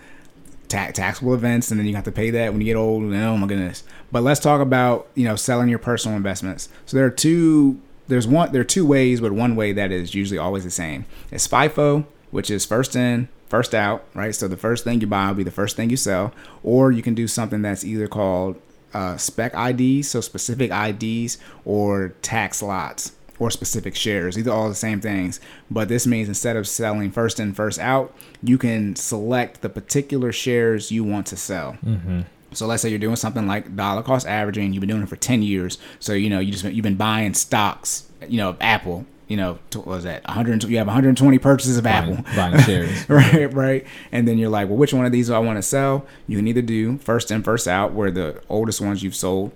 ta- 0.67 0.91
taxable 0.91 1.33
events 1.33 1.71
and 1.71 1.79
then 1.79 1.87
you 1.87 1.95
have 1.95 2.03
to 2.05 2.11
pay 2.11 2.29
that 2.31 2.51
when 2.51 2.61
you 2.61 2.65
get 2.65 2.75
old. 2.75 3.03
And, 3.03 3.15
oh 3.15 3.37
my 3.37 3.47
goodness. 3.47 3.83
But 4.11 4.23
let's 4.23 4.39
talk 4.39 4.61
about, 4.61 5.07
you 5.15 5.25
know, 5.25 5.35
selling 5.35 5.69
your 5.69 5.79
personal 5.79 6.17
investments. 6.17 6.69
So 6.85 6.97
there 6.97 7.05
are 7.05 7.11
two, 7.11 7.79
there's 8.07 8.27
one, 8.27 8.51
there 8.51 8.61
are 8.61 8.65
two 8.65 8.85
ways, 8.85 9.21
but 9.21 9.31
one 9.31 9.55
way 9.55 9.73
that 9.73 9.91
is 9.91 10.15
usually 10.15 10.37
always 10.37 10.63
the 10.63 10.71
same. 10.71 11.05
It's 11.31 11.47
FIFO, 11.47 12.05
which 12.31 12.49
is 12.49 12.65
first 12.65 12.95
in, 12.95 13.27
first 13.49 13.73
out, 13.73 14.05
right? 14.13 14.35
So 14.35 14.47
the 14.47 14.57
first 14.57 14.83
thing 14.83 15.01
you 15.01 15.07
buy 15.07 15.27
will 15.27 15.35
be 15.35 15.43
the 15.43 15.51
first 15.51 15.75
thing 15.75 15.89
you 15.89 15.97
sell, 15.97 16.33
or 16.63 16.91
you 16.91 17.01
can 17.01 17.15
do 17.15 17.27
something 17.27 17.61
that's 17.61 17.83
either 17.83 18.07
called 18.07 18.61
uh, 18.93 19.17
spec 19.17 19.53
IDs, 19.53 20.09
so 20.09 20.21
specific 20.21 20.71
IDs, 20.71 21.37
or 21.65 22.13
tax 22.21 22.61
lots 22.61 23.11
or 23.39 23.51
specific 23.51 23.95
shares. 23.95 24.35
These 24.35 24.47
are 24.47 24.55
all 24.55 24.69
the 24.69 24.75
same 24.75 24.99
things, 25.01 25.39
but 25.69 25.87
this 25.87 26.07
means 26.07 26.27
instead 26.27 26.55
of 26.55 26.67
selling 26.67 27.11
first 27.11 27.39
in, 27.39 27.53
first 27.53 27.79
out, 27.79 28.13
you 28.41 28.57
can 28.57 28.95
select 28.95 29.61
the 29.61 29.69
particular 29.69 30.31
shares 30.31 30.91
you 30.91 31.03
want 31.03 31.27
to 31.27 31.37
sell. 31.37 31.77
Mm-hmm. 31.85 32.21
So 32.53 32.65
let's 32.65 32.81
say 32.81 32.89
you're 32.89 32.99
doing 32.99 33.15
something 33.15 33.47
like 33.47 33.75
dollar 33.75 34.01
cost 34.01 34.25
averaging. 34.25 34.73
You've 34.73 34.81
been 34.81 34.89
doing 34.89 35.03
it 35.03 35.09
for 35.09 35.15
ten 35.17 35.43
years. 35.43 35.77
So 35.99 36.13
you 36.13 36.29
know 36.29 36.39
you 36.39 36.51
just 36.51 36.63
you've 36.63 36.83
been 36.83 36.95
buying 36.95 37.33
stocks. 37.33 38.09
You 38.27 38.37
know 38.37 38.55
Apple. 38.59 39.05
You 39.27 39.35
know 39.35 39.59
what 39.73 39.85
was 39.85 40.03
that 40.05 40.23
100? 40.25 40.63
You 40.63 40.77
have 40.77 40.87
120 40.87 41.37
purchases 41.39 41.77
of 41.77 41.83
Buying, 41.83 42.13
Apple. 42.13 42.35
buying 42.35 42.59
shares. 42.63 43.09
right, 43.09 43.53
right. 43.53 43.85
And 44.09 44.25
then 44.25 44.37
you're 44.37 44.49
like, 44.49 44.69
well, 44.69 44.77
which 44.77 44.93
one 44.93 45.05
of 45.05 45.11
these 45.11 45.27
do 45.27 45.33
I 45.33 45.39
want 45.39 45.57
to 45.57 45.61
sell? 45.61 46.05
You 46.27 46.37
can 46.37 46.47
either 46.47 46.61
do 46.61 46.97
first 46.99 47.29
in, 47.29 47.43
first 47.43 47.67
out, 47.67 47.91
where 47.91 48.09
the 48.09 48.41
oldest 48.47 48.79
ones 48.79 49.03
you've 49.03 49.15
sold, 49.15 49.51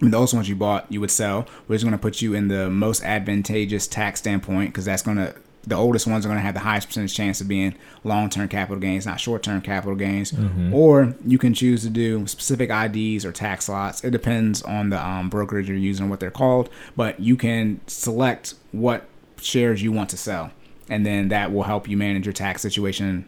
those 0.00 0.34
ones 0.34 0.48
you 0.48 0.56
bought, 0.56 0.90
you 0.90 1.00
would 1.00 1.10
sell, 1.10 1.46
which 1.66 1.76
is 1.76 1.84
going 1.84 1.92
to 1.92 1.98
put 1.98 2.20
you 2.20 2.34
in 2.34 2.48
the 2.48 2.68
most 2.68 3.02
advantageous 3.02 3.86
tax 3.86 4.20
standpoint 4.20 4.70
because 4.70 4.84
that's 4.84 5.02
going 5.02 5.16
to 5.16 5.34
the 5.66 5.74
oldest 5.74 6.06
ones 6.06 6.24
are 6.24 6.28
going 6.28 6.38
to 6.38 6.42
have 6.44 6.54
the 6.54 6.60
highest 6.60 6.86
percentage 6.86 7.14
chance 7.14 7.40
of 7.40 7.48
being 7.48 7.74
long-term 8.04 8.48
capital 8.48 8.78
gains, 8.78 9.04
not 9.04 9.18
short-term 9.18 9.60
capital 9.60 9.96
gains. 9.96 10.32
Or 10.72 11.14
you 11.26 11.38
can 11.38 11.54
choose 11.54 11.82
to 11.82 11.90
do 11.90 12.24
specific 12.28 12.70
IDs 12.70 13.24
or 13.24 13.32
tax 13.32 13.68
lots. 13.68 14.04
It 14.04 14.10
depends 14.12 14.62
on 14.62 14.90
the 14.90 15.04
um, 15.04 15.28
brokerage 15.28 15.68
you're 15.68 15.76
using, 15.76 16.08
what 16.08 16.20
they're 16.20 16.30
called, 16.30 16.70
but 16.94 17.18
you 17.18 17.36
can 17.36 17.80
select 17.88 18.54
what 18.70 19.08
shares 19.40 19.82
you 19.82 19.90
want 19.90 20.08
to 20.10 20.16
sell, 20.16 20.52
and 20.88 21.04
then 21.04 21.28
that 21.28 21.52
will 21.52 21.64
help 21.64 21.88
you 21.88 21.96
manage 21.96 22.26
your 22.26 22.32
tax 22.32 22.62
situation 22.62 23.26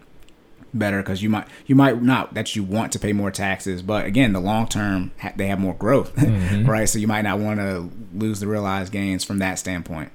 better 0.74 1.02
because 1.02 1.22
you 1.22 1.30
might 1.30 1.46
you 1.66 1.74
might 1.74 2.02
not 2.02 2.34
that 2.34 2.54
you 2.54 2.62
want 2.62 2.92
to 2.92 2.98
pay 2.98 3.12
more 3.12 3.30
taxes 3.30 3.80
but 3.82 4.04
again 4.06 4.32
the 4.32 4.40
long 4.40 4.66
term 4.68 5.10
ha- 5.18 5.32
they 5.36 5.46
have 5.46 5.58
more 5.58 5.74
growth 5.74 6.12
right? 6.66 6.88
So 6.88 6.98
you 6.98 7.06
might 7.06 7.22
not 7.22 7.38
want 7.38 7.58
to 7.60 7.90
lose 8.14 8.40
the 8.40 8.46
realized 8.46 8.92
gains 8.92 9.24
from 9.24 9.38
that 9.38 9.58
standpoint. 9.58 10.12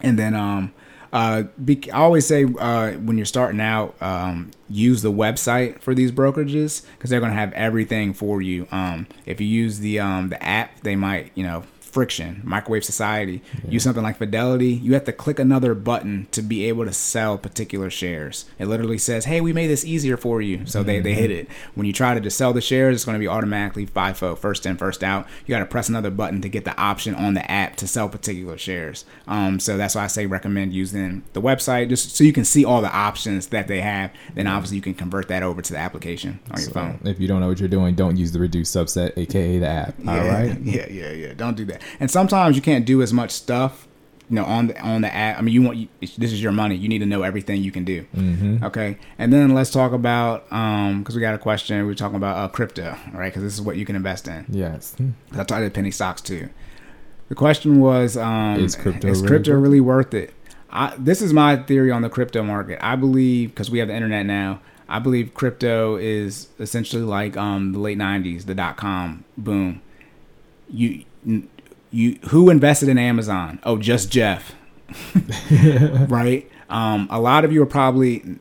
And 0.00 0.18
then 0.18 0.34
um 0.34 0.72
uh 1.12 1.42
be, 1.62 1.90
i 1.92 1.98
always 1.98 2.26
say 2.26 2.44
uh 2.58 2.92
when 2.92 3.18
you're 3.18 3.26
starting 3.26 3.60
out 3.60 4.00
um 4.00 4.50
use 4.70 5.02
the 5.02 5.12
website 5.12 5.80
for 5.80 5.94
these 5.94 6.10
brokerages 6.10 6.86
because 6.96 7.10
they're 7.10 7.20
going 7.20 7.32
to 7.32 7.38
have 7.38 7.52
everything 7.52 8.14
for 8.14 8.40
you. 8.40 8.66
Um 8.72 9.06
if 9.26 9.40
you 9.40 9.46
use 9.46 9.80
the 9.80 10.00
um 10.00 10.28
the 10.30 10.42
app 10.42 10.80
they 10.80 10.96
might 10.96 11.30
you 11.34 11.44
know 11.44 11.64
friction 11.92 12.40
microwave 12.42 12.84
society. 12.84 13.42
Use 13.68 13.84
something 13.84 14.02
like 14.02 14.16
fidelity 14.16 14.72
you 14.72 14.94
have 14.94 15.04
to 15.04 15.12
click 15.12 15.38
another 15.38 15.74
button 15.74 16.26
to 16.32 16.42
be 16.42 16.64
able 16.64 16.84
to 16.84 16.92
sell 16.92 17.38
particular 17.38 17.90
shares. 17.90 18.46
It 18.58 18.66
literally 18.66 18.98
says 18.98 19.26
hey 19.26 19.40
we 19.40 19.52
made 19.52 19.68
this 19.68 19.84
easier 19.84 20.16
for 20.16 20.40
you. 20.40 20.66
So 20.66 20.82
they, 20.82 21.00
they 21.00 21.14
hit 21.14 21.30
it. 21.30 21.48
When 21.74 21.86
you 21.86 21.92
try 21.92 22.14
to 22.14 22.20
just 22.20 22.38
sell 22.38 22.52
the 22.52 22.60
shares 22.60 22.94
it's 22.94 23.04
going 23.04 23.14
to 23.14 23.20
be 23.20 23.28
automatically 23.28 23.86
FIFO 23.86 24.38
first 24.38 24.66
in 24.66 24.76
first 24.76 25.04
out. 25.04 25.26
You 25.46 25.52
got 25.52 25.60
to 25.60 25.66
press 25.66 25.88
another 25.88 26.10
button 26.10 26.40
to 26.40 26.48
get 26.48 26.64
the 26.64 26.76
option 26.76 27.14
on 27.14 27.34
the 27.34 27.48
app 27.50 27.76
to 27.76 27.86
sell 27.86 28.08
particular 28.08 28.56
shares. 28.56 29.04
Um, 29.26 29.60
so 29.60 29.76
that's 29.76 29.94
why 29.94 30.04
i 30.04 30.06
say 30.06 30.26
recommend 30.26 30.72
using 30.72 31.22
the 31.32 31.42
website 31.42 31.88
just 31.88 32.16
so 32.16 32.24
you 32.24 32.32
can 32.32 32.44
see 32.44 32.64
all 32.64 32.80
the 32.80 32.92
options 32.92 33.48
that 33.48 33.68
they 33.68 33.80
have. 33.80 34.10
Then 34.34 34.46
obviously 34.46 34.76
you 34.76 34.82
can 34.82 34.94
convert 34.94 35.28
that 35.28 35.42
over 35.42 35.60
to 35.60 35.72
the 35.72 35.78
application 35.78 36.40
on 36.50 36.60
your 36.60 36.70
phone. 36.70 37.00
if 37.04 37.20
you 37.20 37.28
don't 37.28 37.40
know 37.40 37.48
what 37.48 37.60
you're 37.60 37.68
doing, 37.68 37.94
don't 37.94 38.16
use 38.16 38.32
the 38.32 38.38
reduced 38.38 38.74
subset, 38.74 39.16
aka 39.16 39.58
the 39.58 39.66
app. 39.66 39.94
All 40.06 40.16
yeah, 40.16 40.32
right. 40.32 40.58
Yeah, 40.72 40.88
yeah, 40.88 41.10
yeah. 41.10 41.34
Don't 41.34 41.56
do 41.56 41.64
that. 41.66 41.81
And 42.00 42.10
sometimes 42.10 42.56
you 42.56 42.62
can't 42.62 42.84
do 42.84 43.02
as 43.02 43.12
much 43.12 43.30
stuff 43.30 43.86
you 44.32 44.36
know 44.36 44.44
on 44.46 44.68
the 44.68 44.80
on 44.80 45.02
the 45.02 45.14
app. 45.14 45.38
I 45.38 45.42
mean, 45.42 45.52
you 45.52 45.60
want 45.60 45.76
you, 45.76 45.88
this 46.00 46.32
is 46.32 46.42
your 46.42 46.52
money. 46.52 46.74
You 46.74 46.88
need 46.88 47.00
to 47.00 47.06
know 47.06 47.22
everything 47.22 47.62
you 47.62 47.70
can 47.70 47.84
do. 47.84 48.06
Mm-hmm. 48.16 48.64
Okay, 48.64 48.96
and 49.18 49.30
then 49.30 49.52
let's 49.52 49.70
talk 49.70 49.92
about 49.92 50.50
um 50.50 51.00
because 51.00 51.14
we 51.14 51.20
got 51.20 51.34
a 51.34 51.38
question. 51.38 51.84
We 51.86 51.92
are 51.92 51.94
talking 51.94 52.16
about 52.16 52.38
uh, 52.38 52.48
crypto, 52.48 52.96
right? 53.12 53.28
Because 53.28 53.42
this 53.42 53.52
is 53.52 53.60
what 53.60 53.76
you 53.76 53.84
can 53.84 53.94
invest 53.94 54.28
in. 54.28 54.46
Yes. 54.48 54.96
I 55.32 55.44
tried 55.44 55.72
penny 55.74 55.90
stocks 55.90 56.22
too. 56.22 56.48
The 57.28 57.34
question 57.34 57.80
was, 57.80 58.16
um, 58.16 58.60
Is 58.60 58.74
crypto 58.74 59.08
is 59.08 59.18
really 59.18 59.28
crypto 59.28 59.52
worth 59.52 59.62
really 59.62 59.80
worth 59.80 60.14
it? 60.14 60.32
I, 60.70 60.94
this 60.98 61.20
is 61.20 61.34
my 61.34 61.56
theory 61.56 61.90
on 61.90 62.00
the 62.00 62.08
crypto 62.08 62.42
market. 62.42 62.78
I 62.82 62.96
believe 62.96 63.50
because 63.50 63.70
we 63.70 63.80
have 63.80 63.88
the 63.88 63.94
internet 63.94 64.24
now. 64.24 64.60
I 64.88 64.98
believe 64.98 65.34
crypto 65.34 65.96
is 65.96 66.48
essentially 66.58 67.02
like 67.02 67.36
um, 67.36 67.72
the 67.72 67.78
late 67.78 67.98
'90s, 67.98 68.46
the 68.46 68.54
dot 68.54 68.78
com 68.78 69.24
boom. 69.36 69.82
You, 70.70 71.04
you, 71.92 72.18
who 72.30 72.50
invested 72.50 72.88
in 72.88 72.98
Amazon? 72.98 73.60
Oh, 73.62 73.76
just 73.78 74.10
Jeff, 74.10 74.54
right? 76.08 76.50
Um, 76.68 77.06
a 77.10 77.20
lot 77.20 77.44
of 77.44 77.52
you 77.52 77.62
are 77.62 77.66
probably 77.66 78.38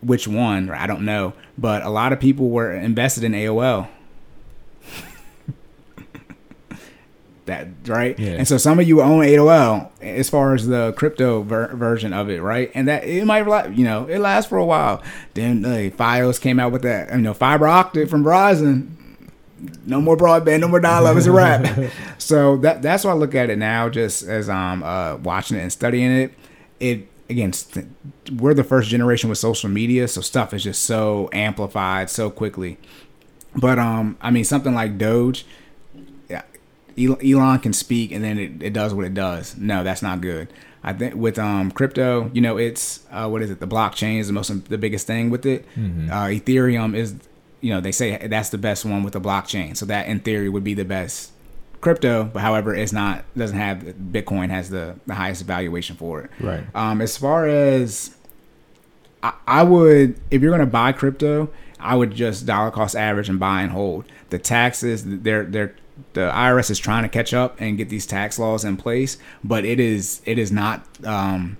which 0.00 0.26
one? 0.28 0.70
I 0.70 0.86
don't 0.86 1.04
know, 1.04 1.32
but 1.58 1.82
a 1.82 1.90
lot 1.90 2.12
of 2.12 2.20
people 2.20 2.48
were 2.50 2.72
invested 2.72 3.24
in 3.24 3.32
AOL. 3.32 3.88
that 7.46 7.66
right 7.86 8.16
Yeah. 8.20 8.34
and 8.34 8.46
so 8.46 8.56
some 8.56 8.78
of 8.78 8.86
you 8.86 9.02
own 9.02 9.24
AOL 9.24 9.90
as 10.00 10.30
far 10.30 10.54
as 10.54 10.68
the 10.68 10.92
crypto 10.96 11.42
ver- 11.42 11.74
version 11.74 12.12
of 12.12 12.30
it 12.30 12.40
right 12.40 12.70
and 12.72 12.86
that 12.86 13.02
it 13.02 13.24
might 13.24 13.44
you 13.76 13.84
know 13.84 14.06
it 14.06 14.20
lasts 14.20 14.48
for 14.48 14.58
a 14.58 14.64
while 14.64 15.02
then 15.34 15.64
uh, 15.64 15.68
Fios 15.96 16.40
came 16.40 16.60
out 16.60 16.70
with 16.70 16.82
that 16.82 17.10
you 17.12 17.18
know 17.20 17.34
fiber 17.34 17.66
optic 17.66 18.08
from 18.08 18.22
Verizon 18.22 18.94
no 19.86 20.00
more 20.00 20.16
broadband 20.16 20.60
no 20.60 20.68
more 20.68 20.80
dial-up 20.80 21.16
it's 21.16 21.26
a 21.26 21.32
wrap 21.32 21.90
so 22.18 22.56
that 22.58 22.82
that's 22.82 23.04
why 23.04 23.10
I 23.10 23.14
look 23.14 23.34
at 23.34 23.50
it 23.50 23.58
now 23.58 23.88
just 23.88 24.22
as 24.24 24.48
I'm 24.48 24.82
uh, 24.82 25.16
watching 25.16 25.56
it 25.56 25.60
and 25.60 25.72
studying 25.72 26.10
it 26.10 26.34
it 26.80 27.08
again 27.30 27.52
st- 27.52 27.86
we're 28.36 28.54
the 28.54 28.64
first 28.64 28.88
generation 28.90 29.28
with 29.28 29.38
social 29.38 29.70
media 29.70 30.08
so 30.08 30.20
stuff 30.20 30.52
is 30.52 30.64
just 30.64 30.82
so 30.82 31.28
amplified 31.32 32.10
so 32.10 32.28
quickly 32.30 32.76
but 33.54 33.78
um 33.78 34.16
I 34.20 34.30
mean 34.30 34.44
something 34.44 34.74
like 34.74 34.98
Doge 34.98 35.44
yeah, 36.28 36.42
Elon 37.24 37.58
can 37.60 37.72
speak 37.72 38.12
and 38.12 38.22
then 38.22 38.38
it, 38.38 38.62
it 38.62 38.72
does 38.72 38.92
what 38.94 39.06
it 39.06 39.14
does. 39.14 39.56
No, 39.56 39.82
that's 39.84 40.02
not 40.02 40.20
good. 40.20 40.52
I 40.84 40.92
think 40.92 41.14
with 41.14 41.38
um 41.38 41.70
crypto, 41.70 42.30
you 42.34 42.40
know, 42.40 42.56
it's 42.58 43.06
uh, 43.10 43.28
what 43.28 43.40
is 43.42 43.50
it? 43.50 43.60
The 43.60 43.66
blockchain 43.68 44.18
is 44.18 44.26
the 44.26 44.32
most 44.32 44.68
the 44.68 44.78
biggest 44.78 45.06
thing 45.06 45.30
with 45.30 45.46
it. 45.46 45.64
Uh, 46.10 46.26
Ethereum 46.26 46.94
is, 46.96 47.14
you 47.62 47.72
know, 47.72 47.80
they 47.80 47.92
say 47.92 48.26
that's 48.28 48.50
the 48.50 48.58
best 48.58 48.84
one 48.84 49.02
with 49.02 49.14
the 49.14 49.20
blockchain. 49.20 49.74
So 49.76 49.86
that 49.86 50.06
in 50.08 50.20
theory 50.20 50.50
would 50.50 50.64
be 50.64 50.74
the 50.74 50.84
best 50.84 51.32
crypto. 51.80 52.24
But 52.24 52.40
however, 52.40 52.74
it's 52.74 52.92
not 52.92 53.24
doesn't 53.34 53.56
have 53.56 53.78
Bitcoin 53.78 54.50
has 54.50 54.68
the 54.68 54.96
the 55.06 55.14
highest 55.14 55.44
valuation 55.44 55.96
for 55.96 56.22
it. 56.22 56.30
Right. 56.40 56.64
Um, 56.74 57.00
as 57.00 57.16
far 57.16 57.46
as 57.46 58.14
I, 59.22 59.32
I 59.46 59.62
would, 59.62 60.20
if 60.30 60.42
you're 60.42 60.50
gonna 60.50 60.66
buy 60.66 60.92
crypto, 60.92 61.48
I 61.78 61.94
would 61.94 62.12
just 62.12 62.44
dollar 62.44 62.70
cost 62.70 62.96
average 62.96 63.28
and 63.28 63.38
buy 63.38 63.62
and 63.62 63.70
hold. 63.70 64.04
The 64.30 64.38
taxes, 64.38 65.04
they're 65.06 65.44
they're 65.44 65.74
the 66.14 66.30
IRS 66.32 66.70
is 66.70 66.78
trying 66.78 67.04
to 67.04 67.08
catch 67.08 67.32
up 67.32 67.60
and 67.60 67.78
get 67.78 67.88
these 67.88 68.06
tax 68.06 68.38
laws 68.38 68.64
in 68.64 68.76
place, 68.76 69.18
but 69.44 69.64
it 69.64 69.78
is 69.78 70.20
it 70.24 70.38
is 70.38 70.50
not 70.50 70.84
um, 71.04 71.58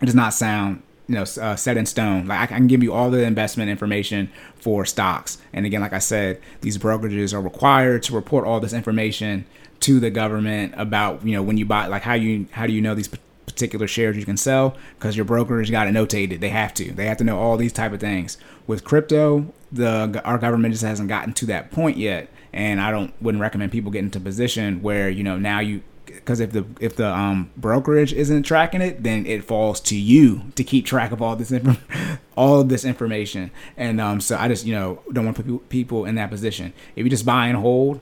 it 0.00 0.06
does 0.06 0.14
not 0.14 0.34
sound 0.34 0.82
you 1.08 1.14
know 1.14 1.22
uh, 1.22 1.56
set 1.56 1.76
in 1.76 1.86
stone. 1.86 2.26
Like 2.26 2.40
I 2.40 2.46
can 2.46 2.66
give 2.66 2.82
you 2.82 2.92
all 2.92 3.10
the 3.10 3.22
investment 3.22 3.70
information 3.70 4.30
for 4.56 4.84
stocks, 4.84 5.38
and 5.52 5.66
again, 5.66 5.80
like 5.80 5.92
I 5.92 5.98
said, 5.98 6.40
these 6.60 6.78
brokerages 6.78 7.32
are 7.32 7.40
required 7.40 8.02
to 8.04 8.14
report 8.14 8.46
all 8.46 8.60
this 8.60 8.72
information 8.72 9.46
to 9.80 10.00
the 10.00 10.10
government 10.10 10.74
about 10.76 11.24
you 11.24 11.32
know 11.32 11.42
when 11.42 11.56
you 11.56 11.66
buy 11.66 11.86
like 11.86 12.02
how 12.02 12.14
you 12.14 12.46
how 12.52 12.66
do 12.66 12.72
you 12.72 12.80
know 12.80 12.94
these 12.94 13.08
particular 13.46 13.86
shares 13.86 14.16
you 14.16 14.24
can 14.24 14.36
sell 14.36 14.76
because 14.98 15.16
your 15.16 15.24
brokerage 15.24 15.70
got 15.70 15.86
it 15.86 15.94
notated. 15.94 16.40
They 16.40 16.50
have 16.50 16.74
to. 16.74 16.92
They 16.92 17.06
have 17.06 17.16
to 17.18 17.24
know 17.24 17.38
all 17.38 17.56
these 17.56 17.72
type 17.72 17.92
of 17.92 18.00
things. 18.00 18.36
With 18.66 18.84
crypto, 18.84 19.52
the 19.72 20.20
our 20.24 20.38
government 20.38 20.74
just 20.74 20.84
hasn't 20.84 21.08
gotten 21.08 21.32
to 21.34 21.46
that 21.46 21.70
point 21.70 21.96
yet, 21.96 22.28
and 22.52 22.80
I 22.80 22.90
don't 22.90 23.14
wouldn't 23.22 23.40
recommend 23.40 23.72
people 23.72 23.90
get 23.90 24.00
into 24.00 24.18
a 24.18 24.22
position 24.22 24.82
where 24.82 25.08
you 25.08 25.24
know 25.24 25.38
now 25.38 25.60
you 25.60 25.82
because 26.26 26.40
if 26.40 26.50
the 26.50 26.66
if 26.80 26.96
the 26.96 27.06
um 27.06 27.50
brokerage 27.56 28.12
isn't 28.12 28.42
tracking 28.42 28.82
it, 28.82 29.04
then 29.04 29.24
it 29.26 29.44
falls 29.44 29.78
to 29.78 29.96
you 29.96 30.42
to 30.56 30.64
keep 30.64 30.84
track 30.84 31.12
of 31.12 31.22
all 31.22 31.36
this 31.36 31.52
inf- 31.52 32.18
all 32.36 32.60
of 32.60 32.68
this 32.68 32.84
information. 32.84 33.52
And 33.76 34.00
um 34.00 34.20
so 34.20 34.36
I 34.36 34.48
just 34.48 34.66
you 34.66 34.74
know 34.74 35.00
don't 35.12 35.24
want 35.24 35.36
to 35.36 35.42
put 35.44 35.68
people- 35.68 36.04
in 36.04 36.16
that 36.16 36.30
position. 36.30 36.72
If 36.96 37.04
you 37.04 37.10
just 37.10 37.24
buy 37.24 37.46
and 37.46 37.56
hold, 37.56 38.00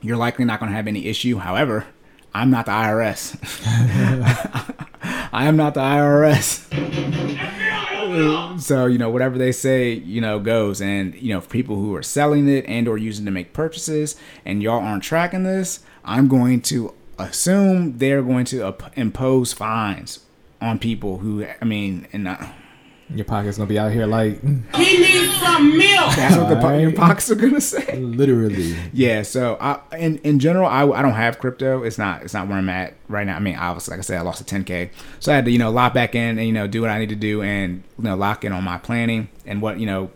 you're 0.00 0.16
likely 0.16 0.46
not 0.46 0.60
going 0.60 0.70
to 0.72 0.76
have 0.76 0.88
any 0.88 1.06
issue. 1.06 1.36
However, 1.36 1.86
I'm 2.34 2.50
not 2.50 2.64
the 2.64 2.72
IRS. 2.72 3.36
I 5.32 5.44
am 5.44 5.56
not 5.56 5.74
the 5.74 5.80
IRS. 5.80 6.68
So 8.58 8.84
you 8.84 8.98
know 8.98 9.08
whatever 9.08 9.38
they 9.38 9.52
say, 9.52 9.94
you 9.94 10.20
know 10.20 10.38
goes. 10.38 10.82
And 10.82 11.14
you 11.14 11.32
know 11.32 11.40
people 11.40 11.76
who 11.76 11.94
are 11.94 12.02
selling 12.02 12.46
it 12.46 12.66
and 12.66 12.86
or 12.86 12.98
using 12.98 13.24
to 13.24 13.30
make 13.30 13.54
purchases, 13.54 14.16
and 14.44 14.62
y'all 14.62 14.80
aren't 14.80 15.02
tracking 15.02 15.44
this, 15.44 15.80
I'm 16.04 16.28
going 16.28 16.60
to 16.62 16.92
assume 17.18 17.98
they're 17.98 18.22
going 18.22 18.44
to 18.46 18.74
impose 18.94 19.52
fines 19.52 20.20
on 20.60 20.78
people 20.78 21.18
who. 21.18 21.46
I 21.60 21.64
mean, 21.64 22.06
and 22.12 22.28
uh, 22.28 22.36
Your 23.14 23.24
pocket's 23.24 23.56
gonna 23.58 23.68
be 23.68 23.78
out 23.78 23.92
here 23.92 24.06
like 24.06 24.40
He 24.76 24.98
needs 24.98 25.34
some 25.40 25.76
milk. 25.76 26.14
that's 26.16 26.36
what 26.36 26.48
the 26.48 26.56
po- 26.56 26.78
your 26.78 26.92
pockets 26.92 27.30
are 27.30 27.34
gonna 27.34 27.60
say. 27.60 27.98
literally. 27.98 28.74
Yeah, 28.92 29.22
so 29.22 29.56
I 29.60 29.80
in 29.96 30.18
in 30.18 30.38
general 30.38 30.66
I, 30.68 30.82
I 30.88 31.02
don't 31.02 31.12
have 31.14 31.38
crypto. 31.38 31.82
It's 31.82 31.98
not 31.98 32.22
it's 32.22 32.32
not 32.34 32.48
where 32.48 32.58
I'm 32.58 32.68
at 32.68 32.94
right 33.08 33.26
now. 33.26 33.36
I 33.36 33.40
mean, 33.40 33.56
obviously, 33.56 33.92
like 33.92 33.98
I 33.98 34.02
said, 34.02 34.18
I 34.18 34.22
lost 34.22 34.40
a 34.40 34.44
10k, 34.44 34.90
so 35.20 35.32
I 35.32 35.36
had 35.36 35.44
to 35.46 35.50
you 35.50 35.58
know 35.58 35.70
lock 35.70 35.94
back 35.94 36.14
in 36.14 36.38
and 36.38 36.46
you 36.46 36.52
know 36.52 36.66
do 36.66 36.80
what 36.80 36.90
I 36.90 36.98
need 36.98 37.10
to 37.10 37.16
do 37.16 37.42
and 37.42 37.82
you 37.98 38.04
know 38.04 38.16
lock 38.16 38.44
in 38.44 38.52
on 38.52 38.64
my 38.64 38.78
planning 38.78 39.28
and 39.46 39.60
what 39.60 39.78
you 39.78 39.86
know. 39.86 40.10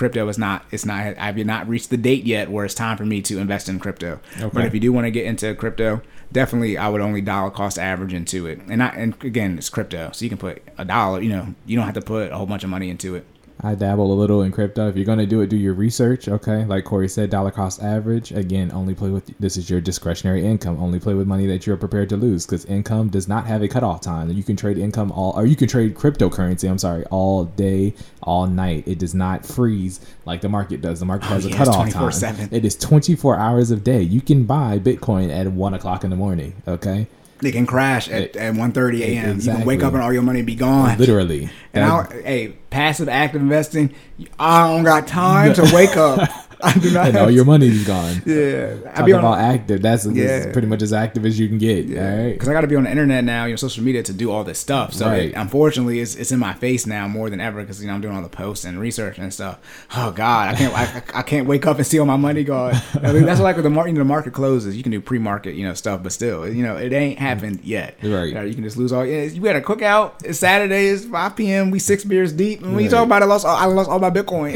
Crypto 0.00 0.26
is 0.28 0.38
not. 0.38 0.64
It's 0.70 0.86
not. 0.86 1.18
I've 1.18 1.36
not 1.36 1.68
reached 1.68 1.90
the 1.90 1.98
date 1.98 2.24
yet 2.24 2.50
where 2.50 2.64
it's 2.64 2.72
time 2.72 2.96
for 2.96 3.04
me 3.04 3.20
to 3.20 3.38
invest 3.38 3.68
in 3.68 3.78
crypto. 3.78 4.18
But 4.50 4.64
if 4.64 4.72
you 4.72 4.80
do 4.80 4.94
want 4.94 5.04
to 5.04 5.10
get 5.10 5.26
into 5.26 5.54
crypto, 5.54 6.00
definitely 6.32 6.78
I 6.78 6.88
would 6.88 7.02
only 7.02 7.20
dollar 7.20 7.50
cost 7.50 7.78
average 7.78 8.14
into 8.14 8.46
it. 8.46 8.60
And 8.66 8.82
I 8.82 8.88
and 8.88 9.14
again, 9.22 9.58
it's 9.58 9.68
crypto, 9.68 10.10
so 10.12 10.24
you 10.24 10.30
can 10.30 10.38
put 10.38 10.62
a 10.78 10.86
dollar. 10.86 11.20
You 11.20 11.28
know, 11.28 11.54
you 11.66 11.76
don't 11.76 11.84
have 11.84 11.96
to 11.96 12.00
put 12.00 12.32
a 12.32 12.36
whole 12.38 12.46
bunch 12.46 12.64
of 12.64 12.70
money 12.70 12.88
into 12.88 13.14
it. 13.14 13.26
I 13.62 13.74
dabble 13.74 14.12
a 14.12 14.14
little 14.14 14.42
in 14.42 14.52
crypto. 14.52 14.88
If 14.88 14.96
you're 14.96 15.04
gonna 15.04 15.26
do 15.26 15.40
it, 15.42 15.48
do 15.48 15.56
your 15.56 15.74
research. 15.74 16.28
Okay, 16.28 16.64
like 16.64 16.84
Corey 16.84 17.08
said, 17.08 17.30
dollar 17.30 17.50
cost 17.50 17.82
average. 17.82 18.32
Again, 18.32 18.70
only 18.72 18.94
play 18.94 19.10
with 19.10 19.36
this 19.38 19.56
is 19.56 19.68
your 19.68 19.80
discretionary 19.80 20.44
income. 20.44 20.82
Only 20.82 20.98
play 20.98 21.14
with 21.14 21.26
money 21.26 21.46
that 21.46 21.66
you're 21.66 21.76
prepared 21.76 22.08
to 22.10 22.16
lose 22.16 22.46
because 22.46 22.64
income 22.64 23.08
does 23.08 23.28
not 23.28 23.46
have 23.46 23.62
a 23.62 23.68
cutoff 23.68 24.00
time. 24.00 24.30
You 24.32 24.42
can 24.42 24.56
trade 24.56 24.78
income 24.78 25.12
all, 25.12 25.32
or 25.36 25.44
you 25.44 25.56
can 25.56 25.68
trade 25.68 25.94
cryptocurrency. 25.94 26.70
I'm 26.70 26.78
sorry, 26.78 27.04
all 27.06 27.44
day, 27.44 27.94
all 28.22 28.46
night. 28.46 28.84
It 28.86 28.98
does 28.98 29.14
not 29.14 29.44
freeze 29.44 30.00
like 30.24 30.40
the 30.40 30.48
market 30.48 30.80
does. 30.80 31.00
The 31.00 31.06
market 31.06 31.26
oh, 31.30 31.34
has 31.34 31.44
a 31.46 31.48
Oh, 31.48 31.52
yeah, 31.52 31.62
it's 31.62 31.70
cutoff 31.70 31.92
time. 31.92 32.10
24/7. 32.10 32.52
It 32.52 32.64
is 32.64 32.76
24 32.76 33.36
hours 33.36 33.70
of 33.70 33.84
day. 33.84 34.00
You 34.02 34.20
can 34.20 34.44
buy 34.44 34.78
Bitcoin 34.78 35.30
at 35.30 35.48
one 35.52 35.74
o'clock 35.74 36.04
in 36.04 36.10
the 36.10 36.16
morning. 36.16 36.54
Okay, 36.66 37.08
They 37.42 37.52
can 37.52 37.66
crash 37.66 38.08
at, 38.08 38.36
at 38.36 38.54
1.30 38.54 39.00
a.m. 39.00 39.40
You 39.40 39.44
can 39.52 39.64
wake 39.64 39.82
up 39.82 39.94
and 39.94 40.02
all 40.02 40.12
your 40.12 40.22
money 40.22 40.42
be 40.42 40.54
gone. 40.54 40.98
literally. 40.98 41.50
And 41.72 41.84
I, 41.84 42.04
hey, 42.22 42.48
passive 42.70 43.08
active 43.08 43.40
investing, 43.40 43.94
I 44.38 44.66
don't 44.66 44.84
got 44.84 45.06
time 45.06 45.54
to 45.54 45.70
wake 45.72 45.96
up. 45.96 46.28
I 46.64 46.78
do 46.78 46.90
not 46.90 47.02
know. 47.04 47.08
and 47.08 47.16
all 47.18 47.30
your 47.30 47.44
money's 47.44 47.86
gone. 47.86 48.22
Yeah, 48.26 48.74
Talk 48.94 49.06
be 49.06 49.12
on 49.12 49.20
about 49.20 49.38
active. 49.38 49.82
That's, 49.82 50.06
Yeah. 50.06 50.52
pretty 50.52 50.68
much 50.68 50.82
as 50.82 50.92
active 50.92 51.24
as 51.26 51.38
you 51.38 51.48
can 51.48 51.58
get. 51.58 51.86
All 51.96 52.02
right. 52.24 52.32
because 52.32 52.48
I 52.48 52.52
got 52.52 52.60
to 52.62 52.66
be 52.66 52.76
on 52.76 52.84
the 52.84 52.90
internet 52.90 53.24
now, 53.24 53.44
you 53.46 53.52
know, 53.52 53.56
social 53.56 53.82
media 53.82 54.02
to 54.04 54.12
do 54.12 54.30
all 54.30 54.44
this 54.44 54.58
stuff. 54.58 54.92
So 54.92 55.06
Right. 55.06 55.30
it- 55.30 55.34
unfortunately, 55.34 56.00
it's, 56.00 56.14
it's 56.14 56.32
in 56.32 56.38
my 56.38 56.52
face 56.54 56.86
now 56.86 57.08
more 57.08 57.30
than 57.30 57.40
ever 57.40 57.60
because 57.62 57.80
you 57.80 57.88
know 57.88 57.94
I'm 57.94 58.00
doing 58.00 58.14
all 58.14 58.22
the 58.22 58.28
posts 58.28 58.64
and 58.64 58.78
research 58.78 59.18
and 59.18 59.32
stuff. 59.32 59.58
Oh 59.96 60.10
God, 60.12 60.54
I 60.54 60.58
can't 60.58 60.74
I, 60.76 61.02
I 61.18 61.22
can't 61.22 61.46
wake 61.46 61.66
up 61.66 61.78
and 61.78 61.86
see 61.86 61.98
all 61.98 62.06
my 62.06 62.16
money 62.16 62.44
gone. 62.44 62.74
I 63.02 63.12
mean, 63.12 63.24
that's 63.24 63.40
like 63.40 63.56
when 63.56 63.64
the 63.64 63.70
market, 63.70 63.90
you 63.90 63.94
know, 63.94 64.00
the 64.00 64.04
market 64.04 64.32
closes. 64.32 64.76
You 64.76 64.82
can 64.82 64.92
do 64.92 65.00
pre-market, 65.00 65.54
you 65.54 65.66
know, 65.66 65.74
stuff, 65.74 66.02
but 66.02 66.12
still, 66.12 66.48
you 66.48 66.62
know, 66.62 66.76
it 66.76 66.92
ain't 66.92 67.18
happened 67.18 67.60
yet. 67.64 67.96
Right. 68.02 68.28
You, 68.46 68.54
can 68.54 68.62
just 68.64 68.76
lose 68.76 68.92
all. 68.92 69.04
Yeah, 69.06 69.22
you 69.22 69.40
got 69.40 69.56
a 69.56 69.60
cookout. 69.60 70.24
It's 70.24 70.38
Saturday. 70.38 70.88
It's 70.88 71.04
5 71.06 71.36
p.m. 71.36 71.70
We 71.70 71.78
six 71.78 72.04
beers 72.04 72.32
deep, 72.32 72.62
and 72.62 72.74
when 72.74 72.84
you 72.84 72.90
talk 72.90 73.04
about 73.06 73.22
it, 73.22 73.24
I 73.24 73.28
lost 73.28 73.46
all, 73.46 73.56
I 73.56 73.64
lost 73.66 73.88
all 73.90 73.98
my 73.98 74.10
Bitcoin. 74.10 74.54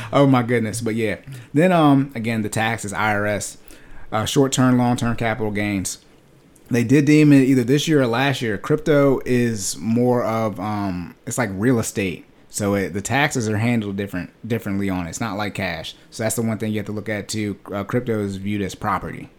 oh 0.12 0.26
my 0.26 0.42
goodness! 0.42 0.59
But 0.82 0.94
yeah, 0.94 1.18
then 1.54 1.72
um 1.72 2.12
again 2.14 2.42
the 2.42 2.48
taxes, 2.48 2.92
IRS, 2.92 3.56
uh, 4.12 4.24
short 4.24 4.52
term, 4.52 4.78
long 4.78 4.96
term 4.96 5.16
capital 5.16 5.50
gains. 5.52 5.98
They 6.68 6.84
did 6.84 7.04
deem 7.04 7.32
it 7.32 7.42
either 7.42 7.64
this 7.64 7.88
year 7.88 8.00
or 8.02 8.06
last 8.06 8.42
year. 8.42 8.56
Crypto 8.56 9.20
is 9.24 9.76
more 9.76 10.22
of 10.22 10.58
um 10.60 11.14
it's 11.26 11.38
like 11.38 11.50
real 11.52 11.78
estate. 11.78 12.26
So 12.52 12.74
it, 12.74 12.92
the 12.94 13.00
taxes 13.00 13.48
are 13.48 13.58
handled 13.58 13.96
different 13.96 14.30
differently 14.46 14.90
on 14.90 15.06
it. 15.06 15.10
It's 15.10 15.20
not 15.20 15.36
like 15.36 15.54
cash. 15.54 15.94
So 16.10 16.24
that's 16.24 16.34
the 16.36 16.42
one 16.42 16.58
thing 16.58 16.72
you 16.72 16.78
have 16.78 16.86
to 16.86 16.92
look 16.92 17.08
at 17.08 17.28
too. 17.28 17.58
Uh, 17.72 17.84
crypto 17.84 18.20
is 18.20 18.36
viewed 18.36 18.62
as 18.62 18.74
property. 18.74 19.30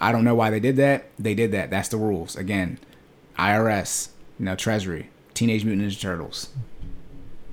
I 0.00 0.12
don't 0.12 0.24
know 0.24 0.34
why 0.34 0.50
they 0.50 0.60
did 0.60 0.76
that. 0.76 1.10
They 1.18 1.34
did 1.34 1.52
that. 1.52 1.70
That's 1.70 1.88
the 1.88 1.96
rules. 1.98 2.36
Again, 2.36 2.78
IRS, 3.38 4.10
you 4.38 4.46
know, 4.46 4.54
Treasury, 4.56 5.10
Teenage 5.34 5.64
Mutant 5.64 5.88
Ninja 5.88 6.00
Turtles. 6.00 6.48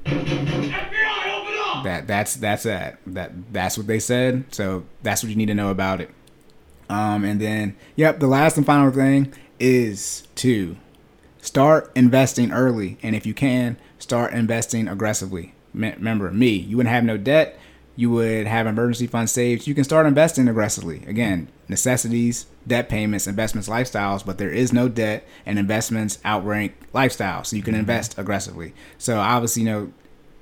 FBI, 0.06 1.37
That 1.84 2.08
that's 2.08 2.36
that's 2.36 2.64
that 2.64 3.00
that 3.08 3.32
that's 3.54 3.78
what 3.78 3.88
they 3.88 4.00
said. 4.00 4.46
So 4.54 4.86
that's 5.04 5.24
what 5.24 5.30
you 5.30 5.36
need 5.36 5.48
to 5.48 5.54
know 5.56 5.70
about 5.70 6.02
it. 6.02 6.10
Um, 6.90 7.24
and 7.26 7.40
then 7.42 7.76
yep, 7.96 8.20
the 8.20 8.28
last 8.28 8.58
and 8.58 8.66
final 8.66 8.92
thing 8.92 9.34
is 9.60 10.28
to 10.36 10.78
start 11.42 11.92
investing 11.96 12.52
early, 12.52 12.98
and 13.04 13.16
if 13.16 13.26
you 13.26 13.34
can, 13.34 13.78
start 14.00 14.34
investing 14.34 14.88
aggressively. 14.88 15.54
Me- 15.74 15.94
Remember, 15.94 16.32
me, 16.32 16.50
you 16.50 16.78
wouldn't 16.78 16.94
have 16.94 17.04
no 17.04 17.18
debt. 17.18 17.58
You 17.96 18.12
would 18.12 18.46
have 18.46 18.68
emergency 18.68 19.08
fund 19.08 19.28
saved. 19.28 19.66
You 19.66 19.74
can 19.74 19.84
start 19.84 20.06
investing 20.06 20.48
aggressively. 20.48 21.04
Again, 21.08 21.48
necessities, 21.68 22.46
debt 22.68 22.90
payments, 22.90 23.26
investments, 23.26 23.68
lifestyles, 23.68 24.24
but 24.24 24.38
there 24.38 24.52
is 24.52 24.72
no 24.72 24.88
debt 24.88 25.28
and 25.48 25.58
investments 25.58 26.20
outrank 26.24 26.74
lifestyle. 26.94 27.44
So 27.44 27.56
you 27.56 27.64
can 27.64 27.74
invest 27.74 28.16
aggressively. 28.20 28.74
So 29.00 29.20
obviously, 29.20 29.64
you 29.64 29.70
know, 29.70 29.92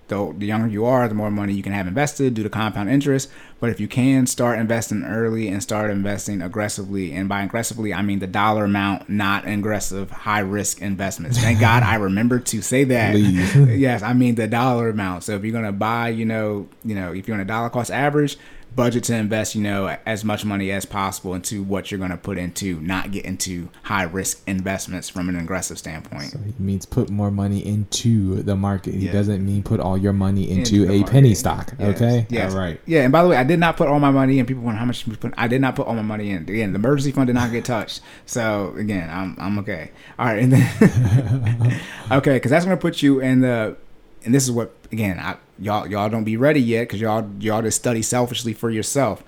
the, 0.08 0.34
the 0.38 0.46
younger 0.46 0.68
you 0.68 0.86
are, 0.86 1.08
the 1.08 1.16
more 1.16 1.32
money 1.32 1.54
you 1.54 1.64
can 1.64 1.74
have 1.74 1.88
invested 1.88 2.34
due 2.34 2.44
to 2.44 2.50
compound 2.50 2.90
interest. 2.90 3.30
But 3.60 3.70
if 3.70 3.80
you 3.80 3.88
can 3.88 4.28
start 4.28 4.60
investing 4.60 5.04
early 5.04 5.48
and 5.48 5.64
start 5.64 5.90
investing 5.90 6.42
aggressively, 6.42 7.14
and 7.14 7.28
by 7.28 7.42
aggressively, 7.44 7.94
I 7.94 8.02
mean 8.02 8.20
the 8.20 8.28
dollar 8.28 8.66
amount, 8.66 9.10
not 9.10 9.48
aggressive, 9.48 10.12
high 10.12 10.40
risk 10.40 10.82
investments. 10.82 11.40
Thank 11.40 11.60
God 11.60 11.82
I 11.84 11.96
remember 11.96 12.40
to 12.40 12.62
say 12.62 12.84
that. 12.86 13.16
Yes, 13.76 14.04
I 14.04 14.14
mean 14.14 14.36
the 14.36 14.48
dollar 14.48 14.90
amount. 14.90 15.24
So 15.24 15.36
if 15.36 15.44
you're 15.44 15.54
gonna 15.54 15.72
buy, 15.72 16.10
you 16.10 16.26
know, 16.26 16.68
you 16.84 16.96
know, 16.96 17.14
if 17.14 17.28
you're 17.28 17.36
on 17.36 17.42
a 17.42 17.46
dollar 17.46 17.70
cost 17.70 17.92
average, 17.92 18.38
budget 18.76 19.04
to 19.06 19.16
invest, 19.16 19.56
you 19.56 19.62
know, 19.62 19.96
as 20.06 20.26
much 20.26 20.44
money 20.44 20.72
as 20.72 20.86
possible 20.86 21.34
into 21.34 21.64
what 21.64 21.90
you're 21.92 22.00
gonna 22.00 22.18
put 22.18 22.38
into, 22.38 22.80
not 22.82 23.12
get 23.12 23.24
into 23.26 23.70
high 23.84 24.04
risk 24.04 24.42
investments 24.48 25.08
from 25.10 25.30
an 25.30 25.36
aggressive 25.38 25.78
standpoint. 25.78 26.32
So 26.32 26.40
he 26.40 26.54
means 26.60 26.86
put 26.86 27.10
more 27.10 27.32
money 27.32 27.66
into 27.66 28.42
the 28.44 28.56
market. 28.56 28.96
He 28.96 29.06
Yeah. 29.06 29.14
doesn't 29.14 29.46
mean 29.46 29.64
put 29.64 29.80
all 29.80 29.98
your 29.98 30.14
money 30.14 30.50
into, 30.50 30.82
Into 30.84 30.92
a 30.94 30.98
market. 31.00 31.12
penny 31.14 31.34
stock. 31.36 31.74
Yes, 31.80 31.96
Okay. 31.96 32.28
Yes. 32.30 32.54
All 32.54 32.60
right. 32.60 32.80
Yeah. 32.86 33.04
And 33.04 33.12
by 33.12 33.24
the 33.24 33.30
way, 33.30 33.38
I 33.38 33.44
did 33.44 33.60
not 33.60 33.78
put 33.78 33.88
all 33.88 34.00
my 34.00 34.12
money 34.12 34.40
in. 34.40 34.46
People 34.46 34.64
wonder 34.64 34.80
how 34.80 34.86
much 34.86 35.06
put. 35.20 35.34
I 35.38 35.48
did 35.48 35.62
not 35.62 35.76
put 35.76 35.88
all 35.88 35.94
my 35.96 36.02
money 36.02 36.32
in. 36.32 36.44
Again, 36.44 36.74
the 36.74 36.80
emergency 36.80 37.12
fund 37.12 37.28
did 37.28 37.34
not 37.34 37.52
get 37.52 37.64
touched. 37.66 38.02
So 38.26 38.74
again, 38.78 39.10
I'm 39.10 39.36
I'm 39.40 39.58
okay. 39.60 39.92
All 40.20 40.26
right. 40.26 40.44
And 40.44 40.52
then 40.54 41.80
okay, 42.12 42.34
because 42.34 42.52
that's 42.52 42.66
gonna 42.66 42.78
put 42.78 43.02
you 43.02 43.20
in 43.22 43.42
the. 43.42 43.78
And 44.26 44.34
this 44.34 44.44
is 44.44 44.52
what 44.52 44.76
again, 44.92 45.20
I, 45.20 45.38
y'all 45.60 45.88
y'all 45.88 46.10
don't 46.10 46.24
be 46.24 46.38
ready 46.38 46.62
yet 46.62 46.84
because 46.84 47.00
y'all 47.00 47.30
y'all 47.40 47.62
just 47.62 47.78
study 47.78 48.02
selfishly 48.02 48.54
for 48.54 48.70
yourself. 48.70 49.24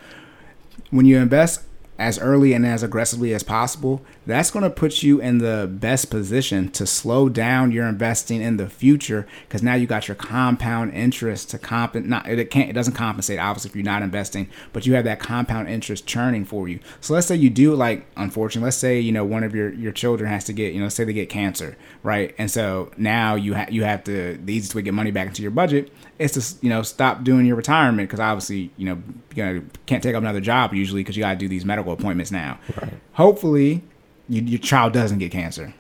When 0.90 1.06
you 1.06 1.18
invest 1.18 1.62
as 2.00 2.20
early 2.20 2.54
and 2.54 2.66
as 2.66 2.84
aggressively 2.84 3.34
as 3.34 3.44
possible, 3.44 4.02
that's 4.26 4.52
going 4.52 4.64
to 4.64 4.70
put 4.70 5.02
you 5.02 5.20
in 5.20 5.40
the 5.40 5.68
best 5.72 6.10
position 6.10 6.70
to 6.72 6.86
slow 6.86 7.28
down 7.30 7.72
your 7.72 7.88
investing 7.88 8.42
in 8.42 8.58
the 8.58 8.70
future 8.70 9.26
because 9.48 9.64
now 9.64 9.74
you 9.74 9.88
got 9.88 10.08
your 10.08 10.16
compound 10.16 10.94
interest 10.94 11.50
to 11.50 11.58
comp 11.58 11.96
not 11.96 12.28
it 12.28 12.52
can't 12.52 12.70
it 12.70 12.74
doesn't 12.74 12.94
compensate 12.94 13.40
obviously 13.40 13.70
if 13.70 13.76
you're 13.76 13.84
not 13.84 14.02
investing, 14.02 14.48
but 14.74 14.86
you 14.86 14.94
have 14.94 15.06
that 15.06 15.20
compound 15.20 15.70
interest 15.70 16.06
churning 16.06 16.46
for 16.46 16.68
you. 16.68 16.80
So 17.02 17.14
let's 17.14 17.28
say 17.28 17.36
you 17.36 17.50
do 17.50 17.74
like 17.74 18.06
unfortunately, 18.16 18.66
let's 18.66 18.78
say 18.78 19.00
you 19.00 19.12
know 19.12 19.26
one 19.26 19.44
of 19.44 19.56
your 19.56 19.74
your 19.74 19.92
children 19.92 20.30
has 20.30 20.44
to 20.46 20.54
get 20.54 20.74
you 20.74 20.82
know 20.82 20.90
say 20.90 21.04
they 21.04 21.14
get 21.14 21.30
cancer, 21.30 21.78
right? 22.04 22.36
And 22.38 22.52
so 22.52 22.92
now 22.98 23.36
you 23.36 23.54
have 23.54 23.72
you 23.72 23.84
have 23.84 24.04
to 24.04 24.38
the 24.38 24.54
easiest 24.54 24.76
way 24.76 24.82
to 24.82 24.86
get 24.86 24.94
money 24.94 25.12
back 25.12 25.28
into 25.28 25.42
your 25.42 25.52
budget 25.52 25.92
is 26.20 26.32
to 26.32 26.66
you 26.66 26.70
know 26.70 26.82
stop 26.82 27.24
doing 27.24 27.46
your 27.46 27.56
retirement 27.56 28.10
because 28.10 28.20
obviously 28.20 28.72
you 28.78 28.86
know 28.86 29.02
you 29.36 29.70
can't 29.86 30.02
take 30.02 30.16
up 30.16 30.22
another 30.22 30.42
job 30.42 30.74
usually 30.74 31.02
because 31.02 31.16
you 31.16 31.24
got 31.24 31.32
to 31.32 31.38
do 31.38 31.48
these 31.48 31.66
medical 31.66 31.94
appointments 31.94 32.32
now. 32.32 32.60
Right. 32.82 32.94
Hopefully, 33.14 33.84
you, 34.28 34.42
your 34.42 34.60
child 34.60 34.94
doesn't 34.94 35.20
get 35.20 35.32
cancer. 35.32 35.74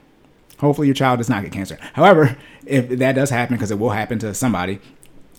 Hopefully, 0.59 0.87
your 0.87 0.95
child 0.95 1.19
does 1.19 1.29
not 1.29 1.43
get 1.43 1.51
cancer. 1.51 1.77
However, 1.93 2.37
if 2.65 2.89
that 2.89 3.13
does 3.13 3.29
happen, 3.29 3.55
because 3.55 3.71
it 3.71 3.79
will 3.79 3.91
happen 3.91 4.19
to 4.19 4.33
somebody, 4.33 4.79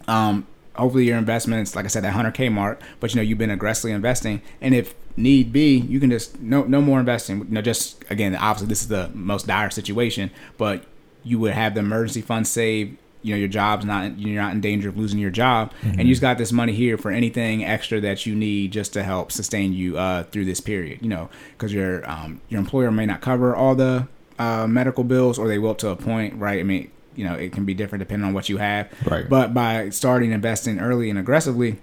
um, 0.07 0.47
hopefully 0.75 1.05
your 1.07 1.19
investments, 1.19 1.75
like 1.75 1.85
I 1.85 1.89
said, 1.89 2.05
that 2.05 2.12
hundred 2.12 2.35
k 2.35 2.49
mark. 2.49 2.81
But 3.01 3.12
you 3.12 3.16
know, 3.16 3.23
you've 3.23 3.39
been 3.39 3.51
aggressively 3.51 3.93
investing, 3.93 4.43
and 4.61 4.75
if 4.75 4.95
need 5.16 5.53
be, 5.53 5.77
you 5.77 6.01
can 6.01 6.11
just 6.11 6.41
no 6.41 6.65
no 6.65 6.81
more 6.81 7.01
investing. 7.01 7.39
You 7.39 7.47
know, 7.51 7.62
just 7.62 8.05
again, 8.11 8.35
obviously 8.35 8.69
this 8.69 8.83
is 8.83 8.89
the 8.89 9.11
most 9.15 9.47
dire 9.47 9.70
situation, 9.70 10.31
but 10.57 10.85
you 11.25 11.39
would 11.39 11.53
have 11.53 11.75
the 11.75 11.81
emergency 11.81 12.23
fund 12.23 12.47
saved. 12.47 12.97
You 13.23 13.35
know, 13.35 13.39
your 13.39 13.49
job's 13.49 13.85
not 13.85 14.19
you're 14.19 14.40
not 14.40 14.53
in 14.53 14.61
danger 14.61 14.89
of 14.89 14.97
losing 14.97 15.19
your 15.19 15.31
job, 15.31 15.73
and 15.82 16.03
you 16.03 16.09
just 16.09 16.20
got 16.20 16.39
this 16.39 16.53
money 16.53 16.73
here 16.73 16.97
for 16.97 17.11
anything 17.11 17.65
extra 17.65 18.01
that 18.01 18.27
you 18.27 18.35
need 18.35 18.73
just 18.73 18.93
to 18.93 19.03
help 19.03 19.32
sustain 19.32 19.73
you 19.73 19.99
uh, 19.99 20.23
through 20.24 20.45
this 20.45 20.61
period. 20.61 21.03
You 21.03 21.09
know, 21.09 21.28
because 21.53 21.73
your 21.73 22.09
um, 22.09 22.40
your 22.49 22.61
employer 22.61 22.90
may 22.90 23.07
not 23.07 23.20
cover 23.20 23.55
all 23.57 23.74
the 23.74 24.07
uh, 24.39 24.66
medical 24.66 25.05
bills, 25.05 25.39
or 25.39 25.49
they 25.49 25.59
will 25.59 25.74
to 25.77 25.89
a 25.89 25.97
point, 25.97 26.35
right? 26.36 26.61
I 26.61 26.62
mean, 26.62 26.90
you 27.15 27.24
know, 27.24 27.35
it 27.35 27.53
can 27.53 27.65
be 27.65 27.74
different 27.74 28.01
depending 28.01 28.27
on 28.27 28.32
what 28.35 28.49
you 28.49 28.59
have. 28.59 28.89
Right. 29.05 29.28
But 29.28 29.53
by 29.53 29.90
starting 29.90 30.31
investing 30.31 30.78
early 30.78 31.11
and 31.11 31.19
aggressively, 31.19 31.78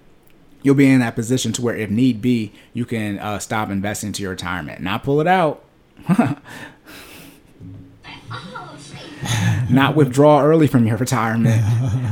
you'll 0.64 0.76
be 0.76 0.88
in 0.90 1.02
that 1.02 1.16
position 1.16 1.52
to 1.53 1.62
where, 1.62 1.76
if 1.76 1.90
need 1.90 2.22
be, 2.22 2.53
you 2.74 2.86
can 2.86 3.20
uh, 3.20 3.40
stop 3.40 3.70
investing 3.70 4.14
to 4.14 4.22
your 4.22 4.32
retirement, 4.32 4.82
not 4.82 5.03
pull 5.03 5.20
it 5.20 5.28
out, 5.28 5.64
not 9.69 9.95
withdraw 9.95 10.41
early 10.41 10.68
from 10.68 10.85
your 10.85 10.97
retirement, 10.97 11.61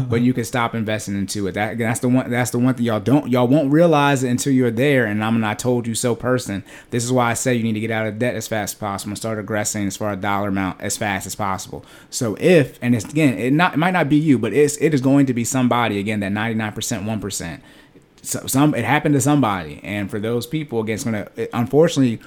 but 0.10 0.22
you 0.22 0.34
can 0.34 0.44
stop 0.44 0.76
investing 0.76 1.16
into 1.16 1.48
it. 1.48 1.54
That 1.54 1.78
that's 1.78 2.00
the 2.00 2.10
one. 2.10 2.30
That's 2.30 2.52
the 2.52 2.60
one 2.60 2.74
thing 2.76 2.86
y'all 2.86 3.00
don't 3.00 3.30
y'all 3.30 3.48
won't 3.48 3.72
realize 3.72 4.24
it 4.24 4.30
until 4.30 4.54
you're 4.54 4.72
there. 4.72 5.06
And 5.06 5.24
I'm 5.24 5.40
not 5.40 5.60
told 5.60 5.88
you 5.88 5.96
so 5.96 6.16
person. 6.16 6.64
This 6.90 7.04
is 7.04 7.12
why 7.12 7.32
I 7.32 7.34
say 7.34 7.56
you 7.56 7.64
need 7.64 7.74
to 7.74 7.80
get 7.80 7.92
out 7.92 8.08
of 8.08 8.20
debt 8.20 8.36
as 8.36 8.48
fast 8.48 8.76
as 8.76 8.80
possible 8.80 9.12
and 9.12 9.18
start 9.18 9.40
aggressing 9.40 9.88
as 9.88 9.98
far 9.98 10.12
as 10.12 10.20
dollar 10.20 10.50
amount 10.50 10.82
as 10.82 10.98
fast 10.98 11.26
as 11.26 11.36
possible. 11.36 11.86
So 12.10 12.36
if 12.40 12.80
and 12.82 12.96
it's 12.96 13.06
again, 13.06 13.38
it 13.38 13.54
not 13.54 13.74
it 13.74 13.78
might 13.78 13.92
not 13.92 14.10
be 14.10 14.18
you, 14.18 14.40
but 14.40 14.54
it's 14.54 14.78
it 14.78 14.94
is 14.94 15.02
going 15.02 15.26
to 15.28 15.34
be 15.34 15.44
somebody 15.44 16.00
again 16.00 16.20
that 16.22 16.32
99% 16.32 17.06
one 17.06 17.20
percent. 17.20 17.64
So, 18.24 18.48
some 18.48 18.74
it 18.74 18.86
happened 18.86 19.14
to 19.16 19.22
somebody, 19.22 19.82
and 19.84 20.10
for 20.10 20.18
those 20.18 20.48
people, 20.48 20.80
again, 20.80 20.96
it's 20.96 21.04
gonna 21.04 21.28
it, 21.36 21.50
unfortunately, 21.54 22.26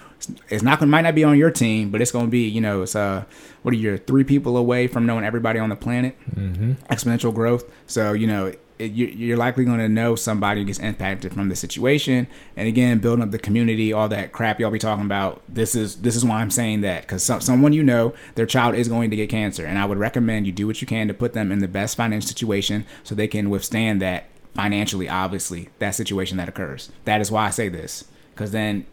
it's 0.51 0.62
not 0.62 0.78
gonna 0.78 0.90
might 0.90 1.01
not 1.01 1.14
be 1.14 1.24
on 1.24 1.39
your 1.39 1.51
team, 1.51 1.90
but 1.90 2.02
it's 2.02 2.12
gonna 2.12 2.28
be 2.28 2.47
you 2.47 2.60
know 2.60 2.82
it's 2.82 2.94
uh 2.94 3.24
what 3.62 3.73
are 3.73 3.78
you 3.78 3.97
three 3.97 4.23
people 4.23 4.59
away 4.59 4.86
from 4.86 5.06
knowing 5.06 5.24
everybody 5.24 5.59
on 5.59 5.70
the 5.70 5.77
planet, 5.77 6.14
mm-hmm. 6.35 6.73
exponential 6.93 7.35
growth. 7.35 7.64
So 7.86 8.12
you 8.12 8.27
know 8.27 8.52
it, 8.78 8.93
you, 8.93 9.06
you're 9.06 9.39
likely 9.39 9.64
gonna 9.64 9.89
know 9.89 10.16
somebody 10.16 10.60
who 10.60 10.66
gets 10.66 10.78
impacted 10.81 11.32
from 11.32 11.48
the 11.48 11.56
situation, 11.56 12.27
and 12.56 12.68
again, 12.68 12.98
building 12.98 13.23
up 13.23 13.31
the 13.31 13.39
community, 13.39 13.90
all 13.90 14.10
that 14.10 14.32
crap 14.32 14.60
y'all 14.60 14.70
be 14.70 14.78
talking 14.78 15.06
about. 15.06 15.43
This 15.48 15.74
is 15.74 15.97
this 16.02 16.14
is 16.14 16.27
why 16.27 16.43
I'm 16.43 16.51
saying 16.51 16.82
that 16.82 17.02
because 17.02 17.23
some, 17.23 17.40
someone 17.40 17.73
you 17.73 17.82
know 17.82 18.12
their 18.35 18.44
child 18.44 18.74
is 18.74 18.89
going 18.89 19.09
to 19.10 19.16
get 19.16 19.31
cancer, 19.31 19.64
and 19.64 19.78
I 19.78 19.86
would 19.86 19.97
recommend 19.97 20.47
you 20.47 20.52
do 20.52 20.66
what 20.66 20.82
you 20.82 20.86
can 20.86 21.09
to 21.09 21.14
put 21.14 21.32
them 21.32 21.51
in 21.51 21.60
the 21.60 21.68
best 21.68 21.97
financial 21.97 22.28
situation 22.28 22.85
so 23.02 23.14
they 23.14 23.28
can 23.28 23.48
withstand 23.48 24.02
that 24.02 24.27
financially 24.57 25.09
obviously 25.09 25.69
that 25.78 25.95
situation 25.95 26.37
that 26.39 26.49
occurs. 26.49 26.91
That 27.05 27.20
is 27.20 27.31
why 27.31 27.47
i 27.47 27.51
say 27.51 27.69
this 27.69 28.05
because 28.35 28.51
then 28.51 28.87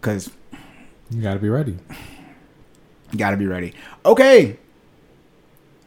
because 0.00 0.30
You 1.10 1.22
got 1.22 1.34
to 1.34 1.40
be 1.40 1.48
ready. 1.48 1.76
you 3.12 3.18
gotta 3.18 3.36
be 3.36 3.46
ready. 3.46 3.72
Okay. 4.04 4.58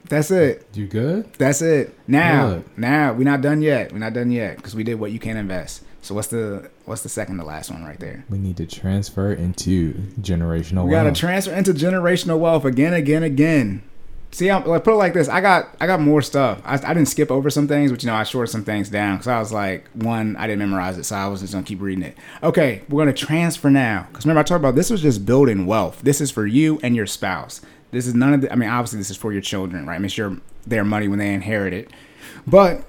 That's 0.08 0.30
it. 0.32 0.66
You 0.74 0.86
good? 0.88 1.32
that's 1.34 1.62
it. 1.62 1.94
Now 2.08 2.48
Good. 2.54 2.64
now 2.78 3.12
we're 3.12 3.24
not 3.24 3.40
done 3.42 3.62
yet. 3.62 3.92
We're 3.92 3.98
not 3.98 4.12
done 4.12 4.30
yet 4.30 4.56
because 4.56 4.74
we 4.74 4.82
did 4.82 4.96
what 4.98 5.12
you 5.12 5.18
can 5.20 5.36
invest. 5.36 5.82
So 6.02 6.14
what's 6.14 6.28
the 6.28 6.68
what's 6.86 7.02
the 7.02 7.08
second 7.08 7.36
to 7.38 7.44
last 7.44 7.70
one 7.70 7.84
right 7.84 8.00
there? 8.00 8.24
We 8.28 8.38
need 8.38 8.56
to 8.56 8.66
transfer 8.66 9.32
into 9.32 9.92
generational 10.20 10.76
wealth. 10.76 10.86
we 10.86 10.92
gotta 10.92 11.12
transfer 11.12 11.52
into 11.52 11.72
generational 11.72 12.38
wealth 12.40 12.64
again 12.64 12.92
again 12.94 13.22
again 13.22 13.82
See, 14.32 14.48
I'm, 14.48 14.64
like, 14.64 14.84
put 14.84 14.92
it 14.92 14.96
like 14.96 15.12
this. 15.12 15.28
I 15.28 15.40
got, 15.40 15.74
I 15.80 15.86
got 15.86 16.00
more 16.00 16.22
stuff. 16.22 16.60
I, 16.64 16.74
I 16.74 16.94
didn't 16.94 17.06
skip 17.06 17.32
over 17.32 17.50
some 17.50 17.66
things, 17.66 17.90
but 17.90 18.02
you 18.02 18.06
know, 18.06 18.14
I 18.14 18.22
shorted 18.22 18.50
some 18.50 18.64
things 18.64 18.88
down 18.88 19.16
because 19.16 19.26
I 19.26 19.40
was 19.40 19.52
like, 19.52 19.88
one, 19.92 20.36
I 20.36 20.46
didn't 20.46 20.60
memorize 20.60 20.96
it, 20.98 21.04
so 21.04 21.16
I 21.16 21.26
was 21.26 21.40
just 21.40 21.52
gonna 21.52 21.64
keep 21.64 21.80
reading 21.80 22.04
it. 22.04 22.16
Okay, 22.42 22.82
we're 22.88 23.00
gonna 23.00 23.12
transfer 23.12 23.70
now 23.70 24.06
because 24.08 24.24
remember 24.24 24.40
I 24.40 24.42
talked 24.44 24.60
about 24.60 24.76
this 24.76 24.88
was 24.88 25.02
just 25.02 25.26
building 25.26 25.66
wealth. 25.66 26.00
This 26.02 26.20
is 26.20 26.30
for 26.30 26.46
you 26.46 26.78
and 26.82 26.94
your 26.94 27.06
spouse. 27.06 27.60
This 27.90 28.06
is 28.06 28.14
none 28.14 28.34
of 28.34 28.40
the. 28.42 28.52
I 28.52 28.54
mean, 28.54 28.70
obviously, 28.70 28.98
this 28.98 29.10
is 29.10 29.16
for 29.16 29.32
your 29.32 29.42
children, 29.42 29.84
right? 29.84 30.00
Make 30.00 30.12
sure 30.12 30.36
their 30.64 30.84
money 30.84 31.08
when 31.08 31.18
they 31.18 31.34
inherit 31.34 31.72
it, 31.72 31.90
but 32.46 32.84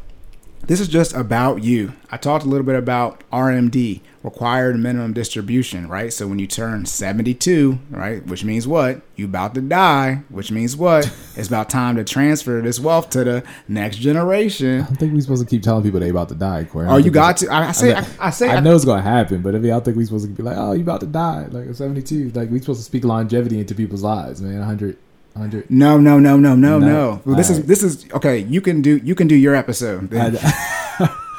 this 0.67 0.79
is 0.79 0.87
just 0.87 1.13
about 1.15 1.63
you. 1.63 1.93
I 2.11 2.17
talked 2.17 2.45
a 2.45 2.47
little 2.47 2.65
bit 2.65 2.75
about 2.75 3.23
RMD, 3.31 4.01
required 4.23 4.77
minimum 4.77 5.13
distribution, 5.13 5.87
right? 5.87 6.13
So 6.13 6.27
when 6.27 6.37
you 6.39 6.47
turn 6.47 6.85
72, 6.85 7.79
right, 7.89 8.25
which 8.27 8.43
means 8.43 8.67
what? 8.67 9.01
You 9.15 9.25
about 9.25 9.55
to 9.55 9.61
die, 9.61 10.21
which 10.29 10.51
means 10.51 10.75
what? 10.77 11.05
it's 11.35 11.47
about 11.47 11.69
time 11.69 11.95
to 11.95 12.03
transfer 12.03 12.61
this 12.61 12.79
wealth 12.79 13.09
to 13.11 13.23
the 13.23 13.43
next 13.67 13.97
generation. 13.97 14.81
I 14.81 14.85
don't 14.85 14.95
think 14.97 15.13
we're 15.13 15.21
supposed 15.21 15.43
to 15.43 15.49
keep 15.49 15.63
telling 15.63 15.83
people 15.83 15.99
they 15.99 16.09
about 16.09 16.29
to 16.29 16.35
die, 16.35 16.65
Corey. 16.65 16.87
Oh, 16.87 16.97
you 16.97 17.09
got 17.11 17.37
to. 17.37 17.47
I, 17.49 17.69
I 17.69 17.71
say, 17.71 17.93
I, 17.95 18.05
I 18.19 18.29
say, 18.29 18.49
I 18.49 18.59
know 18.59 18.75
it's 18.75 18.85
gonna 18.85 19.01
happen, 19.01 19.41
but 19.41 19.55
I 19.55 19.57
mean, 19.57 19.71
I 19.71 19.75
don't 19.75 19.85
think 19.85 19.97
we're 19.97 20.05
supposed 20.05 20.25
to 20.27 20.31
be 20.31 20.43
like, 20.43 20.57
"Oh, 20.57 20.73
you 20.73 20.81
about 20.81 20.99
to 21.01 21.07
die." 21.07 21.47
Like 21.49 21.67
at 21.67 21.75
seventy 21.75 22.01
two, 22.01 22.29
like 22.31 22.49
we're 22.49 22.59
supposed 22.61 22.79
to 22.79 22.85
speak 22.85 23.03
longevity 23.03 23.59
into 23.59 23.73
people's 23.75 24.03
lives, 24.03 24.41
man. 24.41 24.59
100, 24.59 24.97
100. 25.33 25.69
No, 25.71 25.97
no, 25.97 26.19
no, 26.19 26.37
no, 26.37 26.55
no, 26.55 26.79
No. 26.79 26.87
no. 26.87 27.21
Well, 27.25 27.35
this 27.35 27.49
is 27.49 27.65
this 27.65 27.81
is 27.83 28.05
okay. 28.13 28.39
You 28.39 28.61
can 28.61 28.81
do 28.81 28.97
you 28.97 29.15
can 29.15 29.27
do 29.27 29.35
your 29.35 29.55
episode 29.55 30.11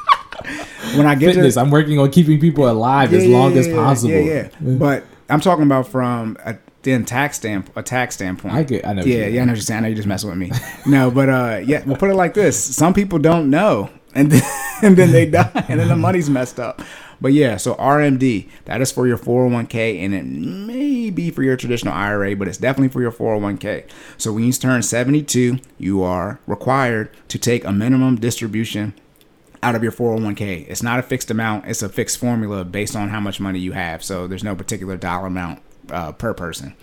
when 0.96 1.06
I 1.06 1.14
get 1.14 1.34
Fitness. 1.34 1.54
to 1.54 1.60
I'm 1.60 1.70
working 1.70 1.98
on 1.98 2.10
keeping 2.10 2.40
people 2.40 2.68
alive 2.68 3.12
as 3.12 3.26
Yeah, 3.26 3.36
long 3.36 3.52
yeah, 3.52 3.58
as 3.60 3.68
possible. 3.68 4.12
Yeah, 4.14 4.48
yeah. 4.60 4.74
But 4.76 5.04
I'm 5.28 5.40
talking 5.40 5.64
about 5.64 5.88
from 5.88 6.36
a 6.44 6.56
then 6.82 7.04
tax 7.04 7.36
stamp 7.36 7.70
a 7.76 7.82
tax 7.82 8.16
standpoint. 8.16 8.54
I 8.54 8.62
get- 8.64 8.86
I 8.86 8.92
know 8.92 9.02
Yeah, 9.04 9.26
yeah, 9.28 9.42
I 9.42 9.44
know 9.44 9.52
you're 9.52 9.60
saying. 9.62 9.78
I 9.78 9.80
know 9.82 9.88
you're 9.88 9.96
just 9.96 10.08
messing 10.08 10.28
with 10.30 10.38
me. 10.38 10.50
no, 10.86 11.10
but 11.10 11.28
uh, 11.28 11.60
yeah, 11.64 11.82
we'll 11.86 11.96
put 11.96 12.10
it 12.10 12.14
like 12.14 12.34
this: 12.34 12.56
some 12.62 12.92
people 12.92 13.18
don't 13.18 13.50
know 13.50 13.88
and 14.14 14.30
then 14.30 14.42
and 14.82 14.96
then 14.96 15.12
they 15.12 15.26
die, 15.26 15.64
and 15.68 15.78
then 15.78 15.88
the 15.88 15.96
money's 15.96 16.28
messed 16.28 16.58
up. 16.58 16.82
But 17.20 17.34
yeah, 17.34 17.56
so 17.56 17.76
RMD 17.76 18.48
that 18.64 18.80
is 18.80 18.90
for 18.90 19.06
your 19.06 19.16
401k, 19.16 20.04
and 20.04 20.12
it 20.12 20.24
may 20.24 21.08
be 21.10 21.30
for 21.30 21.44
your 21.44 21.56
traditional 21.56 21.94
IRA, 21.94 22.34
but 22.34 22.48
it's 22.48 22.58
definitely 22.58 22.88
for 22.88 23.00
your 23.00 23.12
401k. 23.12 23.84
So 24.18 24.32
when 24.32 24.42
you 24.42 24.52
turn 24.52 24.82
72, 24.82 25.58
you 25.78 26.02
are 26.02 26.40
required 26.48 27.10
to 27.28 27.38
take 27.38 27.64
a 27.64 27.70
minimum 27.70 28.16
distribution 28.16 28.94
out 29.62 29.74
of 29.74 29.82
your 29.82 29.92
401k. 29.92 30.66
It's 30.68 30.82
not 30.82 30.98
a 30.98 31.02
fixed 31.02 31.30
amount, 31.30 31.66
it's 31.66 31.82
a 31.82 31.88
fixed 31.88 32.18
formula 32.18 32.64
based 32.64 32.96
on 32.96 33.08
how 33.10 33.20
much 33.20 33.40
money 33.40 33.58
you 33.58 33.72
have. 33.72 34.02
So 34.02 34.26
there's 34.26 34.44
no 34.44 34.56
particular 34.56 34.96
dollar 34.96 35.26
amount 35.26 35.62
uh, 35.90 36.12
per 36.12 36.34
person. 36.34 36.74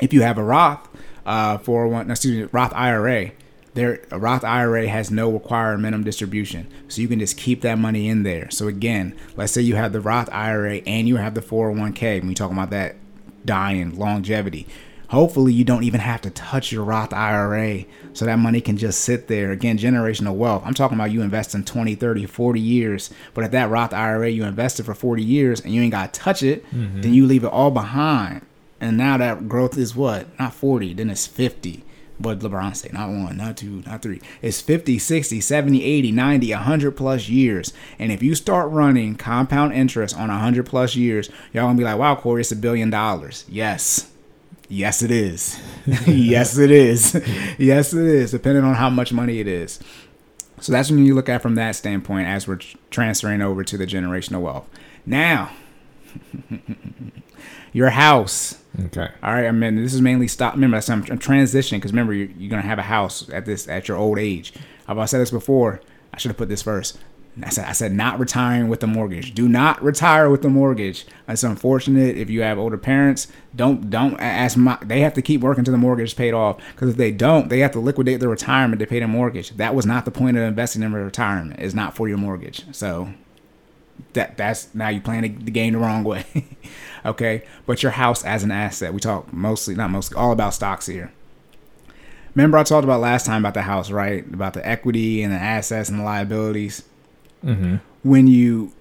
If 0.00 0.12
you 0.12 0.22
have 0.22 0.38
a 0.38 0.44
Roth 0.44 0.88
uh, 1.26 1.58
401, 1.58 2.10
excuse 2.10 2.36
me, 2.36 2.48
Roth 2.52 2.72
IRA, 2.74 3.32
there 3.74 4.00
a 4.10 4.18
Roth 4.18 4.44
IRA 4.44 4.88
has 4.88 5.10
no 5.10 5.30
required 5.30 5.78
minimum 5.78 6.04
distribution, 6.04 6.68
so 6.88 7.00
you 7.00 7.06
can 7.08 7.20
just 7.20 7.36
keep 7.36 7.60
that 7.60 7.78
money 7.78 8.08
in 8.08 8.24
there. 8.24 8.50
So 8.50 8.66
again, 8.66 9.16
let's 9.36 9.52
say 9.52 9.60
you 9.60 9.76
have 9.76 9.92
the 9.92 10.00
Roth 10.00 10.28
IRA 10.32 10.76
and 10.78 11.06
you 11.06 11.16
have 11.16 11.34
the 11.34 11.42
401k. 11.42 12.20
When 12.20 12.28
we 12.28 12.34
talk 12.34 12.50
about 12.50 12.70
that 12.70 12.96
dying 13.44 13.96
longevity, 13.96 14.66
hopefully 15.08 15.52
you 15.52 15.64
don't 15.64 15.84
even 15.84 16.00
have 16.00 16.20
to 16.22 16.30
touch 16.30 16.72
your 16.72 16.84
Roth 16.84 17.12
IRA, 17.12 17.84
so 18.12 18.24
that 18.24 18.38
money 18.38 18.60
can 18.60 18.76
just 18.76 19.00
sit 19.00 19.28
there. 19.28 19.50
Again, 19.50 19.78
generational 19.78 20.34
wealth. 20.34 20.62
I'm 20.64 20.74
talking 20.74 20.96
about 20.96 21.10
you 21.10 21.22
invest 21.22 21.54
in 21.54 21.64
20, 21.64 21.94
30, 21.94 22.26
40 22.26 22.60
years, 22.60 23.10
but 23.34 23.44
if 23.44 23.50
that 23.50 23.70
Roth 23.70 23.92
IRA 23.92 24.28
you 24.30 24.44
invested 24.44 24.86
for 24.86 24.94
40 24.94 25.22
years 25.22 25.60
and 25.60 25.74
you 25.74 25.82
ain't 25.82 25.92
got 25.92 26.12
to 26.12 26.20
touch 26.20 26.42
it, 26.42 26.64
mm-hmm. 26.66 27.00
then 27.00 27.14
you 27.14 27.26
leave 27.26 27.44
it 27.44 27.48
all 27.48 27.70
behind. 27.70 28.42
And 28.80 28.96
now 28.96 29.16
that 29.16 29.48
growth 29.48 29.76
is 29.76 29.96
what? 29.96 30.38
Not 30.38 30.54
40, 30.54 30.94
then 30.94 31.10
it's 31.10 31.26
50 31.26 31.84
but 32.20 32.40
LeBron 32.40 32.74
say, 32.74 32.90
not 32.92 33.10
one, 33.10 33.36
not 33.36 33.56
two, 33.56 33.82
not 33.86 34.02
three. 34.02 34.20
It's 34.42 34.60
50, 34.60 34.98
60, 34.98 35.40
70, 35.40 35.84
80, 35.84 36.12
90, 36.12 36.52
100 36.52 36.92
plus 36.92 37.28
years. 37.28 37.72
And 37.98 38.10
if 38.10 38.22
you 38.22 38.34
start 38.34 38.70
running 38.70 39.16
compound 39.16 39.72
interest 39.72 40.16
on 40.16 40.28
100 40.28 40.66
plus 40.66 40.96
years, 40.96 41.30
y'all 41.52 41.64
gonna 41.64 41.78
be 41.78 41.84
like, 41.84 41.98
wow, 41.98 42.16
Corey, 42.16 42.40
it's 42.40 42.52
a 42.52 42.56
billion 42.56 42.90
dollars. 42.90 43.44
Yes. 43.48 44.10
Yes, 44.68 45.02
it 45.02 45.10
is. 45.10 45.58
yes, 46.06 46.58
it 46.58 46.70
is. 46.70 47.14
yes, 47.58 47.94
it 47.94 48.06
is, 48.06 48.30
depending 48.32 48.64
on 48.64 48.74
how 48.74 48.90
much 48.90 49.12
money 49.12 49.40
it 49.40 49.46
is. 49.46 49.80
So 50.60 50.72
that's 50.72 50.90
when 50.90 51.04
you 51.04 51.14
look 51.14 51.28
at 51.28 51.40
from 51.40 51.54
that 51.54 51.76
standpoint 51.76 52.26
as 52.26 52.46
we're 52.46 52.58
transferring 52.90 53.40
over 53.40 53.64
to 53.64 53.78
the 53.78 53.86
generational 53.86 54.42
wealth. 54.42 54.68
Now, 55.06 55.52
your 57.72 57.90
house. 57.90 58.58
Okay. 58.86 59.08
All 59.22 59.32
right, 59.32 59.46
I 59.46 59.52
mean, 59.52 59.76
this 59.76 59.94
is 59.94 60.02
mainly 60.02 60.28
stop. 60.28 60.54
Remember, 60.54 60.76
that's 60.76 60.90
I'm, 60.90 61.02
I'm 61.04 61.18
transitioning 61.18 61.78
because 61.78 61.92
remember, 61.92 62.12
you're, 62.12 62.28
you're 62.36 62.50
gonna 62.50 62.62
have 62.62 62.78
a 62.78 62.82
house 62.82 63.28
at 63.30 63.46
this 63.46 63.68
at 63.68 63.88
your 63.88 63.96
old 63.96 64.18
age. 64.18 64.52
I've 64.86 65.08
said 65.08 65.20
this 65.20 65.30
before. 65.30 65.80
I 66.12 66.18
should 66.18 66.30
have 66.30 66.36
put 66.36 66.48
this 66.48 66.62
first. 66.62 66.98
I 67.42 67.50
said, 67.50 67.66
I 67.66 67.72
said, 67.72 67.92
not 67.92 68.18
retiring 68.18 68.68
with 68.68 68.80
the 68.80 68.86
mortgage. 68.86 69.34
Do 69.34 69.48
not 69.48 69.82
retire 69.82 70.28
with 70.28 70.42
the 70.42 70.48
mortgage. 70.48 71.06
It's 71.28 71.44
unfortunate 71.44 72.16
if 72.16 72.30
you 72.30 72.42
have 72.42 72.58
older 72.58 72.78
parents. 72.78 73.28
Don't 73.54 73.90
don't 73.90 74.18
ask 74.18 74.56
my. 74.56 74.78
They 74.82 75.00
have 75.00 75.14
to 75.14 75.22
keep 75.22 75.40
working 75.40 75.64
till 75.64 75.72
the 75.72 75.78
mortgage 75.78 76.08
is 76.08 76.14
paid 76.14 76.34
off. 76.34 76.58
Because 76.72 76.90
if 76.90 76.96
they 76.96 77.12
don't, 77.12 77.48
they 77.48 77.60
have 77.60 77.72
to 77.72 77.80
liquidate 77.80 78.20
their 78.20 78.28
retirement 78.28 78.80
to 78.80 78.86
pay 78.86 78.98
their 78.98 79.08
mortgage. 79.08 79.50
That 79.50 79.74
was 79.74 79.86
not 79.86 80.04
the 80.04 80.10
point 80.10 80.36
of 80.36 80.42
investing 80.42 80.82
in 80.82 80.92
retirement. 80.92 81.60
It's 81.60 81.74
not 81.74 81.94
for 81.94 82.08
your 82.08 82.18
mortgage. 82.18 82.64
So 82.74 83.10
that 84.14 84.36
that's 84.36 84.74
now 84.74 84.88
you 84.88 85.00
playing 85.00 85.22
the 85.22 85.50
game 85.50 85.74
the 85.74 85.78
wrong 85.78 86.04
way. 86.04 86.24
okay, 87.04 87.44
but 87.66 87.82
your 87.82 87.92
house 87.92 88.24
as 88.24 88.42
an 88.42 88.50
asset. 88.50 88.92
We 88.92 89.00
talk 89.00 89.32
mostly, 89.32 89.74
not 89.74 89.90
mostly, 89.90 90.16
all 90.16 90.32
about 90.32 90.54
stocks 90.54 90.86
here. 90.86 91.12
Remember, 92.34 92.58
I 92.58 92.62
talked 92.62 92.84
about 92.84 93.00
last 93.00 93.26
time 93.26 93.42
about 93.42 93.54
the 93.54 93.62
house, 93.62 93.90
right? 93.90 94.24
About 94.32 94.54
the 94.54 94.66
equity 94.66 95.22
and 95.22 95.32
the 95.32 95.38
assets 95.38 95.88
and 95.88 95.98
the 95.98 96.04
liabilities. 96.04 96.84
Mm-hmm. 97.44 97.76
When 98.02 98.26
you, 98.26 98.72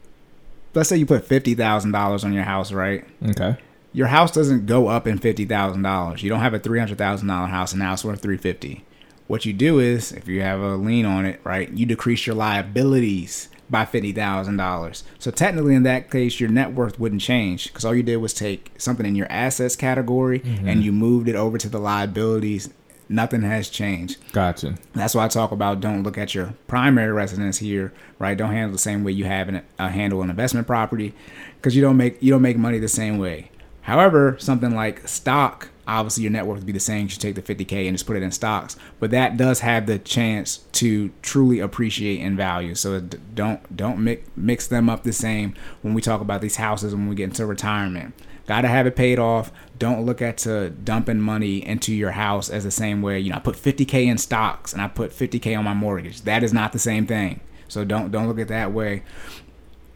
let's 0.74 0.90
say 0.90 0.98
you 0.98 1.06
put 1.06 1.26
fifty 1.26 1.56
thousand 1.56 1.92
dollars 1.92 2.24
on 2.24 2.34
your 2.34 2.44
house, 2.44 2.72
right? 2.72 3.06
Okay. 3.30 3.58
Your 3.94 4.08
house 4.08 4.32
doesn't 4.32 4.66
go 4.66 4.88
up 4.88 5.08
in 5.08 5.18
fifty 5.18 5.46
thousand 5.46 5.82
dollars. 5.82 6.22
You 6.24 6.30
don't 6.30 6.42
have 6.42 6.54
a 6.54 6.60
three 6.60 6.80
hundred 6.80 6.98
thousand 6.98 7.28
dollar 7.28 7.48
house 7.48 7.72
and 7.72 7.80
now 7.80 7.94
it's 7.94 8.06
worth 8.06 8.22
three 8.22 8.38
fifty. 8.38 8.84
What 9.28 9.46
you 9.46 9.54
do 9.54 9.80
is, 9.80 10.14
if 10.14 10.28
you 10.28 10.42
have 10.42 10.62
a 10.62 10.76
lien 10.76 11.06
on 11.06 11.26
it, 11.26 11.42
right, 11.44 11.70
you 11.70 11.86
decrease 11.86 12.26
your 12.26 12.36
liabilities 12.36 13.50
by 13.70 13.84
fifty 13.86 14.14
thousand 14.14 14.58
dollars. 14.58 15.04
So 15.20 15.32
technically, 15.32 15.76
in 15.76 15.84
that 15.84 16.10
case, 16.10 16.40
your 16.40 16.50
net 16.50 16.74
worth 16.74 17.00
wouldn't 17.00 17.22
change 17.22 17.68
because 17.68 17.84
all 17.84 17.94
you 17.96 18.04
did 18.04 18.18
was 18.18 18.34
take 18.34 18.72
something 18.78 19.06
in 19.06 19.16
your 19.16 19.30
assets 19.30 19.76
category 19.76 20.42
and 20.66 20.84
you 20.84 20.92
moved 20.94 21.28
it 21.28 21.36
over 21.36 21.58
to 21.58 21.68
the 21.68 21.80
liabilities. 21.80 22.70
Nothing 23.10 23.42
has 23.42 23.70
changed. 23.70 24.18
Gotcha. 24.34 24.76
That's 24.94 25.16
why 25.16 25.26
I 25.26 25.28
talk 25.28 25.52
about 25.52 25.80
don't 25.80 26.04
look 26.04 26.18
at 26.18 26.36
your 26.36 26.54
primary 26.68 27.12
residence 27.12 27.60
here, 27.60 27.94
right? 28.20 28.38
Don't 28.38 28.52
handle 28.52 28.72
the 28.72 28.78
same 28.78 29.04
way 29.04 29.14
you 29.14 29.26
have 29.26 29.48
an, 29.50 29.64
uh, 29.80 29.88
handle 29.90 30.22
an 30.22 30.30
investment 30.30 30.68
property 30.68 31.14
because 31.56 31.76
you 31.76 31.82
don't 31.82 31.98
make 31.98 32.22
you 32.22 32.32
don't 32.32 32.42
make 32.42 32.58
money 32.58 32.80
the 32.80 32.88
same 32.88 33.18
way. 33.18 33.52
However, 33.82 34.36
something 34.38 34.76
like 34.76 35.08
stock, 35.08 35.70
obviously 35.88 36.24
your 36.24 36.32
net 36.34 36.46
worth 36.46 36.58
would 36.58 36.66
be 36.66 36.74
the 36.74 36.80
same. 36.80 37.04
You 37.04 37.10
should 37.10 37.22
take 37.22 37.36
the 37.36 37.42
50k 37.42 37.88
and 37.88 37.96
just 37.96 38.06
put 38.06 38.18
it 38.18 38.24
in 38.24 38.32
stocks, 38.32 38.76
but 39.00 39.12
that 39.12 39.38
does 39.38 39.62
have 39.62 39.86
the 39.86 39.98
chance 39.98 40.58
to 40.74 41.12
truly 41.22 41.60
appreciate 41.60 42.20
in 42.20 42.36
value. 42.36 42.76
So 42.76 43.00
don't 43.00 43.78
don't 43.78 44.04
mix 44.04 44.30
mix 44.36 44.68
them 44.68 44.90
up 44.90 45.04
the 45.04 45.14
same 45.14 45.56
when 45.82 45.94
we 45.94 46.02
talk 46.02 46.20
about 46.20 46.42
these 46.42 46.58
houses 46.58 46.94
when 46.94 47.08
we 47.08 47.16
get 47.16 47.26
into 47.26 47.46
retirement. 47.46 48.14
Got 48.48 48.62
to 48.62 48.70
have 48.70 48.88
it 48.88 48.96
paid 48.96 49.20
off. 49.20 49.52
Don't 49.78 50.06
look 50.06 50.22
at 50.22 50.38
to 50.40 50.70
dumping 50.70 51.20
money 51.20 51.66
into 51.66 51.94
your 51.94 52.12
house 52.12 52.50
as 52.50 52.64
the 52.64 52.72
same 52.72 53.02
way. 53.02 53.20
You 53.20 53.30
know, 53.30 53.36
I 53.36 53.40
put 53.40 53.56
50k 53.56 54.06
in 54.06 54.18
stocks 54.18 54.74
and 54.74 54.82
I 54.82 54.88
put 54.88 55.12
50k 55.12 55.58
on 55.58 55.66
my 55.66 55.74
mortgage. 55.74 56.22
That 56.22 56.44
is 56.44 56.54
not 56.54 56.72
the 56.72 56.80
same 56.80 57.06
thing. 57.06 57.42
So 57.68 57.84
don't 57.84 58.12
don't 58.12 58.28
look 58.28 58.40
at 58.40 58.48
that 58.48 58.72
way 58.72 59.04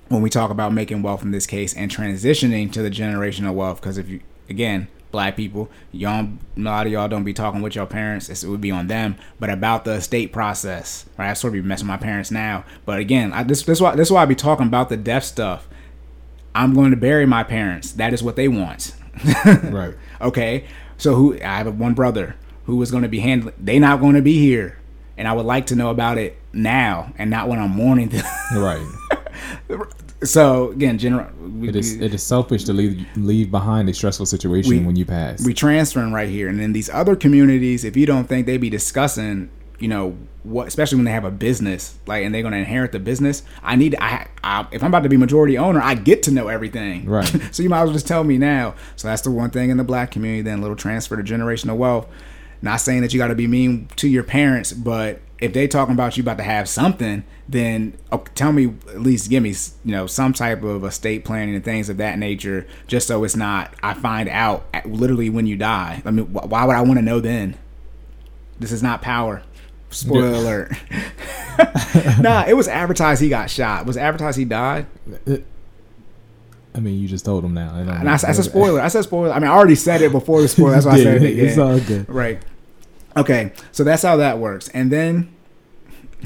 when 0.10 0.22
we 0.22 0.30
talk 0.30 0.52
about 0.52 0.74
making 0.74 1.02
wealth 1.02 1.24
in 1.24 1.32
this 1.32 1.48
case 1.48 1.74
and 1.74 1.90
transitioning 1.90 2.72
to 2.74 2.82
the 2.82 2.90
generational 2.90 3.54
wealth. 3.54 3.80
Because 3.80 3.98
if 3.98 4.10
you 4.10 4.20
again, 4.50 4.90
black 5.12 5.38
people, 5.38 5.70
y'all, 5.94 6.28
a 6.58 6.60
lot 6.60 6.86
of 6.86 6.92
y'all 6.92 7.08
don't 7.08 7.24
be 7.24 7.34
talking 7.34 7.62
with 7.62 7.76
your 7.76 7.86
parents. 7.86 8.30
It 8.30 8.48
would 8.48 8.62
be 8.62 8.72
on 8.72 8.88
them, 8.88 9.16
but 9.40 9.50
about 9.50 9.86
the 9.86 9.94
estate 9.94 10.34
process. 10.34 11.06
Right, 11.18 11.30
I 11.30 11.34
sort 11.34 11.52
of 11.52 11.64
be 11.64 11.68
messing 11.68 11.88
with 11.88 12.00
my 12.00 12.06
parents 12.06 12.32
now. 12.32 12.66
But 12.86 13.00
again, 13.00 13.32
I, 13.32 13.44
this 13.44 13.64
this 13.64 13.80
why 13.80 13.96
this 13.96 14.12
why 14.12 14.24
I 14.24 14.26
be 14.26 14.36
talking 14.36 14.68
about 14.68 14.90
the 14.90 14.98
death 14.98 15.24
stuff. 15.24 15.70
I'm 16.54 16.74
going 16.74 16.92
to 16.92 16.98
bury 16.98 17.26
my 17.26 17.44
parents. 17.44 17.94
That 17.94 18.14
is 18.14 18.22
what 18.24 18.36
they 18.36 18.48
want. 18.48 18.94
Right. 19.46 19.96
Okay. 20.20 20.66
So 20.98 21.16
who 21.16 21.36
I 21.36 21.58
have 21.58 21.80
one 21.80 21.94
brother 21.94 22.36
who 22.66 22.82
is 22.82 22.92
going 22.92 23.04
to 23.04 23.10
be 23.10 23.20
handling. 23.20 23.56
They 23.60 23.80
not 23.80 24.00
going 24.00 24.16
to 24.16 24.22
be 24.22 24.38
here, 24.40 24.78
and 25.18 25.28
I 25.28 25.34
would 25.34 25.46
like 25.46 25.66
to 25.68 25.76
know 25.76 25.90
about 25.90 26.18
it 26.18 26.38
now 26.54 27.12
and 27.18 27.30
not 27.30 27.48
when 27.50 27.60
I'm 27.60 27.72
mourning 27.72 28.10
them. 28.10 28.26
Right. 28.56 28.86
so 30.24 30.72
again, 30.72 30.98
general. 30.98 31.28
It 31.64 31.76
is 31.76 32.00
it 32.00 32.14
is 32.14 32.24
selfish 32.24 32.64
to 32.66 32.74
leave 32.74 33.06
leave 33.16 33.50
behind 33.52 33.90
a 33.90 33.94
stressful 33.94 34.26
situation 34.28 34.72
We- 34.72 34.80
when 34.86 34.96
you 34.96 35.06
pass. 35.06 35.44
we 35.46 35.54
transferring 35.54 36.14
right 36.14 36.30
here, 36.30 36.48
and 36.50 36.62
in 36.62 36.74
these 36.74 36.90
other 36.90 37.16
communities, 37.16 37.84
if 37.84 37.96
you 37.98 38.06
don't 38.06 38.28
think 38.28 38.46
they'd 38.46 38.58
be 38.62 38.70
discussing, 38.70 39.50
you 39.82 39.88
know, 39.88 40.18
what, 40.44 40.68
especially 40.68 40.98
when 40.98 41.06
they 41.06 41.12
have 41.12 41.26
a 41.26 41.32
business, 41.32 41.98
like, 42.08 42.24
and 42.24 42.34
they're 42.34 42.42
going 42.42 42.54
to 42.54 42.60
inherit 42.60 42.92
the 42.92 43.00
business. 43.00 43.44
I 43.64 43.76
need, 43.76 43.96
I, 44.00 44.28
I, 44.44 44.68
if 44.72 44.84
I'm 44.84 44.90
about 44.90 45.04
to 45.04 45.10
be 45.10 45.18
majority 45.18 45.58
owner, 45.58 45.82
I 45.82 45.96
get 45.96 46.24
to 46.24 46.32
know 46.32 46.48
everything. 46.48 47.06
Right. 47.06 47.26
so 47.52 47.64
you 47.64 47.70
might 47.70 47.82
as 47.82 47.88
well 47.88 47.94
just 47.94 48.08
tell 48.08 48.24
me 48.24 48.38
now. 48.38 48.76
So 48.96 49.08
that's 49.08 49.22
the 49.22 49.32
one 49.32 49.50
thing 49.50 49.70
in 49.70 49.78
the 49.78 49.84
black 49.84 50.12
community. 50.12 50.42
Then 50.42 50.60
a 50.60 50.62
little 50.62 50.76
transfer 50.76 51.16
to 51.16 51.24
generational 51.24 51.78
wealth. 51.78 52.08
Not 52.62 52.78
saying 52.78 53.02
that 53.02 53.14
you 53.14 53.18
got 53.18 53.30
to 53.30 53.36
be 53.36 53.48
mean 53.48 53.88
to 53.96 54.08
your 54.08 54.24
parents, 54.24 54.72
but 54.72 55.22
if 55.40 55.54
they 55.54 55.68
talking 55.68 55.94
about 55.94 56.16
you 56.16 56.22
about 56.22 56.38
to 56.38 56.44
have 56.44 56.70
something, 56.70 57.24
then 57.50 57.98
oh, 58.12 58.24
tell 58.36 58.54
me 58.54 58.76
at 58.90 59.02
least 59.02 59.30
give 59.30 59.42
me 59.42 59.50
you 59.84 59.92
know 59.92 60.06
some 60.06 60.32
type 60.32 60.62
of 60.62 60.84
estate 60.84 61.26
planning 61.26 61.56
and 61.56 61.66
things 61.66 61.90
of 61.90 61.98
that 61.98 62.20
nature, 62.20 62.68
just 62.86 63.08
so 63.08 63.24
it's 63.24 63.36
not 63.36 63.74
I 63.82 63.96
find 63.96 64.30
out 64.30 64.68
at, 64.74 64.86
literally 64.86 65.32
when 65.32 65.48
you 65.48 65.58
die. 65.58 66.04
I 66.06 66.12
mean, 66.12 66.28
wh- 66.28 66.48
why 66.50 66.66
would 66.66 66.76
I 66.76 66.82
want 66.82 67.00
to 67.00 67.02
know 67.02 67.20
then? 67.20 67.58
This 68.60 68.72
is 68.72 68.84
not 68.84 69.02
power. 69.02 69.42
Spoiler 69.92 70.30
alert. 70.30 70.72
nah, 72.20 72.46
it 72.48 72.56
was 72.56 72.68
advertised 72.68 73.22
he 73.22 73.30
got 73.30 73.50
shot. 73.50 73.86
Was 73.86 73.98
advertised 73.98 74.38
he 74.38 74.46
died? 74.46 74.88
I 76.74 76.80
mean, 76.80 77.00
you 77.00 77.08
just 77.08 77.26
told 77.26 77.44
him 77.44 77.54
now. 77.54 77.74
I 77.76 77.80
And 77.80 78.10
I, 78.10 78.14
I 78.14 78.18
said 78.18 78.46
spoiler. 78.46 78.80
I 78.80 78.88
said 78.88 79.04
spoiler. 79.04 79.32
I 79.32 79.40
mean, 79.40 79.50
I 79.50 79.54
already 79.54 79.76
said 79.76 80.02
it 80.02 80.12
before 80.12 80.42
the 80.42 80.48
spoiler. 80.48 80.72
That's 80.72 80.86
why 80.86 80.94
I 80.94 81.04
said 81.04 81.22
it 81.22 81.32
again. 81.32 81.46
it's 81.46 81.58
all 81.58 81.80
good. 81.80 82.10
Right. 82.10 82.42
Okay. 83.18 83.52
So 83.72 83.84
that's 83.84 84.04
how 84.04 84.16
that 84.18 84.40
works. 84.40 84.70
And 84.70 84.90
then, 84.90 85.34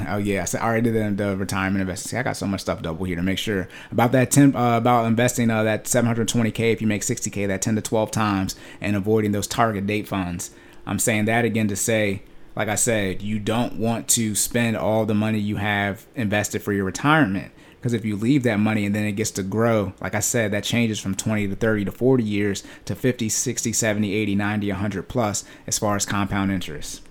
oh 0.07 0.17
yeah, 0.17 0.43
I 0.43 0.45
said 0.45 0.61
I 0.61 0.65
already 0.65 0.91
did 0.91 1.17
the, 1.17 1.23
the 1.23 1.35
retirement 1.37 1.81
investing. 1.81 2.11
See, 2.11 2.17
I 2.17 2.23
got 2.23 2.37
so 2.37 2.45
much 2.45 2.61
stuff 2.61 2.83
double 2.83 3.05
here 3.05 3.15
to 3.15 3.23
make 3.23 3.39
sure 3.39 3.67
about 3.91 4.11
that 4.11 4.29
ten 4.29 4.55
uh, 4.55 4.77
about 4.77 5.05
investing 5.05 5.49
uh, 5.49 5.63
that 5.63 5.85
720k 5.85 6.71
if 6.71 6.81
you 6.81 6.87
make 6.87 7.01
60k 7.01 7.47
that 7.47 7.63
10 7.63 7.75
to 7.77 7.81
12 7.81 8.11
times 8.11 8.55
and 8.79 8.95
avoiding 8.95 9.31
those 9.31 9.47
target 9.47 9.87
date 9.87 10.07
funds. 10.07 10.51
I'm 10.85 10.99
saying 10.99 11.25
that 11.25 11.45
again 11.45 11.67
to 11.69 11.75
say, 11.75 12.21
like 12.55 12.67
I 12.67 12.75
said, 12.75 13.21
you 13.21 13.39
don't 13.39 13.77
want 13.77 14.07
to 14.09 14.35
spend 14.35 14.77
all 14.77 15.05
the 15.05 15.13
money 15.13 15.39
you 15.39 15.57
have 15.57 16.05
invested 16.15 16.61
for 16.61 16.71
your 16.71 16.85
retirement. 16.85 17.51
Because 17.85 17.93
if 17.93 18.03
you 18.03 18.15
leave 18.15 18.41
that 18.43 18.59
money 18.59 18.85
and 18.85 18.95
then 18.95 19.05
it 19.05 19.11
gets 19.11 19.29
to 19.31 19.43
grow, 19.43 19.93
like 20.01 20.15
I 20.15 20.19
said, 20.19 20.51
that 20.51 20.63
changes 20.63 20.99
from 20.99 21.13
20 21.13 21.49
to 21.49 21.55
30 21.55 21.85
to 21.85 21.91
40 21.91 22.23
years 22.23 22.63
to 22.85 22.95
50, 22.95 23.29
60, 23.29 23.73
70, 23.73 24.13
80, 24.13 24.35
90, 24.35 24.71
100 24.71 25.07
plus 25.07 25.43
as 25.67 25.77
far 25.77 25.95
as 25.95 26.05
compound 26.05 26.51
interest. 26.51 27.03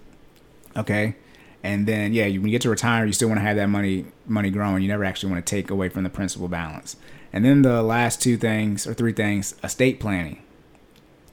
Okay? 0.76 1.14
And 1.62 1.86
then 1.86 2.12
yeah, 2.12 2.24
when 2.24 2.46
you 2.46 2.50
get 2.50 2.62
to 2.62 2.70
retire, 2.70 3.06
you 3.06 3.12
still 3.12 3.28
want 3.28 3.38
to 3.38 3.44
have 3.44 3.56
that 3.56 3.68
money 3.68 4.06
money 4.26 4.50
growing. 4.50 4.82
You 4.82 4.88
never 4.88 5.04
actually 5.04 5.32
want 5.32 5.46
to 5.46 5.50
take 5.50 5.70
away 5.70 5.88
from 5.88 6.02
the 6.02 6.10
principal 6.10 6.48
balance. 6.48 6.96
And 7.32 7.44
then 7.44 7.62
the 7.62 7.82
last 7.82 8.20
two 8.20 8.36
things 8.36 8.86
or 8.86 8.94
three 8.94 9.12
things, 9.12 9.54
estate 9.62 9.98
planning. 9.98 10.42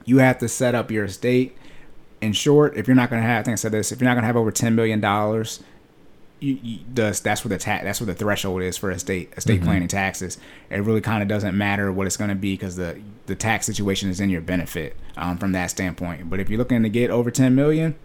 You 0.04 0.18
have 0.18 0.38
to 0.38 0.48
set 0.48 0.74
up 0.74 0.90
your 0.90 1.04
estate. 1.04 1.56
In 2.22 2.32
short, 2.32 2.76
if 2.76 2.86
you're 2.86 2.94
not 2.94 3.10
going 3.10 3.20
to 3.20 3.28
have, 3.28 3.40
I 3.40 3.42
think 3.42 3.52
I 3.52 3.56
said 3.56 3.72
this, 3.72 3.92
if 3.92 4.00
you're 4.00 4.08
not 4.08 4.14
going 4.14 4.22
to 4.22 4.26
have 4.26 4.36
over 4.36 4.50
ten 4.50 4.74
million 4.74 5.00
dollars, 5.00 5.62
you, 6.38 6.58
you, 6.62 6.78
that's 6.94 7.44
where 7.44 7.50
the 7.50 7.58
ta- 7.58 7.80
that's 7.82 8.00
where 8.00 8.06
the 8.06 8.14
threshold 8.14 8.62
is 8.62 8.76
for 8.76 8.90
estate 8.90 9.32
estate 9.36 9.62
planning 9.62 9.88
taxes. 9.88 10.38
It 10.70 10.78
really 10.78 11.00
kind 11.00 11.22
of 11.22 11.28
doesn't 11.28 11.56
matter 11.56 11.92
what 11.92 12.06
it's 12.06 12.16
going 12.16 12.30
to 12.30 12.36
be 12.36 12.54
because 12.54 12.76
the 12.76 13.00
the 13.26 13.34
tax 13.34 13.66
situation 13.66 14.08
is 14.08 14.20
in 14.20 14.30
your 14.30 14.40
benefit 14.40 14.96
um, 15.16 15.36
from 15.36 15.52
that 15.52 15.70
standpoint. 15.70 16.30
But 16.30 16.40
if 16.40 16.48
you're 16.48 16.58
looking 16.58 16.82
to 16.82 16.88
get 16.88 17.10
over 17.10 17.30
ten 17.30 17.54
million, 17.54 17.96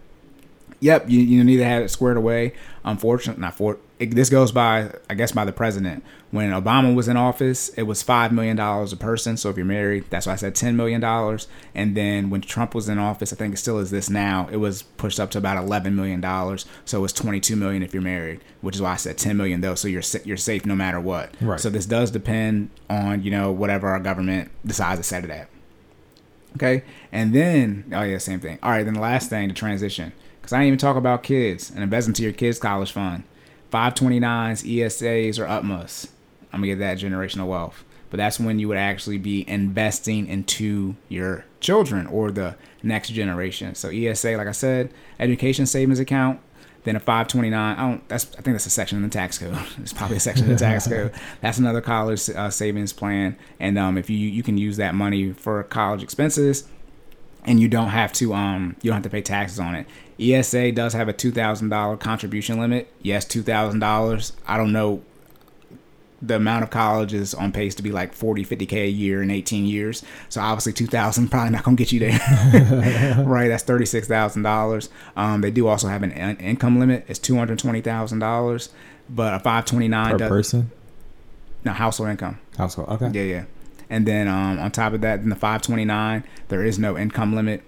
yep, 0.80 1.08
you, 1.08 1.20
you 1.20 1.42
need 1.42 1.56
to 1.58 1.64
have 1.64 1.82
it 1.82 1.88
squared 1.88 2.16
away. 2.16 2.54
Unfortunately, 2.84 3.40
not 3.40 3.54
for 3.54 3.78
it, 3.98 4.14
this 4.14 4.30
goes 4.30 4.52
by, 4.52 4.92
I 5.10 5.14
guess, 5.14 5.32
by 5.32 5.44
the 5.44 5.52
president. 5.52 6.04
When 6.30 6.50
Obama 6.50 6.94
was 6.94 7.08
in 7.08 7.16
office, 7.16 7.68
it 7.70 7.82
was 7.84 8.02
five 8.02 8.32
million 8.32 8.56
dollars 8.56 8.92
a 8.92 8.96
person. 8.96 9.36
So 9.36 9.48
if 9.50 9.56
you're 9.56 9.66
married, 9.66 10.04
that's 10.10 10.26
why 10.26 10.34
I 10.34 10.36
said 10.36 10.54
ten 10.54 10.76
million 10.76 11.00
dollars. 11.00 11.48
And 11.74 11.96
then 11.96 12.30
when 12.30 12.42
Trump 12.42 12.74
was 12.74 12.88
in 12.88 12.98
office, 12.98 13.32
I 13.32 13.36
think 13.36 13.54
it 13.54 13.56
still 13.56 13.78
is 13.78 13.90
this 13.90 14.08
now. 14.08 14.48
It 14.52 14.58
was 14.58 14.82
pushed 14.82 15.18
up 15.18 15.30
to 15.32 15.38
about 15.38 15.56
eleven 15.56 15.96
million 15.96 16.20
dollars. 16.20 16.66
So 16.84 16.98
it 16.98 17.02
was 17.02 17.12
twenty 17.12 17.40
two 17.40 17.56
million 17.56 17.82
if 17.82 17.92
you're 17.92 18.02
married, 18.02 18.40
which 18.60 18.76
is 18.76 18.82
why 18.82 18.92
I 18.92 18.96
said 18.96 19.18
ten 19.18 19.36
million 19.36 19.62
though. 19.62 19.74
So 19.74 19.88
you're 19.88 20.02
you're 20.24 20.36
safe 20.36 20.64
no 20.64 20.76
matter 20.76 21.00
what. 21.00 21.34
Right. 21.40 21.58
So 21.58 21.70
this 21.70 21.86
does 21.86 22.10
depend 22.10 22.70
on 22.90 23.22
you 23.22 23.30
know 23.30 23.50
whatever 23.50 23.88
our 23.88 24.00
government 24.00 24.50
decides 24.64 25.00
to 25.00 25.04
set 25.04 25.24
it 25.24 25.30
at. 25.30 25.48
Okay. 26.56 26.82
And 27.12 27.34
then, 27.34 27.90
oh 27.94 28.02
yeah, 28.02 28.18
same 28.18 28.40
thing. 28.40 28.58
All 28.62 28.70
right. 28.70 28.84
Then 28.84 28.94
the 28.94 29.00
last 29.00 29.30
thing, 29.30 29.48
the 29.48 29.54
transition. 29.54 30.12
Because 30.40 30.52
I 30.52 30.58
didn't 30.58 30.68
even 30.68 30.78
talk 30.78 30.96
about 30.96 31.22
kids 31.22 31.70
and 31.70 31.82
invest 31.82 32.08
into 32.08 32.22
your 32.22 32.32
kids' 32.32 32.58
college 32.58 32.92
fund. 32.92 33.24
529s, 33.70 34.64
ESAs, 34.64 35.38
or 35.38 35.46
UTMAs. 35.46 36.08
I'm 36.52 36.62
going 36.62 36.70
to 36.70 36.76
get 36.76 36.78
that 36.78 36.98
generational 36.98 37.46
wealth. 37.46 37.84
But 38.10 38.16
that's 38.16 38.40
when 38.40 38.58
you 38.58 38.68
would 38.68 38.78
actually 38.78 39.18
be 39.18 39.46
investing 39.48 40.26
into 40.26 40.96
your 41.08 41.44
children 41.60 42.06
or 42.06 42.30
the 42.30 42.56
next 42.82 43.10
generation. 43.10 43.74
So 43.74 43.90
ESA, 43.90 44.36
like 44.36 44.46
I 44.46 44.52
said, 44.52 44.92
education 45.20 45.66
savings 45.66 45.98
account. 45.98 46.40
Then 46.84 46.96
a 46.96 47.00
529. 47.00 47.52
I 47.54 47.74
don't. 47.78 48.08
That's. 48.08 48.26
I 48.38 48.40
think 48.40 48.54
that's 48.54 48.64
a 48.64 48.70
section 48.70 48.96
in 48.96 49.02
the 49.02 49.10
tax 49.10 49.36
code. 49.36 49.58
It's 49.78 49.92
probably 49.92 50.16
a 50.16 50.20
section 50.20 50.46
in 50.46 50.52
the 50.52 50.58
tax 50.58 50.86
code. 50.88 51.12
That's 51.42 51.58
another 51.58 51.82
college 51.82 52.30
uh, 52.30 52.48
savings 52.48 52.94
plan. 52.94 53.36
And 53.60 53.76
um, 53.76 53.98
if 53.98 54.08
you 54.08 54.16
you 54.16 54.42
can 54.42 54.56
use 54.56 54.78
that 54.78 54.94
money 54.94 55.32
for 55.32 55.62
college 55.64 56.02
expenses, 56.02 56.66
and 57.44 57.60
you 57.60 57.68
don't 57.68 57.88
have 57.88 58.12
to 58.14 58.32
um 58.32 58.76
you 58.80 58.90
don't 58.90 58.96
have 58.96 59.02
to 59.02 59.10
pay 59.10 59.20
taxes 59.20 59.58
on 59.58 59.74
it. 59.74 59.86
ESA 60.20 60.72
does 60.72 60.92
have 60.92 61.08
a 61.08 61.12
two 61.12 61.30
thousand 61.30 61.68
dollar 61.68 61.96
contribution 61.96 62.58
limit. 62.58 62.92
Yes, 63.02 63.24
two 63.24 63.42
thousand 63.42 63.80
dollars. 63.80 64.32
I 64.46 64.56
don't 64.56 64.72
know 64.72 65.02
the 66.20 66.34
amount 66.34 66.64
of 66.64 66.70
colleges 66.70 67.32
on 67.32 67.52
pace 67.52 67.76
to 67.76 67.82
be 67.82 67.92
like 67.92 68.12
40 68.12 68.44
50k 68.44 68.72
a 68.72 68.90
year 68.90 69.22
in 69.22 69.30
18 69.30 69.66
years 69.66 70.02
so 70.28 70.40
obviously 70.40 70.72
2000 70.72 71.28
probably 71.30 71.50
not 71.52 71.62
gonna 71.62 71.76
get 71.76 71.92
you 71.92 72.00
there 72.00 73.22
right 73.24 73.46
that's 73.46 73.62
$36000 73.62 74.88
um, 75.14 75.42
they 75.42 75.52
do 75.52 75.68
also 75.68 75.86
have 75.86 76.02
an 76.02 76.10
in- 76.10 76.36
income 76.38 76.80
limit 76.80 77.04
it's 77.06 77.20
$220000 77.20 78.68
but 79.08 79.32
a 79.32 79.38
529 79.38 80.10
per 80.10 80.18
does 80.18 80.28
person 80.28 80.72
no 81.64 81.72
household 81.72 82.10
income 82.10 82.40
household. 82.56 82.88
Okay. 82.88 83.10
yeah, 83.12 83.34
yeah. 83.36 83.44
And 83.88 84.06
then 84.06 84.28
um, 84.28 84.58
on 84.58 84.70
top 84.70 84.92
of 84.92 85.00
that, 85.00 85.20
in 85.20 85.30
the 85.30 85.34
529, 85.34 86.24
there 86.48 86.62
is 86.62 86.78
no 86.78 86.98
income 86.98 87.34
limit, 87.34 87.62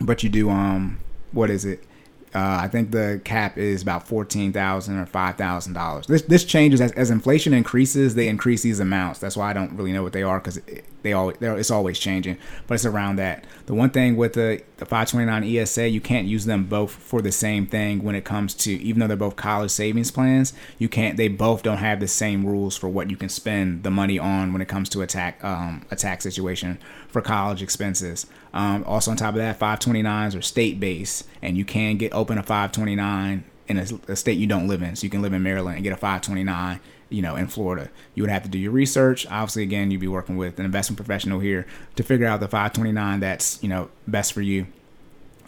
but 0.00 0.22
you 0.22 0.30
do 0.30 0.48
um, 0.48 0.98
what 1.32 1.50
is 1.50 1.64
it? 1.64 1.84
Uh, 2.32 2.60
I 2.62 2.68
think 2.68 2.92
the 2.92 3.20
cap 3.24 3.58
is 3.58 3.82
about 3.82 4.06
fourteen 4.06 4.52
thousand 4.52 4.98
or 4.98 5.06
five 5.06 5.36
thousand 5.36 5.72
dollars. 5.72 6.06
This 6.06 6.22
this 6.22 6.44
changes 6.44 6.80
as, 6.80 6.92
as 6.92 7.10
inflation 7.10 7.52
increases. 7.52 8.14
They 8.14 8.28
increase 8.28 8.62
these 8.62 8.78
amounts. 8.78 9.18
That's 9.18 9.36
why 9.36 9.50
I 9.50 9.52
don't 9.52 9.72
really 9.72 9.92
know 9.92 10.04
what 10.04 10.12
they 10.12 10.22
are 10.22 10.38
because 10.38 10.60
they 11.02 11.12
always 11.12 11.38
it's 11.40 11.72
always 11.72 11.98
changing. 11.98 12.38
But 12.68 12.74
it's 12.74 12.84
around 12.84 13.16
that. 13.16 13.44
The 13.66 13.74
one 13.74 13.90
thing 13.90 14.16
with 14.16 14.34
the 14.34 14.62
the 14.76 14.86
five 14.86 15.10
twenty 15.10 15.26
nine 15.26 15.42
ESA, 15.42 15.88
you 15.88 16.00
can't 16.00 16.28
use 16.28 16.44
them 16.44 16.66
both 16.66 16.92
for 16.92 17.20
the 17.20 17.32
same 17.32 17.66
thing 17.66 18.04
when 18.04 18.14
it 18.14 18.24
comes 18.24 18.54
to 18.54 18.70
even 18.74 19.00
though 19.00 19.08
they're 19.08 19.16
both 19.16 19.34
college 19.34 19.72
savings 19.72 20.12
plans. 20.12 20.52
You 20.78 20.88
can't. 20.88 21.16
They 21.16 21.26
both 21.26 21.64
don't 21.64 21.78
have 21.78 21.98
the 21.98 22.08
same 22.08 22.46
rules 22.46 22.76
for 22.76 22.88
what 22.88 23.10
you 23.10 23.16
can 23.16 23.28
spend 23.28 23.82
the 23.82 23.90
money 23.90 24.20
on 24.20 24.52
when 24.52 24.62
it 24.62 24.68
comes 24.68 24.88
to 24.90 25.02
a 25.02 25.06
tax 25.08 25.42
um, 25.42 25.84
a 25.90 25.96
tax 25.96 26.22
situation 26.22 26.78
for 27.10 27.20
college 27.20 27.62
expenses. 27.62 28.26
Um, 28.52 28.84
also 28.86 29.10
on 29.10 29.16
top 29.16 29.34
of 29.34 29.40
that, 29.40 29.58
529s 29.58 30.38
are 30.38 30.42
state 30.42 30.80
based, 30.80 31.26
and 31.42 31.56
you 31.56 31.64
can 31.64 31.96
get 31.96 32.12
open 32.12 32.38
a 32.38 32.42
529 32.42 33.44
in 33.68 33.78
a, 33.78 33.86
a 34.08 34.16
state 34.16 34.38
you 34.38 34.46
don't 34.46 34.66
live 34.66 34.82
in. 34.82 34.96
So 34.96 35.04
you 35.04 35.10
can 35.10 35.22
live 35.22 35.32
in 35.32 35.42
Maryland 35.42 35.76
and 35.76 35.84
get 35.84 35.92
a 35.92 35.96
529, 35.96 36.80
you 37.08 37.22
know, 37.22 37.36
in 37.36 37.46
Florida. 37.46 37.90
You 38.14 38.22
would 38.22 38.30
have 38.30 38.42
to 38.42 38.48
do 38.48 38.58
your 38.58 38.72
research. 38.72 39.26
Obviously, 39.26 39.62
again, 39.62 39.90
you'd 39.90 40.00
be 40.00 40.08
working 40.08 40.36
with 40.36 40.58
an 40.58 40.64
investment 40.64 40.96
professional 40.96 41.40
here 41.40 41.66
to 41.96 42.02
figure 42.02 42.26
out 42.26 42.40
the 42.40 42.48
529 42.48 43.20
that's 43.20 43.62
you 43.62 43.68
know 43.68 43.90
best 44.06 44.32
for 44.32 44.42
you. 44.42 44.66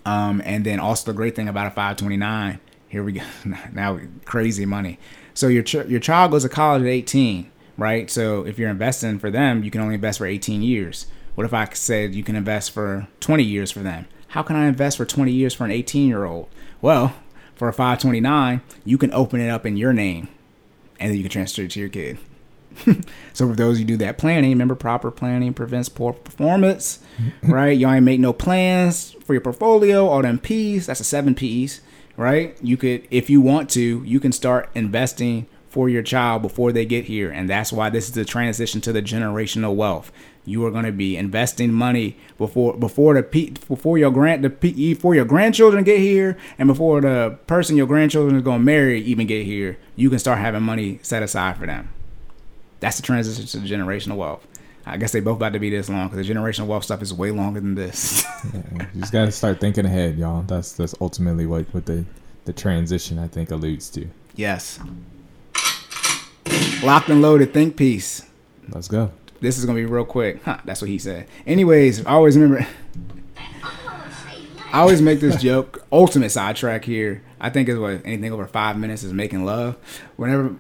Um, 0.05 0.43
and 0.45 0.65
then 0.65 0.81
also 0.81 1.13
the 1.13 1.17
great 1.17 1.37
thing 1.37 1.49
about 1.49 1.69
a 1.69 1.71
529, 1.71 2.59
here 2.89 3.05
we 3.05 3.13
go, 3.13 3.23
now 3.73 4.01
crazy 4.25 4.67
money. 4.67 4.99
So 5.35 5.49
your 5.49 5.63
ch- 5.63 5.87
your 5.89 6.01
child 6.01 6.33
goes 6.33 6.43
to 6.43 6.49
college 6.49 6.83
at 6.83 6.89
18, 6.89 7.51
right? 7.77 8.11
So 8.11 8.45
if 8.47 8.59
you're 8.59 8.71
investing 8.71 9.19
for 9.19 9.31
them, 9.31 9.63
you 9.63 9.71
can 9.71 9.81
only 9.81 9.95
invest 9.95 10.19
for 10.19 10.27
18 10.27 10.63
years. 10.63 11.07
What 11.35 11.45
if 11.45 11.55
I 11.55 11.69
said 11.73 12.15
you 12.15 12.23
can 12.23 12.37
invest 12.37 12.73
for 12.73 13.09
20 13.21 13.43
years 13.43 13.71
for 13.71 13.81
them? 13.81 14.07
How 14.29 14.43
can 14.43 14.57
I 14.57 14.67
invest 14.67 14.97
for 14.97 15.05
20 15.05 15.33
years 15.33 15.55
for 15.55 15.65
an 15.65 15.71
18 15.71 16.09
year 16.09 16.25
old? 16.25 16.49
Well, 16.81 17.15
for 17.55 17.69
a 17.69 17.73
529, 17.73 18.61
you 18.85 18.99
can 18.99 19.13
open 19.13 19.41
it 19.41 19.49
up 19.49 19.65
in 19.65 19.77
your 19.77 19.93
name 19.93 20.29
and 20.99 21.11
then 21.11 21.17
you 21.17 21.23
can 21.23 21.31
transfer 21.31 21.63
it 21.63 21.71
to 21.73 21.81
your 21.81 21.89
kid. 21.89 22.19
so 23.33 23.49
for 23.49 23.55
those 23.55 23.79
who 23.79 23.85
do 23.85 23.97
that 23.99 24.19
planning, 24.19 24.51
remember 24.51 24.75
proper 24.75 25.11
planning 25.11 25.53
prevents 25.53 25.89
poor 25.89 26.13
performance, 26.13 27.01
mm-hmm. 27.19 27.53
right? 27.53 27.77
Y'all 27.77 27.93
ain't 27.93 28.05
make 28.05 28.21
no 28.21 28.33
plans 28.33 29.13
for 29.25 29.35
your 29.35 29.43
portfolio, 29.43 30.07
all 30.07 30.23
them 30.23 30.39
P's, 30.39 30.87
that's 30.87 31.01
a 31.01 31.05
seven 31.05 31.35
P's, 31.35 31.81
right? 32.17 32.57
You 32.63 32.77
could, 32.77 33.07
if 33.11 33.29
you 33.29 33.41
want 33.41 33.69
to, 33.71 34.03
you 34.05 34.21
can 34.21 34.33
start 34.33 34.71
investing 34.75 35.47
for 35.69 35.89
your 35.89 36.03
child 36.03 36.43
before 36.43 36.71
they 36.71 36.85
get 36.85 37.07
here. 37.07 37.31
And 37.31 37.49
that's 37.49 37.73
why 37.73 37.89
this 37.89 38.05
is 38.05 38.13
the 38.13 38.27
transition 38.27 38.83
to 38.83 38.93
the 38.93 39.01
generational 39.01 39.75
wealth. 39.75 40.13
You 40.45 40.65
are 40.67 40.71
going 40.73 40.85
to 40.85 40.93
be 40.93 41.17
investing 41.17 41.73
money 41.73 42.17
before 42.37 42.75
before 42.77 43.15
the 43.15 43.23
pe- 43.23 43.51
before 43.51 43.97
your 43.97 44.11
grand 44.11 44.43
the 44.43 44.51
pe- 44.51 44.73
before 44.73 45.15
your 45.15 45.25
grandchildren 45.25 45.85
get 45.85 45.99
here 46.01 46.37
and 46.59 46.67
before 46.67 47.01
the 47.01 47.39
person 47.47 47.77
your 47.77 47.87
grandchildren 47.87 48.35
is 48.37 48.43
going 48.43 48.59
to 48.59 48.65
marry 48.65 49.01
even 49.03 49.27
get 49.29 49.47
here. 49.47 49.79
You 49.95 50.11
can 50.11 50.19
start 50.19 50.39
having 50.39 50.63
money 50.63 50.99
set 51.03 51.23
aside 51.23 51.57
for 51.59 51.67
them. 51.67 51.91
That's 52.81 52.97
the 52.97 53.03
transition 53.05 53.47
to 53.47 53.59
the 53.61 53.69
generational 53.73 54.17
wealth. 54.17 54.45
I 54.85 54.97
guess 54.97 55.13
they 55.13 55.21
both 55.21 55.37
about 55.37 55.53
to 55.53 55.61
be 55.61 55.71
this 55.71 55.89
long 55.89 56.09
because 56.09 56.27
the 56.27 56.35
generational 56.35 56.67
wealth 56.67 56.83
stuff 56.83 57.01
is 57.03 57.15
way 57.15 57.31
longer 57.31 57.61
than 57.61 57.75
this. 57.77 58.25
Yeah, 58.53 58.87
you 58.93 59.01
just 59.01 59.13
gotta 59.13 59.31
start 59.31 59.61
thinking 59.61 59.87
ahead, 59.87 60.19
y'all. 60.19 60.43
That's 60.43 60.73
that's 60.73 60.97
ultimately 61.01 61.47
what 61.47 61.73
what 61.73 61.87
the 61.87 62.05
the 62.47 62.53
transition 62.53 63.21
I 63.21 63.29
think 63.29 63.53
alludes 63.53 63.89
to. 63.91 64.09
yes. 64.35 64.81
Locked 66.83 67.09
and 67.11 67.23
loaded 67.23 67.55
think 67.55 67.77
piece. 67.77 68.27
Let's 68.71 68.89
go. 68.89 69.13
This 69.43 69.59
is 69.59 69.65
gonna 69.67 69.79
be 69.79 69.85
real 69.85 70.05
quick. 70.07 70.43
Huh, 70.45 70.59
that's 70.65 70.81
what 70.81 70.89
he 70.89 70.99
said. 70.99 71.27
Anyways, 71.47 72.07
I 72.07 72.13
always 72.13 72.39
remember. 72.39 72.67
I 74.75 74.81
always 74.81 75.03
make 75.03 75.21
this 75.21 75.37
joke. 75.43 75.85
Ultimate 75.93 76.31
sidetrack 76.31 76.85
here. 76.87 77.23
I 77.39 77.51
think 77.51 77.69
is 77.69 77.79
what 77.79 78.01
anything 78.07 78.33
over 78.33 78.47
five 78.47 78.79
minutes 78.79 79.03
is 79.03 79.13
making 79.13 79.45
love. 79.45 79.77
Whenever. 80.17 80.55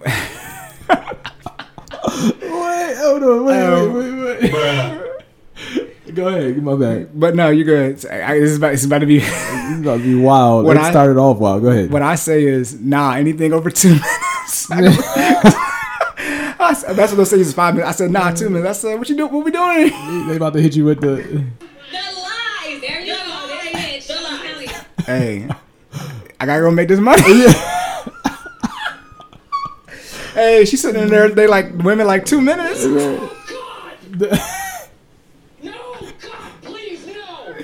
Wait, 2.43 2.97
hold 2.99 3.23
on, 3.23 3.45
wait, 3.47 3.63
Um, 3.63 3.95
wait, 3.95 4.13
wait, 4.13 4.53
wait. 4.53 6.15
Go 6.15 6.29
ahead, 6.29 6.55
give 6.55 6.63
my 6.63 6.75
bad. 6.75 7.19
but 7.19 7.35
no, 7.35 7.49
you're 7.49 7.65
good. 7.65 8.05
I, 8.07 8.39
this 8.39 8.51
is 8.51 8.57
about. 8.59 8.71
This 8.73 8.81
is 8.81 8.87
about 8.87 8.99
to 8.99 9.07
be. 9.07 9.19
This 9.73 9.79
is 9.79 9.81
about 9.81 9.97
to 9.99 10.03
be 10.03 10.15
wild. 10.15 10.67
What 10.67 10.77
it 10.77 10.83
I- 10.83 10.91
started 10.91 11.17
off 11.19 11.39
wild. 11.39 11.63
Go 11.63 11.69
ahead. 11.69 11.91
what 11.91 12.03
I 12.03 12.17
say 12.17 12.45
is 12.45 12.79
nah. 12.79 13.15
Anything 13.15 13.53
over 13.55 13.71
two 13.71 13.91
minutes. 14.71 14.71
I 16.83 16.87
said- 16.89 16.97
that's 16.97 17.13
what 17.13 17.17
those 17.19 17.31
things 17.31 17.47
is 17.49 17.55
five 17.55 17.75
minutes. 17.75 17.89
I 17.89 17.93
said 17.97 18.11
nah, 18.11 18.31
two 18.33 18.51
minutes. 18.51 18.79
I 18.79 18.91
said 18.91 18.99
what 18.99 19.09
you 19.09 19.17
do? 19.17 19.27
What 19.27 19.45
we 19.45 19.51
doing? 19.51 19.91
they 20.29 20.37
about 20.37 20.53
to 20.55 20.61
hit 20.61 20.75
you 20.77 20.85
with 20.85 21.01
the. 21.01 21.07
The 21.17 21.23
lies. 21.23 22.81
There 22.81 23.01
you 23.01 23.15
go. 23.15 23.47
There 23.49 23.67
it 23.67 23.97
is. 23.97 24.07
The 24.09 24.15
lies. 24.15 25.07
hey, 25.07 25.49
I 26.41 26.47
gotta 26.47 26.63
go 26.63 26.71
make 26.71 26.89
this 26.89 26.99
money. 27.01 27.23
hey, 30.35 30.65
she's 30.65 30.81
sitting 30.81 31.03
in 31.03 31.09
there. 31.09 31.29
They 31.29 31.47
like 31.47 31.73
women 31.79 32.07
like 32.07 32.25
two 32.25 32.41
minutes. 32.41 32.81
Oh, 32.85 33.29
God! 34.19 34.39
No! 35.63 35.73
God, 36.01 36.53
please, 36.63 37.07
no! 37.07 37.55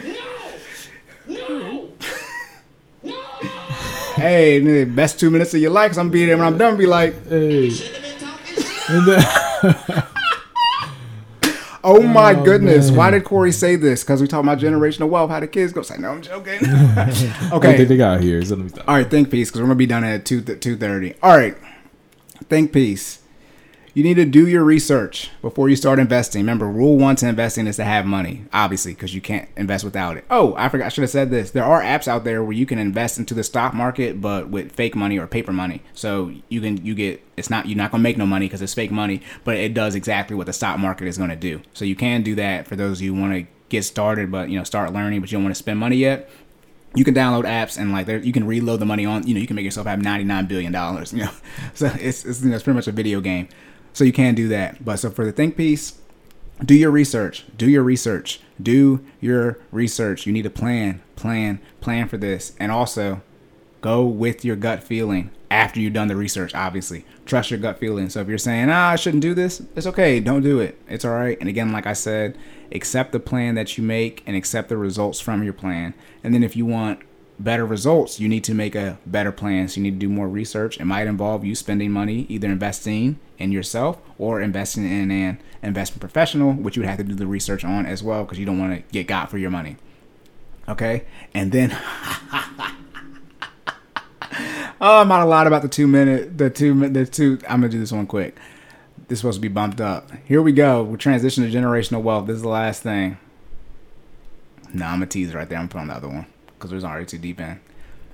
No! 1.27 1.39
No! 1.43 1.89
No! 3.03 3.21
Hey, 4.15 4.61
the 4.61 4.85
best 4.85 5.19
two 5.21 5.31
minutes 5.31 5.53
of 5.55 5.61
your 5.61 5.71
life. 5.73 5.91
Cause 5.91 5.99
I'm 5.99 6.11
be 6.11 6.25
there 6.25 6.37
when 6.39 6.47
I'm 6.47 6.57
done. 6.57 6.77
Be 6.77 6.87
like, 6.87 7.27
Hey. 7.29 7.71
Oh 11.85 12.03
my 12.03 12.35
Oh, 12.35 12.45
goodness! 12.45 12.91
Why 12.91 13.11
did 13.11 13.25
Corey 13.25 13.53
say 13.53 13.77
this? 13.77 14.03
Because 14.03 14.21
we 14.21 14.27
talk 14.27 14.43
about 14.43 14.59
generational 14.59 15.09
wealth. 15.09 15.31
How 15.31 15.41
the 15.41 15.47
kids 15.47 15.73
go? 15.73 15.83
Say 15.83 15.97
no, 15.99 16.11
I'm 16.11 16.23
joking. 16.23 16.59
I 16.65 17.51
okay, 17.53 17.77
think 17.77 17.89
they 17.89 17.97
got 17.97 18.21
here. 18.21 18.43
So 18.45 18.57
let 18.57 18.65
me. 18.77 18.83
All 18.87 18.95
right, 18.97 19.09
think 19.09 19.31
piece 19.31 19.49
because 19.49 19.61
we're 19.61 19.67
gonna 19.69 19.77
be 19.77 19.87
done 19.87 20.05
at 20.05 20.25
two 20.25 20.41
two 20.43 20.77
thirty. 20.77 21.15
All 21.23 21.37
right, 21.37 21.57
think 22.49 22.73
piece. 22.73 23.21
You 23.99 24.05
need 24.05 24.15
to 24.15 24.25
do 24.25 24.47
your 24.47 24.63
research 24.63 25.29
before 25.43 25.69
you 25.69 25.75
start 25.75 25.99
investing. 25.99 26.43
Remember, 26.43 26.69
rule 26.69 26.97
one 26.97 27.17
to 27.17 27.29
investing 27.29 27.67
is 27.67 27.75
to 27.79 27.85
have 27.85 28.07
money, 28.07 28.45
obviously, 28.53 28.95
because 28.95 29.13
you 29.13 29.21
can't 29.21 29.49
invest 29.57 29.83
without 29.83 30.17
it. 30.17 30.25
Oh, 30.31 30.55
I 30.57 30.69
forgot. 30.69 30.87
I 30.87 30.89
should 30.91 31.03
have 31.03 31.11
said 31.11 31.33
this. 31.33 31.51
There 31.51 31.65
are 31.65 31.83
apps 31.83 32.07
out 32.07 32.23
there 32.23 32.45
where 32.45 32.53
you 32.53 32.65
can 32.65 32.79
invest 32.79 33.19
into 33.19 33.35
the 33.35 33.43
stock 33.43 33.75
market, 33.75 34.21
but 34.21 34.51
with 34.51 34.71
fake 34.71 34.95
money 34.95 35.19
or 35.19 35.27
paper 35.27 35.53
money. 35.53 35.83
So 35.95 36.33
you 36.49 36.61
can 36.61 36.77
you 36.87 36.95
get 36.95 37.21
it's 37.37 37.51
not 37.51 37.67
you're 37.67 37.77
not 37.77 37.91
gonna 37.91 38.05
make 38.05 38.17
no 38.17 38.25
money 38.25 38.47
because 38.47 38.63
it's 38.63 38.73
fake 38.73 38.93
money, 38.93 39.21
but 39.43 39.57
it 39.57 39.75
does 39.75 39.97
exactly 39.97 40.37
what 40.37 40.47
the 40.47 40.53
stock 40.53 40.79
market 40.79 41.09
is 41.09 41.19
gonna 41.19 41.35
do. 41.35 41.61
So 41.75 41.85
you 41.85 41.97
can 41.97 42.23
do 42.23 42.37
that 42.37 42.69
for 42.69 42.77
those 42.77 43.03
you 43.03 43.13
want 43.13 43.33
to 43.33 43.51
get 43.69 43.83
started, 43.83 44.31
but 44.31 44.49
you 44.49 44.59
know 44.59 44.63
start 44.63 44.93
learning, 44.93 45.23
but 45.23 45.33
you 45.33 45.39
don't 45.39 45.43
want 45.43 45.57
to 45.57 45.59
spend 45.59 45.81
money 45.81 45.97
yet 45.97 46.31
you 46.95 47.05
can 47.05 47.15
download 47.15 47.45
apps 47.45 47.79
and 47.79 47.93
like 47.93 48.07
there 48.07 48.19
you 48.19 48.33
can 48.33 48.47
reload 48.47 48.81
the 48.81 48.87
money 48.87 49.05
on 49.05 49.27
you 49.27 49.35
know 49.35 49.41
you 49.41 49.47
can 49.47 49.57
make 49.57 49.65
yourself 49.65 49.87
have 49.87 50.01
99 50.01 50.47
billion 50.47 50.73
dollars 50.73 51.13
you 51.15 51.23
know 51.23 51.31
so 51.75 51.87
it's 52.01 52.25
it's, 52.25 52.43
you 52.43 52.49
know, 52.49 52.55
it's 52.55 52.65
pretty 52.65 52.77
much 52.77 52.89
a 52.89 52.93
video 52.93 53.21
game 53.21 53.47
so 53.99 54.05
you 54.05 54.13
can 54.13 54.37
do 54.37 54.47
that. 54.47 54.85
But 54.85 54.97
so 54.99 55.11
for 55.11 55.25
the 55.25 55.33
think 55.33 55.57
piece 55.57 55.99
do 56.65 56.75
your 56.75 56.91
research 56.91 57.45
do 57.57 57.71
your 57.71 57.83
research 57.83 58.41
do 58.63 59.05
your 59.21 59.59
research. 59.73 60.25
You 60.25 60.33
need 60.33 60.43
to 60.43 60.51
plan 60.51 61.03
plan 61.17 61.61
plan 61.81 62.07
for 62.07 62.17
this. 62.17 62.55
And 62.61 62.71
also 62.71 63.23
go 63.81 64.07
with 64.07 64.45
your 64.45 64.55
gut 64.55 64.85
feeling 64.85 65.31
after 65.51 65.81
you've 65.81 65.95
done 65.95 66.07
the 66.07 66.15
research 66.15 66.55
obviously. 66.55 67.05
Trust 67.27 67.51
your 67.51 67.59
gut 67.59 67.81
feeling. 67.81 68.09
So 68.09 68.21
if 68.21 68.29
you're 68.29 68.39
saying 68.39 68.71
ah 68.71 68.91
i 68.91 68.97
shouldn't 68.97 69.23
do 69.23 69.35
this 69.35 69.63
it's 69.75 69.87
okay. 69.87 70.21
Don't 70.21 70.43
do 70.43 70.61
it. 70.61 70.81
It's 70.89 71.05
all 71.05 71.15
right. 71.15 71.37
And 71.41 71.49
again 71.49 71.73
like 71.73 71.87
i 71.87 71.93
said 71.93 72.39
accept 72.71 73.11
the 73.11 73.19
plan 73.21 73.57
that 73.57 73.77
you 73.77 73.83
make 73.83 74.23
and 74.27 74.37
accept 74.37 74.69
the 74.69 74.77
results 74.77 75.19
from 75.19 75.43
your 75.43 75.55
plan. 75.55 75.93
And 76.23 76.33
then 76.33 76.45
if 76.45 76.55
you 76.55 76.67
want 76.67 77.01
better 77.39 77.65
results 77.65 78.19
you 78.19 78.29
need 78.29 78.43
to 78.43 78.53
make 78.55 78.75
a 78.75 78.99
better 79.07 79.31
plan 79.31 79.69
so 79.69 79.77
you 79.77 79.83
need 79.83 79.93
to 79.93 79.99
do 79.99 80.09
more 80.09 80.29
research 80.29 80.79
it 80.79 80.85
might 80.85 81.07
involve 81.07 81.45
you 81.45 81.55
spending 81.55 81.91
money 81.91 82.27
either 82.29 82.49
investing 82.49 83.19
in 83.39 83.53
yourself 83.53 84.01
or 84.19 84.41
investing 84.41 84.85
in 84.85 85.11
an 85.11 85.39
investment 85.63 86.01
professional 86.01 86.53
which 86.53 86.77
you 86.77 86.83
would 86.83 86.89
have 86.89 86.99
to 86.99 87.05
do 87.05 87.15
the 87.15 87.27
research 87.27 87.65
on 87.65 87.87
as 87.87 88.03
well 88.03 88.25
because 88.25 88.39
you 88.39 88.47
don't 88.47 88.59
want 88.59 88.75
to 88.75 88.93
get 88.93 89.07
got 89.07 89.31
for 89.31 89.39
your 89.39 89.51
money 89.51 89.77
okay 90.69 91.05
and 91.33 91.53
then 91.53 91.77
Oh, 94.81 95.01
I'm 95.01 95.09
not 95.09 95.23
a 95.23 95.25
lot 95.25 95.49
about 95.49 95.63
the 95.63 95.69
two 95.69 95.89
minute, 95.89 96.39
the 96.39 96.51
two, 96.51 96.89
the 96.89 97.05
two. 97.05 97.41
I'm 97.49 97.61
gonna 97.61 97.69
do 97.69 97.81
this 97.81 97.91
one 97.91 98.07
quick. 98.07 98.37
This 99.09 99.17
is 99.17 99.21
supposed 99.21 99.39
to 99.39 99.41
be 99.41 99.49
bumped 99.49 99.81
up. 99.81 100.09
Here 100.25 100.41
we 100.41 100.53
go. 100.53 100.85
We 100.85 100.97
transition 100.97 101.43
to 101.43 101.51
generational 101.51 102.01
wealth. 102.01 102.29
This 102.29 102.37
is 102.37 102.43
the 102.43 102.49
last 102.49 102.85
thing. 102.85 103.19
No, 104.73 104.87
I'm 104.87 104.97
gonna 104.97 105.07
tease 105.07 105.35
right 105.35 105.49
there. 105.49 105.59
I'm 105.59 105.69
putting 105.69 105.83
on 105.83 105.89
the 105.89 105.95
other 105.95 106.09
one 106.09 106.27
because 106.59 106.71
there's 106.71 106.85
already 106.85 107.07
too 107.07 107.19
deep 107.19 107.41
in. 107.41 107.61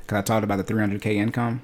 Cause 0.06 0.18
I 0.18 0.22
talked 0.22 0.44
about 0.44 0.64
the 0.64 0.72
300k 0.72 1.14
income. 1.14 1.62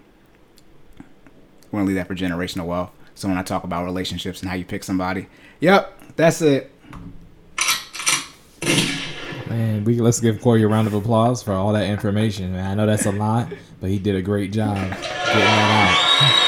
We're 1.71 1.81
gonna 1.81 1.89
leave 1.89 1.97
that 1.97 2.09
for 2.09 2.15
generational 2.15 2.67
wealth. 2.67 2.91
So 3.15 3.29
when 3.29 3.37
I 3.37 3.43
talk 3.43 3.65
about 3.65 3.85
relationships 3.85 4.41
and 4.41 4.49
how 4.49 4.57
you 4.57 4.65
pick 4.65 4.83
somebody, 4.83 5.27
yep, 5.61 5.99
that's 6.17 6.41
it. 6.41 6.73
Man, 9.49 9.85
we 9.85 10.01
let's 10.01 10.21
give 10.21 10.41
Corey 10.41 10.63
a 10.63 10.69
round 10.69 10.87
of 10.87 10.95
applause 10.95 11.43
for 11.43 11.53
all 11.53 11.73
that 11.75 11.87
information. 11.87 12.53
Man, 12.53 12.65
I 12.65 12.75
know 12.75 12.87
that's 12.87 13.05
a 13.05 13.13
lot, 13.13 13.53
but 13.81 13.91
he 13.91 13.99
did 13.99 14.17
a 14.17 14.23
great 14.23 14.53
job 14.53 14.77
getting 14.77 14.95
that 14.95 16.47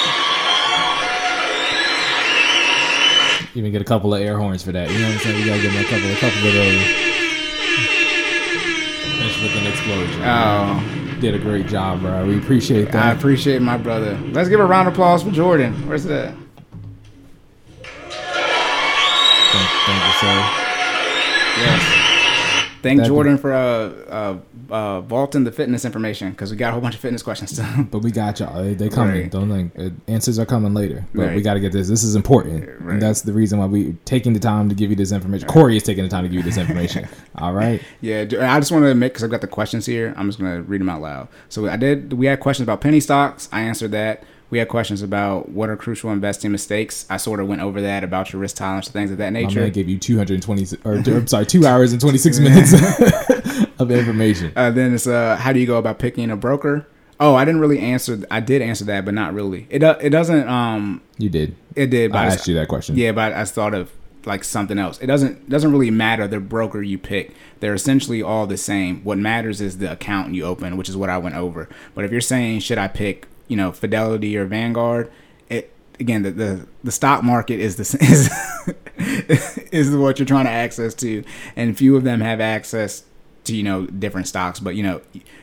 out. 3.44 3.56
Even 3.56 3.70
get 3.70 3.82
a 3.82 3.84
couple 3.84 4.14
of 4.14 4.22
air 4.22 4.38
horns 4.38 4.62
for 4.62 4.72
that. 4.72 4.90
You 4.90 4.98
know 4.98 5.08
what 5.08 5.14
I'm 5.14 5.20
saying? 5.20 5.42
We 5.42 5.46
gotta 5.46 5.60
give 5.60 5.74
a 5.74 5.84
couple, 5.84 6.10
a 6.10 6.16
couple 6.16 6.48
of 6.48 6.54
those. 6.54 7.01
Finish 9.92 10.16
with 10.16 10.18
an 10.18 10.22
explosion. 10.22 10.22
Oh, 10.24 11.20
did 11.20 11.34
a 11.34 11.38
great 11.38 11.66
job, 11.66 12.00
bro. 12.00 12.26
We 12.26 12.38
appreciate 12.38 12.90
that. 12.92 13.04
I 13.04 13.10
appreciate 13.12 13.62
my 13.62 13.76
brother. 13.76 14.18
Let's 14.32 14.48
give 14.48 14.60
a 14.60 14.64
round 14.64 14.88
of 14.88 14.94
applause 14.94 15.22
for 15.22 15.30
Jordan. 15.30 15.72
Where's 15.86 16.04
that? 16.04 16.34
Thank, 19.52 19.68
thank 19.86 20.04
you, 20.06 20.12
sir. 20.20 20.36
Yes. 21.62 21.91
Thank 22.82 23.00
That- 23.00 23.06
Jordan 23.06 23.38
for 23.38 23.52
uh, 23.52 23.58
uh, 23.58 24.38
uh, 24.70 25.00
vaulting 25.02 25.44
the 25.44 25.52
fitness 25.52 25.84
information 25.84 26.30
because 26.32 26.50
we 26.50 26.56
got 26.56 26.70
a 26.70 26.72
whole 26.72 26.80
bunch 26.80 26.94
of 26.96 27.00
fitness 27.00 27.22
questions. 27.22 27.60
But 27.90 28.00
we 28.00 28.10
got 28.10 28.40
y'all. 28.40 28.62
They, 28.62 28.74
they 28.74 28.88
coming. 28.88 29.22
Right. 29.22 29.30
Don't 29.30 29.48
think 29.50 29.72
uh, 29.78 29.90
answers 30.12 30.38
are 30.38 30.46
coming 30.46 30.74
later. 30.74 31.04
But 31.14 31.34
we 31.34 31.42
got 31.42 31.54
to 31.54 31.60
get 31.60 31.72
this. 31.72 31.88
This 31.88 32.02
is 32.02 32.16
important, 32.16 32.68
Right. 32.80 32.94
and 32.94 33.02
that's 33.02 33.22
the 33.22 33.32
reason 33.32 33.58
why 33.58 33.66
we 33.66 33.92
taking 34.04 34.32
the 34.32 34.40
time 34.40 34.68
to 34.68 34.74
give 34.74 34.90
you 34.90 34.96
this 34.96 35.12
information. 35.12 35.48
Corey 35.48 35.76
is 35.76 35.82
taking 35.82 36.04
the 36.04 36.10
time 36.10 36.24
to 36.24 36.28
give 36.28 36.36
you 36.38 36.42
this 36.42 36.56
information. 36.58 37.06
All 37.36 37.52
right. 37.52 37.80
yeah, 38.00 38.24
I 38.40 38.58
just 38.60 38.72
want 38.72 38.84
to 38.84 38.94
make 38.94 39.12
because 39.12 39.24
I've 39.24 39.30
got 39.30 39.40
the 39.42 39.46
questions 39.46 39.86
here. 39.86 40.12
I'm 40.16 40.26
just 40.28 40.38
gonna 40.38 40.62
read 40.62 40.80
them 40.80 40.88
out 40.88 41.00
loud. 41.02 41.28
So 41.48 41.68
I 41.68 41.76
did. 41.76 42.12
We 42.14 42.26
had 42.26 42.40
questions 42.40 42.64
about 42.64 42.80
penny 42.80 43.00
stocks. 43.00 43.48
I 43.52 43.60
answered 43.62 43.92
that. 43.92 44.24
We 44.52 44.58
had 44.58 44.68
questions 44.68 45.00
about 45.00 45.48
what 45.48 45.70
are 45.70 45.78
crucial 45.78 46.10
investing 46.10 46.52
mistakes. 46.52 47.06
I 47.08 47.16
sort 47.16 47.40
of 47.40 47.48
went 47.48 47.62
over 47.62 47.80
that 47.80 48.04
about 48.04 48.34
your 48.34 48.40
risk 48.40 48.56
tolerance, 48.56 48.86
things 48.86 49.10
of 49.10 49.16
that 49.16 49.32
nature. 49.32 49.64
I 49.64 49.70
gave 49.70 49.88
you 49.88 49.96
220 49.98 50.76
or 50.84 50.92
I'm 51.06 51.26
sorry, 51.26 51.46
two 51.46 51.64
hours 51.66 51.92
and 51.92 52.00
26 52.02 52.38
minutes 52.38 52.74
of 53.78 53.90
information. 53.90 54.52
Uh, 54.54 54.70
then 54.70 54.92
it's 54.92 55.06
uh, 55.06 55.36
how 55.36 55.54
do 55.54 55.58
you 55.58 55.66
go 55.66 55.78
about 55.78 55.98
picking 55.98 56.30
a 56.30 56.36
broker? 56.36 56.86
Oh, 57.18 57.34
I 57.34 57.46
didn't 57.46 57.62
really 57.62 57.78
answer. 57.78 58.26
I 58.30 58.40
did 58.40 58.60
answer 58.60 58.84
that, 58.84 59.06
but 59.06 59.14
not 59.14 59.32
really. 59.32 59.66
It 59.70 59.82
it 59.82 60.10
doesn't. 60.10 60.46
Um, 60.46 61.00
You 61.16 61.30
did. 61.30 61.56
it 61.74 61.86
did. 61.86 62.12
But 62.12 62.18
I 62.18 62.24
just- 62.26 62.40
asked 62.40 62.48
you 62.48 62.54
that 62.56 62.68
question. 62.68 62.94
Yeah, 62.98 63.12
but 63.12 63.32
I 63.32 63.46
thought 63.46 63.72
of 63.72 63.90
like 64.26 64.44
something 64.44 64.78
else. 64.78 65.00
It 65.00 65.06
doesn't 65.06 65.48
doesn't 65.48 65.72
really 65.72 65.90
matter 65.90 66.28
the 66.28 66.40
broker 66.40 66.82
you 66.82 66.98
pick. 66.98 67.32
They're 67.60 67.72
essentially 67.72 68.20
all 68.22 68.46
the 68.46 68.58
same. 68.58 69.02
What 69.02 69.16
matters 69.16 69.62
is 69.62 69.78
the 69.78 69.90
account 69.92 70.34
you 70.34 70.44
open, 70.44 70.76
which 70.76 70.90
is 70.90 70.96
what 70.96 71.08
I 71.08 71.16
went 71.16 71.36
over. 71.36 71.70
But 71.94 72.04
if 72.04 72.12
you're 72.12 72.20
saying 72.20 72.60
should 72.60 72.76
I 72.76 72.88
pick, 72.88 73.28
you 73.48 73.56
know, 73.56 73.72
Fidelity 73.72 74.36
or 74.36 74.44
Vanguard, 74.44 75.10
it 75.48 75.72
again 76.00 76.22
the 76.22 76.30
the, 76.30 76.66
the 76.84 76.92
stock 76.92 77.22
market 77.22 77.60
is 77.60 77.76
the 77.76 78.76
is, 78.98 79.58
is 79.72 79.96
what 79.96 80.18
you're 80.18 80.26
trying 80.26 80.46
to 80.46 80.50
access 80.50 80.94
to, 80.94 81.24
and 81.56 81.76
few 81.76 81.96
of 81.96 82.04
them 82.04 82.20
have 82.20 82.40
access 82.40 83.04
to 83.44 83.56
you 83.56 83.62
know 83.62 83.86
different 83.86 84.28
stocks. 84.28 84.60
But 84.60 84.76
you 84.76 84.82
know, 84.82 85.00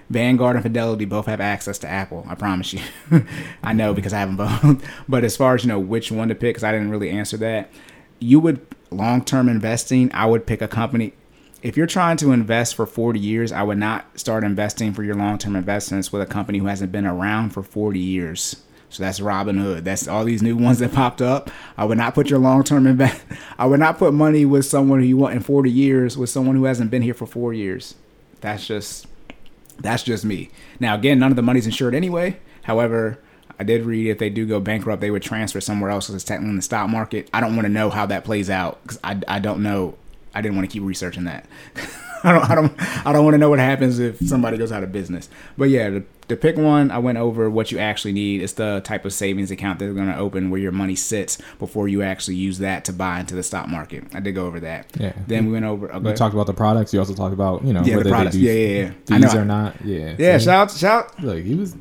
Vanguard 0.10 0.56
and 0.56 0.64
Fidelity 0.64 1.06
both 1.06 1.26
have 1.26 1.42
access 1.42 1.78
to 1.80 1.88
Apple. 1.88 2.26
I 2.28 2.36
promise 2.36 2.74
you. 2.74 2.82
I 3.64 3.74
know 3.74 3.94
because 3.94 4.14
I 4.14 4.20
have 4.20 4.36
them 4.36 4.38
both. 4.38 4.86
but 5.10 5.24
as 5.24 5.36
far 5.36 5.56
as 5.56 5.64
you 5.64 5.68
know, 5.70 5.80
which 5.80 6.12
one 6.12 6.30
to 6.30 6.36
pick, 6.36 6.56
because 6.56 6.64
I 6.64 6.72
didn't 6.72 6.92
really 6.92 7.10
answer 7.10 7.38
that. 7.38 7.72
You 8.20 8.40
would 8.40 8.66
long 8.92 9.24
term 9.24 9.48
investing. 9.48 10.12
I 10.14 10.26
would 10.26 10.46
pick 10.46 10.62
a 10.62 10.68
company. 10.68 11.14
If 11.62 11.76
you're 11.76 11.88
trying 11.88 12.18
to 12.18 12.32
invest 12.32 12.76
for 12.76 12.86
40 12.86 13.20
years, 13.20 13.52
I 13.52 13.64
would 13.64 13.78
not 13.78 14.18
start 14.18 14.44
investing 14.44 14.94
for 14.94 15.04
your 15.04 15.16
long 15.16 15.38
term 15.38 15.56
investments 15.56 16.12
with 16.12 16.22
a 16.22 16.26
company 16.26 16.60
who 16.60 16.68
hasn't 16.68 16.92
been 16.92 17.06
around 17.06 17.50
for 17.50 17.64
40 17.64 18.00
years. 18.00 18.64
So 18.90 19.04
that's 19.04 19.20
Robinhood. 19.20 19.84
That's 19.84 20.08
all 20.08 20.24
these 20.24 20.42
new 20.42 20.56
ones 20.58 20.80
that 20.80 20.94
popped 20.94 21.22
up. 21.22 21.52
I 21.78 21.86
would 21.86 21.98
not 21.98 22.16
put 22.16 22.30
your 22.30 22.40
long 22.40 22.64
term 22.64 22.88
invest. 22.88 23.22
I 23.60 23.66
would 23.66 23.80
not 23.80 23.98
put 23.98 24.14
money 24.14 24.46
with 24.46 24.66
someone 24.66 25.00
who 25.00 25.06
you 25.06 25.18
want 25.18 25.36
in 25.36 25.42
40 25.42 25.70
years 25.70 26.18
with 26.18 26.30
someone 26.30 26.56
who 26.56 26.64
hasn't 26.64 26.92
been 26.92 27.02
here 27.02 27.14
for 27.14 27.26
four 27.26 27.54
years. 27.54 27.96
That's 28.42 28.66
just 28.66 29.08
that's 29.80 30.04
just 30.04 30.24
me. 30.24 30.50
Now 30.80 30.96
again, 30.96 31.20
none 31.20 31.32
of 31.32 31.36
the 31.36 31.42
money's 31.42 31.66
insured 31.66 31.94
anyway. 31.94 32.40
However, 32.64 33.20
I 33.60 33.64
did 33.64 33.84
read 33.84 34.10
if 34.10 34.18
they 34.18 34.30
do 34.30 34.48
go 34.48 34.62
bankrupt, 34.62 35.02
they 35.02 35.12
would 35.12 35.24
transfer 35.24 35.60
somewhere 35.60 35.90
else 35.92 36.06
because 36.06 36.16
it's 36.16 36.24
technically 36.24 36.52
in 36.52 36.56
the 36.56 36.62
stock 36.62 36.90
market. 36.90 37.30
I 37.34 37.42
don't 37.42 37.58
want 37.58 37.66
to 37.66 37.70
know 37.72 37.90
how 37.90 38.06
that 38.06 38.24
plays 38.24 38.50
out 38.50 38.82
because 38.84 39.00
I, 39.04 39.20
I 39.28 39.40
don't 39.40 39.62
know. 39.62 39.98
I 40.34 40.42
didn't 40.42 40.56
want 40.58 40.70
to 40.70 40.74
keep 40.74 40.84
researching 40.84 41.26
that. 41.26 41.46
I 42.24 42.34
don't 42.34 42.50
I 42.50 42.56
don't 42.56 43.08
I 43.08 43.14
don't 43.14 43.24
want 43.24 43.36
to 43.36 43.38
know 43.38 43.50
what 43.50 43.60
happens 43.60 43.98
if 43.98 44.20
somebody 44.28 44.58
goes 44.58 44.72
out 44.74 44.84
of 44.84 44.92
business. 44.92 45.30
But 45.58 45.70
yeah, 45.70 45.90
to, 45.90 46.04
to 46.28 46.36
pick 46.36 46.58
one, 46.58 46.92
I 46.92 46.98
went 46.98 47.18
over 47.18 47.50
what 47.50 47.72
you 47.72 47.80
actually 47.80 48.12
need. 48.12 48.42
It's 48.42 48.54
the 48.54 48.82
type 48.84 49.06
of 49.06 49.14
savings 49.14 49.52
account 49.52 49.80
they're 49.80 49.94
going 49.94 50.08
to 50.10 50.18
open 50.18 50.50
where 50.50 50.60
your 50.60 50.74
money 50.74 50.96
sits 50.96 51.38
before 51.60 51.88
you 51.88 52.02
actually 52.02 52.36
use 52.36 52.58
that 52.58 52.84
to 52.86 52.94
buy 52.94 53.22
into 53.22 53.36
the 53.36 53.44
stock 53.44 53.70
market. 53.70 54.04
I 54.14 54.20
did 54.20 54.34
go 54.34 54.46
over 54.48 54.60
that. 54.60 54.88
Yeah. 55.00 55.14
Then 55.28 55.46
we 55.46 55.54
went 55.54 55.66
over. 55.66 55.94
Oh, 55.94 56.00
go 56.02 56.10
We 56.10 56.16
talked 56.16 56.34
about 56.34 56.48
the 56.48 56.54
products. 56.54 56.94
You 56.94 57.00
also 57.00 57.14
talked 57.14 57.34
about, 57.34 57.64
you 57.64 57.72
know, 57.72 57.84
Yeah, 57.84 58.00
the 58.00 58.10
products. 58.10 58.36
they 58.36 58.42
do 58.42 58.48
Yeah, 58.48 58.54
yeah, 58.84 58.92
yeah. 59.08 59.16
I 59.16 59.18
know. 59.20 59.42
or 59.42 59.46
not. 59.46 59.76
Yeah. 59.86 60.16
yeah, 60.18 60.38
shout 60.40 60.72
out, 60.72 60.78
shout 60.78 61.24
Look, 61.24 61.42
he 61.42 61.56
was 61.56 61.76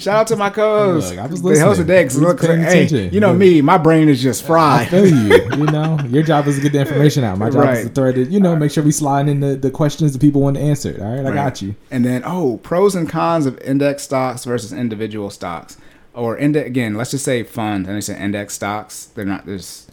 Shout 0.00 0.16
out 0.16 0.26
to 0.28 0.36
my 0.36 0.48
co-host. 0.50 1.10
Look, 1.10 1.18
I 1.18 1.26
was 1.26 1.42
the 1.42 1.60
host 1.60 1.80
of 1.80 1.86
Dex. 1.86 2.16
I 2.16 2.20
Look, 2.20 2.40
hey, 2.40 2.62
attention. 2.62 3.12
you 3.12 3.20
know 3.20 3.28
Look. 3.30 3.38
me. 3.38 3.60
My 3.60 3.76
brain 3.76 4.08
is 4.08 4.22
just 4.22 4.44
I 4.44 4.46
fried. 4.46 4.88
feel 4.88 5.06
you. 5.06 5.48
You 5.60 5.66
know, 5.66 5.98
your 6.08 6.22
job 6.22 6.46
is 6.46 6.56
to 6.56 6.62
get 6.62 6.72
the 6.72 6.80
information 6.80 7.22
out. 7.22 7.36
My 7.36 7.50
job 7.50 7.64
is 7.68 7.78
to 7.80 7.84
Right. 7.86 7.94
throw 7.94 8.08
it. 8.08 8.30
You 8.30 8.40
know, 8.40 8.56
make 8.56 8.70
sure 8.70 8.82
we 8.82 8.92
slide 8.92 9.28
in 9.28 9.40
the, 9.40 9.56
the 9.56 9.70
questions 9.70 10.12
that 10.14 10.18
people 10.20 10.40
want 10.40 10.56
to 10.56 10.62
answer. 10.62 10.96
All 11.00 11.16
right, 11.16 11.26
I 11.26 11.34
got 11.34 11.60
you. 11.60 11.74
And 11.90 12.02
then, 12.04 12.22
oh, 12.24 12.56
pros 12.62 12.94
and 12.94 13.08
cons 13.08 13.44
of 13.44 13.58
index 13.60 14.04
stocks 14.04 14.44
versus 14.44 14.72
individual 14.72 15.28
stocks, 15.28 15.76
or 16.14 16.38
index 16.38 16.66
again. 16.66 16.94
Let's 16.96 17.10
just 17.10 17.24
say 17.26 17.42
funds, 17.42 17.86
and 17.88 17.96
they 17.96 18.00
say 18.00 18.18
index 18.18 18.54
stocks. 18.54 19.06
They're 19.14 19.26
not. 19.26 19.44
There's. 19.44 19.86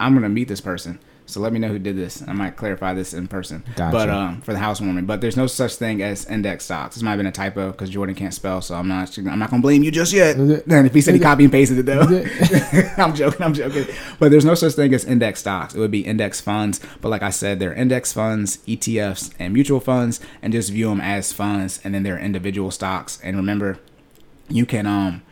I'm 0.00 0.14
gonna 0.14 0.28
meet 0.28 0.48
this 0.48 0.60
person. 0.60 0.98
So 1.26 1.40
let 1.40 1.52
me 1.54 1.58
know 1.58 1.68
who 1.68 1.78
did 1.78 1.96
this. 1.96 2.22
I 2.26 2.32
might 2.34 2.56
clarify 2.56 2.92
this 2.92 3.14
in 3.14 3.28
person. 3.28 3.64
Gotcha. 3.76 3.92
But 3.96 4.10
um, 4.10 4.40
for 4.42 4.52
the 4.52 4.58
housewarming, 4.58 5.06
but 5.06 5.22
there's 5.22 5.36
no 5.36 5.46
such 5.46 5.76
thing 5.76 6.02
as 6.02 6.26
index 6.26 6.66
stocks. 6.66 6.96
This 6.96 7.02
might 7.02 7.12
have 7.12 7.18
been 7.18 7.26
a 7.26 7.32
typo 7.32 7.72
because 7.72 7.88
Jordan 7.88 8.14
can't 8.14 8.34
spell, 8.34 8.60
so 8.60 8.74
I'm 8.74 8.88
not. 8.88 9.16
I'm 9.16 9.38
not 9.38 9.50
gonna 9.50 9.62
blame 9.62 9.82
you 9.82 9.90
just 9.90 10.12
yet. 10.12 10.36
And 10.74 10.86
if 10.86 10.94
he 10.94 11.00
said 11.00 11.14
he 11.14 11.20
copy 11.20 11.44
and 11.44 11.52
pasted 11.52 11.78
it 11.78 11.86
though, 11.86 12.02
I'm 13.02 13.14
joking. 13.14 13.42
I'm 13.42 13.54
joking. 13.54 13.86
But 14.18 14.30
there's 14.30 14.44
no 14.44 14.54
such 14.54 14.74
thing 14.74 14.92
as 14.92 15.04
index 15.04 15.40
stocks. 15.40 15.74
It 15.74 15.78
would 15.78 15.90
be 15.90 16.04
index 16.04 16.40
funds. 16.40 16.80
But 17.00 17.08
like 17.08 17.22
I 17.22 17.30
said, 17.30 17.58
they're 17.58 17.74
index 17.74 18.12
funds, 18.12 18.58
ETFs, 18.66 19.32
and 19.38 19.54
mutual 19.54 19.80
funds, 19.80 20.20
and 20.42 20.52
just 20.52 20.70
view 20.70 20.88
them 20.88 21.00
as 21.00 21.32
funds. 21.32 21.80
And 21.84 21.94
then 21.94 22.02
they're 22.02 22.18
individual 22.18 22.70
stocks. 22.70 23.18
And 23.22 23.36
remember, 23.36 23.78
you 24.48 24.66
can 24.66 24.86
um, 24.86 25.22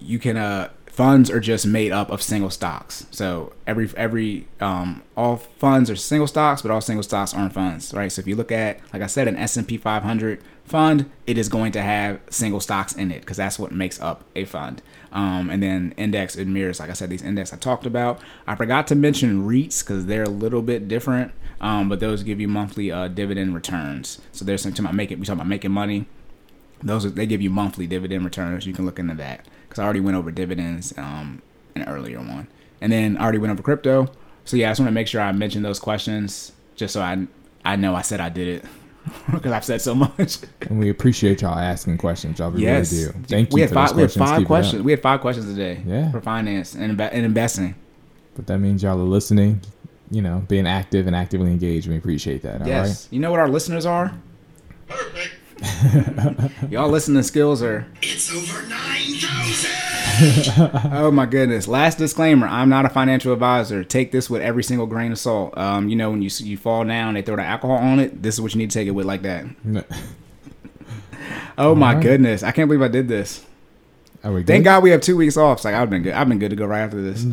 you 0.00 0.18
can 0.18 0.36
uh, 0.36 0.70
funds 0.98 1.30
are 1.30 1.38
just 1.38 1.64
made 1.64 1.92
up 1.92 2.10
of 2.10 2.20
single 2.20 2.50
stocks. 2.50 3.06
So 3.12 3.52
every 3.68 3.88
every 3.96 4.48
um, 4.58 5.04
all 5.16 5.36
funds 5.36 5.90
are 5.90 5.94
single 5.94 6.26
stocks, 6.26 6.60
but 6.60 6.72
all 6.72 6.80
single 6.80 7.04
stocks 7.04 7.32
aren't 7.32 7.52
funds, 7.52 7.94
right? 7.94 8.10
So 8.10 8.18
if 8.18 8.26
you 8.26 8.34
look 8.34 8.50
at, 8.50 8.80
like 8.92 9.00
I 9.00 9.06
said, 9.06 9.28
an 9.28 9.36
S 9.36 9.56
and 9.56 9.68
P 9.68 9.76
500 9.76 10.42
fund, 10.64 11.08
it 11.24 11.38
is 11.38 11.48
going 11.48 11.70
to 11.70 11.82
have 11.82 12.18
single 12.30 12.58
stocks 12.58 12.94
in 12.94 13.12
it 13.12 13.20
because 13.20 13.36
that's 13.36 13.60
what 13.60 13.70
makes 13.70 14.00
up 14.00 14.24
a 14.34 14.44
fund. 14.44 14.82
Um, 15.12 15.50
and 15.50 15.62
then 15.62 15.94
index 15.96 16.34
it 16.34 16.48
mirrors, 16.48 16.80
like 16.80 16.90
I 16.90 16.94
said, 16.94 17.10
these 17.10 17.22
index 17.22 17.52
I 17.52 17.58
talked 17.58 17.86
about. 17.86 18.20
I 18.48 18.56
forgot 18.56 18.88
to 18.88 18.96
mention 18.96 19.46
REITs 19.46 19.84
because 19.84 20.06
they're 20.06 20.24
a 20.24 20.28
little 20.28 20.62
bit 20.62 20.88
different, 20.88 21.30
um, 21.60 21.88
but 21.88 22.00
those 22.00 22.24
give 22.24 22.40
you 22.40 22.48
monthly 22.48 22.90
uh, 22.90 23.06
dividend 23.06 23.54
returns. 23.54 24.20
So 24.32 24.44
there's 24.44 24.62
something 24.62 24.84
about 24.84 24.96
making 24.96 25.20
we 25.20 25.26
talk 25.26 25.36
about 25.36 25.46
making 25.46 25.70
money 25.70 26.06
those 26.82 27.12
they 27.14 27.26
give 27.26 27.42
you 27.42 27.50
monthly 27.50 27.86
dividend 27.86 28.24
returns. 28.24 28.66
You 28.66 28.72
can 28.72 28.84
look 28.84 28.98
into 28.98 29.14
that 29.14 29.44
because 29.68 29.78
I 29.80 29.84
already 29.84 30.00
went 30.00 30.16
over 30.16 30.30
dividends 30.30 30.96
um 30.98 31.42
in 31.74 31.82
an 31.82 31.88
earlier 31.88 32.18
one, 32.18 32.48
and 32.80 32.90
then 32.92 33.16
I 33.16 33.22
already 33.22 33.38
went 33.38 33.52
over 33.52 33.62
crypto. 33.62 34.08
So 34.44 34.56
yeah, 34.56 34.68
I 34.68 34.70
just 34.70 34.80
want 34.80 34.88
to 34.88 34.94
make 34.94 35.06
sure 35.06 35.20
I 35.20 35.30
mention 35.32 35.62
those 35.62 35.78
questions 35.78 36.52
just 36.76 36.92
so 36.94 37.00
I 37.02 37.26
I 37.64 37.76
know 37.76 37.94
I 37.94 38.02
said 38.02 38.20
I 38.20 38.28
did 38.30 38.48
it 38.48 38.64
because 39.32 39.52
I've 39.52 39.64
said 39.64 39.80
so 39.80 39.94
much. 39.94 40.38
And 40.62 40.78
we 40.78 40.88
appreciate 40.90 41.42
y'all 41.42 41.58
asking 41.58 41.98
questions. 41.98 42.38
Y'all 42.38 42.50
we 42.50 42.62
yes, 42.62 42.92
really 42.92 43.12
do. 43.12 43.18
Thank 43.26 43.52
we 43.52 43.60
you 43.60 43.66
had 43.66 43.70
for 43.70 43.74
five. 43.74 43.88
those 43.96 44.16
We 44.16 44.20
had 44.20 44.28
five 44.28 44.38
Keep 44.38 44.46
questions. 44.46 44.82
We 44.82 44.92
had 44.92 45.02
five 45.02 45.20
questions 45.20 45.46
today. 45.46 45.82
Yeah. 45.86 46.10
for 46.10 46.20
finance 46.20 46.74
and 46.74 46.96
inve- 46.98 47.10
and 47.12 47.24
investing. 47.24 47.74
But 48.34 48.46
that 48.46 48.58
means 48.58 48.82
y'all 48.82 48.98
are 49.00 49.02
listening, 49.02 49.60
you 50.10 50.22
know, 50.22 50.44
being 50.48 50.66
active 50.66 51.06
and 51.06 51.16
actively 51.16 51.50
engaged. 51.50 51.88
We 51.88 51.96
appreciate 51.96 52.42
that. 52.42 52.54
All 52.54 52.58
right. 52.60 52.68
yes, 52.68 53.08
you 53.10 53.18
know 53.20 53.30
what 53.30 53.40
our 53.40 53.48
listeners 53.48 53.84
are. 53.84 54.14
Perfect. 54.88 55.34
Y'all 56.70 56.88
listening 56.88 57.22
skills 57.22 57.62
are. 57.62 57.86
It's 58.02 58.32
over 58.34 58.66
9,000! 58.66 59.70
Oh 60.92 61.12
my 61.12 61.26
goodness! 61.26 61.68
Last 61.68 61.96
disclaimer: 61.96 62.48
I'm 62.48 62.68
not 62.68 62.84
a 62.84 62.88
financial 62.88 63.32
advisor. 63.32 63.84
Take 63.84 64.10
this 64.10 64.28
with 64.28 64.42
every 64.42 64.64
single 64.64 64.86
grain 64.88 65.12
of 65.12 65.18
salt. 65.18 65.56
Um, 65.56 65.88
you 65.88 65.94
know, 65.94 66.10
when 66.10 66.22
you 66.22 66.30
you 66.38 66.56
fall 66.56 66.84
down, 66.84 67.14
they 67.14 67.22
throw 67.22 67.36
the 67.36 67.44
alcohol 67.44 67.76
on 67.76 68.00
it. 68.00 68.20
This 68.20 68.34
is 68.34 68.40
what 68.40 68.52
you 68.52 68.58
need 68.58 68.70
to 68.70 68.74
take 68.74 68.88
it 68.88 68.92
with, 68.92 69.06
like 69.06 69.22
that. 69.22 69.46
Oh 71.56 71.74
my 71.74 71.88
Alright. 71.90 72.02
goodness! 72.02 72.42
I 72.42 72.50
can't 72.52 72.68
believe 72.68 72.82
I 72.82 72.88
did 72.88 73.06
this. 73.08 73.44
Are 74.24 74.32
we 74.32 74.40
good? 74.40 74.46
Thank 74.46 74.64
God 74.64 74.82
we 74.82 74.90
have 74.90 75.00
two 75.00 75.16
weeks 75.16 75.36
off. 75.36 75.58
It's 75.58 75.64
like 75.64 75.74
I've 75.74 75.90
been 75.90 76.02
good. 76.02 76.14
I've 76.14 76.28
been 76.28 76.38
good 76.38 76.50
to 76.50 76.56
go 76.56 76.66
right 76.66 76.80
after 76.80 77.00
this. 77.02 77.24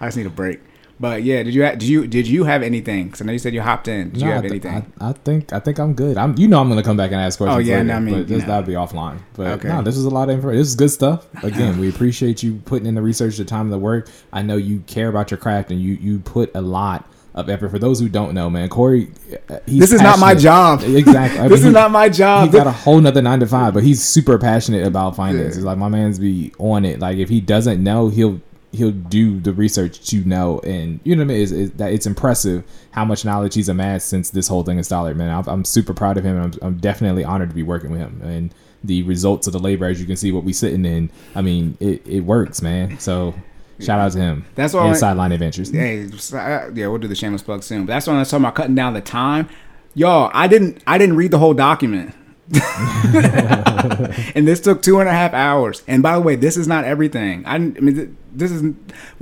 I 0.00 0.06
just 0.06 0.16
need 0.16 0.26
a 0.26 0.30
break. 0.30 0.60
But 1.00 1.22
yeah, 1.22 1.42
did 1.44 1.54
you 1.54 1.64
ha- 1.64 1.72
did 1.72 1.84
you 1.84 2.06
did 2.08 2.26
you 2.26 2.42
have 2.44 2.62
anything? 2.62 3.04
Because 3.06 3.20
I 3.20 3.24
know 3.24 3.32
you 3.32 3.38
said 3.38 3.54
you 3.54 3.60
hopped 3.62 3.86
in. 3.86 4.10
Did 4.10 4.22
you 4.22 4.28
have 4.28 4.38
I, 4.38 4.48
th- 4.48 4.50
anything? 4.50 4.92
I, 5.00 5.10
I 5.10 5.12
think 5.12 5.52
I 5.52 5.60
think 5.60 5.78
I'm 5.78 5.94
good. 5.94 6.16
I'm 6.18 6.36
you 6.36 6.48
know 6.48 6.60
I'm 6.60 6.68
gonna 6.68 6.82
come 6.82 6.96
back 6.96 7.12
and 7.12 7.20
ask 7.20 7.38
questions. 7.38 7.56
Oh, 7.56 7.58
yeah, 7.60 7.76
later, 7.76 7.84
no, 7.84 7.94
I 7.94 8.00
mean, 8.00 8.14
but 8.14 8.28
this 8.28 8.40
know. 8.42 8.48
that'll 8.48 8.66
be 8.66 8.72
offline. 8.72 9.18
But 9.34 9.46
Okay. 9.58 9.68
no, 9.68 9.82
this 9.82 9.96
is 9.96 10.04
a 10.06 10.10
lot 10.10 10.28
of 10.28 10.34
information. 10.34 10.58
This 10.60 10.68
is 10.68 10.74
good 10.74 10.90
stuff. 10.90 11.26
Again, 11.44 11.78
we 11.78 11.88
appreciate 11.88 12.42
you 12.42 12.56
putting 12.64 12.86
in 12.86 12.94
the 12.96 13.02
research, 13.02 13.36
the 13.36 13.44
time, 13.44 13.70
the 13.70 13.78
work. 13.78 14.08
I 14.32 14.42
know 14.42 14.56
you 14.56 14.80
care 14.88 15.08
about 15.08 15.30
your 15.30 15.38
craft 15.38 15.70
and 15.70 15.80
you 15.80 15.94
you 15.94 16.18
put 16.18 16.50
a 16.56 16.60
lot 16.60 17.08
of 17.34 17.48
effort. 17.48 17.68
For 17.68 17.78
those 17.78 18.00
who 18.00 18.08
don't 18.08 18.34
know, 18.34 18.50
man, 18.50 18.68
Corey, 18.68 19.12
uh, 19.48 19.58
he's 19.66 19.78
this 19.78 19.92
is 19.92 20.02
not 20.02 20.18
my 20.18 20.34
job. 20.34 20.82
Exactly. 20.84 21.38
I 21.38 21.42
this 21.48 21.50
mean, 21.50 21.58
is 21.58 21.64
he- 21.66 21.70
not 21.70 21.92
my 21.92 22.08
job. 22.08 22.46
He 22.50 22.58
got 22.58 22.66
a 22.66 22.72
whole 22.72 23.00
nother 23.00 23.22
nine 23.22 23.38
to 23.38 23.46
five, 23.46 23.72
but 23.72 23.84
he's 23.84 24.02
super 24.02 24.36
passionate 24.36 24.84
about 24.84 25.14
finances. 25.14 25.58
Yeah. 25.62 25.70
Like 25.70 25.78
my 25.78 25.88
man's 25.88 26.18
be 26.18 26.52
on 26.58 26.84
it. 26.84 26.98
Like 26.98 27.18
if 27.18 27.28
he 27.28 27.40
doesn't 27.40 27.80
know, 27.80 28.08
he'll 28.08 28.40
he'll 28.72 28.90
do 28.90 29.40
the 29.40 29.52
research 29.52 30.06
to 30.10 30.24
know. 30.24 30.60
And 30.60 31.00
you 31.04 31.16
know 31.16 31.22
what 31.22 31.32
I 31.32 31.34
mean? 31.34 31.42
Is 31.42 31.52
is 31.52 31.72
that 31.72 31.92
it's 31.92 32.06
impressive 32.06 32.64
how 32.90 33.04
much 33.04 33.24
knowledge 33.24 33.54
he's 33.54 33.68
amassed 33.68 34.08
since 34.08 34.30
this 34.30 34.48
whole 34.48 34.62
thing 34.62 34.76
has 34.76 34.86
started. 34.86 35.16
Man, 35.16 35.30
I'm, 35.30 35.46
I'm 35.48 35.64
super 35.64 35.94
proud 35.94 36.16
of 36.16 36.24
him. 36.24 36.36
And 36.36 36.54
I'm, 36.54 36.66
I'm 36.66 36.76
definitely 36.78 37.24
honored 37.24 37.50
to 37.50 37.54
be 37.54 37.62
working 37.62 37.90
with 37.90 38.00
him. 38.00 38.20
And 38.22 38.54
the 38.84 39.02
results 39.04 39.46
of 39.46 39.52
the 39.52 39.58
labor, 39.58 39.86
as 39.86 40.00
you 40.00 40.06
can 40.06 40.16
see, 40.16 40.32
what 40.32 40.44
we 40.44 40.52
sitting 40.52 40.84
in. 40.84 41.10
I 41.34 41.42
mean, 41.42 41.76
it, 41.80 42.06
it 42.06 42.20
works, 42.20 42.62
man. 42.62 42.98
So. 42.98 43.34
Shout 43.80 44.00
out 44.00 44.10
to 44.10 44.18
him. 44.18 44.44
That's 44.56 44.74
why 44.74 44.86
and 44.86 44.96
I- 44.96 44.98
sideline 44.98 45.30
adventures. 45.30 45.70
Hey, 45.70 46.08
yeah, 46.32 46.88
we'll 46.88 46.98
do 46.98 47.06
the 47.06 47.14
shameless 47.14 47.42
plug 47.42 47.62
soon. 47.62 47.86
But 47.86 47.92
that's 47.92 48.08
when 48.08 48.16
I 48.16 48.18
was 48.18 48.28
talking 48.28 48.44
about 48.44 48.56
cutting 48.56 48.74
down 48.74 48.92
the 48.92 49.00
time. 49.00 49.48
Y'all, 49.94 50.32
I 50.34 50.48
didn't 50.48 50.82
I 50.84 50.98
didn't 50.98 51.14
read 51.14 51.30
the 51.30 51.38
whole 51.38 51.54
document. 51.54 52.12
and 54.34 54.46
this 54.48 54.60
took 54.60 54.82
two 54.82 55.00
and 55.00 55.08
a 55.08 55.12
half 55.12 55.34
hours. 55.34 55.82
And 55.86 56.02
by 56.02 56.14
the 56.14 56.20
way, 56.20 56.36
this 56.36 56.56
is 56.56 56.66
not 56.66 56.84
everything. 56.84 57.44
I, 57.46 57.54
I 57.56 57.58
mean, 57.58 58.16
this 58.32 58.50
is 58.50 58.62
we 58.62 58.72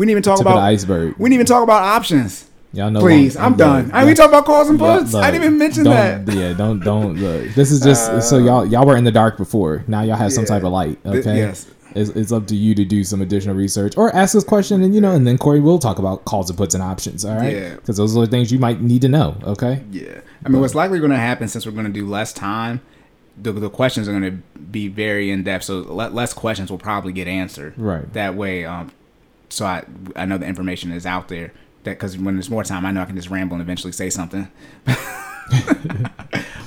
didn't 0.06 0.10
even 0.10 0.22
talk 0.22 0.38
Tip 0.38 0.46
about 0.46 0.56
the 0.56 0.62
iceberg. 0.62 1.14
We 1.18 1.28
didn't 1.28 1.34
even 1.34 1.46
talk 1.46 1.62
about 1.62 1.82
options. 1.82 2.48
Y'all 2.72 2.90
know. 2.90 3.00
Please, 3.00 3.36
long- 3.36 3.44
I'm 3.44 3.56
done. 3.56 3.90
I 3.92 4.02
yeah. 4.02 4.06
we 4.06 4.14
talk 4.14 4.28
about 4.28 4.44
calls 4.44 4.68
and 4.68 4.78
puts. 4.78 5.12
look, 5.12 5.24
I 5.24 5.30
didn't 5.30 5.44
even 5.44 5.58
mention 5.58 5.84
that. 5.84 6.28
Uh, 6.28 6.32
Yeah, 6.32 6.52
don't 6.52 6.80
don't 6.80 7.16
look. 7.16 7.48
This 7.55 7.70
is 7.70 7.80
just 7.80 8.28
so 8.28 8.38
y'all 8.38 8.66
y'all 8.66 8.86
were 8.86 8.96
in 8.96 9.05
the 9.05 9.12
dark 9.12 9.36
before. 9.36 9.82
Now 9.86 10.02
y'all 10.02 10.16
have 10.16 10.32
some 10.32 10.44
type 10.44 10.62
of 10.62 10.72
light. 10.72 11.02
Th- 11.05 11.16
Okay. 11.16 11.36
yes. 11.38 11.70
It's, 11.94 12.10
it's 12.10 12.30
up 12.30 12.46
to 12.48 12.55
you 12.55 12.74
to 12.74 12.84
do 12.84 13.02
some 13.05 13.22
additional 13.22 13.55
research 13.55 13.96
or 13.96 14.14
ask 14.14 14.34
this 14.34 14.44
question 14.44 14.82
and 14.82 14.94
you 14.94 15.00
know 15.00 15.12
and 15.12 15.26
then 15.26 15.38
Corey 15.38 15.60
will 15.60 15.78
talk 15.78 15.98
about 15.98 16.26
calls 16.26 16.50
and 16.50 16.56
puts 16.58 16.74
and 16.74 16.82
options. 16.82 17.24
All 17.24 17.34
right. 17.36 17.55
Yeah. 17.56 17.74
Because 17.76 17.96
those 17.96 18.14
are 18.14 18.20
the 18.20 18.26
things 18.26 18.52
you 18.52 18.58
might 18.58 18.82
need 18.82 19.00
to 19.02 19.08
know. 19.08 19.34
Okay. 19.44 19.82
Yeah, 19.90 20.20
I 20.44 20.50
mean, 20.50 20.60
what's 20.60 20.74
likely 20.74 20.98
going 20.98 21.12
to 21.12 21.16
happen 21.16 21.48
since 21.48 21.64
we're 21.64 21.72
going 21.72 21.86
to 21.86 21.92
do 21.92 22.06
less 22.06 22.34
time, 22.34 22.82
the, 23.40 23.52
the 23.52 23.70
questions 23.70 24.08
are 24.08 24.12
going 24.12 24.23
to 24.23 24.58
be 24.58 24.89
very 24.89 25.31
in 25.31 25.42
depth. 25.42 25.65
So 25.65 25.81
le- 25.81 26.08
less 26.08 26.32
questions 26.32 26.70
will 26.70 26.78
probably 26.78 27.12
get 27.12 27.28
answered. 27.28 27.74
Right. 27.76 28.10
That 28.12 28.34
way, 28.34 28.65
um, 28.65 28.92
so 29.48 29.66
I 29.66 29.84
I 30.15 30.24
know 30.24 30.39
the 30.39 30.47
information 30.47 30.92
is 30.92 31.06
out 31.06 31.28
there. 31.28 31.52
That 31.84 31.92
because 31.92 32.18
when 32.18 32.34
there's 32.34 32.50
more 32.50 32.65
time, 32.65 32.84
I 32.84 32.90
know 32.90 33.02
I 33.02 33.05
can 33.05 33.16
just 33.16 33.31
ramble 33.31 33.55
and 33.55 33.62
eventually 33.62 33.92
say 33.92 34.10
something. 34.10 34.50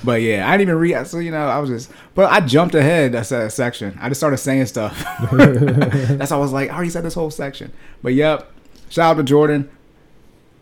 but 0.03 0.21
yeah, 0.21 0.47
I 0.47 0.51
didn't 0.51 0.69
even 0.69 0.75
read. 0.75 1.07
So 1.07 1.19
you 1.19 1.31
know, 1.31 1.47
I 1.47 1.59
was 1.59 1.69
just, 1.69 1.91
but 2.15 2.31
I 2.31 2.39
jumped 2.39 2.75
ahead 2.75 3.15
a 3.15 3.23
se- 3.23 3.49
section. 3.49 3.97
I 4.01 4.09
just 4.09 4.19
started 4.19 4.37
saying 4.37 4.67
stuff. 4.67 4.97
That's 5.31 6.31
why 6.31 6.37
I 6.37 6.39
was 6.39 6.53
like, 6.53 6.69
I 6.69 6.75
already 6.75 6.89
said 6.89 7.03
this 7.03 7.15
whole 7.15 7.31
section. 7.31 7.73
But 8.01 8.13
yep, 8.13 8.51
shout 8.89 9.11
out 9.11 9.17
to 9.17 9.23
Jordan. 9.23 9.69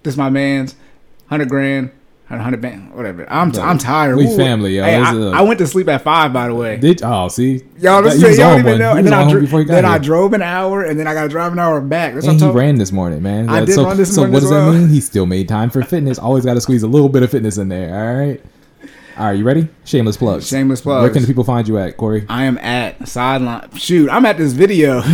This 0.03 0.17
my 0.17 0.29
man's 0.29 0.75
hundred 1.27 1.49
grand, 1.49 1.91
hundred 2.29 2.61
band, 2.61 2.93
whatever. 2.93 3.25
I'm 3.31 3.51
Look, 3.51 3.63
I'm 3.63 3.77
tired. 3.77 4.17
we 4.17 4.25
Ooh. 4.27 4.35
family, 4.35 4.75
yo. 4.75 4.83
Hey, 4.83 4.95
I, 4.95 5.13
a- 5.13 5.29
I 5.29 5.41
went 5.41 5.59
to 5.59 5.67
sleep 5.67 5.87
at 5.87 6.01
five, 6.01 6.33
by 6.33 6.47
the 6.47 6.55
way. 6.55 6.75
Did 6.77 7.01
oh 7.03 7.29
see 7.29 7.63
Y'all, 7.79 8.01
That- 8.01 8.11
this, 8.11 8.21
he 8.21 8.27
was 8.27 8.37
y'all 8.37 8.47
on 8.49 8.57
don't 8.63 8.67
even 8.67 8.79
know. 8.79 8.91
And 8.93 9.05
then, 9.07 9.13
I, 9.13 9.31
dro- 9.31 9.39
before 9.41 9.59
he 9.59 9.65
got 9.65 9.75
then 9.75 9.85
I 9.85 9.97
drove 9.97 10.33
an 10.33 10.41
hour, 10.41 10.83
and 10.83 10.99
then 10.99 11.07
I 11.07 11.13
got 11.13 11.23
to 11.23 11.29
drive 11.29 11.53
an 11.53 11.59
hour 11.59 11.79
back. 11.79 12.13
That's 12.15 12.25
what 12.25 12.33
And 12.33 12.41
he 12.41 12.49
ran 12.49 12.75
this 12.77 12.91
morning, 12.91 13.21
man. 13.23 13.49
I 13.49 13.63
did 13.63 13.75
so, 13.75 13.85
run 13.85 13.95
this 13.97 14.13
so 14.13 14.21
morning 14.21 14.33
what 14.33 14.37
as 14.43 14.49
does 14.49 14.51
well. 14.51 14.71
that 14.73 14.77
mean? 14.79 14.89
He 14.97 14.99
still 14.99 15.25
made 15.25 15.47
time 15.47 15.69
for 15.69 15.81
fitness. 15.83 16.19
Always 16.19 16.43
got 16.43 16.55
to 16.55 16.61
squeeze 16.61 16.83
a 16.83 16.87
little 16.87 17.09
bit 17.09 17.23
of 17.23 17.31
fitness 17.31 17.57
in 17.57 17.69
there. 17.69 17.95
All 17.95 18.27
right. 18.27 18.43
All 19.17 19.25
right, 19.25 19.31
you 19.37 19.43
ready? 19.45 19.67
Shameless 19.85 20.17
plugs. 20.17 20.47
Shameless 20.47 20.81
plugs. 20.81 21.01
Where 21.01 21.09
can 21.11 21.21
the 21.23 21.27
people 21.27 21.43
find 21.43 21.67
you 21.67 21.79
at, 21.79 21.97
Corey? 21.97 22.25
I 22.29 22.43
am 22.43 22.57
at 22.59 23.07
sideline. 23.07 23.71
Shoot, 23.75 24.09
I'm 24.11 24.25
at 24.27 24.37
this 24.37 24.53
video. 24.53 25.01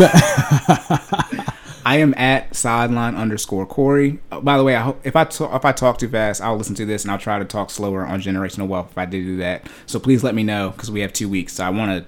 I 1.85 1.97
am 1.97 2.13
at 2.15 2.55
sideline 2.55 3.15
underscore 3.15 3.65
Corey. 3.65 4.19
Uh, 4.31 4.39
by 4.41 4.57
the 4.57 4.63
way, 4.63 4.75
I 4.75 4.81
hope 4.81 5.01
if 5.03 5.15
I 5.15 5.25
talk, 5.25 5.53
if 5.53 5.65
I 5.65 5.71
talk 5.71 5.97
too 5.97 6.09
fast, 6.09 6.41
I'll 6.41 6.57
listen 6.57 6.75
to 6.75 6.85
this 6.85 7.03
and 7.03 7.11
I'll 7.11 7.17
try 7.17 7.39
to 7.39 7.45
talk 7.45 7.69
slower 7.69 8.05
on 8.05 8.21
generational 8.21 8.67
wealth 8.67 8.91
if 8.91 8.97
I 8.97 9.05
did 9.05 9.23
do 9.23 9.37
that. 9.37 9.67
So 9.85 9.99
please 9.99 10.23
let 10.23 10.35
me 10.35 10.43
know 10.43 10.71
because 10.71 10.91
we 10.91 11.01
have 11.01 11.13
two 11.13 11.29
weeks. 11.29 11.53
So 11.53 11.63
I 11.63 11.69
want 11.69 11.91
to 11.91 12.05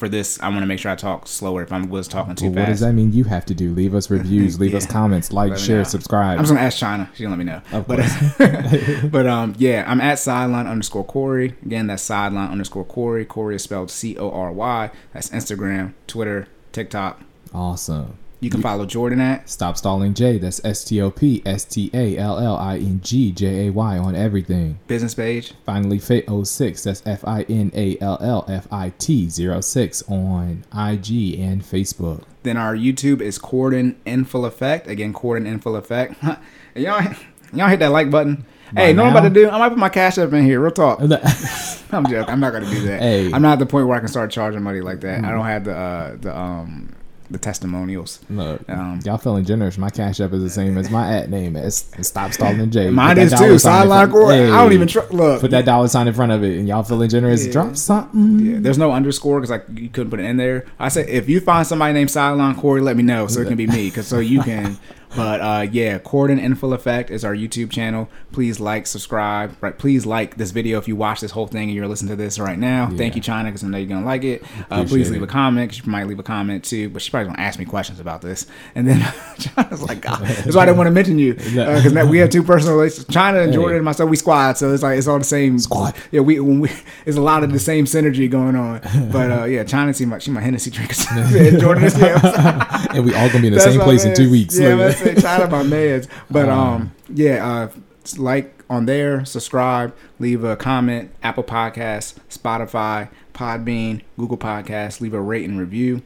for 0.00 0.08
this. 0.08 0.40
I 0.40 0.48
want 0.48 0.62
to 0.62 0.66
make 0.66 0.80
sure 0.80 0.90
I 0.90 0.96
talk 0.96 1.28
slower 1.28 1.62
if 1.62 1.72
I 1.72 1.80
was 1.80 2.08
talking 2.08 2.34
too 2.34 2.46
Well, 2.46 2.64
what 2.64 2.66
does 2.66 2.80
that 2.80 2.94
mean? 2.94 3.12
You 3.12 3.24
have 3.24 3.44
to 3.46 3.54
do. 3.54 3.72
Leave 3.72 3.94
us 3.94 4.10
reviews. 4.10 4.58
Leave 4.58 4.74
us 4.74 4.86
comments. 4.98 5.32
Like, 5.32 5.56
share, 5.56 5.78
know. 5.78 5.84
subscribe. 5.84 6.38
I'm 6.38 6.44
just 6.44 6.52
gonna 6.52 6.66
ask 6.66 6.78
China. 6.78 7.08
She 7.14 7.22
gonna 7.22 7.36
let 7.36 7.38
me 7.38 7.44
know. 7.44 7.62
Of 7.70 7.86
but 7.86 8.00
but 9.12 9.26
um 9.28 9.54
yeah, 9.58 9.84
I'm 9.86 10.00
at 10.00 10.18
sideline 10.18 10.66
underscore 10.66 11.04
Corey. 11.04 11.54
Again, 11.64 11.86
that's 11.86 12.02
sideline 12.02 12.50
underscore 12.50 12.84
Corey. 12.84 13.24
Corey 13.24 13.56
is 13.56 13.62
spelled 13.62 13.90
C 13.90 14.16
O 14.16 14.30
R 14.30 14.50
Y. 14.50 14.90
That's 15.12 15.28
Instagram, 15.28 15.92
Twitter, 16.08 16.48
TikTok. 16.72 17.20
awesome. 17.54 18.16
You 18.42 18.48
can 18.48 18.62
follow 18.62 18.86
Jordan 18.86 19.20
at 19.20 19.50
Stop 19.50 19.76
stalling 19.76 20.14
J. 20.14 20.38
That's 20.38 20.64
S 20.64 20.82
T 20.82 20.98
O 21.02 21.10
P 21.10 21.42
S 21.44 21.66
T 21.66 21.90
A 21.92 22.16
L 22.16 22.38
L 22.38 22.56
I 22.56 22.78
N 22.78 23.00
G 23.04 23.32
J 23.32 23.66
A 23.66 23.70
Y 23.70 23.98
on 23.98 24.14
everything. 24.16 24.78
business 24.86 25.14
page. 25.14 25.52
Finally, 25.66 25.98
Fit 25.98 26.24
06. 26.26 26.82
That's 26.82 27.02
F 27.04 27.22
I 27.26 27.42
N 27.42 27.70
A 27.74 27.98
L 28.00 28.16
L 28.22 28.46
F 28.48 28.66
I 28.72 28.94
T 28.98 29.28
06 29.28 30.02
on 30.08 30.64
IG 30.72 31.38
and 31.38 31.62
Facebook. 31.62 32.22
Then 32.42 32.56
our 32.56 32.74
YouTube 32.74 33.20
is 33.20 33.38
Corden 33.38 33.96
in 34.06 34.24
full 34.24 34.46
effect. 34.46 34.86
Again, 34.86 35.12
Corden 35.12 35.44
in 35.46 35.60
full 35.60 35.76
effect. 35.76 36.14
Y'all, 36.74 37.14
y'all 37.52 37.68
hit 37.68 37.80
that 37.80 37.90
like 37.90 38.10
button. 38.10 38.46
By 38.72 38.82
hey, 38.82 38.92
know 38.94 39.02
what 39.02 39.10
I'm 39.10 39.16
about 39.16 39.28
to 39.28 39.34
do? 39.34 39.50
I 39.50 39.58
might 39.58 39.68
put 39.70 39.78
my 39.78 39.88
cash 39.88 40.16
up 40.16 40.32
in 40.32 40.44
here. 40.44 40.60
Real 40.60 40.70
talk. 40.70 41.00
I'm 41.92 42.06
joking. 42.06 42.32
I'm 42.32 42.38
not 42.40 42.52
gonna 42.52 42.70
do 42.70 42.86
that. 42.86 43.02
Hey. 43.02 43.32
I'm 43.32 43.42
not 43.42 43.54
at 43.54 43.58
the 43.58 43.66
point 43.66 43.88
where 43.88 43.96
I 43.96 43.98
can 43.98 44.08
start 44.08 44.30
charging 44.30 44.62
money 44.62 44.80
like 44.80 45.00
that. 45.00 45.24
I 45.24 45.32
don't 45.32 45.44
have 45.44 45.64
the 45.64 45.76
uh, 45.76 46.16
the 46.16 46.34
um 46.38 46.94
the 47.30 47.38
testimonials. 47.38 48.18
Look, 48.28 48.68
Um, 48.68 49.00
y'all 49.04 49.18
feeling 49.18 49.44
generous. 49.44 49.78
My 49.78 49.90
cash 49.90 50.20
app 50.20 50.32
is 50.32 50.42
the 50.42 50.50
same 50.50 50.76
as 50.76 50.90
my 50.90 51.16
at 51.16 51.30
name. 51.30 51.56
It's 51.56 51.86
stop 52.02 52.32
stalling 52.32 52.70
J. 52.70 52.90
Mine 52.90 53.18
is 53.18 53.32
too. 53.32 53.58
Sideline 53.58 54.10
front- 54.10 54.12
Corey. 54.12 54.50
I 54.50 54.62
don't 54.62 54.72
even 54.72 54.88
tr- 54.88 55.00
look. 55.10 55.40
Put 55.40 55.50
that 55.52 55.64
dollar 55.64 55.88
sign 55.88 56.08
in 56.08 56.14
front 56.14 56.32
of 56.32 56.42
it, 56.42 56.58
and 56.58 56.66
y'all 56.68 56.82
feeling 56.82 57.08
generous. 57.08 57.46
Yeah. 57.46 57.52
Drop 57.52 57.76
something. 57.76 58.38
Yeah, 58.40 58.56
there's 58.60 58.78
no 58.78 58.92
underscore 58.92 59.40
because 59.40 59.50
like 59.50 59.64
you 59.74 59.88
couldn't 59.88 60.10
put 60.10 60.20
it 60.20 60.24
in 60.24 60.36
there. 60.36 60.64
I 60.78 60.88
said 60.88 61.08
if 61.08 61.28
you 61.28 61.40
find 61.40 61.66
somebody 61.66 61.92
named 61.94 62.10
Sideline 62.10 62.54
Corey, 62.56 62.80
let 62.80 62.96
me 62.96 63.02
know 63.02 63.26
so 63.26 63.40
it 63.40 63.48
can 63.48 63.56
be 63.56 63.66
me 63.66 63.86
because 63.90 64.06
so 64.06 64.18
you 64.18 64.42
can. 64.42 64.76
But 65.16 65.40
uh, 65.40 65.66
yeah, 65.70 65.98
Corden 65.98 66.40
in 66.40 66.54
full 66.54 66.72
effect 66.72 67.10
is 67.10 67.24
our 67.24 67.34
YouTube 67.34 67.70
channel. 67.70 68.08
Please 68.32 68.60
like, 68.60 68.86
subscribe. 68.86 69.56
Right, 69.60 69.76
please 69.76 70.06
like 70.06 70.36
this 70.36 70.50
video 70.52 70.78
if 70.78 70.86
you 70.86 70.94
watch 70.96 71.20
this 71.20 71.32
whole 71.32 71.46
thing 71.48 71.64
and 71.64 71.72
you're 71.72 71.88
listening 71.88 72.10
to 72.10 72.16
this 72.16 72.38
right 72.38 72.58
now. 72.58 72.88
Thank 72.96 73.16
you, 73.16 73.20
China, 73.22 73.48
because 73.48 73.64
I 73.64 73.68
know 73.68 73.78
you're 73.78 73.88
gonna 73.88 74.06
like 74.06 74.22
it. 74.24 74.44
Uh, 74.70 74.84
please 74.84 75.10
leave 75.10 75.20
it. 75.22 75.24
a 75.24 75.28
comment. 75.28 75.70
'cause 75.70 75.78
she 75.82 75.90
might 75.90 76.06
leave 76.06 76.18
a 76.18 76.22
comment 76.22 76.64
too, 76.64 76.88
but 76.90 77.02
she 77.02 77.10
probably 77.10 77.30
gonna 77.30 77.40
ask 77.42 77.58
me 77.58 77.64
questions 77.64 77.98
about 78.00 78.22
this. 78.22 78.46
And 78.74 78.86
then 78.86 79.00
China's 79.38 79.82
like, 79.82 80.00
God, 80.00 80.20
that's 80.22 80.54
why 80.54 80.62
I 80.62 80.66
didn't 80.66 80.78
want 80.78 80.86
to 80.88 80.92
mention 80.92 81.18
you 81.18 81.34
because 81.34 82.08
we 82.08 82.18
have 82.18 82.30
two 82.30 82.42
personal 82.42 82.76
relationships. 82.76 83.12
China 83.12 83.40
and 83.40 83.50
Hey. 83.50 83.56
Jordan 83.56 83.76
and 83.76 83.84
myself, 83.84 84.08
we 84.08 84.16
squad, 84.16 84.58
so 84.58 84.72
it's 84.72 84.82
like 84.82 84.96
it's 84.96 85.06
all 85.08 85.18
the 85.18 85.24
same 85.24 85.58
Squad. 85.58 85.94
yeah, 86.12 86.20
we 86.20 86.38
when 86.40 86.60
we 86.60 86.70
it's 87.04 87.16
a 87.16 87.20
lot 87.20 87.42
of 87.42 87.52
the 87.52 87.58
same 87.58 87.84
synergy 87.84 88.30
going 88.30 88.54
on. 88.56 88.80
But 89.10 89.30
uh, 89.32 89.44
yeah, 89.44 89.64
China 89.64 89.92
seemed 89.92 90.12
like 90.12 90.20
she 90.22 90.30
my 90.30 90.40
Hennessy 90.40 90.70
drinker. 90.70 90.94
and 91.10 91.58
Jordan 91.60 91.84
is 91.84 91.98
yeah. 91.98 92.86
and 92.94 93.04
we 93.04 93.12
all 93.14 93.28
gonna 93.28 93.40
be 93.40 93.48
in 93.48 93.52
the 93.54 93.58
That's 93.58 93.64
same 93.70 93.78
my 93.78 93.84
place 93.84 94.04
in 94.04 94.14
two 94.14 94.30
weeks. 94.30 94.56
Yeah, 94.58 94.74
Look. 94.74 94.99
Let's 95.04 95.20
say 95.20 95.22
China 95.22 95.46
my 95.48 95.62
meds. 95.62 96.08
But 96.30 96.48
Um, 96.48 96.58
um, 96.58 96.92
yeah, 97.12 97.46
uh, 97.48 97.68
like 98.16 98.62
on 98.70 98.86
there, 98.86 99.24
subscribe, 99.24 99.94
leave 100.18 100.44
a 100.44 100.56
comment, 100.56 101.10
Apple 101.22 101.44
Podcasts, 101.44 102.14
Spotify, 102.28 103.08
Podbean, 103.34 104.02
Google 104.18 104.38
Podcasts, 104.38 105.00
leave 105.00 105.14
a 105.14 105.20
rate 105.20 105.48
and 105.48 105.58
review. 105.58 106.02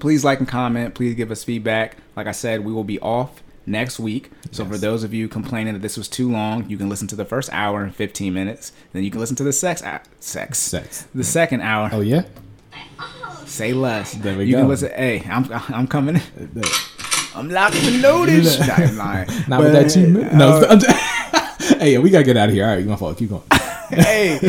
Please 0.00 0.24
like 0.24 0.40
and 0.40 0.48
comment. 0.48 0.94
Please 0.94 1.14
give 1.14 1.30
us 1.30 1.44
feedback. 1.44 1.96
Like 2.16 2.26
I 2.26 2.32
said, 2.32 2.64
we 2.64 2.72
will 2.72 2.82
be 2.84 2.98
off 3.00 3.42
next 3.64 3.98
week. 4.00 4.30
So 4.50 4.64
for 4.64 4.76
those 4.76 5.04
of 5.04 5.14
you 5.14 5.28
complaining 5.28 5.72
that 5.74 5.82
this 5.82 5.96
was 5.96 6.08
too 6.08 6.30
long, 6.30 6.68
you 6.68 6.76
can 6.76 6.88
listen 6.88 7.06
to 7.08 7.16
the 7.16 7.24
first 7.24 7.48
hour 7.52 7.82
and 7.84 7.94
15 7.94 8.34
minutes. 8.34 8.72
Then 8.92 9.04
you 9.04 9.10
can 9.10 9.20
listen 9.20 9.36
to 9.36 9.44
the 9.44 9.52
sex 9.52 9.82
a- 9.82 10.00
sex 10.20 10.58
Sex. 10.58 11.06
the 11.14 11.22
second 11.24 11.60
hour. 11.60 11.90
Oh 11.92 12.00
yeah. 12.00 12.22
Say 13.46 13.72
less. 13.72 14.14
There 14.14 14.36
we 14.36 14.46
you 14.46 14.52
go. 14.52 14.58
can 14.60 14.68
listen. 14.68 14.90
Hey, 14.90 15.22
I'm 15.30 15.48
I'm 15.68 15.86
coming. 15.86 16.20
I'm 17.34 17.48
locked 17.48 17.76
and 17.76 18.00
loaded. 18.00 18.44
Nah, 18.44 18.74
I'm 18.74 18.96
lying. 18.96 19.28
Not 19.48 19.48
But, 19.48 19.60
with 19.60 19.72
that 19.72 19.90
minutes. 20.12 20.34
No. 20.34 20.48
uh, 20.60 21.78
hey, 21.78 21.92
yeah, 21.94 21.98
we 21.98 22.10
gotta 22.10 22.24
get 22.24 22.36
out 22.36 22.48
of 22.48 22.54
here. 22.54 22.64
All 22.64 22.70
right, 22.70 22.82
you 22.82 22.88
my 22.88 22.96
fault. 22.96 23.18
Keep 23.18 23.30
going. 23.30 23.42
Hey, 23.96 24.40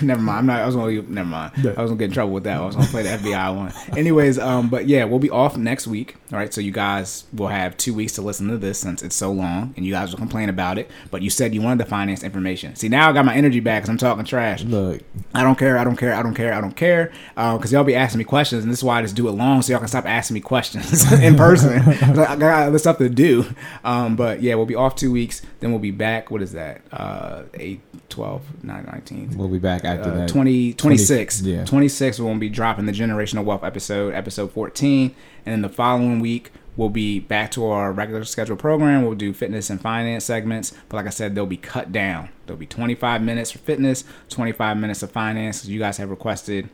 never 0.02 0.20
mind. 0.20 0.38
I'm 0.38 0.46
not. 0.46 0.62
I 0.62 0.66
was 0.66 0.74
gonna. 0.76 1.02
Never 1.02 1.28
mind. 1.28 1.52
I 1.56 1.82
was 1.82 1.90
gonna 1.90 1.96
get 1.96 2.06
in 2.06 2.12
trouble 2.12 2.32
with 2.32 2.44
that. 2.44 2.58
I 2.58 2.64
was 2.64 2.76
gonna 2.76 2.88
play 2.88 3.02
the 3.02 3.10
FBI 3.10 3.56
one. 3.56 3.72
Anyways, 3.96 4.38
um, 4.38 4.68
but 4.68 4.86
yeah, 4.86 5.04
we'll 5.04 5.18
be 5.18 5.30
off 5.30 5.56
next 5.56 5.86
week. 5.86 6.16
All 6.32 6.38
right, 6.38 6.52
so 6.52 6.60
you 6.60 6.72
guys 6.72 7.24
will 7.32 7.48
have 7.48 7.76
two 7.76 7.94
weeks 7.94 8.12
to 8.14 8.22
listen 8.22 8.48
to 8.48 8.58
this 8.58 8.78
since 8.78 9.02
it's 9.02 9.16
so 9.16 9.32
long, 9.32 9.72
and 9.76 9.86
you 9.86 9.92
guys 9.92 10.10
will 10.10 10.18
complain 10.18 10.48
about 10.48 10.78
it. 10.78 10.90
But 11.10 11.22
you 11.22 11.30
said 11.30 11.54
you 11.54 11.62
wanted 11.62 11.78
the 11.84 11.88
finance 11.88 12.22
information. 12.22 12.76
See, 12.76 12.88
now 12.88 13.08
I 13.08 13.12
got 13.12 13.24
my 13.24 13.34
energy 13.34 13.60
back 13.60 13.82
because 13.82 13.90
I'm 13.90 13.98
talking 13.98 14.24
trash. 14.24 14.62
Look, 14.64 15.00
I 15.34 15.42
don't 15.42 15.58
care. 15.58 15.78
I 15.78 15.84
don't 15.84 15.96
care. 15.96 16.14
I 16.14 16.22
don't 16.22 16.34
care. 16.34 16.52
I 16.52 16.60
don't 16.60 16.76
care. 16.76 17.12
Because 17.34 17.72
y'all 17.72 17.84
be 17.84 17.94
asking 17.94 18.18
me 18.18 18.24
questions, 18.24 18.62
and 18.64 18.72
this 18.72 18.80
is 18.80 18.84
why 18.84 18.98
I 18.98 19.02
just 19.02 19.16
do 19.16 19.28
it 19.28 19.32
long, 19.32 19.62
so 19.62 19.72
y'all 19.72 19.80
can 19.80 19.88
stop 19.88 20.06
asking 20.06 20.34
me 20.34 20.40
questions 20.40 21.10
in 21.22 21.36
person. 21.36 21.82
Like, 22.18 22.30
I 22.30 22.36
got 22.36 22.68
other 22.68 22.78
stuff 22.78 22.98
to 22.98 23.08
do. 23.08 23.44
Um, 23.84 24.16
but 24.16 24.42
yeah, 24.42 24.54
we'll 24.54 24.66
be 24.66 24.74
off 24.74 24.96
two 24.96 25.12
weeks. 25.12 25.42
Then 25.60 25.70
we'll 25.70 25.78
be 25.78 25.90
back. 25.90 26.30
What 26.30 26.42
is 26.42 26.52
that? 26.52 26.80
Uh, 26.92 27.42
8, 27.54 27.80
12, 28.08 28.42
9, 28.62 28.84
19. 28.92 29.36
we'll 29.36 29.48
be 29.48 29.58
back 29.58 29.84
after 29.84 30.10
Uh, 30.10 30.14
that. 30.16 30.28
20, 30.28 30.72
26. 30.74 31.40
20 31.40 31.52
yeah. 31.54 31.64
26, 31.64 32.20
we'll 32.20 32.34
be 32.36 32.48
dropping 32.48 32.86
the 32.86 32.92
Generational 32.92 33.44
Wealth 33.44 33.64
episode, 33.64 34.14
episode 34.14 34.52
14. 34.52 35.14
And 35.46 35.52
then 35.52 35.62
the 35.62 35.68
following 35.68 36.20
week, 36.20 36.52
we'll 36.76 36.88
be 36.88 37.20
back 37.20 37.50
to 37.52 37.66
our 37.66 37.92
regular 37.92 38.24
scheduled 38.24 38.58
program. 38.58 39.04
We'll 39.04 39.14
do 39.14 39.32
fitness 39.32 39.70
and 39.70 39.80
finance 39.80 40.24
segments. 40.24 40.72
But 40.88 40.96
like 40.98 41.06
I 41.06 41.10
said, 41.10 41.34
they'll 41.34 41.46
be 41.46 41.56
cut 41.56 41.92
down. 41.92 42.28
There'll 42.46 42.58
be 42.58 42.66
25 42.66 43.22
minutes 43.22 43.50
for 43.50 43.58
fitness, 43.58 44.04
25 44.30 44.76
minutes 44.76 45.02
of 45.02 45.10
finance. 45.10 45.64
You 45.66 45.78
guys 45.78 45.96
have 45.98 46.10
requested 46.10 46.68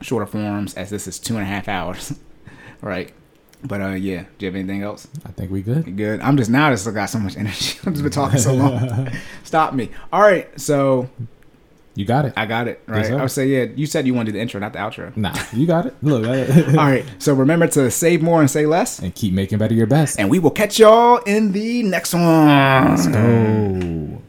shorter 0.00 0.26
forms, 0.26 0.74
as 0.74 0.90
this 0.90 1.06
is 1.06 1.18
two 1.18 1.34
and 1.34 1.42
a 1.42 1.46
half 1.46 1.68
hours. 1.68 2.14
right. 2.80 3.12
But 3.64 3.80
uh, 3.80 3.88
yeah, 3.90 4.24
do 4.38 4.44
you 4.44 4.46
have 4.48 4.56
anything 4.56 4.82
else? 4.82 5.06
I 5.24 5.30
think 5.30 5.50
we 5.50 5.62
good. 5.62 5.96
Good? 5.96 6.20
I'm 6.20 6.36
just 6.36 6.50
now 6.50 6.68
I 6.68 6.70
just 6.72 6.92
got 6.92 7.06
so 7.06 7.18
much 7.18 7.36
energy. 7.42 7.78
I've 7.86 7.92
just 7.92 8.02
been 8.02 8.10
talking 8.12 8.38
so 8.38 8.54
long. 8.54 9.08
Stop 9.44 9.74
me. 9.74 9.90
All 10.12 10.20
right, 10.20 10.48
so 10.60 11.08
You 11.94 12.04
got 12.04 12.24
it. 12.24 12.32
I 12.36 12.46
got 12.46 12.66
it 12.68 12.80
right. 12.86 13.10
I 13.12 13.20
would 13.22 13.30
say 13.30 13.46
yeah. 13.46 13.64
You 13.76 13.86
said 13.86 14.06
you 14.06 14.14
wanted 14.14 14.34
the 14.34 14.40
intro, 14.40 14.58
not 14.58 14.72
the 14.72 14.78
outro. 14.80 15.14
Nah, 15.16 15.36
you 15.52 15.66
got 15.66 15.86
it. 15.86 15.94
Look, 16.02 16.26
All 16.68 16.74
right. 16.86 17.04
So 17.18 17.34
remember 17.34 17.66
to 17.68 17.90
save 17.90 18.22
more 18.22 18.40
and 18.40 18.50
say 18.50 18.66
less, 18.66 18.98
and 18.98 19.14
keep 19.14 19.32
making 19.34 19.58
better 19.58 19.74
your 19.74 19.86
best. 19.86 20.18
and 20.18 20.28
we 20.30 20.38
will 20.38 20.50
catch 20.50 20.78
y'all 20.78 21.18
in 21.26 21.52
the 21.52 21.82
next 21.82 22.14
one. 22.14 22.22
Let's 22.90 23.06
Go. 23.06 24.21